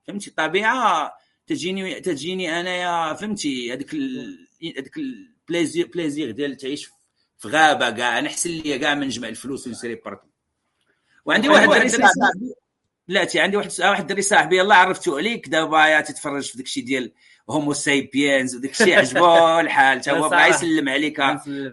فهمتي؟ 0.07 0.29
الطبيعه 0.29 1.13
تجيني 1.47 1.99
تجيني 1.99 2.59
انايا 2.59 3.13
فهمتي؟ 3.13 3.73
هذيك 3.73 3.93
ال- 3.93 4.47
هذيك 4.77 4.97
ال 4.97 5.08
plaisir 5.09 5.87
plaisir 5.87 6.31
ديال 6.31 6.57
تعيش 6.57 6.89
في 7.37 7.47
غابة 7.47 7.89
كاع. 7.89 8.19
أنا 8.19 8.27
أحسن 8.27 8.49
لي 8.49 8.79
كاع 8.79 8.95
من 8.95 9.07
نجمع 9.07 9.27
الفلوس 9.27 9.67
ونشري 9.67 9.95
appartement 9.95 10.27
وعندي 11.31 11.49
واحد 11.49 11.71
الدري 11.71 11.89
صاحبي. 11.89 12.53
لا 13.07 13.23
تي 13.23 13.39
عندي 13.39 13.57
واحد 13.57 13.71
واحد 13.79 14.01
الدري 14.01 14.21
صاحبي 14.21 14.57
يلاه 14.57 14.75
عرفتو 14.75 15.17
عليك 15.17 15.49
دابا 15.49 15.85
يا 15.87 16.01
تتفرج 16.01 16.51
في 16.51 16.57
داكشي 16.57 16.81
ديال 16.81 17.11
Homo 17.49 17.73
sapiens 17.73 18.55
وداكشي 18.55 18.95
عجبو 18.95 19.59
الحال. 19.59 20.01
تا 20.01 20.11
هو 20.11 20.29
بغا 20.29 20.47
يسلم 20.47 20.89
عليك 20.89 21.19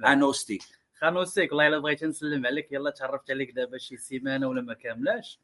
آ 0.07 0.15
نوستيك 0.15 0.63
خاي 1.01 1.18
نوستيك 1.18 1.53
والله 1.53 1.67
إلا 1.67 1.79
بغيت 1.79 2.05
نسلم 2.05 2.47
عليك 2.47 2.73
يلا 2.73 2.91
تعرفت 2.91 3.31
عليك 3.31 3.51
دابا 3.51 3.79
شي 3.79 3.97
سيمانة 3.97 4.49
ولا 4.49 4.63
ما 4.63 4.75
كاملاش. 4.75 5.41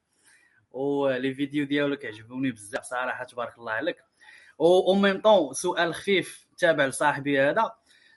و 0.70 0.86
les 0.86 1.35
vidéos 1.35 1.67
ديالك 1.67 2.05
عجبوني 2.05 2.51
بزاف 2.51 2.84
صراحة 2.84 3.25
تبارك 3.25 3.59
الله 3.59 3.73
عليك. 3.73 3.97
au 4.61 4.94
même 4.94 5.20
temps 5.20 5.55
سؤال 5.55 5.94
خفيف 5.94 6.47
تابع 6.59 6.86
لصاحبي 6.86 7.41
هذا. 7.41 7.73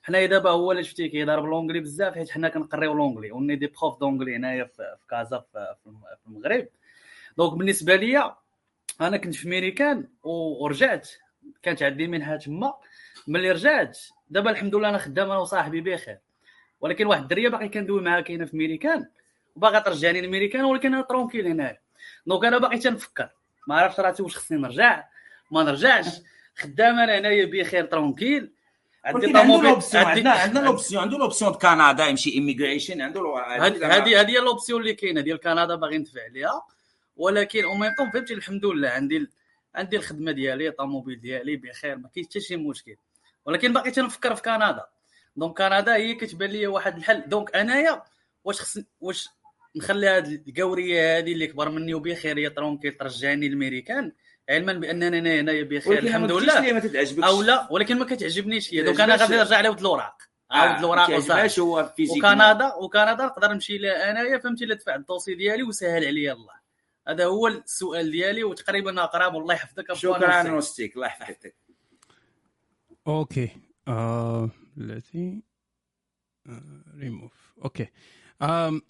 حنايا 0.07 0.27
دابا 0.27 0.49
هو 0.49 0.71
اللي 0.71 0.83
شفتي 0.83 1.09
كيضرب 1.09 1.45
l'anglais 1.45 1.79
بزاف 1.79 2.13
حيت 2.13 2.31
حنا 2.31 2.49
كنقريو 2.49 2.93
l'anglais. 2.93 3.31
و 3.31 3.39
on 3.39 3.55
est 3.55 3.61
des 3.61 3.67
profs 3.67 3.99
d'anglais 3.99 4.35
هنايا 4.35 4.63
في 4.63 4.95
كازا 5.09 5.45
في 5.53 5.75
المغرب. 6.27 6.67
donc 7.37 7.53
بالنسبة 7.53 7.95
ليا 7.95 8.35
أنا 9.01 9.17
كنت 9.17 9.35
في 9.35 9.49
ميريكان 9.49 10.07
ورجعت. 10.23 11.09
كانت 11.63 11.83
عندي 11.83 12.07
منها 12.07 12.37
تما. 12.37 12.73
ملي 13.27 13.51
رجعت 13.51 13.99
دابا 14.29 14.51
الحمد 14.51 14.75
لله 14.75 14.89
أنا 14.89 14.97
خدام 14.97 15.31
أنا 15.31 15.39
وصاحبي 15.39 15.81
بخير. 15.81 16.17
ولكن 16.81 17.05
واحد 17.05 17.21
الدرية 17.21 17.49
باقي 17.49 17.69
كندوي 17.69 18.01
معاها 18.01 18.21
كاينة 18.21 18.45
في 18.45 18.57
ميريكان 18.57 19.09
وباغا 19.55 19.79
ترجعني 19.79 20.21
لميريكان 20.21 20.63
ولكن 20.63 20.93
أنا 20.93 21.03
tranquille 21.03 21.47
هنايا. 21.47 21.79
donc 22.27 22.45
أنا 22.45 22.57
باقي 22.57 22.79
تنفكر. 22.79 23.29
ما 23.67 23.75
عرفتش 23.75 23.99
راسي 23.99 24.23
واش 24.23 24.37
خصني 24.37 24.57
نرجع. 24.57 25.03
ما 25.51 25.63
نرجعش. 25.63 26.05
خدام 26.55 26.99
أنا 26.99 27.19
هنايا 27.19 27.45
بخير 27.45 27.85
tranquille. 27.85 28.56
عنده 29.07 29.41
طوموبيل 29.41 29.67
عندي- 29.69 29.97
عندنا 29.97 30.31
عندنا 30.31 30.59
l'option 30.59 31.01
عنده 31.03 31.17
l'option 31.17 31.51
د 31.51 31.55
كندا 31.55 32.07
يمشي 32.07 32.29
immigration 32.33 33.01
عنده 33.01 33.21
هذه 33.59 34.21
هذه 34.21 34.29
هي 34.29 34.37
l'option 34.39 34.81
اللي 34.81 34.93
كاينة 34.93 35.21
ديال 35.21 35.39
كندا 35.39 35.75
باغي 35.75 35.97
ندفع 35.97 36.23
عليها. 36.23 36.61
ولكن 37.17 37.63
au 37.63 37.73
même 37.75 37.95
temps 37.97 38.11
فهمتي 38.11 38.33
الحمد 38.33 38.65
لله 38.65 38.89
عندي 38.89 39.27
عندي 39.75 39.97
الخدمة 39.97 40.31
ديالي 40.31 40.67
الطوموبيل 40.67 41.21
ديالي 41.21 41.55
بخير 41.55 41.97
ما 41.97 42.09
كاينش 42.15 42.27
حتى 42.29 42.39
شي 42.39 42.55
مشكل. 42.55 42.95
ولكن 43.45 43.73
باقي 43.73 43.91
تنفكر 43.91 44.35
في 44.35 44.41
كندا. 44.41 44.85
donc 45.35 45.57
كندا 45.57 45.95
هي 45.95 46.13
كتبان 46.15 46.49
لي 46.49 46.67
واحد 46.67 46.97
الحل. 46.97 47.23
donc 47.29 47.55
أنايا 47.55 48.03
واش 48.43 48.61
خص 48.61 48.77
واش 49.01 49.29
نخلي 49.75 50.07
هاد 50.07 50.43
الكاورية 50.47 51.17
هذه 51.17 51.33
اللي 51.33 51.47
كبر 51.47 51.69
مني 51.69 51.93
وبخير 51.93 52.37
هي 52.37 52.49
tranquille 52.49 52.91
ترجعني 52.91 53.49
للميريكان 53.49 54.11
علما 54.49 54.73
باننا 54.73 55.07
أنا 55.07 55.39
هنايا 55.39 55.63
بخير 55.63 55.97
الحمد 55.97 56.31
لله. 56.31 56.59
ليه 56.59 56.73
ما 56.73 56.79
تتعجبكش. 56.79 57.23
أو 57.23 57.41
لا 57.41 57.67
ولكن 57.71 57.99
ما 57.99 58.05
كتعجبنيش. 58.05 58.73
هي 58.73 58.79
ما 58.81 58.85
donc 58.85 59.01
أنا. 59.01 59.15
غادي 59.15 59.35
نرجع 59.35 59.57
عاود 59.57 59.79
الاوراق 59.79 60.17
آه، 60.51 60.55
عاود 60.55 60.95
تعجبهاش 60.97 61.51
وصافي. 61.51 61.61
هو 61.61 61.93
physiquement. 61.97 62.33
وكندا 62.33 62.73
وكندا 62.73 63.25
نقدر 63.25 63.53
نمشي 63.53 63.77
لها 63.77 64.11
أنايا 64.11 64.37
فهمتي؟ 64.37 64.65
لا 64.65 64.75
دفع 64.75 64.95
ال 64.95 65.00
dossier 65.00 65.35
ديالي 65.35 65.63
وسهل 65.63 66.05
عليا 66.05 66.33
الله. 66.33 66.53
هذا 67.07 67.25
هو 67.25 67.47
السؤال 67.47 68.11
ديالي 68.11 68.43
وتقريبا 68.43 69.03
أقرب. 69.03 69.33
والله 69.33 69.53
يحفظك 69.53 69.93
شكرا 69.93 70.43
نوستيك. 70.43 70.95
الله 70.95 71.07
يحفظك. 71.07 71.55
okay. 73.07 73.49
آه 73.87 74.49
التي 74.77 75.43
ريموف 76.97 77.53
أوكي. 77.63 77.87
آم. 78.41 78.81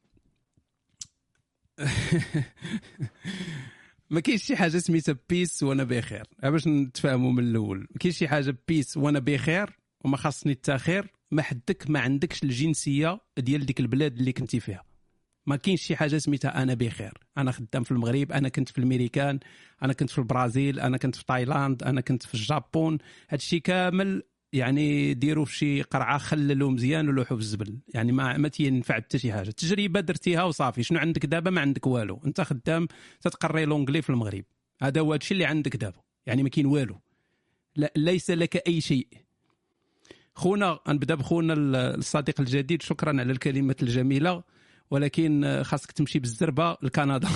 ما 4.09 4.19
كاينش 4.19 4.43
شي 4.43 4.55
حاجة 4.55 4.77
سميتها 4.77 5.17
لباس 5.29 5.63
وأنا 5.63 5.83
بخير. 5.83 6.23
باش 6.43 6.67
نتفاهموا 6.67 7.31
من 7.31 7.43
الأول؟ 7.43 7.79
ما 7.79 7.97
كاينش 7.99 8.17
شي 8.17 8.27
حاجة 8.27 8.57
لباس 8.67 8.97
وأنا 8.97 9.19
بخير 9.19 9.79
وما 10.05 10.17
خاصني 10.17 10.51
التاخير 10.51 11.11
ما 11.31 11.41
حدك 11.41 11.89
ما 11.89 11.99
عندكش 11.99 12.43
الجنسية 12.43 13.19
ديال 13.37 13.65
ديك 13.65 13.79
البلاد 13.79 14.17
اللي 14.17 14.33
كنتي 14.33 14.59
فيها. 14.59 14.83
ما 15.45 15.55
كاينش 15.55 15.81
شي 15.81 15.95
حاجة 15.95 16.17
سميتها 16.17 16.63
أنا 16.63 16.73
بخير. 16.73 17.13
أنا 17.37 17.51
خدام 17.51 17.83
في 17.83 17.91
المغرب 17.91 18.31
أنا 18.31 18.49
كنت 18.49 18.69
في 18.69 18.77
الميريكان 18.77 19.39
أنا 19.83 19.93
كنت 19.93 20.09
في 20.09 20.17
البرازيل 20.17 20.79
أنا 20.79 20.97
كنت 20.97 21.15
في 21.15 21.25
تايلاند 21.25 21.83
أنا 21.83 22.01
كنت 22.01 22.23
في 22.23 22.33
الجابون. 22.33 22.97
هادشي 23.29 23.59
كامل 23.59 24.23
يعني 24.53 25.13
ديروا 25.13 25.45
في 25.45 25.55
شي 25.55 25.81
قرعة 25.81 26.17
خللوا 26.17 26.71
مزيان 26.71 27.09
ولوحوا 27.09 27.37
في 27.37 27.43
الزبل. 27.43 27.79
يعني 27.93 28.11
ما 28.11 28.37
ما 28.37 28.47
تينفع 28.47 28.95
حتى 28.95 29.19
شي 29.19 29.33
حاجة. 29.33 29.51
تجربة 29.51 29.99
درتيها 29.99 30.43
وصافي. 30.43 30.83
شنو 30.83 30.99
عندك 30.99 31.25
دابا؟ 31.25 31.51
ما 31.51 31.61
عندك 31.61 31.87
والو. 31.87 32.21
انت 32.25 32.41
خدام 32.41 32.87
تتقري 33.21 33.65
l'anglais 33.65 34.01
في 34.01 34.09
المغرب. 34.09 34.43
هذا 34.81 35.01
هو 35.01 35.13
هادشي 35.13 35.33
اللي 35.33 35.45
عندك 35.45 35.75
دابا. 35.75 35.99
يعني 36.25 36.43
ما 36.43 36.49
كاين 36.49 36.65
والو. 36.65 36.99
لا 37.75 37.93
ليس 37.95 38.31
لك 38.31 38.67
أي 38.67 38.81
شيء. 38.81 39.07
خونا 40.33 40.79
نبدأ 40.87 41.15
بخونا 41.15 41.53
الصديق 41.57 42.41
الجديد. 42.41 42.81
شكرا 42.81 43.09
على 43.09 43.31
الكلمات 43.31 43.83
الجميلة. 43.83 44.43
ولكن 44.91 45.43
آه، 45.43 45.63
خاصك 45.63 45.91
تمشي 45.91 46.19
بالزربة 46.19 46.77
لكندا. 46.81 47.27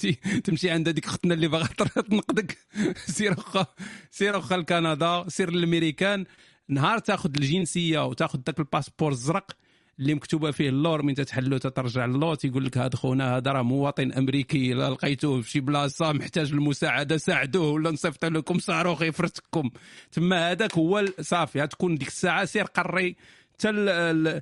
تمشي 0.44 0.70
عند 0.70 0.88
هذيك 0.88 1.06
اختنا 1.06 1.34
اللي 1.34 1.48
باغا 1.48 1.66
تنقدك. 1.66 2.58
سير 3.16 3.32
اخا 3.32 3.66
سير 4.10 4.38
اخا 4.38 4.56
لكندا. 4.56 5.24
سير 5.28 5.50
للأمريكان. 5.50 6.24
نهار 6.68 6.98
تاخذ 6.98 7.30
الجنسية 7.36 8.06
وتاخذ 8.06 8.38
ذاك 8.46 8.58
الباسبور 8.58 9.12
الزرق 9.12 9.56
اللي 9.98 10.14
مكتوبة 10.14 10.50
فيه 10.50 10.68
اللور 10.68 11.02
من 11.02 11.14
تتحلو 11.14 11.58
تترجع 11.58 12.04
اللور 12.04 12.34
تيقول 12.34 12.64
لك 12.64 12.78
هذا 12.78 12.96
خونا 12.96 13.36
هذا 13.36 13.52
راه 13.52 13.62
مواطن 13.62 14.12
أمريكي 14.12 14.72
لا 14.72 14.90
لقيتوه 14.90 15.40
في 15.40 15.50
شي 15.50 15.60
بلاصة 15.60 16.12
محتاج 16.12 16.52
المساعده 16.52 17.16
ساعدوه 17.16 17.70
ولا 17.70 17.90
نصيفط 17.90 18.24
لكم 18.24 18.58
صاروخ 18.58 19.02
يفرتكم. 19.02 19.70
تما 20.12 20.50
هذاك 20.50 20.74
هو 20.74 21.04
صافي 21.20 21.66
تكون 21.66 21.94
ديك 21.94 22.08
الساعة 22.08 22.44
سير 22.44 22.64
قري. 22.64 23.16
حتى 23.52 23.70
ال- 23.70 23.88
ال- 23.88 24.40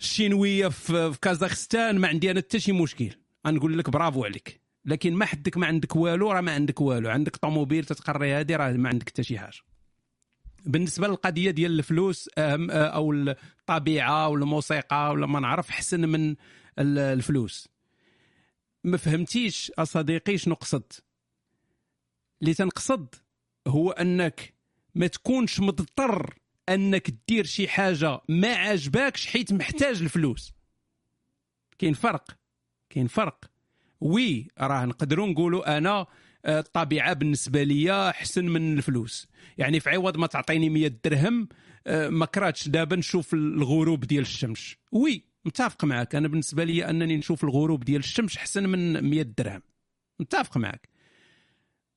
الشينوية 0.00 0.68
في 0.68 1.12
في 1.12 1.20
كازاخستان 1.20 1.98
ما 1.98 2.08
عندي 2.08 2.30
أنا 2.30 2.40
حتى 2.40 2.60
شي 2.60 2.72
مشكل. 2.72 3.10
غنقول 3.46 3.78
لك 3.78 3.90
برافو 3.90 4.24
عليك. 4.24 4.60
لكن 4.84 5.14
ما 5.14 5.24
حدك 5.26 5.56
ما 5.56 5.66
عندك 5.66 5.96
والو 5.96 6.32
راه 6.32 6.40
ما 6.40 6.52
عندك 6.52 6.80
والو. 6.80 7.10
عندك 7.10 7.36
طوموبيل 7.36 7.84
تتقري 7.84 8.34
هذه 8.34 8.56
راه 8.56 8.72
ما 8.72 8.88
عندك 8.88 9.08
حتى 9.08 9.22
شي 9.22 9.38
حاجة. 9.38 9.73
بالنسبة 10.64 11.08
للقضية 11.08 11.50
ديال 11.50 11.78
الفلوس 11.78 12.30
أهم 12.38 12.70
أو 12.70 13.12
الطبيعة 13.12 14.28
ولا 14.28 14.42
الموسيقى 14.42 15.10
ولا 15.10 15.26
ما 15.26 15.40
نعرف 15.40 15.68
احسن 15.70 16.08
من 16.08 16.30
ال- 16.78 16.98
الفلوس. 16.98 17.68
ما 18.84 18.96
فهمتيش 18.96 19.72
اصديقي 19.78 20.38
شنو 20.38 20.54
قصدت 20.54 21.04
اللي 22.42 22.54
تنقصد 22.54 23.14
هو 23.66 23.90
أنك 23.90 24.54
ما 24.94 25.06
تكونش 25.06 25.60
مضطر 25.60 26.34
أنك 26.68 27.10
دير 27.28 27.44
شي 27.44 27.68
حاجة 27.68 28.20
ما 28.28 28.48
عجباكش 28.54 29.26
حيت 29.26 29.52
محتاج 29.52 30.02
الفلوس. 30.02 30.52
كاين 31.78 31.94
فرق 31.94 32.36
كاين 32.90 33.06
فرق. 33.06 33.44
oui 34.00 34.48
راه 34.58 34.84
نقدروا 34.84 35.26
نقولوا 35.26 35.78
أنا 35.78 35.90
آه، 35.90 36.06
الطبيعه 36.46 37.12
بالنسبة 37.12 37.62
لي 37.62 38.10
أحسن 38.10 38.44
من 38.44 38.78
الفلوس. 38.78 39.28
يعني 39.58 39.80
في 39.80 39.90
عوض 39.90 40.16
ما 40.16 40.26
تعطيني 40.26 40.68
100 40.68 40.88
درهم 41.04 41.48
آه، 41.86 42.08
ما 42.08 42.26
كرهتش 42.26 42.68
دابا 42.68 42.96
نشوف 42.96 43.34
الغروب 43.34 44.04
ديال 44.04 44.22
الشمس. 44.22 44.74
oui 44.92 45.24
متفق 45.44 45.84
معك 45.84 46.14
أنا 46.14 46.28
بالنسبة 46.28 46.64
لي 46.64 46.90
أنني 46.90 47.16
نشوف 47.16 47.44
الغروب 47.44 47.84
ديال 47.84 47.98
الشمس 48.00 48.36
أحسن 48.36 48.68
من 48.68 49.10
100 49.10 49.22
درهم. 49.22 49.62
متفق 50.20 50.56
معك 50.56 50.88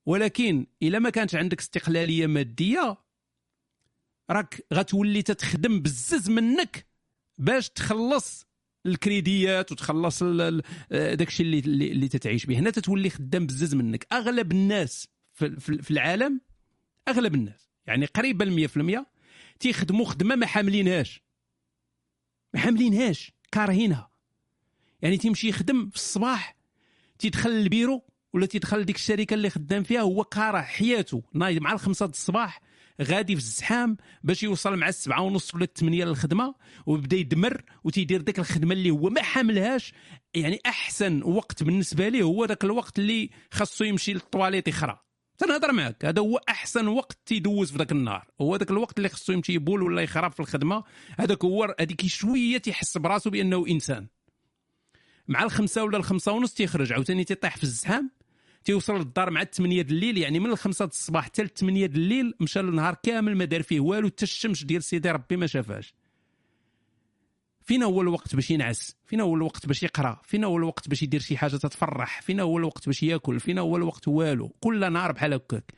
ولكن 0.06 0.66
إلا 0.82 0.98
ما 0.98 1.10
كانت 1.10 1.34
عندك 1.34 1.58
استقلالية 1.60 2.26
مادية 2.26 2.96
راك 4.30 4.66
غتولي 4.74 5.22
تتخدم 5.22 5.80
بزز 5.80 6.30
منك 6.30 6.86
باش 7.38 7.68
تخلص 7.68 8.47
الكريديات 8.86 9.72
وتخلص 9.72 10.22
داكشي 10.90 11.42
اللي 11.42 11.58
اللي 11.90 12.08
تتعيش 12.08 12.46
به. 12.46 12.58
هنا 12.58 12.70
تتولي 12.70 13.10
خدام 13.10 13.46
بزز 13.46 13.74
منك. 13.74 14.06
أغلب 14.12 14.52
الناس 14.52 15.08
في, 15.34 15.90
العالم 15.90 16.40
أغلب 17.08 17.34
الناس 17.34 17.70
يعني 17.86 18.06
قريبا 18.06 18.68
100% 19.00 19.04
تيخدموا 19.60 20.04
خدمة 20.04 20.36
ما 20.36 20.46
حاملينهاش. 20.46 21.22
ما 22.54 22.60
حاملينهاش 22.60 23.32
كارهينها. 23.52 24.10
يعني 25.02 25.16
تيمشي 25.16 25.48
يخدم 25.48 25.90
في 25.90 25.96
الصباح 25.96 26.56
تيدخل 27.18 27.50
البيرو 27.50 28.02
ولا 28.32 28.46
تيدخل 28.46 28.84
ديك 28.84 28.96
الشركة 28.96 29.34
اللي 29.34 29.50
خدام 29.50 29.82
فيها 29.82 30.00
هو 30.00 30.24
كاره 30.24 30.60
حياته. 30.60 31.22
نايض 31.34 31.62
مع 31.62 31.72
الخمسة 31.72 32.06
الصباح 32.06 32.60
غادي 33.02 33.36
في 33.36 33.42
الزحام 33.42 33.96
باش 34.22 34.42
يوصل 34.42 34.76
مع 34.76 34.88
السبعة 34.88 35.22
ونص 35.22 35.54
ولا 35.54 35.64
الثمانية 35.64 36.04
للخدمة 36.04 36.54
وبدا 36.86 37.16
يدمر 37.16 37.62
وتيدير 37.84 38.20
ديك 38.20 38.38
الخدمة 38.38 38.72
اللي 38.72 38.90
هو 38.90 39.10
ما 39.10 39.22
حاملهاش. 39.22 39.92
يعني 40.34 40.60
أحسن 40.66 41.22
وقت 41.22 41.62
بالنسبة 41.62 42.08
ليه 42.08 42.22
هو 42.22 42.44
ذاك 42.44 42.64
الوقت 42.64 42.98
اللي 42.98 43.30
خاصو 43.52 43.84
يمشي 43.84 44.12
للطواليت 44.12 44.68
يخرى. 44.68 44.98
تنهضر 45.38 45.72
معك 45.72 46.04
هذا 46.04 46.20
هو 46.22 46.40
أحسن 46.48 46.88
وقت 46.88 47.18
تيدوز 47.26 47.72
في 47.72 47.78
ذاك 47.78 47.92
النهار. 47.92 48.26
هو 48.40 48.56
ذاك 48.56 48.70
الوقت 48.70 48.98
اللي 48.98 49.08
خصو 49.08 49.32
يمشي 49.32 49.52
يبول 49.52 49.82
ولا 49.82 50.02
يخرى 50.02 50.32
في 50.32 50.40
الخدمة. 50.40 50.84
هذاك 51.18 51.44
هو 51.44 51.74
هذيك 51.80 52.06
شوية 52.06 52.58
تيحس 52.58 52.98
براسو 52.98 53.30
بأنه 53.30 53.66
إنسان. 53.68 54.06
مع 55.28 55.42
الخمسة 55.42 55.84
ولا 55.84 55.96
الخمسة 55.96 56.32
ونص 56.32 56.54
تيخرج 56.54 56.92
عاوتاني 56.92 57.24
تيطيح 57.24 57.56
في 57.56 57.62
الزحام. 57.62 58.10
تيوصل 58.68 58.96
للدار 58.96 59.30
مع 59.30 59.44
8 59.44 59.82
د 59.82 59.90
الليل 59.90 60.18
يعني 60.18 60.40
من 60.40 60.50
الخمسة 60.50 60.84
د 60.84 60.88
الصباح 60.88 61.24
حتى 61.24 61.42
ل 61.42 61.48
8 61.48 61.86
د 61.86 61.96
الليل 61.96 62.34
مشى 62.40 62.60
النهار 62.60 62.96
كامل 63.02 63.36
ما 63.36 63.44
دار 63.44 63.62
فيه 63.62 63.80
والو 63.80 64.08
حتى 64.08 64.22
الشمس 64.22 64.64
ديال 64.64 64.82
سيدي 64.82 65.10
ربي 65.10 65.36
ما 65.36 65.46
شافهاش. 65.46 65.94
فينا 67.62 67.86
هو 67.86 68.00
الوقت 68.00 68.34
باش 68.34 68.50
ينعس 68.50 68.96
فينا 69.06 69.22
هو 69.22 69.34
الوقت 69.34 69.66
باش 69.66 69.82
يقرا 69.82 70.20
فينا 70.24 70.46
هو 70.46 70.56
الوقت 70.56 70.88
باش 70.88 71.02
يدير 71.02 71.20
شي 71.20 71.36
حاجة 71.36 71.56
تتفرح 71.56 72.22
فينا 72.22 72.42
هو 72.42 72.58
الوقت 72.58 72.86
باش 72.86 73.02
ياكل 73.02 73.40
فينا 73.40 73.60
هو 73.60 73.76
الوقت 73.76 74.08
والو. 74.08 74.48
كل 74.60 74.92
نهار 74.92 75.12
بحال 75.12 75.32
هكاك. 75.34 75.72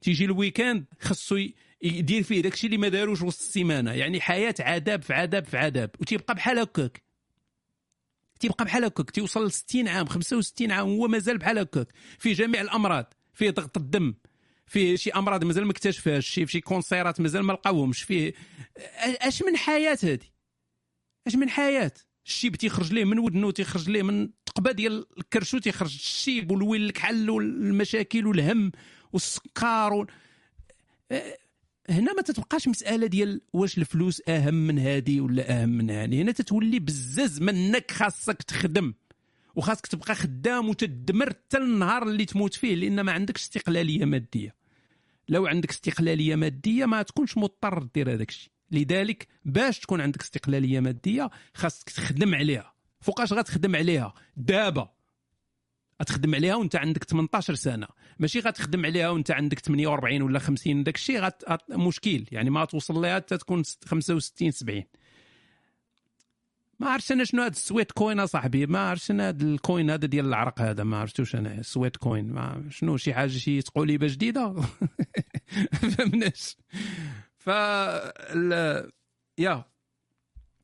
تيجي 0.00 0.24
ال 0.24 0.32
weekend 0.32 0.84
خصو 1.00 1.38
يدير 1.82 2.22
فيه 2.22 2.40
داكشي 2.42 2.66
اللي 2.66 2.78
ما 2.78 2.88
داروش 2.88 3.22
وسط 3.22 3.40
السيمانة 3.40 3.92
يعني 3.92 4.20
حياة 4.20 4.54
عذاب 4.60 5.02
في 5.02 5.14
عذاب 5.14 5.44
في 5.44 5.56
عذاب 5.56 5.90
وتيبقى 6.00 6.34
بحال 6.34 6.58
هكاك. 6.58 7.02
تيبقى 8.42 8.64
بحال 8.64 8.84
هكاك 8.84 9.10
تيوصل 9.10 9.46
ل 9.46 9.52
60 9.52 9.88
عام 9.88 10.06
65 10.06 10.70
عام 10.70 10.88
هو 10.88 11.08
مازال 11.08 11.38
بحال 11.38 11.58
هكاك. 11.58 11.88
في 12.18 12.32
جميع 12.32 12.60
الأمراض 12.60 13.14
فيه 13.34 13.50
ضغط 13.50 13.76
الدم 13.76 14.14
فيه 14.66 14.96
شي 14.96 15.10
أمراض 15.10 15.44
مازال 15.44 15.64
ما 15.64 15.70
اكتشفهاش 15.72 16.28
شي 16.28 16.46
شي 16.46 16.60
cancer 16.60 17.11
ات 17.11 17.20
مازال 17.20 17.42
ما 17.42 17.52
لقاوهمش 17.52 18.02
فيه 18.02 18.32
أش 19.20 19.42
من 19.42 19.56
حياة 19.56 19.98
هذه 20.02 20.18
أش 21.26 21.34
من 21.34 21.48
حياة؟ 21.48 21.92
الشيب 22.26 22.56
تيخرج 22.56 22.92
ليه 22.92 23.04
من 23.04 23.18
ودنو 23.18 23.50
تيخرج 23.50 23.90
ليه 23.90 24.02
من 24.02 24.22
التقبة 24.22 24.72
ديال 24.72 25.06
الكرشو 25.18 25.58
تيخرج 25.58 25.94
الشيب 25.94 26.50
والويل 26.50 26.82
الكحل 26.84 27.30
والمشاكل 27.30 28.26
والهم 28.26 28.72
والسكر 29.12 29.92
و... 29.92 30.06
هنا 31.90 32.12
ما 32.12 32.22
تتبقاش 32.22 32.68
مسألة 32.68 33.06
ديال 33.06 33.40
واش 33.52 33.78
الفلوس 33.78 34.22
أهم 34.28 34.54
من 34.54 34.78
هادي 34.78 35.20
ولا 35.20 35.62
أهم 35.62 35.68
من 35.68 35.90
هاني. 35.90 36.22
هنا 36.22 36.32
تتولي 36.32 36.78
بزاز 36.78 37.42
منك 37.42 37.90
خاصك 37.90 38.42
تخدم 38.42 38.94
وخاصك 39.54 39.86
تبقى 39.86 40.14
خدام 40.14 40.68
وتدمر 40.68 41.28
حتى 41.30 41.58
النهار 41.58 42.02
اللي 42.02 42.24
تموت 42.24 42.54
فيه 42.54 42.74
لأن 42.74 43.00
ما 43.00 43.12
عندكش 43.12 43.42
استقلالية 43.42 44.04
مادية. 44.04 44.54
لو 45.28 45.46
عندك 45.46 45.70
استقلالية 45.70 46.36
مادية 46.36 46.86
ما 46.86 47.02
تكونش 47.02 47.36
مضطر 47.38 47.82
دير 47.94 48.12
هذاك 48.12 48.28
الشيء. 48.28 48.52
لذلك 48.70 49.28
باش 49.44 49.78
تكون 49.78 50.00
عندك 50.00 50.20
استقلالية 50.20 50.80
مادية 50.80 51.30
خاصك 51.54 51.90
تخدم 51.90 52.34
عليها. 52.34 52.72
فوقاش 53.00 53.32
غتخدم 53.32 53.76
عليها؟ 53.76 54.14
دابا. 54.36 54.92
غتخدم 56.02 56.34
عليها 56.34 56.54
وانت 56.54 56.76
عندك 56.76 57.04
18 57.04 57.54
سنة. 57.54 57.86
ماشي 58.18 58.40
غتخدم 58.40 58.86
عليها 58.86 59.08
وانت 59.10 59.30
عندك 59.30 59.58
48 59.58 60.22
ولا 60.22 60.38
50 60.38 60.82
داك 60.84 60.94
الشيء 60.96 61.20
غت... 61.20 61.44
مشكل. 61.70 62.24
يعني 62.32 62.50
ما 62.50 62.64
توصل 62.64 62.94
لها 62.94 63.14
حتى 63.14 63.36
تكون 63.38 63.62
ست- 63.62 63.84
65 63.88 64.50
70 64.50 64.82
ما 66.80 66.88
عرفتش 66.90 67.12
أنا 67.12 67.24
شنو 67.24 67.42
هذا 67.42 67.50
ال 67.50 67.92
Sweatcoin 67.92 68.20
أصاحبي. 68.20 68.66
ما 68.66 68.78
عرفتش 68.78 69.10
أنا 69.10 69.28
هذا 69.28 69.44
ال 69.44 69.53
coin 69.53 69.90
هذا 69.90 70.06
ديال 70.06 70.26
العرق 70.26 70.60
هذا. 70.60 70.84
ما 70.84 70.96
عرفتوش 70.96 71.36
أنا. 71.36 71.58
ال 71.58 71.96
Sweatcoin. 71.96 72.32
ما 72.32 72.64
شنو 72.70 72.96
شي 72.96 73.14
حاجة 73.14 73.30
شي 73.30 73.62
تقوليبة 73.62 74.06
جديدة؟ 74.06 74.54
فهمناش. 75.96 76.56
ف 77.36 77.50
ال- 77.50 78.90
يا. 79.38 79.64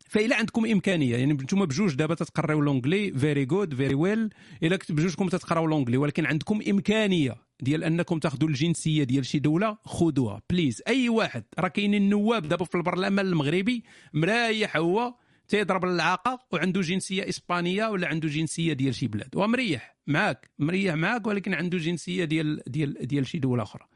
فإلا 0.08 0.36
عندكم 0.36 0.66
إمكانية. 0.66 1.16
يعني 1.16 1.32
نتوما 1.32 1.64
بجوج 1.64 1.94
دابا 1.94 2.14
تتقراو 2.14 2.60
l'anglais 2.60 3.12
very 3.12 3.44
good 3.44 3.74
very 3.74 3.94
well 3.94 4.30
الا 4.62 4.78
بجوجكم 4.88 5.28
تتقراو 5.28 5.66
l'anglais 5.66 5.96
ولكن 5.96 6.26
عندكم 6.26 6.60
إمكانية 6.68 7.36
ديال 7.60 7.84
أنكم 7.84 8.18
تاخذوا 8.18 8.48
الجنسية 8.48 9.04
ديال 9.04 9.26
شي 9.26 9.38
دولة 9.38 9.78
خذوها 9.84 10.42
please 10.50 10.82
أي 10.88 11.08
واحد. 11.08 11.44
راه 11.58 11.68
كاينين 11.68 12.02
النواب 12.02 12.48
دابا 12.48 12.64
في 12.64 12.74
البرلمان 12.74 13.26
المغربي 13.26 13.84
مريح 14.14 14.76
هو 14.76 15.14
تيضرب 15.48 15.84
العاقه 15.84 16.38
وعنده 16.52 16.80
جنسية 16.80 17.28
إسبانية 17.28 17.86
ولا 17.86 18.08
عنده 18.08 18.28
جنسية 18.28 18.72
ديال 18.72 18.94
شي 18.94 19.06
بلاد. 19.06 19.36
ومريح 19.36 19.96
معاك 20.06 20.50
مريح 20.58 20.94
معاك 20.94 21.26
ولكن 21.26 21.54
عنده 21.54 21.78
جنسية 21.78 22.24
ديال 22.24 22.62
ديال 22.66 23.06
ديال 23.06 23.26
شي 23.26 23.38
دولة 23.38 23.62
أخرى. 23.62 23.86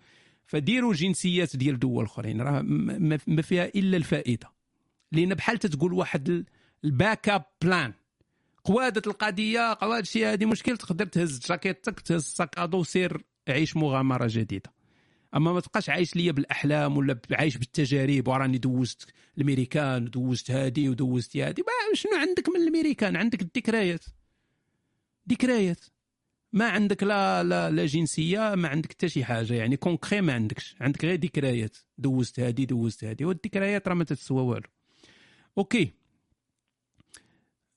فديروا 0.47 0.95
جنسيات 0.95 1.57
ديال 1.57 1.79
دول 1.79 2.05
أخرين. 2.05 2.41
راه 2.41 2.63
ما 3.27 3.43
فيها 3.43 3.65
إلا 3.65 3.97
الفائدة. 3.97 4.62
لأن 5.13 5.35
بحال 5.35 5.59
تتقول 5.59 5.93
واحد 5.93 6.29
ال- 6.29 6.47
ال 6.85 7.29
backup 7.29 7.45
plan. 7.63 7.93
قوادة 8.65 9.03
القضية 9.07 9.75
قواده 9.75 10.05
شي 10.05 10.27
هذه 10.27 10.45
مشكل 10.45 10.77
تقدر 10.77 11.07
تهز 11.07 11.41
جاكيتك 11.49 12.01
تهز 12.01 12.23
sac 12.25 12.48
à 12.48 12.56
dos 12.56 12.79
وسير 12.79 13.25
عيش 13.49 13.77
مغامرة 13.77 14.27
جديدة. 14.31 14.73
أما 15.37 15.53
ما 15.53 15.61
تبقاش 15.61 15.91
عايش 15.91 16.17
ليا 16.17 16.33
بالأحلام 16.33 16.97
ولا 16.97 17.21
عايش 17.33 17.57
بالتجارب 17.57 18.29
وراني 18.29 18.59
دوزت 18.59 19.11
الأمريكان 19.39 20.05
ودوزت 20.05 20.51
هادي 20.51 20.89
ودوزت 20.89 21.37
هادي. 21.37 21.63
شنو 21.95 22.13
عندك 22.17 22.49
من 22.49 22.57
الأمريكان؟ 22.57 23.17
عندك 23.17 23.43
الذكريات 23.43 24.05
ذكريات 25.31 25.85
ما 26.53 26.69
عندك 26.69 27.03
لا 27.03 27.43
لا 27.43 27.71
لا 27.71 27.87
جنسية 27.87 28.55
ما 28.55 28.69
عندك 28.69 28.93
حتى 28.93 29.09
شي 29.09 29.25
حاجة. 29.25 29.55
يعني 29.55 29.77
concret 29.77 30.21
ما 30.21 30.33
عندكش. 30.33 30.77
عندك 30.81 31.05
غير 31.05 31.21
ذكريات 31.21 31.77
دوزت 31.99 32.41
هادي 32.41 32.67
دوزت 32.67 33.05
هادي. 33.05 33.25
والذكريات 33.25 33.89
راه 33.89 33.95
ما 33.95 34.05
تتسوى 34.05 34.43
والو. 34.43 34.69
Okay. 35.59 35.93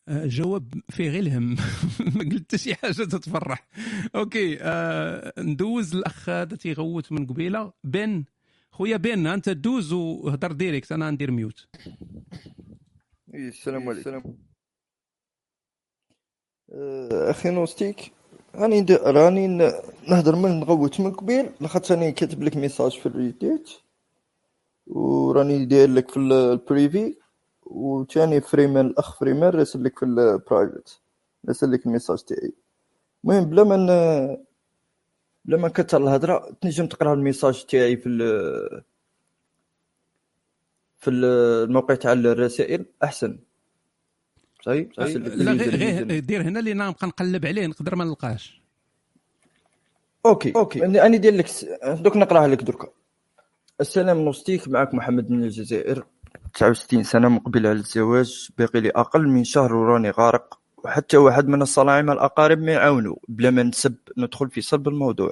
آه، 0.08 0.26
جواب 0.26 0.74
فيه 0.90 1.10
غير 1.10 1.20
الهم. 1.20 1.56
ما 2.16 2.24
قلت 2.32 2.42
حتى 2.44 2.58
شي 2.58 2.76
حاجة 2.76 2.92
تتفرح. 2.94 3.68
Okay 4.16 4.58
آه 4.62 5.34
ندوز 5.40 5.96
الأخ 5.96 6.30
هذا 6.30 6.56
تيغوت 6.56 7.12
من 7.12 7.28
قبيلة. 7.28 7.74
بن 7.84 8.24
خويا 8.72 8.98
بن 8.98 9.28
أنت 9.28 9.50
دوز 9.50 9.94
وهضر 9.94 10.52
direct 10.52 10.92
أنا 10.92 11.12
ندير 11.12 11.32
mute. 11.32 11.68
إيه، 13.34 13.48
السلام 13.50 13.90
عليكم. 13.90 14.36
آه، 16.74 17.32
أخي 17.32 17.50
نوستيك 17.50 18.12
راني 18.56 18.86
راني 18.92 19.48
نهضر 20.10 20.36
من 20.36 20.60
نغوت 20.60 21.00
من 21.02 21.12
قبيل 21.12 21.50
لاخاطش 21.62 21.92
راني 21.92 22.12
كاتب 22.12 22.44
لك 22.44 22.58
message 22.58 23.00
في 23.00 23.06
ال 23.06 23.15
Reddit 23.15 23.70
وراني 24.88 25.66
داير 25.66 25.90
لك 25.90 26.12
في 26.12 26.18
ال- 26.18 26.34
privé 26.34 27.16
وثاني 27.66 28.42
فريمان 28.42 28.86
الأخ 28.86 29.20
فريمان 29.20 29.50
راسل 29.50 29.84
لك 29.84 30.00
في 30.00 30.06
ال 30.06 30.18
private 30.18 31.02
راسل 31.48 31.72
لك 31.72 31.86
ال 31.86 31.90
message 31.90 32.24
تاعي. 32.24 32.54
المهم 33.24 33.44
بلا 33.50 33.64
ما 33.64 33.76
بلا 35.46 35.58
ما 35.58 35.68
نكثر 35.68 35.98
الهضرة 36.04 36.58
تنجم 36.62 36.88
تقرأ 36.88 37.14
ال 37.14 37.20
message 37.20 37.66
تاعي 37.66 37.98
في 37.98 38.10
ال- 38.10 38.84
في 40.98 41.10
ال- 41.10 41.26
الموقع 41.70 41.96
تاع 41.96 42.14
الرسائل. 42.14 42.86
أحسن. 43.04 43.40
صحيح؟ 44.62 44.88
راسل 45.00 45.24
لك 45.26 45.32
لا 45.32 45.52
غير 45.52 45.76
غير 45.76 46.20
دير 46.20 46.42
هنا 46.42 46.60
اللي 46.60 46.72
أنا 46.72 46.90
نبقى 46.90 47.08
نقلب 47.08 47.46
عليه 47.46 47.68
نقدر 47.68 47.96
ما 47.96 48.06
نلقاش. 48.06 48.62
Okay. 50.26 50.54
Okay. 50.56 50.86
أنا 50.86 51.08
ندير 51.08 51.34
لك 51.34 51.48
دوك 52.02 52.18
نقراها 52.18 52.48
لك 52.48 52.64
دركا. 52.64 52.88
السلام 53.82 54.18
نوستيك 54.20 54.68
معك 54.68 54.94
محمد 54.94 55.30
من 55.32 55.44
الجزائر. 55.44 56.06
69 56.54 57.04
سنة 57.04 57.30
مقبل 57.30 57.68
على 57.68 57.80
الزواج 57.80 58.50
باقي 58.58 58.82
لي 58.82 58.90
أقل 58.90 59.28
من 59.28 59.44
شهر 59.44 59.76
وراني 59.76 60.10
غارق. 60.10 60.60
وحتى 60.78 61.18
واحد 61.18 61.48
من 61.48 61.62
الصلاعمة 61.62 62.14
الأقارب 62.14 62.60
ما 62.60 62.72
يعاونوا 62.72 63.16
بلا 63.28 63.50
ما 63.52 63.64
نسب 63.64 63.96
ندخل 64.18 64.50
في 64.50 64.62
صلب 64.62 64.88
الموضوع. 64.88 65.32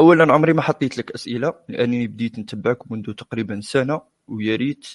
أولا 0.00 0.32
عمري 0.32 0.52
ما 0.52 0.62
حطيت 0.62 0.98
لك 0.98 1.10
أسئلة 1.10 1.54
لأنني 1.68 2.06
بديت 2.06 2.38
نتبعك 2.38 2.92
منذ 2.92 3.12
تقريبا 3.12 3.60
سنة 3.60 4.00
ويا 4.28 4.56
ريت 4.56 4.86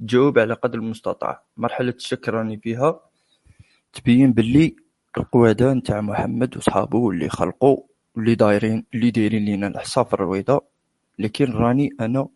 تجاوب 0.00 0.38
على 0.38 0.54
قدر 0.54 0.78
المستطاع. 0.78 1.42
مرحلة 1.56 1.94
الشك 1.96 2.28
راني 2.28 2.56
فيها. 2.56 3.00
تبين 3.92 4.32
باللي 4.32 4.76
القوادة 5.18 5.72
نتاع 5.72 6.00
محمد 6.00 6.56
وصحابه 6.56 6.98
واللي 6.98 7.28
خلقوا 7.28 7.78
واللي 8.14 8.34
دايرين 8.34 8.86
اللي 8.94 9.10
دايرين 9.10 9.44
لينا 9.44 9.66
الحصى 9.66 10.04
في 10.04 10.14
الرويضة. 10.14 10.64
لكن 11.18 11.52
راني 11.52 11.90
أنا 12.00 12.28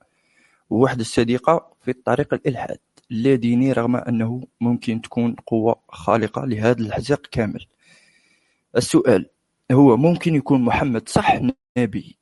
وواحد 0.71 1.01
الصديقة 1.01 1.73
في 1.81 1.93
طريق 1.93 2.35
الإلحاد 2.35 2.79
لا 3.11 3.35
ديني 3.35 3.73
رغم 3.73 3.97
أنه 3.97 4.47
ممكن 4.61 5.01
تكون 5.01 5.35
قوة 5.47 5.81
خالقة 5.89 6.45
لهذا 6.45 6.81
الحزق 6.81 7.27
كامل. 7.27 7.67
السؤال 8.77 9.31
هو 9.73 9.97
ممكن 9.97 10.35
يكون 10.35 10.63
محمد 10.63 11.09
صح 11.09 11.41
نبي؟ 11.79 12.19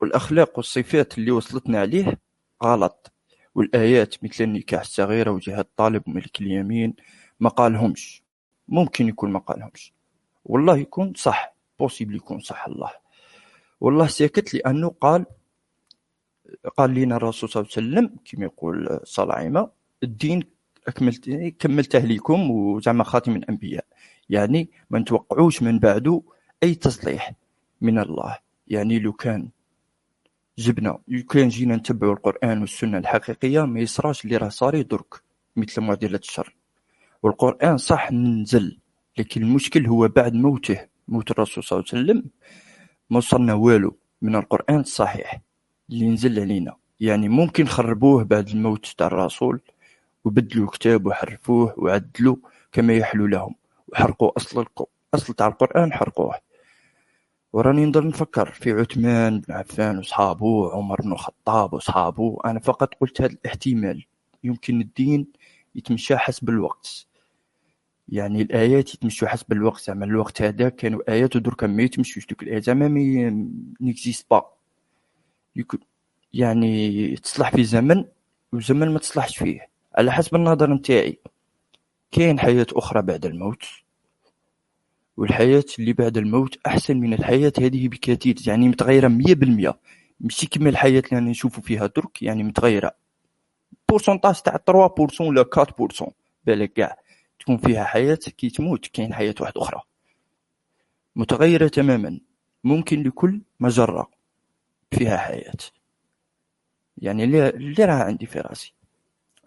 والأخلاق 0.00 0.52
والصفات 0.56 1.18
اللي 1.18 1.30
وصلتنا 1.30 1.80
عليه 1.80 2.18
غلط. 2.64 3.12
والآيات 3.54 4.24
مثل 4.24 4.44
النكاح 4.44 4.80
الصغيرة 4.80 5.30
وجهاد 5.30 5.58
الطالب 5.58 6.08
وملك 6.08 6.40
اليمين 6.40 6.94
ما 7.40 7.48
قالهمش. 7.48 8.22
ممكن 8.68 9.08
يكون 9.08 9.32
ما 9.32 9.38
قالهمش. 9.38 9.92
والله 10.44 10.78
يكون 10.78 11.12
صح 11.16 11.54
بوسيبل 11.78 12.16
يكون 12.16 12.40
صح 12.40 12.66
الله. 12.66 12.90
والله 13.80 14.06
ساكت 14.06 14.54
لأنه 14.54 14.88
قال 14.88 15.26
قال 16.76 16.94
لنا 16.94 17.16
الرسول 17.16 17.48
صلى 17.48 17.60
الله 17.62 17.72
عليه 17.76 17.88
وسلم 17.88 18.16
كما 18.24 18.44
يقول 18.44 19.00
صلاعمة 19.04 19.70
الدين 20.02 20.42
أكملت 20.88 21.30
كملته 21.58 21.98
لكم 21.98 22.50
وزعما 22.50 23.04
خاتم 23.04 23.36
الأنبياء. 23.36 23.84
يعني 24.30 24.70
ما 24.90 24.98
نتوقعوش 24.98 25.62
من 25.62 25.78
بعده 25.78 26.22
أي 26.62 26.74
تصليح 26.74 27.32
من 27.80 27.98
الله. 27.98 28.38
يعني 28.68 28.98
لو 28.98 29.12
كان 29.12 29.48
جبنا 30.58 30.98
لو 31.08 31.22
كان 31.22 31.48
جينا 31.48 31.76
نتبعوا 31.76 32.12
القرآن 32.12 32.60
والسنة 32.60 32.98
الحقيقية 32.98 33.66
ما 33.66 33.80
يصراش 33.80 34.24
اللي 34.24 34.36
راه 34.36 34.48
صاري 34.48 34.82
درك 34.82 35.22
مثل 35.56 35.80
معضلة 35.80 36.18
الشر. 36.18 36.54
والقرآن 37.22 37.76
صح 37.76 38.12
نزل 38.12 38.78
لكن 39.18 39.42
المشكل 39.42 39.86
هو 39.86 40.08
بعد 40.08 40.34
موته 40.34 40.80
موت 41.08 41.30
الرسول 41.30 41.64
صلى 41.64 41.78
الله 41.78 41.88
عليه 41.92 42.02
وسلم 42.04 42.30
ما 43.10 43.16
وصلنا 43.18 43.54
والو 43.54 43.96
من 44.22 44.36
القرآن 44.36 44.80
الصحيح. 44.80 45.40
اللي 45.90 46.08
نزل 46.08 46.40
علينا 46.40 46.76
يعني 47.00 47.28
ممكن 47.28 47.66
خربوه 47.66 48.24
بعد 48.24 48.48
الموت 48.48 48.94
تاع 48.98 49.06
الرسول 49.06 49.60
وبدلوا 50.24 50.64
الكتاب 50.64 51.06
وحرفوه 51.06 51.74
وعدلوا 51.76 52.36
كما 52.72 52.92
يحلو 52.92 53.26
لهم. 53.26 53.54
وحرقوا 53.88 54.36
أصل 54.36 54.60
الق... 54.60 54.88
أصل 55.14 55.34
تاع 55.34 55.46
القرآن 55.46 55.92
حرقوه. 55.92 56.34
وراني 57.52 57.84
نضل 57.84 58.08
نفكر 58.08 58.50
في 58.50 58.72
عثمان 58.72 59.40
بن 59.40 59.54
عفان 59.54 59.98
وصحابه 59.98 60.46
وعمر 60.46 61.02
بن 61.02 61.12
الخطاب 61.12 61.72
وصحابه. 61.74 62.38
أنا 62.44 62.60
فقط 62.60 62.94
قلت 63.00 63.20
هذا 63.20 63.32
الاحتمال. 63.32 64.04
يمكن 64.44 64.80
الدين 64.80 65.26
يتمشى 65.74 66.16
حسب 66.16 66.48
الوقت. 66.48 67.06
يعني 68.08 68.42
الآيات 68.42 68.94
يتمشوا 68.94 69.28
حسب 69.28 69.52
الوقت. 69.52 69.80
زعما 69.80 70.04
الوقت 70.04 70.42
هذا 70.42 70.68
كانوا 70.68 71.12
آيات 71.12 71.36
ودركا 71.36 71.66
ما 71.66 71.82
يتمشوش. 71.82 72.26
دوك 72.26 72.42
الآيات 72.42 72.62
زعما 72.62 72.88
ما 72.88 73.48
n'existe 73.80 74.26
pas. 74.30 74.57
يكون 75.58 75.80
يعني 76.32 77.16
تصلح 77.16 77.50
في 77.50 77.64
زمن 77.64 78.04
وزمن 78.52 78.88
ما 78.88 78.98
تصلحش 78.98 79.38
فيه. 79.38 79.68
على 79.94 80.12
حسب 80.12 80.34
النظر 80.34 80.74
نتاعي. 80.74 81.18
كاين 82.12 82.40
حياة 82.40 82.66
أخرى 82.72 83.02
بعد 83.02 83.26
الموت 83.26 83.64
والحياة 85.16 85.64
اللي 85.78 85.92
بعد 85.92 86.16
الموت 86.18 86.58
أحسن 86.66 86.96
من 86.96 87.12
الحياة 87.14 87.52
هذه 87.58 87.88
بكثير. 87.88 88.36
يعني 88.46 88.68
متغيرة 88.68 89.08
مية 89.08 89.34
بالمية. 89.34 89.78
ماشي 90.20 90.46
كيما 90.46 90.68
الحياة 90.70 91.02
اللي 91.06 91.08
رانا 91.12 91.30
نشوفو 91.30 91.62
فيها 91.62 91.86
درك 91.86 92.22
يعني 92.22 92.42
متغيرة. 92.42 92.92
pourcentage 93.88 94.34
تاع 94.34 94.56
3% 94.56 95.20
ولا 95.20 95.42
4% 95.42 96.12
بالك 96.46 96.72
كاع. 96.72 96.96
تكون 97.40 97.56
فيها 97.56 97.84
حياة 97.84 98.14
كي 98.14 98.50
تموت 98.50 98.86
كاين 98.86 99.14
حياة 99.14 99.34
واحدة 99.40 99.62
أخرى. 99.62 99.80
متغيرة 101.16 101.68
تماما. 101.68 102.20
ممكن 102.64 103.02
لكل 103.02 103.40
مجرة. 103.60 104.17
فيها 104.90 105.16
حياة. 105.16 105.56
يعني 106.98 107.24
اللي 107.24 107.48
اللي 107.48 107.84
راه 107.84 108.04
عندي 108.04 108.26
في 108.26 108.40
راسي. 108.40 108.74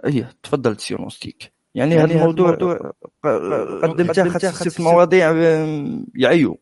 إيه 0.05 0.35
تفضل 0.43 0.79
سيرونستيك 0.79 1.51
يعني 1.75 1.95
هذا 1.95 2.13
الموضوع 2.13 2.51
قدمته 3.83 4.29
خاص 4.29 4.67
في 4.67 4.81
مواضيع 4.81 5.31
يعيو. 6.15 6.59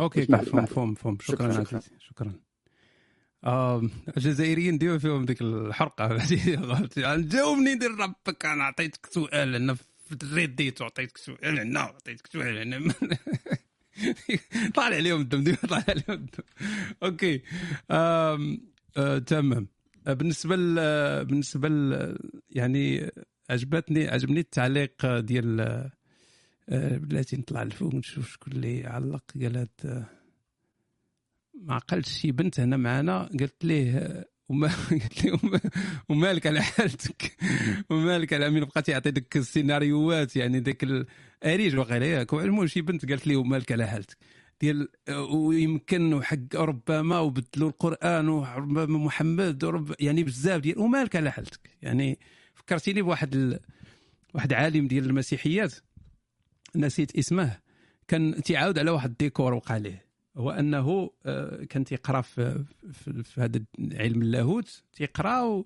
Okay 0.00 0.22
اسمح. 0.22 0.62
مفهوم 0.62 0.90
مفهوم 0.90 1.18
شكرا 1.20 1.64
شكراً، 1.98 2.32
الجزائريين 4.16 4.78
ديما 4.78 4.98
فيهم 4.98 5.24
ديك 5.24 5.42
الحرقة. 5.42 6.18
يعني 6.96 7.22
جاوبني 7.22 7.74
دير 7.74 7.90
ربك 7.90 8.46
أنا 8.46 8.64
عطيتك 8.64 9.06
سؤال 9.06 9.54
أنا 9.54 9.74
في 9.74 9.86
رديت 10.32 10.80
وعطيتك 10.80 11.16
سؤال 11.16 11.60
هنا 11.60 11.84
وعطيتك 11.84 12.26
سؤال 12.26 12.58
هنا 12.58 12.94
طالع 14.74 14.96
عليهم 14.96 15.20
الدم 15.20 15.44
ديما 15.44 15.56
طالع 15.56 15.84
عليهم 15.88 16.04
الدم. 16.10 16.44
Okay. 17.02 17.42
آم، 17.90 18.60
آه، 18.96 19.18
تمام. 19.18 19.68
آه، 20.06 20.12
بالنسبة 20.12 20.56
ل 20.56 20.74
بالنسبة 21.24 21.68
ل 21.68 22.16
يعني 22.50 23.10
عجبتني 23.50 24.08
عجبني 24.08 24.40
التعليق 24.40 25.18
ديال 25.18 25.60
آه، 26.68 26.96
بلاتي 26.96 27.36
نطلع 27.36 27.62
لفوق 27.62 27.94
نشوف 27.94 28.32
شكون 28.32 28.52
اللي 28.52 28.86
علق 28.86 29.24
قالت 29.42 29.86
آه، 29.86 30.04
ما 31.54 31.74
عقلتش 31.74 32.10
شي 32.20 32.32
بنت 32.32 32.60
هنا 32.60 32.76
معنا 32.76 33.22
قالت 33.40 33.64
ليه 33.64 33.98
آه، 33.98 34.24
وما 34.48 34.68
قالت 34.90 35.24
لي 35.24 35.30
وما- 35.32 35.60
ومالك 36.08 36.46
على 36.46 36.62
حالتك؟ 36.62 37.36
ومالك 37.90 38.32
على 38.32 38.50
مين 38.50 38.64
بقات 38.64 38.88
يعطي 38.88 39.10
ديك 39.10 39.36
السيناريوهات 39.36 40.36
يعني 40.36 40.60
ديك 40.60 40.82
الاريج 41.42 41.76
واقيلا 41.76 42.06
ياك 42.06 42.32
المهم 42.34 42.66
شي 42.66 42.80
بنت 42.80 43.08
قالت 43.08 43.26
لي 43.26 43.36
ومالك 43.36 43.72
على 43.72 43.86
حالتك؟ 43.86 44.16
ديال 44.60 44.88
آه، 45.08 45.22
ويمكن 45.22 46.14
وحق 46.14 46.54
ربما 46.56 47.18
وبدلوا 47.18 47.68
القرآن 47.68 48.28
وربما 48.28 48.98
محمد 48.98 49.64
ورب 49.64 49.94
يعني 50.00 50.22
بزاف 50.24 50.60
ديال 50.60 50.78
ومالك 50.78 51.16
على 51.16 51.32
حالتك؟ 51.32 51.70
يعني 51.82 52.18
فكرتيني 52.54 53.02
بواحد 53.02 53.34
ال... 53.34 53.58
واحد 54.34 54.52
عالم 54.52 54.86
ديال 54.88 55.04
المسيحيات 55.06 55.74
نسيت 56.76 57.16
اسمه 57.18 57.58
كان 58.08 58.42
تيعاود 58.42 58.78
على 58.78 58.90
واحد 58.90 59.10
الديكور 59.10 59.54
وقع 59.54 59.76
ليه. 59.76 60.05
هو 60.36 60.50
أنه 60.50 61.10
آه، 61.26 61.64
كان 61.64 61.84
تيقرا 61.84 62.20
في, 62.20 62.64
في, 62.92 63.22
في 63.22 63.40
هذا 63.40 63.60
علم 63.92 64.22
اللاهوت 64.22 64.82
تيقرا 64.92 65.64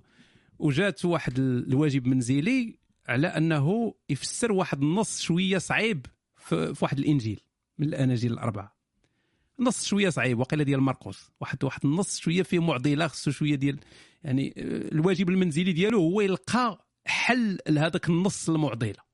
وجات 0.59 1.05
واحد 1.05 1.39
ال- 1.39 1.69
الواجب 1.69 2.07
منزلي 2.07 2.79
على 3.09 3.27
أنه 3.27 3.95
يفسر 4.11 4.53
واحد 4.53 4.83
النص 4.83 5.21
شوية 5.21 5.59
صعيب 5.59 6.07
في, 6.37 6.75
في 6.75 6.85
واحد 6.85 6.99
الإنجيل 6.99 7.41
من 7.79 7.87
الأناجيل 7.89 8.33
الأربعة. 8.33 8.77
نص 9.61 9.85
شوية 9.87 10.09
صعيب 10.09 10.39
وقيلة 10.39 10.65
ديال 10.65 10.81
مرقس 10.81 11.31
واحد 11.41 11.65
واحد 11.65 11.81
النص 11.85 12.19
شوية 12.19 12.43
فيه 12.43 12.59
معضلة 12.59 13.07
خصو 13.07 13.31
شوية 13.31 13.55
ديال 13.55 13.79
يعني 14.25 14.55
آه، 14.59 14.93
الواجب 14.93 15.29
المنزلي 15.29 15.73
ديالو 15.73 15.99
هو 15.99 16.21
يلقى 16.21 16.87
حل 17.07 17.59
لهذاك 17.69 18.09
النص 18.09 18.49
المعضلة. 18.51 19.10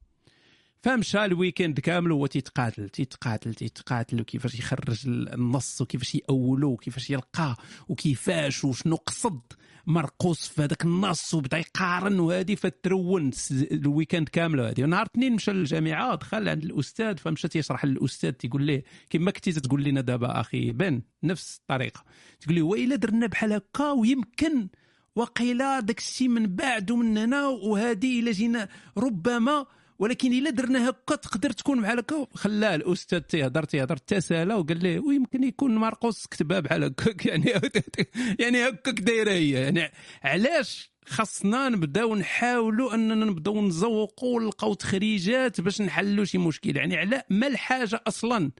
فمشى 0.87 1.25
ال 1.25 1.32
weekend 1.32 1.81
كامل 1.81 2.13
هو 2.13 2.27
تيتقاتل 2.27 2.89
تيتقاتل 2.89 3.55
تيتقاتل 3.55 4.21
وكيفاش 4.21 4.55
يخرج 4.55 5.09
النص 5.09 5.81
وكيفاش 5.81 6.15
يأولو 6.15 6.71
وكيفاش 6.71 7.11
يلقاه 7.11 7.57
وكيفاش 7.89 8.65
وشنو 8.65 8.97
قصد. 8.97 9.41
مرقوس 9.87 10.49
في 10.49 10.63
هذاك 10.63 10.85
النص 10.85 11.35
وبدا 11.35 11.59
يقارن 11.59 12.21
وهادي 12.21 12.57
فترون 12.57 13.31
ال 13.73 13.80
weekend 13.80 14.29
كامل 14.29 14.61
هادي. 14.61 14.83
نهار 14.83 15.07
اثنين 15.07 15.33
مشى 15.33 15.53
للجامعة 15.53 16.15
دخل 16.15 16.49
عند 16.49 16.65
الأستاذ 16.65 17.17
فمشى 17.17 17.49
تيشرح 17.49 17.85
للأستاذ 17.85 18.33
تيقول 18.33 18.63
ليه 18.63 18.85
كما 19.11 19.31
كنتي 19.31 19.53
تقول 19.53 19.85
لنا 19.85 20.01
دابا 20.01 20.41
أخي 20.41 20.73
بن 20.73 21.03
نفس 21.23 21.59
الطريقة. 21.61 22.05
تقول 22.41 22.55
لي 22.55 22.63
وإلا 22.63 22.97
درنا 22.97 23.27
بحال 23.27 23.53
هكا 23.53 23.91
ويمكن 23.91 24.69
وقيلا 25.17 25.81
داك 25.81 25.99
الشيء 25.99 26.29
من 26.29 26.47
بعد 26.47 26.91
ومن 26.91 27.19
هنا 27.19 27.47
وهذه 27.47 28.21
إلا 28.21 28.33
جينا 28.33 28.69
ربما 28.99 29.67
ولكن 29.99 30.33
إلا 30.33 30.51
درنا 30.51 30.89
هكا 30.89 31.17
تقدر 31.17 31.51
تكون 31.51 31.83
بحال 31.83 31.99
هكا 31.99 32.27
خلاه 32.35 32.75
الأستاذ 32.75 33.21
تيهضر 33.21 33.65
تيهضر 33.65 33.97
تسالى 33.97 34.55
وقال 34.55 34.83
ليه 34.83 35.01
ويمكن 35.01 35.45
يكون 35.45 35.77
مرقوس 35.77 36.27
كتبها 36.27 36.61
بحال 36.61 36.85
هكاك. 36.85 37.27
يعني 37.31 37.53
يعني 38.41 38.69
هكاك 38.69 39.01
دايرة 39.01 39.31
هي. 39.31 39.51
يعني 39.51 39.93
علاش 40.23 40.91
خاصنا 41.07 41.69
نبداو 41.69 42.15
نحاولوا 42.15 42.95
أننا 42.95 43.25
نبداو 43.25 43.67
نزوقوا 43.67 44.37
ونلقاو 44.37 44.75
تخريجات 44.75 45.61
باش 45.61 45.83
نحلوا 45.83 46.25
شي 46.25 46.39
مشكل؟ 46.39 46.77
يعني 46.77 46.97
على 46.97 47.23
ما 47.31 47.47
الحاجة 47.47 48.03
أصلا؟ 48.07 48.51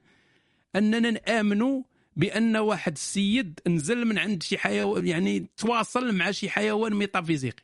أننا 0.75 1.11
نامنوا 1.11 1.83
بأن 2.15 2.57
واحد 2.57 2.91
السيد 2.91 3.59
نزل 3.67 4.05
من 4.05 4.17
عند 4.17 4.43
شي 4.43 4.57
حيوان 4.57 5.07
يعني 5.07 5.49
تواصل 5.57 6.15
مع 6.15 6.31
شي 6.31 6.49
حيوان 6.49 6.93
ميتافيزيقي. 6.93 7.63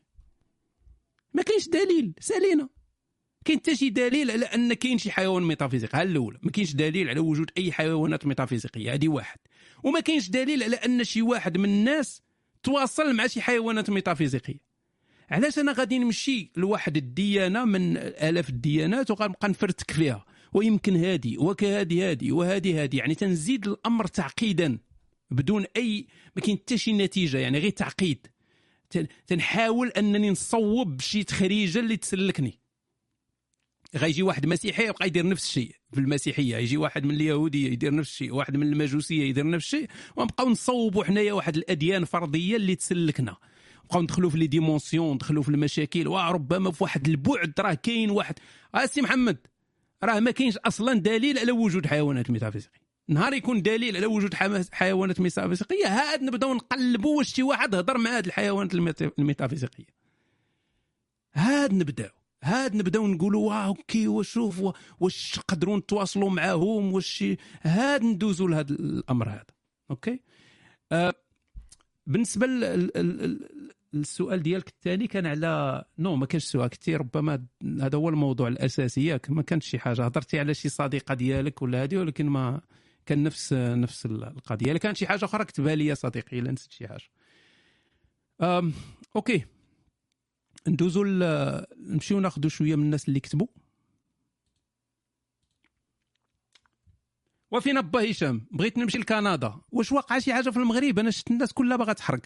ما 1.33 1.43
كاينش 1.43 1.67
دليل. 1.69 2.13
سألينا. 2.19 2.69
كاين 3.45 3.59
حتى 3.59 3.75
شي 3.75 3.89
دليل 3.89 4.31
على 4.31 4.45
أن 4.45 4.73
كاين 4.73 4.97
شي 4.97 5.11
حيوان 5.11 5.43
ميتافيزيقي 5.43 5.99
ها 5.99 6.03
الاولى 6.03 6.37
ما 6.41 6.51
كاينش 6.51 6.73
دليل 6.73 7.09
على 7.09 7.19
وجود 7.19 7.51
أي 7.57 7.71
حيوانات 7.71 8.25
ميتافيزيقية. 8.25 8.93
هذه 8.93 9.07
واحد. 9.07 9.37
وما 9.83 9.99
كاينش 9.99 10.29
دليل 10.29 10.63
على 10.63 10.75
أن 10.75 11.03
شي 11.03 11.21
واحد 11.21 11.57
من 11.57 11.65
الناس 11.69 12.21
تواصل 12.63 13.15
مع 13.15 13.27
شي 13.27 13.41
حيوانات 13.41 13.89
ميتافيزيقية. 13.89 14.59
علاش 15.29 15.59
أنا 15.59 15.71
غادي 15.71 15.99
نمشي 15.99 16.51
لواحد 16.57 16.97
الديانة 16.97 17.65
من 17.65 17.97
آلاف 17.97 18.49
الديانات 18.49 19.11
وغنبقى 19.11 19.49
نفرتك 19.49 19.91
فيها؟ 19.91 20.25
ويمكن 20.53 20.95
هادي 20.95 21.37
وكهادي 21.37 22.03
هادي 22.03 22.31
وهادي 22.31 22.73
هادي. 22.73 22.97
يعني 22.97 23.15
تنزيد 23.15 23.67
الأمر 23.67 24.07
تعقيدا 24.07 24.77
بدون 25.31 25.65
أي 25.77 26.07
ما 26.35 26.41
كاين 26.41 26.57
حتى 26.57 26.77
شي 26.77 26.93
نتيجة 26.93 27.37
يعني 27.37 27.59
غير 27.59 27.69
تعقيد. 27.71 28.27
تن- 28.89 29.07
تنحاول 29.27 29.87
أنني 29.87 30.29
نصوب 30.29 31.01
شي 31.01 31.23
تخريجة 31.23 31.79
اللي 31.79 31.97
تسلكني. 31.97 32.59
غيجي 33.95 34.23
واحد 34.23 34.45
مسيحي 34.45 34.87
يبقى 34.87 35.07
يدير 35.07 35.27
نفس 35.27 35.45
الشيء 35.45 35.75
في 35.91 35.99
المسيحية. 35.99 36.57
يجي 36.57 36.77
واحد 36.77 37.05
من 37.05 37.15
اليهودية 37.15 37.71
يدير 37.71 37.95
نفس 37.95 38.09
الشيء 38.09 38.33
واحد 38.33 38.57
من 38.57 38.67
المجوسية 38.73 39.23
يدير 39.23 39.49
نفس 39.49 39.65
الشيء. 39.65 39.87
ونبقاو 40.15 40.49
نصوبوا 40.49 41.03
حنايا 41.03 41.33
واحد 41.33 41.57
الأديان 41.57 42.05
فرضيه 42.05 42.55
اللي 42.55 42.75
تسلكنا. 42.75 43.35
نبقاو 43.83 44.01
ندخلوا 44.01 44.29
في 44.29 44.37
لي 44.37 44.47
ديمونسيون 44.47 45.15
ندخلوا 45.15 45.43
في 45.43 45.49
المشاكل. 45.49 46.07
وربما 46.07 46.71
في 46.71 46.83
واحد 46.83 47.07
البعد 47.07 47.53
راه 47.59 47.73
كاين 47.73 48.09
واحد. 48.09 48.35
آه 48.75 48.85
سي 48.85 49.01
محمد 49.01 49.37
راه 50.03 50.19
ما 50.19 50.31
كاينش 50.31 50.57
أصلا 50.57 50.93
دليل 50.93 51.39
على 51.39 51.51
وجود 51.51 51.87
حيوانات 51.87 52.29
ميتافيزيقية. 52.31 52.83
نهار 53.07 53.33
يكون 53.33 53.61
دليل 53.61 53.97
على 53.97 54.05
وجود 54.05 54.33
حيوانات 54.71 55.21
ميتافيزيقية. 55.21 55.87
هاد 55.87 56.23
نبداو 56.23 56.53
نقلبوا 56.53 57.17
واش 57.17 57.33
شي 57.33 57.43
واحد 57.43 57.75
هضر 57.75 57.97
مع 57.97 58.17
هاد 58.17 58.25
الحيوانات 58.25 58.73
الميتا- 58.75 59.11
الميتافيزيقية. 59.19 59.85
هاد 61.33 61.73
نبداو. 61.73 62.09
هاد 62.43 62.75
نبداو 62.75 63.07
نقولوا 63.07 63.49
واه 63.49 63.65
OK 63.65 64.07
وشوف 64.07 64.63
واش 64.99 65.37
نقدروا 65.37 65.77
نتواصلوا 65.77 66.29
معاهم 66.29 66.93
واش 66.93 67.23
هاد 67.61 68.03
ندوزوا 68.03 68.49
لهذا 68.49 68.69
الأمر 68.71 69.29
هذا 69.29 69.45
OK؟ 69.91 70.19
آه 70.91 71.13
بالنسبة 72.07 72.47
لل 72.47 73.49
السؤال 73.93 74.43
ديالك 74.43 74.67
الثاني 74.67 75.07
كان 75.07 75.25
على 75.25 75.83
non 75.99 76.15
ما 76.15 76.25
كانش 76.25 76.43
سؤال 76.43 76.69
كثير 76.69 76.99
ربما 76.99 77.45
هذا 77.81 77.97
هو 77.97 78.09
الموضوع 78.09 78.47
الأساسي 78.47 79.05
ياك 79.05 79.29
ما 79.29 79.41
كانش 79.41 79.65
شي 79.65 79.79
حاجة. 79.79 80.05
هضرتي 80.05 80.39
على 80.39 80.53
شي 80.53 80.69
صديقة 80.69 81.15
ديالك 81.15 81.61
ولا 81.61 81.83
هذه 81.83 81.97
ولكن 81.97 82.25
ما 82.25 82.61
كان 83.05 83.23
نفس 83.23 83.53
نفس 83.53 84.05
القضية. 84.05 84.71
إلا 84.71 84.79
كانت 84.79 84.97
شي 84.97 85.07
حاجة 85.07 85.25
أخرى 85.25 85.45
كتبها 85.45 85.75
لي 85.75 85.95
صديقي 85.95 86.39
إلا 86.39 86.51
نسيت 86.51 86.71
شي 86.71 86.87
حاجة. 86.87 87.09
OK. 89.15 89.45
ندوزو 90.67 91.03
نمشيو 91.77 92.19
ناخذوا 92.19 92.49
شوية 92.49 92.75
من 92.75 92.83
الناس 92.83 93.07
اللي 93.07 93.19
كتبوا 93.19 93.47
وفينا 97.51 97.81
با 97.81 98.11
هشام 98.11 98.47
بغيت 98.51 98.77
نمشي 98.77 98.97
لكندا. 98.97 99.61
واش 99.71 99.91
واقع 99.91 100.19
شي 100.19 100.33
حاجة 100.33 100.49
في 100.49 100.57
المغرب؟ 100.57 100.99
أنا 100.99 101.11
شفت 101.11 101.31
الناس 101.31 101.53
كلها 101.53 101.77
باغا 101.77 101.93
تحرق. 101.93 102.21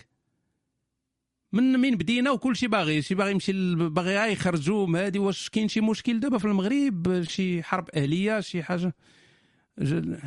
من 1.51 1.63
من 1.63 1.95
بدينا 1.95 2.31
وكل 2.31 2.55
شي 2.55 2.67
باغي 2.67 3.01
شي 3.01 3.15
باغي 3.15 3.31
يمشي 3.31 3.75
باغي 3.75 4.31
يخرجوا 4.31 5.05
هادي 5.05 5.19
واش 5.19 5.49
كاين 5.49 5.67
شي 5.67 5.81
مشكل 5.81 6.19
دابا 6.19 6.37
في 6.37 6.45
المغرب؟ 6.45 7.23
شي 7.23 7.63
حرب 7.63 7.89
أهلية 7.89 8.39
شي 8.39 8.63
حاجة. 8.63 8.95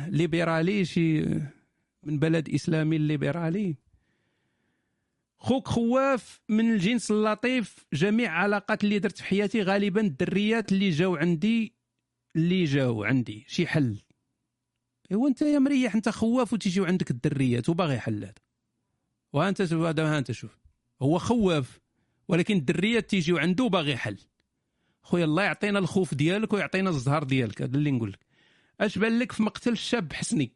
ليبرالي 0.07 0.85
شي 0.85 1.21
من 2.03 2.19
بلد 2.19 2.49
إسلامي 2.49 2.97
ليبرالي. 2.97 3.75
خوك 5.41 5.67
خواف 5.67 6.41
من 6.49 6.71
الجنس 6.73 7.11
اللطيف 7.11 7.85
جميع 7.93 8.31
علاقات 8.31 8.83
اللي 8.83 8.99
درت 8.99 9.17
في 9.17 9.23
حياتي 9.23 9.61
غالبا 9.61 10.01
الدريات 10.01 10.71
اللي 10.71 10.89
جاو 10.89 11.15
عندي 11.15 11.75
اللي 12.35 12.63
جاو 12.63 13.03
عندي. 13.03 13.45
شي 13.47 13.67
حل. 13.67 14.01
إيوا 15.11 15.27
أنت 15.27 15.41
يا 15.41 15.59
مريح 15.59 15.95
أنت 15.95 16.09
خواف 16.09 16.53
وتيجيو 16.53 16.85
عندك 16.85 17.11
الدريات 17.11 17.69
وباغي 17.69 17.99
حل 17.99 18.23
هذا. 18.23 18.33
وأنت 19.33 19.61
هذا 19.61 20.17
أنت 20.17 20.31
شوف. 20.31 20.57
هو 21.01 21.17
خواف 21.17 21.79
ولكن 22.27 22.57
الدريات 22.57 23.09
تيجيو 23.09 23.37
عنده 23.37 23.67
باغي 23.67 23.97
حل 23.97 24.17
خويا 25.01 25.25
الله 25.25 25.43
يعطينا 25.43 25.79
الخوف 25.79 26.13
ديالك 26.13 26.53
ويعطينا 26.53 26.89
الزهر 26.89 27.23
ديالك 27.23 27.61
هذا 27.61 27.77
اللي 27.77 27.91
نقول 27.91 28.11
لك 28.11 28.25
أش 28.81 28.97
بان 28.97 29.19
لك 29.19 29.31
في 29.31 29.43
مقتل 29.43 29.71
الشاب 29.71 30.13
حسني؟ 30.13 30.51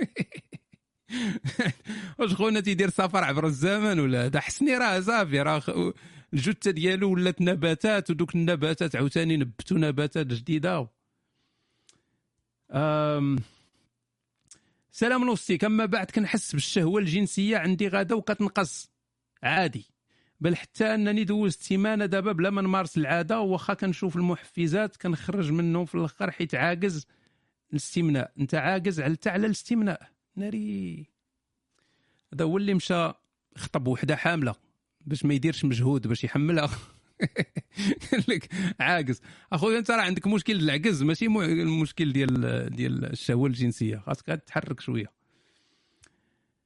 واش 2.18 2.34
خونا 2.34 2.60
تيدير 2.60 2.90
سفر 2.90 3.24
عبر 3.24 3.46
الزمن 3.46 4.00
ولا 4.00 4.24
هذا 4.24 4.40
حسني 4.40 4.78
راه 4.78 5.00
صافي 5.00 5.40
راه 5.40 5.62
الجثة 6.32 6.70
ديالو 6.70 7.12
ولات 7.12 7.42
نباتات 7.42 8.10
ودوك 8.10 8.34
النباتات 8.34 8.96
عاوتاني 8.96 9.36
نبتوا 9.36 9.78
نباتات 9.78 10.26
جديدة. 10.26 10.88
أم 12.70 13.36
سلام 14.92 15.24
نوستيك 15.24 15.64
اما 15.64 15.86
بعد 15.86 16.10
كنحس 16.10 16.52
بالشهوة 16.52 17.00
الجنسية 17.00 17.56
عندي 17.56 17.88
غادا 17.88 18.14
وكتنقص. 18.14 18.90
عادي. 19.42 19.86
بل 20.40 20.56
حتى 20.56 20.94
أنني 20.94 21.24
دوزت 21.24 21.62
سيمانة 21.62 22.06
دابا 22.06 22.32
بلا 22.32 22.50
ما 22.50 22.62
نمارس 22.62 22.96
العادة 22.96 23.40
واخا 23.40 23.74
كنشوف 23.74 24.16
المحفزات 24.16 24.96
كنخرج 24.96 25.52
منه 25.52 25.84
في 25.84 25.94
الآخر 25.94 26.30
حيت 26.30 26.54
عاجز 26.54 27.06
الاستمناء. 27.70 28.32
أنت 28.40 28.54
عاجز 28.54 29.00
على 29.00 29.16
على 29.26 29.46
الاستمناء. 29.46 30.15
ناري. 30.36 31.06
هذا 32.34 32.44
هو 32.44 32.56
اللي 32.56 32.74
مشى 32.74 33.12
خطب 33.56 33.88
وحدة 33.88 34.16
حاملة 34.16 34.54
باش 35.06 35.24
ما 35.24 35.34
يديرش 35.34 35.64
مجهود 35.64 36.06
باش 36.06 36.24
يحملها. 36.24 36.70
قال 38.12 38.24
لك 38.28 38.48
عاجز. 38.80 39.20
أخويا 39.52 39.78
أنت 39.78 39.90
راه 39.90 40.02
عندك 40.02 40.26
مشكل 40.26 40.56
العجز 40.56 41.02
ماشي 41.02 41.26
المشكل 41.26 42.12
ديال 42.12 42.70
ديال 42.70 43.04
الشهوه 43.04 43.46
الجنسية. 43.46 43.96
خاصك 44.06 44.26
تحرك 44.26 44.80
شوية. 44.80 45.16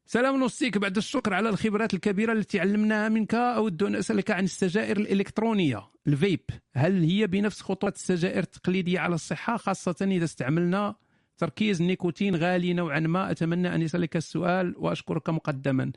سلام 0.07 0.37
نوستيك 0.37 0.79
بعد 0.79 0.97
الشكر 0.97 1.35
على 1.35 1.49
الخبرات 1.49 1.95
الكبيرة 1.95 2.33
التي 2.33 2.61
علمناها 2.61 3.09
منك 3.09 3.35
أود 3.35 3.83
أن 3.83 3.95
أسألك 3.95 4.31
عن 4.31 4.45
السجائر 4.45 4.97
الإلكترونية. 4.97 5.91
الفيب. 6.07 6.41
هل 6.75 7.03
هي 7.03 7.27
بنفس 7.27 7.61
خطورة 7.61 7.97
السجائر 7.97 8.43
التقليدية 8.43 8.99
على 9.01 9.15
الصحة 9.15 9.57
خاصة 9.57 9.97
إذا 10.01 10.25
استعملنا 10.25 10.95
تركيز 11.41 11.81
النيكوتين 11.81 12.37
عالي 12.37 12.73
نوعا 12.73 13.01
ما. 13.01 13.31
أتمنى 13.31 13.75
أن 13.75 13.83
يصلك 13.83 14.17
السؤال 14.17 14.75
وأشكرك 14.77 15.29
مقدما. 15.29 15.93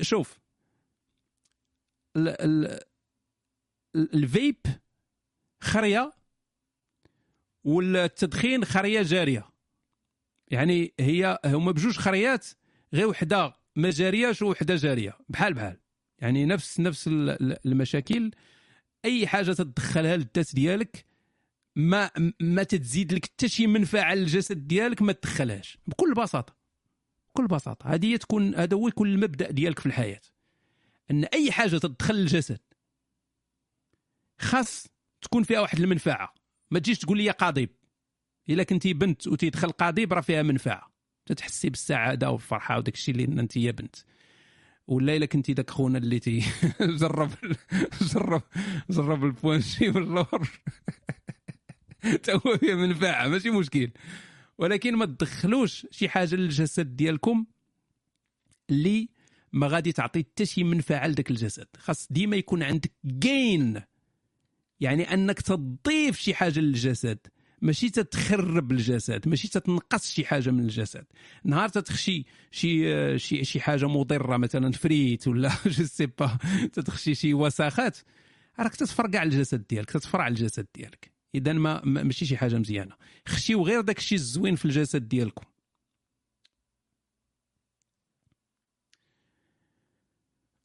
شوف 0.00 0.38
ال... 2.16 2.28
ال... 2.28 2.80
ال- 3.96 4.14
الفيب 4.14 4.56
خرية 5.60 6.12
والتدخين 7.64 8.64
خرية 8.64 9.02
جارية. 9.02 9.44
يعني 10.48 10.94
هي 11.00 11.38
هما 11.44 11.72
بجوج 11.72 11.96
خريات 11.96 12.46
غير 12.94 13.08
وحدة 13.08 13.54
ما 13.76 13.90
جارياش 13.90 14.42
وحدة 14.42 14.76
جارية. 14.76 15.18
بحال 15.28 15.54
بحال. 15.54 15.76
يعني 16.18 16.46
نفس 16.46 16.80
نفس 16.80 17.08
ال- 17.08 17.30
ال- 17.30 17.66
المشاكل. 17.66 18.30
أي 19.04 19.26
حاجة 19.26 19.52
تدخلها 19.52 20.16
للذات 20.16 20.54
ديالك 20.54 21.04
ما 21.76 22.10
ما 22.40 22.62
تتزيد 22.62 23.12
لك 23.12 23.24
حتى 23.24 23.48
شي 23.48 23.66
منفعة 23.66 24.14
للجسد 24.14 24.68
ديالك 24.68 25.02
ما 25.02 25.12
تدخلهاش. 25.12 25.78
بكل 25.86 26.14
بساطة. 26.14 26.56
بكل 27.34 27.46
بساطة. 27.46 27.94
هذه 27.94 28.06
هي 28.06 28.18
تكون 28.18 28.54
هذا 28.54 28.76
هو 28.76 28.88
يكون 28.88 29.08
المبدأ 29.08 29.50
ديالك 29.50 29.78
في 29.78 29.86
الحياة. 29.86 30.20
أن 31.10 31.24
أي 31.24 31.52
حاجة 31.52 31.78
تدخل 31.78 32.14
للجسد 32.14 32.60
خاص 34.38 34.86
تكون 35.22 35.42
فيها 35.42 35.60
واحد 35.60 35.80
المنفعة. 35.80 36.34
ما 36.70 36.78
تجيش 36.78 36.98
تقول 36.98 37.18
لي 37.18 37.30
قاضب 37.30 37.68
إلا 38.48 38.62
كنتي 38.62 38.92
بنت 38.92 39.26
وتيدخل 39.26 39.70
قاضب 39.70 40.12
راه 40.12 40.20
فيها 40.20 40.42
منفعة. 40.42 40.94
تتحسي 41.26 41.70
بالسعادة 41.70 42.30
والفرحة 42.30 42.78
وداك 42.78 42.94
الشيء 42.94 43.14
اللي 43.14 43.40
أنت 43.40 43.56
يا 43.56 43.70
بنت. 43.70 43.96
ولا 44.86 45.16
إلا 45.16 45.26
كنتي 45.26 45.54
داك 45.54 45.70
خونا 45.70 45.98
اللي 45.98 46.18
تي 46.18 46.42
جرب 47.00 47.30
جرب 48.14 48.42
جرب 48.90 49.24
ال 49.24 49.35
point 49.35 49.88
G 49.88 50.00
اللور 50.00 50.48
تا 52.22 52.32
هو 52.32 52.58
فيه 52.58 52.74
منفعه 52.74 53.28
ماشي 53.28 53.50
مشكل. 53.50 53.90
ولكن 54.58 54.96
ما 54.96 55.06
تدخلوش 55.06 55.86
شي 55.90 56.08
حاجة 56.08 56.34
للجسد 56.34 56.96
ديالكم 56.96 57.46
اللي 58.70 59.08
ما 59.52 59.66
غادي 59.66 59.92
تعطي 59.92 60.18
حتى 60.18 60.46
شي 60.46 60.64
منفعة 60.64 61.06
لذاك 61.06 61.30
الجسد. 61.30 61.66
خاص 61.78 62.06
ديما 62.10 62.36
يكون 62.36 62.62
عندك 62.62 62.92
gain 63.06 63.82
يعني 64.80 65.14
أنك 65.14 65.40
تضيف 65.40 66.18
شي 66.18 66.34
حاجة 66.34 66.60
للجسد. 66.60 67.18
ماشي 67.62 67.90
تتخرب 67.90 68.72
الجسد 68.72 69.28
ماشي 69.28 69.48
تتنقص 69.48 70.10
شي 70.10 70.24
حاجة 70.24 70.50
من 70.50 70.60
الجسد. 70.60 71.04
نهار 71.44 71.68
تتخشي 71.68 72.24
شي 72.50 73.18
شي 73.18 73.44
شي 73.44 73.60
حاجة 73.60 73.88
مضرة 73.88 74.36
مثلا 74.36 74.72
فريت 74.72 75.28
ولا 75.28 75.50
je 75.66 75.84
sais 75.84 76.06
pas 76.06 76.38
تتخشي 76.72 77.14
شي 77.14 77.34
وساخات 77.34 77.98
راك 78.60 78.76
تتفرقع 78.76 79.22
الجسد 79.22 79.66
ديالك 79.70 79.90
تتفرع 79.90 80.28
الجسد 80.28 80.66
ديالك. 80.74 81.13
إذا 81.34 81.52
ما 81.52 81.80
ما- 81.84 82.02
ماشي 82.02 82.26
شي 82.26 82.36
حاجة 82.36 82.58
مزيانة. 82.58 82.96
خشيو 83.28 83.62
غير 83.66 83.80
داك 83.80 83.98
الشيء 83.98 84.18
الزوين 84.18 84.56
في 84.56 84.64
الجسد 84.64 85.08
ديالكم. 85.08 85.44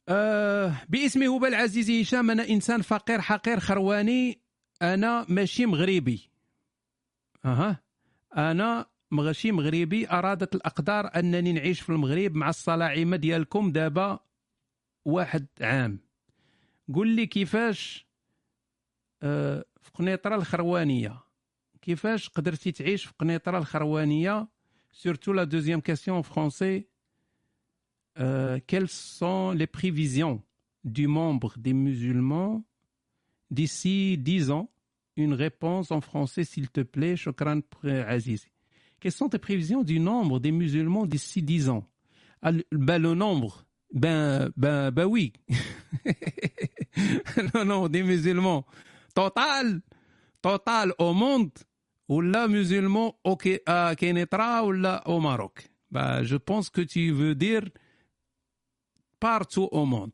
آه 0.08 0.74
باسمي 0.88 1.28
هو 1.28 1.46
العزيز 1.46 1.90
هشام 1.90 2.30
أنا 2.30 2.48
إنسان 2.48 2.82
فقير 2.82 3.20
حقير 3.20 3.60
خرواني. 3.60 4.40
أنا 4.82 5.26
ماشي 5.28 5.66
مغربي. 5.66 6.30
أها. 7.44 7.82
أنا 8.36 8.86
ماشي 9.10 9.52
مغربي. 9.52 10.10
أرادت 10.10 10.54
الأقدار 10.54 11.10
أنني 11.16 11.52
نعيش 11.52 11.80
في 11.80 11.90
المغرب 11.90 12.34
مع 12.34 12.48
الصلاعيمه 12.48 13.16
ديالكم 13.16 13.72
دابا 13.72 14.18
واحد 15.04 15.46
عام. 15.60 15.98
قل 16.94 17.08
لي 17.16 17.26
كيفاش 17.26 18.06
آه 19.22 19.64
في 19.89 19.91
قنيطره 19.93 20.35
الخروانيه 20.35 21.19
كيفاش 21.81 22.29
قدرتي 22.29 22.71
تعيش 22.71 23.05
في 23.05 23.13
قنيطره 23.19 23.57
الخروانيه 23.57 24.47
سورتو 24.91 25.33
لا 25.33 25.43
دوزيام 25.43 25.79
كيسيون 25.81 26.21
فرونسي 26.21 26.85
Euh, 28.17 28.59
quelles 28.65 28.87
sont 29.19 29.51
les 29.51 29.67
prévisions 29.67 30.41
du 30.85 31.05
membre 31.07 31.57
des 31.57 31.73
musulmans 31.73 32.63
d'ici 33.51 34.17
10 34.17 34.51
ans 34.51 34.69
Une 35.17 35.33
réponse 35.33 35.91
en 35.91 35.99
français, 35.99 36.45
s'il 36.45 36.69
te 36.69 36.79
plaît, 36.81 37.17
Shokran 37.17 37.59
Aziz. 38.07 38.47
Quelles 39.01 39.11
sont 39.11 39.27
tes 39.27 39.37
prévisions 39.37 39.83
du 39.83 39.99
nombre 39.99 40.39
des 40.39 40.51
musulmans 40.53 41.05
d'ici 41.05 41.41
10 41.41 41.67
ans 41.69 41.85
Ah, 42.41 42.51
le- 42.53 42.63
ben, 42.71 42.99
Le 43.01 43.13
nombre, 43.15 43.65
ben, 43.93 44.49
ben, 44.55 44.91
ben 44.91 45.05
oui. 45.05 45.33
le 47.53 47.63
nombre 47.65 47.89
des 47.89 48.03
musulmans 48.03 48.65
total, 49.14 49.80
total 50.42 50.94
au 50.98 51.12
monde, 51.12 51.50
ou 52.08 52.20
là 52.20 52.48
musulmans 52.48 53.18
au 53.24 53.36
Kenitra 53.36 54.64
ou 54.64 54.72
là 54.72 55.02
au 55.06 55.20
Maroc. 55.20 55.70
Ben, 55.90 56.22
je 56.22 56.36
pense 56.36 56.70
que 56.70 56.80
tu 56.80 57.10
veux 57.12 57.34
dire 57.34 57.68
partout 59.18 59.68
au 59.72 59.86
monde. 59.86 60.12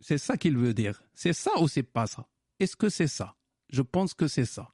C'est 0.00 0.18
ça 0.18 0.36
qu'il 0.36 0.56
veut 0.56 0.74
dire. 0.74 1.02
C'est 1.14 1.32
ça 1.32 1.50
ou 1.60 1.68
c'est 1.68 1.82
pas 1.82 2.06
ça? 2.06 2.26
Est-ce 2.58 2.76
que 2.76 2.88
c'est 2.88 3.08
ça? 3.08 3.34
Je 3.68 3.82
pense 3.82 4.14
que 4.14 4.28
c'est 4.28 4.44
ça. 4.44 4.70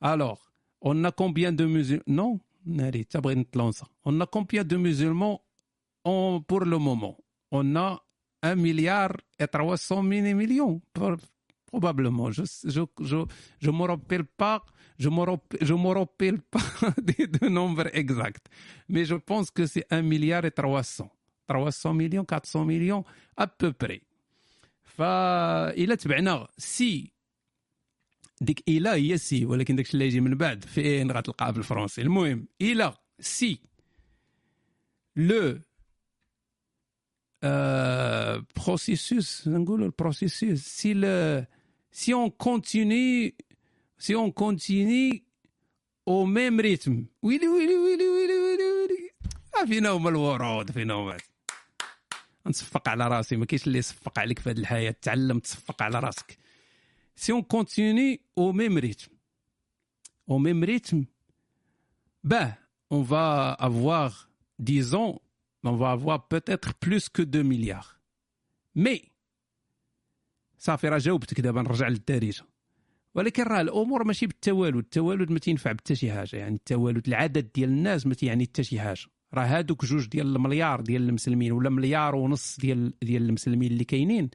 Alors, 0.00 0.52
on 0.80 1.04
a 1.04 1.12
combien 1.12 1.52
de 1.52 1.64
musulmans 1.64 2.02
Non? 2.06 2.40
On 4.04 4.20
a 4.20 4.26
combien 4.26 4.64
de 4.64 4.76
musulmans 4.76 5.44
pour 6.02 6.64
le 6.64 6.78
moment? 6.78 7.18
On 7.50 7.76
a 7.76 8.02
un 8.42 8.56
milliard 8.56 9.16
et 9.38 9.46
300 9.46 10.02
mille 10.02 10.34
millions, 10.34 10.82
probablement. 11.65 12.31
Je 12.31 12.43
je 12.75 12.81
je 13.11 13.25
je 13.59 13.71
me 13.71 13.83
rappelle 13.85 14.25
pas, 14.25 14.63
je 14.99 15.09
me 15.09 15.21
rappelle, 15.21 15.59
je 15.61 15.73
me 15.73 15.89
rappelle 15.99 16.39
pas 16.53 16.67
des, 17.01 17.27
des 17.27 17.49
nombres 17.49 17.89
exacts, 17.93 18.47
mais 18.89 19.05
je 19.05 19.15
pense 19.15 19.51
que 19.51 19.65
c'est 19.65 19.85
un 19.91 20.01
milliard 20.01 20.45
et 20.45 20.51
300. 20.51 21.09
300 21.47 21.93
millions, 21.93 22.23
400 22.25 22.65
millions 22.65 23.03
à 23.37 23.47
peu 23.47 23.73
près. 23.73 24.01
فإلا 24.83 25.95
تبعنا 25.95 26.47
سي 26.57 27.11
ديك 28.41 28.63
إلا 28.67 28.93
هي 28.95 29.17
سي 29.17 29.45
ولكن 29.45 29.75
داكشي 29.75 29.93
اللي 29.93 30.05
يجي 30.05 30.21
من 30.21 30.35
بعد 30.35 30.65
فين 30.65 31.11
غتلقاه 31.11 31.51
بالفرنسي 31.51 32.01
المهم 32.01 32.47
إلا 32.61 33.01
سي 33.19 33.59
لو 35.15 35.59
euh, 37.45 38.41
processus 38.59 39.47
نقولوا 39.47 39.85
البروسيسوس 39.85 40.59
سي 40.59 40.93
le 40.93 41.45
si 41.95 42.13
on 42.13 42.29
continue 42.29 43.33
si 43.97 44.15
on 44.15 44.31
continue 44.31 45.23
au 46.05 46.25
même 46.25 46.59
rythme 46.59 47.05
ويلي 47.21 47.47
ويلي 47.47 47.75
ويلي 47.75 48.03
ويلي 48.09 48.33
ويلي 48.33 48.63
ويلي 48.81 49.11
آه، 49.61 49.65
فينا 49.65 49.89
هما 49.89 50.09
الورود 50.09 50.71
فينا 50.71 50.93
هما 50.93 51.17
نصفق 52.45 52.89
على 52.89 53.07
راسي 53.07 53.35
ما 53.35 53.45
كاينش 53.45 53.67
اللي 53.67 53.77
يصفق 53.79 54.19
عليك 54.19 54.39
في 54.39 54.49
هذه 54.49 54.57
الحياه 54.59 54.95
تعلم 55.01 55.39
تصفق 55.39 55.83
على 55.83 55.99
راسك 55.99 56.37
si 57.15 57.31
on 57.31 57.43
continue 57.43 58.19
au 58.35 58.53
même 58.53 58.77
rythme 58.77 59.13
au 60.27 60.39
même 60.39 60.63
rythme 60.63 61.03
ben 62.23 62.53
on 62.89 63.01
va 63.01 63.51
avoir 63.53 64.29
disons 64.59 65.19
on 65.63 65.75
va 65.75 65.91
avoir 65.91 66.27
peut-être 66.27 66.73
plus 66.73 67.09
que 67.09 67.21
2 67.21 67.43
milliards 67.43 67.99
mais 68.75 69.01
صافي 70.58 70.88
راه 70.88 70.98
جاوبتك 70.98 71.40
دابا 71.40 71.62
نرجع 71.62 71.88
للدارجة. 71.88 72.42
ولكن 73.14 73.42
راه 73.42 73.60
الأمور 73.60 74.04
ماشي 74.04 74.26
بالتوالد 74.26 74.76
التوالد 74.76 75.30
ما 75.30 75.38
تينفع 75.38 75.72
بحتى 75.72 75.94
شي 75.94 76.12
حاجة. 76.12 76.36
يعني 76.36 76.54
التوالد 76.54 77.08
العدد 77.08 77.52
ديال 77.54 77.68
الناس 77.68 78.06
ما 78.06 78.14
تيعني 78.14 78.44
حتى 78.44 78.64
شي 78.64 78.80
حاجة. 78.80 79.06
راه 79.34 79.44
هادوك 79.44 79.84
جوج 79.84 80.06
ديال 80.06 80.36
المليار 80.36 80.80
ديال 80.80 81.08
المسلمين 81.08 81.52
ولا 81.52 81.70
مليار 81.70 82.14
ونص 82.14 82.56
ديال 82.60 82.92
ديال 83.02 83.22
المسلمين 83.22 83.72
اللي 83.72 83.84
كاينين 83.84 84.30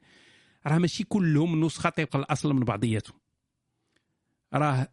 راه 0.66 0.78
ماشي 0.78 1.04
كلهم 1.04 1.64
نسخة 1.64 1.90
طبق 1.90 2.16
الأصل 2.16 2.52
من 2.52 2.64
بعضياتهم. 2.64 3.18
راه 4.54 4.88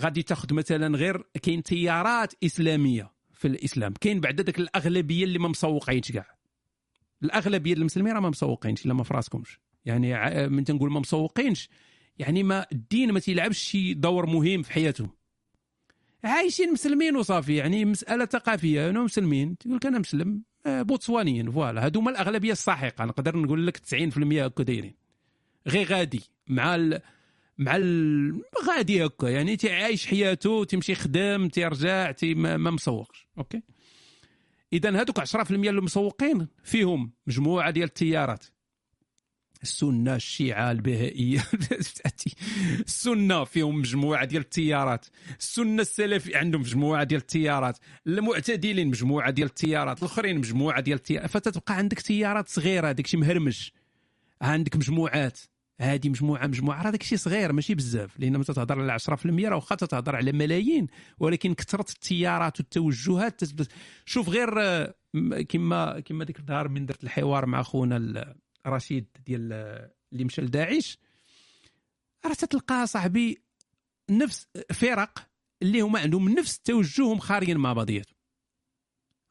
غادي 0.00 0.22
تاخذ 0.22 0.54
مثلا 0.54 0.96
غير 0.96 1.24
كاين 1.42 1.62
تيارات 1.62 2.34
إسلامية 2.44 3.12
في 3.32 3.48
الإسلام. 3.48 3.92
كاين 4.00 4.20
بعد 4.20 4.40
ذاك 4.40 4.58
الأغلبية 4.58 5.24
اللي 5.24 5.38
ما 5.38 5.48
مسوقينش 5.48 6.12
كاع. 6.12 6.26
الأغلبية 7.22 7.72
المسلمين 7.72 8.12
راه 8.12 8.20
ما 8.20 8.28
مسوقينش 8.30 8.86
إلا 8.86 8.94
ما 8.94 9.02
في 9.04 9.14
راسكمش 9.14 9.60
يعني 9.84 10.48
من 10.48 10.64
تنقول 10.64 10.90
ما 10.92 11.00
مسوقينش. 11.00 11.68
يعني 12.18 12.42
ما 12.42 12.66
الدين 12.72 13.12
ما 13.12 13.20
تيلعبش 13.20 13.58
شي 13.58 13.94
دور 13.94 14.26
مهم 14.26 14.62
في 14.62 14.72
حياتهم. 14.72 15.10
عايشين 16.24 16.72
مسلمين 16.72 17.16
وصافي 17.16 17.56
يعني 17.56 17.84
مسألة 17.84 18.24
ثقافية. 18.24 18.90
أنا 18.90 19.00
مسلمين 19.00 19.58
تقول 19.58 19.76
لك 19.76 19.86
أنا 19.86 19.98
مسلم 19.98 20.42
آه، 20.66 20.82
بوتسوانيين 20.82 21.50
voilà. 21.50 21.84
هادو 21.84 22.00
هما 22.00 22.10
الأغلبية 22.10 22.52
الساحقه 22.52 23.04
نقدر 23.04 23.36
نقول 23.36 23.66
لك 23.66 23.76
90% 23.76 23.82
هكا 24.18 24.62
دايرين. 24.62 24.94
غير 25.66 25.86
غادي 25.86 26.22
مع 26.46 26.74
ال... 26.74 27.00
مع 27.58 27.76
ال... 27.76 28.42
غادي 28.68 29.06
هكا. 29.06 29.26
يعني 29.26 29.56
تعيش 29.56 30.06
حياته 30.06 30.64
تمشي 30.64 30.94
خدام 30.94 31.48
تيرجع 31.48 32.10
تي 32.10 32.34
ما, 32.34 32.56
ما 32.56 32.70
مسوقش. 32.70 33.28
OK؟ 33.38 33.62
اذا 34.72 34.90
هذوك 34.90 35.20
10% 35.20 35.50
اللي 35.50 35.80
مسوقين 35.80 36.48
فيهم 36.64 37.12
مجموعة 37.26 37.70
ديال 37.70 37.84
التيارات. 37.84 38.44
السنة 39.62 40.14
الشيعة 40.14 40.70
البهائية. 40.70 41.44
السنة 42.80 43.44
فيهم 43.44 43.76
مجموعة 43.78 44.24
ديال 44.24 44.42
التيارات. 44.42 45.06
السنة 45.38 45.82
السلفي 45.82 46.36
عندهم 46.36 46.60
مجموعة 46.60 47.04
ديال 47.04 47.20
التيارات. 47.20 47.78
المعتدلين 48.06 48.88
مجموعة 48.88 49.30
ديال 49.30 49.48
التيارات. 49.48 49.98
الآخرين 49.98 50.38
مجموعة 50.38 50.80
ديال 50.80 50.96
التيارات. 50.98 51.30
فتتبقى 51.30 51.76
عندك 51.76 52.00
تيارات 52.00 52.48
صغيرة 52.48 52.92
داك 52.92 53.06
شي 53.06 53.16
مهرمش 53.16 53.72
عندك 54.42 54.76
مجموعات. 54.76 55.38
هذه 55.80 56.08
مجموعة 56.08 56.46
مجموعة. 56.46 56.82
راه 56.82 56.90
داك 56.90 57.00
الشيء 57.02 57.18
صغير 57.18 57.52
ماشي 57.52 57.74
بزاف. 57.74 58.10
لأن 58.20 58.36
ما 58.36 58.44
تتهضر 58.44 58.80
على 58.80 58.92
10% 58.92 59.48
راه 59.48 59.54
واخا 59.56 59.74
تتهضر 59.74 60.16
على 60.16 60.32
ملايين. 60.32 60.86
ولكن 61.18 61.54
كثرة 61.54 61.86
التيارات 61.90 62.60
والتوجهات 62.60 63.40
تثبت 63.40 63.68
شوف 64.04 64.28
غير 64.28 64.60
آه، 64.60 64.94
كما 65.48 66.00
كما 66.00 66.24
ديك 66.24 66.40
النهار 66.40 66.68
من 66.68 66.86
درت 66.86 67.04
الحوار 67.04 67.46
مع 67.46 67.62
خونا 67.62 67.96
ال- 67.96 68.34
رشيد 68.66 69.06
ديال 69.26 69.52
آه، 69.52 69.90
اللي 70.12 70.24
مشى 70.24 70.42
لداعش 70.42 70.98
راه 72.26 72.34
تتلقى 72.34 72.86
صاحبي 72.86 73.42
نفس 74.10 74.46
فرق 74.72 75.28
اللي 75.62 75.80
هما 75.80 76.00
عندهم 76.00 76.28
نفس 76.28 76.56
التوجه 76.56 77.18
خارجين 77.18 77.56
مع 77.56 77.72
بعضياتهم 77.72 78.20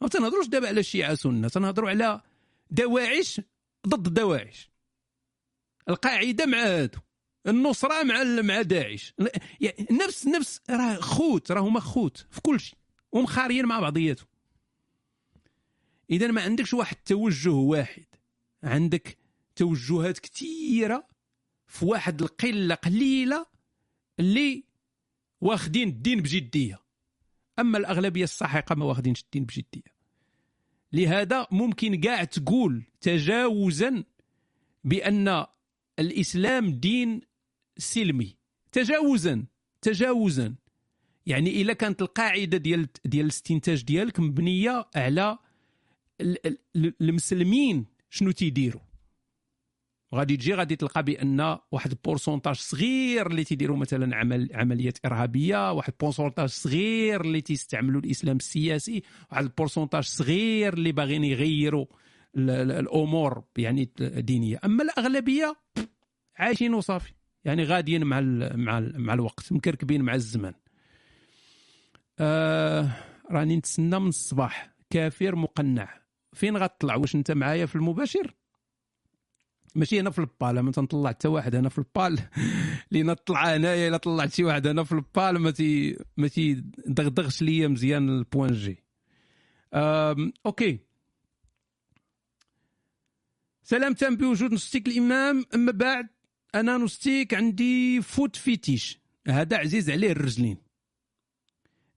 ما 0.01 0.07
تنهضروش 0.07 0.47
دابا 0.47 0.67
على 0.67 0.79
الشيعة 0.79 1.15
سنه 1.15 1.47
تنهضروا 1.47 1.89
على 1.89 2.21
دواعش 2.71 3.41
ضد 3.87 4.13
دواعش. 4.13 4.69
القاعدة 5.89 6.45
مع 6.45 6.57
هادو 6.57 6.99
النصرة 7.47 8.03
مع 8.03 8.23
مع 8.23 8.61
داعش. 8.61 9.13
يعني 9.61 9.87
نفس 9.91 10.27
نفس 10.27 10.61
راه 10.69 10.95
خوت 10.95 11.51
راه 11.51 11.61
هما 11.61 11.79
خوت 11.79 12.25
في 12.31 12.41
كل 12.41 12.59
شيء 12.59 12.79
ومخاريين 13.11 13.65
مع 13.65 13.79
بعضياتهم. 13.79 14.27
إذا 16.09 16.27
ما 16.27 16.41
عندكش 16.41 16.73
واحد 16.73 16.95
التوجه 16.95 17.49
واحد 17.49 18.05
عندك 18.63 19.17
توجهات 19.59 20.19
كثيره 20.19 21.07
في 21.67 21.85
واحد 21.85 22.21
القلة 22.21 22.75
قليلة 22.75 23.45
اللي 24.19 24.63
واخدين 25.41 25.87
الدين 25.89 26.21
بجدية. 26.21 26.79
أما 27.59 27.77
الأغلبية 27.77 28.23
الساحقه 28.23 28.75
ما 28.75 28.85
واخدينش 28.85 29.21
الدين 29.21 29.45
بجدية. 29.45 29.93
لهذا 30.93 31.47
ممكن 31.51 32.01
كاع 32.01 32.23
تقول 32.23 32.83
تجاوزا 33.01 34.03
بأن 34.83 35.45
الإسلام 35.99 36.71
دين 36.71 37.21
سلمي. 37.77 38.35
تجاوزا 38.71 39.45
تجاوزا. 39.81 40.55
يعني 41.25 41.61
إلا 41.61 41.73
كانت 41.73 42.01
القاعدة 42.01 42.57
ديال 42.57 42.87
ديال 43.05 43.25
الاستنتاج 43.25 43.83
ديالك 43.83 44.19
مبنية 44.19 44.85
على 44.95 45.37
ال- 46.21 46.47
ال- 46.75 46.93
المسلمين 47.01 47.85
شنو 48.09 48.31
تيديروا. 48.31 48.88
غادي 50.15 50.37
تجي 50.37 50.53
غادي 50.53 50.75
تلقى 50.75 51.03
بأن 51.03 51.57
واحد 51.71 51.91
ال 51.91 51.96
pourcentage 51.96 52.55
صغير 52.55 53.27
اللي 53.27 53.43
تيديروا 53.43 53.77
مثلا 53.77 54.15
عمل 54.15 54.49
عمليات 54.53 54.97
إرهابية 55.05 55.71
واحد 55.71 55.91
ال 55.91 55.96
pourcentage 55.96 56.49
صغير 56.49 57.21
اللي 57.21 57.41
تيستعملوا 57.41 58.01
الإسلام 58.01 58.37
السياسي 58.37 59.03
واحد 59.31 59.43
ال 59.43 59.48
pourcentage 59.48 60.03
صغير 60.03 60.73
اللي 60.73 60.91
باغيين 60.91 61.23
يغيروا 61.23 61.85
ال- 62.37 62.49
ال- 62.49 62.71
الأمور 62.71 63.43
يعني 63.57 63.89
دينية. 63.99 64.59
أما 64.65 64.83
الأغلبية 64.83 65.55
عايشين 66.37 66.73
وصافي. 66.73 67.13
يعني 67.45 67.63
غاديين 67.63 68.03
مع 68.03 68.19
ال 68.19 68.59
مع 68.59 68.77
ال 68.77 69.01
مع 69.01 69.13
الوقت. 69.13 69.53
مكركبين 69.53 70.01
مع 70.01 70.15
الزمان 70.15 70.53
آه 72.19 72.89
راني 73.31 73.55
نتسنى 73.55 73.99
من 73.99 74.07
الصباح. 74.07 74.75
كافر 74.89 75.35
مقنع. 75.35 75.99
فين 76.33 76.57
غتطلع؟ 76.57 76.95
واش 76.95 77.15
أنت 77.15 77.31
معايا 77.31 77.65
في 77.65 77.75
المباشر؟ 77.75 78.33
ماشي 79.75 79.99
هنا 79.99 80.09
في 80.09 80.19
البال 80.19 80.59
ما 80.59 80.71
تنطلع 80.71 81.09
حتى 81.09 81.27
واحد 81.27 81.55
هنا 81.55 81.69
في 81.69 81.77
البال. 81.77 82.19
لين 82.91 83.13
طلع 83.13 83.55
هنايا 83.55 83.87
الا 83.87 83.97
طلعت 83.97 84.33
شي 84.33 84.43
واحد 84.43 84.67
هنا 84.67 84.83
في 84.83 84.91
البال 84.91 85.39
ما 85.39 85.51
تي 85.51 85.97
ما 86.17 86.27
تيدغدغش 86.27 87.41
ليا 87.41 87.67
مزيان 87.67 88.09
ال 88.09 88.16
point 88.16 88.53
G. 88.53 88.83
أم، 89.73 90.33
OK. 90.45 90.79
سلام 93.63 93.93
تام 93.93 94.15
بوجود 94.15 94.53
نستيك 94.53 94.87
الإمام 94.87 95.45
أما 95.55 95.71
بعد 95.71 96.07
أنا 96.55 96.77
نستيك 96.77 97.33
عندي 97.33 98.01
foot 98.01 98.35
fetish. 98.35 98.99
هذا 99.27 99.57
عزيز 99.57 99.89
عليه 99.89 100.11
الرجلين. 100.11 100.57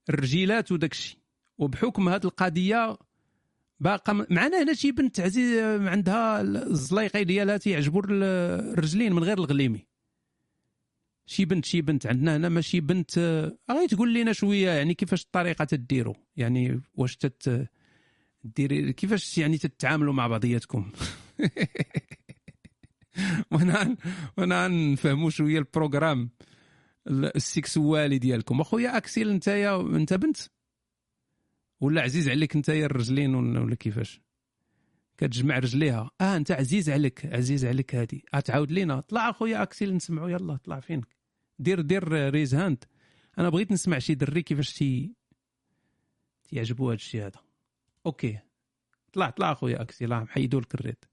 الرجيلات 0.09 0.71
وداك 0.71 0.91
الشيء 0.91 1.19
وبحكم 1.57 2.09
هذه 2.09 2.25
القضية 2.25 2.97
باقا 3.83 4.13
معنا 4.29 4.63
هنا 4.63 4.73
شي 4.73 4.91
بنت 4.91 5.19
عزيز 5.19 5.59
عندها 5.87 6.41
الزلايقي 6.41 7.23
ديالها 7.23 7.57
تيعجبوا 7.57 8.01
ال- 8.09 8.23
الرجلين 8.73 9.13
من 9.13 9.23
غير 9.23 9.37
الغليمي. 9.37 9.87
شي 11.25 11.45
بنت 11.45 11.65
شي 11.65 11.81
بنت 11.81 12.07
عندنا 12.07 12.35
هنا 12.35 12.49
ماشي 12.49 12.79
بنت 12.79 13.17
آه، 13.17 13.57
غير 13.71 13.87
تقول 13.87 14.13
لنا 14.13 14.33
شوية 14.33 14.69
يعني 14.69 14.93
كيفاش 14.93 15.23
الطريقة 15.23 15.65
تديروا 15.65 16.13
يعني 16.35 16.81
واش 16.95 17.17
تت 17.17 17.69
ديري 18.43 18.93
كيفاش 18.93 19.37
يعني 19.37 19.57
تتعاملوا 19.57 20.13
مع 20.13 20.27
بعضياتكم؟ 20.27 20.91
وأنا 23.51 23.95
وأنا 24.37 24.67
نفهموا 24.67 25.29
شوية 25.29 25.59
ال 25.59 25.66
programme 25.66 26.29
ال 27.07 27.23
sexuel 27.23 28.17
ديالكم. 28.17 28.61
أخويا 28.61 28.97
أكسيل 28.97 29.29
أنت 29.29 29.47
يا 29.47 29.81
أنت 29.81 30.13
بنت؟ 30.13 30.37
ولا 31.83 32.01
عزيز 32.01 32.29
عليك 32.29 32.55
انت 32.55 32.69
الرجلين 32.69 33.35
ولا 33.35 33.75
كيفاش؟ 33.75 34.21
كتجمع 35.17 35.59
رجليها. 35.59 36.11
آه 36.21 36.37
انت 36.37 36.51
عزيز 36.51 36.89
عليك 36.89 37.25
عزيز 37.25 37.65
عليك 37.65 37.95
هادي. 37.95 38.25
غتعاود 38.35 38.71
لينا. 38.71 38.99
طلع 38.99 39.29
أخويا 39.29 39.63
اكسيل 39.63 39.95
نسمعو 39.95 40.27
يلا 40.27 40.57
طلع 40.57 40.79
فينك. 40.79 41.07
دير 41.59 41.81
دير 41.81 42.29
raise 42.29 42.55
hand 42.55 42.83
أنا 43.37 43.49
بغيت 43.49 43.71
نسمع 43.71 43.99
شي 43.99 44.15
دري 44.15 44.41
كيفاش 44.41 44.73
تي 44.73 45.13
تيعجبو 46.43 46.91
هاد 46.91 46.99
هذا. 47.15 47.31
OK. 48.05 48.39
طلع 49.13 49.29
طلع 49.29 49.51
أخويا 49.51 49.81
اكسيل 49.81 50.11
راه 50.11 50.23
محيدو 50.23 50.59
لك 50.59 50.75
ال 50.75 50.81
red. 50.81 51.05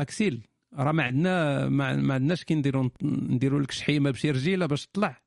أكسيل. 0.00 0.46
راه 0.76 0.92
ما 0.92 1.02
عندنا 1.02 1.68
ما, 1.68 2.14
عندناش 2.14 2.44
كي 2.44 2.54
نديرو 2.54 2.90
نديرو 3.02 3.58
لك 3.58 3.70
شحيمه 3.70 4.10
بشي 4.10 4.30
رجيله 4.30 4.66
باش 4.66 4.86
تطلع. 4.86 5.20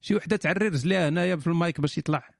شي 0.00 0.14
وحدة 0.14 0.36
تعري 0.36 0.68
رجليها 0.68 1.08
هنايا 1.08 1.36
في 1.36 1.46
المايك 1.46 1.80
باش 1.80 1.98
يطلع. 1.98 2.30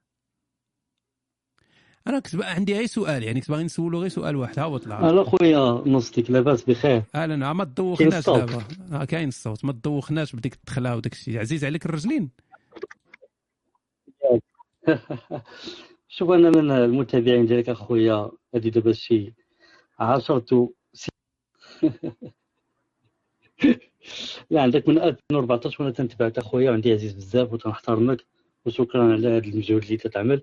أنا 2.06 2.18
كنت 2.18 2.34
عندي 2.42 2.74
غير 2.74 2.86
سؤال 2.86 3.22
يعني 3.22 3.40
كنت 3.40 3.50
باغي 3.50 3.64
نسولو 3.64 4.00
غير 4.00 4.08
سؤال 4.08 4.36
واحد. 4.36 4.58
ها 4.58 4.64
هو 4.64 4.76
طلع. 4.76 5.10
ألو 5.10 5.24
خويا 5.24 5.82
نصتك 5.86 6.30
لاباس 6.30 6.62
بخير. 6.62 7.02
أهلا 7.14 7.52
ما 7.52 7.64
تدوخناش. 7.64 8.26
دابا. 8.26 8.64
آه 8.92 9.04
كاين 9.04 9.28
الصوت 9.28 9.64
ما 9.64 9.72
تدوخناش 9.72 10.36
بديك 10.36 10.54
الدخلة 10.54 10.96
وداك 10.96 11.12
الشيء 11.12 11.38
عزيز 11.38 11.64
عليك 11.64 11.86
الرجلين. 11.86 12.30
شوف 16.08 16.30
أنا 16.30 16.50
من 16.50 16.70
المتابعين 16.70 17.46
ديالك 17.46 17.68
أخويا 17.68 18.30
هادي 18.54 18.70
دابا 18.70 18.92
شي 18.92 19.32
عشرة 20.00 20.70
س... 20.92 21.08
لا 24.50 24.62
عندك 24.62 24.88
من 24.88 24.98
2014 24.98 25.82
وأنا 25.82 25.92
تنتبعك 25.94 26.38
اخويا 26.38 26.70
وعندي 26.70 26.92
عزيز 26.92 27.12
بزاف 27.12 27.52
وتنحترمك 27.52 28.24
وشكرا 28.66 29.12
على 29.12 29.28
هذا 29.28 29.38
المجهود 29.38 29.82
اللي 29.82 29.96
تتعمل. 29.96 30.42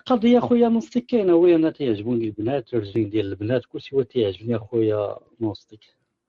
القضية 0.00 0.38
اخويا 0.38 0.68
نوستيك 0.68 1.06
كاينة 1.06 1.32
هو 1.32 1.46
أنا 1.46 1.70
تيعجبوني 1.70 2.24
البنات 2.24 2.74
الرجلين 2.74 3.10
ديال 3.10 3.26
البنات 3.26 3.64
كلشي 3.64 3.96
هو 3.96 4.02
تيعجبني 4.02 4.56
اخويا 4.56 5.16
نوستيك 5.40 5.80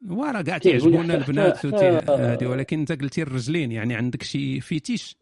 وراه 0.10 0.42
كاع 0.42 0.62
حتى- 1.20 1.30
البنات 1.30 1.66
هادي 2.10 2.46
ولكن 2.46 2.80
انت 2.80 2.92
قلتي 3.02 3.22
الرجلين 3.22 3.72
يعني 3.72 3.96
عندك 3.96 4.24
شي 4.24 4.62
fetish؟ 4.62 5.16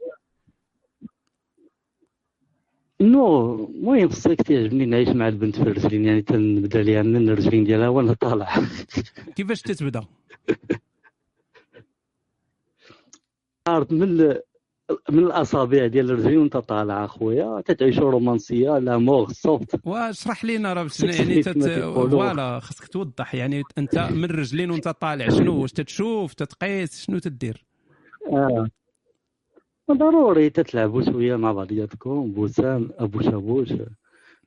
non 3.06 3.56
المهم 3.66 4.10
خصك 4.10 4.42
تعجبني 4.42 4.86
نعيش 4.86 5.10
مع 5.10 5.28
البنت 5.28 5.56
في 5.56 5.62
الرجلين؟ 5.62 6.06
يعني 6.06 6.22
تنبدا 6.22 6.82
ليها 6.84 7.02
من 7.02 7.30
الرجلين 7.30 7.64
ديالها 7.64 7.88
وأنا 7.90 8.14
طالع. 8.14 8.56
كيفاش 9.36 9.62
تتبدا 9.62 10.06
عارف 13.68 13.92
من 13.92 14.04
ال- 14.04 14.42
من 15.10 15.20
الأصابع 15.24 15.88
ديال 15.88 16.12
الرجلين 16.12 16.38
وأنت 16.38 16.58
طالع 16.58 17.06
أخويا 17.06 17.62
تتعيشوا 17.66 18.12
رومانسية 18.12 18.78
l'amour 18.78 19.32
soft 19.34 19.80
واشرح 19.88 20.46
لينا 20.46 20.74
راه 20.74 20.88
يعني 21.04 21.42
تت... 21.44 21.64
voilà 21.80 22.60
خاصك 22.60 22.88
توضح. 22.88 23.36
يعني 23.36 23.64
أنت 23.78 23.98
من 24.00 24.24
الرجلين 24.24 24.72
وأنت 24.72 24.88
طالع 24.88 25.30
شنو؟ 25.30 25.62
واش 25.62 25.72
تتشوف 25.72 26.34
تتقيس 26.34 27.06
شنو 27.06 27.20
تدير؟ 27.20 27.66
آه. 28.32 28.68
ضروري 29.92 30.50
تتلعبوا 30.50 31.02
شوية 31.02 31.36
مع 31.36 31.52
بعضياتكم 31.52 32.32
بوسان 32.32 32.90
à 32.98 33.22
bouche 33.22 33.44
à 33.44 33.48
bouche. 33.48 33.74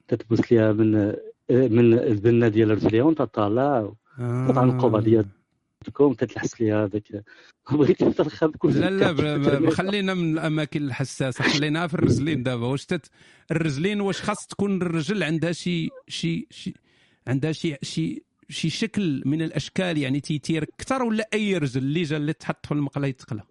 تتبوس 0.09 0.53
ليها 0.53 0.73
من 0.73 1.15
من 1.51 1.95
البنان 1.99 2.49
ديال 2.49 2.71
رجليها 2.71 3.03
وانت 3.03 3.23
طالع 3.23 3.93
تتعنقوا 4.19 4.91
بعضياتكم 4.91 6.13
تتلحس 6.19 6.61
ليها 6.61 6.85
هذاك. 6.85 7.25
بغيتي 7.73 8.13
ترخب 8.13 8.57
كل 8.57 8.73
لا 8.73 8.91
لا 8.91 9.71
خلينا 9.71 10.15
من 10.15 10.33
الأماكن 10.33 10.83
الحساسة 10.83 11.45
خليناها 11.45 11.87
في 11.87 11.95
الرجلين 11.95 12.43
دابا. 12.43 12.67
واش 12.67 12.87
تت... 12.87 13.07
الرجلين 13.51 14.01
واش 14.01 14.23
خاص 14.23 14.47
تكون 14.47 14.83
الرجل 14.83 15.23
عندها 15.23 15.53
شي 15.53 15.89
شي 16.09 16.47
شي 16.51 16.75
عندها 17.27 17.53
شي 17.53 17.77
شي 17.83 18.23
شي 18.49 18.71
شكل 18.71 19.23
من 19.27 19.43
الأشكال؟ 19.43 19.99
يعني 19.99 20.21
تيتير 20.21 20.63
أكثر 20.63 21.03
ولا 21.03 21.29
أي 21.35 21.59
رجل 21.59 21.83
اللي 21.83 22.03
جا 22.03 22.17
اللي 22.17 22.33
تحط 22.33 22.67
في 22.67 22.73
المقلة 22.73 23.07
يتقلى؟ 23.07 23.43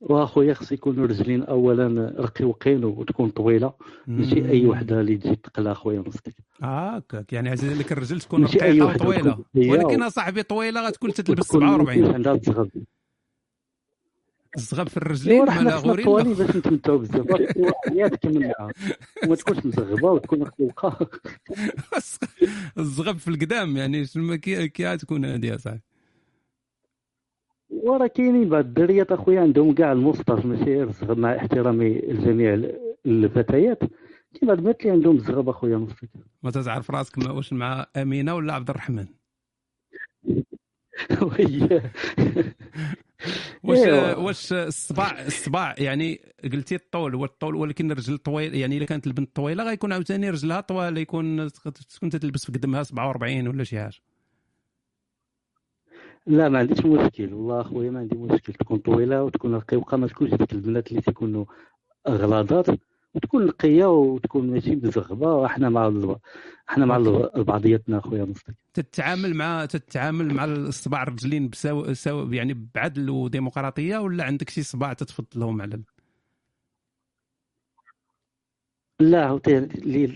واخويا 0.00 0.54
خص 0.54 0.72
يكونوا 0.72 1.06
رجلين 1.06 1.42
اولا 1.42 2.14
رقيقين 2.18 2.84
وتكون 2.84 3.30
طويلة. 3.30 3.72
ماشي 4.06 4.48
أي 4.50 4.66
وحدة 4.66 5.00
اللي 5.00 5.16
تجي 5.16 5.36
تقلى 5.36 5.72
أخويا 5.72 6.04
نصك 6.06 6.34
آه 6.62 6.96
هكاك 6.96 7.32
يعني 7.32 7.48
عزيز 7.50 7.72
عليك 7.72 7.92
الرجل 7.92 8.20
تكون 8.20 8.44
رقيقة 8.44 8.86
وطويلة. 8.86 9.32
تكون 9.32 9.44
هي 9.54 9.70
ولكن 9.70 10.02
أصاحبي 10.02 10.42
طويلة 10.42 10.86
غتكون 10.86 11.12
تتلبس 11.12 11.54
وتكون 11.54 11.60
47 11.60 12.14
عندها 12.14 12.32
الزغب 12.34 12.70
الزغب 14.56 14.88
في 14.88 14.96
الرجلين 14.96 15.38
مالا 15.38 15.52
خصنا 15.52 15.74
غوريلا؟ 15.74 16.04
طوالي 16.04 16.34
باش 16.34 16.56
نتمتعوا 16.56 16.98
بزاف. 16.98 17.26
يتكمل 17.92 18.52
معاها 18.58 18.72
وما 19.24 19.36
تكونش 19.36 19.66
مزغبة 19.66 20.10
وتكون 20.10 20.42
رقيقة. 20.42 21.08
الزغب 22.78 23.18
في 23.18 23.28
القدام 23.28 23.76
يعني 23.76 24.06
شنو 24.06 24.38
كي 24.38 24.68
كي 24.68 24.96
تكون 24.96 25.24
هذه 25.24 25.54
اصاحبي 25.54 25.80
وراه 27.70 28.06
كاينين 28.06 28.48
بعض 28.48 28.64
الدريات 28.64 29.12
أخويا 29.12 29.40
عندهم 29.40 29.74
كاع 29.74 29.92
المصطف 29.92 30.44
ماشي 30.46 30.86
مع 31.20 31.36
احترامي 31.36 31.98
لجميع 31.98 32.54
ال- 32.54 32.78
الفتيات. 33.06 33.78
كاين 34.34 34.48
بعض 34.48 34.58
البنات 34.58 34.80
اللي 34.80 34.92
عندهم 34.92 35.16
الزغب 35.16 35.48
أخويا 35.48 35.76
نصك 35.76 36.08
ما 36.42 36.50
تعرف 36.50 36.90
راسك 36.90 37.18
ما- 37.18 37.30
واش 37.30 37.52
مع 37.52 37.86
أمينة 37.96 38.34
ولا 38.34 38.52
عبد 38.54 38.70
الرحمن؟ 38.70 39.06
واش 43.64 43.78
إيوا. 43.78 44.14
واش 44.14 44.52
الصباع 44.52 45.26
الصباع 45.26 45.74
يعني 45.78 46.20
قلتي 46.52 46.74
الطول 46.74 47.14
هو 47.14 47.24
الطول 47.24 47.54
ولكن 47.54 47.90
الرجل 47.90 48.18
طويل 48.18 48.54
يعني 48.54 48.76
إلا 48.76 48.86
كانت 48.86 49.06
البنت 49.06 49.36
طويلة 49.36 49.64
غيكون 49.64 49.92
عاوتاني 49.92 50.30
رجلها 50.30 50.60
طوال 50.60 50.98
يكون 50.98 51.48
تكون 51.94 52.10
تلبس 52.10 52.46
في 52.46 52.52
قدمها 52.52 52.82
47 52.82 53.48
ولا 53.48 53.64
شي 53.64 53.78
حاجة. 53.80 53.96
لا 56.30 56.48
ما 56.48 56.58
عنديش 56.58 56.86
مشكل. 56.86 57.34
والله 57.34 57.60
أخويا 57.60 57.90
ما 57.90 57.98
عندي 57.98 58.16
مشكل. 58.16 58.52
تكون 58.52 58.78
طويلة 58.78 59.24
وتكون 59.24 59.54
رقيقة 59.54 59.96
ما 59.96 60.06
تكونش 60.06 60.34
ديك 60.34 60.52
البنات 60.52 60.90
اللي 60.90 61.02
تيكونوا 61.02 61.44
غلاضات 62.08 62.66
وتكون 63.14 63.46
نقيه 63.46 63.86
وتكون 63.86 64.50
ماشي 64.50 64.76
مزغبه 64.76 65.46
إحنا 65.46 65.68
مع 65.68 65.92
إحنا 66.70 66.86
مع 66.86 66.98
بعضياتنا 67.36 67.98
أخويا 67.98 68.24
مصطفى. 68.24 68.52
تتعامل 68.74 69.34
مع 69.34 69.64
تتعامل 69.64 70.34
مع 70.34 70.44
الصباع 70.44 71.02
الرجلين 71.02 71.48
بسو... 71.48 71.92
سو... 71.92 72.32
يعني 72.32 72.68
بعدل 72.74 73.10
وديمقراطية؟ 73.10 73.98
ولا 73.98 74.24
عندك 74.24 74.50
شي 74.50 74.62
صباع 74.62 74.92
تتفضلهم 74.92 75.62
على 75.62 75.80
لا 79.00 79.28
هو 79.28 79.40
اللي 79.46 80.06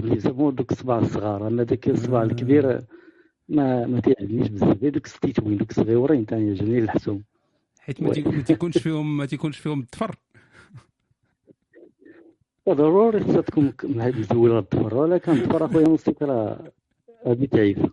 بزاف 0.00 0.34
هو 0.34 0.50
دوك 0.50 0.72
الصباع 0.72 0.98
الصغار. 0.98 1.46
أما 1.46 1.62
داك 1.62 1.88
الصباع 1.88 2.22
الكبير 2.22 2.84
ما 3.52 3.86
ما 3.86 4.00
تيعجبنيش 4.00 4.48
بزاف. 4.48 4.76
دوك 4.84 5.06
الصتيتوين 5.06 5.56
دوك 5.58 5.70
الصغيورين 5.70 6.26
تيعجبني 6.26 6.78
الحسوم. 6.78 7.22
حيت 7.80 8.02
ما 8.02 8.12
تي- 8.12 8.22
ما 8.22 8.42
تيكونش 8.42 8.78
فيهم 8.78 9.16
ما 9.16 9.26
تيكونش 9.26 9.58
فيهم 9.58 9.80
الظفر 9.80 10.16
ضروري 12.68 13.20
خصها 13.20 13.40
تكون 13.40 13.70
ك- 13.70 13.84
مزوله 13.84 14.58
الظفر 14.58 14.94
ولا 14.94 15.18
كان 15.18 15.34
الظفر 15.36 15.64
أخويا 15.64 15.88
مصطفى 15.88 16.24
راه 16.24 16.72
هادي 17.26 17.46
تعيفه 17.46 17.90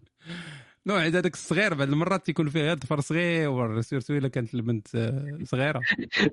نوع 0.87 1.05
هذاك 1.05 1.33
الصغير 1.33 1.73
بعض 1.73 1.87
المرات 1.89 2.25
تيكون 2.25 2.49
فيه 2.49 2.59
غير 2.61 2.75
ظفر 2.77 2.99
صغير 2.99 3.81
surtout 3.81 4.13
إلا 4.17 4.27
كانت 4.27 4.53
البنت 4.53 4.87
صغيرة. 5.43 5.81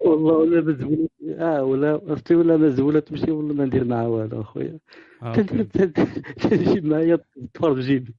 والله 0.05 0.35
ولا 0.35 0.61
مزولة 0.61 1.09
آه 1.39 1.63
ولا 1.65 2.01
عرفتي 2.09 2.35
ولا 2.35 2.57
مزولة 2.57 3.01
تمشي 3.01 3.31
ولا 3.31 3.53
ما 3.55 3.65
ندير 3.65 3.85
معها 3.85 4.07
والو 4.07 4.41
أخويا. 4.41 4.79
آه، 5.23 5.35
تنجيب 5.37 6.87
معايا 6.91 7.19
الظفر 7.37 7.75
في 7.75 7.81
جيبي 7.81 8.15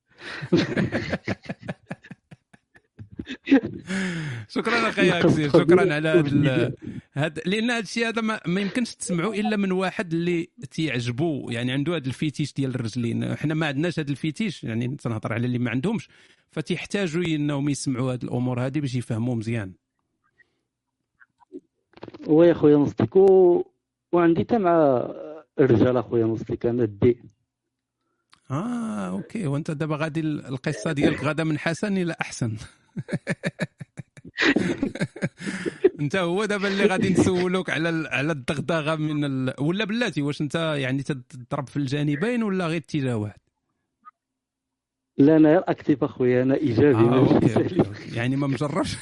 شكرا 4.49 4.89
أخي 4.89 5.19
اكسير 5.19 5.49
شكرا 5.49 5.93
على 5.93 6.09
هذا 6.09 6.19
ال- 6.19 6.73
هاد 7.13 7.39
لأن 7.45 7.71
هذا 7.71 7.79
الشيء 7.79 8.07
هذا 8.07 8.21
ما, 8.21 8.39
ما 8.47 8.61
يمكنش 8.61 8.95
تسمعوا 8.95 9.33
إلا 9.33 9.57
من 9.57 9.71
واحد 9.71 10.13
اللي 10.13 10.49
تيعجبو. 10.71 11.49
يعني 11.49 11.71
عنده 11.71 11.95
هذا 11.95 12.07
الفيتيش 12.07 12.53
ديال 12.53 12.75
الرجلين. 12.75 13.35
حنا 13.35 13.53
ما 13.53 13.67
عندناش 13.67 13.99
هذا 13.99 14.11
الفيتيش 14.11 14.63
يعني 14.63 14.95
تنهضر 14.95 15.33
على 15.33 15.45
اللي 15.45 15.59
ما 15.59 15.71
عندهمش. 15.71 16.09
فتيحتاجوا 16.51 17.23
انهم 17.23 17.69
يسمعوا 17.69 18.13
هذه 18.13 18.23
الأمور 18.23 18.65
هذه 18.65 18.79
باش 18.79 18.95
يفهموا 18.95 19.35
مزيان. 19.35 19.71
ويا 22.27 22.53
خويا 22.53 22.87
و... 23.15 23.63
وعندي 24.11 24.41
حتى 24.41 24.57
مع 24.57 25.07
الرجال 25.59 25.97
أخويا 25.97 26.25
مصطفى 26.25 26.69
أنا 26.69 26.85
دي 26.85 27.17
آه 28.51 29.09
OK. 29.09 29.47
وأنت 29.47 29.71
دابا 29.71 29.95
غادي 29.95 30.19
ال- 30.19 30.45
القصة 30.45 30.91
ديالك 30.91 31.23
غدا 31.23 31.43
من 31.43 31.59
حسن 31.59 31.97
إلى 31.97 32.15
أحسن. 32.21 32.57
أنت 35.99 36.15
هو 36.15 36.45
دابا 36.45 36.67
اللي 36.67 36.85
غادي 36.85 37.09
نسولوك 37.09 37.69
على 37.69 38.07
على 38.11 38.31
الدغدغة 38.31 38.95
من 38.95 39.25
ال... 39.25 39.53
ولا 39.59 39.85
بلاتي؟ 39.85 40.21
واش 40.21 40.41
أنت 40.41 40.55
يعني 40.55 41.03
تضرب 41.03 41.67
في 41.67 41.77
الجانبين 41.77 42.43
ولا 42.43 42.67
غير 42.67 42.77
اتجاه 42.77 43.17
واحد 43.17 43.39
لا 45.17 45.37
أنا 45.37 45.49
غير 45.49 45.63
actif 45.67 46.03
أخويا 46.03 46.43
أنا 46.43 46.55
إيجابي 46.55 47.15
OK 47.17 47.49
سلبي. 47.49 47.79
OK. 47.79 48.15
يعني 48.15 48.35
ما 48.35 48.47
مجربش 48.47 48.95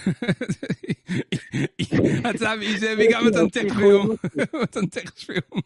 هتصعب 2.25 2.59
إيجابي 2.69 3.07
كاع 3.07 3.21
ما 3.21 3.29
تنطيق 3.29 3.73
فيهم. 3.73 4.17
ما 4.53 4.65
تنطيقش 4.65 5.23
فيهم. 5.25 5.61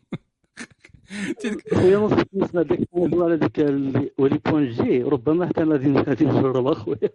خويا 1.74 1.98
بالنسبة 1.98 2.62
لذاك 2.62 2.80
الموضوع 2.94 3.26
على 3.26 3.36
ذاك 3.36 3.60
ولي 4.18 4.40
بوان 4.46 4.70
جي 4.70 5.04
ربما 5.04 5.48
حتى 5.48 5.64
غادي 5.64 5.92
غادي 5.94 6.26
نجرب 6.26 6.68
اخويا 6.68 7.10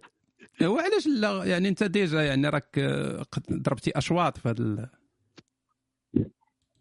هو 0.63 0.77
علاش 0.77 1.07
لا؟ 1.07 1.43
يعني 1.45 1.69
أنت 1.69 1.83
ديجا 1.83 2.21
يعني 2.21 2.49
راك 2.49 2.79
آه، 2.79 3.25
ضربتي 3.51 3.91
أشواط 3.95 4.37
في 4.37 4.49
هذا 4.49 4.61
ال... 4.61 4.87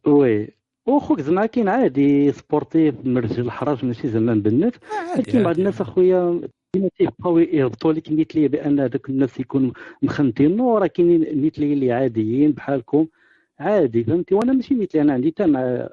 وي. 0.07 0.49
وخوك 0.87 1.21
زعما 1.21 1.47
كاين 1.47 1.69
عادي 1.69 2.33
سبورتيف 2.33 2.95
مرجل 3.05 3.45
الحراج 3.45 3.85
ماشي 3.85 4.09
زعما 4.09 4.35
مبنت 4.35 4.75
عادي 5.09 5.23
كاين 5.23 5.45
بعض 5.45 5.59
الناس 5.59 5.81
أخويا 5.81 6.41
ديما 6.75 6.89
تيبقاو 6.99 7.39
يهبطوا 7.39 7.93
لك 7.93 8.11
نيت 8.13 8.35
لي 8.35 8.49
بأن 8.49 8.81
هذوك 8.81 9.09
الناس 9.09 9.41
يكونوا 9.41 9.73
مخنتين. 10.03 10.61
وراه 10.61 10.87
كاينين 10.87 11.41
نيت 11.41 11.59
لي 11.59 11.73
اللي 11.73 11.93
عاديين 11.93 12.53
بحالكم. 12.53 13.07
عادي 13.59 14.05
فهمتي؟ 14.05 14.35
وأنا 14.35 14.53
ماشي 14.53 14.75
نيت 14.75 14.95
لي 14.95 15.01
أنا 15.03 15.13
عندي 15.13 15.31
حتى 15.31 15.47
مع 15.47 15.89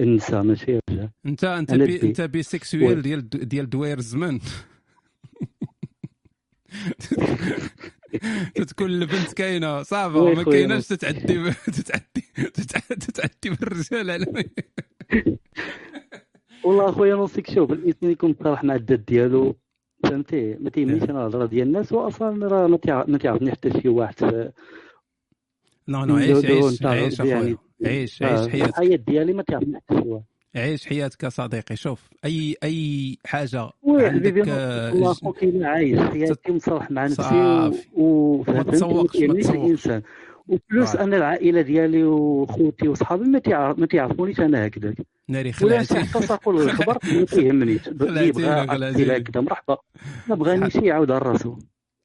النساء 0.00 0.42
ماشي 0.42 0.78
الرجال 0.88 1.10
انت 1.26 1.44
انت 1.44 1.74
بي 1.74 2.02
انت 2.02 2.20
بيسكسويل 2.20 3.02
ديال 3.02 3.28
ديال 3.28 3.70
دوير 3.70 3.98
الزمان 3.98 4.40
تتكون 8.54 8.90
البنت 8.90 9.32
كاينة. 9.32 9.82
صافا 9.82 10.34
ما 10.34 10.42
كايناش 10.42 10.86
تتعدي 10.88 11.52
تتعدي 11.52 12.24
تتع- 12.54 12.94
تتعدي 12.94 13.56
بالرجال 13.56 14.10
على 14.10 14.26
والله 16.64 16.88
اخويا 16.88 17.14
نوصيك 17.14 17.50
شوف 17.50 17.72
الانسان 17.72 18.10
يكون 18.10 18.34
صالح 18.44 18.64
مع 18.64 18.74
الذات 18.74 19.00
ديالو. 19.00 19.56
فهمتي؟ 20.04 20.54
ما 20.60 20.70
تيهمنيش 20.70 21.02
أنا 21.02 21.20
الهضره 21.26 21.46
ديال 21.46 21.66
الناس 21.66 21.92
واصلا 21.92 22.46
راه 22.46 22.66
ما 22.66 22.76
تيع- 22.76 23.04
ما 23.08 23.18
تعرفني 23.18 23.50
حتى 23.50 23.80
شي 23.80 23.88
واحد. 23.88 24.14
في 24.14 24.52
نو 25.88 26.04
نو 26.04 26.16
عيش 26.16 26.44
عيش 26.44 26.82
عيش 26.82 27.20
اخويا 27.20 27.58
عيش 27.86 28.22
آه، 28.22 28.26
عيش 28.26 28.48
حياتك. 28.50 28.68
الحياة 28.68 28.96
ديالي 28.96 29.32
ما 29.32 29.44
واحد 29.90 30.22
عيش 30.56 30.86
حياتك 30.86 31.22
يا 31.24 31.28
صديقي. 31.28 31.76
شوف 31.76 32.08
أي 32.24 32.56
أي 32.64 33.16
حاجة 33.26 33.70
عندك 33.88 34.44
أنا- 34.44 34.48
آه، 34.48 35.10
أخوك 35.12 35.42
الا 35.42 35.68
عايش 35.68 35.98
حياتي 36.00 36.52
مصالح 36.52 36.90
مع 36.90 37.04
نفسي 37.04 37.16
صافي. 37.22 37.86
و- 37.94 38.36
ما 38.36 38.40
وفهمتني 38.40 38.72
تسوقش 38.72 39.16
ما 39.16 39.20
كيهمنيش 39.34 39.82
تسوقش. 39.82 40.02
وبلوس 40.48 40.96
أنا 40.96 41.16
العائلة 41.16 41.60
ديالي 41.60 42.04
وخوتي 42.04 42.88
وصحابي 42.88 43.24
ما 43.24 43.38
ما 43.78 43.86
تعرفونيش 43.86 44.40
أنا 44.40 44.66
هكذاك 44.66 44.96
ناري 45.28 45.48
ولا 45.62 45.82
خلعتي 45.84 45.94
حتى 46.00 46.26
تقول 46.26 46.62
الخبر 46.62 46.98
ما 47.12 47.24
كيهمنيش 47.24 47.88
اللي 47.88 47.98
خلعتيني 48.08 48.32
بغى 48.32 48.62
اكتيل 48.62 48.68
خلعتيني 48.76 49.16
هكذا 49.16 49.40
مرحبا. 49.40 49.76
ما 50.28 50.34
بغانيش 50.34 50.74
يعاود 50.76 51.10
على 51.10 51.20
راسو. 51.20 51.56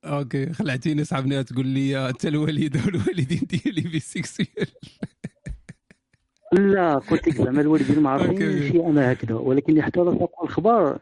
أوكي 0.06 0.53
خلعتيني 0.53 1.03
صاحبنا 1.03 1.42
تقول 1.42 1.68
لي 1.68 2.10
أنت 2.10 2.26
الوالده 2.26 2.80
والوالدين 2.85 3.42
ديالي 3.50 3.82
بيسكسويل 3.82 4.48
لا 6.54 6.96
قلت 6.98 7.28
لك 7.28 7.36
زعما 7.36 7.62
الوالدين 7.66 8.00
ما 8.00 8.10
عارفين 8.10 8.72
شي 8.72 8.80
أنا 8.80 9.12
هكذا 9.12 9.36
ولكن 9.36 9.82
حتى 9.82 10.00
لا 10.00 10.12
تقول 10.12 10.30
الخبر 10.44 11.00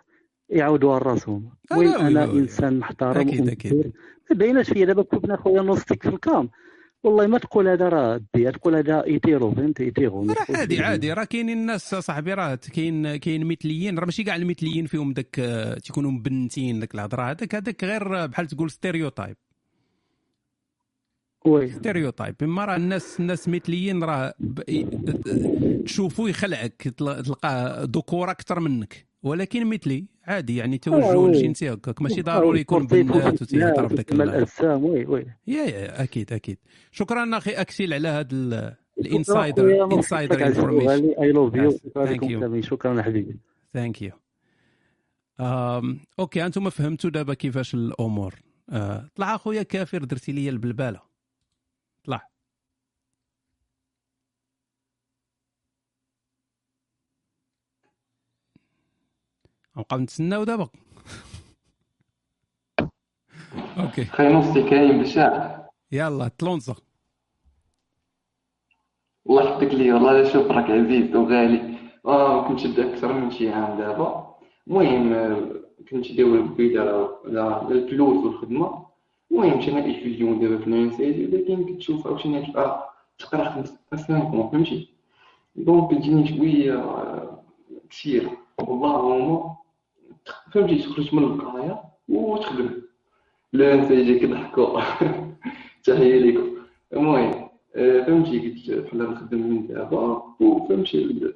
يعاودوا 0.50 0.94
على 0.96 1.02
راسهم 1.04 1.50
لا 1.72 1.78
وين 1.78 1.94
أنا. 1.94 2.24
إنسان 2.24 2.80
محترم 2.80 3.28
أكيد 3.28 3.50
أكيد. 3.50 3.94
ما 4.32 4.36
بايناش 4.38 4.70
فيا. 4.70 4.86
دابا 4.86 5.04
كنا 5.04 5.38
خويا 5.38 5.62
نوصيك 5.62 6.04
في 6.04 6.10
الكام 6.10 6.50
والله 7.04 7.28
ما 7.28 7.38
تقول 7.38 7.68
هذا 7.68 7.90
راه 7.90 8.22
دي 8.36 8.52
تقول 8.52 8.76
هذا 8.76 9.04
يطيروا 9.08 9.54
فهمت؟ 9.54 9.82
ما 10.00 10.34
راه 10.34 10.58
عادي 10.58 10.80
عادي. 10.80 11.14
راه 11.14 11.24
كاينين 11.24 11.58
الناس 11.58 11.96
صاحبي 11.96 12.34
راه 12.34 12.56
كاين 12.56 13.16
كاين 13.16 13.46
مثليين 13.46 14.00
راه 14.00 14.06
ماشي 14.06 14.24
كاع 14.24 14.36
المثليين 14.36 14.86
فيهم 14.86 15.14
داك 15.14 15.40
آه، 15.40 15.74
تيكونوا 15.74 16.12
مبنتين 16.12 16.80
داك 16.80 16.96
الهضرة. 16.96 17.24
هذاك 17.24 17.56
هذاك 17.56 17.84
غير 17.84 18.26
بحال 18.26 18.48
تقول 18.48 18.72
stéréotype 18.72 19.36
stéréotype. 21.68 22.36
إما 22.44 22.66
راه 22.66 22.76
الناس 22.76 23.20
الناس 23.20 23.50
مثليين 23.50 24.04
راه 24.04 24.34
تشوفو 25.86 26.28
يخلعك 26.28 26.82
تل- 26.98 27.24
تلقاه 27.24 27.84
ذكور 27.84 28.32
أكثر 28.32 28.60
منك. 28.60 29.06
ولكن 29.24 29.66
مثلي 29.66 30.06
عادي 30.26 30.56
يعني 30.56 30.78
توجه 30.78 31.18
oui. 31.18 31.30
الجنسي 31.32 31.74
هكاك. 31.74 32.02
ماشي 32.02 32.20
آه 32.20 32.24
ضروري 32.24 32.60
يكون 32.60 32.88
بنات 32.88 33.42
وتيهضر 33.42 33.86
بداك 33.86 34.12
الاجسام 34.12 34.86
oui 34.86 35.06
oui. 35.06 35.26
يا 35.48 35.64
يا 35.64 36.04
أكيد 36.04 36.34
أكيد. 36.34 36.58
شكرا 36.92 37.38
أخي 37.38 37.52
اكسيل 37.52 37.94
على 37.94 38.08
هذا 38.08 38.78
ال 39.00 39.11
insider 39.11 39.94
insider 39.94 40.48
information 40.48 41.14
I 41.22 41.32
love 41.32 41.56
you 41.56 41.72
thank 41.72 42.60
شكرا 42.60 43.02
حبيبي. 43.02 43.40
Thank 43.74 44.02
you 44.02 44.12
OK 46.20 46.46
أنتم 46.46 46.70
فهمتوا 46.70 47.10
دابا 47.10 47.34
كيفاش 47.34 47.74
الأمور. 47.74 48.36
أه، 48.70 49.10
طلع 49.16 49.36
أخويا 49.36 49.64
كافر 49.64 50.04
درتي 50.04 50.32
لي 50.32 50.50
البلبالة. 50.50 51.11
طلع 52.04 52.28
نبقاو 59.78 60.00
نتسناو 60.00 60.44
دابا. 60.44 60.70
أوكي. 63.80 64.06
خي 64.06 64.28
نصي 64.34 64.70
كاين 64.70 65.02
بشاع 65.02 65.70
يلا 65.92 66.28
تلونزا. 66.28 66.76
الله 69.30 69.44
يحفظك 69.44 69.74
لي 69.74 69.94
والله 69.94 70.12
لا 70.12 70.34
شوف 70.34 70.48
راك 70.52 70.70
عزيز 70.70 71.16
وغالي. 71.16 71.78
آه 72.06 72.48
كنت 72.48 72.60
شد 72.60 72.80
أكثر 72.80 73.14
من 73.14 73.32
شي 73.32 73.50
عام 73.50 73.78
دابا. 73.78 74.38
المهم 74.68 75.14
آه، 75.14 75.62
كنت 75.92 76.12
داوي 76.12 76.42
بيد 76.42 76.78
على 76.78 77.10
على 77.26 77.76
الفلوس 77.76 78.26
والخدمة. 78.26 78.91
المهم 79.32 79.62
شي 79.62 79.72
أنا 79.72 79.86
ايفيزيون 79.86 80.40
دابا 80.40 80.58
في 80.58 80.68
اليونيفرسيتي 80.68 81.26
ولكن 81.26 81.74
كتشوف 81.76 82.08
عاوتاني 82.08 82.46
تبقى 82.46 82.94
تقرا 83.20 83.50
خمس 83.92 84.02
سنين 84.08 84.32
فهمتي 84.52 84.88
دونك 85.56 85.92
كتجيني 85.92 86.28
شوية 86.38 86.76
كثير 87.90 88.30
والله 88.60 89.56
فهمتي 90.54 90.76
تخرج 90.78 91.16
من 91.16 91.24
القرايه 91.24 91.82
وتخدم 92.10 92.70
لا 93.54 93.74
انت 93.74 93.92
يجيك 93.92 94.26
ضحكوا 94.30 94.82
تحيه 95.84 96.20
ليكم 96.20 96.48
المهم 96.94 97.50
فهمتي 97.76 98.40
قلت 98.40 98.72
بحال 98.72 99.12
نخدم 99.12 99.38
من 99.40 99.68
دابا 99.68 100.24
وفهمتي 100.40 101.32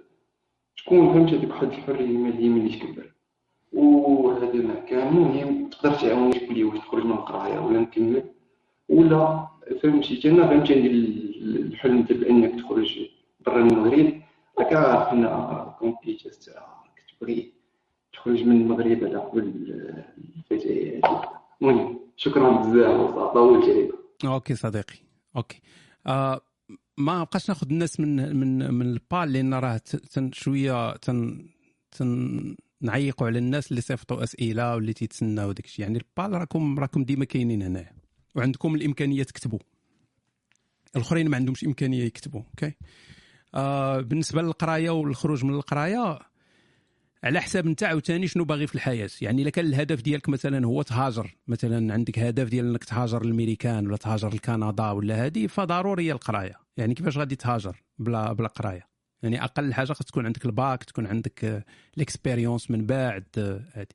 تكون 0.78 1.14
فهمتي 1.14 1.36
عندك 1.36 1.50
واحد 1.50 1.68
الحريه 1.68 2.06
الماليه 2.06 2.50
ملي 2.50 2.70
تكبر 2.80 3.12
وهذا 3.76 4.54
ما 4.54 4.76
كان 4.80 5.08
المهم 5.08 5.70
تقدر 5.70 5.94
تعاوني 5.96 6.40
لي 6.48 6.64
واش 6.64 6.80
تخرج 6.80 7.06
من 7.06 7.12
القرايه 7.12 7.60
ولا 7.60 7.80
نكمل. 7.80 8.24
ولا 8.90 9.48
فهمتي 9.84 10.30
أنا 10.32 10.48
فهمتي 10.48 10.74
عندي 10.74 10.88
ال- 10.88 11.66
الحلم 11.68 12.02
ديال 12.02 12.26
انك 12.26 12.60
تخرج 12.62 13.00
برا 13.46 13.60
المغرب. 13.60 14.22
راك 14.60 14.74
عارف 14.74 15.14
un 15.14 15.26
complexe 15.80 16.40
تاع 16.40 16.84
كتبغي 16.96 17.54
تخرج 18.14 18.44
من 18.44 18.62
المغرب 18.62 19.04
على 19.04 19.18
قبل 19.18 19.42
الفتيات 20.38 21.04
المهم 21.62 22.00
شكرا 22.18 22.50
بزاف 22.62 23.12
طولت 23.34 23.64
عليكم 23.70 23.98
OK 24.26 24.56
صديقي 24.56 24.96
OK. 25.36 25.62
آه 26.08 26.42
ما 26.98 27.24
بقاش 27.24 27.50
ناخذ 27.50 27.68
الناس 27.72 28.00
من 28.00 28.36
من 28.36 28.74
من 28.74 28.82
PayPal 28.86 29.34
لأن 29.34 29.54
راه 29.54 29.82
شوية 30.34 30.96
تن 30.96 31.46
تن 31.92 32.56
نعيقوا 32.82 33.28
على 33.28 33.40
الناس 33.40 33.72
اللي 33.72 33.82
صيفطوا 33.82 34.24
أسئلة 34.24 34.76
واللي 34.76 34.94
تيتسناو 34.94 35.52
داك 35.52 35.66
الشيء 35.66 35.86
يعني 35.86 35.98
البال 35.98 36.40
راكم 36.40 36.80
راكم 36.80 37.04
ديما 37.04 37.26
كاينين 37.26 37.62
هنايا 37.62 37.92
وعندكم 38.36 38.76
الامكانيه 38.76 39.24
تكتبوا. 39.24 39.60
الآخرين 40.96 41.30
ما 41.30 41.36
عندهمش 41.36 41.64
إمكانية 41.64 42.04
يكتبوا. 42.04 42.42
OK؟ 42.42 42.74
آه 43.56 44.02
بالنسبة 44.02 44.42
للقراية 44.42 44.90
والخروج 44.90 45.46
من 45.46 45.54
القراية 45.54 46.20
على 47.24 47.42
حساب 47.42 47.68
انت 47.68 47.84
عاوتاني 47.84 48.28
شنو 48.28 48.44
باغي 48.46 48.68
في 48.68 48.76
الحياة. 48.76 49.10
يعني 49.22 49.42
إلا 49.42 49.50
كان 49.50 49.66
الهدف 49.66 50.02
ديالك 50.02 50.30
مثلا 50.30 50.66
هو 50.66 50.82
تهاجر. 50.82 51.36
مثلا 51.48 51.94
عندك 51.94 52.20
هدف 52.20 52.50
ديال 52.50 52.66
إنك 52.70 52.84
تهاجر 52.84 53.26
للميريكان 53.26 53.88
ولا 53.88 53.98
تهاجر 53.98 54.34
لكندا 54.34 54.92
ولا 54.92 55.26
هذه 55.26 55.48
فضروريه 55.48 56.14
القراية. 56.14 56.56
يعني 56.78 56.94
كيفاش 56.94 57.18
غادي 57.18 57.36
تهاجر 57.36 57.84
بلا 58.00 58.34
بلا 58.34 58.48
قراية؟ 58.48 58.95
يعني 59.24 59.44
أقل 59.44 59.74
حاجة 59.74 59.94
خاص 59.94 60.06
تكون 60.06 60.26
عندك 60.26 60.46
الباك 60.46 60.84
تكون 60.84 61.08
عندك 61.08 61.66
ال 61.98 62.04
expérience 62.04 62.72
من 62.72 62.86
بعد 62.86 63.26
آه، 63.38 63.66
هذه 63.74 63.88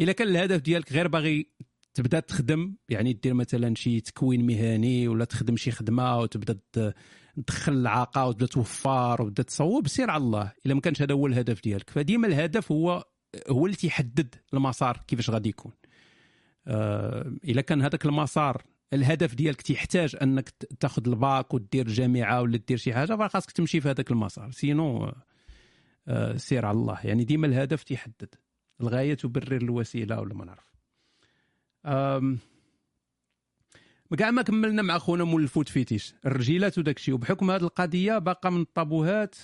إلا 0.00 0.12
كان 0.12 0.28
الهدف 0.28 0.60
ديالك 0.60 0.92
غير 0.92 1.08
باغي 1.08 1.46
تبدا 1.94 2.20
تخدم 2.20 2.74
يعني 2.88 3.12
دير 3.12 3.34
مثلا 3.34 3.74
شي 3.74 4.00
تكوين 4.00 4.46
مهني 4.46 5.08
ولا 5.08 5.24
تخدم 5.24 5.56
شي 5.56 5.70
خدمة 5.70 6.18
وتبدا 6.18 6.58
تدخل 7.36 7.72
العاقه 7.72 8.26
وتبدا 8.26 8.46
توفر 8.46 9.22
وتبدا 9.22 9.42
تصوب 9.42 9.88
سير 9.88 10.10
على 10.10 10.22
الله. 10.22 10.52
إلا 10.66 10.74
ما 10.74 10.80
كانش 10.80 11.02
هذا 11.02 11.14
هو 11.14 11.26
الهدف 11.26 11.62
ديالك. 11.62 11.90
فديما 11.90 12.26
الهدف 12.26 12.72
هو 12.72 13.04
هو 13.50 13.66
اللي 13.66 13.76
تيحدد 13.76 14.34
المسار 14.54 15.04
كيفاش 15.06 15.30
غادي 15.30 15.48
يكون. 15.48 15.72
آه، 16.66 17.32
إلا 17.44 17.60
كان 17.60 17.82
هذاك 17.82 18.06
المسار 18.06 18.62
الهدف 18.92 19.34
ديالك 19.34 19.62
تيحتاج 19.62 20.16
أنك 20.22 20.48
تاخذ 20.80 21.08
الباك 21.08 21.54
ودير 21.54 21.88
جامعة 21.88 22.42
ولا 22.42 22.56
دير 22.56 22.76
شي 22.76 22.94
حاجة 22.94 23.16
فخاصك 23.16 23.50
تمشي 23.50 23.80
في 23.80 23.90
هذاك 23.90 24.10
المسار. 24.10 24.50
sinon 24.50 25.04
آه، 25.04 25.22
آه، 26.08 26.36
سير 26.36 26.66
على 26.66 26.78
الله. 26.78 26.98
يعني 27.04 27.24
ديما 27.24 27.46
الهدف 27.46 27.82
تيحدد 27.82 28.34
الغاية 28.80 29.14
تبرر 29.14 29.56
الوسيلة 29.56 30.20
ولا 30.20 30.34
ما 30.34 30.44
نعرف. 30.44 30.72
كاع 34.18 34.30
ما 34.30 34.42
كملنا 34.42 34.82
مع 34.82 34.98
خونا 34.98 35.24
مول 35.24 35.42
الفوت 35.42 35.68
فيتيش. 35.68 36.14
الرجيلات 36.26 36.78
وداك 36.78 36.96
الشيء. 36.96 37.14
وبحكم 37.14 37.50
هذه 37.50 37.62
القضية 37.62 38.18
باقا 38.18 38.50
من 38.50 38.60
الطابوهات 38.60 39.36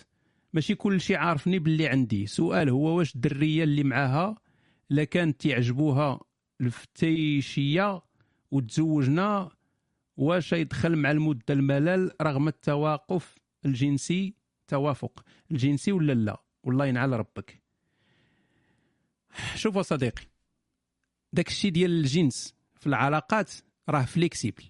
ماشي 0.53 0.75
كل 0.75 1.01
شيء 1.01 1.17
عارفني 1.17 1.59
باللي 1.59 1.87
عندي. 1.89 2.27
سؤال 2.27 2.69
هو 2.69 2.99
واش 2.99 3.15
الدرية 3.15 3.65
اللي 3.65 3.83
معاها 3.83 4.37
لا 4.91 5.05
كانت 5.05 5.41
تعجبوها 5.41 6.21
الفتيشية 6.61 8.03
وتزوجنا 8.51 9.51
واش 10.17 10.53
يدخل 10.53 10.97
مع 10.97 11.11
المده 11.11 11.45
الملل 11.51 12.11
رغم 12.23 12.49
التوقف 12.49 13.39
الجنسي 13.65 14.35
التوافق 14.61 15.25
الجنسي 15.51 15.93
ولا 15.93 16.13
لا؟ 16.13 16.43
والله 16.63 16.87
ينعل 16.87 17.13
ربك. 17.13 17.63
شوف 19.55 19.79
صديقي 19.79 20.23
داك 21.33 21.49
الشيء 21.49 21.71
ديال 21.71 21.91
الجنس 21.91 22.55
في 22.81 22.87
العلاقات 22.87 23.53
راه 23.89 24.05
flexible 24.05 24.65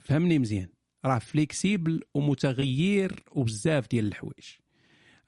فهمني 0.00 0.38
مزيان 0.38 0.68
راه 1.04 1.18
flexible 1.18 2.02
ومتغير 2.14 3.24
وبزاف 3.30 3.88
ديال 3.88 4.06
الحوايج. 4.06 4.46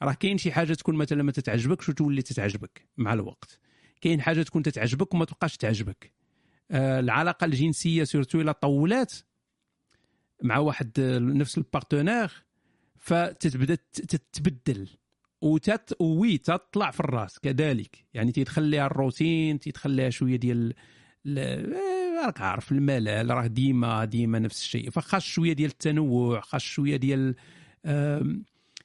راه 0.03 0.13
كاين 0.13 0.39
شي 0.39 0.53
حاجة 0.53 0.75
تكون 0.75 0.95
مثلا 0.95 1.23
ما 1.23 1.33
تتعجبكش 1.33 1.89
وتولي 1.89 2.23
تتعجبك 2.23 2.89
مع 2.97 3.13
الوقت. 3.13 3.61
كاين 4.01 4.21
حاجة 4.21 4.43
تكون 4.43 4.63
تتعجبك 4.63 5.15
وما 5.15 5.25
تبقاش 5.25 5.57
تعجبك. 5.57 6.20
العلاقة 6.71 7.45
الجنسية 7.45 8.05
surtout 8.05 8.41
إلى 8.41 8.55
طولات 8.55 9.13
مع 10.43 10.59
واحد 10.59 10.91
آه، 10.99 11.19
نفس 11.19 11.59
ال 11.59 11.67
partenaire 11.67 12.45
فتتبدأ 12.99 13.75
تتبدل 13.93 14.89
وتت 15.41 15.97
وي 16.01 16.39
تطلع 16.39 16.91
في 16.91 17.01
الراس 17.01 17.39
كذلك. 17.39 18.05
يعني 18.15 18.33
تيدخل 18.33 18.71
لها 18.71 18.87
الروتين 18.87 19.59
تيدخل 19.59 19.97
لها 19.97 20.11
شوية 20.11 20.37
ديال 20.37 20.75
آه، 21.39 22.25
راك 22.27 22.41
عارف 22.41 22.73
الملل 22.73 23.31
راه 23.31 23.47
ديما 23.47 24.05
ديما 24.05 24.39
نفس 24.39 24.61
الشيء. 24.61 24.91
فخاص 24.91 25.23
شوية 25.23 25.53
ديال 25.53 25.71
التنوع 25.71 26.41
خاص 26.41 26.63
شوية 26.63 26.97
ديال 26.97 27.35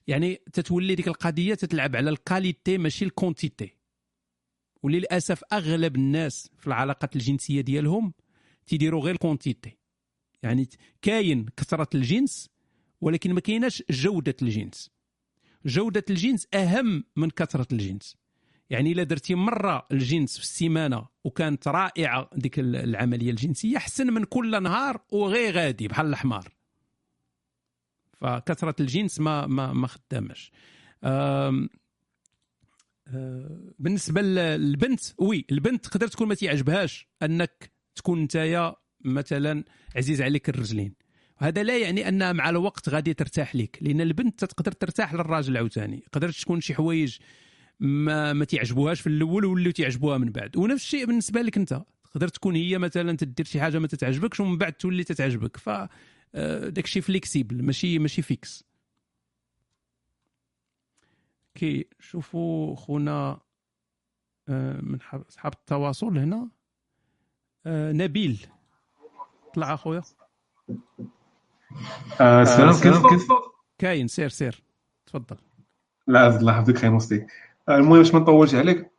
يعني 0.07 0.41
تتولي 0.53 0.95
ديك 0.95 1.07
القضية 1.07 1.53
تتلعب 1.53 1.95
على 1.95 2.09
ال 2.09 2.18
qualité 2.18 2.77
ماشي 2.77 3.05
ال 3.05 3.13
quantité 3.13 3.75
وللأسف 4.85 5.43
أغلب 5.53 5.95
الناس 5.95 6.49
في 6.57 6.67
العلاقات 6.67 7.15
الجنسية 7.15 7.61
ديالهم 7.61 8.14
تيديروا 8.67 9.01
غير 9.01 9.14
الكونتيتي 9.14 9.77
يعني 10.43 10.69
كاين 11.01 11.45
كثرة 11.57 11.88
الجنس 11.95 12.49
ولكن 13.01 13.33
ما 13.33 13.39
كايناش 13.39 13.83
جودة 13.89 14.35
الجنس. 14.41 14.91
جودة 15.65 16.03
الجنس 16.09 16.47
أهم 16.53 17.03
من 17.15 17.30
كثرة 17.30 17.67
الجنس. 17.72 18.17
يعني 18.69 18.91
إلا 18.91 19.03
درتي 19.03 19.35
مرة 19.35 19.88
الجنس 19.91 20.38
في 20.38 20.43
السيمانة 20.43 21.05
وكانت 21.23 21.67
رائعة 21.67 22.30
ديك 22.35 22.59
ال- 22.59 22.75
العملية 22.75 23.31
الجنسية 23.31 23.77
أحسن 23.77 24.14
من 24.14 24.23
كل 24.23 24.64
نهار 24.64 25.01
وغير 25.11 25.53
غادي 25.53 25.88
بحال 25.88 26.05
الحمار. 26.05 26.53
فكثرة 28.14 28.75
الجنس 28.80 29.19
ما 29.19 29.47
ما 29.47 29.73
ما 29.73 29.88
خدامش. 29.88 30.51
بالنسبة 33.80 34.22
للبنت 34.22 35.01
oui 35.17 35.45
البنت 35.51 35.85
تقدر 35.85 36.08
تكون 36.08 36.27
ما 36.27 36.35
تعجبهاش 36.35 37.08
أنك 37.24 37.72
تكون 37.95 38.24
نتايا 38.24 38.75
مثلا 39.06 39.64
عزيز 39.95 40.22
عليك 40.22 40.50
الرجلين. 40.50 40.93
هذا 41.38 41.64
لا 41.64 41.77
يعني 41.77 42.08
انها 42.09 42.34
مع 42.34 42.50
الوقت 42.50 42.90
غادي 42.90 43.14
ترتاح 43.14 43.56
لك 43.56 43.77
لأن 43.82 44.01
البنت 44.01 44.45
تقدر 44.45 44.72
ترتاح 44.72 45.14
للراجل 45.14 45.58
عاوتاني. 45.58 46.03
قدرت 46.14 46.35
تكون 46.35 46.61
شي 46.61 46.74
حوايج 46.74 47.17
ما 47.80 48.34
ما 48.34 48.45
تعجبوهاش 48.45 49.01
في 49.01 49.08
الأول 49.08 49.45
ولاو 49.45 49.72
تعجبوها 49.72 50.17
من 50.17 50.32
بعد. 50.32 50.58
ونفس 50.58 50.84
الشيء 50.84 51.06
بالنسبة 51.06 51.42
لك 51.42 51.58
أنت. 51.58 51.82
تقدر 52.11 52.27
تكون 52.27 52.56
هي 52.56 52.77
مثلا 52.77 53.17
تدير 53.17 53.45
شي 53.45 53.61
حاجة 53.61 53.80
ما 53.80 53.88
تتعجبكش 53.88 54.40
ومن 54.40 54.58
بعد 54.58 54.74
تولي 54.74 55.03
تتعجبك. 55.03 55.58
ف 55.58 55.69
آه، 56.35 56.69
داك 56.69 56.85
الشيء 56.85 57.01
flexible 57.01 57.64
ماشي 57.64 58.00
ماشي 58.00 58.22
fixe 58.22 58.64
كي 61.56 61.88
شوفوا 62.00 62.75
خونا 62.75 63.40
آه، 64.50 64.82
من 64.82 65.01
حب- 65.01 65.24
اصحاب 65.30 65.53
التواصل 65.53 66.17
هنا. 66.17 66.50
آه، 67.66 67.92
نبيل. 67.92 68.48
طلع 69.53 69.74
أخويا. 69.74 70.01
آه، 72.22 72.42
السلام 72.42 72.72
كيف 72.74 73.08
كيف؟ 73.08 73.27
كاين 73.77 74.08
سير 74.08 74.30
سير. 74.30 74.64
تفضل. 75.06 75.38
لا 76.08 76.19
عز 76.19 76.35
الله 76.35 76.53
يحفظك 76.53 76.77
خير 76.77 76.92
مصطفى 76.92 77.25
آه، 77.69 77.75
المهم 77.77 77.98
باش 77.98 78.14
ما 78.14 78.19
نطولش 78.19 78.56
عليك 78.56 78.92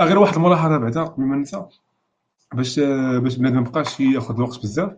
آه، 0.00 0.04
غير 0.04 0.18
واحد 0.18 0.34
الملاحظة 0.34 0.78
بعدا 0.78 1.04
قبل 1.04 1.22
ما 1.22 1.36
ننسى. 1.36 1.66
باش 2.54 2.78
آه، 2.78 3.18
باش 3.18 3.36
بنادم 3.36 3.56
ما 3.62 3.68
يبقاش 3.68 4.00
ياخذ 4.00 4.34
الوقت 4.34 4.58
بزاف 4.62 4.96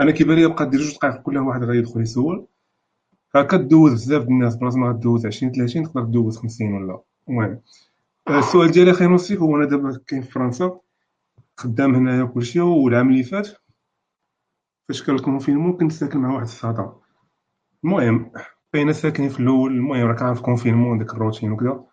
أنا 0.00 0.10
كيبان 0.10 0.36
لي 0.36 0.46
بقى 0.48 0.70
دير 0.70 0.80
جوج 0.80 0.94
دقائق 0.94 1.22
كل 1.22 1.38
واحد 1.38 1.64
غيدخل 1.64 2.00
يسول. 2.00 2.46
هكا 3.34 3.56
دوز 3.56 3.92
بزاف 3.92 4.22
د 4.22 4.28
الناس 4.28 4.56
بلاصه 4.56 4.78
ما 4.78 4.88
غدوز 4.88 5.26
20 5.26 5.52
30 5.52 5.84
تقدر 5.84 6.02
دوز 6.02 6.38
50 6.38 6.72
ولا. 6.72 7.00
المهم 7.28 7.60
السؤال 8.28 8.70
ديالي 8.70 8.90
أخي 8.90 9.06
نصيف 9.06 9.40
هو 9.40 9.56
أنا 9.56 9.64
دابا 9.64 10.00
كاين 10.06 10.22
في 10.22 10.30
فرنسا 10.30 10.80
خدام 11.56 11.94
هنايا 11.94 12.22
وكلشي 12.22 12.60
والعام 12.60 13.10
اللي 13.10 13.22
فات 13.22 13.48
فاش 14.88 15.02
كان 15.02 15.14
ال 15.14 15.19
confinement 15.19 15.72
كنت 15.72 15.92
ساكن 15.92 16.18
مع 16.18 16.32
واحد 16.34 16.42
الصاطة 16.42 16.92
المهم 17.84 18.32
بقينا 18.72 18.92
ساكنين 18.92 19.28
في 19.28 19.40
الأول 19.40 19.72
المهم 19.72 20.06
راك 20.06 20.22
عارف 20.22 20.40
confinement 20.40 20.98
داك 20.98 21.14
الروتين 21.14 21.52
وكذا 21.52 21.84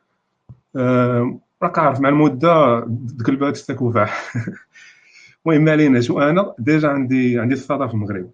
آه، 0.75 1.40
راك 1.64 1.80
عارف 1.80 1.99
مع 1.99 2.09
المدة 2.09 2.80
تقلبات 3.19 3.53
السكوفع 3.53 4.09
المهم 5.48 5.64
ما 5.64 5.72
عليناش 5.72 6.09
وأنا 6.09 6.56
déjà 6.59 6.90
عندي 6.90 7.40
عندي 7.40 7.53
الصاطة 7.53 7.88
في 7.88 7.93
المغرب. 7.93 8.32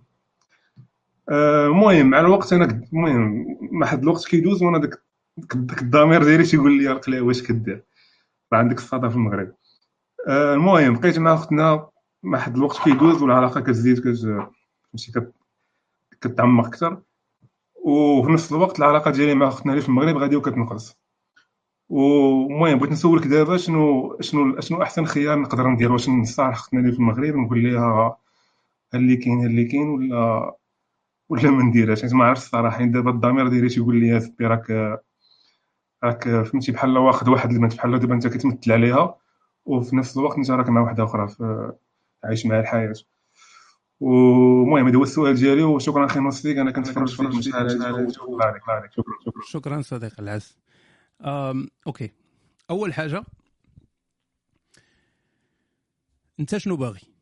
المهم 1.32 2.10
مع 2.10 2.20
الوقت 2.20 2.54
أنا 2.54 2.66
المهم 2.94 3.46
مع 3.72 3.88
حد 3.88 4.02
الوقت 4.04 4.26
كيدوز 4.28 4.64
وأنا 4.64 4.78
داك 4.78 5.04
داك 5.38 5.82
الضمير 5.82 6.24
ديالي 6.24 6.44
تيقول 6.44 6.78
لي 6.78 6.92
القلا 6.92 7.22
واش 7.22 7.42
كدير؟ 7.44 7.84
راه 8.54 8.60
عندك 8.60 8.78
الصاطة 8.78 9.10
في 9.10 9.16
المغرب. 9.16 9.54
آه، 10.28 10.54
المهم 10.54 10.94
بقيت 11.00 11.20
مع 11.20 11.34
أختنا 11.34 11.88
مع 12.24 12.40
حد 12.40 12.56
الوقت 12.56 12.78
كيدوز 12.84 13.22
والعلاقة 13.22 13.62
كتزيد 13.62 14.00
كت 14.00 14.18
فهمتي 14.18 15.12
كت- 15.16 15.34
كتعمق 16.22 16.68
أكثر 16.68 17.02
وفي 17.76 18.32
نفس 18.32 18.52
الوقت 18.52 18.80
العلاقة 18.80 19.12
ديالي 19.12 19.36
مع 19.36 19.48
أختنا 19.48 19.72
اللي 19.72 19.82
في 19.82 19.90
المغرب 19.90 20.18
غادي 20.18 20.36
وكتنقص. 20.36 20.98
والمهم 21.90 22.80
بغيت 22.80 22.92
نسولك 22.92 23.28
دابا 23.28 23.58
شنو 23.58 24.18
شنو 24.22 24.60
شنو 24.62 24.82
أحسن 24.84 25.06
خيار 25.06 25.40
نقدر 25.40 25.68
ندير 25.68 25.92
واش 25.92 26.10
نصالح 26.10 26.50
أختنا 26.58 26.80
اللي 26.80 26.92
في 26.92 27.00
المغرب 27.00 27.36
نقول 27.36 27.64
لها 27.64 27.86
ها 27.86 28.18
اللي 28.94 29.16
كاين 29.18 29.46
اللي 29.46 29.66
كاين 29.66 29.88
ولا 29.90 30.54
ولا 31.30 31.52
ما 31.52 31.64
نديرهاش. 31.64 32.02
حيت 32.02 32.14
ما 32.14 32.26
عرفتش 32.26 32.46
الصراحه 32.46 32.80
يعني 32.80 32.92
دابا 32.92 33.12
الضمير 33.12 33.48
ديالي 33.48 33.70
تيقول 33.70 34.00
لي 34.00 34.20
سبي 34.20 34.48
راك 34.48 35.00
راك 36.04 36.24
فهمتي 36.24 36.72
بحال 36.72 36.98
واخد 36.98 37.30
واحد 37.30 37.52
البنت 37.52 37.76
بحال 37.76 38.00
دابا 38.00 38.14
أنت 38.14 38.28
كتمثل 38.28 38.72
عليها 38.72 39.18
وفي 39.66 39.96
نفس 39.96 40.18
الوقت 40.18 40.38
أنت 40.38 40.52
راك 40.52 40.70
مع 40.70 40.82
واحدة 40.82 41.04
أخرى 41.04 41.28
في 41.28 41.74
عايش 42.24 42.46
معها 42.46 42.60
الحياة. 42.60 42.94
والمهم 44.00 44.88
هذا 44.88 44.98
هو 44.98 45.04
السؤال 45.04 45.36
ديالي. 45.36 45.64
وشكرا 45.64 46.06
أخي 46.06 46.20
نصيك 46.20 46.58
أنا 46.58 46.72
كنتفرج 46.72 47.16
فيك 47.16 47.42
شحال 47.42 47.84
عليك. 47.84 48.10
شكرا 48.12 48.60
شكرا. 49.26 49.44
شكرا 49.46 49.82
صديقي 49.82 50.24
العز. 50.24 50.58
OK. 51.88 52.12
أول 52.70 52.94
حاجة 52.94 53.24
أنت 56.40 56.58
شنو 56.58 56.76
باغي؟ 56.76 57.13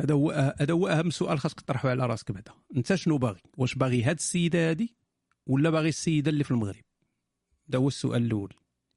هذا 0.00 0.14
هو 0.14 0.54
هذا 0.60 0.72
هو 0.72 0.88
أهم 0.88 1.10
سؤال 1.10 1.38
خاصك 1.38 1.60
تطرحه 1.60 1.88
على 1.88 2.06
راسك 2.06 2.32
بعدا. 2.32 2.52
أنت 2.76 2.94
شنو 2.94 3.18
باغي؟ 3.18 3.40
واش 3.56 3.74
باغي 3.74 4.02
هاد 4.02 4.16
السيدة 4.16 4.70
هادي 4.70 4.94
ولا 5.46 5.70
باغي 5.70 5.88
السيدة 5.88 6.30
اللي 6.30 6.44
في 6.44 6.50
المغرب؟ 6.50 6.84
هذا 7.68 7.78
هو 7.78 7.88
السؤال 7.88 8.24
الأول. 8.24 8.52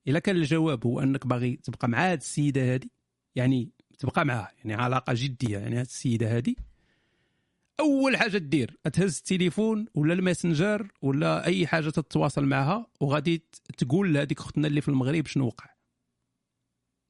إلا 0.08 0.20
كان 0.20 0.36
الجواب 0.36 0.86
هو 0.86 1.00
أنك 1.00 1.28
باغي 1.28 1.56
تبقى 1.56 1.90
مع 1.90 2.12
هاد 2.12 2.18
السيدة 2.18 2.74
هادي 2.74 2.92
يعني 3.36 3.72
تبقى 4.00 4.26
معها 4.26 4.52
يعني 4.58 4.74
علاقة 4.74 5.14
جدية 5.16 5.58
يعني 5.58 5.76
هاد 5.76 5.86
السيدة 5.86 6.38
هادي. 6.38 6.58
أول 7.80 8.18
حاجة 8.18 8.38
دير 8.38 8.78
تهز 8.94 9.18
التليفون 9.18 9.86
ولا 9.96 10.14
ال 10.14 10.21
Messenger 10.21 10.92
ولا 11.02 11.46
أي 11.46 11.68
حاجة 11.68 11.90
تتواصل 11.90 12.46
معها 12.46 12.88
وغادي 13.00 13.44
تقول 13.78 14.14
لهذيك 14.14 14.40
اختنا 14.40 14.68
اللي 14.68 14.82
في 14.82 14.90
المغرب 14.90 15.26
شنو 15.26 15.46
وقع. 15.46 15.79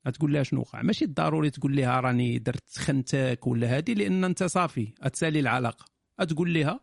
غتقول 0.07 0.33
لها 0.33 0.43
شنو 0.43 0.59
وقع؟ 0.59 0.81
ماشي 0.81 1.05
ضروري 1.05 1.49
تقول 1.49 1.75
لها 1.75 1.99
راني 1.99 2.39
درت 2.39 2.77
خنتك 2.77 3.47
ولا 3.47 3.77
هادي 3.77 3.93
لأن 3.93 4.23
أنت 4.23 4.43
صافي 4.43 4.93
أتسالي 5.01 5.39
العلاقة. 5.39 5.85
تقول 6.27 6.53
لها 6.53 6.79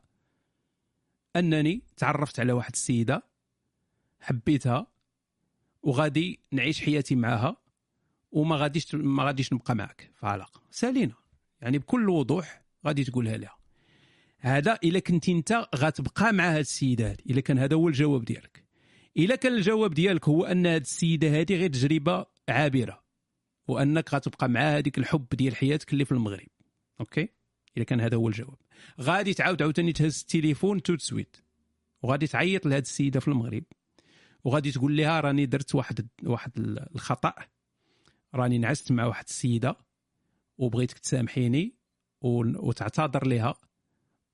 أنني 1.36 1.82
تعرفت 1.96 2.40
على 2.40 2.52
واحد 2.52 2.72
السيدة 2.72 3.22
حبيتها 4.20 4.86
وغادي 5.82 6.40
نعيش 6.52 6.80
حياتي 6.80 7.14
معها 7.14 7.56
وما 8.32 8.56
غاديش 8.56 8.94
ما 8.94 9.24
غاديش 9.24 9.52
نبقى 9.52 9.74
معك 9.74 10.10
في 10.14 10.26
علاقة. 10.26 10.62
سالينا. 10.70 11.14
يعني 11.60 11.78
بكل 11.78 12.10
وضوح 12.10 12.62
غادي 12.86 13.04
تقولها 13.04 13.36
لها. 13.36 13.56
هذا 14.38 14.78
إلا 14.84 14.98
كنت 14.98 15.28
أنت 15.28 15.68
غتبقى 15.76 16.32
مع 16.32 16.50
هاد 16.50 16.58
السيدة 16.58 17.10
هادي. 17.10 17.24
إلا 17.30 17.40
كان 17.40 17.58
هذا 17.58 17.76
هو 17.76 17.88
الجواب 17.88 18.24
ديالك. 18.24 18.64
إلا 19.16 19.36
كان 19.36 19.52
الجواب 19.54 19.94
ديالك 19.94 20.28
هو 20.28 20.44
أن 20.44 20.66
هاد 20.66 20.80
السيدة 20.80 21.28
هادي 21.40 21.56
غير 21.56 21.68
تجربة 21.70 22.26
عابرة. 22.48 23.05
وأنك 23.68 24.14
غتبقى 24.14 24.48
مع 24.48 24.60
هذيك 24.60 24.98
الحب 24.98 25.26
ديال 25.28 25.56
حياتك 25.56 25.92
اللي 25.92 26.04
في 26.04 26.12
المغرب. 26.12 26.48
OK؟ 27.00 27.28
الا 27.76 27.84
كان 27.84 28.00
هذا 28.00 28.16
هو 28.16 28.28
الجواب. 28.28 28.56
غادي 29.00 29.34
تعاود 29.34 29.62
عاوتاني 29.62 29.92
تهز 29.92 30.20
التليفون 30.20 30.82
tout 30.82 30.94
de 30.94 31.00
suite. 31.00 31.36
وغادي 32.02 32.26
تعيط 32.26 32.66
لهاد 32.66 32.82
السيدة 32.82 33.20
في 33.20 33.28
المغرب. 33.28 33.64
وغادي 34.44 34.72
تقول 34.72 34.96
لها 34.96 35.20
راني 35.20 35.46
درت 35.46 35.74
واحد 35.74 36.08
واحد 36.22 36.52
الخطأ. 36.94 37.34
راني 38.34 38.58
نعست 38.58 38.92
مع 38.92 39.04
واحد 39.06 39.24
السيدة. 39.28 39.76
وبغيتك 40.58 40.98
تسامحيني. 40.98 41.74
وتعتذر 42.20 43.26
لها. 43.26 43.54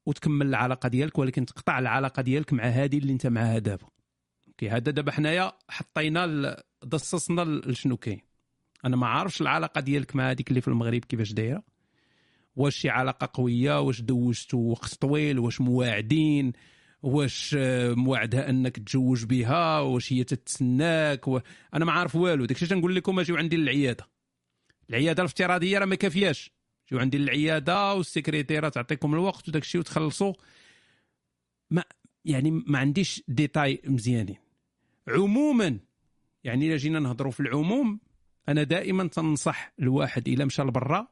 وتكمل 0.07 0.47
العلاقة 0.47 0.89
ديالك. 0.89 1.19
ولكن 1.19 1.47
تقطع 1.47 1.79
العلاقة 1.79 2.23
ديالك 2.23 2.53
مع 2.53 2.65
هذه 2.65 2.99
اللي 2.99 3.13
انت 3.13 3.27
معاها 3.27 3.59
دابا. 3.59 3.89
OK؟ 4.49 4.71
هذا 4.71 4.91
دابا 4.91 5.13
حنايا 5.13 5.53
حطينا 5.69 6.27
ل- 6.27 6.63
لشنو 7.71 7.97
كاين. 7.97 8.21
أنا 8.85 8.97
ما 8.97 9.07
عارفش 9.07 9.41
العلاقة 9.41 9.81
ديالك 9.81 10.17
مع 10.17 10.31
هذيك 10.31 10.49
اللي 10.49 10.61
في 10.61 10.69
المغرب 10.69 11.05
كيفاش 11.05 11.33
دايرة. 11.33 11.63
واش 12.57 12.77
شي 12.77 12.91
علاقة 12.91 13.31
قوية 13.35 13.81
واش 13.81 14.01
دوزتوا 14.01 14.71
وقت 14.73 14.95
طويل 14.95 15.39
واش 15.39 15.61
مواعدين 15.61 16.53
واش 17.03 17.57
آه، 17.59 17.95
موعدها 17.95 18.51
أنك 18.51 18.77
تتزوج 18.77 19.25
بها 19.25 19.81
واش 19.81 20.13
هي 20.13 20.25
تتسناك 20.25 21.29
و... 21.29 21.41
أنا 21.75 21.85
ما 21.85 21.93
عارف 21.93 22.17
والو. 22.17 22.45
داكشي 22.45 22.67
تنقول 22.67 22.97
لكم 22.97 23.21
اجيو 23.21 23.37
عندي 23.37 23.57
للعياده 23.57 24.09
العيادة 24.91 25.23
الافتراضية 25.23 25.79
راه 25.79 25.87
ما 25.87 25.95
كافياش. 25.95 26.51
جيو 26.91 26.99
عندي 26.99 27.19
للعياده 27.19 27.95
والسكرتيرة 27.95 28.69
تعطيكم 28.69 29.15
الوقت 29.15 29.49
وداك 29.49 29.63
الشيء 29.63 29.81
وتخلصوا 29.81 30.33
ما 31.71 31.85
يعني 32.25 32.51
ما 32.51 32.79
عنديش 32.79 33.23
ديتاي 33.29 33.83
مزيانين. 33.85 34.37
عموما 35.09 35.79
يعني 36.45 36.67
إلا 36.69 36.77
جينا 36.77 36.99
نهضروا 36.99 37.33
في 37.33 37.41
العموم 37.41 38.01
أنا 38.49 38.63
دائما 38.63 39.07
تنصح 39.07 39.73
الواحد 39.81 40.29
الا 40.29 40.45
مشى 40.45 40.63
لبرا 40.63 41.09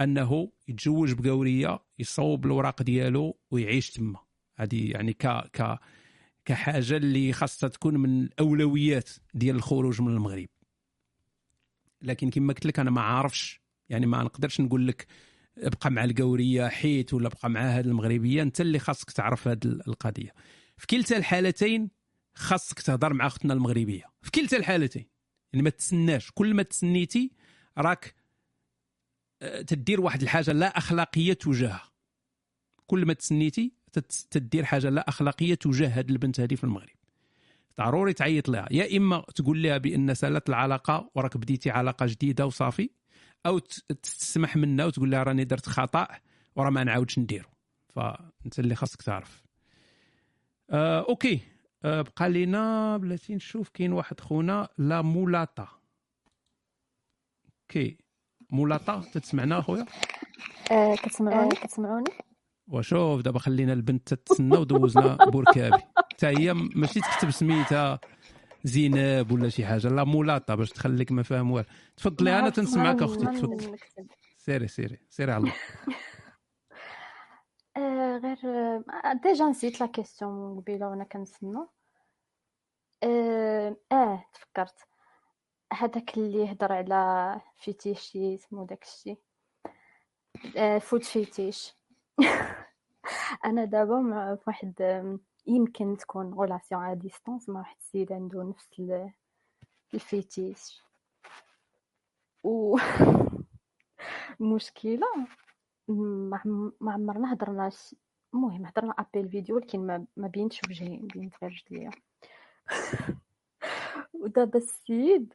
أنه 0.00 0.52
يتزوج 0.68 1.12
بقورية 1.12 1.78
يصوب 1.98 2.46
الوراق 2.46 2.82
ديالو 2.82 3.38
ويعيش 3.50 3.90
تما. 3.90 4.18
هذه 4.56 4.90
يعني 4.90 5.12
ك 5.12 5.26
ك 5.26 5.78
كحاجة 6.44 6.96
اللي 6.96 7.32
خاصها 7.32 7.68
تكون 7.68 7.96
من 7.96 8.22
الأولويات 8.22 9.10
ديال 9.34 9.56
الخروج 9.56 10.02
من 10.02 10.08
المغرب. 10.08 10.48
لكن 12.02 12.30
كما 12.30 12.52
قلت 12.52 12.66
لك 12.66 12.78
أنا 12.78 12.90
ما 12.90 13.00
عارفش 13.00 13.60
يعني 13.88 14.06
ما 14.06 14.22
نقدرش 14.22 14.60
نقول 14.60 14.88
لك 14.88 15.06
أبقى 15.58 15.90
مع 15.90 16.04
القورية 16.04 16.68
حيت 16.68 17.14
ولا 17.14 17.26
أبقى 17.26 17.50
مع 17.50 17.60
هذه 17.60 17.84
المغربية. 17.84 18.42
أنت 18.42 18.60
اللي 18.60 18.78
خاصك 18.78 19.10
تعرف 19.10 19.48
هذه 19.48 19.58
القضية. 19.64 20.32
في 20.76 20.86
كلتا 20.86 21.16
الحالتين 21.16 21.90
خاصك 22.34 22.80
تهضر 22.80 23.12
مع 23.12 23.26
أختنا 23.26 23.54
المغربية. 23.54 24.04
في 24.22 24.30
كلتا 24.30 24.56
الحالتين. 24.56 25.15
يعني 25.52 25.62
ما 25.62 25.70
تسناش. 25.70 26.30
كل 26.34 26.54
ما 26.54 26.62
تسنيتي 26.62 27.30
راك 27.78 28.14
آه، 29.42 29.62
تدير 29.62 30.00
واحد 30.00 30.22
الحاجة 30.22 30.52
لا 30.52 30.78
أخلاقية 30.78 31.32
تجاهها. 31.32 31.92
كل 32.86 33.06
ما 33.06 33.12
تسنيتي 33.12 33.72
تدير 34.30 34.64
حاجة 34.64 34.88
لا 34.88 35.08
أخلاقية 35.08 35.54
تجاه 35.54 35.88
هذه 35.88 36.10
البنت 36.10 36.40
هذه 36.40 36.54
في 36.54 36.64
المغرب. 36.64 36.96
ضروري 37.78 38.12
تعيط 38.12 38.48
لها. 38.48 38.68
يا 38.70 38.96
إما 38.96 39.24
تقول 39.34 39.62
لها 39.62 39.78
بأن 39.78 40.14
سالت 40.14 40.48
العلاقة 40.48 41.10
وراك 41.14 41.36
بديتي 41.36 41.70
علاقة 41.70 42.06
جديدة 42.06 42.46
وصافي 42.46 42.90
أو 43.46 43.58
تسمح 44.02 44.56
منها 44.56 44.84
وتقول 44.84 45.10
لها 45.10 45.22
راني 45.22 45.44
درت 45.44 45.68
خطأ 45.68 46.08
وراه 46.56 46.70
ما 46.70 46.84
نعاودش 46.84 47.18
نديرو. 47.18 47.48
فأنت 47.88 48.58
اللي 48.58 48.74
خاصك 48.74 49.02
تعرف. 49.02 49.42
آه 50.70 51.06
OK. 51.08 51.40
بقى 51.84 52.30
لينا 52.30 52.96
بلاتي 52.96 53.34
نشوف 53.34 53.68
كاين 53.68 53.92
واحد 53.92 54.20
خونا 54.20 54.68
لا 54.78 55.02
مولاطا 55.02 55.68
OK. 57.62 57.98
مولاطا 58.50 59.02
تتسمعنا 59.12 59.58
أخويا؟ 59.58 59.86
آه، 60.70 60.94
كتسمعوني؟ 60.96 61.54
كتسمعوني. 61.54 62.10
وشوف 62.68 63.20
دابا 63.20 63.38
خلينا 63.38 63.72
البنت 63.72 64.14
تتسنى 64.14 64.56
ودوزنا 64.56 65.16
بوركابي. 65.16 65.82
حتى 66.12 66.26
هي 66.26 66.54
ماشي 66.54 67.00
تكتب 67.00 67.30
سميتها 67.30 68.00
زينب 68.64 69.32
ولا 69.32 69.48
شي 69.48 69.66
حاجة 69.66 69.88
لا 69.88 70.04
مولاطا 70.04 70.54
باش 70.54 70.70
تخليك 70.70 71.12
ما 71.12 71.22
فاهم 71.22 71.50
والو. 71.50 71.66
تفضلي 71.96 72.38
أنا 72.38 72.50
تنسمعك 72.50 73.02
أختي 73.02 73.26
تفضلي. 73.26 73.76
سيري 74.38 74.68
سيري 74.68 74.98
سيري 75.10 75.32
على 75.32 75.40
الله. 75.42 75.52
غير 77.76 78.38
آه، 78.44 79.12
déjà 79.22 79.44
نسيت 79.44 79.80
la 79.80 79.86
question 79.86 80.60
قبيلة 80.60 80.88
وأنا 80.88 81.04
كنسنى 81.04 81.58
آه, 83.02 83.76
آه 83.92 84.24
تفكرت. 84.34 84.74
هذاك 85.72 86.16
اللي 86.18 86.38
يهضر 86.38 86.72
على 86.72 87.40
fétichisme 87.56 88.58
وداك 88.58 88.82
الشيء 88.82 89.18
آه 90.56 90.78
foot 90.78 91.04
fetish 91.04 91.74
أنا 93.44 93.64
دابا 93.64 94.00
مع 94.00 94.36
واحد 94.46 94.74
يمكن 95.46 95.96
تكون 95.96 96.34
relation 96.34 96.82
à 96.82 96.96
distance 96.96 97.48
مع 97.48 97.60
واحد 97.60 97.76
السيد 97.78 98.12
عنده 98.12 98.42
نفس 98.42 98.68
ال- 98.78 99.12
ال 99.94 100.05
fétiche 100.05 100.82
و 102.44 102.76
المشكلة 104.40 105.06
ما 105.88 106.36
عم- 106.36 106.72
ما 106.80 106.92
عمرنا 106.92 107.32
هضرنا 107.32 107.70
المهم 108.34 108.66
هضرنا 108.66 108.94
appel 108.98 109.28
vidéo 109.30 109.56
ولكن 109.56 109.86
ما 109.86 110.06
ما 110.16 110.28
بينتش 110.28 110.60
وجهين 110.64 111.06
بينت 111.06 111.34
غير 111.42 111.52
رجليا 111.52 111.90
ودابا 114.14 114.58
السيد 114.58 115.34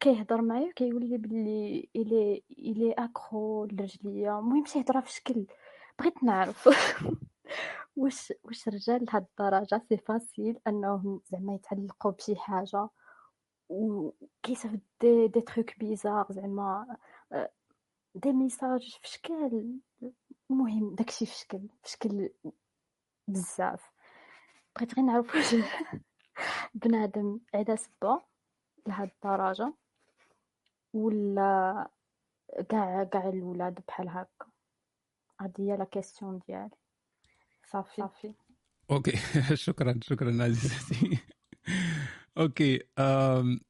كيهضر 0.00 0.42
معايا 0.42 0.68
وكيقول 0.68 1.04
لي 1.10 1.18
بلي 1.18 1.88
il, 1.96 2.42
il 2.58 2.92
est 2.92 3.19
accro 3.19 3.64
لرجليا. 3.64 4.38
المهم 4.38 4.64
شي 4.66 4.80
هضرة 4.80 5.00
في 5.00 5.12
شكل 5.12 5.46
بغيت 5.98 6.22
نعرف. 6.24 6.68
واش 7.96 8.32
واش 8.44 8.68
الرجال 8.68 9.04
لهاد 9.04 9.26
الدرجة؟ 9.40 9.82
c'est 9.88 9.96
facile 9.96 10.58
أنهم 10.66 11.20
زعما 11.26 11.54
يتعلقوا 11.54 12.10
بشي 12.10 12.36
حاجة 12.36 12.88
وكيصيفط 13.68 14.80
des 15.00 15.28
des 15.28 15.40
trucs 15.40 15.78
bizarres 15.78 16.26
زعما. 16.30 16.96
des 18.14 18.32
messages 18.32 18.98
في 19.02 19.08
شكل 19.08 19.64
المهم 20.50 20.94
داكشي 20.94 21.26
في 21.26 21.34
شكل 21.34 21.68
في 21.82 21.90
شكل 21.90 22.30
بزاف. 23.28 23.90
بغيت 24.76 24.94
غير 24.94 25.06
نعرف 25.06 25.34
واش 25.34 25.54
بنادم 26.74 27.40
عدا 27.54 27.76
سبا 27.76 28.20
لهاد 28.86 29.10
الدرجة 29.24 29.74
ولا 30.94 31.90
كاع 32.68 33.04
كاع 33.04 33.28
الولاد 33.28 33.80
بحال 33.88 34.08
هكا. 34.08 34.46
هادي 35.40 35.72
هي 35.72 35.76
la 35.76 35.84
question 35.84 36.40
ديالي. 36.48 36.70
صافي. 37.66 38.02
صافي. 38.02 38.34
okay. 38.90 39.12
شكرا 39.54 40.00
شكرا 40.02 40.44
عزيزتي. 40.44 41.18
okay 42.38 42.82
أم... 42.98 43.60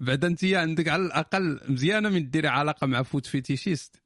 بعد 0.00 0.24
أنت 0.24 0.44
عندك 0.44 0.88
على 0.88 1.06
الأقل 1.06 1.60
مزيانة 1.68 2.08
من 2.08 2.30
ديري 2.30 2.48
علاقة 2.48 2.86
مع 2.86 3.02
foot 3.02 3.26
fetishist. 3.26 4.02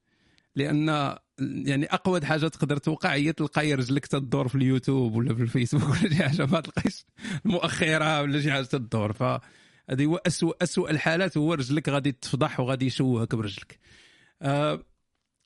لأن 0.56 1.16
يعني 1.38 1.86
أقوى 1.86 2.26
حاجة 2.26 2.48
تقدر 2.48 2.76
توقع 2.76 3.14
هي 3.14 3.32
تلقاي 3.32 3.74
رجلك 3.74 4.06
تدور 4.06 4.48
في 4.48 4.54
اليوتيوب 4.54 5.14
ولا 5.14 5.34
في 5.34 5.42
الفيسبوك 5.42 5.90
ولا 5.90 6.08
شي 6.08 6.24
حاجة 6.24 6.46
ما 6.46 6.60
تلقايش 6.60 7.04
المؤخره 7.46 8.22
ولا 8.22 8.40
شي 8.40 8.52
حاجة 8.52 8.64
تدور. 8.64 9.12
فهذه 9.12 10.04
هو 10.04 10.16
اسوء 10.26 10.56
اسوء 10.62 10.90
الحالات 10.90 11.36
هو 11.36 11.54
رجلك 11.54 11.88
غادي 11.88 12.12
تفضح 12.12 12.60
وغادي 12.60 12.86
يشوهك 12.86 13.34
برجلك. 13.34 13.78
أه 14.42 14.82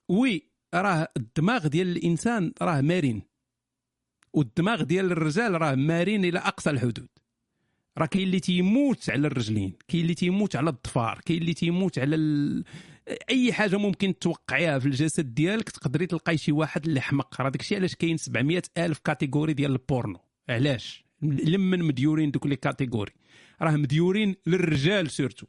oui 0.09 0.49
راه 0.75 1.09
الدماغ 1.17 1.67
ديال 1.67 1.89
الإنسان 1.89 2.53
راه 2.63 2.81
مرن. 2.81 3.23
والدماغ 4.33 4.83
ديال 4.83 5.13
الرجال 5.13 5.63
راه 5.63 5.75
مرن 5.75 6.25
إلى 6.25 6.39
أقصى 6.39 6.71
الحدود. 6.71 7.09
راه 7.99 8.07
كاين 8.07 8.27
اللي 8.27 8.41
تيموت 8.41 9.11
على 9.11 9.27
الرجلين 9.27 9.73
كاين 9.89 10.03
اللي 10.03 10.15
تيموت 10.15 10.57
على 10.57 10.71
الضفار 10.71 11.21
كاين 11.25 11.41
اللي 11.41 11.55
تيموت 11.55 11.99
على 11.99 12.17
ال... 12.17 12.65
أي 13.31 13.53
حاجة 13.53 13.77
ممكن 13.77 14.19
توقعيها 14.19 14.79
في 14.79 14.87
الجسد 14.87 15.35
ديالك 15.35 15.71
تقدري 15.71 16.07
تلقاي 16.07 16.39
شي 16.39 16.53
واحد 16.53 16.87
اللي 16.87 17.01
حمق. 17.01 17.41
راه 17.41 17.49
داكشي 17.49 17.77
علاش 17.77 17.95
كاين 17.95 18.17
700 18.17 18.63
ألف 18.79 18.99
catégories 18.99 19.53
ديال 19.53 19.73
البورنو 19.73 20.19
علاش؟ 20.49 21.05
لمن 21.23 21.83
مديورين 21.83 22.31
دوك 22.31 22.47
les 22.47 22.57
catégories 22.57 23.13
راه 23.63 23.77
مديورين 23.77 24.35
للرجال 24.47 25.11
surtout 25.11 25.47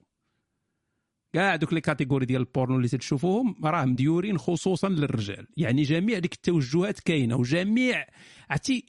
كاع 1.33 1.55
دوك 1.55 1.73
les 1.73 1.81
catégories 1.81 2.25
ديال 2.25 2.41
البورنو 2.41 2.77
اللي 2.77 2.87
تتشوفوهم 2.87 3.55
راه 3.63 3.85
مديورين 3.85 4.37
خصوصا 4.37 4.89
للرجال. 4.89 5.47
يعني 5.57 5.81
جميع 5.81 6.19
ديك 6.19 6.33
التوجهات 6.33 6.99
كاينة 6.99 7.35
وجميع 7.35 8.05
عرفتي 8.49 8.85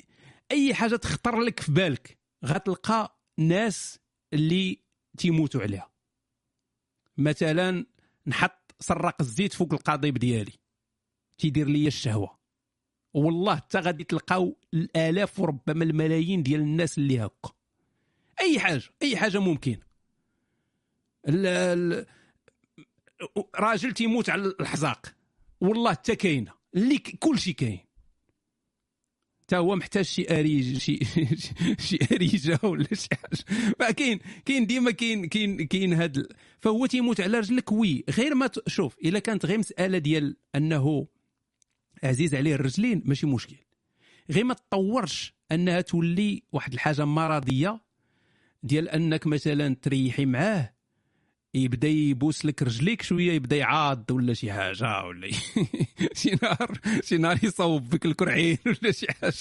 أي 0.50 0.74
حاجة 0.74 0.96
تخطر 0.96 1.40
لك 1.40 1.60
في 1.60 1.72
بالك 1.72 2.18
غتلقى 2.44 3.19
ناس 3.40 3.98
اللي 4.32 4.78
تيموتوا 5.18 5.62
عليها. 5.62 5.90
مثلا 7.18 7.86
نحط 8.26 8.74
سراق 8.80 9.16
الزيت 9.20 9.52
فوق 9.52 9.72
القضيب 9.72 10.18
ديالي. 10.18 10.52
تيدير 11.38 11.68
لي 11.68 11.86
الشهوة. 11.86 12.38
والله 13.14 13.56
حتى 13.56 13.78
غادي 13.78 14.04
تلقاو 14.04 14.56
الآلاف 14.74 15.40
وربما 15.40 15.84
الملايين 15.84 16.42
ديال 16.42 16.60
الناس 16.60 16.98
اللي 16.98 17.20
هكا. 17.20 17.50
أي 18.40 18.60
حاجة 18.60 18.82
أي 19.02 19.16
حاجة 19.16 19.38
ممكن. 19.38 19.78
ال- 21.28 21.46
ال- 21.46 22.06
راجل 23.54 23.92
تيموت 23.92 24.30
على 24.30 24.54
الحزاق. 24.60 25.14
والله 25.60 25.90
حتى 25.90 26.16
كاينة. 26.16 26.52
اللي 26.74 26.98
ك- 26.98 27.18
كل 27.18 27.38
شيء 27.38 27.54
كاين. 27.54 27.80
حتى 29.50 29.58
هو 29.58 29.76
محتاج 29.76 30.04
شي 30.04 30.26
أريج 30.30 30.78
شي 30.78 30.98
شي 31.86 31.98
أريجة 32.12 32.58
ولا 32.62 32.94
شي 32.94 33.08
حاجة. 33.12 33.72
فكاين 33.78 34.20
كاين 34.44 34.66
ديما 34.66 34.90
كاين 34.90 35.26
كاين 35.26 35.66
كاين 35.66 35.92
هاد 35.92 36.26
فهو 36.60 36.86
تيموت 36.86 37.20
على 37.20 37.38
رجلك 37.38 37.72
وي 37.72 38.04
غير 38.10 38.34
ما 38.34 38.50
شوف 38.66 38.96
إلا 39.04 39.18
كانت 39.18 39.46
غير 39.46 39.58
مسألة 39.58 39.98
ديال 39.98 40.36
أنه 40.54 41.06
عزيز 42.02 42.34
عليه 42.34 42.54
الرجلين 42.54 43.02
ماشي 43.04 43.26
مشكل. 43.26 43.56
غير 44.30 44.44
ما 44.44 44.54
تطورش 44.54 45.34
أنها 45.52 45.80
تولي 45.80 46.42
واحد 46.52 46.72
الحاجة 46.72 47.04
مرضية 47.04 47.80
ديال 48.62 48.88
أنك 48.88 49.26
مثلا 49.26 49.76
تريحي 49.82 50.26
معاه 50.26 50.72
يبدا 51.54 51.88
يبوس 51.88 52.44
لك 52.44 52.62
رجليك 52.62 53.02
شوية 53.02 53.32
يبدا 53.32 53.56
يعاض 53.56 54.10
ولا 54.10 54.34
شي 54.34 54.52
حاجة 54.52 55.04
ولا 55.04 55.30
شي 56.20 56.30
نهار 56.42 56.78
شي 57.02 57.16
نهار 57.16 57.38
يصوب 57.42 57.90
بك 57.90 58.06
الكرعين 58.06 58.58
ولا 58.66 58.92
شي 58.92 59.06
حاجة. 59.12 59.34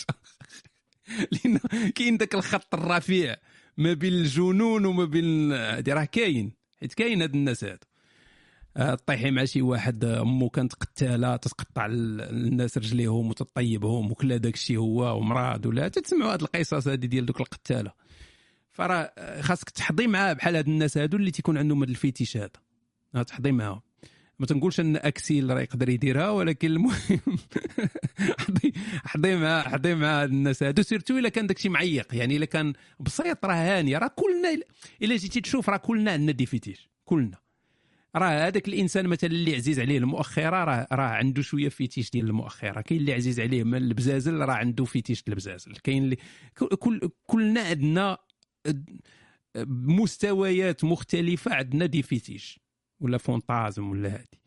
لأن 1.32 1.58
كاين 1.96 2.18
داك 2.18 2.36
الخط 2.36 2.76
الرفيع 2.76 3.36
ما 3.78 3.94
بين 3.94 4.14
الجنون 4.14 4.86
وما 4.86 5.06
بين 5.06 5.52
هادي 5.52 5.94
راه 5.94 6.04
كاين 6.04 6.52
حيت 6.82 6.94
كاين 6.94 7.22
هاد 7.22 7.36
الناس 7.36 7.64
هادو. 7.64 7.80
آه، 8.78 8.96
طيحي 8.96 9.32
مع 9.32 9.46
شي 9.46 9.62
واحد 9.62 10.04
امه 10.06 10.50
كانت 10.50 10.74
قتالة 10.74 11.36
تتقطع 11.36 11.86
ال- 11.86 12.22
الناس 12.22 12.78
رجليهم 12.78 13.30
وتطيبهم 13.30 14.14
داك 14.22 14.54
الشيء 14.54 14.78
هو 14.78 15.18
ومراد 15.18 15.66
ولا 15.66 15.88
تسمعوا 15.88 16.34
هاد 16.34 16.42
القصص 16.42 16.88
هادي 16.88 17.08
ديال 17.08 17.26
دوك 17.26 17.42
القتالة. 17.42 17.92
فراه 18.72 19.12
آه، 19.18 19.42
خاصك 19.42 19.70
تحضي 19.70 20.08
معاه 20.08 20.34
بحال 20.34 20.56
هاد 20.56 20.68
الناس 20.68 20.98
هادو 20.98 21.18
اللي 21.18 21.32
تيكون 21.32 21.58
عندهم 21.58 21.80
هاد 21.80 21.90
ال 21.90 21.96
fétiche 21.96 22.38
هذا 22.38 22.50
آه، 23.16 23.24
تحضي 23.24 23.52
معاهم. 23.52 23.82
ما 24.40 24.46
تنقولش 24.46 24.80
أن 24.80 24.96
أكسيل 24.96 25.50
راه 25.50 25.62
يقدر 25.62 25.90
يديرها 25.90 26.30
ولكن 26.30 26.68
المهم 26.68 27.20
حضي 28.40 28.74
حضي 29.06 29.36
مع 29.36 29.62
حضي 29.62 29.96
مع 29.96 30.24
الناس 30.24 30.64
هادو 30.64 30.82
surtout 30.82 31.18
إلا 31.18 31.30
كان 31.30 31.48
داكشي 31.48 31.70
معيق. 31.70 32.16
يعني 32.16 32.38
إلا 32.38 32.46
كان 32.46 32.74
بسيط 33.00 33.46
راه 33.46 33.54
هانيه 33.54 33.98
راه 33.98 34.12
كلنا 34.16 34.64
إلا 35.02 35.16
جيتي 35.16 35.42
تشوف 35.42 35.70
راه 35.70 35.78
كلنا 35.78 36.12
عندنا 36.12 36.32
des 36.32 36.46
fétiches. 36.46 36.90
كلنا. 37.06 37.38
راه 38.16 38.48
هذاك 38.48 38.68
الإنسان 38.68 39.08
مثلا 39.08 39.30
اللي 39.30 39.56
عزيز 39.56 39.80
عليه 39.80 39.98
المؤخرة 39.98 40.64
راه 40.64 40.88
راه 40.92 41.04
عنده 41.04 41.42
شوية 41.42 41.70
fétiche 41.70 42.12
ديال 42.12 42.26
المؤخرة. 42.26 42.82
كاين 42.82 43.02
اللي 43.02 43.14
عزيز 43.14 43.40
عليه 43.40 43.62
البزازل 43.62 44.34
راه 44.34 44.54
عنده 44.54 44.86
fétiche 44.86 45.24
البزازل. 45.28 45.74
كاين 45.76 46.04
اللي 46.04 46.18
كل 46.80 47.10
كلنا 47.26 47.62
عندنا 47.62 48.18
مستويات 49.66 50.84
مختلفة 50.84 51.54
عندنا 51.56 51.86
des 51.86 52.02
fétiches 52.02 52.60
ولا 53.00 53.18
fantasmes 53.18 53.90
ولا 53.90 54.10
هادي. 54.10 54.40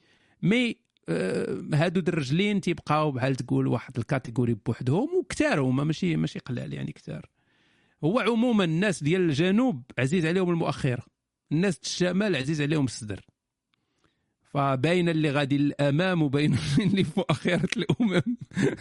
mais 0.42 0.76
آه، 1.08 1.62
هادو 1.74 2.00
الرجلين 2.00 2.60
تيبقاو 2.60 3.10
بحال 3.12 3.36
تقول 3.36 3.66
واحد 3.66 3.98
ال 3.98 4.04
catégorie 4.04 4.54
بوحدهم 4.54 5.08
وكتار 5.18 5.60
هما 5.60 5.84
ماشي 5.84 6.16
ماشي 6.16 6.38
قلال 6.38 6.74
يعني 6.74 6.92
كتار. 6.92 7.30
هو 8.04 8.20
عموما 8.20 8.64
الناس 8.64 9.02
ديال 9.02 9.20
الجنوب 9.20 9.82
عزيز 9.98 10.26
عليهم 10.26 10.50
المؤخرة. 10.50 11.02
الناس 11.52 11.80
الشمال 11.84 12.36
عزيز 12.36 12.62
عليهم 12.62 12.84
الصدر. 12.84 13.20
فباين 14.42 15.08
اللي 15.08 15.30
غادي 15.30 15.58
للامام 15.58 16.22
وباين 16.22 16.56
اللي 16.86 17.04
في 17.04 17.12
مؤخرة 17.16 17.68
الأمم. 17.76 18.22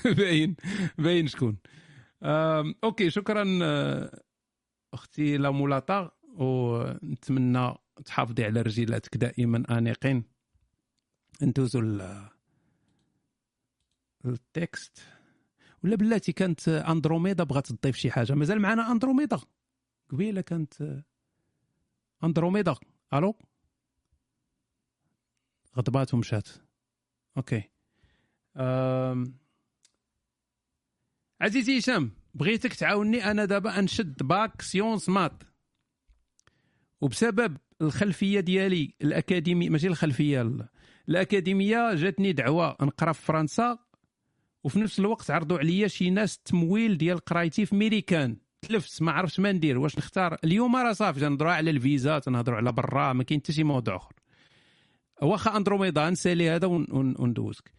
باين 0.17 0.55
باين 0.97 1.27
شكون. 1.27 1.57
okay 2.83 3.09
شكرا 3.09 3.59
آه، 3.63 4.21
أختي 4.93 5.37
لا 5.37 5.51
مولاطا 5.51 6.11
ونتمنى 6.23 7.73
تحافظي 8.05 8.43
على 8.43 8.61
رجيلاتك 8.61 9.17
دائما 9.17 9.77
انيقين 9.77 10.23
ندوزو 11.41 11.81
لل 14.25 14.50
text 14.50 14.99
ولا 15.83 15.95
بلاتي 15.95 16.31
كانت 16.31 16.67
أندروميدا 16.67 17.43
بغات 17.43 17.71
تضيف 17.71 17.95
شي 17.95 18.11
حاجة؟ 18.11 18.33
مازال 18.33 18.59
معنا 18.59 18.91
أندروميدا. 18.91 19.39
قبيلة 20.09 20.41
كانت 20.41 21.03
أندروميدا. 22.23 22.75
ألو؟ 23.13 23.35
غضبات 25.77 26.13
ومشات 26.13 26.49
okay. 27.37 27.63
أم... 28.57 29.37
عزيزي 31.41 31.77
هشام. 31.77 32.20
بغيتك 32.33 32.73
تعاوني 32.73 33.31
أنا 33.31 33.45
دابا 33.45 33.79
عندي 33.79 34.23
bac 34.23 34.61
sciences 34.61 35.09
maths 35.09 35.43
وبسبب 37.01 37.57
الخلفية 37.81 38.39
ديالي 38.39 38.93
الاكاديمي 39.01 39.69
ماشي 39.69 39.87
الخلفية 39.87 40.41
ال- 40.41 40.67
الأكاديمية 41.09 41.93
جاتني 41.95 42.31
دعوة 42.33 42.77
نقرأ 42.81 43.11
في 43.11 43.21
فرنسا. 43.21 43.77
وفي 44.63 44.79
نفس 44.79 44.99
الوقت 44.99 45.31
عرضوا 45.31 45.57
عليا 45.57 45.87
شي 45.87 46.09
ناس 46.09 46.37
تمويل 46.39 46.97
ديال 46.97 47.17
قرايتي 47.19 47.65
في 47.65 47.75
ميريكان. 47.75 48.37
تلفت 48.61 49.01
ما 49.01 49.11
عرفتش 49.11 49.39
ما 49.39 49.51
ندير. 49.51 49.77
واش 49.77 49.97
نختار؟ 49.97 50.37
اليوم 50.43 50.75
راه 50.75 50.93
صافي 50.93 51.19
تنهضروا 51.19 51.51
على 51.51 51.69
الفيزا 51.71 52.19
تنهضروا 52.19 52.57
على 52.57 52.71
برا 52.71 53.13
ما 53.13 53.23
كاين 53.23 53.39
حتى 53.39 53.53
شي 53.53 53.63
موضوع 53.63 53.95
آخر. 53.95 54.13
واخا 55.21 55.57
اندروميدا 55.57 56.09
نسالي 56.09 56.49
هذا 56.49 56.67
ون- 56.67 56.87
ون- 56.91 57.15
وندوزك. 57.19 57.71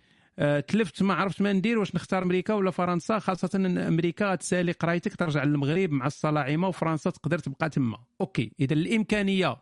تلفت 0.68 1.02
ما 1.02 1.14
عرفت 1.14 1.42
ما 1.42 1.52
ندير 1.52 1.78
واش 1.78 1.94
نختار 1.94 2.22
أمريكا 2.22 2.54
ولا 2.54 2.70
فرنسا 2.70 3.18
خاصة 3.18 3.50
إن 3.54 3.78
أمريكا 3.78 4.32
غتسالي 4.32 4.72
قرايتك 4.72 5.16
ترجع 5.16 5.44
للمغرب 5.44 5.90
مع 5.90 6.06
الصلاعمة 6.06 6.68
وفرنسا 6.68 7.10
تقدر 7.10 7.38
تبقى 7.38 7.70
تما. 7.70 7.98
okay 8.20 8.52
إذا 8.60 8.74
الإمكانية 8.74 9.56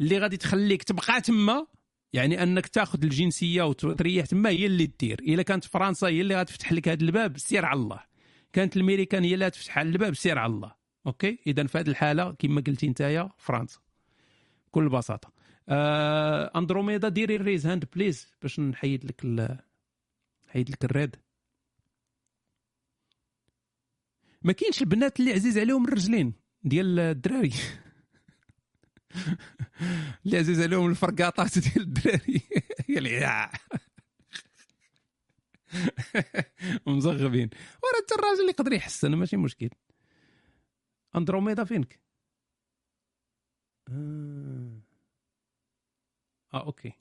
اللي 0.00 0.18
غادي 0.18 0.36
تخليك 0.36 0.82
تبقى 0.82 1.20
تما 1.20 1.66
يعني 2.12 2.42
أنك 2.42 2.66
تاخذ 2.66 3.02
الجنسية 3.02 3.62
وتريح 3.62 4.26
تما 4.26 4.50
هي 4.50 4.66
اللي 4.66 4.90
دير 5.00 5.20
إلا 5.20 5.42
كانت 5.42 5.64
فرنسا 5.64 6.06
هي 6.06 6.20
اللي 6.20 6.40
غتفتح 6.40 6.72
لك 6.72 6.88
هذا 6.88 7.02
الباب 7.02 7.38
سير 7.38 7.64
على 7.64 7.80
الله. 7.80 8.00
كانت 8.52 8.76
الميريكان 8.76 9.24
هي 9.24 9.34
اللي 9.34 9.46
غتفتح 9.46 9.78
الباب 9.78 10.14
سير 10.14 10.38
على 10.38 10.52
الله. 10.52 10.72
okay؟ 11.06 11.38
إذا 11.46 11.66
في 11.66 11.78
هذه 11.78 11.88
الحالة 11.88 12.32
كما 12.38 12.62
قلتي 12.66 12.88
نتايا 12.88 13.30
فرنسا. 13.38 13.78
بكل 14.66 14.88
بساطة. 14.88 15.32
آه 15.68 16.50
أندروميدا 16.56 17.08
ديري 17.08 17.36
ال 17.36 17.41
raise 17.41 17.66
hand 17.66 17.84
please 17.94 18.28
باش 18.42 18.60
نحيد 18.60 19.04
لك 19.04 19.24
ال... 20.54 20.58
نحيد 20.60 20.70
لك 20.70 20.84
الريد 20.84 21.16
ما 24.42 24.52
كاينش 24.52 24.82
البنات 24.82 25.20
اللي 25.20 25.32
عزيز 25.32 25.58
عليهم 25.58 25.84
الرجلين 25.84 26.34
ديال 26.62 26.98
الدراري. 26.98 27.52
اللي 30.26 30.38
عزيز 30.38 30.60
عليهم 30.60 30.90
الفرقاطات 30.90 31.58
ديال 31.58 31.80
الدراري. 31.80 32.40
قال 32.88 33.02
لي 33.02 33.10
يا 33.12 33.50
مزغبين. 36.86 37.50
وراه 37.82 38.02
حتى 38.04 38.14
الراجل 38.14 38.48
يقدر 38.48 38.72
يحسن 38.72 39.14
ماشي 39.14 39.36
مشكل. 39.36 39.70
أندروميدا 41.16 41.64
فينك؟ 41.64 42.00
آه, 43.88 44.80
آه 46.54 46.66
okay. 46.66 46.92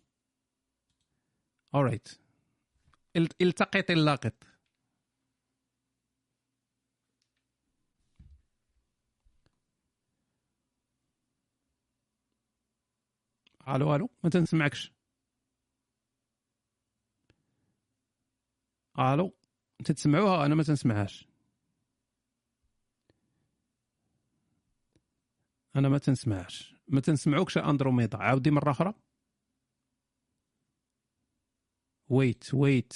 alright 1.75 2.09
التقط 3.15 3.91
اللاقط. 3.91 4.33
ألو 13.67 13.95
ألو 13.95 14.09
ما 14.23 14.30
تنسمعكش 14.30 14.93
ألو 18.99 19.33
انت 19.80 19.91
تسمعوها؟ 19.91 20.45
أنا 20.45 20.56
ما 20.56 20.64
تنسمعهاش 20.64 21.27
أنا 25.75 25.90
ما 25.90 25.98
تنسمعهاش 25.98 26.75
ما 26.88 27.01
تنسمعوكش 27.01 27.57
أندروميدا؟ 27.57 28.17
عاودي 28.17 28.51
مرة 28.51 28.72
أخرى. 28.72 28.93
ويت 32.11 32.53
ويت 32.53 32.93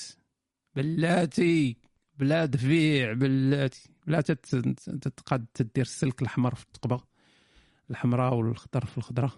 بلاتي 0.76 1.78
بلا 2.18 2.46
دفيع 2.46 3.14
بلاتي. 3.14 3.90
بلا 4.08 4.22
تت- 4.22 4.56
تتقاد 5.02 5.46
تدير 5.54 5.86
السلك 5.86 6.22
الأحمر 6.22 6.56
في 6.56 6.64
التقبه 6.64 7.04
الحمراء 7.90 8.34
والخضر 8.34 8.86
في 8.86 8.98
الخضرة. 8.98 9.32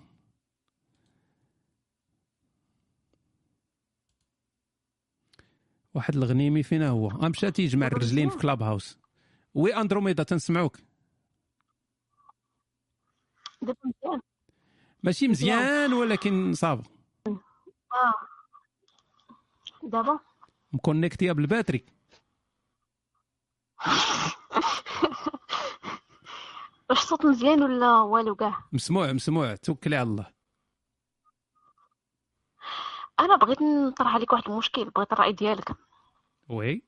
واحد 5.93 6.15
الغنيمي 6.15 6.63
فين 6.63 6.83
هو. 6.83 7.07
مشى 7.09 7.51
تيجمع 7.51 7.87
الرجلين 7.87 8.29
في 8.29 8.37
كلاب 8.37 8.63
هاوس 8.63 8.97
وي 9.53 9.75
أندروميدا 9.75 10.23
تنسمعوك. 10.23 10.77
ماشي 15.03 15.27
مزيان 15.27 15.93
ولكن 15.93 16.53
صافا 16.53 16.83
آه. 17.27 18.13
دابا 19.87 20.19
مكونيكتيها 20.73 21.33
بالباتري 21.33 21.85
واش 26.89 26.99
الصوت 27.03 27.25
مزيان 27.25 27.63
ولا 27.63 27.99
والو 27.99 28.35
كاع 28.35 28.63
مسموع 28.73 29.13
مسموع. 29.13 29.55
توكلي 29.55 29.95
على 29.95 30.09
الله. 30.09 30.31
أنا 33.19 33.35
بغيت 33.35 33.61
نطرح 33.61 34.13
عليك 34.15 34.33
واحد 34.33 34.49
المشكل 34.49 34.89
بغيت 34.89 35.13
الرأي 35.13 35.31
ديالك. 35.31 35.75
oui. 36.49 36.81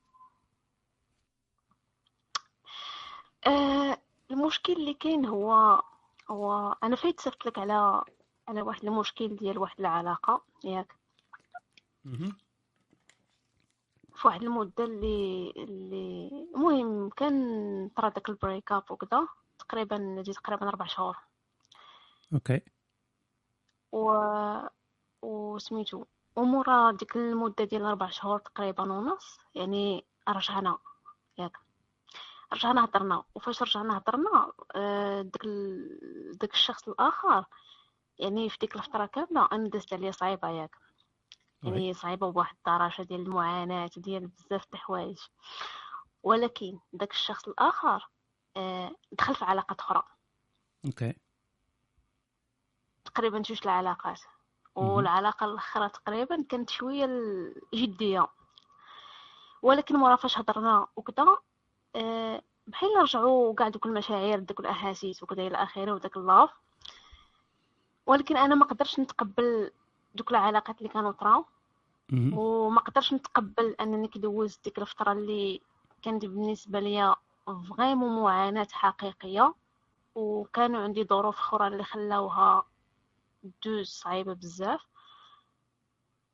آه 3.46 3.98
المشكل 4.30 4.72
اللي 4.72 4.94
كاين 4.94 5.26
هو 5.26 5.82
هو 6.30 6.76
أنا 6.82 6.96
فايت 6.96 7.20
صيفط 7.20 7.46
لك 7.46 7.58
على 7.58 8.04
على 8.48 8.62
واحد 8.62 8.84
المشكل 8.84 9.36
ديال 9.36 9.58
واحد 9.58 9.80
العلاقة 9.80 10.44
ياك. 10.64 10.94
فواحد 14.20 14.42
المدة 14.42 14.84
اللي 14.84 15.52
اللي 15.56 16.28
المهم 16.54 17.08
كان 17.10 17.90
طرا 17.96 18.08
داك 18.08 18.28
ال 18.28 18.35
break 18.35 18.72
up 18.72 18.90
وكذا 18.90 19.28
تقريبا 19.58 20.22
جيت 20.22 20.36
تقريبا 20.36 20.68
أربع 20.68 20.86
شهور. 20.86 21.16
أوكي. 22.34 22.60
و 23.92 24.12
وسميتو 25.22 26.04
ومورا 26.36 26.92
ديك 26.92 27.16
المدة 27.16 27.64
ديال 27.64 27.82
أربع 27.82 28.08
شهور 28.08 28.38
تقريبا 28.38 28.82
ونص 28.92 29.38
يعني 29.54 30.04
رجعنا 30.28 30.78
ياك. 31.38 31.56
رجعنا 32.52 32.84
هضرنا 32.84 33.24
وفاش 33.34 33.62
رجعنا 33.62 33.98
هضرنا 33.98 34.52
آه، 34.74 35.22
داك 35.22 35.44
ال... 35.44 36.38
داك 36.38 36.52
الشخص 36.52 36.88
الآخر 36.88 37.44
يعني 38.18 38.48
في 38.48 38.58
ديك 38.60 38.76
الفترة 38.76 39.06
كاملة 39.06 39.48
أنا 39.52 39.68
دازت 39.68 39.92
عليا 39.92 40.10
صعيبة 40.10 40.48
ياك. 40.48 40.76
يعني 41.62 41.94
صعيبة 41.94 42.30
بواحد 42.30 42.56
الدرجه 42.56 43.02
ديال 43.02 43.20
المعاناة 43.20 43.90
ديال 43.96 44.26
بزاف 44.26 44.64
د 44.70 44.74
الحوايج. 44.74 45.18
ولكن 46.22 46.78
داك 46.92 47.10
الشخص 47.10 47.48
الآخر 47.48 48.08
آه، 48.56 48.92
دخل 49.12 49.34
في 49.34 49.44
علاقات 49.44 49.80
أخرى. 49.80 50.02
okay. 50.86 51.14
تقريبا 53.04 53.38
جوج 53.38 53.60
العلاقات. 53.64 54.20
والعلاقة 54.74 55.46
الأخرى 55.46 55.88
تقريبا 55.88 56.44
كانت 56.48 56.70
شوية 56.70 57.08
جديه 57.74 58.26
ولكن 59.62 59.96
مورا 59.96 60.16
فاش 60.16 60.38
هضرنا 60.38 60.86
وكذا 60.96 61.36
آه، 61.96 62.42
بحال 62.66 62.90
رجعوا 62.96 63.54
كاع 63.54 63.68
دوك 63.68 63.86
المشاعر 63.86 64.38
دوك 64.38 64.60
الأحاسيس 64.60 65.22
وكذا 65.22 65.46
إلى 65.46 65.56
آخره 65.56 65.92
وداك 65.92 66.16
ال 66.16 66.23
love 66.23 66.50
ولكن 68.06 68.36
أنا 68.36 68.54
ما 68.54 68.64
قدرتش 68.64 69.00
نتقبل 69.00 69.70
دوك 70.14 70.30
العلاقات 70.30 70.78
اللي 70.78 70.88
كانوا 70.88 71.12
طراو. 71.12 71.44
وما 72.36 72.80
قدرتش 72.80 73.12
نتقبل 73.14 73.76
أنني 73.80 74.08
كدوزت 74.08 74.64
ديك 74.64 74.78
الفترة 74.78 75.12
اللي 75.12 75.60
كانت 76.02 76.24
بالنسبة 76.24 76.80
ليا 76.80 77.14
vraiment 77.68 78.22
معاناة 78.22 78.68
حقيقية. 78.72 79.54
وكانوا 80.14 80.80
عندي 80.80 81.04
ظروف 81.04 81.38
أخرى 81.38 81.66
اللي 81.66 81.84
خلاوها 81.84 82.66
دوز 83.64 83.88
صعيبة 83.88 84.32
بزاف. 84.32 84.80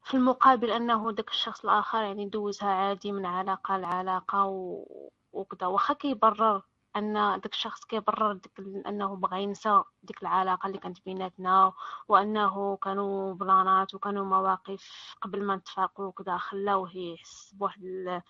في 0.04 0.14
المقابل 0.14 0.70
أنه 0.70 1.12
داك 1.12 1.28
الشخص 1.30 1.64
الآخر 1.64 2.02
يعني 2.02 2.28
دوزها 2.28 2.68
عادي 2.68 3.12
من 3.12 3.26
علاقة 3.26 3.76
لعلاقة 3.76 4.44
و... 4.44 4.84
وكذا 5.32 5.66
واخا 5.66 5.94
كيبرر 5.94 6.62
أن 6.96 7.12
داك 7.12 7.52
الشخص 7.52 7.84
كيبرر 7.84 8.32
ديك 8.32 8.52
أنه 8.86 9.16
بغى 9.16 9.42
ينسى 9.42 9.82
ديك 10.02 10.22
العلاقة 10.22 10.66
اللي 10.66 10.78
كانت 10.78 10.98
بيناتنا 11.04 11.72
وأنه 12.08 12.76
كانوا 12.76 13.34
بلانات 13.34 13.94
وكانوا 13.94 14.24
مواقف 14.24 15.14
قبل 15.22 15.44
ما 15.44 15.56
نتفاقوا 15.56 16.06
وكذا 16.06 16.36
خلاوه 16.36 16.96
يحس 16.96 17.54
بواحد 17.54 17.84
ال... 17.84 18.22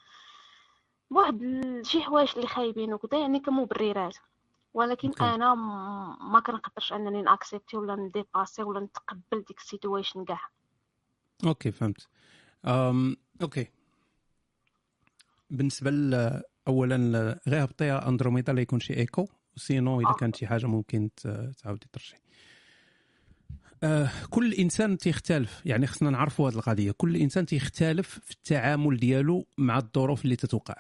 بواحد 1.11 1.43
ال- 1.43 1.87
شي 1.87 2.03
حوايج 2.03 2.33
اللي 2.37 2.47
خايبين 2.47 2.93
وكذا 2.95 3.21
يعني 3.21 3.41
كمبررات. 3.41 4.17
ولكن 4.75 5.09
okay. 5.09 5.25
أنا 5.25 5.55
ما 5.55 6.43
كنقدرش 6.47 6.93
أنني 6.93 7.23
ن 7.23 7.29
accepter 7.29 7.77
ولا 7.77 7.97
ن 7.97 8.04
dépasser 8.04 8.63
ولا 8.63 8.81
نتقبل 8.81 9.45
ديك 9.49 9.59
ال 9.59 9.65
situation 9.65 10.25
كاع. 10.25 10.41
okay 11.47 11.73
فهمت. 11.73 12.09
أم... 12.65 13.17
okay. 13.43 13.69
بالنسبة 15.51 15.91
ل... 15.91 16.43
اولا 16.69 17.41
غير 17.49 17.65
هبطيها 17.65 18.09
أندروميدا 18.09 18.53
لا 18.53 18.61
يكون 18.61 18.81
شي 18.81 18.97
écho 18.97 19.29
sinon 19.57 20.01
إذا 20.01 20.13
كانت 20.13 20.37
شي 20.37 20.47
حاجة 20.47 20.67
ممكن 20.67 21.11
تعاودي 21.63 21.87
ترجعي 21.93 22.21
آه 23.83 24.11
كل 24.31 24.53
إنسان 24.53 24.99
تيختلف 24.99 25.63
يعني 25.65 25.87
خصنا 25.87 26.11
نعرفوا 26.11 26.51
هذه 26.51 26.55
القضية. 26.55 26.91
كل 26.91 27.17
إنسان 27.17 27.47
تيختلف 27.47 28.21
في 28.25 28.31
التعامل 28.31 28.97
ديالو 28.97 29.47
مع 29.59 29.79
الظروف 29.79 30.25
اللي 30.25 30.37
تتوقع. 30.37 30.77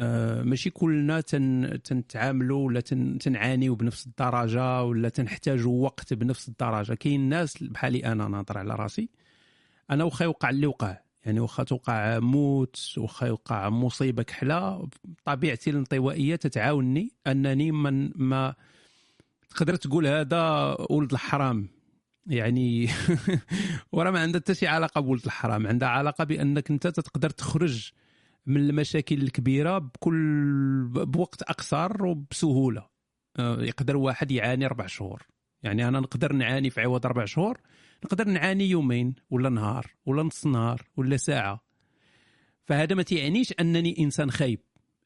آه 0.00 0.42
ماشي 0.42 0.70
كلنا 0.70 1.20
تن 1.20 1.78
تنتعاملوا 1.84 2.66
ولا 2.66 2.80
تن 2.80 3.18
تنعانيوا 3.18 3.76
بنفس 3.76 4.06
الدرجة 4.06 4.82
ولا 4.82 5.08
تنحتاجوا 5.08 5.84
وقت 5.84 6.14
بنفس 6.14 6.48
الدرجة. 6.48 6.94
كاين 6.94 7.28
ناس 7.28 7.62
بحالي 7.62 8.06
أنا 8.06 8.28
ناظر 8.28 8.58
على 8.58 8.74
راسي. 8.74 9.08
أنا 9.90 10.04
واخا 10.04 10.24
يوقع 10.24 10.50
اللي 10.50 10.66
وقع. 10.66 10.98
يعني 11.24 11.40
واخا 11.40 11.62
توقع 11.64 12.18
موت 12.18 12.94
واخا 12.96 13.26
يوقع 13.26 13.68
مصيبة 13.68 14.22
كحلة 14.22 14.88
طبيعتي 15.24 15.70
الانطوائية 15.70 16.36
تتعاوني 16.36 17.12
أنني 17.26 17.72
من 17.72 18.10
ما 18.14 18.54
تقدر 19.50 19.76
تقول 19.76 20.06
هذا 20.06 20.76
ولد 20.90 21.12
الحرام. 21.12 21.68
يعني 22.26 22.88
وراه 23.92 24.10
ما 24.10 24.20
عندها 24.20 24.40
حتى 24.40 24.54
شي 24.54 24.66
علاقة 24.66 25.00
بولد 25.00 25.24
الحرام 25.24 25.66
عندها 25.66 25.88
علاقة 25.88 26.24
بأنك 26.24 26.70
أنت 26.70 26.86
تقدر 26.86 27.30
تخرج 27.30 27.90
من 28.46 28.56
المشاكل 28.56 29.22
الكبيرة 29.22 29.78
بكل 29.78 30.84
بوقت 30.88 31.42
أقصر 31.42 32.04
وبسهولة. 32.04 32.86
آه، 33.36 33.62
يقدر 33.62 33.96
واحد 33.96 34.30
يعاني 34.30 34.66
أربع 34.66 34.86
شهور. 34.86 35.26
يعني 35.62 35.88
أنا 35.88 36.00
نقدر 36.00 36.32
نعاني 36.32 36.70
في 36.70 36.80
عوض 36.80 37.06
أربع 37.06 37.24
شهور 37.24 37.60
نقدر 38.04 38.28
نعاني 38.28 38.70
يومين 38.70 39.14
ولا 39.30 39.48
نهار 39.48 39.86
ولا 40.06 40.22
نص 40.22 40.46
نهار 40.46 40.82
ولا 40.96 41.16
ساعة. 41.16 41.64
فهذا 42.64 42.94
ما 42.94 43.02
تعنيش 43.02 43.54
أنني 43.60 43.98
إنسان 43.98 44.30
خايب 44.30 44.60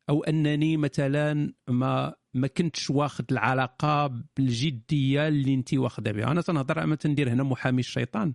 أو 0.09 0.25
أنني 0.25 0.77
مثلا 0.77 1.53
ما 1.69 2.15
ما 2.35 2.47
كنتش 2.47 2.91
واخد 2.91 3.25
العلاقة 3.33 4.23
بالجدية 4.37 5.29
اللي 5.29 5.55
انت 5.55 5.75
واخدة 5.75 6.13
بها. 6.13 6.31
أنا 6.31 6.41
تنهضر 6.41 6.83
أما 6.83 6.97
تندير 6.97 7.33
هنا 7.33 7.43
محامي 7.43 7.81
الشيطان. 7.81 8.35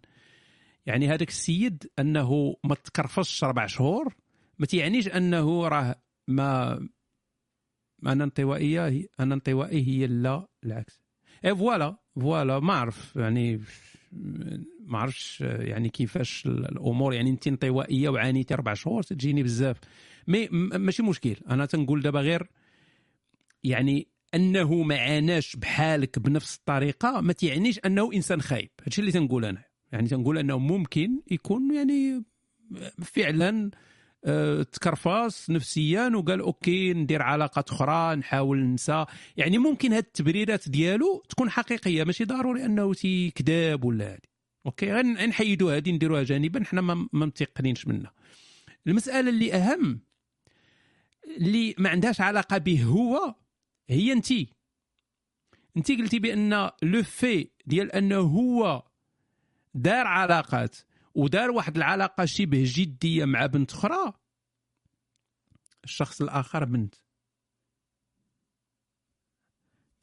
يعني 0.85 1.07
هذاك 1.07 1.29
السيد 1.29 1.91
أنه 1.99 2.55
ما 2.63 2.75
تكرفصش 2.75 3.43
أربع 3.43 3.65
شهور 3.65 4.15
ما 4.59 4.65
تعنيش 4.65 5.07
أنه 5.07 5.67
راه 5.67 6.01
ما 6.27 6.87
أنا 8.05 8.23
انطوائية 8.23 9.07
أنا 9.19 9.35
انطوائي 9.35 9.87
هي 9.87 10.07
لا 10.07 10.47
العكس. 10.63 11.01
et 11.45 11.55
voilà 11.55 11.97
voilà 12.15 12.59
ما 12.59 12.73
أعرف 12.73 13.15
يعني 13.15 13.61
ما 14.85 14.99
عرفش 14.99 15.41
يعني 15.41 15.89
كيفاش 15.89 16.45
الأمور 16.45 17.13
يعني 17.13 17.29
انت 17.29 17.47
انطوائية 17.47 18.09
وعانيتي 18.09 18.53
أربع 18.53 18.73
شهور 18.73 19.03
تجيني 19.03 19.43
بزاف. 19.43 19.77
mais 20.27 20.47
ماشي 20.51 21.03
مشكل. 21.03 21.35
أنا 21.49 21.65
تنقول 21.65 22.01
دابا 22.01 22.19
غير 22.19 22.49
يعني 23.63 24.07
أنه 24.35 24.83
ما 24.83 24.97
عاناش 24.97 25.55
بحالك 25.55 26.19
بنفس 26.19 26.55
الطريقة 26.55 27.21
ما 27.21 27.33
تعنيش 27.33 27.79
أنه 27.85 28.13
إنسان 28.13 28.41
خايب. 28.41 28.69
هادشي 28.83 29.01
اللي 29.01 29.11
تنقول 29.11 29.45
أنا. 29.45 29.63
يعني 29.91 30.07
تنقول 30.07 30.37
أنه 30.37 30.57
ممكن 30.57 31.21
يكون 31.31 31.75
يعني 31.75 32.23
فعلا 33.01 33.71
تكرفاس 34.71 35.49
نفسيا 35.49 36.11
وقال 36.15 36.39
okay 36.39 36.93
ندير 36.93 37.21
علاقات 37.21 37.69
أخرى 37.69 38.15
نحاول 38.15 38.59
ننسى. 38.59 39.05
يعني 39.37 39.57
ممكن 39.57 39.93
هاد 39.93 40.03
التبريرات 40.03 40.69
ديالو 40.69 41.23
تكون 41.29 41.49
حقيقية 41.49 42.03
ماشي 42.03 42.25
ضروري 42.25 42.65
أنه 42.65 42.93
تي 42.93 43.31
كذاب 43.31 43.83
ولا 43.83 44.13
هادي. 44.13 44.29
okay 44.65 44.93
غن- 44.93 45.17
غنحيدوا 45.17 45.75
هادي 45.75 45.91
نديروها 45.91 46.23
جانبا 46.23 46.63
حنا 46.63 46.81
ما 46.81 47.07
متيقنينش 47.13 47.87
منها. 47.87 48.13
المسألة 48.87 49.29
اللي 49.29 49.53
أهم 49.53 49.99
اللي 51.37 51.75
ما 51.77 51.89
عندهاش 51.89 52.21
علاقة 52.21 52.57
به 52.57 52.83
هو 52.83 53.35
هي 53.89 54.11
انت. 54.11 54.31
انت 55.77 55.91
قلتي 55.91 56.19
بأن 56.19 56.69
le 56.83 57.03
fait 57.03 57.47
ديال 57.65 57.91
أنه 57.91 58.17
هو 58.19 58.83
دار 59.73 60.07
علاقات 60.07 60.77
ودار 61.15 61.51
واحد 61.51 61.77
العلاقة 61.77 62.25
شبه 62.25 62.63
جدية 62.65 63.25
مع 63.25 63.45
بنت 63.45 63.71
أخرى. 63.71 64.13
الشخص 65.83 66.21
الآخر 66.21 66.65
بنت. 66.65 66.95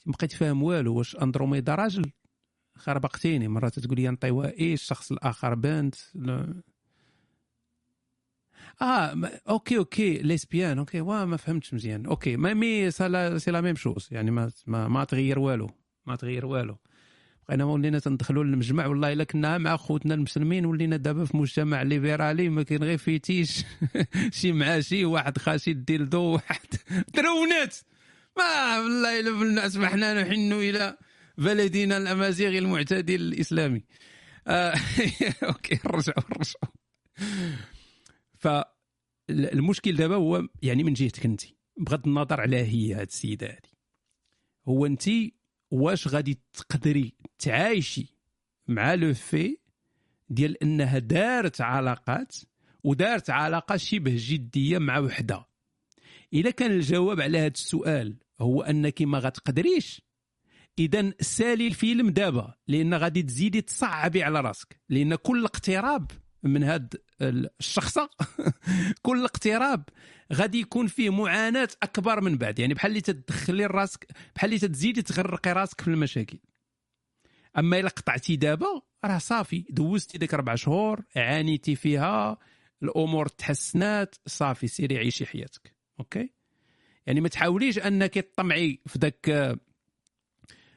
ما 0.07 0.13
بقيت 0.13 0.33
فاهم 0.33 0.63
والو 0.63 0.99
واش 0.99 1.17
أندروميدا 1.17 1.75
راجل. 1.75 2.13
خربقتيني 2.77 3.49
مرات 3.49 3.79
تقول 3.79 3.97
لي 4.01 4.09
انطوائي 4.09 4.73
الشخص 4.73 5.13
الآخر 5.13 5.55
بنت. 5.55 5.95
لا. 6.15 6.63
آه 8.83 9.41
okay 9.49 9.79
okay 9.79 10.19
lesbienne 10.19 10.79
okay. 10.79 11.01
وا 11.01 11.25
ما 11.25 11.37
فهمتش 11.37 11.75
مزيان. 11.75 12.07
أوكي 12.07 12.37
ما 12.37 12.55
مي 12.55 12.91
سي 12.91 13.09
لا 13.09 13.61
ميم 13.61 13.77
شوز. 13.77 14.09
يعني 14.11 14.31
ما 14.31 14.53
ما, 14.67 14.89
ما 14.89 15.05
تغير 15.05 15.39
والو. 15.39 15.71
ما 16.07 16.17
تغير 16.17 16.47
والو. 16.47 16.77
بقينا 17.49 17.65
ولينا 17.65 17.99
تندخلوا 17.99 18.45
للمجمع 18.45 18.87
والله 18.87 19.13
الا 19.13 19.25
كنا 19.25 19.59
مع 19.59 19.77
خوتنا 19.77 20.15
المسلمين 20.15 20.67
ولينا 20.67 20.97
دابا 20.97 21.25
في 21.25 21.37
مجتمع 21.37 21.83
ليبرالي 21.83 22.49
ما 22.49 22.63
كاين 22.63 22.85
غير 22.85 22.99
fétiche. 22.99 23.65
شي 24.39 24.53
مع 24.53 24.81
شي 24.81 25.05
واحد 25.05 25.39
خاشي 25.39 25.71
ال 25.71 25.80
dildo 25.80 26.23
واحد 26.23 26.67
درونات 27.15 27.77
ما 28.39 28.79
والله 28.79 29.21
الا 29.21 29.31
بالناس 29.31 29.77
ما 29.77 29.89
حنا 29.89 30.23
نحن 30.23 30.53
إلى 30.53 30.97
بلدنا 31.39 31.97
الأمازيغي 31.97 32.59
المعتدل 32.59 33.15
الإسلامي. 33.15 33.85
آه 34.47 34.75
okay 35.43 35.81
نرجعوا 35.85 36.25
نرجعوا 36.31 36.73
فالمشكل 38.39 39.97
دابا 39.97 40.15
هو 40.15 40.49
يعني 40.63 40.83
من 40.83 40.93
جهتك 40.93 41.25
أنت 41.25 41.43
بغض 41.79 42.07
النظر 42.07 42.41
على 42.41 42.57
هي 42.57 42.95
هاد 42.95 43.07
السيدة 43.07 43.47
هادي. 43.47 43.71
هو 44.69 44.87
أنت 44.87 45.05
واش 45.71 46.09
غادي 46.09 46.39
تقدري 46.53 47.15
تعايشي 47.39 48.17
مع 48.69 48.95
لو 48.95 49.15
في 49.15 49.59
ديال 50.29 50.63
انها 50.63 50.99
دارت 50.99 51.61
علاقات 51.61 52.37
ودارت 52.85 53.31
علاقة 53.31 53.77
شبه 53.77 54.15
جدية 54.19 54.79
مع 54.79 54.99
وحدة. 54.99 55.47
اذا 56.33 56.51
كان 56.51 56.71
الجواب 56.71 57.21
على 57.21 57.39
هذا 57.39 57.47
السؤال 57.47 58.17
هو 58.41 58.63
أنك 58.63 59.03
ما 59.03 59.19
غتقدريش. 59.19 60.03
إذا 60.79 61.13
سالي 61.21 61.67
الفيلم 61.67 62.11
دابا 62.11 62.55
لأن 62.69 62.95
غادي 62.95 63.23
تزيدي 63.23 63.61
تصعبي 63.61 64.23
على 64.23 64.41
راسك 64.41 64.81
لأن 64.89 65.15
كل 65.15 65.45
اقتراب 65.45 66.11
من 66.47 66.63
هاد 66.63 66.95
الشخصة. 67.23 68.11
كل 69.03 69.25
اقتراب 69.25 69.85
غادي 70.33 70.61
يكون 70.61 70.87
فيه 70.87 71.11
معاناة 71.11 71.69
أكبر 71.83 72.21
من 72.21 72.39
بعد. 72.39 72.59
يعني 72.59 72.75
بحال 72.75 72.91
اللي 72.91 73.01
تدخلي 73.01 73.67
راسك 73.67 74.07
بحال 74.37 74.53
اللي 74.55 74.69
تزيدي 74.69 75.03
تغرقي 75.03 75.53
راسك 75.53 75.81
في 75.81 75.89
المشاكل. 75.89 76.39
أما 77.59 77.81
إلا 77.81 77.89
قطعتي 77.89 78.37
دابا 78.37 78.83
راه 79.05 79.19
صافي. 79.19 79.65
دوزتي 79.71 80.19
ديك 80.19 80.35
أربع 80.35 80.55
شهور 80.55 81.05
عانيتي 81.17 81.77
فيها 81.77 82.39
الأمور 82.83 83.29
تحسنات 83.29 84.15
صافي. 84.27 84.69
سيري 84.69 84.99
عيشي 84.99 85.27
حياتك. 85.27 85.77
okay؟ 86.01 86.31
يعني 87.07 87.21
ما 87.21 87.29
تحاوليش 87.29 87.79
أنك 87.79 88.15
تطمعي 88.15 88.81
في 88.87 88.99
ذاك 88.99 89.27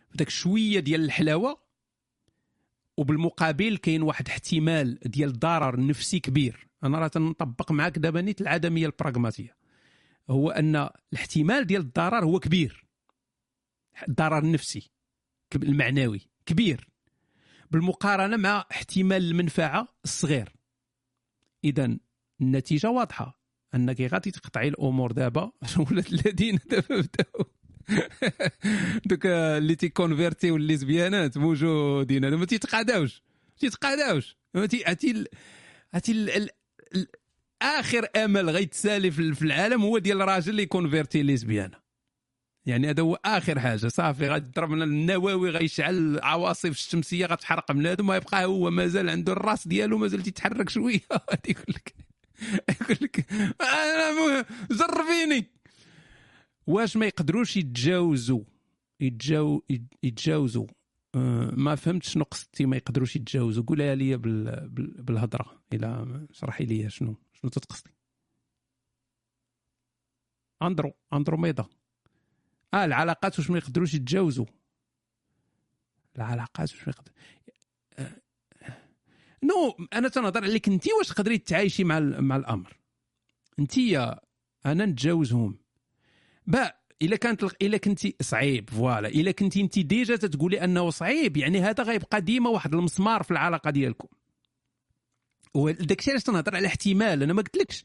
في 0.10 0.18
ذاك 0.18 0.30
شوية 0.30 0.80
ديال 0.80 1.06
الحلاوة. 1.06 1.69
وبالمقابل 3.00 3.78
كاين 3.78 4.02
واحد 4.02 4.30
احتمال 4.30 5.00
ديال 5.06 5.30
الضرر 5.30 5.74
النفسي 5.74 6.20
كبير. 6.20 6.68
أنا 6.84 7.00
راه 7.00 7.08
تنطبق 7.08 7.72
معاك 7.72 7.98
دابا 7.98 8.22
نيت 8.22 8.42
العدمية 8.42 8.86
البراغماتية. 8.86 9.56
هو 10.30 10.50
أن 10.50 10.90
الاحتمال 11.14 11.68
ديال 11.68 11.82
الضرر 11.82 12.26
هو 12.26 12.40
كبير. 12.40 12.86
الضرر 14.08 14.38
النفسي 14.38 14.92
المعنوي. 15.56 16.22
كبير. 16.46 16.90
بالمقارنة 17.72 18.38
مع 18.38 18.66
احتمال 18.72 19.24
المنفعة 19.24 19.88
الصغير. 20.06 20.54
اذا 21.64 21.98
النتيجة 22.42 22.90
واضحة. 22.90 23.40
أنك 23.76 24.02
غادي 24.02 24.32
تقطعي 24.32 24.68
الأمور 24.68 25.12
دابا. 25.12 25.52
ولات 25.92 26.14
الذين 26.14 26.60
دابا 26.70 27.02
بداو. 27.02 27.46
دوك 29.06 29.26
اللي 29.26 29.76
تي 29.76 29.88
convertir 29.88 30.43
يو 30.43 30.56
الليزبيانات 30.56 31.38
موجودين 31.38 32.36
ما 32.36 32.46
تيتقاداوش 32.46 33.24
ما 33.48 33.60
تيتقاداوش 33.60 34.38
هاتي 34.56 34.84
هاتي 35.94 36.50
آخر 37.62 38.08
أمل 38.16 38.50
غيتسالي 38.50 39.12
في 39.12 39.42
العالم 39.42 39.82
هو 39.82 39.98
ديال 39.98 40.22
الراجل 40.22 40.52
اللي 40.52 40.64
يكونفيرتي 40.64 41.24
ليزبيانه 41.24 41.90
يعني 42.66 42.90
هذا 42.90 43.04
هو 43.04 43.20
آخر 43.26 43.60
حاجة. 43.60 43.88
صافي 43.88 44.28
غيضرب 44.28 44.72
لنا 44.72 44.84
النووي 44.84 45.50
غيشعل 45.50 45.98
العواصف 45.98 46.70
الشمسية 46.70 47.26
غتحرق 47.26 47.72
بنادم 47.72 48.10
ويبقى 48.10 48.46
هو 48.46 48.72
مازال 48.72 49.10
عنده 49.10 49.34
الراس 49.34 49.68
ديالو 49.68 49.98
مازال 49.98 50.22
تيتحرك 50.22 50.70
شوية. 50.70 51.00
يقول 51.50 51.66
لك 51.76 51.94
يقول 52.82 52.98
لك 53.02 53.26
أنا 53.62 54.46
جربيني 54.72 55.59
واش 56.70 56.98
ما 56.98 57.06
يقدروش 57.06 57.58
يتجاوزوا 57.58 58.44
يتجاو 59.00 59.64
يتجاوزوا 60.04 60.68
أه 61.16 61.52
ما 61.52 61.76
فهمتش 61.76 62.10
شنو 62.10 62.24
قصدتي 62.24 62.66
ما 62.66 62.78
يقدروش 62.78 63.16
يتجاوزوا 63.16 63.64
قولها 63.64 63.96
لي 63.96 64.18
بال... 64.18 64.70
بالهضرة. 65.04 65.64
إلى 65.74 66.28
شرحي 66.32 66.66
لي 66.66 66.90
شنو 66.90 67.16
شنو 67.34 67.52
تتقصدي. 67.52 67.90
اندرو 70.62 70.94
اندروميدا 71.14 71.66
آه 72.74 72.86
العلاقات 72.86 73.40
واش 73.40 73.50
ما 73.50 73.58
يقدروش 73.58 73.94
يتجاوزوا 73.94 74.46
العلاقات 76.16 76.72
واش 76.72 76.88
ما 76.88 76.94
يقدر 76.98 77.12
آه. 78.00 78.22
non 79.44 79.88
أنا 79.94 80.08
تنهضر 80.08 80.44
عليك. 80.44 80.68
انت 80.68 80.88
واش 81.00 81.08
تقدري 81.08 81.38
تعايشي 81.38 81.84
مع 81.84 82.00
مع 82.00 82.36
الأمر؟ 82.36 82.78
انت 83.60 83.78
أنا 84.66 84.86
نتجاوزهم. 84.86 85.59
با 86.50 86.72
إلا 87.02 87.16
كانت 87.16 87.44
إلا 87.62 87.78
كنتي 87.78 88.16
صعيب 88.22 88.70
voilà. 88.70 89.08
إلا 89.08 89.32
كنتي 89.32 89.62
انت 89.62 89.80
déjà 89.80 90.16
تتقولي 90.16 90.64
أنه 90.64 90.90
صعيب 90.90 91.38
يعني 91.38 91.62
هذا 91.62 91.84
غيبقى 91.84 92.22
ديما 92.22 92.50
واحد 92.50 92.74
المسمار 92.74 93.24
في 93.24 93.32
العلاقة 93.32 93.70
ديالكم. 93.70 94.08
وداك 95.54 96.00
الشيء 96.00 96.14
علاش 96.14 96.24
تنهضر 96.24 96.56
على 96.56 96.68
احتمال 96.68 97.24
أنا 97.24 97.34
ما 97.34 97.42
قلتلكش 97.42 97.84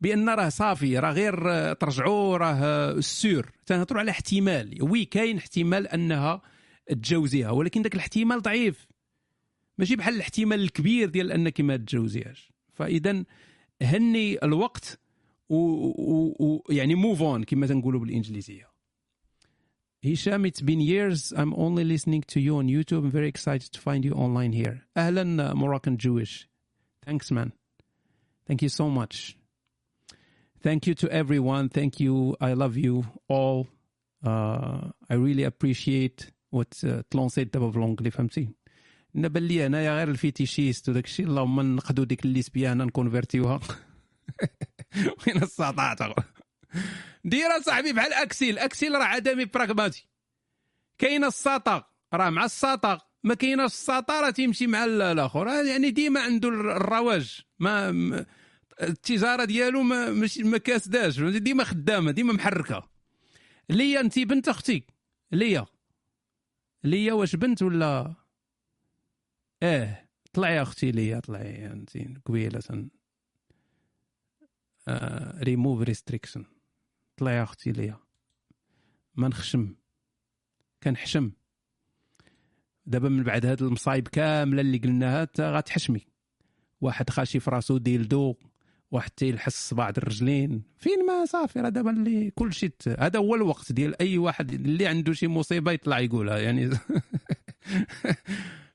بأن 0.00 0.28
راه 0.28 0.48
صافي 0.48 0.98
راه 0.98 1.12
غير 1.12 1.72
ترجعوا 1.72 2.36
راه 2.36 3.00
sûr. 3.00 3.50
تنهضروا 3.66 4.00
على 4.00 4.10
احتمال. 4.10 4.78
oui 4.80 5.04
كاين 5.04 5.36
احتمال 5.36 5.88
أنها 5.88 6.42
تجوزيها 6.88 7.50
ولكن 7.50 7.82
ذاك 7.82 7.94
الاحتمال 7.94 8.42
ضعيف. 8.42 8.86
ماشي 9.78 9.96
بحال 9.96 10.14
الاحتمال 10.14 10.60
الكبير 10.60 11.08
ديال 11.08 11.32
أنك 11.32 11.60
ما 11.60 11.76
تجوزيهاش 11.76 12.52
فاذا 12.74 13.24
هني 13.82 14.44
الوقت 14.44 15.00
ويعني 15.49 16.95
موف 16.95 17.21
اون 17.21 17.43
كما 17.43 17.67
تنقولوا 17.67 17.99
بالانجليزيه 17.99 18.69
هشام 20.05 20.47
it's 20.47 20.61
been 20.61 20.79
years 20.79 21.33
I'm 21.33 21.53
only 21.53 21.83
listening 21.83 22.23
to 22.33 22.39
you 22.39 22.55
on 22.57 22.67
YouTube 22.67 23.03
I'm 23.05 23.11
very 23.11 23.27
excited 23.27 23.69
to 23.73 23.79
find 23.79 24.05
you 24.05 24.13
online 24.13 24.53
here 24.53 24.77
أهلا 24.97 25.53
Moroccan 25.53 25.97
Jewish 25.97 26.47
thanks 27.05 27.31
man 27.31 27.51
thank 28.47 28.61
you 28.61 28.69
so 28.69 28.89
much 28.89 29.37
thank 30.61 30.87
you 30.87 30.93
to 30.93 31.09
everyone 31.11 31.69
thank 31.69 31.99
you 31.99 32.35
I 32.39 32.53
love 32.53 32.77
you 32.77 33.05
all 33.27 33.67
uh, 34.23 34.81
I 35.09 35.15
really 35.15 35.43
appreciate 35.43 36.31
what 36.51 36.83
uh, 36.83 37.01
تلونسيت 37.09 37.53
دابا 37.53 37.69
بالونجلي 37.69 38.11
فهمتي 38.11 38.49
انا 39.15 39.27
بان 39.27 39.43
لي 39.43 39.65
انايا 39.65 39.95
غير 39.95 40.09
الفيتيشيست 40.09 40.89
وداك 40.89 41.05
الشيء 41.05 41.25
اللهم 41.25 41.75
نقدو 41.75 42.03
ديك 42.03 42.25
الليسبيانه 42.25 42.83
نكونفرتيوها 42.83 43.59
وين 44.96 45.42
السطات 45.42 45.98
دير 47.24 47.60
صاحبي 47.62 47.92
بحال 47.92 48.12
أكسيل. 48.12 48.58
أكسيل 48.58 48.92
راه 48.92 49.04
عدمي 49.04 49.44
براغماتي. 49.44 50.08
كاين 50.98 51.24
السطا 51.24 51.84
راه 52.14 52.30
مع 52.30 52.44
السطا 52.44 53.00
ما 53.24 53.34
كايناش 53.34 53.70
السطا 53.70 54.20
راه 54.20 54.30
تيمشي 54.30 54.66
مع 54.66 54.84
الآخر. 54.84 55.46
يعني 55.46 55.90
ديما 55.90 56.20
عنده 56.20 56.48
الرواج. 56.48 57.40
ما 57.58 58.26
التجارة 58.82 59.44
ديالو 59.44 59.82
ما 59.82 60.10
مش 60.10 60.38
ما 60.38 60.58
كاسداش. 60.58 61.20
ديما 61.20 61.64
خدامة 61.64 62.10
ديما 62.10 62.32
محركة. 62.32 62.88
ليا 63.70 64.00
انت 64.00 64.18
بنت 64.18 64.48
أختي. 64.48 64.86
ليا. 65.32 65.66
ليا 66.84 67.12
واش 67.12 67.36
بنت 67.36 67.62
ولا؟ 67.62 68.14
آه 69.62 70.08
طلعي 70.32 70.62
أختي 70.62 70.90
ليا 70.90 71.20
طلعي 71.20 71.66
انت 71.66 71.90
قبيلة. 72.26 72.60
ريموف 75.42 75.82
ريستريكشن 75.82 76.44
طلعي 77.16 77.42
أختي 77.42 77.72
ليا. 77.72 77.96
ما 79.14 79.28
نخشم. 79.28 79.74
كنحشم. 80.82 81.32
دابا 82.86 83.08
من 83.08 83.22
بعد 83.22 83.46
هاد 83.46 83.62
المصايب 83.62 84.08
كاملة 84.08 84.60
اللي 84.60 84.78
قلناها 84.78 85.28
غتحشمي. 85.40 86.06
واحد 86.80 87.10
خاشي 87.10 87.40
في 87.40 87.50
راسو 87.50 87.78
dildo 87.78 88.34
واحد 88.90 89.10
تيلحس 89.10 89.70
صباع 89.70 89.88
الرجلين. 89.88 90.62
فين 90.76 91.06
ما 91.06 91.24
صافي 91.24 91.60
راه 91.60 91.68
دابا 91.68 91.90
اللي 91.90 92.30
كل 92.30 92.52
شيء 92.52 92.72
هذا 92.98 93.18
هو 93.18 93.34
الوقت 93.34 93.72
ديال 93.72 94.00
أي 94.00 94.18
واحد 94.18 94.52
اللي 94.52 94.86
عنده 94.86 95.12
شي 95.12 95.28
مصيبة 95.28 95.72
يطلع 95.72 95.98
يقولها 95.98 96.38
يعني. 96.38 96.70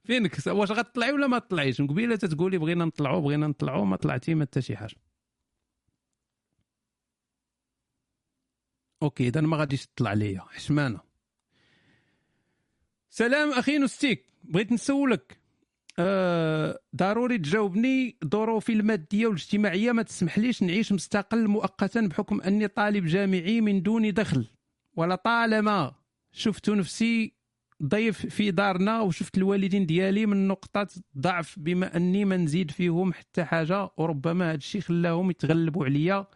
فينك؟ 0.04 0.38
واش 0.48 0.72
غتطلعي 0.72 1.12
ولا 1.12 1.28
ما 1.28 1.40
تطلعيش؟ 1.40 1.82
من 1.82 1.88
قبيلة 1.88 2.16
تتقولي 2.16 2.58
بغينا 2.58 2.86
نطلعوا 2.86 3.22
بغينا 3.22 3.48
نطلعوا 3.48 3.86
ما 3.86 3.96
طلعتي 3.96 4.36
ما 4.36 4.46
حتى 4.46 4.62
شي 4.62 4.78
حاجة. 4.78 4.96
أوكي 9.04 9.28
إذا 9.28 9.42
ما 9.42 9.58
غاديش 9.58 9.86
تطلع 9.86 10.14
ليا. 10.14 10.42
حشمانه 10.50 11.00
سلام 13.10 13.52
أخي 13.52 13.78
نستيك 13.78 14.26
بغيت 14.44 14.72
نسولك. 14.72 15.40
آه 16.00 16.80
ضروري 16.96 17.38
تجاوبني 17.38 18.18
ظروفي 18.26 18.74
المادية 18.74 19.28
والاجتماعية 19.28 19.92
ما 19.92 20.04
تسمحليش 20.04 20.64
نعيش 20.64 20.92
مستقل 20.92 21.48
مؤقتا 21.48 22.02
بحكم 22.02 22.42
أني 22.42 22.68
طالب 22.68 23.06
جامعي 23.06 23.62
من 23.62 23.82
دون 23.82 24.14
دخل. 24.14 24.48
ولطالما 24.96 25.96
شفت 26.32 26.70
نفسي 26.70 27.34
ضيف 27.84 28.26
في 28.26 28.52
دارنا 28.52 29.02
وشفت 29.02 29.38
الوالدين 29.38 29.86
ديالي 29.86 30.26
من 30.26 30.48
نقطة 30.48 30.88
ضعف 31.18 31.60
بما 31.60 31.96
أني 31.98 32.26
ما 32.26 32.38
نزيد 32.38 32.72
فيهم 32.72 33.14
حتى 33.14 33.44
حاجة 33.44 33.90
وربما 33.98 34.50
هذا 34.50 34.58
الشيء 34.58 34.82
خلاهم 34.82 35.30
يتغلبوا 35.30 35.86
عليا. 35.86 36.28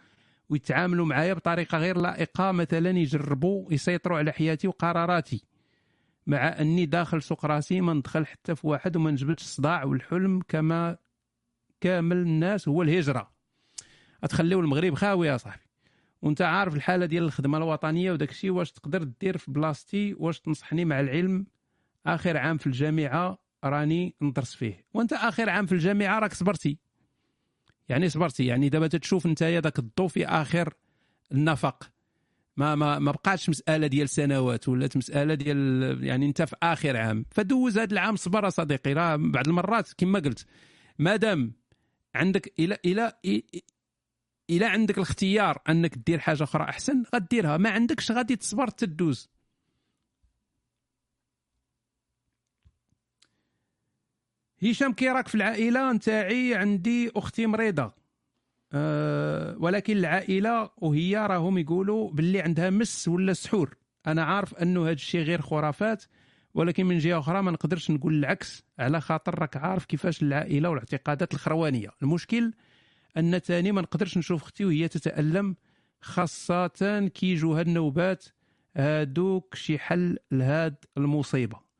ويتعاملوا 0.49 1.05
معايا 1.05 1.33
بطريقة 1.33 1.77
غير 1.77 1.97
لائقة. 1.97 2.51
مثلا 2.51 2.89
يجربوا 2.89 3.73
يسيطروا 3.73 4.17
على 4.17 4.31
حياتي 4.31 4.67
وقراراتي 4.67 5.43
مع 6.27 6.37
أني 6.59 6.85
داخل 6.85 7.21
سوق 7.21 7.45
راسي 7.45 7.81
ما 7.81 7.93
ندخل 7.93 8.25
حتى 8.25 8.55
في 8.55 8.67
واحد 8.67 8.97
وما 8.97 9.11
نجبدش 9.11 9.41
الصداع 9.43 9.83
والحلم 9.83 10.41
كما 10.47 10.97
كامل 11.81 12.17
الناس 12.17 12.67
هو 12.67 12.81
الهجرة. 12.81 13.31
أتخليو 14.23 14.59
المغرب 14.59 14.93
خاوي 14.93 15.27
يا 15.27 15.37
صاحبي. 15.37 15.63
وأنت 16.21 16.41
عارف 16.41 16.75
الحالة 16.75 17.05
ديال 17.05 17.23
الخدمة 17.23 17.57
الوطنية 17.57 18.11
وداك 18.11 18.29
الشيء 18.29 18.51
واش 18.51 18.71
تقدر 18.71 19.03
دير 19.03 19.37
في 19.37 19.51
بلاصتي؟ 19.51 20.13
واش 20.13 20.39
تنصحني 20.39 20.85
مع 20.85 20.99
العلم؟ 20.99 21.45
آخر 22.07 22.37
عام 22.37 22.57
في 22.57 22.67
الجامعة 22.67 23.37
راني 23.63 24.15
ندرس 24.21 24.55
فيه. 24.55 24.85
وأنت 24.93 25.13
آخر 25.13 25.49
عام 25.49 25.65
في 25.65 25.71
الجامعة 25.71 26.19
راك 26.19 26.33
صبرتي. 26.33 26.79
يعني 27.89 28.09
صبرتي 28.09 28.45
يعني 28.45 28.69
دابا 28.69 28.87
تتشوف 28.87 29.25
انت 29.25 29.43
ذاك 29.43 29.79
الضوء 29.79 30.07
في 30.07 30.25
آخر 30.25 30.73
النفق. 31.31 31.89
ما 32.57 32.75
ما 32.75 32.99
ما 32.99 33.11
بقاتش 33.11 33.49
مسألة 33.49 33.87
ديال 33.87 34.09
سنوات 34.09 34.69
ولات 34.69 34.97
مسألة 34.97 35.33
ديال 35.33 36.03
يعني 36.03 36.25
انت 36.25 36.41
في 36.41 36.55
آخر 36.63 36.97
عام. 36.97 37.25
فدوز 37.31 37.77
هذا 37.77 37.93
العام 37.93 38.15
صبر 38.15 38.49
صديقي 38.49 38.93
راه 38.93 39.15
بعض 39.15 39.47
المرات 39.47 39.93
كما 39.97 40.19
قلت 40.19 40.45
مادام 40.99 41.53
عندك 42.15 42.53
إلى 42.59 42.77
إلى 42.85 43.13
إلى 44.49 44.65
عندك 44.65 44.97
الاختيار 44.97 45.61
أنك 45.69 45.97
دير 45.97 46.19
حاجة 46.19 46.43
أخرى 46.43 46.63
أحسن 46.63 47.03
غديرها. 47.15 47.57
ما 47.57 47.69
عندكش 47.69 48.11
غادي 48.11 48.35
تصبر 48.35 48.67
تدوز. 48.67 49.29
هشام 54.63 54.93
كي 54.93 55.09
راك 55.09 55.27
في 55.27 55.35
العائلة 55.35 55.91
نتاعي 55.91 56.55
عندي 56.55 57.11
أختي 57.15 57.45
مريضة. 57.45 57.93
أه 58.73 59.55
ولكن 59.59 59.97
العائلة 59.97 60.69
وهي 60.77 61.17
راهم 61.17 61.57
يقولوا 61.57 62.11
باللي 62.11 62.41
عندها 62.41 62.69
مس 62.69 63.07
ولا 63.07 63.33
سحور. 63.33 63.77
أنا 64.07 64.23
عارف 64.23 64.53
أنه 64.55 64.83
هذا 64.83 64.91
الشيء 64.91 65.21
غير 65.21 65.41
خرافات 65.41 66.03
ولكن 66.53 66.85
من 66.85 66.97
جهة 66.97 67.19
أخرى 67.19 67.41
ما 67.41 67.51
نقدرش 67.51 67.91
نقول 67.91 68.13
العكس. 68.13 68.63
على 68.79 69.01
خاطر 69.01 69.39
راك 69.39 69.57
عارف 69.57 69.85
كيفاش 69.85 70.23
العائلة 70.23 70.69
والاعتقادات 70.69 71.33
الخروانية. 71.33 71.89
المشكل 72.03 72.53
أن 73.17 73.41
تاني 73.41 73.71
ما 73.71 73.81
نقدرش 73.81 74.17
نشوف 74.17 74.43
أختي 74.43 74.65
وهي 74.65 74.87
تتألم 74.87 75.55
خاصة 76.01 76.67
كي 77.13 77.31
يجوا 77.31 77.59
هاد 77.59 77.67
النوبات. 77.67 78.25
هادوك 78.75 79.55
شي 79.55 79.79
حل 79.79 80.17
لهاد 80.31 80.75
المصيبة. 80.97 81.72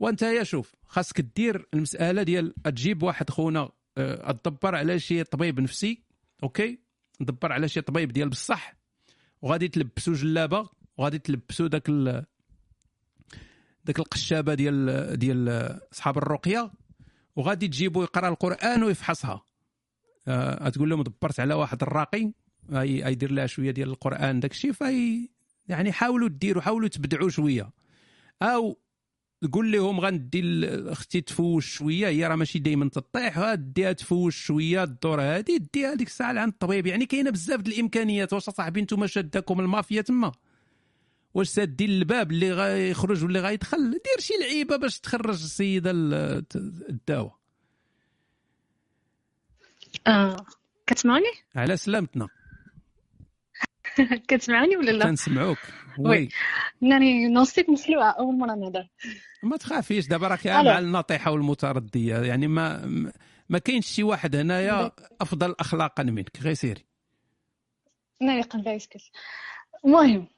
وانت 0.00 0.22
يا 0.22 0.42
شوف 0.42 0.74
خاصك 0.86 1.20
دير 1.20 1.66
المسألة 1.74 2.22
ديال 2.22 2.54
تجيب 2.62 3.02
واحد 3.02 3.30
خونا 3.30 3.70
أه، 3.98 4.32
تدبر 4.32 4.74
على 4.74 4.98
شي 4.98 5.24
طبيب 5.24 5.60
نفسي 5.60 6.02
OK؟ 6.42 6.78
دبر 7.20 7.52
على 7.52 7.68
شي 7.68 7.80
طبيب 7.80 8.12
ديال 8.12 8.28
بصح 8.28 8.74
وغادي 9.42 9.68
تلبسو 9.68 10.12
جلابة 10.12 10.68
وغادي 10.96 11.18
تلبسو 11.18 11.66
داك 11.66 11.88
ال... 11.88 12.24
داك 13.84 13.98
القشابة 13.98 14.54
ديال 14.54 15.18
ديال 15.18 15.48
أصحاب 15.92 16.18
الرقية 16.18 16.70
وغادي 17.36 17.68
تجيبو 17.68 18.02
يقرأ 18.02 18.28
القرآن 18.28 18.82
ويفحصها. 18.82 19.44
أه 20.28 20.68
تقول 20.68 20.90
لهم 20.90 21.02
دبرت 21.02 21.40
على 21.40 21.54
واحد 21.54 21.82
الراقي 21.82 22.32
يدير 22.72 23.32
لها 23.32 23.46
شوية 23.46 23.70
ديال 23.70 23.88
القرآن 23.88 24.40
داك 24.40 24.50
الشيء 24.50 24.72
في 24.72 25.28
يعني 25.68 25.92
حاولوا 25.92 26.28
ديروا 26.28 26.62
حاولوا 26.62 26.88
تبدعوا 26.88 27.28
شوية. 27.28 27.70
أو 28.42 28.78
قول 29.52 29.72
لهم 29.72 30.00
غندي 30.00 30.66
أختي 30.66 31.20
تفوش 31.20 31.74
شوية. 31.74 32.08
هي 32.08 32.26
راه 32.26 32.36
ماشي 32.36 32.58
دائما 32.58 32.88
تطيح. 32.88 33.38
غاديها 33.38 33.92
تفوش 33.92 34.44
شوية. 34.44 34.82
الدور 34.82 35.22
هذه 35.22 35.60
ديها 35.74 35.92
هذيك 35.92 36.08
الساعة 36.08 36.32
لعند 36.32 36.52
الطبيب 36.52 36.86
يعني 36.86 37.06
كاينة 37.06 37.30
بزاف 37.30 37.60
د 37.60 37.68
الإمكانيات. 37.68 38.32
واش 38.32 38.42
صاحبي 38.42 38.80
أنتم 38.80 39.06
شاداكم 39.06 39.60
المافيا 39.60 40.02
تما؟ 40.02 40.32
واش 41.34 41.48
سادين 41.48 41.90
الباب 41.90 42.30
اللي 42.30 42.52
غيخرج 42.52 43.24
واللي 43.24 43.40
غيدخل؟ 43.40 43.90
دير 43.90 44.18
شي 44.18 44.34
لعيبة 44.40 44.76
باش 44.76 45.00
تخرج 45.00 45.42
السيدة 45.42 45.90
الدواء 46.90 47.36
آه 50.06 50.46
كتسمعوني؟ 50.86 51.32
على 51.56 51.76
سلامتنا. 51.76 52.28
كتسمعوني 54.28 54.76
ولا 54.76 54.90
لا؟ 54.90 55.04
كنسمعوك. 55.04 55.58
oui. 55.98 56.28
يعني 56.82 57.28
نوصيك 57.28 57.68
مخلوعة 57.68 58.10
أول 58.10 58.38
مرة 58.38 58.54
نهضر. 58.54 58.88
ما 59.42 59.56
تخافيش 59.56 60.06
دابا 60.06 60.28
راك 60.28 60.46
مع 60.46 60.78
الناطحة 60.78 61.30
والمتردية. 61.30 62.16
يعني 62.16 62.46
ما 62.46 62.86
ما 63.48 63.58
كاينش 63.58 63.86
شي 63.86 64.02
واحد 64.02 64.36
هنايا 64.36 64.90
أفضل 65.20 65.54
اخلاقا 65.60 66.02
منك. 66.02 66.40
غير 66.42 66.54
سيري. 66.54 66.84
يقل 68.20 68.62
لا 68.62 68.74
يسكت. 68.74 69.00
المهم 69.84 70.28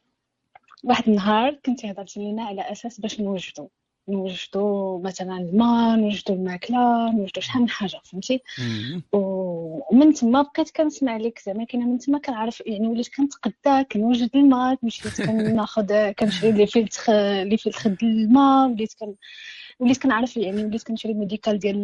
واحد 0.84 1.08
النهار 1.08 1.60
كنتي 1.66 1.90
هضرتي 1.90 2.20
لينا 2.20 2.44
على 2.44 2.72
أساس 2.72 3.00
باش 3.00 3.20
نوجدوا 3.20 3.68
نوجدوا 4.08 5.00
مثلا 5.00 5.36
الماء 5.36 5.96
نوجدوا 5.96 6.36
الماكلة 6.36 7.12
نوجدوا 7.12 7.42
شحال 7.42 7.62
من 7.62 7.68
حاجة 7.68 8.00
فهمتي؟ 8.04 8.42
ومن 9.12 10.14
تما 10.14 10.42
بقيت 10.42 10.70
كنسمع 10.70 11.16
لك 11.16 11.42
زعما 11.46 11.64
كاينة 11.64 11.86
من 11.86 11.98
تما 11.98 12.18
كنعرف 12.18 12.62
يعني 12.66 12.88
وليت 12.88 13.08
كنتقدا 13.16 13.82
كنوجد 13.82 14.30
الماء 14.34 14.78
مشيت 14.82 15.22
كناخذ 15.22 16.10
كنشري 16.18 16.52
les 16.52 16.66
filtres 16.66 17.12
les 17.42 17.56
filtres 17.56 17.96
الماء 18.02 18.70
وليت 18.70 18.92
كن 19.00 19.14
وليت 19.80 20.02
كنعرف 20.02 20.36
يعني 20.36 20.64
وليت 20.64 20.82
كنشري 20.82 21.14
médical 21.14 21.58
ديال 21.58 21.82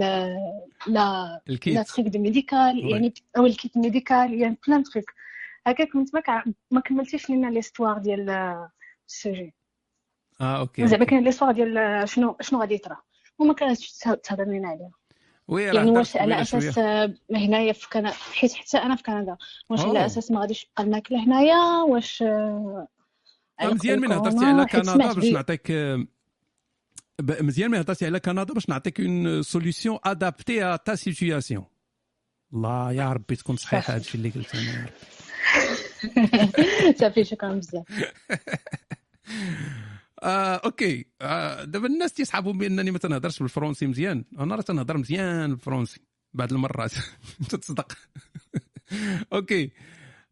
لا 0.87 1.41
les 1.67 1.83
trucs 1.83 2.07
de 2.07 2.19
médical 2.19 2.91
يعني 2.91 3.15
أو 3.37 3.47
ال 3.47 3.54
kit 3.54 3.77
médical 3.77 4.35
يعني 4.35 4.57
plein 4.67 4.83
trucs 4.83 5.11
هكاك 5.67 5.97
من 5.97 6.05
تما 6.05 6.43
ما 6.71 6.81
كملتيش 6.81 7.31
لينا 7.31 7.51
l'histoire 7.51 7.99
ديال 7.99 8.31
ال 9.09 9.17
sujet 9.17 9.58
آه 10.41 10.59
OK 10.59 10.87
زعما 10.87 11.05
كاين 11.05 11.25
l'histoire 11.25 11.53
ديال 11.53 12.09
شنو 12.09 12.37
شنو 12.41 12.61
غادي 12.61 12.75
يطرا 12.75 12.97
وما 13.39 13.55
كانتش 13.55 13.93
تهضر 14.23 14.45
لينا 14.45 14.69
عليها 14.69 14.91
oui 15.49 15.63
يعني 15.63 15.91
واش 15.91 16.17
على 16.17 16.41
أساس 16.41 16.79
هنايا 17.35 17.73
في 17.73 17.89
كندا 17.89 18.11
حيت 18.11 18.53
حتى 18.53 18.79
أنا 18.79 18.97
في 18.97 19.03
كندا 19.03 19.37
واش 19.71 19.81
على 19.81 20.07
أساس 20.07 20.31
ما 20.31 20.41
غاديش 20.41 20.65
يبقى 20.65 20.83
الماكلة 20.83 21.25
هنايا؟ 21.25 21.83
واش 21.89 22.25
مزيان 23.63 24.01
من 24.01 24.13
هضرتي 24.13 24.45
على 24.45 24.67
كندا 24.67 25.13
باش 25.13 25.25
نعطيك 25.25 25.71
مزيان 27.21 27.71
من 27.71 27.79
هضرتي 27.79 28.07
على 28.07 28.21
كندا 28.21 28.43
باش 28.45 28.69
نعطيك 28.69 29.01
une 29.01 29.43
solution 29.43 29.99
adaptée 30.05 30.65
à 30.65 30.77
ta 30.77 30.95
situation 30.95 31.65
الله 32.55 32.93
يا 32.93 33.13
ربي 33.13 33.37
تكون 33.37 33.57
صحيحة 33.57 33.95
هادشي 33.95 34.19
اللي 34.19 34.31
قلت 34.31 34.55
أنا. 34.55 34.65
يا 34.65 34.87
ربي 36.45 36.93
صافي 36.99 37.25
شكرا 37.25 37.53
بزاف. 37.55 37.85
آه، 40.23 40.57
OK. 40.57 41.07
آه، 41.21 41.65
دابا 41.65 41.87
الناس 41.87 42.13
تيسحبوا 42.13 42.53
بأنني 42.53 42.91
ما 42.91 42.99
تنهضرش 42.99 43.41
بالفرنسي 43.41 43.87
مزيان. 43.87 44.25
أنا 44.39 44.55
راه 44.55 44.63
تنهضر 44.63 44.97
مزيان 44.97 45.51
بالفرنسي 45.51 46.01
بعض 46.35 46.53
المرات. 46.53 46.93
تصدق. 47.51 47.93
OK. 49.33 49.71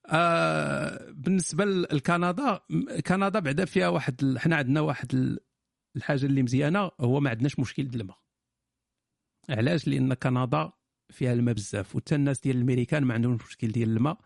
آه 0.06 1.10
بالنسبة 1.10 1.64
لكندا 1.64 2.60
كندا 3.06 3.38
بعدا 3.38 3.64
فيها 3.64 3.88
واحد 3.88 4.38
حنا 4.38 4.56
عندنا 4.56 4.80
واحد 4.80 5.38
الحاجة 5.96 6.26
اللي 6.26 6.42
مزيانة 6.42 6.90
هو 7.00 7.20
ما 7.20 7.30
عندناش 7.30 7.58
مشكل 7.58 7.88
د 7.88 7.94
الماء 7.94 8.18
علاش؟ 9.48 9.88
لأن 9.88 10.14
كندا 10.14 10.72
فيها 11.10 11.32
الماء 11.32 11.54
بزاف 11.54 11.96
وحتى 11.96 12.14
الناس 12.14 12.40
ديال 12.40 12.56
الأمريكان 12.56 13.04
ما 13.04 13.14
عندهمش 13.14 13.44
مشكل 13.44 13.68
ديال 13.68 13.96
الماء. 13.96 14.18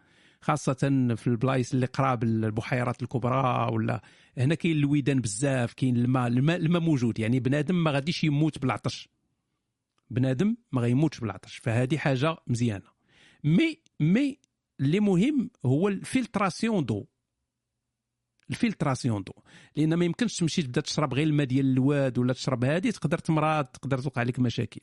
خاصة 0.43 0.75
في 1.17 1.27
البلايص 1.27 1.75
اللي 1.75 1.87
قراب 1.87 2.23
البحيرات 2.25 3.03
الكبرى 3.03 3.69
ولا 3.73 4.03
هنا 4.39 4.55
كاين 4.55 4.77
الويدان 4.77 5.21
بزاف 5.21 5.75
كاين 5.75 5.97
الماء 5.97 6.27
الماء 6.27 6.57
الماء 6.57 6.83
موجود. 6.83 7.19
يعني 7.19 7.41
بنادم 7.41 7.85
ما 7.85 7.91
غاديش 7.91 8.25
يموت 8.25 8.59
بالعطش. 8.59 9.09
بنادم 10.11 10.57
ما 10.73 10.81
غيموتش 10.81 11.21
بالعطش. 11.21 11.57
فهذه 11.57 11.97
حاجة 11.97 12.37
مزيانة. 12.47 12.87
مي 13.45 13.83
مي 14.01 14.39
اللي 14.81 15.01
مهم 15.01 15.51
هو 15.67 15.89
ال 15.89 15.98
filtration 15.98 16.85
d'eau. 16.85 17.07
ال 18.51 18.57
filtration 18.57 19.23
d'eau. 19.23 19.33
لأن 19.77 19.95
ما 19.95 20.05
يمكنش 20.05 20.37
تمشي 20.37 20.63
تبدأ 20.63 20.81
تشرب 20.81 21.15
غير 21.15 21.27
الماء 21.27 21.47
ديال 21.47 21.67
الواد 21.67 22.19
ولا 22.19 22.33
تشرب 22.33 22.65
هذه 22.65 22.91
تقدر 22.91 23.19
تمرض 23.19 23.65
تقدر 23.65 23.99
توقع 23.99 24.23
لك 24.23 24.39
مشاكل. 24.39 24.81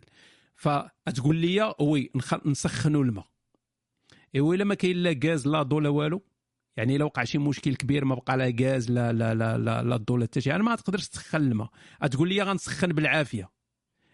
فتقول 0.56 1.36
لي 1.36 1.74
oui 1.80 2.12
نسخنوا 2.46 3.04
الماء. 3.04 3.37
ايوا 4.36 4.56
الا 4.56 4.64
ما 4.64 4.76
كاين 4.76 4.98
لا 4.98 5.20
غاز 5.26 5.48
لا 5.48 5.64
ضو 5.64 5.80
لا 5.80 5.90
والو. 5.90 6.24
يعني 6.78 6.96
إلا 6.96 7.06
وقع 7.06 7.24
شي 7.24 7.38
مشكل 7.38 7.76
كبير 7.76 8.06
ما 8.06 8.16
بقى 8.16 8.38
لا 8.38 8.56
غاز 8.62 8.92
لا 8.92 9.14
لا 9.14 9.34
لا 9.34 9.58
لا, 9.58 9.84
لا 9.84 9.96
الضو 9.96 10.18
لا 10.18 10.26
حتى 10.26 10.42
شي. 10.42 10.50
يعني 10.50 10.64
ما 10.64 10.76
تقدرش 10.76 11.08
تسخن 11.08 11.42
الماء. 11.42 11.70
تقول 12.12 12.30
لي 12.30 12.42
غنسخن 12.42 12.88
بالعافية. 12.88 13.50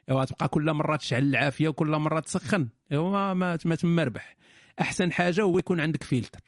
إيوا 0.09 0.25
تبقى 0.25 0.47
كل 0.47 0.73
مرة 0.73 0.95
تشعل 0.95 1.23
العافية 1.23 1.67
وكل 1.67 1.87
مرة 1.87 2.19
تسخن. 2.19 2.69
إيوا 2.91 3.11
ما 3.11 3.33
ما, 3.33 3.57
ما 3.65 3.75
تما 3.75 4.03
ربح. 4.03 4.35
أحسن 4.81 5.11
حاجة 5.11 5.41
هو 5.41 5.59
يكون 5.59 5.79
عندك 5.79 6.03
فلتر. 6.03 6.39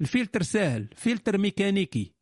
الفلتر 0.00 0.42
ساهل 0.42 0.88
فلتر 0.96 1.38
ميكانيكي. 1.38 2.12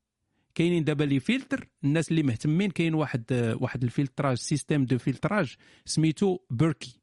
كاينين 0.55 0.85
دابا 0.85 1.05
les 1.05 1.21
filtres 1.21 1.69
الناس 1.85 2.11
اللي 2.11 2.23
مهتمين 2.23 2.71
كاين 2.71 2.95
واحد 2.95 3.25
واحد 3.61 3.83
ال 3.83 3.89
filtrage 3.89 4.37
système 4.37 4.85
de 4.85 4.99
filtrage 4.99 5.57
سميتو 5.85 6.39
Berkey. 6.51 7.01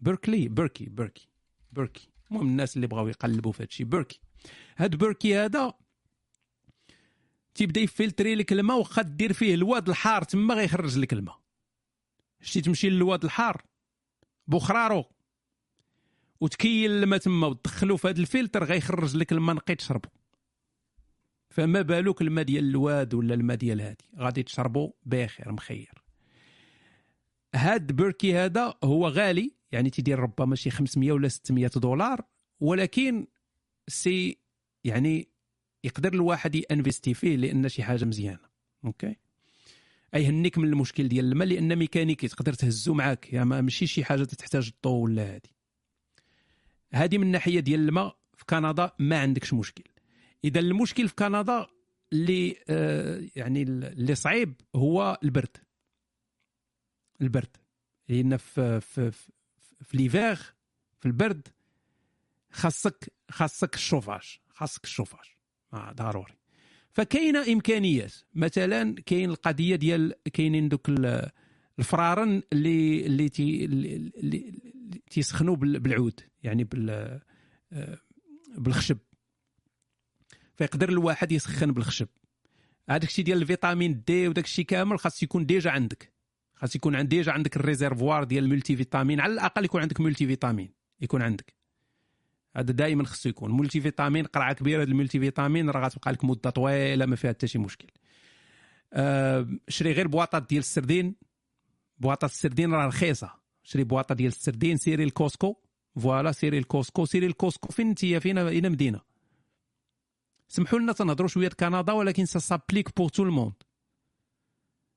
بيركلي 0.00 0.48
Berkey 0.48 0.86
Berkey 0.86 1.28
Berkey. 1.72 2.11
المهم 2.32 2.48
الناس 2.48 2.76
اللي 2.76 2.86
بغاو 2.86 3.08
يقلبوا 3.08 3.52
في 3.52 3.62
هادشي. 3.62 3.84
Berkey 3.84 4.20
هاد 4.76 4.96
Berkey 4.96 5.36
هذا 5.36 5.72
تيبدا 7.54 7.80
يفلتري 7.80 8.34
لك 8.34 8.52
الماء 8.52 8.78
واخا 8.78 9.02
دير 9.02 9.32
فيه 9.32 9.54
الواد 9.54 9.88
الحار 9.88 10.22
تما 10.22 10.54
غيخرج 10.54 10.98
لك 10.98 11.12
الماء 11.12 11.40
شتي 12.40 12.60
تمشي 12.60 12.90
للواد 12.90 13.24
الحار؟ 13.24 13.62
بخرارو 14.46 15.04
وتكيل 16.40 16.90
الماء 16.90 17.18
تما 17.18 17.46
وتدخلو 17.46 17.96
في 17.96 18.08
هذا 18.08 18.20
الفلتر 18.20 18.64
غيخرج 18.64 19.16
لك 19.16 19.32
الماء 19.32 19.56
نقي 19.56 19.74
تشربو. 19.74 20.08
فما 21.50 21.82
بالك 21.82 22.22
الماء 22.22 22.44
ديال 22.44 22.64
الواد 22.64 23.14
ولا 23.14 23.34
الماء 23.34 23.56
ديال 23.56 23.80
هادي؟ 23.80 24.04
غادي 24.16 24.42
تشربو 24.42 24.92
بخير 25.06 25.52
مخير. 25.52 26.02
هاد 27.54 27.92
Berkey 27.92 28.34
هذا 28.34 28.74
هو 28.84 29.08
غالي. 29.08 29.54
يعني 29.72 29.90
تيدير 29.90 30.18
ربما 30.18 30.56
شي 30.56 30.70
500 30.70 31.12
ولا 31.12 31.28
600 31.28 31.70
دولار 31.76 32.20
ولكن 32.60 33.26
c'est 33.88 34.38
يعني 34.84 35.28
يقدر 35.84 36.12
الواحد 36.12 36.54
ينفستي 36.54 37.14
فيه 37.14 37.36
لأن 37.36 37.68
شي 37.68 37.82
حاجة 37.82 38.04
مزيانة. 38.04 38.52
OK؟ 38.84 39.16
ايهنيك 40.14 40.58
من 40.58 40.68
المشكل 40.68 41.08
ديال 41.08 41.24
الماء 41.24 41.48
لأن 41.48 41.76
ميكانيكي 41.76 42.28
تقدر 42.28 42.52
تهزو 42.52 42.94
معاك 42.94 43.32
يعني 43.32 43.62
ماشي 43.62 43.86
شي 43.86 44.04
حاجة 44.04 44.24
تحتاج 44.24 44.72
الضوء 44.74 45.02
ولا 45.02 45.34
هادي. 45.34 45.50
هادي 46.92 47.18
من 47.18 47.26
الناحيه 47.26 47.60
ديال 47.60 47.80
الماء 47.80 48.16
في 48.34 48.44
كندا 48.44 48.92
ما 48.98 49.20
عندكش 49.20 49.54
مشكل. 49.54 49.84
إذا 50.44 50.60
المشكل 50.60 51.08
في 51.08 51.14
كندا 51.14 51.66
اللي 52.12 52.56
آه 52.68 53.28
يعني 53.36 53.62
اللي 53.62 54.14
صعيب 54.14 54.54
هو 54.76 55.18
البرد. 55.24 55.56
البرد. 57.20 57.56
لأن 58.08 58.36
في 58.36 58.80
في 58.80 59.10
في, 59.10 59.32
في 59.82 59.96
l'hiver 59.96 60.36
في 61.00 61.06
البرد 61.06 61.48
خاصك 62.50 63.12
خاصك 63.30 63.74
الشوفاج 63.74 64.38
خاصك 64.48 64.84
الشوفاج. 64.84 65.26
آه 65.72 65.92
ضروري. 65.92 66.34
فكاينة 66.92 67.52
إمكانيات. 67.52 68.14
مثلا 68.34 68.94
كاين 69.06 69.30
القضية 69.30 69.76
ديال 69.76 70.14
كاينين 70.32 70.68
دوك 70.68 70.88
الفرارن 71.78 72.42
اللي 72.52 73.06
اللي 73.06 73.28
تي 73.28 73.64
اللي 73.64 74.52
تيسخنوا 75.10 75.56
بالعود 75.56 76.20
يعني 76.42 76.64
بال 76.64 77.20
آه، 77.72 77.98
بالخشب. 78.58 78.98
فيقدر 80.54 80.88
الواحد 80.88 81.32
يسخن 81.32 81.72
بالخشب. 81.72 82.08
هذاك 82.88 83.08
الشيء 83.08 83.24
ديال 83.24 83.42
ال 83.42 83.49
vitamine 83.49 84.02
D 84.06 84.28
وداك 84.28 84.44
الشيء 84.44 84.64
كامل 84.64 84.98
خاص 84.98 85.22
يكون 85.22 85.46
déjà 85.46 85.70
عندك. 85.70 86.11
خاص 86.62 86.76
يكون 86.76 86.96
عند 86.96 87.08
déjà 87.08 87.32
عندك 87.32 87.56
ال 87.56 87.63
réservoir 87.63 88.24
ديال 88.24 88.44
ال 88.44 88.76
multivitamines 88.76 89.20
على 89.20 89.32
الأقل 89.32 89.64
يكون 89.64 89.80
عندك 89.80 90.00
multivitamines 90.00 90.72
يكون 91.00 91.22
عندك. 91.22 91.54
هذا 92.56 92.72
دائما 92.72 93.04
خصو 93.04 93.28
يكون. 93.28 93.56
multivitamines 93.56 94.26
قرعة 94.26 94.52
كبيرة 94.52 94.82
ال 94.82 95.20
multivitamines 95.20 95.70
راه 95.70 95.84
غتبقى 95.84 96.12
لك 96.12 96.24
مدة 96.24 96.50
طويلة 96.50 97.06
ما 97.06 97.16
فيها 97.16 97.30
حتى 97.30 97.46
شي 97.46 97.58
مشكل. 97.58 97.86
أه 98.92 99.48
شري 99.68 99.92
غير 99.92 100.08
بواطات 100.08 100.48
ديال 100.48 100.60
السردين. 100.60 101.14
بواطه 101.98 102.24
السردين 102.24 102.74
راه 102.74 102.86
رخيصة. 102.86 103.32
شري 103.62 103.84
بواطة 103.84 104.14
ديال 104.14 104.32
السردين 104.32 104.76
سيري 104.76 105.04
الكوسكو. 105.04 105.56
voilà 106.00 106.32
سيري 106.32 106.58
الكوسكو. 106.58 107.04
سيري 107.04 107.26
الكوسكو 107.26 107.72
فين 107.72 107.88
انت؟ 107.88 108.04
فين؟ 108.04 108.38
اين 108.38 108.72
مدينة. 108.72 109.00
سمحوا 110.48 110.78
لنا 110.78 110.92
تنهضروا 110.92 111.28
شوية 111.28 111.48
كندا 111.48 111.92
ولكن 111.92 112.26
ça 112.26 112.38
s'applique 112.38 112.96
pour 112.96 113.08
tout 113.08 113.22
le 113.22 113.31
monde 113.31 113.54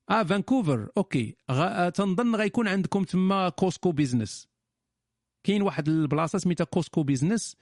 آه 0.10 0.24
فانكوفر. 0.24 0.90
OK. 0.98 1.36
غا... 1.52 1.90
تنظن 1.90 2.36
غيكون 2.36 2.68
عندكم 2.68 3.04
تما 3.04 3.50
كوسكو 3.50 3.92
business. 3.92 4.48
كاين 5.44 5.62
واحد 5.62 5.88
البلاصة 5.88 6.38
سميتها 6.40 6.64
كوسكو 6.64 7.04
business 7.04 7.58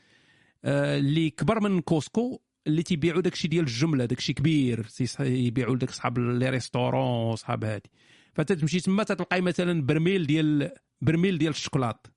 آه 0.65 0.97
اللي 0.97 1.29
كبر 1.29 1.59
من 1.59 1.81
كوسكو 1.81 2.39
اللي 2.67 2.83
تيبيعوا 2.83 3.21
داكشي 3.21 3.47
ديال 3.47 3.63
الجملة 3.63 4.05
داكشي 4.05 4.33
كبير. 4.33 4.87
يبيعوا 5.19 5.75
لك 5.75 5.89
صحاب 5.89 6.19
les 6.19 6.49
restaurants 6.49 7.35
صحاب 7.35 7.63
هادي. 7.63 7.89
فتتمشي 8.33 8.79
تما 8.79 9.03
تلقاي 9.03 9.41
مثلا 9.41 9.81
برميل 9.81 10.27
ديال 10.27 10.71
برميل 11.01 11.37
ديال 11.37 11.51
الشوكولات 11.51 12.07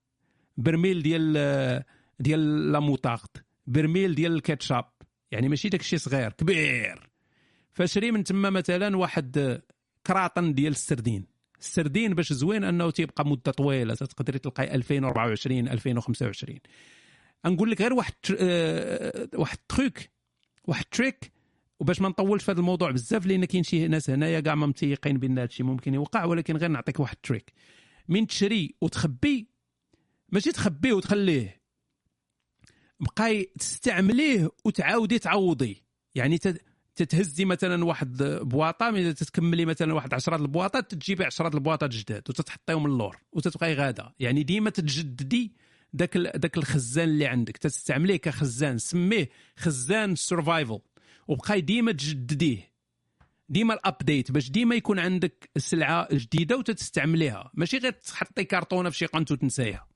برميل 0.56 1.02
ديال 1.02 1.84
ديال 2.20 2.72
la 2.72 2.80
moutarde 2.80 3.28
برميل 3.66 4.14
ديال 4.14 4.32
الكاتشاب. 4.32 4.84
يعني 5.30 5.48
ماشي 5.48 5.68
داكشي 5.68 5.98
صغير 5.98 6.32
كبير. 6.32 7.10
فشري 7.72 8.10
من 8.10 8.24
تما 8.24 8.50
مثلا 8.50 8.96
واحد 8.96 9.62
كراطن 10.06 10.54
ديال 10.54 10.72
السردين. 10.72 11.26
السردين 11.60 12.14
باش 12.14 12.32
زوين 12.32 12.64
انه 12.64 12.90
تيبقى 12.90 13.26
مدة 13.26 13.52
طويلة. 13.52 13.94
تقدري 13.94 14.38
تلقاي 14.38 14.74
2024 14.74 15.68
2025 15.68 16.58
نقول 17.46 17.70
لك 17.70 17.80
غير 17.80 17.92
واحد 17.92 18.14
أه 18.38 19.28
واحد 19.34 19.58
تروك 19.68 19.98
واحد 20.64 20.84
تريك 20.90 21.32
وباش 21.80 22.00
ما 22.00 22.08
نطولش 22.08 22.44
في 22.44 22.50
هذا 22.50 22.60
الموضوع 22.60 22.90
بزاف 22.90 23.26
لأن 23.26 23.44
كاين 23.44 23.62
شي 23.62 23.88
ناس 23.88 24.10
هنايا 24.10 24.40
كاع 24.40 24.54
ما 24.54 24.66
متيقين 24.66 25.18
بأن 25.18 25.38
هذا 25.38 25.44
الشيء 25.44 25.66
ممكن 25.66 25.94
يوقع 25.94 26.24
ولكن 26.24 26.56
غير 26.56 26.70
نعطيك 26.70 27.00
واحد 27.00 27.16
تريك. 27.22 27.52
من 28.08 28.26
تشري 28.26 28.74
وتخبي 28.80 29.48
ماشي 30.28 30.52
تخبيه 30.52 30.92
وتخليه. 30.92 31.62
بقاي 33.00 33.52
تستعمليه 33.58 34.50
وتعاودي 34.64 35.18
تعوضي. 35.18 35.82
يعني 36.14 36.38
تتهزي 36.96 37.44
مثلا 37.44 37.84
واحد 37.84 38.22
بواطة 38.22 38.90
من 38.90 39.14
تتكملي 39.14 39.64
مثلا 39.64 39.94
واحد 39.94 40.14
10 40.14 40.36
البواطات 40.36 40.94
تجيبي 40.94 41.24
10 41.24 41.54
البواطات 41.54 41.90
جداد 41.90 42.22
وتتحطيهم 42.28 42.86
اللور 42.86 43.16
وتتبقاي 43.32 43.74
غادة. 43.74 44.14
يعني 44.18 44.42
ديما 44.42 44.70
تتجددي 44.70 45.52
داك 45.92 46.16
داك 46.16 46.56
الخزان 46.56 47.08
اللي 47.08 47.26
عندك. 47.26 47.56
تستعمليه 47.56 48.16
كخزان 48.16 48.78
سميه 48.78 49.28
خزان 49.56 50.14
survival 50.14 50.78
وبقاي 51.28 51.60
ديما 51.60 51.92
تجدديه. 51.92 52.76
ديما 53.48 53.74
ال 53.74 53.83
update 53.83 54.32
باش 54.32 54.50
ديما 54.50 54.74
يكون 54.74 54.98
عندك 54.98 55.50
السلعه 55.56 56.08
جديدة 56.12 56.56
وتستعمليها 56.56 57.50
ماشي 57.54 57.78
غير 57.78 57.92
تحطي 57.92 58.44
كرتونه 58.44 58.90
في 58.90 58.96
شي 58.96 59.06
قنت 59.06 59.32
وتنسايها 59.32 59.86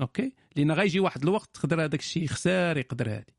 OK؟ 0.00 0.32
لأن 0.56 0.72
غيجي 0.72 1.00
واحد 1.00 1.22
الوقت 1.22 1.50
تقدر 1.54 1.84
هذاك 1.84 2.00
الشيء 2.00 2.24
يخسر 2.24 2.78
يقدر 2.78 3.10
هادي 3.10 3.34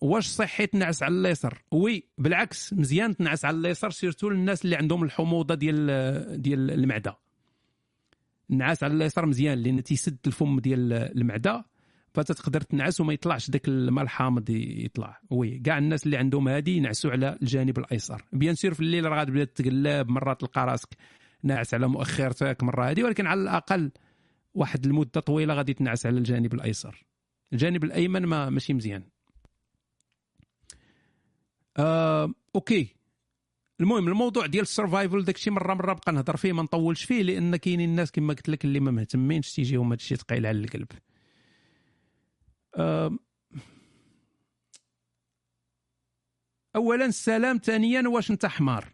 واش 0.00 0.26
صحي 0.26 0.66
تنعس 0.66 1.02
على 1.02 1.14
اليسر 1.14 1.62
oui 1.70 2.04
بالعكس 2.18 2.72
مزيان 2.72 3.16
تنعس 3.16 3.44
على 3.44 3.56
اليسر 3.56 3.90
surtout 3.90 4.28
للناس 4.28 4.64
اللي 4.64 4.76
عندهم 4.76 5.02
الحموضة 5.02 5.54
ديال 5.54 6.42
ديال 6.42 6.70
المعدة. 6.70 7.18
النعاس 8.50 8.84
على 8.84 8.94
اليسار 8.94 9.26
مزيان 9.26 9.58
لأن 9.58 9.82
تيسد 9.82 10.18
الفم 10.26 10.60
ديال 10.60 10.92
المعدة 10.92 11.64
فتقدر 12.14 12.60
تنعس 12.60 13.00
وما 13.00 13.12
يطلعش 13.12 13.50
داك 13.50 13.68
الماء 13.68 14.04
الحامض 14.04 14.50
يطلع. 14.50 15.20
oui 15.30 15.58
كاع 15.58 15.78
الناس 15.78 16.06
اللي 16.06 16.16
عندهم 16.16 16.48
هادي 16.48 16.76
ينعسوا 16.76 17.10
على 17.10 17.38
الجانب 17.42 17.78
الأيسر. 17.78 18.22
bien 18.32 18.54
sûr 18.54 18.74
في 18.74 18.80
الليل 18.80 19.04
راه 19.04 19.20
غتبدا 19.20 19.44
تقلب 19.44 20.08
مرات 20.08 20.40
تلقى 20.40 20.66
راسك 20.66 20.88
ناعس 21.42 21.74
على 21.74 21.88
مؤخرتك 21.88 22.62
مرة 22.62 22.90
هادي 22.90 23.02
ولكن 23.02 23.26
على 23.26 23.42
الأقل 23.42 23.90
واحد 24.54 24.86
المدة 24.86 25.20
طويلة 25.20 25.54
غادي 25.54 25.74
تنعس 25.74 26.06
على 26.06 26.18
الجانب 26.18 26.54
الأيسر. 26.54 27.04
الجانب 27.52 27.84
الأيمن 27.84 28.26
ما 28.26 28.50
ماشي 28.50 28.74
مزيان. 28.74 29.02
آه، 31.76 32.34
OK. 32.54 32.94
المهم 33.80 34.08
الموضوع 34.08 34.46
ديال 34.46 34.62
ال 34.62 34.69
survival 34.69 35.24
داكشي 35.24 35.50
مرة 35.50 35.74
مرة 35.74 35.92
بقى 35.92 36.12
نهضر 36.12 36.36
فيه 36.36 36.52
ما 36.52 36.62
نطولش 36.62 37.04
فيه 37.04 37.22
لأن 37.22 37.56
كاينين 37.56 37.90
الناس 37.90 38.12
كما 38.12 38.34
قلت 38.34 38.48
لك 38.48 38.64
اللي 38.64 38.80
ما 38.80 38.90
مهتمينش 38.90 39.52
تيجيهم 39.52 39.90
هادشي 39.90 40.16
ثقيل 40.16 40.46
على 40.46 40.58
القلب. 40.58 40.88
آه، 42.76 43.18
اولا 46.76 47.04
السلام 47.06 47.60
ثانيا 47.64 48.08
واش 48.08 48.30
أنت 48.30 48.46
حمار؟ 48.46 48.92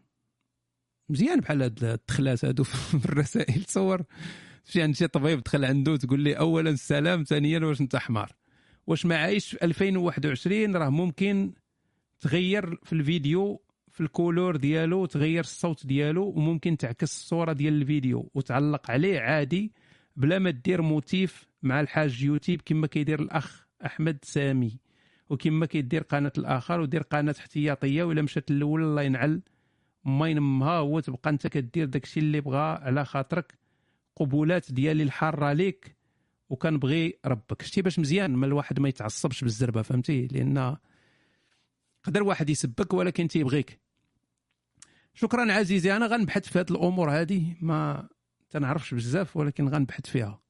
مزيان 1.08 1.40
بحال 1.40 1.62
هاد 1.62 1.84
الدخلات 1.84 2.44
هادو 2.44 2.64
في 2.98 3.04
الرسائل 3.04 3.64
تصور؟ 3.64 4.02
شي 4.64 4.82
عند 4.82 4.94
شي 4.94 5.06
طبيب 5.06 5.42
دخل 5.42 5.64
عنده 5.64 5.96
تقول 5.96 6.20
لي 6.20 6.38
اولا 6.38 6.70
السلام 6.70 7.24
ثانيا 7.24 7.58
واش 7.58 7.80
أنت 7.80 7.96
حمار؟ 7.96 8.32
واش 8.86 9.06
ما 9.06 9.16
عايش 9.16 9.48
في 9.48 9.64
2021 9.64 10.76
راه 10.76 10.88
ممكن 10.88 11.52
تغير 12.20 12.78
في 12.82 12.92
الفيديو 12.92 13.62
في 13.92 14.00
الكولور 14.00 14.56
ديالو 14.56 15.06
تغير 15.06 15.40
الصوت 15.40 15.86
ديالو 15.86 16.24
وممكن 16.28 16.76
تعكس 16.76 17.16
الصورة 17.16 17.52
ديال 17.52 17.74
الفيديو 17.82 18.30
وتعلق 18.34 18.90
عليه 18.90 19.20
عادي 19.20 19.72
بلا 20.16 20.38
ما 20.38 20.50
دير 20.50 20.82
موتيف 20.82 21.48
مع 21.62 21.80
الحاج 21.80 22.22
يوتيوب 22.22 22.60
كما 22.64 22.86
كيدير 22.86 23.20
الأخ 23.20 23.66
أحمد 23.86 24.18
سامي 24.22 24.78
وكما 25.30 25.66
كيدير 25.66 26.02
قناة 26.02 26.32
الآخر 26.38 26.80
ودير 26.80 27.02
قناة 27.02 27.34
احتياطية 27.40 28.04
ولا 28.04 28.22
مشات 28.22 28.50
الأول 28.50 28.82
الله 28.82 29.02
ينعل. 29.02 29.42
ما 30.04 30.28
ينمها 30.28 30.72
هو 30.78 31.00
تبقى 31.00 31.30
أنت 31.30 31.46
كدير 31.46 31.86
داكشي 31.86 32.20
اللي 32.20 32.40
بغا 32.40 32.58
على 32.58 33.04
خاطرك 33.04 33.58
قبولات 34.16 34.72
ديالي 34.72 35.02
الحارة 35.02 35.52
ليك 35.52 35.96
وكنبغي 36.50 37.18
ربك. 37.26 37.62
شتي 37.62 37.82
باش 37.82 37.98
مزيان 37.98 38.30
ما 38.34 38.46
الواحد 38.46 38.80
ما 38.80 38.88
يتعصبش 38.88 39.42
بالزربة 39.44 39.82
فهمتي؟ 39.82 40.26
لأن 40.26 40.76
قدر 42.04 42.22
واحد 42.22 42.50
يسبك 42.50 42.94
ولكن 42.94 43.28
تيبغيك. 43.28 43.80
شكرا 45.14 45.52
عزيزي 45.52 45.96
أنا 45.96 46.06
غنبحث 46.06 46.48
في 46.48 46.58
هذه 46.58 46.70
الأمور 46.70 47.10
هذه 47.10 47.56
ما 47.60 48.08
تنعرفش 48.50 48.94
بزاف 48.94 49.36
ولكن 49.36 49.68
غنبحث 49.68 50.06
فيها. 50.06 50.40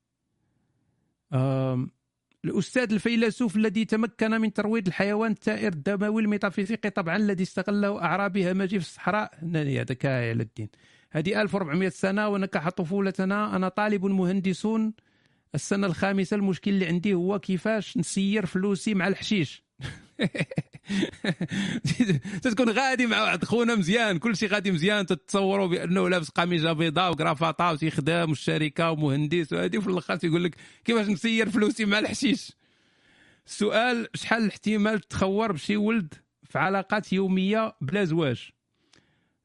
الأستاذ 2.44 2.93
الفيلسوف 2.93 3.57
الذي 3.57 3.85
تمكن 3.85 4.31
من 4.31 4.52
ترويض 4.52 4.86
الحيوان 4.86 5.31
التائر 5.31 5.73
الدموي 5.73 6.23
الميتافيزيقي 6.23 6.91
طبعا 6.91 7.17
الذي 7.17 7.43
استغله 7.43 8.02
أعرابي 8.02 8.52
همجي 8.52 8.81
في 8.81 8.86
الصحراء. 8.86 9.39
هذاك 9.55 10.07
على 10.07 10.43
الدين. 10.43 10.68
هذه 11.10 11.43
1400 11.43 11.89
سنة 11.89 12.28
ونكح 12.28 12.68
طفولتنا. 12.68 13.57
أنا 13.57 13.68
طالب 13.68 14.07
مهندسون. 14.07 14.94
السنة 15.55 15.86
الخامسة 15.86 16.36
المشكل 16.36 16.70
اللي 16.70 16.86
عندي 16.86 17.15
هو 17.15 17.39
كيفاش 17.39 17.97
نسير 17.97 18.47
فلوسي 18.47 18.94
مع 18.94 19.09
الحشيش. 19.09 19.68
تتكون 22.43 22.71
غادي 22.71 23.07
مع 23.07 23.23
واحد 23.23 23.45
خونا 23.45 23.75
مزيان 23.75 24.19
كل 24.19 24.37
شيء 24.37 24.49
غادي 24.49 24.71
مزيان 24.71 25.07
تتصوروا 25.07 25.67
بأنه 25.67 26.09
لابس 26.09 26.29
قميجه 26.29 26.73
بيضاء 26.73 27.13
وكرافطه 27.13 27.73
وتيخدم 27.73 28.31
والشركة 28.31 28.91
ومهندس 28.91 29.53
وهادي 29.53 29.79
وفي 29.79 29.89
الآخر 29.89 30.17
تيقول 30.17 30.45
لك 30.45 30.57
كيفاش 30.85 31.07
نسير 31.07 31.51
فلوسي 31.51 31.85
مع 31.85 31.99
الحشيش؟ 31.99 32.53
السؤال 33.47 34.09
شحال 34.15 34.43
الاحتمال 34.43 35.01
تخور 35.01 35.53
بشي 35.53 35.77
ولد 35.77 36.15
في 36.45 36.59
علاقات 36.59 37.13
يومية 37.13 37.77
بلا 37.81 38.05
زواج؟ 38.05 38.51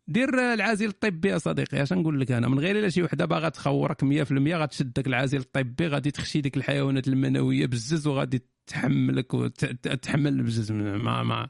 دير 0.07 0.53
العازل 0.53 0.87
الطبي 0.87 1.29
يا 1.29 1.37
صديقي 1.37 1.83
اش 1.83 1.93
نقول 1.93 2.19
لك 2.19 2.31
أنا 2.31 2.47
من 2.47 2.59
غير 2.59 2.79
إلا 2.79 2.89
شي 2.89 3.03
وحدة 3.03 3.25
باغا 3.25 3.49
تخورك 3.49 4.05
100% 4.05 4.07
غتشد 4.31 4.93
داك 4.93 5.07
العازل 5.07 5.37
الطبي 5.37 5.87
غادي 5.87 6.11
تخشي 6.11 6.41
ديك 6.41 6.57
الحيوانات 6.57 7.07
المنوية 7.07 7.65
بزز 7.65 8.07
وغادي 8.07 8.52
تحملك 8.67 9.33
وتحمل 9.33 10.43
بزز 10.43 10.71
ما 10.71 11.23
ما. 11.23 11.49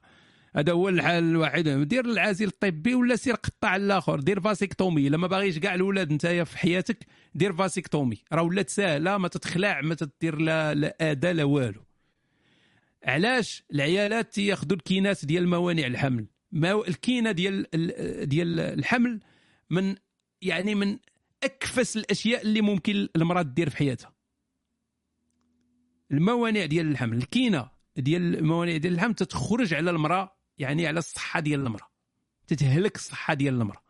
هذا 0.56 0.72
هو 0.72 0.90
الحل 0.90 1.24
الوحيد. 1.24 1.70
دير 1.70 2.06
العازل 2.06 2.48
الطبي 2.48 2.96
ولا 2.96 3.16
سير 3.16 3.34
قطع 3.36 3.76
الآخر. 3.76 4.20
دير 4.20 4.42
vasectomie. 4.42 5.10
لما 5.10 5.28
باغيش 5.28 5.60
كاع 5.60 5.76
الاولاد 5.76 6.14
نتايا 6.14 6.44
في 6.44 6.58
حياتك 6.58 7.06
دير 7.36 7.54
vasectomie. 7.54 8.18
راه 8.34 8.42
ولات 8.44 8.70
ساهلة 8.70 9.18
ما 9.18 9.28
تتخلع 9.28 9.82
ما 9.82 9.96
تدير 9.96 10.38
لا 10.38 10.74
لا 10.74 11.12
اذى 11.12 11.34
لا 11.34 11.44
والو. 11.44 11.82
علاش؟ 13.04 13.64
العيالات 13.74 14.34
تياخذوا 14.34 14.78
الكينات 14.78 15.26
ديال 15.26 15.48
موانع 15.48 15.88
الحمل. 15.88 16.26
ما 16.52 16.88
الكينة 16.88 17.32
ديال 17.32 17.66
ديال 18.30 18.60
الحمل 18.60 19.20
من 19.70 19.96
يعني 20.42 20.76
من 20.76 20.98
أكفس 21.44 21.98
الأشياء 21.98 22.42
اللي 22.42 22.62
ممكن 22.62 23.08
المرأة 23.16 23.42
دير 23.42 23.70
في 23.70 23.78
حياتها. 23.78 24.13
الموانع 26.12 26.66
ديال 26.66 26.92
الحمل 26.92 27.18
الكينة 27.18 27.70
ديال 27.98 28.36
الموانع 28.36 28.78
ديال 28.78 28.94
الحمل 28.94 29.14
تتخرج 29.14 29.74
على 29.74 29.92
المرأة 29.92 30.36
يعني 30.58 30.88
على 30.88 31.00
الصحة 31.00 31.40
ديال 31.40 31.60
المرأة. 31.60 31.90
تتهلك 32.48 32.96
الصحة 32.96 33.34
ديال 33.34 33.54
المرأة. 33.54 33.84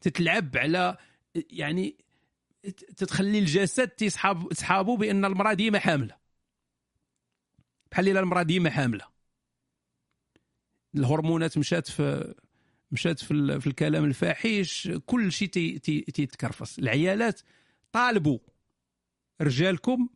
تتلعب 0.00 0.56
على 0.56 0.96
يعني 1.34 1.96
تتخلي 2.96 3.38
الجسد 3.38 3.88
تيصحاب 3.88 4.52
صحابه 4.52 4.96
بأن 4.96 5.24
المرأة 5.24 5.52
ديما 5.52 5.78
حاملة. 5.78 6.16
بحال 7.90 8.08
إلا 8.08 8.20
المرأة 8.20 8.42
ديما 8.42 8.70
حاملة. 8.70 9.04
الهرمونات 10.94 11.58
مشات 11.58 11.90
في 11.90 12.34
مشات 12.90 13.20
في, 13.20 13.60
في 13.60 13.66
الكلام 13.66 14.04
الفاحش 14.04 14.90
كل 15.06 15.32
شيء 15.32 15.48
تيتكرفس 15.78 16.78
العيالات 16.78 17.40
طالبوا 17.92 18.38
رجالكم 19.40 20.08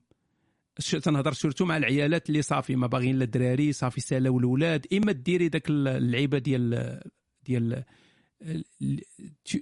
تنهضر 0.76 1.33
surtout 1.33 1.65
مع 1.65 1.76
العيالات 1.76 2.28
اللي 2.28 2.42
صافي 2.42 2.76
ما 2.76 2.86
باغيين 2.86 3.18
لا 3.18 3.25
الدراري 3.25 3.73
صافي 3.73 4.01
سالاو 4.01 4.39
الاولاد 4.39 4.86
إما 4.92 5.12
ديري 5.12 5.49
داك 5.49 5.70
اللعيبة 5.70 6.39
ديال 6.39 7.01
ديال 7.47 7.84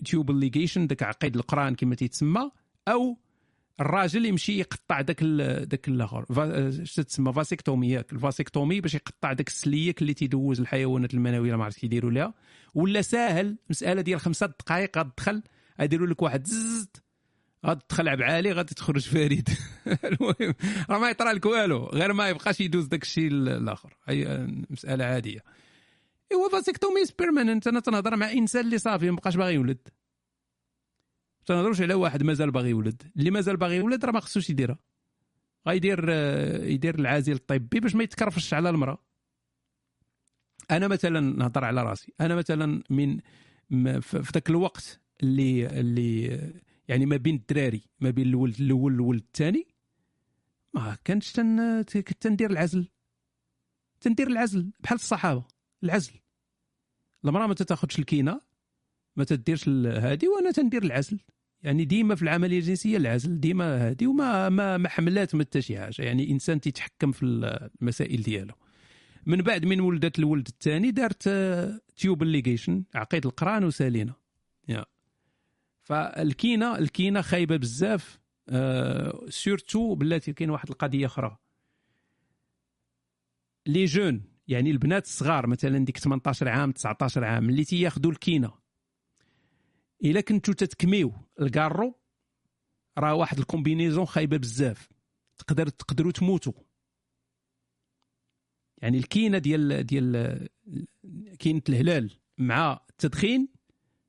tube 0.04 0.30
ligation 0.30 0.86
داك 0.86 1.02
عقيد 1.02 1.36
القرون 1.36 1.74
كما 1.74 1.94
تيتسمى 1.94 2.50
أو 2.88 3.18
الراجل 3.80 4.26
يمشي 4.26 4.58
يقطع 4.58 5.00
داك 5.00 5.24
داك 5.24 5.88
الآخر. 5.88 6.26
اش 6.82 6.94
تسمى 6.94 7.32
vasectomie 7.32 7.90
ياك 7.90 8.12
ال 8.12 8.18
vasectomie 8.18 8.80
باش 8.80 8.94
يقطع 8.94 9.32
داك 9.32 9.48
السليك 9.48 10.02
اللي 10.02 10.14
تيدوز 10.14 10.60
الحيوانات 10.60 11.14
المنويه 11.14 11.56
ما 11.56 11.64
عرفت 11.64 11.78
كيديروا 11.78 12.10
لها. 12.10 12.34
ولا 12.74 13.02
ساهل 13.02 13.58
مسألة 13.70 14.02
ديال 14.02 14.20
خمسة 14.20 14.46
دقائق 14.46 14.98
غتدخل 14.98 15.42
غيديروا 15.80 16.06
لك 16.06 16.22
واحد 16.22 16.46
ززت. 16.46 17.02
غادي 17.66 17.80
تدخل 17.88 18.08
عالي 18.08 18.52
غادي 18.52 18.74
تخرج 18.74 19.08
فريد. 19.08 19.48
المهم 20.04 20.54
راه 20.90 20.98
ما 20.98 21.10
يطرى 21.10 21.32
لك 21.32 21.46
والو 21.46 21.84
غير 21.84 22.12
ما 22.12 22.28
يبقاش 22.28 22.60
يدوز 22.60 22.86
داك 22.86 23.02
الشيء 23.02 23.26
الآخر. 23.28 23.96
هي 24.04 24.46
مسألة 24.70 25.04
عادية. 25.04 25.44
إيوا 26.32 26.48
vasectomie 26.48 27.00
permanente 27.18 27.66
أنا 27.66 27.80
تنهضر 27.80 28.16
مع 28.16 28.32
إنسان 28.32 28.64
اللي 28.64 28.78
صافي 28.78 29.10
ما 29.10 29.16
بقاش 29.16 29.36
باغي 29.36 29.54
يولد. 29.54 29.88
تنهضروش 31.46 31.80
على 31.80 31.94
واحد 31.94 32.22
مازال 32.22 32.50
باغي 32.50 32.70
يولد. 32.70 33.02
اللي 33.16 33.30
مازال 33.30 33.56
باغي 33.56 33.76
يولد 33.76 34.04
راه 34.04 34.12
ما 34.12 34.20
خصوش 34.20 34.50
يديرها. 34.50 34.78
غيدير 35.68 36.08
يدير 36.68 36.98
العازل 36.98 37.32
الطبي 37.32 37.80
باش 37.80 37.94
ما 37.94 38.04
يتكرفش 38.04 38.54
على 38.54 38.70
المرأة. 38.70 38.98
أنا 40.70 40.88
مثلا 40.88 41.20
نهضر 41.20 41.64
على 41.64 41.82
راسي. 41.82 42.12
أنا 42.20 42.34
مثلا 42.34 42.82
من 42.90 43.20
في 44.00 44.22
ذاك 44.34 44.50
الوقت 44.50 45.00
اللي 45.22 45.66
اللي 45.66 46.38
يعني 46.90 47.06
ما 47.06 47.16
بين 47.16 47.34
الدراري 47.34 47.82
ما 48.00 48.10
بين 48.10 48.26
الولد 48.26 48.60
الأول 48.60 49.00
والولد 49.00 49.22
الثاني 49.22 49.66
ما 50.74 50.98
كانش 51.04 51.32
تن... 51.32 51.84
تندير 52.20 52.50
العزل. 52.50 52.88
تندير 54.00 54.26
العزل 54.26 54.70
بحال 54.80 54.98
الصحابة 54.98 55.44
العزل. 55.82 56.12
المرأة 57.24 57.46
ما 57.46 57.54
تاخذش 57.54 57.98
الكينة 57.98 58.40
ما 59.16 59.24
تديرش 59.24 59.68
هادي 59.68 60.28
وأنا 60.28 60.50
تندير 60.50 60.82
العزل. 60.82 61.20
يعني 61.62 61.84
ديما 61.84 62.14
في 62.14 62.22
العملية 62.22 62.58
الجنسية 62.58 62.96
العزل 62.96 63.40
ديما 63.40 63.88
هادي 63.88 64.06
وما 64.06 64.48
ما 64.48 64.76
ما 64.76 64.88
حملات 64.88 65.34
ما 65.34 65.44
حتى 65.44 65.62
شي 65.62 65.78
حاجة. 65.78 66.02
يعني 66.02 66.30
إنسان 66.30 66.60
تيتحكم 66.60 67.12
في 67.12 67.22
المسائل 67.80 68.22
ديالو. 68.22 68.54
من 69.26 69.42
بعد 69.42 69.64
من 69.66 69.80
ولدت 69.80 70.18
الولد 70.18 70.48
الثاني 70.48 70.90
دارت 70.90 71.28
tube 71.96 72.22
ligation 72.22 72.84
عقيد 72.94 73.26
القرون 73.26 73.64
وسالينا 73.64 74.14
يا. 74.68 74.84
فالكينة 75.90 76.78
الكينة 76.78 77.20
خايبة 77.20 77.56
بزاف 77.56 78.20
آه 78.48 79.26
surtout 79.28 79.94
بلاتي 79.94 80.32
كاين 80.32 80.50
واحد 80.50 80.70
القضية 80.70 81.06
أخرى. 81.06 81.36
les 83.66 83.84
jeunes 83.84 84.22
يعني 84.48 84.70
البنات 84.70 85.04
الصغار 85.04 85.46
مثلا 85.46 85.84
ديك 85.84 85.98
18 85.98 86.48
عام 86.48 86.72
19 86.72 87.24
عام 87.24 87.50
اللي 87.50 87.64
تياخذوا 87.64 88.12
الكينة. 88.12 88.52
إلا 90.04 90.20
كنتو 90.20 90.52
تتكميو 90.52 91.12
الكارو 91.40 91.94
راه 92.98 93.14
واحد 93.14 93.38
ال 93.38 93.44
combinaison 93.44 94.06
خايبة 94.06 94.36
بزاف. 94.36 94.88
تقدر 95.38 95.68
تقدروا 95.68 96.12
تموتوا 96.12 96.52
يعني 98.78 98.98
الكينة 98.98 99.38
ديال 99.38 99.86
ديال 99.86 100.48
كينة 101.38 101.62
الهلال 101.68 102.10
مع 102.38 102.80
التدخين 102.90 103.48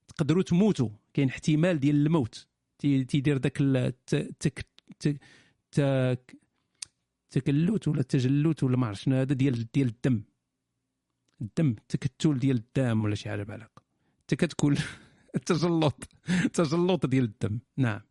تقدروا 0.08 0.44
تموتوا 0.44 1.01
كاين 1.14 1.30
احتمال 1.30 1.80
ديال 1.80 1.96
الموت. 1.96 2.48
تيدير 2.80 3.38
داك 3.38 3.58
تك 4.40 4.66
تك 7.30 7.50
ولا 7.88 8.00
التجلوت 8.00 8.64
ولا 8.64 8.78
ما 8.78 8.88
عرفت 8.88 9.02
شنو 9.02 9.16
هذا 9.16 9.34
ديال 9.34 9.72
ديال 9.72 9.88
الدم. 9.88 10.24
الدم 11.42 11.76
تكتل 11.90 12.40
ديال 12.40 12.58
الدم 12.58 13.04
ولا 13.04 13.16
شي 13.16 13.30
حاجة 13.30 13.44
بحال 13.44 13.62
هكا 13.62 13.82
انت 14.22 14.34
كتكون 14.34 14.78
التجلط 15.36 16.10
التجلط 16.46 17.06
ديال 17.06 17.24
الدم. 17.24 17.60
نعم. 17.78 18.02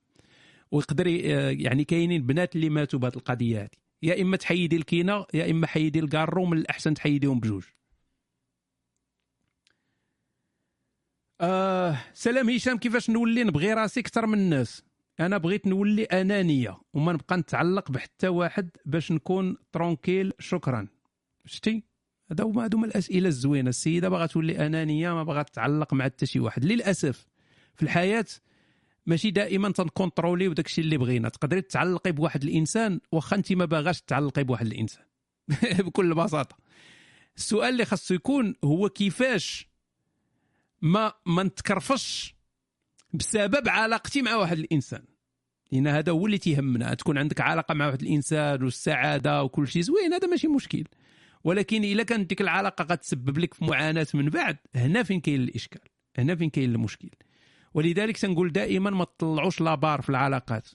ويقدر 0.71 1.07
يعني 1.07 1.85
كاينين 1.85 2.27
بنات 2.27 2.57
اللي 2.57 2.69
ماتوا 2.69 2.99
بهذه 2.99 3.17
القضية 3.17 3.61
هذه 3.61 3.71
يا 4.03 4.23
إما 4.23 4.37
تحيدي 4.37 4.77
الكينة 4.77 5.27
يا 5.35 5.51
إما 5.51 5.67
حيدي 5.67 5.99
الكارو 5.99 6.45
من 6.45 6.59
الأحسن 6.59 6.95
تحيديهم 6.95 7.41
بجوج. 7.41 7.65
آه 11.41 11.99
سلام 12.15 12.51
هشام 12.51 12.79
كيفاش 12.79 13.11
نولي؟ 13.11 13.45
نبغي 13.45 13.73
راسي 13.75 14.01
أكثر 14.01 14.27
من 14.27 14.39
الناس. 14.39 14.83
أنا 15.21 15.39
بغيت 15.39 15.67
نولي 15.67 16.05
أنانية 16.05 16.79
وما 16.95 17.13
نبقى 17.13 17.37
نتعلق 17.37 17.91
بحتى 17.91 18.29
واحد 18.29 18.71
باش 18.85 19.13
نكون 19.13 19.57
tranquille. 19.73 20.33
شكرا. 20.39 20.89
شتي؟ 21.47 21.85
هذا 22.31 22.45
هما 22.45 22.65
هذوما 22.65 22.87
الأسئلة 22.87 23.29
الزوينة. 23.29 23.69
السيدة 23.69 24.09
باغا 24.09 24.27
تولي 24.27 24.67
أنانية 24.67 25.15
ما 25.15 25.23
باغا 25.23 25.43
تتعلق 25.43 25.95
مع 25.95 26.05
حتى 26.05 26.27
شي 26.27 26.41
واحد. 26.41 26.65
للأسف 26.65 27.27
في 27.75 27.83
الحياة 27.83 28.27
ماشي 29.07 29.31
دائما 29.31 29.73
تنكونتروليو 29.73 30.49
داك 30.49 30.67
الشيء 30.67 30.85
اللي 30.85 30.97
بغينا. 30.99 31.29
تقدري 31.29 31.63
تعلقي 31.63 32.13
بواحد 32.13 32.43
الإنسان 32.43 33.01
واخا 33.13 33.37
أنت 33.37 33.53
ما 33.53 33.65
باغاش 33.65 34.01
تعلقي 34.01 34.45
بواحد 34.45 34.67
الإنسان. 34.67 35.05
بكل 35.87 36.15
بساطة. 36.15 36.57
السؤال 37.37 37.69
اللي 37.69 37.85
خاصو 37.85 38.15
يكون 38.15 38.55
هو 38.65 38.89
كيفاش 38.89 39.70
ما 40.83 41.13
ما 41.27 41.43
نتكرفش 41.43 42.35
بسبب 43.15 43.69
علاقتي 43.69 44.23
مع 44.23 44.37
واحد 44.37 44.59
الإنسان. 44.59 45.03
لأن 45.73 45.87
هذا 45.87 46.13
هو 46.13 46.27
اللي 46.27 46.39
تيهمنا 46.39 46.95
تكون 46.95 47.19
عندك 47.19 47.41
علاقة 47.41 47.75
مع 47.75 47.87
واحد 47.87 48.03
الإنسان 48.03 48.63
والسعادة 48.63 49.43
وكل 49.43 49.69
شيء 49.69 49.83
زوين 49.83 50.13
هذا 50.13 50.29
ماشي 50.29 50.49
مشكل. 50.49 50.85
ولكن 51.45 51.85
إلا 51.85 52.03
كانت 52.03 52.29
ديك 52.29 52.41
العلاقة 52.41 52.83
غتسبب 52.83 53.39
لك 53.39 53.55
في 53.55 53.65
معاناة 53.65 54.07
من 54.15 54.29
بعد 54.29 54.57
هنا 54.75 55.03
فين 55.03 55.21
كاين 55.21 55.43
الإشكال 55.43 55.81
هنا 56.19 56.35
فين 56.37 56.51
كاين 56.51 56.75
المشكل. 56.75 57.11
ولذلك 57.75 58.17
تنقول 58.17 58.53
دائما 58.53 58.91
ما 58.91 59.05
تطلعوش 59.05 59.61
لابار 59.61 60.03
في 60.03 60.11
العلاقات. 60.11 60.69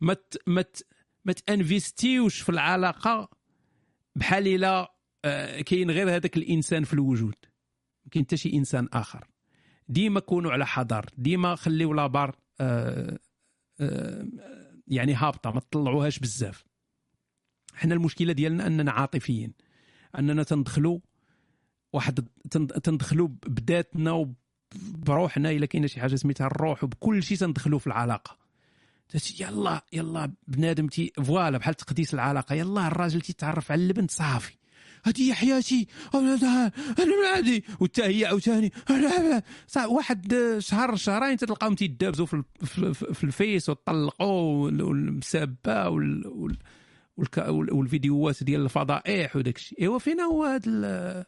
ما 0.00 0.16
ما 0.46 0.64
ما 1.24 1.32
تانفيستيوش 1.32 2.40
في 2.40 2.48
العلاقة 2.48 3.30
بحال 4.16 4.48
إلا 4.48 4.94
آه، 5.24 5.60
كاين 5.60 5.90
غير 5.90 6.16
هذاك 6.16 6.36
الإنسان 6.36 6.84
في 6.84 6.94
الوجود. 6.94 7.34
ما 8.04 8.10
كاين 8.10 8.24
حتى 8.24 8.36
شي 8.36 8.52
إنسان 8.54 8.88
آخر. 8.92 9.26
ديما 9.88 10.20
كونوا 10.20 10.52
على 10.52 10.66
حذر 10.66 11.06
ديما 11.18 11.54
خليو 11.54 11.92
لابار 11.92 12.36
آه، 12.60 13.18
آه، 13.80 14.26
يعني 14.88 15.14
هابطة 15.14 15.50
ما 15.50 15.60
تطلعوهاش 15.60 16.18
بزاف. 16.18 16.64
حنا 17.74 17.94
المشكلة 17.94 18.32
ديالنا 18.32 18.66
أننا 18.66 18.90
عاطفيين 18.92 19.52
أننا 20.18 20.42
تندخلوا 20.42 20.98
واحد 21.92 22.28
تن- 22.50 22.66
تندخلوا 22.66 23.28
بذاتنا 23.46 24.12
وبروحنا 24.12 25.50
إلا 25.50 25.66
كاينة 25.66 25.86
شي 25.86 26.00
حاجة 26.00 26.14
سميتها 26.16 26.46
الروح 26.46 26.84
وبكل 26.84 27.22
شيء 27.22 27.36
تندخلوا 27.38 27.78
في 27.78 27.86
العلاقة. 27.86 28.38
يلا 29.40 29.84
يلا 29.92 30.32
بنادم 30.48 30.86
تي 30.86 31.12
voilà 31.24 31.58
بحال 31.58 31.74
تقديس 31.74 32.14
العلاقة 32.14 32.54
يلا 32.54 32.86
الراجل 32.86 33.20
تيتعرف 33.20 33.72
على 33.72 33.86
البنت 33.86 34.10
صافي. 34.10 34.56
هي 35.16 35.34
حياتي 35.34 35.86
هذه 37.36 37.62
وتا 37.80 38.06
هي 38.06 38.24
عاوتاني 38.24 38.72
صح 39.66 39.84
واحد 39.84 40.34
شهر 40.58 40.96
شهرين 40.96 41.36
تلقاهم 41.36 41.74
تيدابزوا 41.74 42.26
في 42.26 42.42
في- 42.64 42.94
في 42.94 43.14
في 43.14 43.24
الفيس 43.24 43.68
وطلقوا 43.68 44.64
والمسابه 44.64 45.88
وال 45.88 46.56
والفيديوهات 47.48 48.44
ديال 48.44 48.60
الفضائح 48.60 49.36
وداك 49.36 49.56
الشيء. 49.56 49.80
إيوا 49.80 49.98
فينا 49.98 50.22
هو 50.22 50.44
هذا 50.44 51.26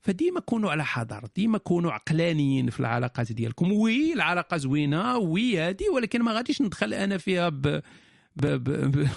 فديما 0.00 0.40
كونوا 0.40 0.70
على 0.70 0.84
حذر 0.84 1.28
ديما 1.36 1.58
كونوا 1.58 1.92
عقلانيين 1.92 2.70
في 2.70 2.80
العلاقات 2.80 3.32
ديالكم. 3.32 3.72
oui 3.72 4.12
العلاقة 4.12 4.56
زوينة 4.56 5.16
oui 5.16 5.60
هذه 5.60 5.88
ولكن 5.94 6.22
ما 6.22 6.32
غاديش 6.32 6.62
ندخل 6.62 6.94
أنا 6.94 7.18
فيها 7.18 7.48
ب, 7.48 7.62
ب... 7.62 7.82
ب... 8.46 8.64
ب... 8.98 9.08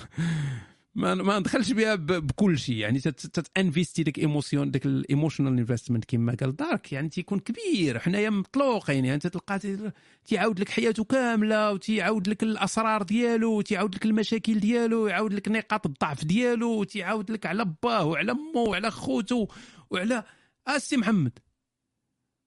ما 0.95 1.15
ما 1.15 1.39
ندخلش 1.39 1.71
بها. 1.71 1.95
بكل 1.95 2.57
شيء. 2.59 2.75
يعني 2.75 2.99
تت- 2.99 3.27
تت 3.27 3.44
investi 3.44 4.03
ديك 4.03 4.19
émotion 4.19 4.71
ديك 4.71 4.85
ال 4.85 4.93
emotional 4.93 5.57
investment 5.59 6.05
كما 6.05 6.35
قال 6.39 6.55
دارك 6.55 6.91
يعني 6.93 7.09
تيكون 7.09 7.39
كبير. 7.39 7.99
حنايا 7.99 8.29
مطلوقين 8.29 9.05
يعني. 9.05 9.13
انت 9.15 9.27
تلقى 9.27 9.59
تي- 9.59 9.91
تيعاود 10.25 10.59
لك 10.59 10.69
حياته 10.69 11.03
كاملة 11.03 11.71
وتيعاود 11.71 12.27
لك 12.29 12.43
الأسرار 12.43 13.03
ديالو 13.03 13.51
وتيعاود 13.57 13.95
لك 13.95 14.05
المشاكل 14.05 14.59
ديالو 14.59 15.07
يعاود 15.07 15.33
لك 15.33 15.47
نقاط 15.47 15.85
الضعف 15.85 16.25
ديالو 16.25 16.69
وتيعاود 16.79 17.31
لك 17.31 17.45
على 17.45 17.75
باه 17.83 18.05
وعلى 18.05 18.31
امه 18.31 18.59
وعلى 18.61 18.91
خوته 18.91 19.47
وعلى 19.91 20.23
السي 20.69 20.97
محمد. 20.97 21.39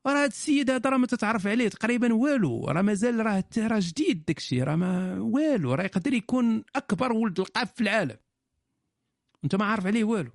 راه 0.07 0.23
هاد 0.23 0.31
السيد 0.31 0.71
هذا 0.71 0.91
راه 0.91 0.97
ما 0.97 1.07
تتعرف 1.07 1.47
عليه 1.47 1.69
تقريبا 1.69 2.15
والو. 2.15 2.65
راه 2.65 2.83
مازال 2.83 3.27
راه 3.27 3.45
راه 3.59 3.79
جديد 3.83 4.25
داك 4.25 4.39
الشيء 4.39 4.63
راه 4.63 4.77
ما 4.77 5.21
والو. 5.21 5.75
راه 5.75 5.85
يقدر 5.85 6.13
يكون 6.15 6.65
أكبر 6.77 7.13
ولد 7.13 7.41
القاف 7.41 7.75
في 7.75 7.81
العالم. 7.81 8.17
أنت 9.45 9.55
ما 9.55 9.65
عارف 9.65 9.87
عليه 9.87 10.05
والو. 10.05 10.31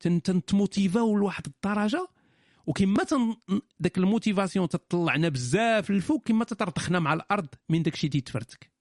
تن 0.00 0.22
تنتموتيفاو 0.22 1.16
لواحد 1.16 1.46
الدرجة 1.46 2.08
وكما 2.66 3.04
تن 3.04 3.36
داك 3.80 3.98
الموتيفاسيون 3.98 4.68
تطلعنا 4.68 5.28
بزاف 5.28 5.90
للفوق 5.90 6.22
كما 6.22 6.44
تطرطخنا 6.44 6.98
مع 6.98 7.12
الأرض 7.12 7.48
من 7.68 7.82
داك 7.82 7.94
الشيء 7.94 8.10
تيتفرتك 8.10 8.72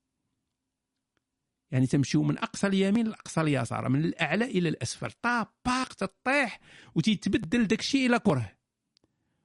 يعني 1.72 1.88
تمشيو 1.88 2.24
من 2.24 2.38
أقصى 2.38 2.68
اليمين 2.68 3.08
لأقصى 3.08 3.42
اليسار 3.42 3.90
من 3.90 4.06
الأعلى 4.06 4.46
إلى 4.46 4.70
الأسفل. 4.70 5.12
طاباق 5.12 5.94
تطيح 5.94 6.60
وتيتبدل 6.96 7.68
داك 7.68 7.80
الشيء 7.80 8.10
إلى 8.10 8.20
كره. 8.20 8.58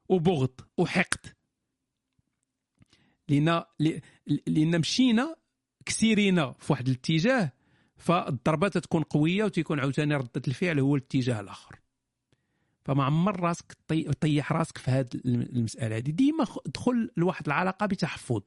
وبغض 0.08 0.60
وحقد. 0.78 1.36
لأن 3.28 3.62
لأن 4.46 4.78
مشينا 4.80 5.36
كسيرينا 5.86 6.52
في 6.52 6.72
واحد 6.72 6.88
الاتجاه 6.88 7.52
فالضربه 8.06 8.68
تكون 8.68 9.02
قوية 9.02 9.44
وتيكون 9.44 9.80
عاوتاني 9.80 10.14
ردة 10.16 10.42
الفعل 10.48 10.80
هو 10.80 10.96
الاتجاه 10.96 11.40
الآخر. 11.40 11.76
فما 12.84 13.04
عمر 13.04 13.40
راسك 13.40 13.76
طي- 13.88 14.10
طيح 14.20 14.52
راسك 14.52 14.78
في 14.78 14.90
هذه 14.90 15.08
المسألة 15.24 15.96
هذه 15.96 16.10
ديما 16.10 16.46
دخل 16.66 17.10
لواحد 17.16 17.46
العلاقة 17.46 17.86
بتحفظ. 17.86 18.42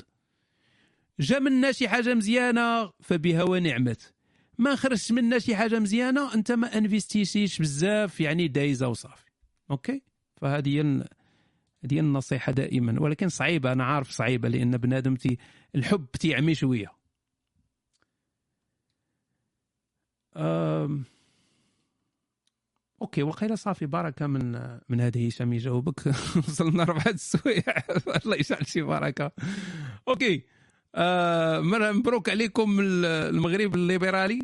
جا 1.19 1.39
منا 1.39 1.71
شي 1.71 1.89
حاجة 1.89 2.13
مزيانة 2.13 2.91
فبها 3.01 3.43
ونعمت. 3.43 4.13
ما 4.57 4.75
خرجش 4.75 5.11
منا 5.11 5.39
شي 5.39 5.55
حاجة 5.55 5.79
مزيانة 5.79 6.33
انت 6.33 6.51
ما 6.51 6.77
investi 6.77 7.29
تيش 7.29 7.59
بزاف 7.61 8.21
يعني 8.21 8.47
دايزة 8.47 8.87
وصافي. 8.87 9.25
okay؟ 9.71 10.01
فهذه 10.41 10.69
هي 10.69 10.81
هذه 11.85 11.99
النصيحة 11.99 12.51
دائما. 12.51 13.01
ولكن 13.01 13.29
صعيبة 13.29 13.71
أنا 13.71 13.83
عارف 13.83 14.11
صعيبة 14.11 14.49
لأن 14.49 14.77
بنادم 14.77 15.15
تي 15.15 15.37
الحب 15.75 16.05
تيعمي 16.11 16.55
شوية 16.55 16.87
أم... 16.87 16.99
okay 23.01 23.23
وقيله 23.23 23.55
صافي 23.55 23.85
بركه 23.85 24.27
من 24.27 24.51
من 24.89 25.01
هذه 25.01 25.27
هشام 25.27 25.53
يجاوبك 25.53 26.07
وصلنا 26.37 26.83
ربعة 26.83 27.07
السوايع 27.07 27.63
الله 28.25 28.35
يجعل 28.35 28.67
شي 28.67 28.81
بركه 28.81 29.31
okay 30.07 30.43
آه 30.95 31.59
مبروك 31.59 32.29
عليكم 32.29 32.79
ال- 32.79 33.05
المغرب 33.05 33.75
الليبرالي. 33.75 34.39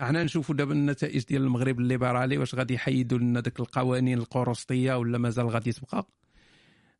إحنا 0.00 0.22
نشوفوا 0.24 0.54
دابا 0.54 0.72
النتائج 0.72 1.24
ديال 1.24 1.42
المغرب 1.42 1.80
الليبرالي 1.80 2.38
واش 2.38 2.54
غادي 2.54 2.74
يحيدوا 2.74 3.18
لنا 3.18 3.40
ديك 3.40 3.60
القوانين 3.60 4.18
القرسطيه 4.18 4.94
ولا 4.98 5.18
مازال 5.18 5.48
غادي 5.48 5.72
تبقى؟ 5.72 6.06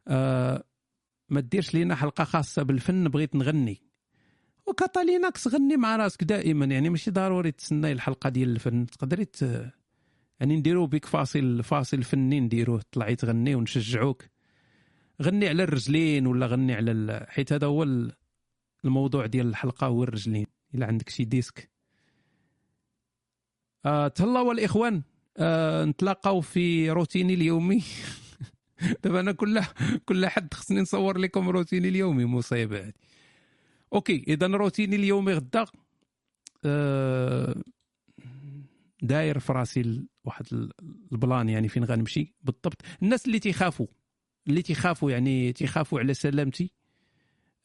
آه 0.09 0.65
ما 1.29 1.41
ديرش 1.41 1.75
لينا 1.75 1.95
حلقة 1.95 2.25
خاصة 2.25 2.63
بالفن 2.63 3.09
بغيت 3.09 3.37
نغني. 3.37 3.83
وكاتاليناكس 4.69 5.49
غني 5.49 5.77
مع 5.77 5.97
راسك 5.97 6.25
دائما. 6.25 6.65
يعني 6.67 6.91
ماشي 6.91 7.11
ضروري 7.11 7.53
تسناي 7.53 7.93
الحلقة 7.93 8.31
ديال 8.31 8.49
الفن. 8.49 8.87
تقدري 8.87 9.25
ت... 9.25 9.43
يعني 10.41 10.57
نديرو 10.57 10.87
بك 10.87 11.05
فاصل 11.07 11.63
فاصل 11.63 12.03
فني 12.03 12.41
نديروه 12.41 12.83
طلعي 12.93 13.17
تغني 13.17 13.55
ونشجعوك. 13.55 14.25
غني 15.23 15.49
على 15.49 15.63
الرجلين 15.63 16.27
ولا 16.27 16.47
غني 16.47 16.75
على 16.75 16.91
ال... 16.91 17.27
حيت 17.31 17.53
هذا 17.53 17.67
هو 17.67 17.83
ال- 17.83 18.13
الموضوع 18.85 19.27
ديال 19.27 19.47
الحلقة 19.47 19.87
هو 19.87 20.03
الرجلين. 20.03 20.47
إلا 20.75 20.87
عندك 20.87 21.09
شي 21.09 21.25
ديسك. 21.25 21.71
آه 23.85 24.09
تهلاو 24.09 24.53
الإخوان. 24.53 25.03
آه 25.37 25.85
نتلاقاو 25.85 26.41
في 26.41 26.91
روتيني 26.91 27.35
اليومي. 27.35 27.83
دابا 29.05 29.21
أنا 29.21 29.33
كل 29.33 29.61
كل 30.05 30.27
حد 30.27 30.55
خصني 30.55 30.81
نصور 30.81 31.19
لكم 31.19 31.49
روتيني 31.49 31.89
اليومي 31.89 32.25
مصيبة 32.25 32.93
okay 33.93 34.25
إذا 34.29 34.47
روتيني 34.47 34.97
اليومي 34.97 35.33
غدا 35.33 35.67
آه 36.65 37.55
داير 39.03 39.39
في 39.39 39.53
راسي 39.53 40.05
واحد 40.25 40.45
ال- 40.53 40.73
plan 41.13 41.49
يعني 41.49 41.69
فين 41.69 41.85
غنمشي 41.85 42.35
بالضبط. 42.43 42.83
الناس 43.03 43.27
اللي 43.27 43.39
تيخافوا 43.39 43.87
اللي 44.49 44.63
تيخافوا 44.63 45.11
يعني 45.11 45.53
تيخافوا 45.53 46.01
على 46.01 46.15
سلامتي 46.15 46.73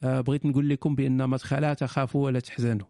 آه 0.04 0.22
بغيت 0.22 0.46
نقول 0.46 0.70
لكم 0.70 0.96
بأن 0.96 1.24
ما 1.24 1.38
تخلا 1.38 1.74
تخافوا 1.74 2.26
ولا 2.26 2.40
تحزنوا. 2.40 2.88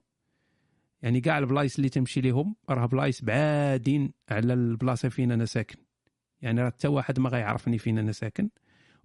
يعني 1.02 1.22
كاع 1.22 1.38
البلايص 1.40 1.76
اللي 1.76 1.90
تمشي 1.90 2.22
لهم 2.22 2.56
راه 2.70 2.86
بلايص 2.86 3.22
بعادين 3.22 4.14
على 4.30 4.54
البلاصة 4.54 5.10
فين 5.10 5.32
أنا 5.32 5.46
ساكن. 5.46 5.76
يعني 6.42 6.62
راه 6.62 6.70
حتى 6.70 6.88
واحد 6.88 7.20
ما 7.20 7.30
غيعرفني 7.30 7.78
فين 7.78 7.98
أنا 8.00 8.12
ساكن. 8.12 8.50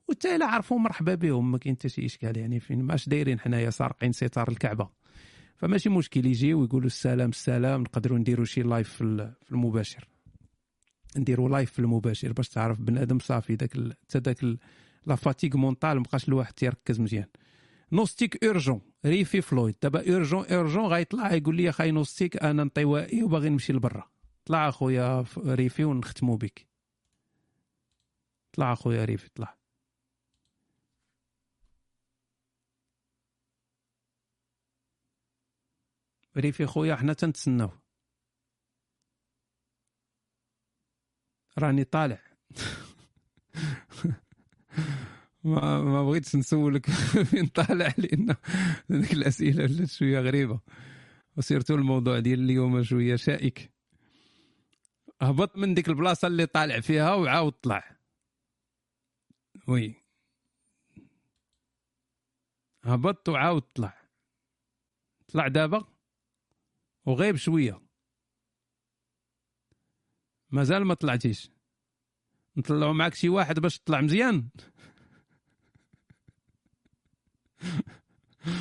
وحتى 0.09 0.37
إلا 0.37 0.47
عرفوا 0.47 0.79
مرحبا 0.79 1.15
بهم 1.15 1.51
ما 1.51 1.59
كاين 1.59 1.75
حتى 1.77 1.89
شي 1.89 2.07
إشكال 2.07 2.37
يعني 2.39 2.61
فين 2.61 2.83
ماش 2.83 3.09
دايرين 3.09 3.41
حنايا 3.41 3.71
سارقين 3.71 4.13
ستار 4.13 4.49
الكعبة. 4.49 4.89
فماشي 5.57 5.89
مشكل 5.89 6.27
يجيو 6.27 6.61
ويقولوا 6.61 6.87
السلام 6.87 7.29
السلام 7.31 7.81
نقدروا 7.83 8.19
نديروا 8.19 8.45
شي 8.45 8.63
live 8.63 8.89
في 8.93 9.05
ال- 9.05 9.35
في 9.45 9.53
المباشر. 9.53 10.09
نديروا 11.17 11.49
live 11.49 11.73
في 11.73 11.79
المباشر 11.79 12.33
باش 12.33 12.49
تعرف 12.49 12.81
بنادم 12.81 13.19
صافي 13.19 13.57
داك 13.57 13.71
حتى 14.03 14.21
داك 14.21 14.45
la 15.07 15.15
fatigue 15.15 15.57
mentale 15.57 15.97
مابقاش 15.97 16.29
الواحد 16.29 16.53
تيركز 16.53 17.01
مزيان. 17.01 17.27
نوستيك 17.93 18.45
اورجون 18.45 18.81
ريفي 19.07 19.41
فلويد. 19.41 19.75
دابا 19.83 20.13
اورجون 20.13 20.45
اورجون 20.47 20.87
غيطلع 20.87 21.35
يقول 21.35 21.57
لي 21.57 21.69
اخاي 21.69 21.91
نوستيك 21.91 22.43
أنا 22.43 22.63
انطوائي 22.63 23.23
وباغي 23.23 23.49
نمشي 23.49 23.73
لبرا. 23.73 24.11
طلع 24.45 24.69
أخويا 24.69 25.25
ريفي 25.39 25.85
ونختموا 25.85 26.37
بك 26.37 26.67
طلع 28.53 28.73
أخويا 28.73 29.05
ريفي 29.05 29.29
طلع. 29.35 29.58
ريفي 36.39 36.67
خويا 36.67 36.97
حنا 36.97 37.13
تنتسناو 37.13 37.71
راني 41.59 41.85
طالع. 41.85 42.19
ما 45.45 45.83
ما 45.83 46.03
بغيتش 46.05 46.37
نسولك 46.37 46.91
فين 46.91 47.47
طالع 47.59 47.95
لأن 47.99 48.37
هذيك 48.91 49.13
الأسئلة 49.13 49.65
ولات 49.65 49.89
شوية 49.89 50.21
غريبة. 50.21 50.61
وسيرتو 51.37 51.75
الموضوع 51.75 52.19
ديال 52.19 52.41
اليوم 52.41 52.83
شوية 52.83 53.17
شائك. 53.17 53.73
هبط 55.23 55.57
من 55.57 55.75
ديك 55.75 55.89
البلاصة 55.89 56.29
اللي 56.29 56.47
طالع 56.47 56.81
فيها 56.81 57.15
وعاود 57.15 57.53
طلع. 57.53 57.97
وي. 59.69 59.95
هبط 62.85 63.29
وعاود 63.29 63.63
طلع. 63.63 64.09
طلع 65.29 65.49
دابا؟ 65.49 65.98
وغيب 67.09 67.37
شوية. 67.37 67.81
مازال 70.51 70.85
ما 70.85 70.95
طلعتيش. 70.95 71.51
نطلعوا 72.57 72.93
معك 72.93 73.15
شي 73.15 73.29
واحد 73.29 73.61
باش 73.61 73.79
تطلع 73.79 74.01
مزيان. 74.01 74.49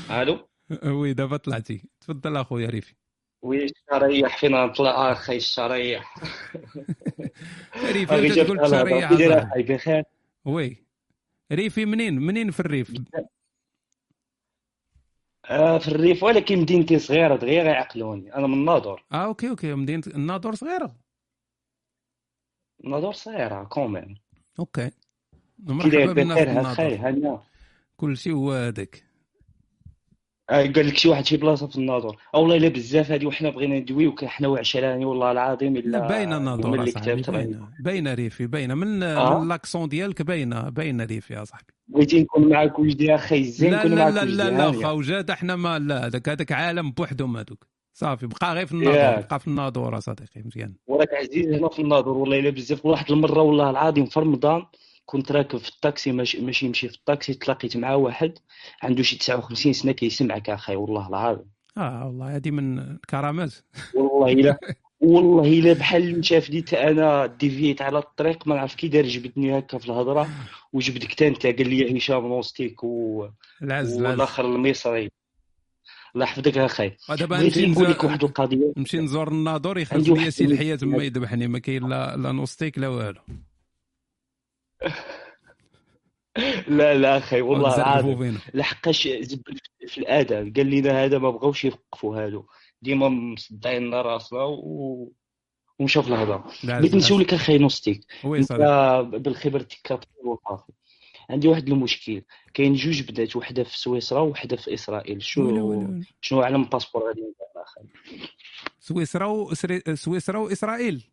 ألو؟ 0.09 0.49
وي 0.83 1.13
دابا 1.13 1.37
طلعتي. 1.37 1.89
تفضل 2.01 2.37
أخويا 2.37 2.69
ريفي. 2.69 2.95
وي 3.41 3.65
الشريح 3.65 4.39
فين 4.39 4.51
نطلع 4.51 5.11
أخي 5.11 5.37
الشريح 5.37 6.15
ريفي 7.75 8.43
تقول. 8.43 8.59
أخاي 8.59 9.63
بخير 9.63 10.03
وي. 10.45 10.85
ريفي 11.51 11.85
منين؟ 11.85 12.19
منين 12.19 12.51
في 12.51 12.59
الريف؟ 12.59 12.93
آه 15.49 15.77
في 15.77 15.87
الريف 15.87 16.23
ولكن 16.23 16.59
مدينتي 16.59 16.99
صغيرة 16.99 17.35
دغيا 17.35 17.63
يعقلوني 17.63 18.35
أنا 18.35 18.47
من 18.47 18.53
الناظور. 18.53 19.03
آه 19.11 19.25
أوكي 19.25 19.49
أوكي. 19.49 19.73
مدينة 19.73 20.03
الناظور 20.07 20.55
صغيرة. 20.55 20.95
الناظور 22.83 23.13
صغيرة 23.13 23.63
كومين 23.63 24.17
أوكي. 24.59 24.91
مرحبا 25.59 26.13
في 26.13 26.21
الناظور 26.21 27.41
كل 27.97 28.17
شيء 28.17 28.33
هو 28.33 28.51
هذاك 28.51 29.06
قال 30.49 30.87
لك 30.87 30.97
شي 30.97 31.09
واحد 31.09 31.25
شي 31.25 31.37
بلاصة 31.37 31.67
في 31.67 31.75
الناظور 31.75 32.17
أو 32.35 32.41
والله 32.41 32.57
إلا 32.57 32.67
بزاف 32.67 33.11
هادي 33.11 33.25
وحنا 33.25 33.49
بغينا 33.49 33.79
ندويو 33.79 34.15
حنا 34.23 34.47
وعشراني 34.47 35.05
والله 35.05 35.31
العظيم 35.31 35.77
إلا 35.77 36.07
باينة 36.07 36.37
الناظور 36.37 36.85
باينة. 37.31 37.69
باينة. 37.79 38.13
ريفي 38.13 38.47
باينة. 38.47 38.75
من 38.75 39.03
آه؟ 39.03 39.39
من 39.39 39.47
لاكسون 39.47 39.89
ديالك 39.89 40.21
باينة 40.21 40.69
باينة 40.69 41.03
ريفي 41.05 41.33
يا 41.33 41.43
صاحبي. 41.43 41.73
بغيتي 41.87 42.21
نكون 42.21 42.49
معاك 42.49 42.79
وجدي 42.79 43.15
أخي 43.15 43.39
الزين 43.39 43.71
لا 43.71 43.83
لا 43.83 44.09
لا 44.09 44.25
لا 44.25 44.49
لا 44.49 44.67
هانية. 44.67 44.85
خوجات 44.85 45.29
إحنا 45.29 45.55
ما 45.55 45.79
لا 45.79 46.05
هذاك 46.05 46.29
هذاك 46.29 46.51
عالم 46.51 46.91
بوحدهم 46.91 47.37
هذوك 47.37 47.67
صافي 47.93 48.27
بقى 48.27 48.53
غير 48.53 48.65
في 48.65 48.73
الناظور. 48.73 49.21
بقى 49.21 49.39
في 49.39 49.47
الناظور 49.47 49.99
صديقي 49.99 50.41
مزيان. 50.45 50.73
وراك 50.87 51.13
عزيز 51.13 51.47
هنا 51.47 51.69
في 51.69 51.81
الناظور 51.81 52.17
والله 52.17 52.39
إلا 52.39 52.49
بزاف. 52.49 52.85
واحد 52.85 53.11
المرة 53.11 53.41
والله 53.41 53.69
العظيم 53.69 54.05
في 54.05 54.19
رمضان 54.19 54.63
كنت 55.07 55.31
راكب 55.31 55.57
في 55.57 55.69
الطاكسي 55.69 56.11
ماشي 56.11 56.41
ماشي 56.41 56.65
يمشي 56.65 56.89
في 56.89 56.95
الطاكسي 56.95 57.33
تلاقيت 57.33 57.77
مع 57.77 57.93
واحد 57.93 58.33
عنده 58.83 59.03
شي 59.03 59.17
59 59.17 59.73
سنة 59.73 59.91
كيسمعك 59.91 60.49
أخي 60.49 60.75
والله 60.75 61.07
العظيم. 61.07 61.45
آه 61.77 62.05
والله 62.05 62.35
هذه 62.35 62.51
من 62.51 62.79
الكرامات 62.79 63.53
والله 63.95 64.31
إلا 64.31 64.57
والله 64.99 65.59
إلا 65.59 65.73
بحال 65.73 66.21
لي 66.49 66.61
تا 66.61 66.89
أنا 66.91 67.25
ديفيت 67.25 67.81
على 67.81 67.97
الطريق 67.97 68.47
ما 68.47 68.55
نعرف 68.55 68.75
كي 68.75 68.87
دار 68.87 69.05
جبدني 69.05 69.59
هكا 69.59 69.77
في 69.77 69.85
الهضرة 69.85 70.29
وجبدك 70.73 71.13
تا 71.13 71.27
انت 71.27 71.45
قال 71.45 71.69
لي 71.69 71.97
هشام 71.97 72.27
نوستيك 72.27 72.83
و... 72.83 73.27
العز 73.61 74.01
والاخر 74.01 74.45
المصري. 74.45 75.09
الله 76.15 76.25
يحفظك 76.25 76.57
أخي. 76.57 76.91
ودابا 77.09 77.37
بغيت 77.37 77.57
نمشي 77.57 77.71
نقول 77.71 77.91
لك 77.91 78.03
واحد 78.03 78.23
القضية. 78.23 78.73
نمشي 78.77 78.99
نزور 78.99 79.27
الناظور 79.27 79.83
عندي 79.91 80.11
لي 80.11 80.31
سي 80.31 80.45
الحياة. 80.45 80.75
تما 80.75 81.03
يذبحني 81.03 81.47
ما 81.47 81.59
كاين 81.59 81.89
لا 81.89 82.17
لا 82.17 82.31
نوستيك 82.31 82.77
لا 82.77 82.87
والو. 82.87 83.21
لا 86.67 86.97
لا 86.97 87.17
أخي 87.17 87.41
والله 87.41 87.75
العظيم. 87.75 88.39
لحقاش 88.53 89.07
في 89.87 89.97
الادب 89.97 90.57
قال 90.57 90.69
لنا 90.69 91.03
هذا 91.03 91.17
ما 91.17 91.29
بغاوش 91.29 91.65
يوقفوا 91.65 92.17
هادو. 92.17 92.45
ديما 92.81 93.09
مصدعين 93.09 93.93
راسنا 93.93 94.43
و... 94.43 95.11
ومشاو 95.79 96.03
في 96.03 96.09
الهضرة. 96.09 96.51
لا، 96.63 96.79
بغيت. 96.79 96.95
نسولك 96.95 97.33
أخي 97.33 97.57
نوستيك. 97.57 98.05
أنت 98.25 98.53
ديالك 99.13 99.67
كطبيب 99.83 100.25
وصافي. 100.25 100.71
عندي 101.29 101.47
واحد 101.47 101.69
المشكل. 101.69 102.21
كاين 102.53 102.73
جوج 102.73 103.01
بنات 103.01 103.35
وحدة 103.35 103.63
في 103.63 103.79
سويسرا 103.79 104.19
وحدة 104.19 104.57
في 104.57 104.73
إسرائيل. 104.73 105.11
ولا 105.11 105.19
شنو 105.19 105.69
ولا. 105.69 106.03
شنو 106.21 106.41
علم 106.41 106.63
باسبور 106.63 107.07
غادي 107.07 107.21
ندير 107.21 107.33
أخي. 107.55 107.81
سويسرا 108.79 109.45
وإسري- 109.45 109.93
سويسرا 109.93 110.39
واسرائيل 110.39 111.09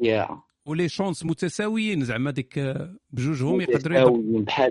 يا. 0.00 0.42
ولي 0.66 0.88
chances 0.88 1.24
متساويين 1.24 2.04
زعما 2.04 2.30
ديك 2.30 2.58
آه، 2.58 2.94
بجوجهم 3.10 3.60
يقدروا 3.60 3.98
متساويين 4.10 4.44
بحال 4.44 4.70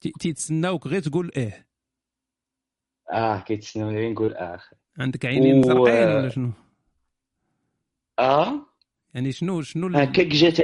تي- 0.00 0.12
تيتسناوك 0.20 0.86
غير 0.86 1.00
تقول 1.00 1.30
إيه. 1.36 1.66
آه 3.12 3.40
كيتسناو 3.40 3.90
غير 3.90 4.10
نقول 4.12 4.34
آه 4.34 4.60
عندك 4.98 5.26
عينين 5.26 5.58
مزرقين 5.60 6.08
ولا 6.08 6.28
شنو؟ 6.28 6.50
آه؟ 8.18 8.66
يعني 9.14 9.32
شنو 9.32 9.62
شنو 9.62 9.86
ال- 9.86 9.96
هكاك 9.96 10.26
جات 10.26 10.60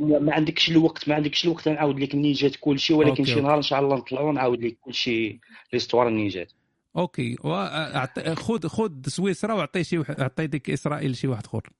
ما 0.00 0.34
عندكش 0.34 0.70
الوقت 0.70 1.08
ما 1.08 1.14
عندكش 1.14 1.44
الوقت 1.44 1.68
نعاود 1.68 2.00
لك 2.00 2.14
منين 2.14 2.32
جات 2.32 2.56
كل 2.60 2.78
شيء 2.78 2.96
ولكن 2.96 3.10
أوكي، 3.10 3.24
شي. 3.24 3.40
نهار 3.40 3.56
إن 3.56 3.62
شاء 3.62 3.80
الله 3.80 3.96
نطلعوا 3.96 4.28
ونعاود 4.28 4.64
لك 4.64 4.76
كل 4.80 4.94
شيء 4.94 5.38
l'histoire 5.72 6.10
منين 6.10 6.28
جات. 6.28 6.52
أوكي 6.96 7.36
وأعط- 7.36 8.28
خذ 8.28 8.68
خذ 8.68 8.92
سويسرا 9.06 9.54
وعطي 9.54 9.84
شي 9.84 9.98
واحد 9.98 10.20
عطي 10.20 10.46
ديك 10.46 10.70
إسرائيل 10.70 11.16
شي 11.16 11.26
واحد 11.28 11.46
آخر. 11.46 11.70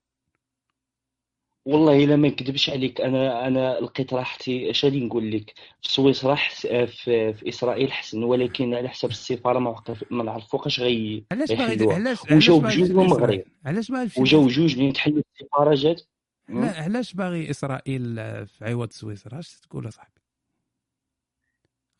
والله 1.64 2.04
إلا 2.04 2.16
ما 2.16 2.28
نكذبش 2.28 2.70
عليك 2.70 3.00
أنا 3.00 3.46
أنا 3.46 3.80
لقيت 3.80 4.12
راحتي 4.14 4.70
اش 4.70 4.84
غادي 4.84 5.00
نقول 5.04 5.30
لك 5.32 5.54
في 5.82 5.92
سويسرا 5.92 6.34
حس- 6.34 6.66
في, 6.66 7.34
في 7.34 7.48
إسرائيل 7.48 7.92
حسن 7.92 8.22
ولكن 8.24 8.74
على 8.74 8.88
حساب 8.88 9.10
السفاره 9.10 9.58
ما 9.58 9.70
وقف 9.70 10.04
ما 10.10 10.24
نعرف 10.24 10.48
فوقاش 10.48 10.80
غي 10.80 11.24
علاش 11.32 11.50
غيحلوها. 11.50 11.94
علاش 11.94 12.18
وجاو 12.30 12.58
بجوج 12.60 12.90
المغرب؟ 12.90 13.42
علاش 13.66 13.86
تمشي 13.88 14.20
وجاو 14.20 14.46
جوج 14.48 14.78
منين 14.78 14.92
تحلوا 14.92 15.22
السفاره 15.40 15.74
جات 15.74 16.02
لا 16.48 16.82
علاش 16.82 17.14
باغي 17.14 17.50
إسرائيل 17.50 18.14
في 18.46 18.64
عوض 18.64 18.90
سويسرا 18.92 19.38
اش 19.38 19.60
تقول 19.60 19.88
أصاحبي 19.88 20.20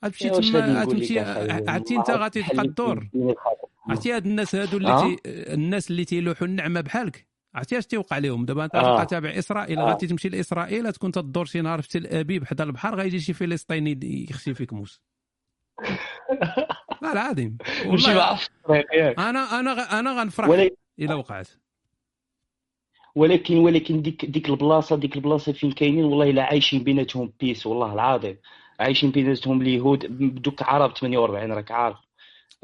غتمشي 0.05 0.31
تما 0.31 0.83
غتمشي؟ 0.83 1.21
عرفتي 1.21 1.95
ما 1.95 2.01
أنت 2.01 2.11
غادي 2.11 2.43
تبقى 2.43 2.65
الدور. 2.65 3.09
عرفتي 3.89 4.13
هاد 4.13 4.27
الناس 4.27 4.55
هادو 4.55 4.77
اللي؟ 4.77 5.17
تي... 5.17 5.31
الناس 5.55 5.91
اللي 5.91 6.05
تيلوحوا 6.05 6.47
النعمة 6.47 6.81
بحالك 6.81 7.27
عرفتي 7.55 7.79
اش 7.79 7.87
تيوقع 7.87 8.19
لهم؟ 8.19 8.45
دابا 8.45 8.65
انت 8.65 8.75
آه. 8.75 8.79
غتبقى 8.81 9.07
تابع 9.07 9.39
إسرائيل 9.39 9.79
آه. 9.79 9.85
غادي 9.85 10.07
تمشي 10.07 10.29
لإسرائيل 10.29 10.93
تكون 10.93 11.13
تدور 11.13 11.45
شي 11.45 11.61
نهار 11.61 11.83
في 11.83 11.89
تل 11.89 12.07
أبيب 12.07 12.45
حدا 12.45 12.65
البحر 12.65 12.95
غيجي 12.95 13.21
شي 13.21 13.33
فلسطيني 13.33 13.99
يخشي 14.31 14.55
فيك 14.55 14.73
موس. 14.73 15.03
لا 17.03 17.13
العظيم 17.13 17.59
والله. 17.87 18.39
أنا 19.19 19.61
أنا 19.61 19.99
أنا 20.01 20.21
غنفرح 20.21 20.49
ولا- 20.49 20.71
إلا 20.99 21.15
وقعت. 21.15 21.49
ولكن 23.15 23.57
ولكن 23.59 24.03
ديك 24.03 24.25
ديك 24.25 24.49
البلاصه 24.49 24.97
ديك 24.97 25.17
البلاصة 25.17 25.53
فين 25.53 25.73
كاينين؟ 25.73 26.05
والله 26.05 26.31
إلا 26.31 26.43
عايشين 26.43 26.85
بيناتهم 26.85 27.33
بيس 27.41 27.67
والله 27.67 27.93
العظيم. 27.93 28.37
عايشين 28.81 29.11
بيناتهم 29.11 29.63
اليهود 29.63 30.07
بدوك 30.07 30.63
عرب 30.63 30.95
48 30.99 31.53
راك 31.53 31.71
عارف. 31.71 31.97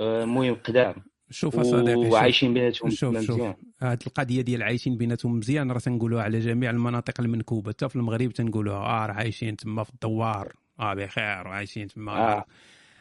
آه، 0.00 0.24
المهم 0.24 0.54
قدام. 0.54 0.94
شوف 1.30 1.54
شوف. 1.56 1.74
وعايشين 2.12 2.54
بيناتهم 2.54 2.90
شوف 2.90 3.18
شوف 3.20 3.40
هاد 3.82 4.02
القضية 4.06 4.40
ديال 4.40 4.62
عايشين 4.62 4.96
بيناتهم 4.96 5.38
مزيان 5.38 5.70
راه 5.70 5.78
تنقولوها 5.78 6.22
على 6.22 6.38
جميع 6.40 6.70
المناطق 6.70 7.20
المنكوبه 7.20 7.70
حتى 7.70 7.88
في 7.88 7.96
المغرب 7.96 8.32
تنقولوها 8.32 8.76
آه 8.76 9.06
راه 9.06 9.14
عايشين 9.14 9.56
تما 9.56 9.84
في 9.84 9.90
الدوار 9.90 10.52
آه 10.80 10.94
بخير 10.94 11.48
وعايشين 11.48 11.88
تما 11.88 12.12
آه. 12.12 12.44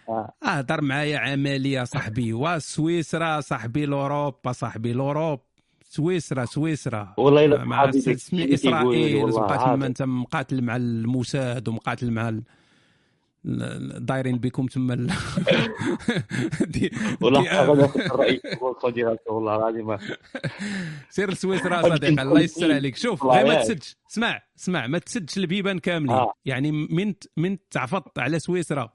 آه. 0.09 0.33
اهضر 0.43 0.81
معايا 0.81 1.17
عملية 1.17 1.83
صاحبي 1.83 2.33
وسويسرا 2.33 3.41
صاحبي 3.41 3.85
لوروب 3.85 4.51
صاحبي 4.51 4.93
لوروب 4.93 5.39
سويسرا 5.83 6.45
سويسرا 6.45 7.13
والله 7.17 7.45
إلا 7.45 7.65
مع 7.65 7.89
اسرائيل 8.33 9.33
عارف. 9.37 9.75
تما 9.75 9.85
انت 9.85 10.01
مقاتل 10.01 10.61
مع 10.61 10.75
الموساد 10.75 11.67
ومقاتل 11.67 12.11
مع 12.11 12.39
دايرين 13.99 14.37
بكم 14.37 14.65
تما. 14.65 14.95
والله 17.21 17.41
ناخذ 17.41 18.01
الراي 18.01 18.41
ديالك 18.93 19.31
والله 19.31 19.55
العظيم 19.55 19.97
سير 21.09 21.31
لسويسرا 21.31 21.81
صديقي 21.81 22.21
الله 22.21 22.41
يستر. 22.41 22.73
عليك 22.73 22.95
شوف 22.95 23.25
غير 23.25 23.45
ما. 23.47 23.61
تسدش 23.63 23.95
اسمع 24.11 24.41
اسمع 24.59 24.87
ما 24.87 24.97
تسدش 24.97 25.37
البيبان 25.37 25.79
كاملين 25.79 26.15
آه. 26.15 26.33
يعني 26.45 26.71
من 26.71 27.13
من 27.37 27.57
تعفط 27.71 28.19
على 28.19 28.39
سويسرا 28.39 28.93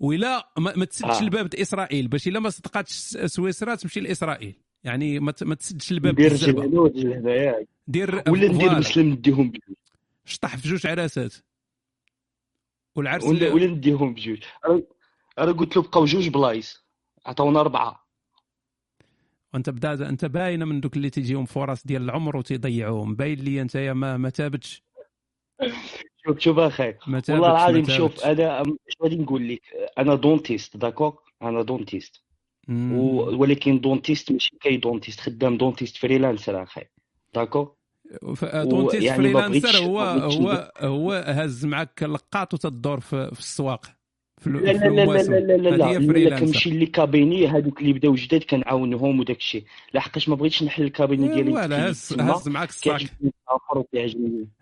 ولا 0.00 0.52
ما, 0.58 0.84
تسدش 0.84 1.16
آه. 1.16 1.20
الباب 1.20 1.54
لاسرائيل 1.54 2.08
باش 2.08 2.28
إلا 2.28 2.40
ما 2.40 2.50
صدقاتش 2.50 2.92
سويسرا 3.26 3.74
تمشي 3.74 4.00
لإسرائيل 4.00 4.56
يعني 4.84 5.20
ما, 5.20 5.32
تسدش 5.32 5.92
الباب 5.92 6.14
بالزربة. 6.14 6.62
جبنوت 6.62 6.96
هنايا 6.96 7.66
دير 7.86 8.22
ولا 8.28 8.48
ندير. 8.48 8.78
مسلم 8.78 9.08
نديهم 9.12 9.52
شطح 10.24 10.56
في 10.56 10.68
جوج 10.68 10.86
عراسات 10.86 11.34
والعرس 12.96 13.24
ولا 13.24 13.32
اللي- 13.38 13.50
ولا 13.50 13.66
نديهم 13.66 14.14
بجوج. 14.14 14.42
أنا 14.66 14.82
أنا 15.38 15.52
قلت 15.52 15.76
له 15.76 15.82
بقاو 15.82 16.04
جوج 16.04 16.28
بلايص 16.28 16.84
عطاونا 17.26 17.60
أربعة. 17.60 18.02
وأنت 19.54 19.70
بدا 19.70 20.08
أنت 20.08 20.24
باينه 20.24 20.64
من 20.64 20.80
دوك 20.80 20.96
اللي 20.96 21.10
تيجيهم 21.10 21.44
فرص 21.44 21.86
ديال 21.86 22.02
العمر 22.02 22.36
وتيضيعوهم. 22.36 23.14
باين 23.14 23.38
لي 23.38 23.62
أنت 23.62 23.74
يا 23.74 23.92
ما 23.92 24.16
ما 24.16 24.30
تابتش. 24.30 24.82
شوف 26.26 26.38
شوف 26.38 26.58
أخي 26.58 26.94
والله 27.06 27.50
العظيم 27.50 27.84
شوف 27.88 28.24
أنا 28.24 28.60
اش 28.62 28.94
غادي 29.02 29.16
نقول 29.16 29.48
لك؟ 29.48 29.60
أنا 29.98 30.14
dentiste 30.14 30.76
d'accord 30.76 31.14
أنا 31.42 31.62
dentiste 31.62 32.22
ولكن 33.38 33.80
dentiste 33.80 34.32
ماشي 34.32 34.50
كاي 34.60 34.76
dentiste 34.76 35.20
خدام 35.20 35.56
dentiste 35.56 35.96
فريلانسر 35.96 36.62
أخي. 36.62 36.82
داكوغ 37.34 37.68
ف- 38.36 38.44
دونتيست 38.56 39.02
ويعني 39.04 39.32
ما 39.32 39.40
فريلانسر 39.42 39.84
هو 39.84 40.00
هو 40.00 40.72
هو 40.78 41.12
هز 41.26 41.64
معك 41.66 42.02
لقاط 42.02 42.54
وتدور 42.54 43.00
في, 43.00 43.30
في 43.34 43.40
السواق 43.40 43.86
في, 44.42 44.50
لا 44.50 44.72
في 44.72 44.88
لا 44.88 45.04
لا 45.04 45.22
لا 45.22 45.40
لا 45.40 45.56
لا 45.56 45.68
لا 45.68 46.28
لا 46.28 46.38
كنمشي 46.38 46.70
les 46.70 46.86
cabinets 46.86 47.48
هذوك 47.48 47.80
اللي 47.80 47.92
بداو 47.92 48.14
جداد 48.14 48.42
كنعاونهم 48.42 49.20
وداك 49.20 49.36
الشيء 49.36 49.64
لحقاش 49.94 50.28
ما 50.28 50.34
بغيتش 50.34 50.62
نحل 50.62 50.82
ال 50.82 50.88
cabinet 50.88 51.28
ديالي 51.28 51.52
ولا 51.52 51.68
في 51.68 51.90
هز 51.90 52.20
هز 52.20 52.48
معك 52.48 52.68
الصاك. 52.68 53.02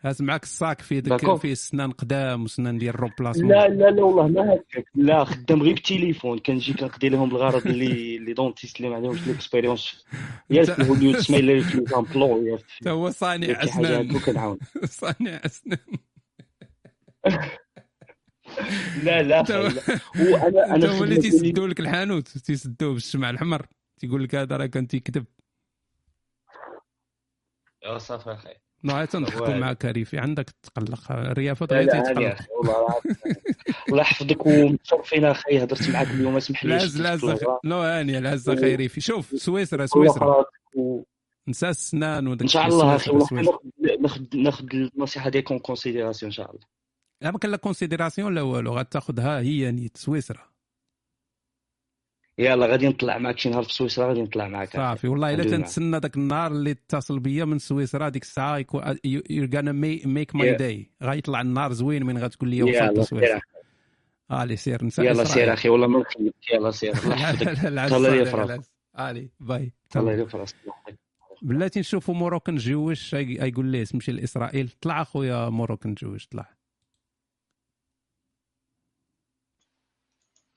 هاز 0.04 0.22
معاك 0.22 0.42
الصاك 0.42 0.80
فيه 0.80 1.00
ديك 1.00 1.12
داكور. 1.12 1.36
فيه 1.38 1.54
سنان 1.54 1.90
قدام 1.90 2.44
وسنان 2.44 2.78
ديال 2.78 2.94
ال 2.94 2.98
remplacement. 2.98 3.52
لا 3.52 3.68
لا 3.68 3.90
لا 3.90 4.02
والله 4.02 4.28
ما 4.28 4.54
هكاك 4.54 4.84
لا 4.94 5.24
خدام 5.24 5.62
غير 5.62 5.74
بالتليفون 5.74 6.38
كنجي 6.38 6.72
كنقضي 6.72 7.08
لهم 7.08 7.30
الغرض 7.30 7.66
اللي 7.66 8.16
les 8.16 8.32
dentistes 8.32 8.76
اللي 8.76 8.88
ما 8.88 8.96
عندهمش 8.96 9.26
l'expérience 9.26 10.04
يا 10.50 10.62
في 10.62 10.82
الهوليود 10.82 11.16
سما 11.16 11.38
الا 11.38 11.60
في 11.62 11.84
في 11.86 12.90
هو 12.90 13.10
صانع 13.10 13.62
أسنان. 13.62 14.18
صانع 14.84 15.40
أسنان. 15.44 15.78
لا 19.04 19.22
لا 19.22 19.40
هو-. 20.16 20.32
وأنا 20.32 20.74
أنا 20.74 20.98
هو 20.98 21.04
اللي 21.04 21.16
تيسدوا 21.16 21.68
لك 21.68 21.80
الحانوت 21.80 22.28
تيسدوه 22.28 22.92
بالشمع 22.94 23.30
الحمر. 23.30 23.66
تيقول 24.00 24.24
لك 24.24 24.34
هذا 24.34 24.56
راه 24.56 24.66
كان 24.66 24.88
تيكذب 24.88 25.24
يا 27.84 27.98
صافي 27.98 28.32
أخي. 28.32 28.54
عاد 28.88 29.08
تنضحكوا 29.08 29.48
هو- 29.48 29.58
معك 29.58 29.84
ريفي 29.84 30.18
عندك 30.18 30.50
تقلق. 30.62 31.12
الريافه 31.12 31.66
لا 31.66 31.76
غير 31.76 31.90
تيتقلق. 31.90 32.36
الله 33.88 34.00
يحفظك 34.00 34.46
ومتشرفين 34.46 35.24
أخي. 35.24 35.62
هضرت 35.64 35.90
معاك 35.90 36.10
اليوم 36.10 36.36
اسمح 36.36 36.64
لي. 36.64 36.74
العز 36.76 37.00
العز. 37.00 37.24
نو 37.64 37.76
هاني 37.78 38.18
العز 38.18 38.48
أخي 38.48 38.74
ريفي. 38.74 39.00
شوف 39.00 39.26
سويسرا 39.36 39.86
سويسرا. 39.86 40.44
نسى 41.48 41.68
السنان 41.68 42.26
إن 42.40 42.46
شاء 42.46 42.66
الله 42.66 42.96
أخي 42.96 43.12
ناخذ 43.12 43.36
ناخذ 44.00 44.22
ناخذ 44.34 44.64
النصيحة 44.74 45.30
ديالك 45.30 45.50
en 45.50 45.60
considération 45.60 46.30
إن 46.30 46.36
شاء 46.36 46.50
الله. 46.50 46.79
لا 47.22 47.30
ما 47.30 47.38
كان 47.38 47.50
لا 47.50 47.56
considération 47.56 48.34
لا 48.34 48.42
والو 48.42 48.72
غتاخذها 48.78 49.40
هي 49.40 49.70
نيت 49.72 49.96
سويسرا. 49.96 50.50
يلا 52.38 52.66
غادي 52.66 52.88
نطلع 52.88 53.18
معك 53.18 53.38
شي 53.38 53.48
نهار 53.48 53.62
في 53.62 53.72
سويسرا 53.72 54.08
غادي 54.08 54.22
نطلع 54.22 54.48
معك. 54.48 54.72
صافي 54.76 55.08
والله 55.08 55.34
إلا. 55.34 55.44
تنتسنى 55.44 56.00
داك 56.00 56.16
النهار 56.16 56.52
اللي 56.52 56.70
اتصل 56.70 57.18
بيا 57.20 57.44
من 57.44 57.58
سويسرا 57.58 58.08
ديك 58.08 58.22
الساعة 58.22 58.58
يكون 58.58 58.82
يو 59.04 59.48
غانا 59.54 59.72
ميك 60.06 60.34
ماي 60.36 60.54
داي 60.54 60.90
غيطلع 61.02 61.40
النهار 61.40 61.72
زوين 61.72 62.06
من 62.06 62.18
غتقول 62.18 62.50
لي 62.50 62.62
وصلت 62.62 62.94
سير 62.94 63.02
سويسرا 63.02 63.36
أخي. 63.38 64.42
آلي 64.44 64.56
سير 64.56 64.84
نسى 64.84 65.06
يلا. 65.06 65.24
سير 65.24 65.52
أخي 65.52 65.68
والله 65.68 65.86
ما 65.86 66.00
نخليك 66.00 66.34
يلا 66.52 66.70
سير 66.70 66.92
الله 67.96 68.14
يحفظك. 68.14 68.34
راسك 68.34 68.44
العز 68.44 68.70
آلي 68.98 69.30
باي. 69.40 69.72
الله 69.96 70.28
راسك 70.34 70.56
بلاتي 71.42 71.80
نشوفوا 71.80 72.14
موروكان 72.14 72.56
جويش 72.56 73.12
يقول 73.14 73.66
ليه 73.66 73.84
تمشي 73.84 74.12
لاسرائيل 74.12 74.70
طلع 74.80 75.02
أخويا 75.02 75.48
موروكان 75.48 75.94
جويش 75.94 76.26
طلع. 76.26 76.59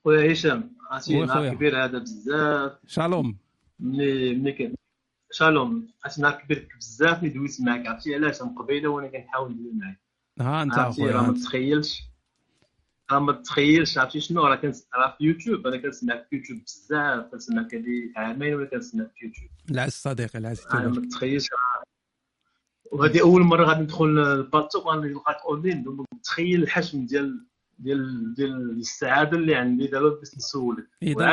خويا 0.04 0.32
هشام 0.32 0.76
عرفتي 0.90 1.20
نهار. 1.24 1.54
كبير 1.54 1.84
هذا 1.84 1.98
بزاف. 1.98 2.72
شالوم. 2.86 3.36
ملي 3.80 4.34
ملي 4.34 4.52
كان 4.52 4.74
شالوم. 5.32 5.88
عرفتي 6.04 6.22
نهار 6.22 6.32
كبير 6.32 6.68
بزاف 6.80 7.22
ملي 7.22 7.32
دويت 7.32 7.60
معاك. 7.60 7.86
عرفتي 7.86 8.14
علاش؟ 8.14 8.42
من 8.42 8.48
قبيلة 8.54 8.88
وأنا 8.88 9.08
كنحاول 9.08 9.52
ندوي 9.52 9.72
معاك. 9.72 10.00
ها 10.40 10.62
انت 10.62 10.74
اخويا 10.78 11.12
راه 11.12 11.22
ما 11.22 11.28
أنت. 11.28 11.38
تتخيلش 11.38 12.02
راه 13.12 13.18
ما 13.18 13.32
تتخيلش 13.32 13.98
عرفتي 13.98 14.20
شنو؟ 14.20 14.42
راه 14.46 14.56
كنت 14.56 14.76
راه 14.94 15.14
في 15.18 15.24
يوتيوب. 15.24 15.66
أنا 15.66 15.76
كنسمع 15.76 16.22
في 16.30 16.36
يوتيوب 16.36 16.58
بزاف. 16.62 17.24
كنسمع 17.30 17.62
هذه 17.72 18.12
عامين 18.16 18.54
ولا 18.54 18.66
كنسمع 18.66 19.04
في 19.04 19.26
يوتيوب. 19.26 19.50
العز 19.70 19.92
صديقي 19.92 20.38
العز 20.38 20.66
أنا. 20.74 20.88
ما 20.88 21.00
تتخيلش 21.00 21.48
راه- 21.52 21.84
وهذه 22.92 23.20
أول 23.20 23.42
مرة 23.42 23.64
غادي 23.64 23.80
ندخل 23.82 24.04
البالتوك 24.04 24.86
غادي 24.86 25.08
نلقاك 25.08 25.36
online 25.48 25.82
donc 25.82 26.06
متخيل 26.14 26.62
الحجم 26.62 27.06
ديال 27.06 27.46
ديال 27.78 28.34
ديال 28.34 28.70
السعاده 28.70 29.36
اللي 29.36 29.54
عندي 29.54 29.86
دابا 29.86 30.08
باش 30.08 30.34
نسولك. 30.36 30.86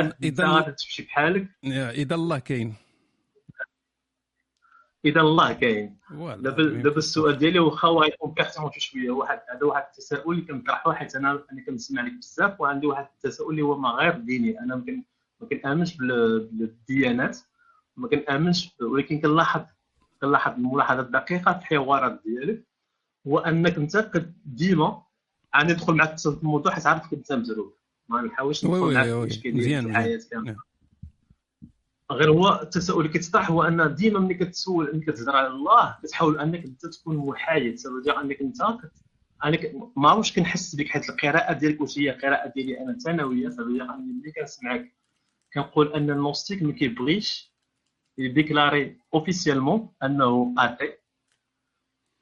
أنت 0.04 0.14
إذا- 0.14 0.42
غادي 0.42 0.72
تمشي 0.72 1.04
بحالك؟ 1.04 1.48
إذا 1.90 2.16
الله 2.16 2.40
كاين. 2.40 2.76
إذا 5.06 5.22
الله 5.22 5.54
كاين. 5.54 5.98
دابا 6.36 6.64
دابا 6.64 6.98
السؤال 6.98 7.38
ديالي 7.38 7.60
واخا 7.60 7.88
هو 7.88 8.02
غيكون 8.04 8.34
كيحترم 8.34 8.72
شوية 8.78 9.12
واحد 9.12 9.40
هذا 9.56 9.66
واحد 9.66 9.84
التساؤل 9.84 10.36
اللي 10.36 10.46
كنطرحه 10.46 10.94
حيت 10.94 11.16
أنا 11.16 11.32
أنا 11.52 11.62
كنسمع 11.66 12.02
لك 12.02 12.14
بزاف 12.14 12.62
وعندي 12.62 12.88
واحد 12.88 13.08
التساؤل 13.16 13.52
اللي 13.52 13.62
هو 13.62 13.78
ما 13.78 13.90
غير 13.90 14.18
ديني. 14.18 14.60
أنا 14.60 14.76
ما 14.76 14.86
كن- 14.86 15.04
ما 15.42 15.48
كنآمنش 15.48 15.98
بال- 15.98 16.48
بالديانات 16.52 17.38
ما 17.98 18.08
كنآمنش 18.08 18.70
ولكن 18.82 19.20
كنلاحظ 19.22 19.62
كنلاحظ 20.22 20.54
الملاحظة 20.54 21.00
الدقيقة 21.02 21.54
في 21.54 21.60
الحوارات 21.60 22.22
ديالك 22.26 22.64
هو 23.28 23.40
أنك 23.40 23.78
أنت 23.78 24.12
ديما 24.46 25.04
غادي 25.56 25.74
ندخل 25.74 25.94
معك 25.94 26.18
في 26.20 26.28
الموضوع 26.28 26.74
حيت 26.74 26.86
عارفك 26.86 27.14
انت 27.14 27.34
مزروب 27.34 27.74
ما 28.10 28.22
نحاولش 28.22 28.66
ندخل 28.66 28.94
معك 28.94 29.30
في 29.30 29.50
الحياة 29.50 30.20
كاملة 30.32 30.56
غير 32.12 32.32
هو 32.32 32.60
التساؤل 32.62 33.00
اللي 33.00 33.14
كيتطرح 33.14 33.52
هو 33.52 33.64
أن 33.64 33.96
ديما 33.96 34.20
ملي 34.20 34.34
كتسول 34.34 34.90
أنك 34.90 35.04
كتهضر 35.04 35.36
على 35.36 35.48
الله 35.48 35.98
كتحاول 36.04 36.40
أنك 36.40 36.66
أنت 36.66 36.86
تكون 36.86 37.18
محايد 37.18 37.76
سبب 37.76 38.08
أنك 38.08 38.42
أنت. 38.42 38.62
أنا. 38.62 38.80
ما 39.98 40.10
عرفتش 40.10 40.34
كنحس 40.36 40.76
بك 40.76 40.88
حيت 40.88 41.10
القراءة 41.10 41.54
ديالك 41.54 41.82
واش 41.82 42.00
هي 42.00 42.10
قراءة 42.10 42.52
ديالي 42.56 42.80
أنا 42.80 42.98
ثانويه 42.98 43.50
سبب 43.50 43.70
أني 43.70 44.14
ملي 44.14 44.32
كنسمعك 44.32 44.94
كنقول 45.54 45.94
agnostique 45.94 46.64
ما 46.64 46.72
كيبغيش 46.72 47.52
يديكلاري 48.18 48.98
officiellement 49.14 49.90
أنه 50.04 50.56
athée 50.58 50.94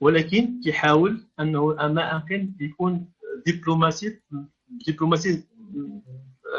ولكن 0.01 0.61
كيحاول 0.63 1.27
أنه 1.39 1.65
ما 1.65 2.15
امكن 2.15 2.53
يكون 2.59 3.11
دبلوماسي 3.47 4.21
دبلوماسي 4.87 5.47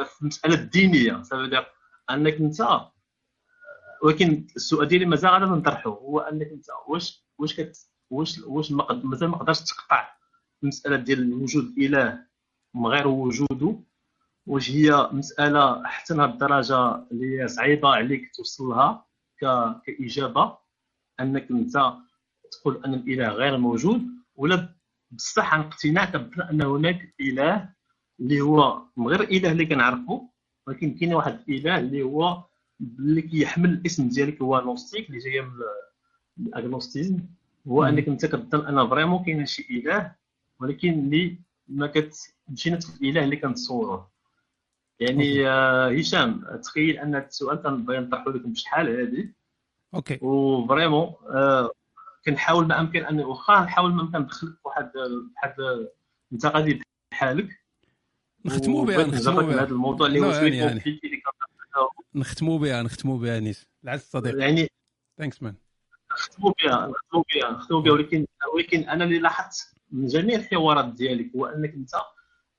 في 0.05 0.23
المساله 0.23 0.55
الدينيه 0.55 1.23
ديال 1.33 1.67
أنك 2.11 2.35
أنت 2.35 2.61
ولكن 4.03 4.47
السؤال 4.57 4.89
ديالي 4.89 5.05
مازال 5.05 5.31
غادي 5.31 5.45
نطرحه 5.45 5.91
هو 5.91 6.19
أنك 6.21 6.47
أنت 6.47 6.65
واش 6.89 7.25
واش 7.39 7.61
كت 7.61 7.77
واش 8.11 8.39
واش 8.39 8.73
مازال 9.05 9.29
ما 9.29 9.37
قدرتش 9.37 9.61
تقطع 9.65 10.09
المسألة 10.63 10.97
ديال 10.97 11.35
وجود 11.35 11.75
اله 11.79 12.27
من 12.75 12.87
غير 12.87 13.09
وجوده؟ 13.09 13.81
واش 14.47 14.71
هي 14.71 15.09
مسألة 15.13 15.85
حتى 15.87 16.15
لهاد 16.15 16.31
الدرجة 16.31 16.95
اللي 17.13 17.43
هي 17.43 17.49
صعيبة 17.49 17.89
عليك 17.89 18.31
توصل 18.37 18.65
لها 18.65 19.07
ك- 19.41 19.81
كإجابة؟ 19.87 20.59
أنك 21.21 21.51
أنت 21.51 21.73
تقول 22.53 22.83
أن 22.85 22.95
الإله 22.95 23.29
غير 23.29 23.59
موجود 23.59 24.03
ولا 24.37 24.75
بصح 25.11 25.55
عن 25.55 25.61
اقتناع 25.61 26.05
كتظن 26.05 26.43
ان 26.43 26.63
هناك 26.63 27.15
إله 27.21 27.69
اللي 28.21 28.41
هو 28.41 28.83
من 28.97 29.07
غير 29.09 29.21
إله 29.21 29.53
اللي 29.53 29.67
كنعرفه 29.67 30.29
ولكن 30.67 30.95
كاين 30.95 31.15
واحد 31.15 31.41
الإله 31.49 31.79
اللي 31.79 32.03
هو 32.03 32.45
اللي 32.81 33.23
كيحمل 33.23 33.71
الإسم 33.71 34.09
ديالك 34.09 34.43
agnostique 34.43 35.09
اللي 35.11 35.19
جاية 35.19 35.41
من 35.41 36.47
ال 36.47 36.52
agnosticisme 36.52 37.21
هو. 37.69 37.85
أنك 37.85 38.09
أنت 38.09 38.27
كتظن 38.27 38.67
أن 38.79 38.89
vraiment 38.89 39.25
كاين 39.25 39.47
شي 39.47 39.67
إله 39.71 40.15
ولكن 40.61 40.89
اللي 40.93 41.39
ما 41.69 41.87
كتمشي 41.87 42.71
نفس 42.71 43.01
الإله 43.01 43.25
اللي 43.25 43.37
كنتصوروه 43.37 44.11
يعني 45.01 45.49
آه 45.49 45.89
هشام 45.89 46.45
تخيل 46.63 46.99
أن 46.99 47.15
السؤال 47.15 47.63
كنبغي 47.63 47.99
نطرحه 47.99 48.31
لكم 48.31 48.53
بشحال 48.53 48.89
هذه 49.01 49.29
أوكي. 49.95 50.19
و 50.23 50.33
vraiment 50.33 51.15
آه 51.31 51.71
كنحاول 52.25 52.67
ما 52.67 52.81
أمكن 52.81 53.05
ان 53.05 53.21
واخا 53.21 53.61
نحاول 53.61 53.93
ما 53.93 54.03
أمكن 54.03 54.19
ندخلك 54.19 54.67
واحد 54.67 54.91
واحد 55.37 55.55
انت 56.33 56.47
غادي 56.47 56.81
بحالك. 57.13 57.61
نختموا 58.45 58.85
بها 58.87 59.07
نختموا 59.07 59.43
بها. 59.43 59.57
بهذا 59.57 59.71
الموضوع 59.71 60.07
اللي 60.07 60.21
هو 60.21 60.25
يعني- 60.25 60.39
شوية 60.41 60.59
يعني. 60.59 60.81
كنطرح 60.81 61.91
نختموا 62.15 62.59
بها 62.59 62.83
نختموا 62.83 63.19
بها 63.19 63.41
nice. 63.41 63.67
العز 63.85 64.01
صديقي 64.01 64.39
يعني 64.39 64.69
thanks 65.19 65.43
man 65.43 65.55
نختموا 66.13 66.53
بها 66.63 66.87
نختموا 66.87 67.23
بها 67.35 67.51
نختموا 67.51 67.81
بها 67.81 67.93
ولكن 67.93 68.27
ولكن 68.55 68.89
أنا 68.89 69.05
اللي 69.05 69.19
لاحظت 69.19 69.75
من 69.91 70.07
جميع 70.07 70.39
الحوارات 70.39 70.95
ديالك 70.95 71.37
هو 71.37 71.47
أنك 71.47 71.75
أنت 71.75 71.91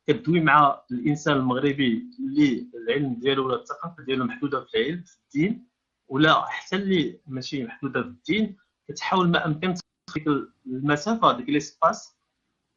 كدوي 0.08 0.40
مع 0.40 0.82
الإنسان 0.92 1.38
المغربي 1.38 2.06
اللي 2.20 2.68
العلم 2.76 3.14
ديالو 3.20 3.46
ولا 3.48 3.56
الثقافة 3.56 4.04
ديالو 4.04 4.26
محدودة 4.26 4.66
في 4.66 4.78
العلم 4.78 5.04
في 5.04 5.18
الدين 5.26 5.68
ولا 6.08 6.46
حتى 6.46 6.76
اللي 6.76 7.20
ماشي 7.28 7.64
محدودة 7.64 8.02
في 8.02 8.08
الدين 8.08 8.58
كتحاول 8.92 9.30
ما 9.30 9.46
امكن 9.46 9.74
ديك 10.16 10.28
المسافة 10.66 11.38
ديك 11.38 11.50
ليسباس 11.50 12.16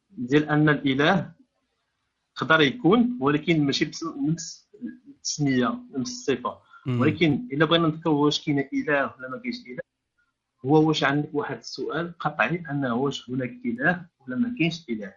ديال 0.09 0.49
أن 0.49 0.69
الإله 0.69 1.33
يقدر 2.37 2.61
يكون 2.61 3.17
ولكن 3.21 3.65
ماشي 3.65 3.85
بنفس 3.85 4.69
التسميه 5.07 5.79
نفس 5.97 6.11
الصفه. 6.11 6.61
ولكن 6.87 7.47
إلا 7.51 7.65
بغينا 7.65 7.87
نذكروا 7.87 8.25
واش 8.25 8.45
كاين 8.45 8.59
إله 8.73 9.13
ولا 9.17 9.29
ما 9.29 9.37
كاينش 9.37 9.59
إله 9.59 9.79
هو 10.65 10.87
واش 10.87 11.03
عندك 11.03 11.29
واحد 11.33 11.57
السؤال 11.57 12.17
قطعي 12.19 12.63
انه 12.69 12.95
واش 12.95 13.29
هناك 13.29 13.53
إله 13.65 14.05
ولا 14.19 14.35
ما 14.35 14.55
كاينش 14.57 14.85
إله؟ 14.89 15.15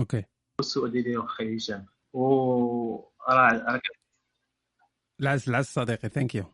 أوكي. 0.00 0.24
السؤال 0.60 0.92
ديالي 0.92 1.18
أخي 1.18 1.56
هشام. 1.56 1.86
و 2.12 2.22
راه 3.28 3.80
العز 5.20 5.48
العز 5.48 5.64
صديقي 5.64 6.08
thank 6.08 6.34
you 6.34 6.44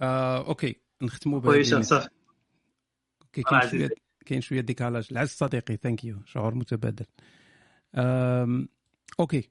آه، 0.00 0.46
أوكي 0.46 0.76
نختموا 1.02 1.40
بها 1.40 1.60
هشام 1.60 1.70
دينيس. 1.70 1.88
صافي 1.88 2.08
أوكي 2.08 2.08
راه 2.08 3.21
كاين 3.32 3.70
شوية. 3.70 3.88
كاين 4.26 4.40
شوية 4.40 4.60
décalage. 4.60 5.08
العز 5.12 5.28
صديقي 5.28 5.76
thank 5.76 6.04
you 6.04 6.22
شعور 6.24 6.54
متبادل. 6.54 7.06
أم... 7.94 8.68
أوكي. 9.20 9.48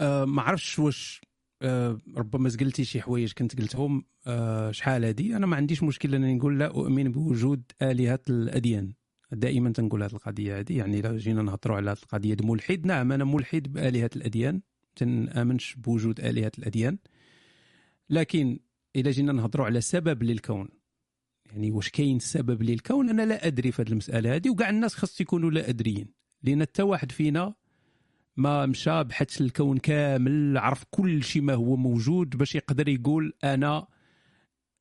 أم... 0.00 0.34
ما 0.34 0.42
عرفتش 0.42 0.78
واش 0.78 1.20
آه، 1.62 1.98
ربما 2.16 2.50
قلتي 2.60 2.84
شي 2.84 3.02
حوايج 3.02 3.32
كنت 3.32 3.60
قلتهم. 3.60 4.04
آه، 4.26 4.70
شحال 4.70 5.04
هادي؟ 5.04 5.36
أنا 5.36 5.46
ما 5.46 5.56
عنديش 5.56 5.82
مشكل 5.82 6.14
أنني 6.14 6.34
نقول 6.34 6.58
لا 6.58 6.66
اؤمن 6.66 7.12
بوجود 7.12 7.62
آلهة 7.82 8.20
الأديان. 8.30 8.92
دائما 9.32 9.72
تنقول 9.72 10.02
هذه 10.02 10.12
القضية 10.12 10.58
هذه 10.58 10.78
يعني 10.78 10.98
اذا 10.98 11.16
جينا 11.16 11.42
نهضروا 11.42 11.76
على 11.76 11.90
هذه 11.90 11.98
القضية 12.02 12.34
ديال 12.34 12.48
ملحد 12.48 12.86
نعم 12.86 13.12
أنا 13.12 13.24
ملحد 13.24 13.72
بآلهة 13.72 14.10
الأديان. 14.16 14.60
تنأمنش 14.96 15.74
بوجود 15.74 16.20
آلهة 16.20 16.52
الأديان. 16.58 16.98
لكن 18.10 18.58
اذا 18.96 19.10
جينا 19.10 19.32
نهضروا 19.32 19.66
على 19.66 19.80
سبب 19.80 20.22
للكون 20.22 20.68
يعني 21.52 21.70
واش 21.70 21.90
كاين 21.90 22.18
سبب 22.18 22.62
للكون 22.62 23.08
أنا 23.08 23.22
لا 23.22 23.46
أدري 23.46 23.72
في 23.72 23.82
هذه 23.82 23.88
المسألة 23.88 24.34
هذه 24.34 24.50
وكاع 24.50 24.70
الناس 24.70 24.94
خاص 24.94 25.20
يكونوا 25.20 25.50
لا 25.50 25.68
أدريين. 25.68 26.08
لأن 26.42 26.62
حتى 26.62 26.82
واحد 26.82 27.12
فينا 27.12 27.54
ما 28.36 28.66
مشى 28.66 29.04
بحث 29.04 29.40
الكون 29.40 29.78
كامل 29.78 30.58
عرف 30.58 30.84
كل 30.90 31.24
شيء 31.24 31.42
ما 31.42 31.54
هو 31.54 31.76
موجود 31.76 32.36
باش 32.36 32.54
يقدر 32.54 32.88
يقول 32.88 33.32
أنا 33.44 33.86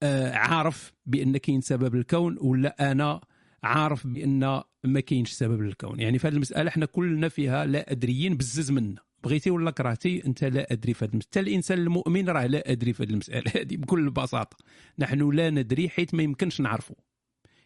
آه، 0.04 0.34
عارف 0.34 0.94
بأن 1.06 1.38
كاين 1.38 1.62
سبب 1.62 1.96
الكون 1.96 2.38
ولا 2.42 2.92
أنا 2.92 3.22
عارف 3.64 4.08
بأن 4.08 4.62
ما 4.84 5.00
كاينش 5.00 5.32
سبب 5.32 5.62
للكون. 5.62 6.00
يعني 6.00 6.20
في 6.20 6.28
هذه 6.28 6.34
المسألة 6.34 6.70
إحنا 6.70 6.86
كلنا 6.86 7.30
فيها 7.30 7.66
لا 7.66 7.92
أدريين 7.92 8.38
بزز 8.38 8.72
منا. 8.72 9.02
بغيتي 9.24 9.50
ولا 9.50 9.72
كرهتي 9.72 10.26
انت 10.26 10.44
لا 10.44 10.74
أدري 10.74 10.94
في 10.94 11.06
هذه 11.06 11.10
المساله 11.10 11.30
حتى 11.30 11.40
الإنسان 11.40 11.78
المؤمن 11.78 12.30
راه 12.30 12.46
لا 12.46 12.72
أدري 12.72 12.94
في 12.94 13.04
هذه 13.04 13.10
المسألة 13.10 13.52
هذه 13.62 13.78
بكل 13.78 14.10
بساطة. 14.10 14.58
نحن 15.00 15.30
لا 15.32 15.50
ندري 15.50 15.90
حيث 15.90 16.14
ما 16.14 16.24
يمكنش 16.24 16.62
نعرفه 16.62 16.96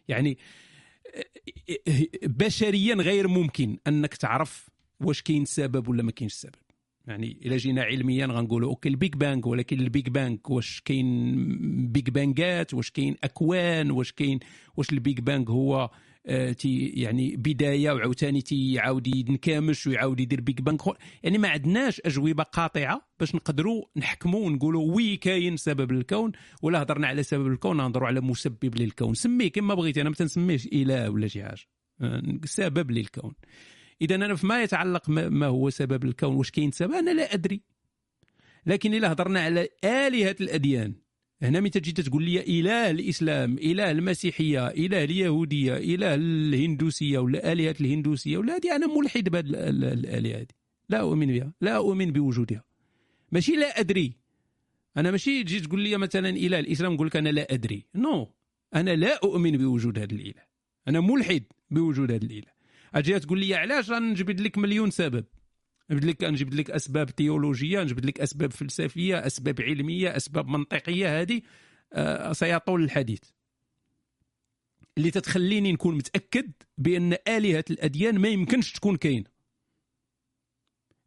يعني 0.08 0.38
بشريا 2.22 2.94
غير 2.94 3.28
ممكن 3.28 3.78
أنك 3.86 4.14
تعرف 4.14 4.68
واش 5.00 5.22
كاين 5.22 5.44
سبب 5.44 5.88
ولا 5.88 6.02
ما 6.02 6.10
كاينش 6.10 6.32
سبب. 6.32 6.54
يعني 7.06 7.38
إلا 7.44 7.56
جينا 7.56 7.82
علميا 7.82 8.26
غنقولوا 8.26 8.70
OK 8.70 8.88
ال 8.88 8.94
Big 8.94 9.14
Bang 9.14 9.46
ولكن 9.46 9.80
ال 9.80 9.87
Big 9.87 10.08
Bang 10.08 10.38
واش 10.48 10.82
كاين 10.84 11.92
Big 11.92 12.10
Bang 12.10 12.61
ات 12.61 12.74
واش 12.74 12.90
كاين 12.90 13.16
أكوان 13.24 13.90
واش 13.90 14.12
كاين 14.12 14.38
واش 14.76 14.92
ال 14.92 14.99
Big 14.99 15.20
Bang 15.20 15.50
هو 15.50 15.90
تي 16.52 16.86
يعني 16.86 17.36
بداية 17.36 17.90
وعاوتاني 17.90 18.42
تيعاود 18.42 19.06
ينكمش 19.06 19.86
ويعاود 19.86 20.20
يدير 20.20 20.40
Big 20.40 20.60
Bang 20.60 20.80
يعني 21.22 21.38
ما 21.38 21.48
عندناش 21.48 22.00
أجوبة 22.00 22.42
قاطعة 22.42 23.08
باش 23.20 23.34
نقدروا 23.34 23.84
نحكموا 23.96 24.46
ونقولوا 24.46 24.94
oui 24.94 25.16
كاين 25.16 25.56
سبب 25.56 25.92
للكون 25.92 26.32
ولا 26.62 26.82
هضرنا 26.82 27.06
على 27.06 27.22
سبب 27.22 27.46
الكون 27.46 27.76
نهضروا 27.76 28.08
على 28.08 28.20
مسبب 28.20 28.78
للكون. 28.80 29.14
سميه 29.14 29.48
كما 29.48 29.74
بغيتي 29.74 30.00
أنا 30.00 30.08
ما 30.08 30.14
تنسميش 30.14 30.66
إله 30.66 31.10
ولا 31.10 31.28
شي 31.28 31.42
حاجة 31.42 31.60
آه، 32.00 32.22
سبب 32.44 32.90
للكون. 32.90 33.34
اذا 34.02 34.14
أنا 34.14 34.34
فيما 34.34 34.62
يتعلق 34.62 35.08
ما 35.10 35.46
هو 35.46 35.70
سبب 35.70 36.04
الكون 36.04 36.34
واش 36.34 36.50
كاين 36.50 36.70
سبب 36.70 36.92
أنا 36.92 37.10
لا 37.10 37.34
أدري. 37.34 37.62
لكن 38.66 38.94
إلا 38.94 39.12
هضرنا 39.12 39.40
على 39.40 39.68
آلهة 39.84 40.36
الأديان 40.40 40.94
هنا 41.42 41.60
متى 41.60 41.80
تجي 41.80 41.92
تقول 41.92 42.22
لي 42.22 42.40
اله 42.40 42.90
الإسلام 42.90 43.58
اله 43.58 43.90
المسيحية 43.90 44.66
اله 44.66 45.04
اليهودية 45.04 45.76
اله 45.76 46.14
الهندوسية 46.14 47.18
ولا 47.18 47.52
آلهة 47.52 47.74
الهندوسية 47.80 48.38
ولا 48.38 48.56
هذه 48.56 48.76
أنا 48.76 48.86
ملحد 48.86 49.28
بهذه 49.28 49.44
الآلهة 49.48 50.36
هذه. 50.36 50.46
لا 50.88 51.00
أؤمن 51.00 51.26
بها 51.26 51.52
لا 51.60 51.76
أؤمن 51.76 52.12
بوجودها. 52.12 52.64
ماشي 53.32 53.52
لا 53.52 53.80
أدري. 53.80 54.16
أنا 54.96 55.10
ماشي 55.10 55.44
تجي 55.44 55.60
تقول 55.60 55.80
لي 55.80 55.96
مثلا 55.96 56.28
اله 56.28 56.58
الإسلام 56.58 56.92
نقول 56.92 57.06
لك 57.06 57.16
أنا 57.16 57.28
لا 57.28 57.54
أدري. 57.54 57.86
نو 57.94 58.24
no. 58.24 58.28
أنا 58.74 58.96
لا 58.96 59.20
أؤمن 59.24 59.56
بوجود 59.56 59.98
هذا 59.98 60.14
الاله 60.14 60.42
أنا 60.88 61.00
ملحد 61.00 61.44
بوجود 61.70 62.12
هذا 62.12 62.24
الاله 62.24 62.56
أجي 62.94 63.18
تقول 63.18 63.40
لي 63.40 63.54
علاش 63.54 63.90
غنجبد 63.90 64.40
لك 64.40 64.58
مليون 64.58 64.90
سبب؟ 64.90 65.24
نجبد 65.90 66.04
لك 66.04 66.24
نجبد 66.24 66.54
لك 66.54 66.70
أسباب 66.70 67.10
تيولوجية 67.10 67.82
نجبد 67.82 68.06
لك 68.06 68.20
أسباب 68.20 68.52
فلسفية 68.52 69.26
أسباب 69.26 69.60
علمية 69.60 70.16
أسباب 70.16 70.46
منطقية. 70.48 71.20
هذه 71.20 71.42
آه 71.92 72.32
سيطول 72.32 72.84
الحديث. 72.84 73.20
اللي 74.98 75.10
تتخليني 75.10 75.72
نكون 75.72 75.94
متأكد 75.94 76.52
بأن 76.78 77.16
آلهة 77.28 77.64
الأديان 77.70 78.18
ما 78.18 78.28
يمكنش 78.28 78.72
تكون 78.72 78.96
كاينة. 78.96 79.24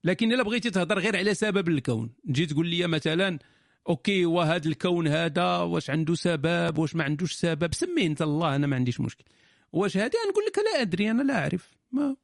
لكن 0.04 0.34
إلا 0.34 0.44
بغيتي 0.44 0.70
تهضر 0.70 1.00
غير 1.00 1.18
على 1.18 1.34
سبب 1.34 1.68
الكون. 1.70 2.10
تجي 2.28 2.46
تقول 2.46 2.68
لي 2.68 2.88
مثلا 2.88 3.40
OK 3.90 4.26
وهذا 4.26 4.68
الكون 4.68 5.08
هذا 5.08 5.58
واش 5.58 5.90
عنده 5.90 6.16
سبب 6.16 6.78
واش 6.78 6.96
ما 6.96 7.04
عندوش 7.04 7.34
سبب؟ 7.34 7.74
سميه 7.74 8.08
أنت 8.08 8.22
الله 8.22 8.56
أنا 8.56 8.68
ما 8.68 8.76
عنديش 8.76 9.00
مشكل. 9.00 9.24
واش 9.72 9.98
هذه؟ 9.98 10.14
نقول 10.30 10.44
لك 10.46 10.58
لا 10.58 10.82
أدري 10.82 11.12
أنا 11.12 11.22
لا 11.22 11.40
أعرف. 11.40 11.72
ما 11.92 12.16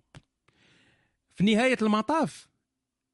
في 1.35 1.43
نهاية 1.43 1.77
المطاف 1.81 2.47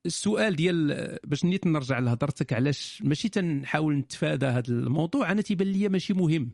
السؤال 0.06 0.56
ديال 0.56 1.18
باش 1.24 1.46
نيت 1.46 1.68
نرجع 1.68 2.00
لهضرتك 2.00 2.54
علاش 2.54 3.02
ماشي 3.06 3.30
تنحاول 3.30 3.96
نتفادى 3.96 4.46
هذا 4.46 4.70
الموضوع 4.70 5.32
أنا 5.32 5.42
تيبان 5.42 5.68
لي 5.68 5.90
ماشي 5.90 6.14
مهم. 6.14 6.52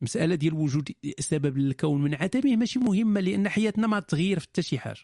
مسألة 0.00 0.34
ديال 0.34 0.54
وجود 0.54 0.88
سبب 1.18 1.58
للكون 1.58 2.02
من 2.02 2.14
عدمه 2.14 2.56
ماشي 2.56 2.78
مهمه 2.78 3.20
لأن 3.20 3.48
حياتنا 3.48 3.86
ما 3.86 4.00
تغير 4.00 4.38
في 4.38 4.46
حتى 4.46 4.62
شي 4.62 4.78
حاجة. 4.78 5.00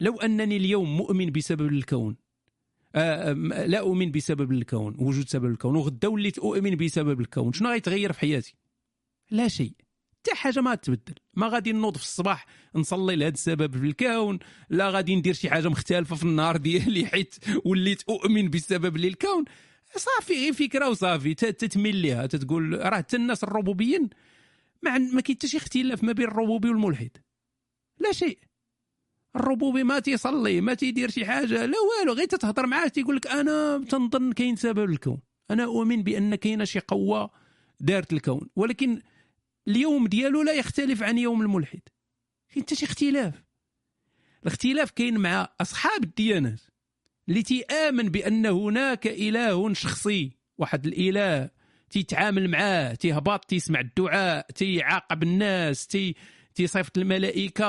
لو 0.00 0.20
أنني 0.20 0.56
اليوم 0.56 0.96
مؤمن 0.96 1.32
بسبب 1.32 1.72
الكون 1.72 2.16
آه 2.94 3.32
لا 3.32 3.78
أؤمن 3.78 4.10
بسبب 4.10 4.52
الكون 4.52 4.96
وجود 4.98 5.28
سبب 5.28 5.44
الكون 5.44 5.76
وغدا 5.76 6.08
وليت 6.08 6.38
أؤمن 6.38 6.76
بسبب 6.76 7.20
الكون 7.20 7.52
شنو 7.52 7.70
غيتغير 7.70 8.12
في 8.12 8.20
حياتي؟ 8.20 8.54
لا 9.30 9.48
شيء. 9.48 9.72
حتى 10.20 10.34
حاجة 10.34 10.60
ما 10.60 10.74
تبدل. 10.74 11.14
ما 11.34 11.48
غادي 11.48 11.72
نوض 11.72 11.96
في 11.96 12.02
الصباح 12.02 12.46
نصلي 12.74 13.16
لهذا 13.16 13.34
السبب 13.34 13.76
في 13.78 13.84
الكون 13.86 14.38
لا 14.70 14.88
غادي 14.90 15.16
ندير 15.16 15.34
شي 15.34 15.50
حاجة 15.50 15.68
مختلفة 15.68 16.16
في 16.16 16.22
النهار 16.22 16.56
ديالي 16.56 17.06
حيت 17.10 17.34
وليت 17.64 18.02
أؤمن 18.08 18.48
بالسبب 18.48 18.96
للكون 18.96 19.44
صافي 19.96 20.34
غير 20.34 20.52
فكرة 20.52 20.88
وصافي. 20.88 21.34
تتميل 21.34 21.96
ليها. 21.96 22.26
تتقول 22.26 22.78
راه 22.80 22.96
حتى 22.96 23.16
الناس 23.16 23.44
الربوبيين 23.44 24.10
ما 24.82 24.98
ما 24.98 25.20
كاين 25.20 25.36
حتى 25.36 25.48
شي 25.48 25.56
اختلاف 25.56 26.04
ما 26.04 26.12
بين 26.12 26.26
الربوبي 26.26 26.68
والملحد. 26.68 27.10
لا 28.00 28.12
شيء. 28.12 28.38
الربوبي 29.36 29.82
ما 29.84 29.98
تيصلي 29.98 30.60
ما 30.60 30.74
تيدير 30.74 31.10
شي 31.10 31.26
حاجة 31.26 31.66
لا 31.66 31.76
والو. 31.80 32.12
غير 32.12 32.26
تتهضر 32.26 32.66
معاه 32.66 32.88
تيقول 32.88 33.16
لك 33.16 33.26
أنا 33.26 33.84
تنظن 33.88 34.32
كاين 34.32 34.56
سبب 34.56 34.90
الكون. 34.90 35.20
أنا 35.50 35.64
أؤمن 35.64 36.02
بأن 36.02 36.34
كاينة 36.34 36.64
شي 36.64 36.78
قوة 36.80 37.30
دارت 37.80 38.12
الكون. 38.12 38.48
ولكن 38.56 39.02
اليوم 39.68 40.06
ديالو 40.06 40.42
لا 40.42 40.52
يختلف 40.52 41.02
عن 41.02 41.18
يوم 41.18 41.42
الملحد. 41.42 41.80
كاين 42.50 42.64
حتى 42.64 42.74
شي 42.74 42.86
اختلاف. 42.86 43.34
الاختلاف 44.42 44.90
كاين 44.90 45.18
مع 45.18 45.48
أصحاب 45.60 46.04
الديانات 46.04 46.60
اللي 47.28 47.42
تيآمن 47.42 48.08
بأن 48.08 48.46
هناك 48.46 49.06
إله 49.06 49.74
شخصي 49.74 50.32
واحد 50.58 50.86
الإله 50.86 51.50
تيتعامل 51.90 52.50
معاه 52.50 52.94
تيهبط 52.94 53.44
تيسمع 53.44 53.80
الدعاء 53.80 54.46
تيعاقب 54.50 55.22
الناس 55.22 55.86
تي 55.86 56.14
تيصيفط 56.54 56.98
الملائكة 56.98 57.66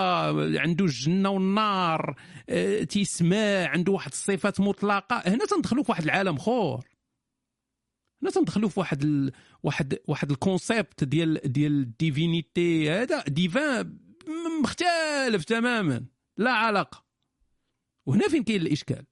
عنده 0.60 0.86
الجنة 0.86 1.30
والنار 1.30 2.16
آه 2.50 2.84
تيسمع 2.84 3.68
عنده 3.68 3.92
واحد 3.92 4.12
الصفات 4.12 4.60
مطلقة. 4.60 5.24
هنا 5.26 5.46
تندخلوا 5.46 5.84
في 5.84 5.92
واحد 5.92 6.04
العالم 6.04 6.36
آخر. 6.38 6.91
هنا 8.24 8.32
تندخلوا 8.32 8.70
في 8.70 8.80
واحد 8.80 9.04
ال... 9.04 9.32
واحد 9.64 9.98
واحد 10.08 10.32
ال 10.32 10.41
concept 10.41 11.04
ديال 11.04 11.42
ديال 11.44 11.72
ال 11.72 11.84
divinité. 11.84 12.92
هذا 12.92 13.24
divin 13.28 13.98
مختلف 14.62 15.44
تماما 15.44 16.06
لا 16.38 16.52
علاقة. 16.52 17.06
وهنا 18.06 18.28
فين 18.28 18.44
كاين 18.44 18.62
الإشكال؟ 18.62 19.06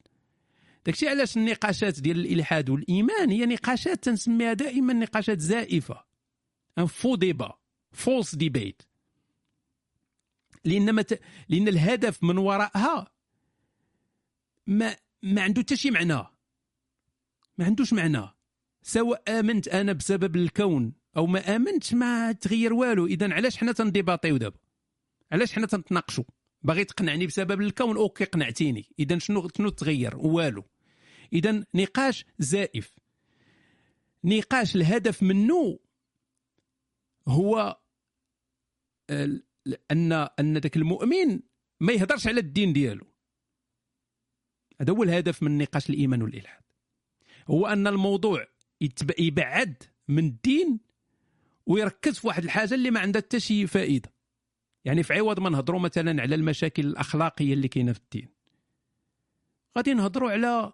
داكشي 0.86 1.08
علاش 1.10 1.38
النقاشات 1.38 2.00
ديال 2.00 2.20
الإلحاد 2.20 2.70
والإيمان 2.70 3.30
هي 3.30 3.46
نقاشات 3.46 4.04
تنسميها 4.04 4.54
دائما 4.54 4.94
نقاشات 4.94 5.40
زائفة. 5.40 6.04
un 6.78 6.86
faux 6.86 7.16
débat 7.16 7.60
false 7.92 8.36
debate 8.36 8.82
لأن 10.66 10.96
مت... 10.96 11.22
لأن 11.50 11.68
الهدف 11.68 12.24
من 12.24 12.38
وراءها 12.38 13.12
ما 14.68 14.96
ما 15.24 15.42
عنده 15.42 15.62
حتى 15.62 15.76
شي 15.76 15.92
معنى. 15.92 16.24
ما 17.58 17.66
عندوش 17.66 17.94
معنى. 17.94 18.39
سواء 18.82 19.40
آمنت 19.40 19.68
أنا 19.68 19.94
بسبب 19.94 20.36
الكون 20.36 20.94
أو 21.18 21.26
ما 21.26 21.56
امنتش 21.56 21.94
ما 21.94 22.32
تغير 22.32 22.74
والو. 22.74 23.06
اذا 23.06 23.34
علاش 23.34 23.58
حنا 23.58 23.72
تنديباطيو 23.72 24.38
دابا؟ 24.38 24.58
علاش 25.32 25.54
حنا 25.54 25.68
تنتناقشوا 25.68 26.24
باغي 26.62 26.84
تقنعني 26.84 27.28
بسبب 27.28 27.62
الكون 27.62 27.98
أوكي 27.98 28.24
قنعتيني. 28.24 28.86
اذا 29.00 29.18
شنو 29.18 29.48
شنو 29.58 29.70
تغير؟ 29.70 30.18
والو. 30.18 30.64
اذا 31.34 31.66
نقاش 31.74 32.26
زائف. 32.40 32.96
نقاش 34.24 34.76
الهدف 34.76 35.24
منه 35.24 35.80
هو 37.28 37.80
ان 39.92 40.12
أن 40.40 40.58
ذاك 40.58 40.78
المؤمن 40.78 41.40
ما 41.80 41.94
يهضرش 41.94 42.28
على 42.28 42.40
الدين 42.40 42.74
ديالو. 42.74 43.06
هذا 44.82 44.94
هو 44.94 45.04
الهدف 45.04 45.44
من 45.44 45.58
نقاش 45.58 45.90
الإيمان 45.90 46.22
والإلحاد. 46.22 46.64
هو 47.48 47.68
أن 47.68 47.88
الموضوع 47.88 48.48
يبعد 49.20 49.84
من 50.08 50.26
الدين 50.26 50.80
ويركز 51.66 52.20
في 52.20 52.28
واحد 52.28 52.44
الحاجة 52.44 52.74
اللي 52.74 52.92
ما 52.92 53.00
عندها 53.00 53.22
حتى 53.22 53.40
شي 53.40 53.68
فائدة. 53.68 54.14
يعني 54.86 55.04
في 55.04 55.14
عوض 55.14 55.40
ما 55.40 55.50
نهضروا 55.50 55.80
مثلا 55.80 56.22
على 56.22 56.36
المشاكل 56.36 56.86
الأخلاقية 56.86 57.54
اللي 57.54 57.68
كاينة 57.68 57.94
في 57.94 58.00
الدين. 58.00 58.30
غادي 59.78 59.94
نهضروا 59.94 60.32
على 60.32 60.74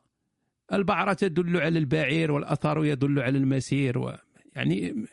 البعرة 0.74 1.14
تدل 1.14 1.58
على 1.58 1.80
البعير 1.80 2.32
والأثر 2.32 2.86
يدل 2.86 3.20
على 3.20 3.38
المسير 3.38 3.98
و 3.98 4.18
يعني 4.56 5.06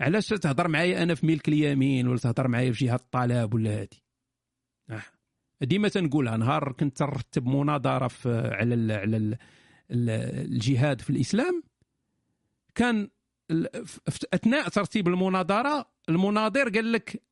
علاش 0.00 0.28
تهضر 0.28 0.68
معايا 0.68 1.02
أنا 1.02 1.14
في 1.14 1.26
ملك 1.26 1.48
اليمين 1.48 2.08
ولا 2.08 2.18
تهضر 2.18 2.48
معايا 2.48 2.72
في 2.72 2.84
جهة 2.84 2.94
الطلب 2.94 3.54
ولا 3.54 3.80
هادي؟ 3.80 4.02
آه. 4.90 5.02
ديما 5.60 5.88
تنقولها 5.88 6.36
نهار 6.36 6.72
كنت 6.72 6.96
ترتب 6.96 7.46
مناظرة 7.46 8.08
في 8.08 8.50
على 8.54 8.94
على 8.94 9.16
ال 9.16 9.38
الجهاد 9.90 11.00
في 11.00 11.10
الإسلام 11.10 11.62
كان 12.76 13.08
أثناء 14.34 14.68
ترتيب 14.68 15.08
المناظرة 15.08 15.90
المناظر 16.08 16.68
قال 16.68 16.92
لك 16.92 17.22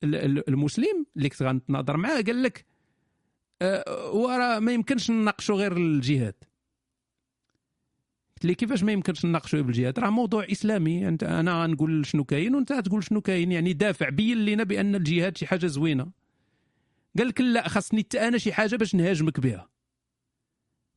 المسلم 0.48 1.06
اللي 1.16 1.28
كنت 1.28 1.42
غنتناظر 1.42 1.96
معاه 1.96 2.22
قال 2.22 2.42
لك 2.42 2.66
آه، 3.62 4.10
وراه 4.12 4.58
ما 4.58 4.72
يمكنش 4.72 5.10
نناقشوا 5.10 5.56
غير 5.56 5.76
الجهاد. 5.76 6.34
قلت 8.36 8.44
لي 8.44 8.54
كيفاش 8.54 8.82
ما 8.82 8.92
يمكنش 8.92 9.24
نناقشوا 9.24 9.60
بالجهاد 9.60 9.98
راه 9.98 10.10
موضوع 10.10 10.46
إسلامي 10.52 11.08
انت 11.08 11.24
أنا 11.24 11.62
غنقول 11.62 12.06
شنو 12.06 12.24
كاين 12.24 12.54
وأنت 12.54 12.72
تقول 12.72 13.04
شنو 13.04 13.20
كاين 13.20 13.52
يعني 13.52 13.72
دافع 13.72 14.08
بين 14.08 14.44
لنا 14.44 14.64
بأن 14.64 14.94
الجهاد 14.94 15.36
شي 15.36 15.46
حاجة 15.46 15.66
زوينة. 15.66 16.12
قال 17.18 17.28
لك 17.28 17.40
لا 17.40 17.68
خاصني 17.68 18.00
حتى 18.00 18.28
أنا 18.28 18.38
شي 18.38 18.52
حاجة 18.52 18.76
باش 18.76 18.94
نهاجمك 18.94 19.40
بها. 19.40 19.68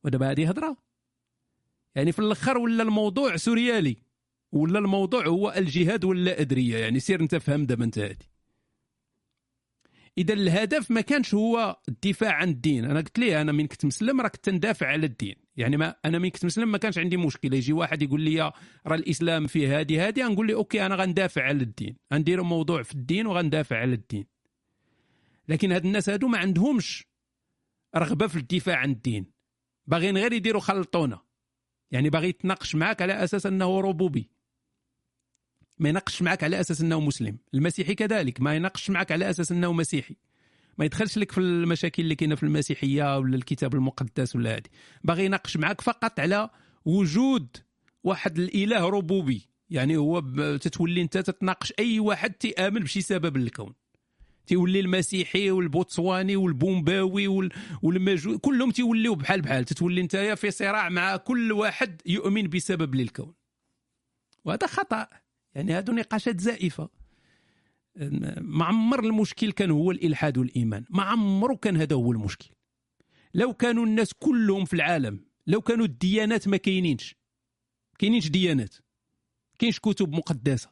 ودابا 0.04 0.30
هذه 0.30 0.48
هضرة؟ 0.48 0.76
يعني 1.94 2.12
في 2.12 2.18
الأخر 2.18 2.58
ولا 2.58 2.82
الموضوع 2.82 3.36
سوريالي؟ 3.36 4.07
ولا 4.52 4.78
الموضوع 4.78 5.26
هو 5.26 5.54
الجهاد 5.56 6.04
ولا 6.04 6.40
أدرية؟ 6.40 6.78
يعني 6.78 7.00
سير 7.00 7.20
أنت 7.20 7.34
فهم 7.34 7.66
دابا 7.66 7.84
أنت 7.84 7.98
هادي. 7.98 8.30
إذا 10.18 10.34
الهدف 10.34 10.90
ما 10.90 11.00
كانش 11.00 11.34
هو 11.34 11.76
الدفاع 11.88 12.32
عن 12.32 12.48
الدين. 12.48 12.84
أنا 12.84 13.00
قلت 13.00 13.18
ليه 13.18 13.40
أنا 13.40 13.52
من 13.52 13.66
كنت 13.66 13.84
مسلم 13.84 14.20
راه 14.20 14.28
كنت 14.28 14.48
ندافع 14.48 14.86
على 14.86 15.06
الدين. 15.06 15.34
يعني 15.56 15.76
ما 15.76 15.94
أنا 16.04 16.18
من 16.18 16.28
كنت 16.28 16.44
مسلم 16.44 16.72
ما 16.72 16.78
كانش 16.78 16.98
عندي 16.98 17.16
مشكلة. 17.16 17.56
يجي 17.56 17.72
واحد 17.72 18.02
يقول 18.02 18.20
لي 18.20 18.52
راه 18.86 18.94
الإسلام 18.94 19.46
فيه 19.46 19.80
هذه 19.80 20.08
هذه 20.08 20.28
نقول 20.28 20.46
لي 20.46 20.54
أوكي 20.54 20.86
أنا 20.86 20.94
غندافع 20.94 21.42
على 21.42 21.62
الدين. 21.62 21.96
غندير 22.14 22.42
موضوع 22.42 22.82
في 22.82 22.94
الدين 22.94 23.26
وغندافع 23.26 23.76
على 23.76 23.94
الدين. 23.94 24.26
لكن 25.48 25.72
هاد 25.72 25.84
الناس 25.84 26.10
هادو 26.10 26.28
ما 26.28 26.38
عندهمش 26.38 27.06
رغبة 27.96 28.26
في 28.26 28.36
الدفاع 28.36 28.76
عن 28.76 28.90
الدين. 28.90 29.26
باغيين 29.86 30.16
غير 30.16 30.32
يديروا 30.32 30.60
خلطونه 30.60 31.20
يعني 31.90 32.10
باغي 32.10 32.28
يتناقش 32.28 32.74
معاك 32.74 33.02
على 33.02 33.24
أساس 33.24 33.46
أنه 33.46 33.80
ربوبي. 33.80 34.37
ما 35.78 35.88
يناقش 35.88 36.22
معك 36.22 36.44
على 36.44 36.60
أساس 36.60 36.80
أنه 36.80 37.00
مسلم. 37.00 37.38
المسيحي 37.54 37.94
كذلك 37.94 38.40
ما 38.40 38.54
يناقش 38.54 38.90
معك 38.90 39.12
على 39.12 39.30
أساس 39.30 39.52
أنه 39.52 39.72
مسيحي. 39.72 40.16
ما 40.78 40.84
يدخلش 40.84 41.18
لك 41.18 41.32
في 41.32 41.38
المشاكل 41.38 42.02
اللي 42.02 42.14
كاينة 42.14 42.34
في 42.34 42.42
المسيحية 42.42 43.18
ولا 43.18 43.36
الكتاب 43.36 43.74
المقدس 43.74 44.36
ولا 44.36 44.54
هذه. 44.54 44.62
باغي 45.04 45.24
يناقش 45.24 45.56
معك 45.56 45.80
فقط 45.80 46.20
على 46.20 46.50
وجود 46.84 47.56
واحد 48.04 48.38
الإله 48.38 48.88
ربوبي. 48.88 49.48
يعني 49.70 49.96
هو 49.96 50.20
تتولي 50.56 51.02
أنت 51.02 51.18
تتناقش 51.18 51.72
أي 51.78 52.00
واحد 52.00 52.32
تيأمن 52.32 52.80
بشي 52.80 53.00
سبب 53.00 53.36
للكون. 53.36 53.74
تيولي 54.46 54.80
المسيحي 54.80 55.50
والبوتسواني 55.50 56.36
والبومباوي 56.36 57.50
والمجو 57.82 58.38
كلهم 58.38 58.70
تيوليو 58.70 59.14
بحال 59.14 59.40
بحال. 59.40 59.64
تتولي 59.64 60.00
أنت 60.00 60.16
في 60.16 60.50
صراع 60.50 60.88
مع 60.88 61.16
كل 61.16 61.52
واحد 61.52 62.02
يؤمن 62.06 62.48
بسبب 62.48 62.94
للكون. 62.94 63.34
وهذا 64.44 64.66
خطأ. 64.66 65.08
يعني 65.58 65.72
هادو 65.72 65.92
نقاشات 65.92 66.40
زائفة. 66.40 66.88
ما 68.40 68.64
عمر 68.64 69.04
المشكل 69.04 69.52
كان 69.52 69.70
هو 69.70 69.90
الإلحاد 69.90 70.38
والإيمان. 70.38 70.84
ما 70.90 71.02
عمره 71.02 71.54
كان 71.54 71.76
هذا 71.76 71.96
هو 71.96 72.12
المشكل. 72.12 72.50
لو 73.34 73.54
كانوا 73.54 73.86
الناس 73.86 74.14
كلهم 74.14 74.64
في 74.64 74.74
العالم 74.74 75.20
لو 75.46 75.60
كانوا 75.60 75.84
الديانات 75.84 76.48
ما 76.48 76.56
كاينينش. 76.56 77.16
كاينينش 77.98 78.28
ديانات. 78.28 78.74
كاينش 79.58 79.78
كتب 79.78 80.12
مقدسة. 80.12 80.70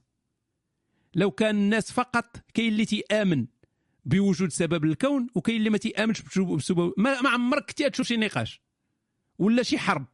لو 1.15 1.31
كان 1.31 1.57
الناس 1.57 1.93
فقط 1.93 2.37
كاين 2.55 2.73
اللي 2.73 2.85
تيآمن 2.85 3.47
بوجود 4.05 4.53
سبب 4.53 4.85
الكون 4.85 5.27
وكاين 5.35 5.57
اللي 5.57 5.71
ما 5.71 5.79
تيآمنش 5.79 6.23
بسبب 6.39 6.95
ما, 6.97 7.21
ما 7.21 7.31
عمرك 7.31 7.67
كنتي 7.67 7.91
تشوف 7.91 8.07
شي 8.07 8.17
نقاش. 8.17 8.61
ولا 9.39 9.63
شي 9.63 9.79
حرب. 9.79 10.07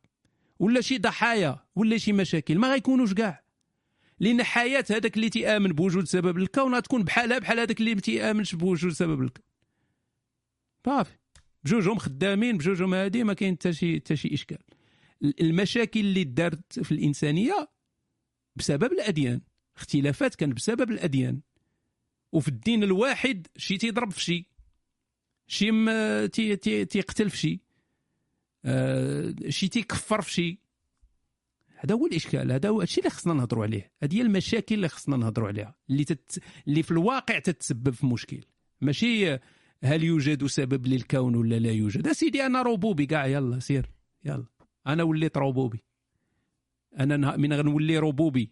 ولا 0.59 0.81
شي 0.81 0.99
ضحايا. 0.99 1.59
ولا 1.75 1.99
شي 1.99 2.13
مشاكل. 2.13 2.59
ما 2.59 2.73
غيكونوش 2.73 3.15
كاع. 3.15 3.43
لأن 4.23 4.43
حياة 4.43 4.85
هذاك 4.91 5.17
اللي 5.17 5.29
تيآمن 5.29 5.73
بوجود 5.73 6.05
سبب 6.05 6.39
الكون 6.39 6.75
غتكون 6.75 7.03
بحالها 7.03 7.39
بحال 7.39 7.61
هذاك 7.61 7.81
اللي 7.81 7.95
ما 7.95 8.01
تيآمنش 8.01 8.55
بوجود 8.55 8.93
سبب 8.93 9.23
الكون. 9.23 9.45
صافي. 10.87 11.19
بجوجهم 11.65 11.99
خدامين 11.99 12.59
بجوجهم 12.59 12.95
هادي 12.95 13.25
ما 13.25 13.35
كاين 13.35 13.55
حتى 13.55 13.73
شي 13.73 13.97
حتى 13.97 14.17
شي 14.17 14.35
إشكال. 14.35 14.59
المشاكل 15.41 16.01
اللي 16.01 16.25
دارت 16.25 16.81
في 16.81 16.93
الإنسانية 16.93 17.69
بسبب 18.57 18.93
الأديان. 18.93 19.41
اختلافات 19.77 20.35
كانت 20.35 20.57
بسبب 20.57 20.91
الأديان. 20.91 21.41
وفي 22.33 22.49
الدين 22.49 22.83
الواحد 22.83 23.47
شي 23.57 23.79
تيضرب 23.79 24.11
في 24.11 24.21
شي. 24.21 24.47
شي 25.47 25.69
تي 26.29 26.57
تي 26.57 26.85
تيقتل 26.85 27.31
في 27.31 27.37
شي. 27.37 27.61
آه 28.65 29.35
شي 29.49 29.69
تيكفر 29.69 30.23
في 30.23 30.33
شي. 30.33 30.62
هذا 31.85 31.95
هو 31.95 32.07
الإشكال 32.07 32.53
هذا 32.53 32.69
هو 32.69 32.83
الشيء 32.83 32.99
اللي 32.99 33.11
خصنا 33.11 33.35
نهضروا 33.35 33.65
عليه. 33.65 33.93
هذه 34.03 34.17
هي 34.17 34.23
المشاكل 34.23 34.75
اللي 34.75 34.89
خصنا 34.89 35.17
نهضروا 35.17 35.49
عليها 35.49 35.75
اللي 35.91 36.05
تت... 36.05 36.43
اللي 36.69 36.83
في 36.83 36.91
الواقع 36.91 37.39
تتسبب 37.39 37.91
في 37.91 38.07
مشكل. 38.07 38.41
ماشي 38.81 39.39
هل 39.85 40.05
يوجد 40.05 40.47
سبب 40.47 40.87
للكون 40.87 41.35
ولا 41.35 41.59
لا 41.59 41.71
يوجد؟ 41.71 42.13
سيدي 42.13 42.47
أنا 42.47 42.63
ربوبي 42.63 43.07
كاع 43.07 43.27
يلا 43.27 43.59
سير 43.59 43.91
يلا. 44.25 44.47
أنا 44.87 45.03
وليت 45.03 45.37
روبوبي 45.37 45.85
أنا 46.99 47.37
من 47.37 47.53
غنولي 47.53 47.99
روبوبي 47.99 48.51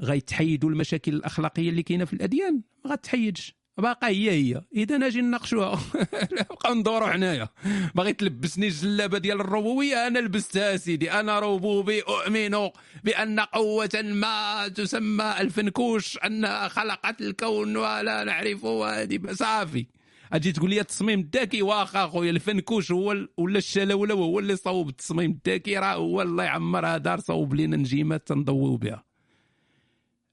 غيتحيدوا 0.00 0.70
المشاكل 0.70 1.14
الأخلاقية 1.14 1.70
اللي 1.70 1.82
كاينة 1.82 2.04
في 2.04 2.12
الأديان 2.12 2.62
ما 2.84 2.90
غتحيدش. 2.90 3.61
باقا 3.78 4.08
هي 4.08 4.30
هي. 4.30 4.62
إذا 4.74 5.06
أجي 5.06 5.20
نناقشوها. 5.20 5.80
نبقاو 6.40 6.74
ندوروا 6.74 7.08
حنايا. 7.08 7.48
باغي 7.94 8.12
تلبسني 8.12 8.66
الجلابه 8.66 9.18
ديال 9.18 9.40
الربوبيه 9.40 10.06
أنا 10.06 10.18
لبستها 10.18 10.76
سيدي. 10.76 11.12
أنا 11.12 11.40
ربوبي 11.40 12.00
أؤمن 12.00 12.70
بأن 13.04 13.40
قوة 13.40 13.90
ما 14.02 14.68
تسمى 14.68 15.34
الفنكوش. 15.40 16.18
انها 16.18 16.68
خلقت 16.68 17.20
الكون 17.20 17.76
ولا 17.76 18.24
نعرف 18.24 18.64
هذه 18.64 19.20
صافي 19.32 19.86
أجي 20.32 20.52
تقول 20.52 20.70
لي 20.70 20.80
التصميم 20.80 21.20
الذكي. 21.20 21.62
واخا 21.62 22.06
خويا 22.06 22.30
الفنكوش 22.30 22.92
هو 22.92 23.26
ولا 23.36 23.58
الشلاوله 23.58 24.14
هو 24.14 24.38
اللي 24.38 24.56
صوب. 24.56 24.88
التصميم 24.88 25.40
الذكي 25.46 25.78
راه 25.78 25.94
هو 25.94 26.22
الله 26.22 26.44
يعمرها. 26.44 26.98
دار 26.98 27.20
صوب 27.20 27.54
لنا 27.54 27.76
نجيمات 27.76 28.28
تنضويو 28.28 28.76
بها. 28.76 29.04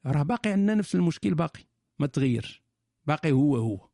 راه 0.06 0.24
باقي 0.24 0.50
عندنا 0.50 0.76
نفس 0.76 0.96
المشكل 0.96 1.34
باقي. 1.34 1.60
ما 2.00 2.08
تغيرش. 2.08 2.69
باقي 3.06 3.32
هو 3.32 3.56
هو. 3.58 3.90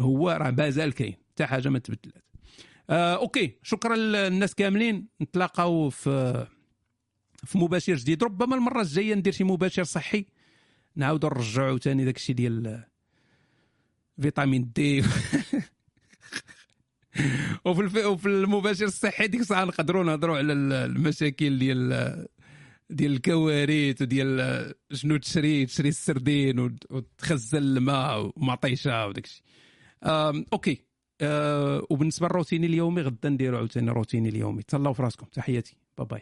هو 0.00 0.30
راه 0.30 0.50
مازال 0.50 0.92
كاين 0.92 1.14
حتى 1.30 1.46
حاجة 1.46 1.68
ما 1.68 1.78
تبدلات. 1.78 2.24
آه 2.90 3.16
أوكي 3.16 3.58
شكرا 3.62 3.96
للناس 3.96 4.54
كاملين. 4.54 5.08
نتلاقاو 5.22 5.90
في 5.90 6.46
في 7.44 7.58
مباشر 7.58 7.94
جديد. 7.94 8.24
ربما 8.24 8.56
المرة 8.56 8.80
الجاية 8.80 9.14
ندير 9.14 9.32
شي 9.32 9.44
مباشر 9.44 9.84
صحي. 9.84 10.26
نعاودو 10.96 11.28
نرجعو 11.28 11.78
ثاني 11.78 12.10
الشيء 12.10 12.36
ديال 12.36 12.84
فيتامين 14.20 14.72
D. 14.76 15.02
وفي 17.64 18.04
وفي 18.06 18.26
المباشر 18.26 18.84
الصحي 18.84 19.26
ديك 19.26 19.40
الساعة 19.40 19.64
نقدروا 19.64 20.04
نهضروا 20.04 20.36
على 20.36 20.52
المشاكل 20.52 21.58
ديال 21.58 22.26
ديال 22.92 23.12
الكوارث 23.12 24.02
وديال 24.02 24.74
شنو 24.92 25.16
تشري 25.16 25.66
تشري 25.66 25.88
السردين 25.88 26.78
وتخزن 26.90 27.58
الماء 27.58 28.32
ومطيشة 28.36 29.06
وداك 29.06 29.24
الشيء 29.24 29.42
OK. 30.52 30.84
أه 31.20 31.86
وبالنسبة 31.90 32.26
للروتيني 32.26 32.66
اليومي 32.66 33.02
غدا 33.02 33.28
نديرو 33.28 33.56
عاوتاني 33.56 33.90
روتيني 33.90 34.28
اليومي. 34.28 34.62
تهلاو 34.62 34.92
في 34.92 35.02
راسكم. 35.02 35.26
تحياتي. 35.26 35.76
bye 35.98 36.06
bye 36.06 36.20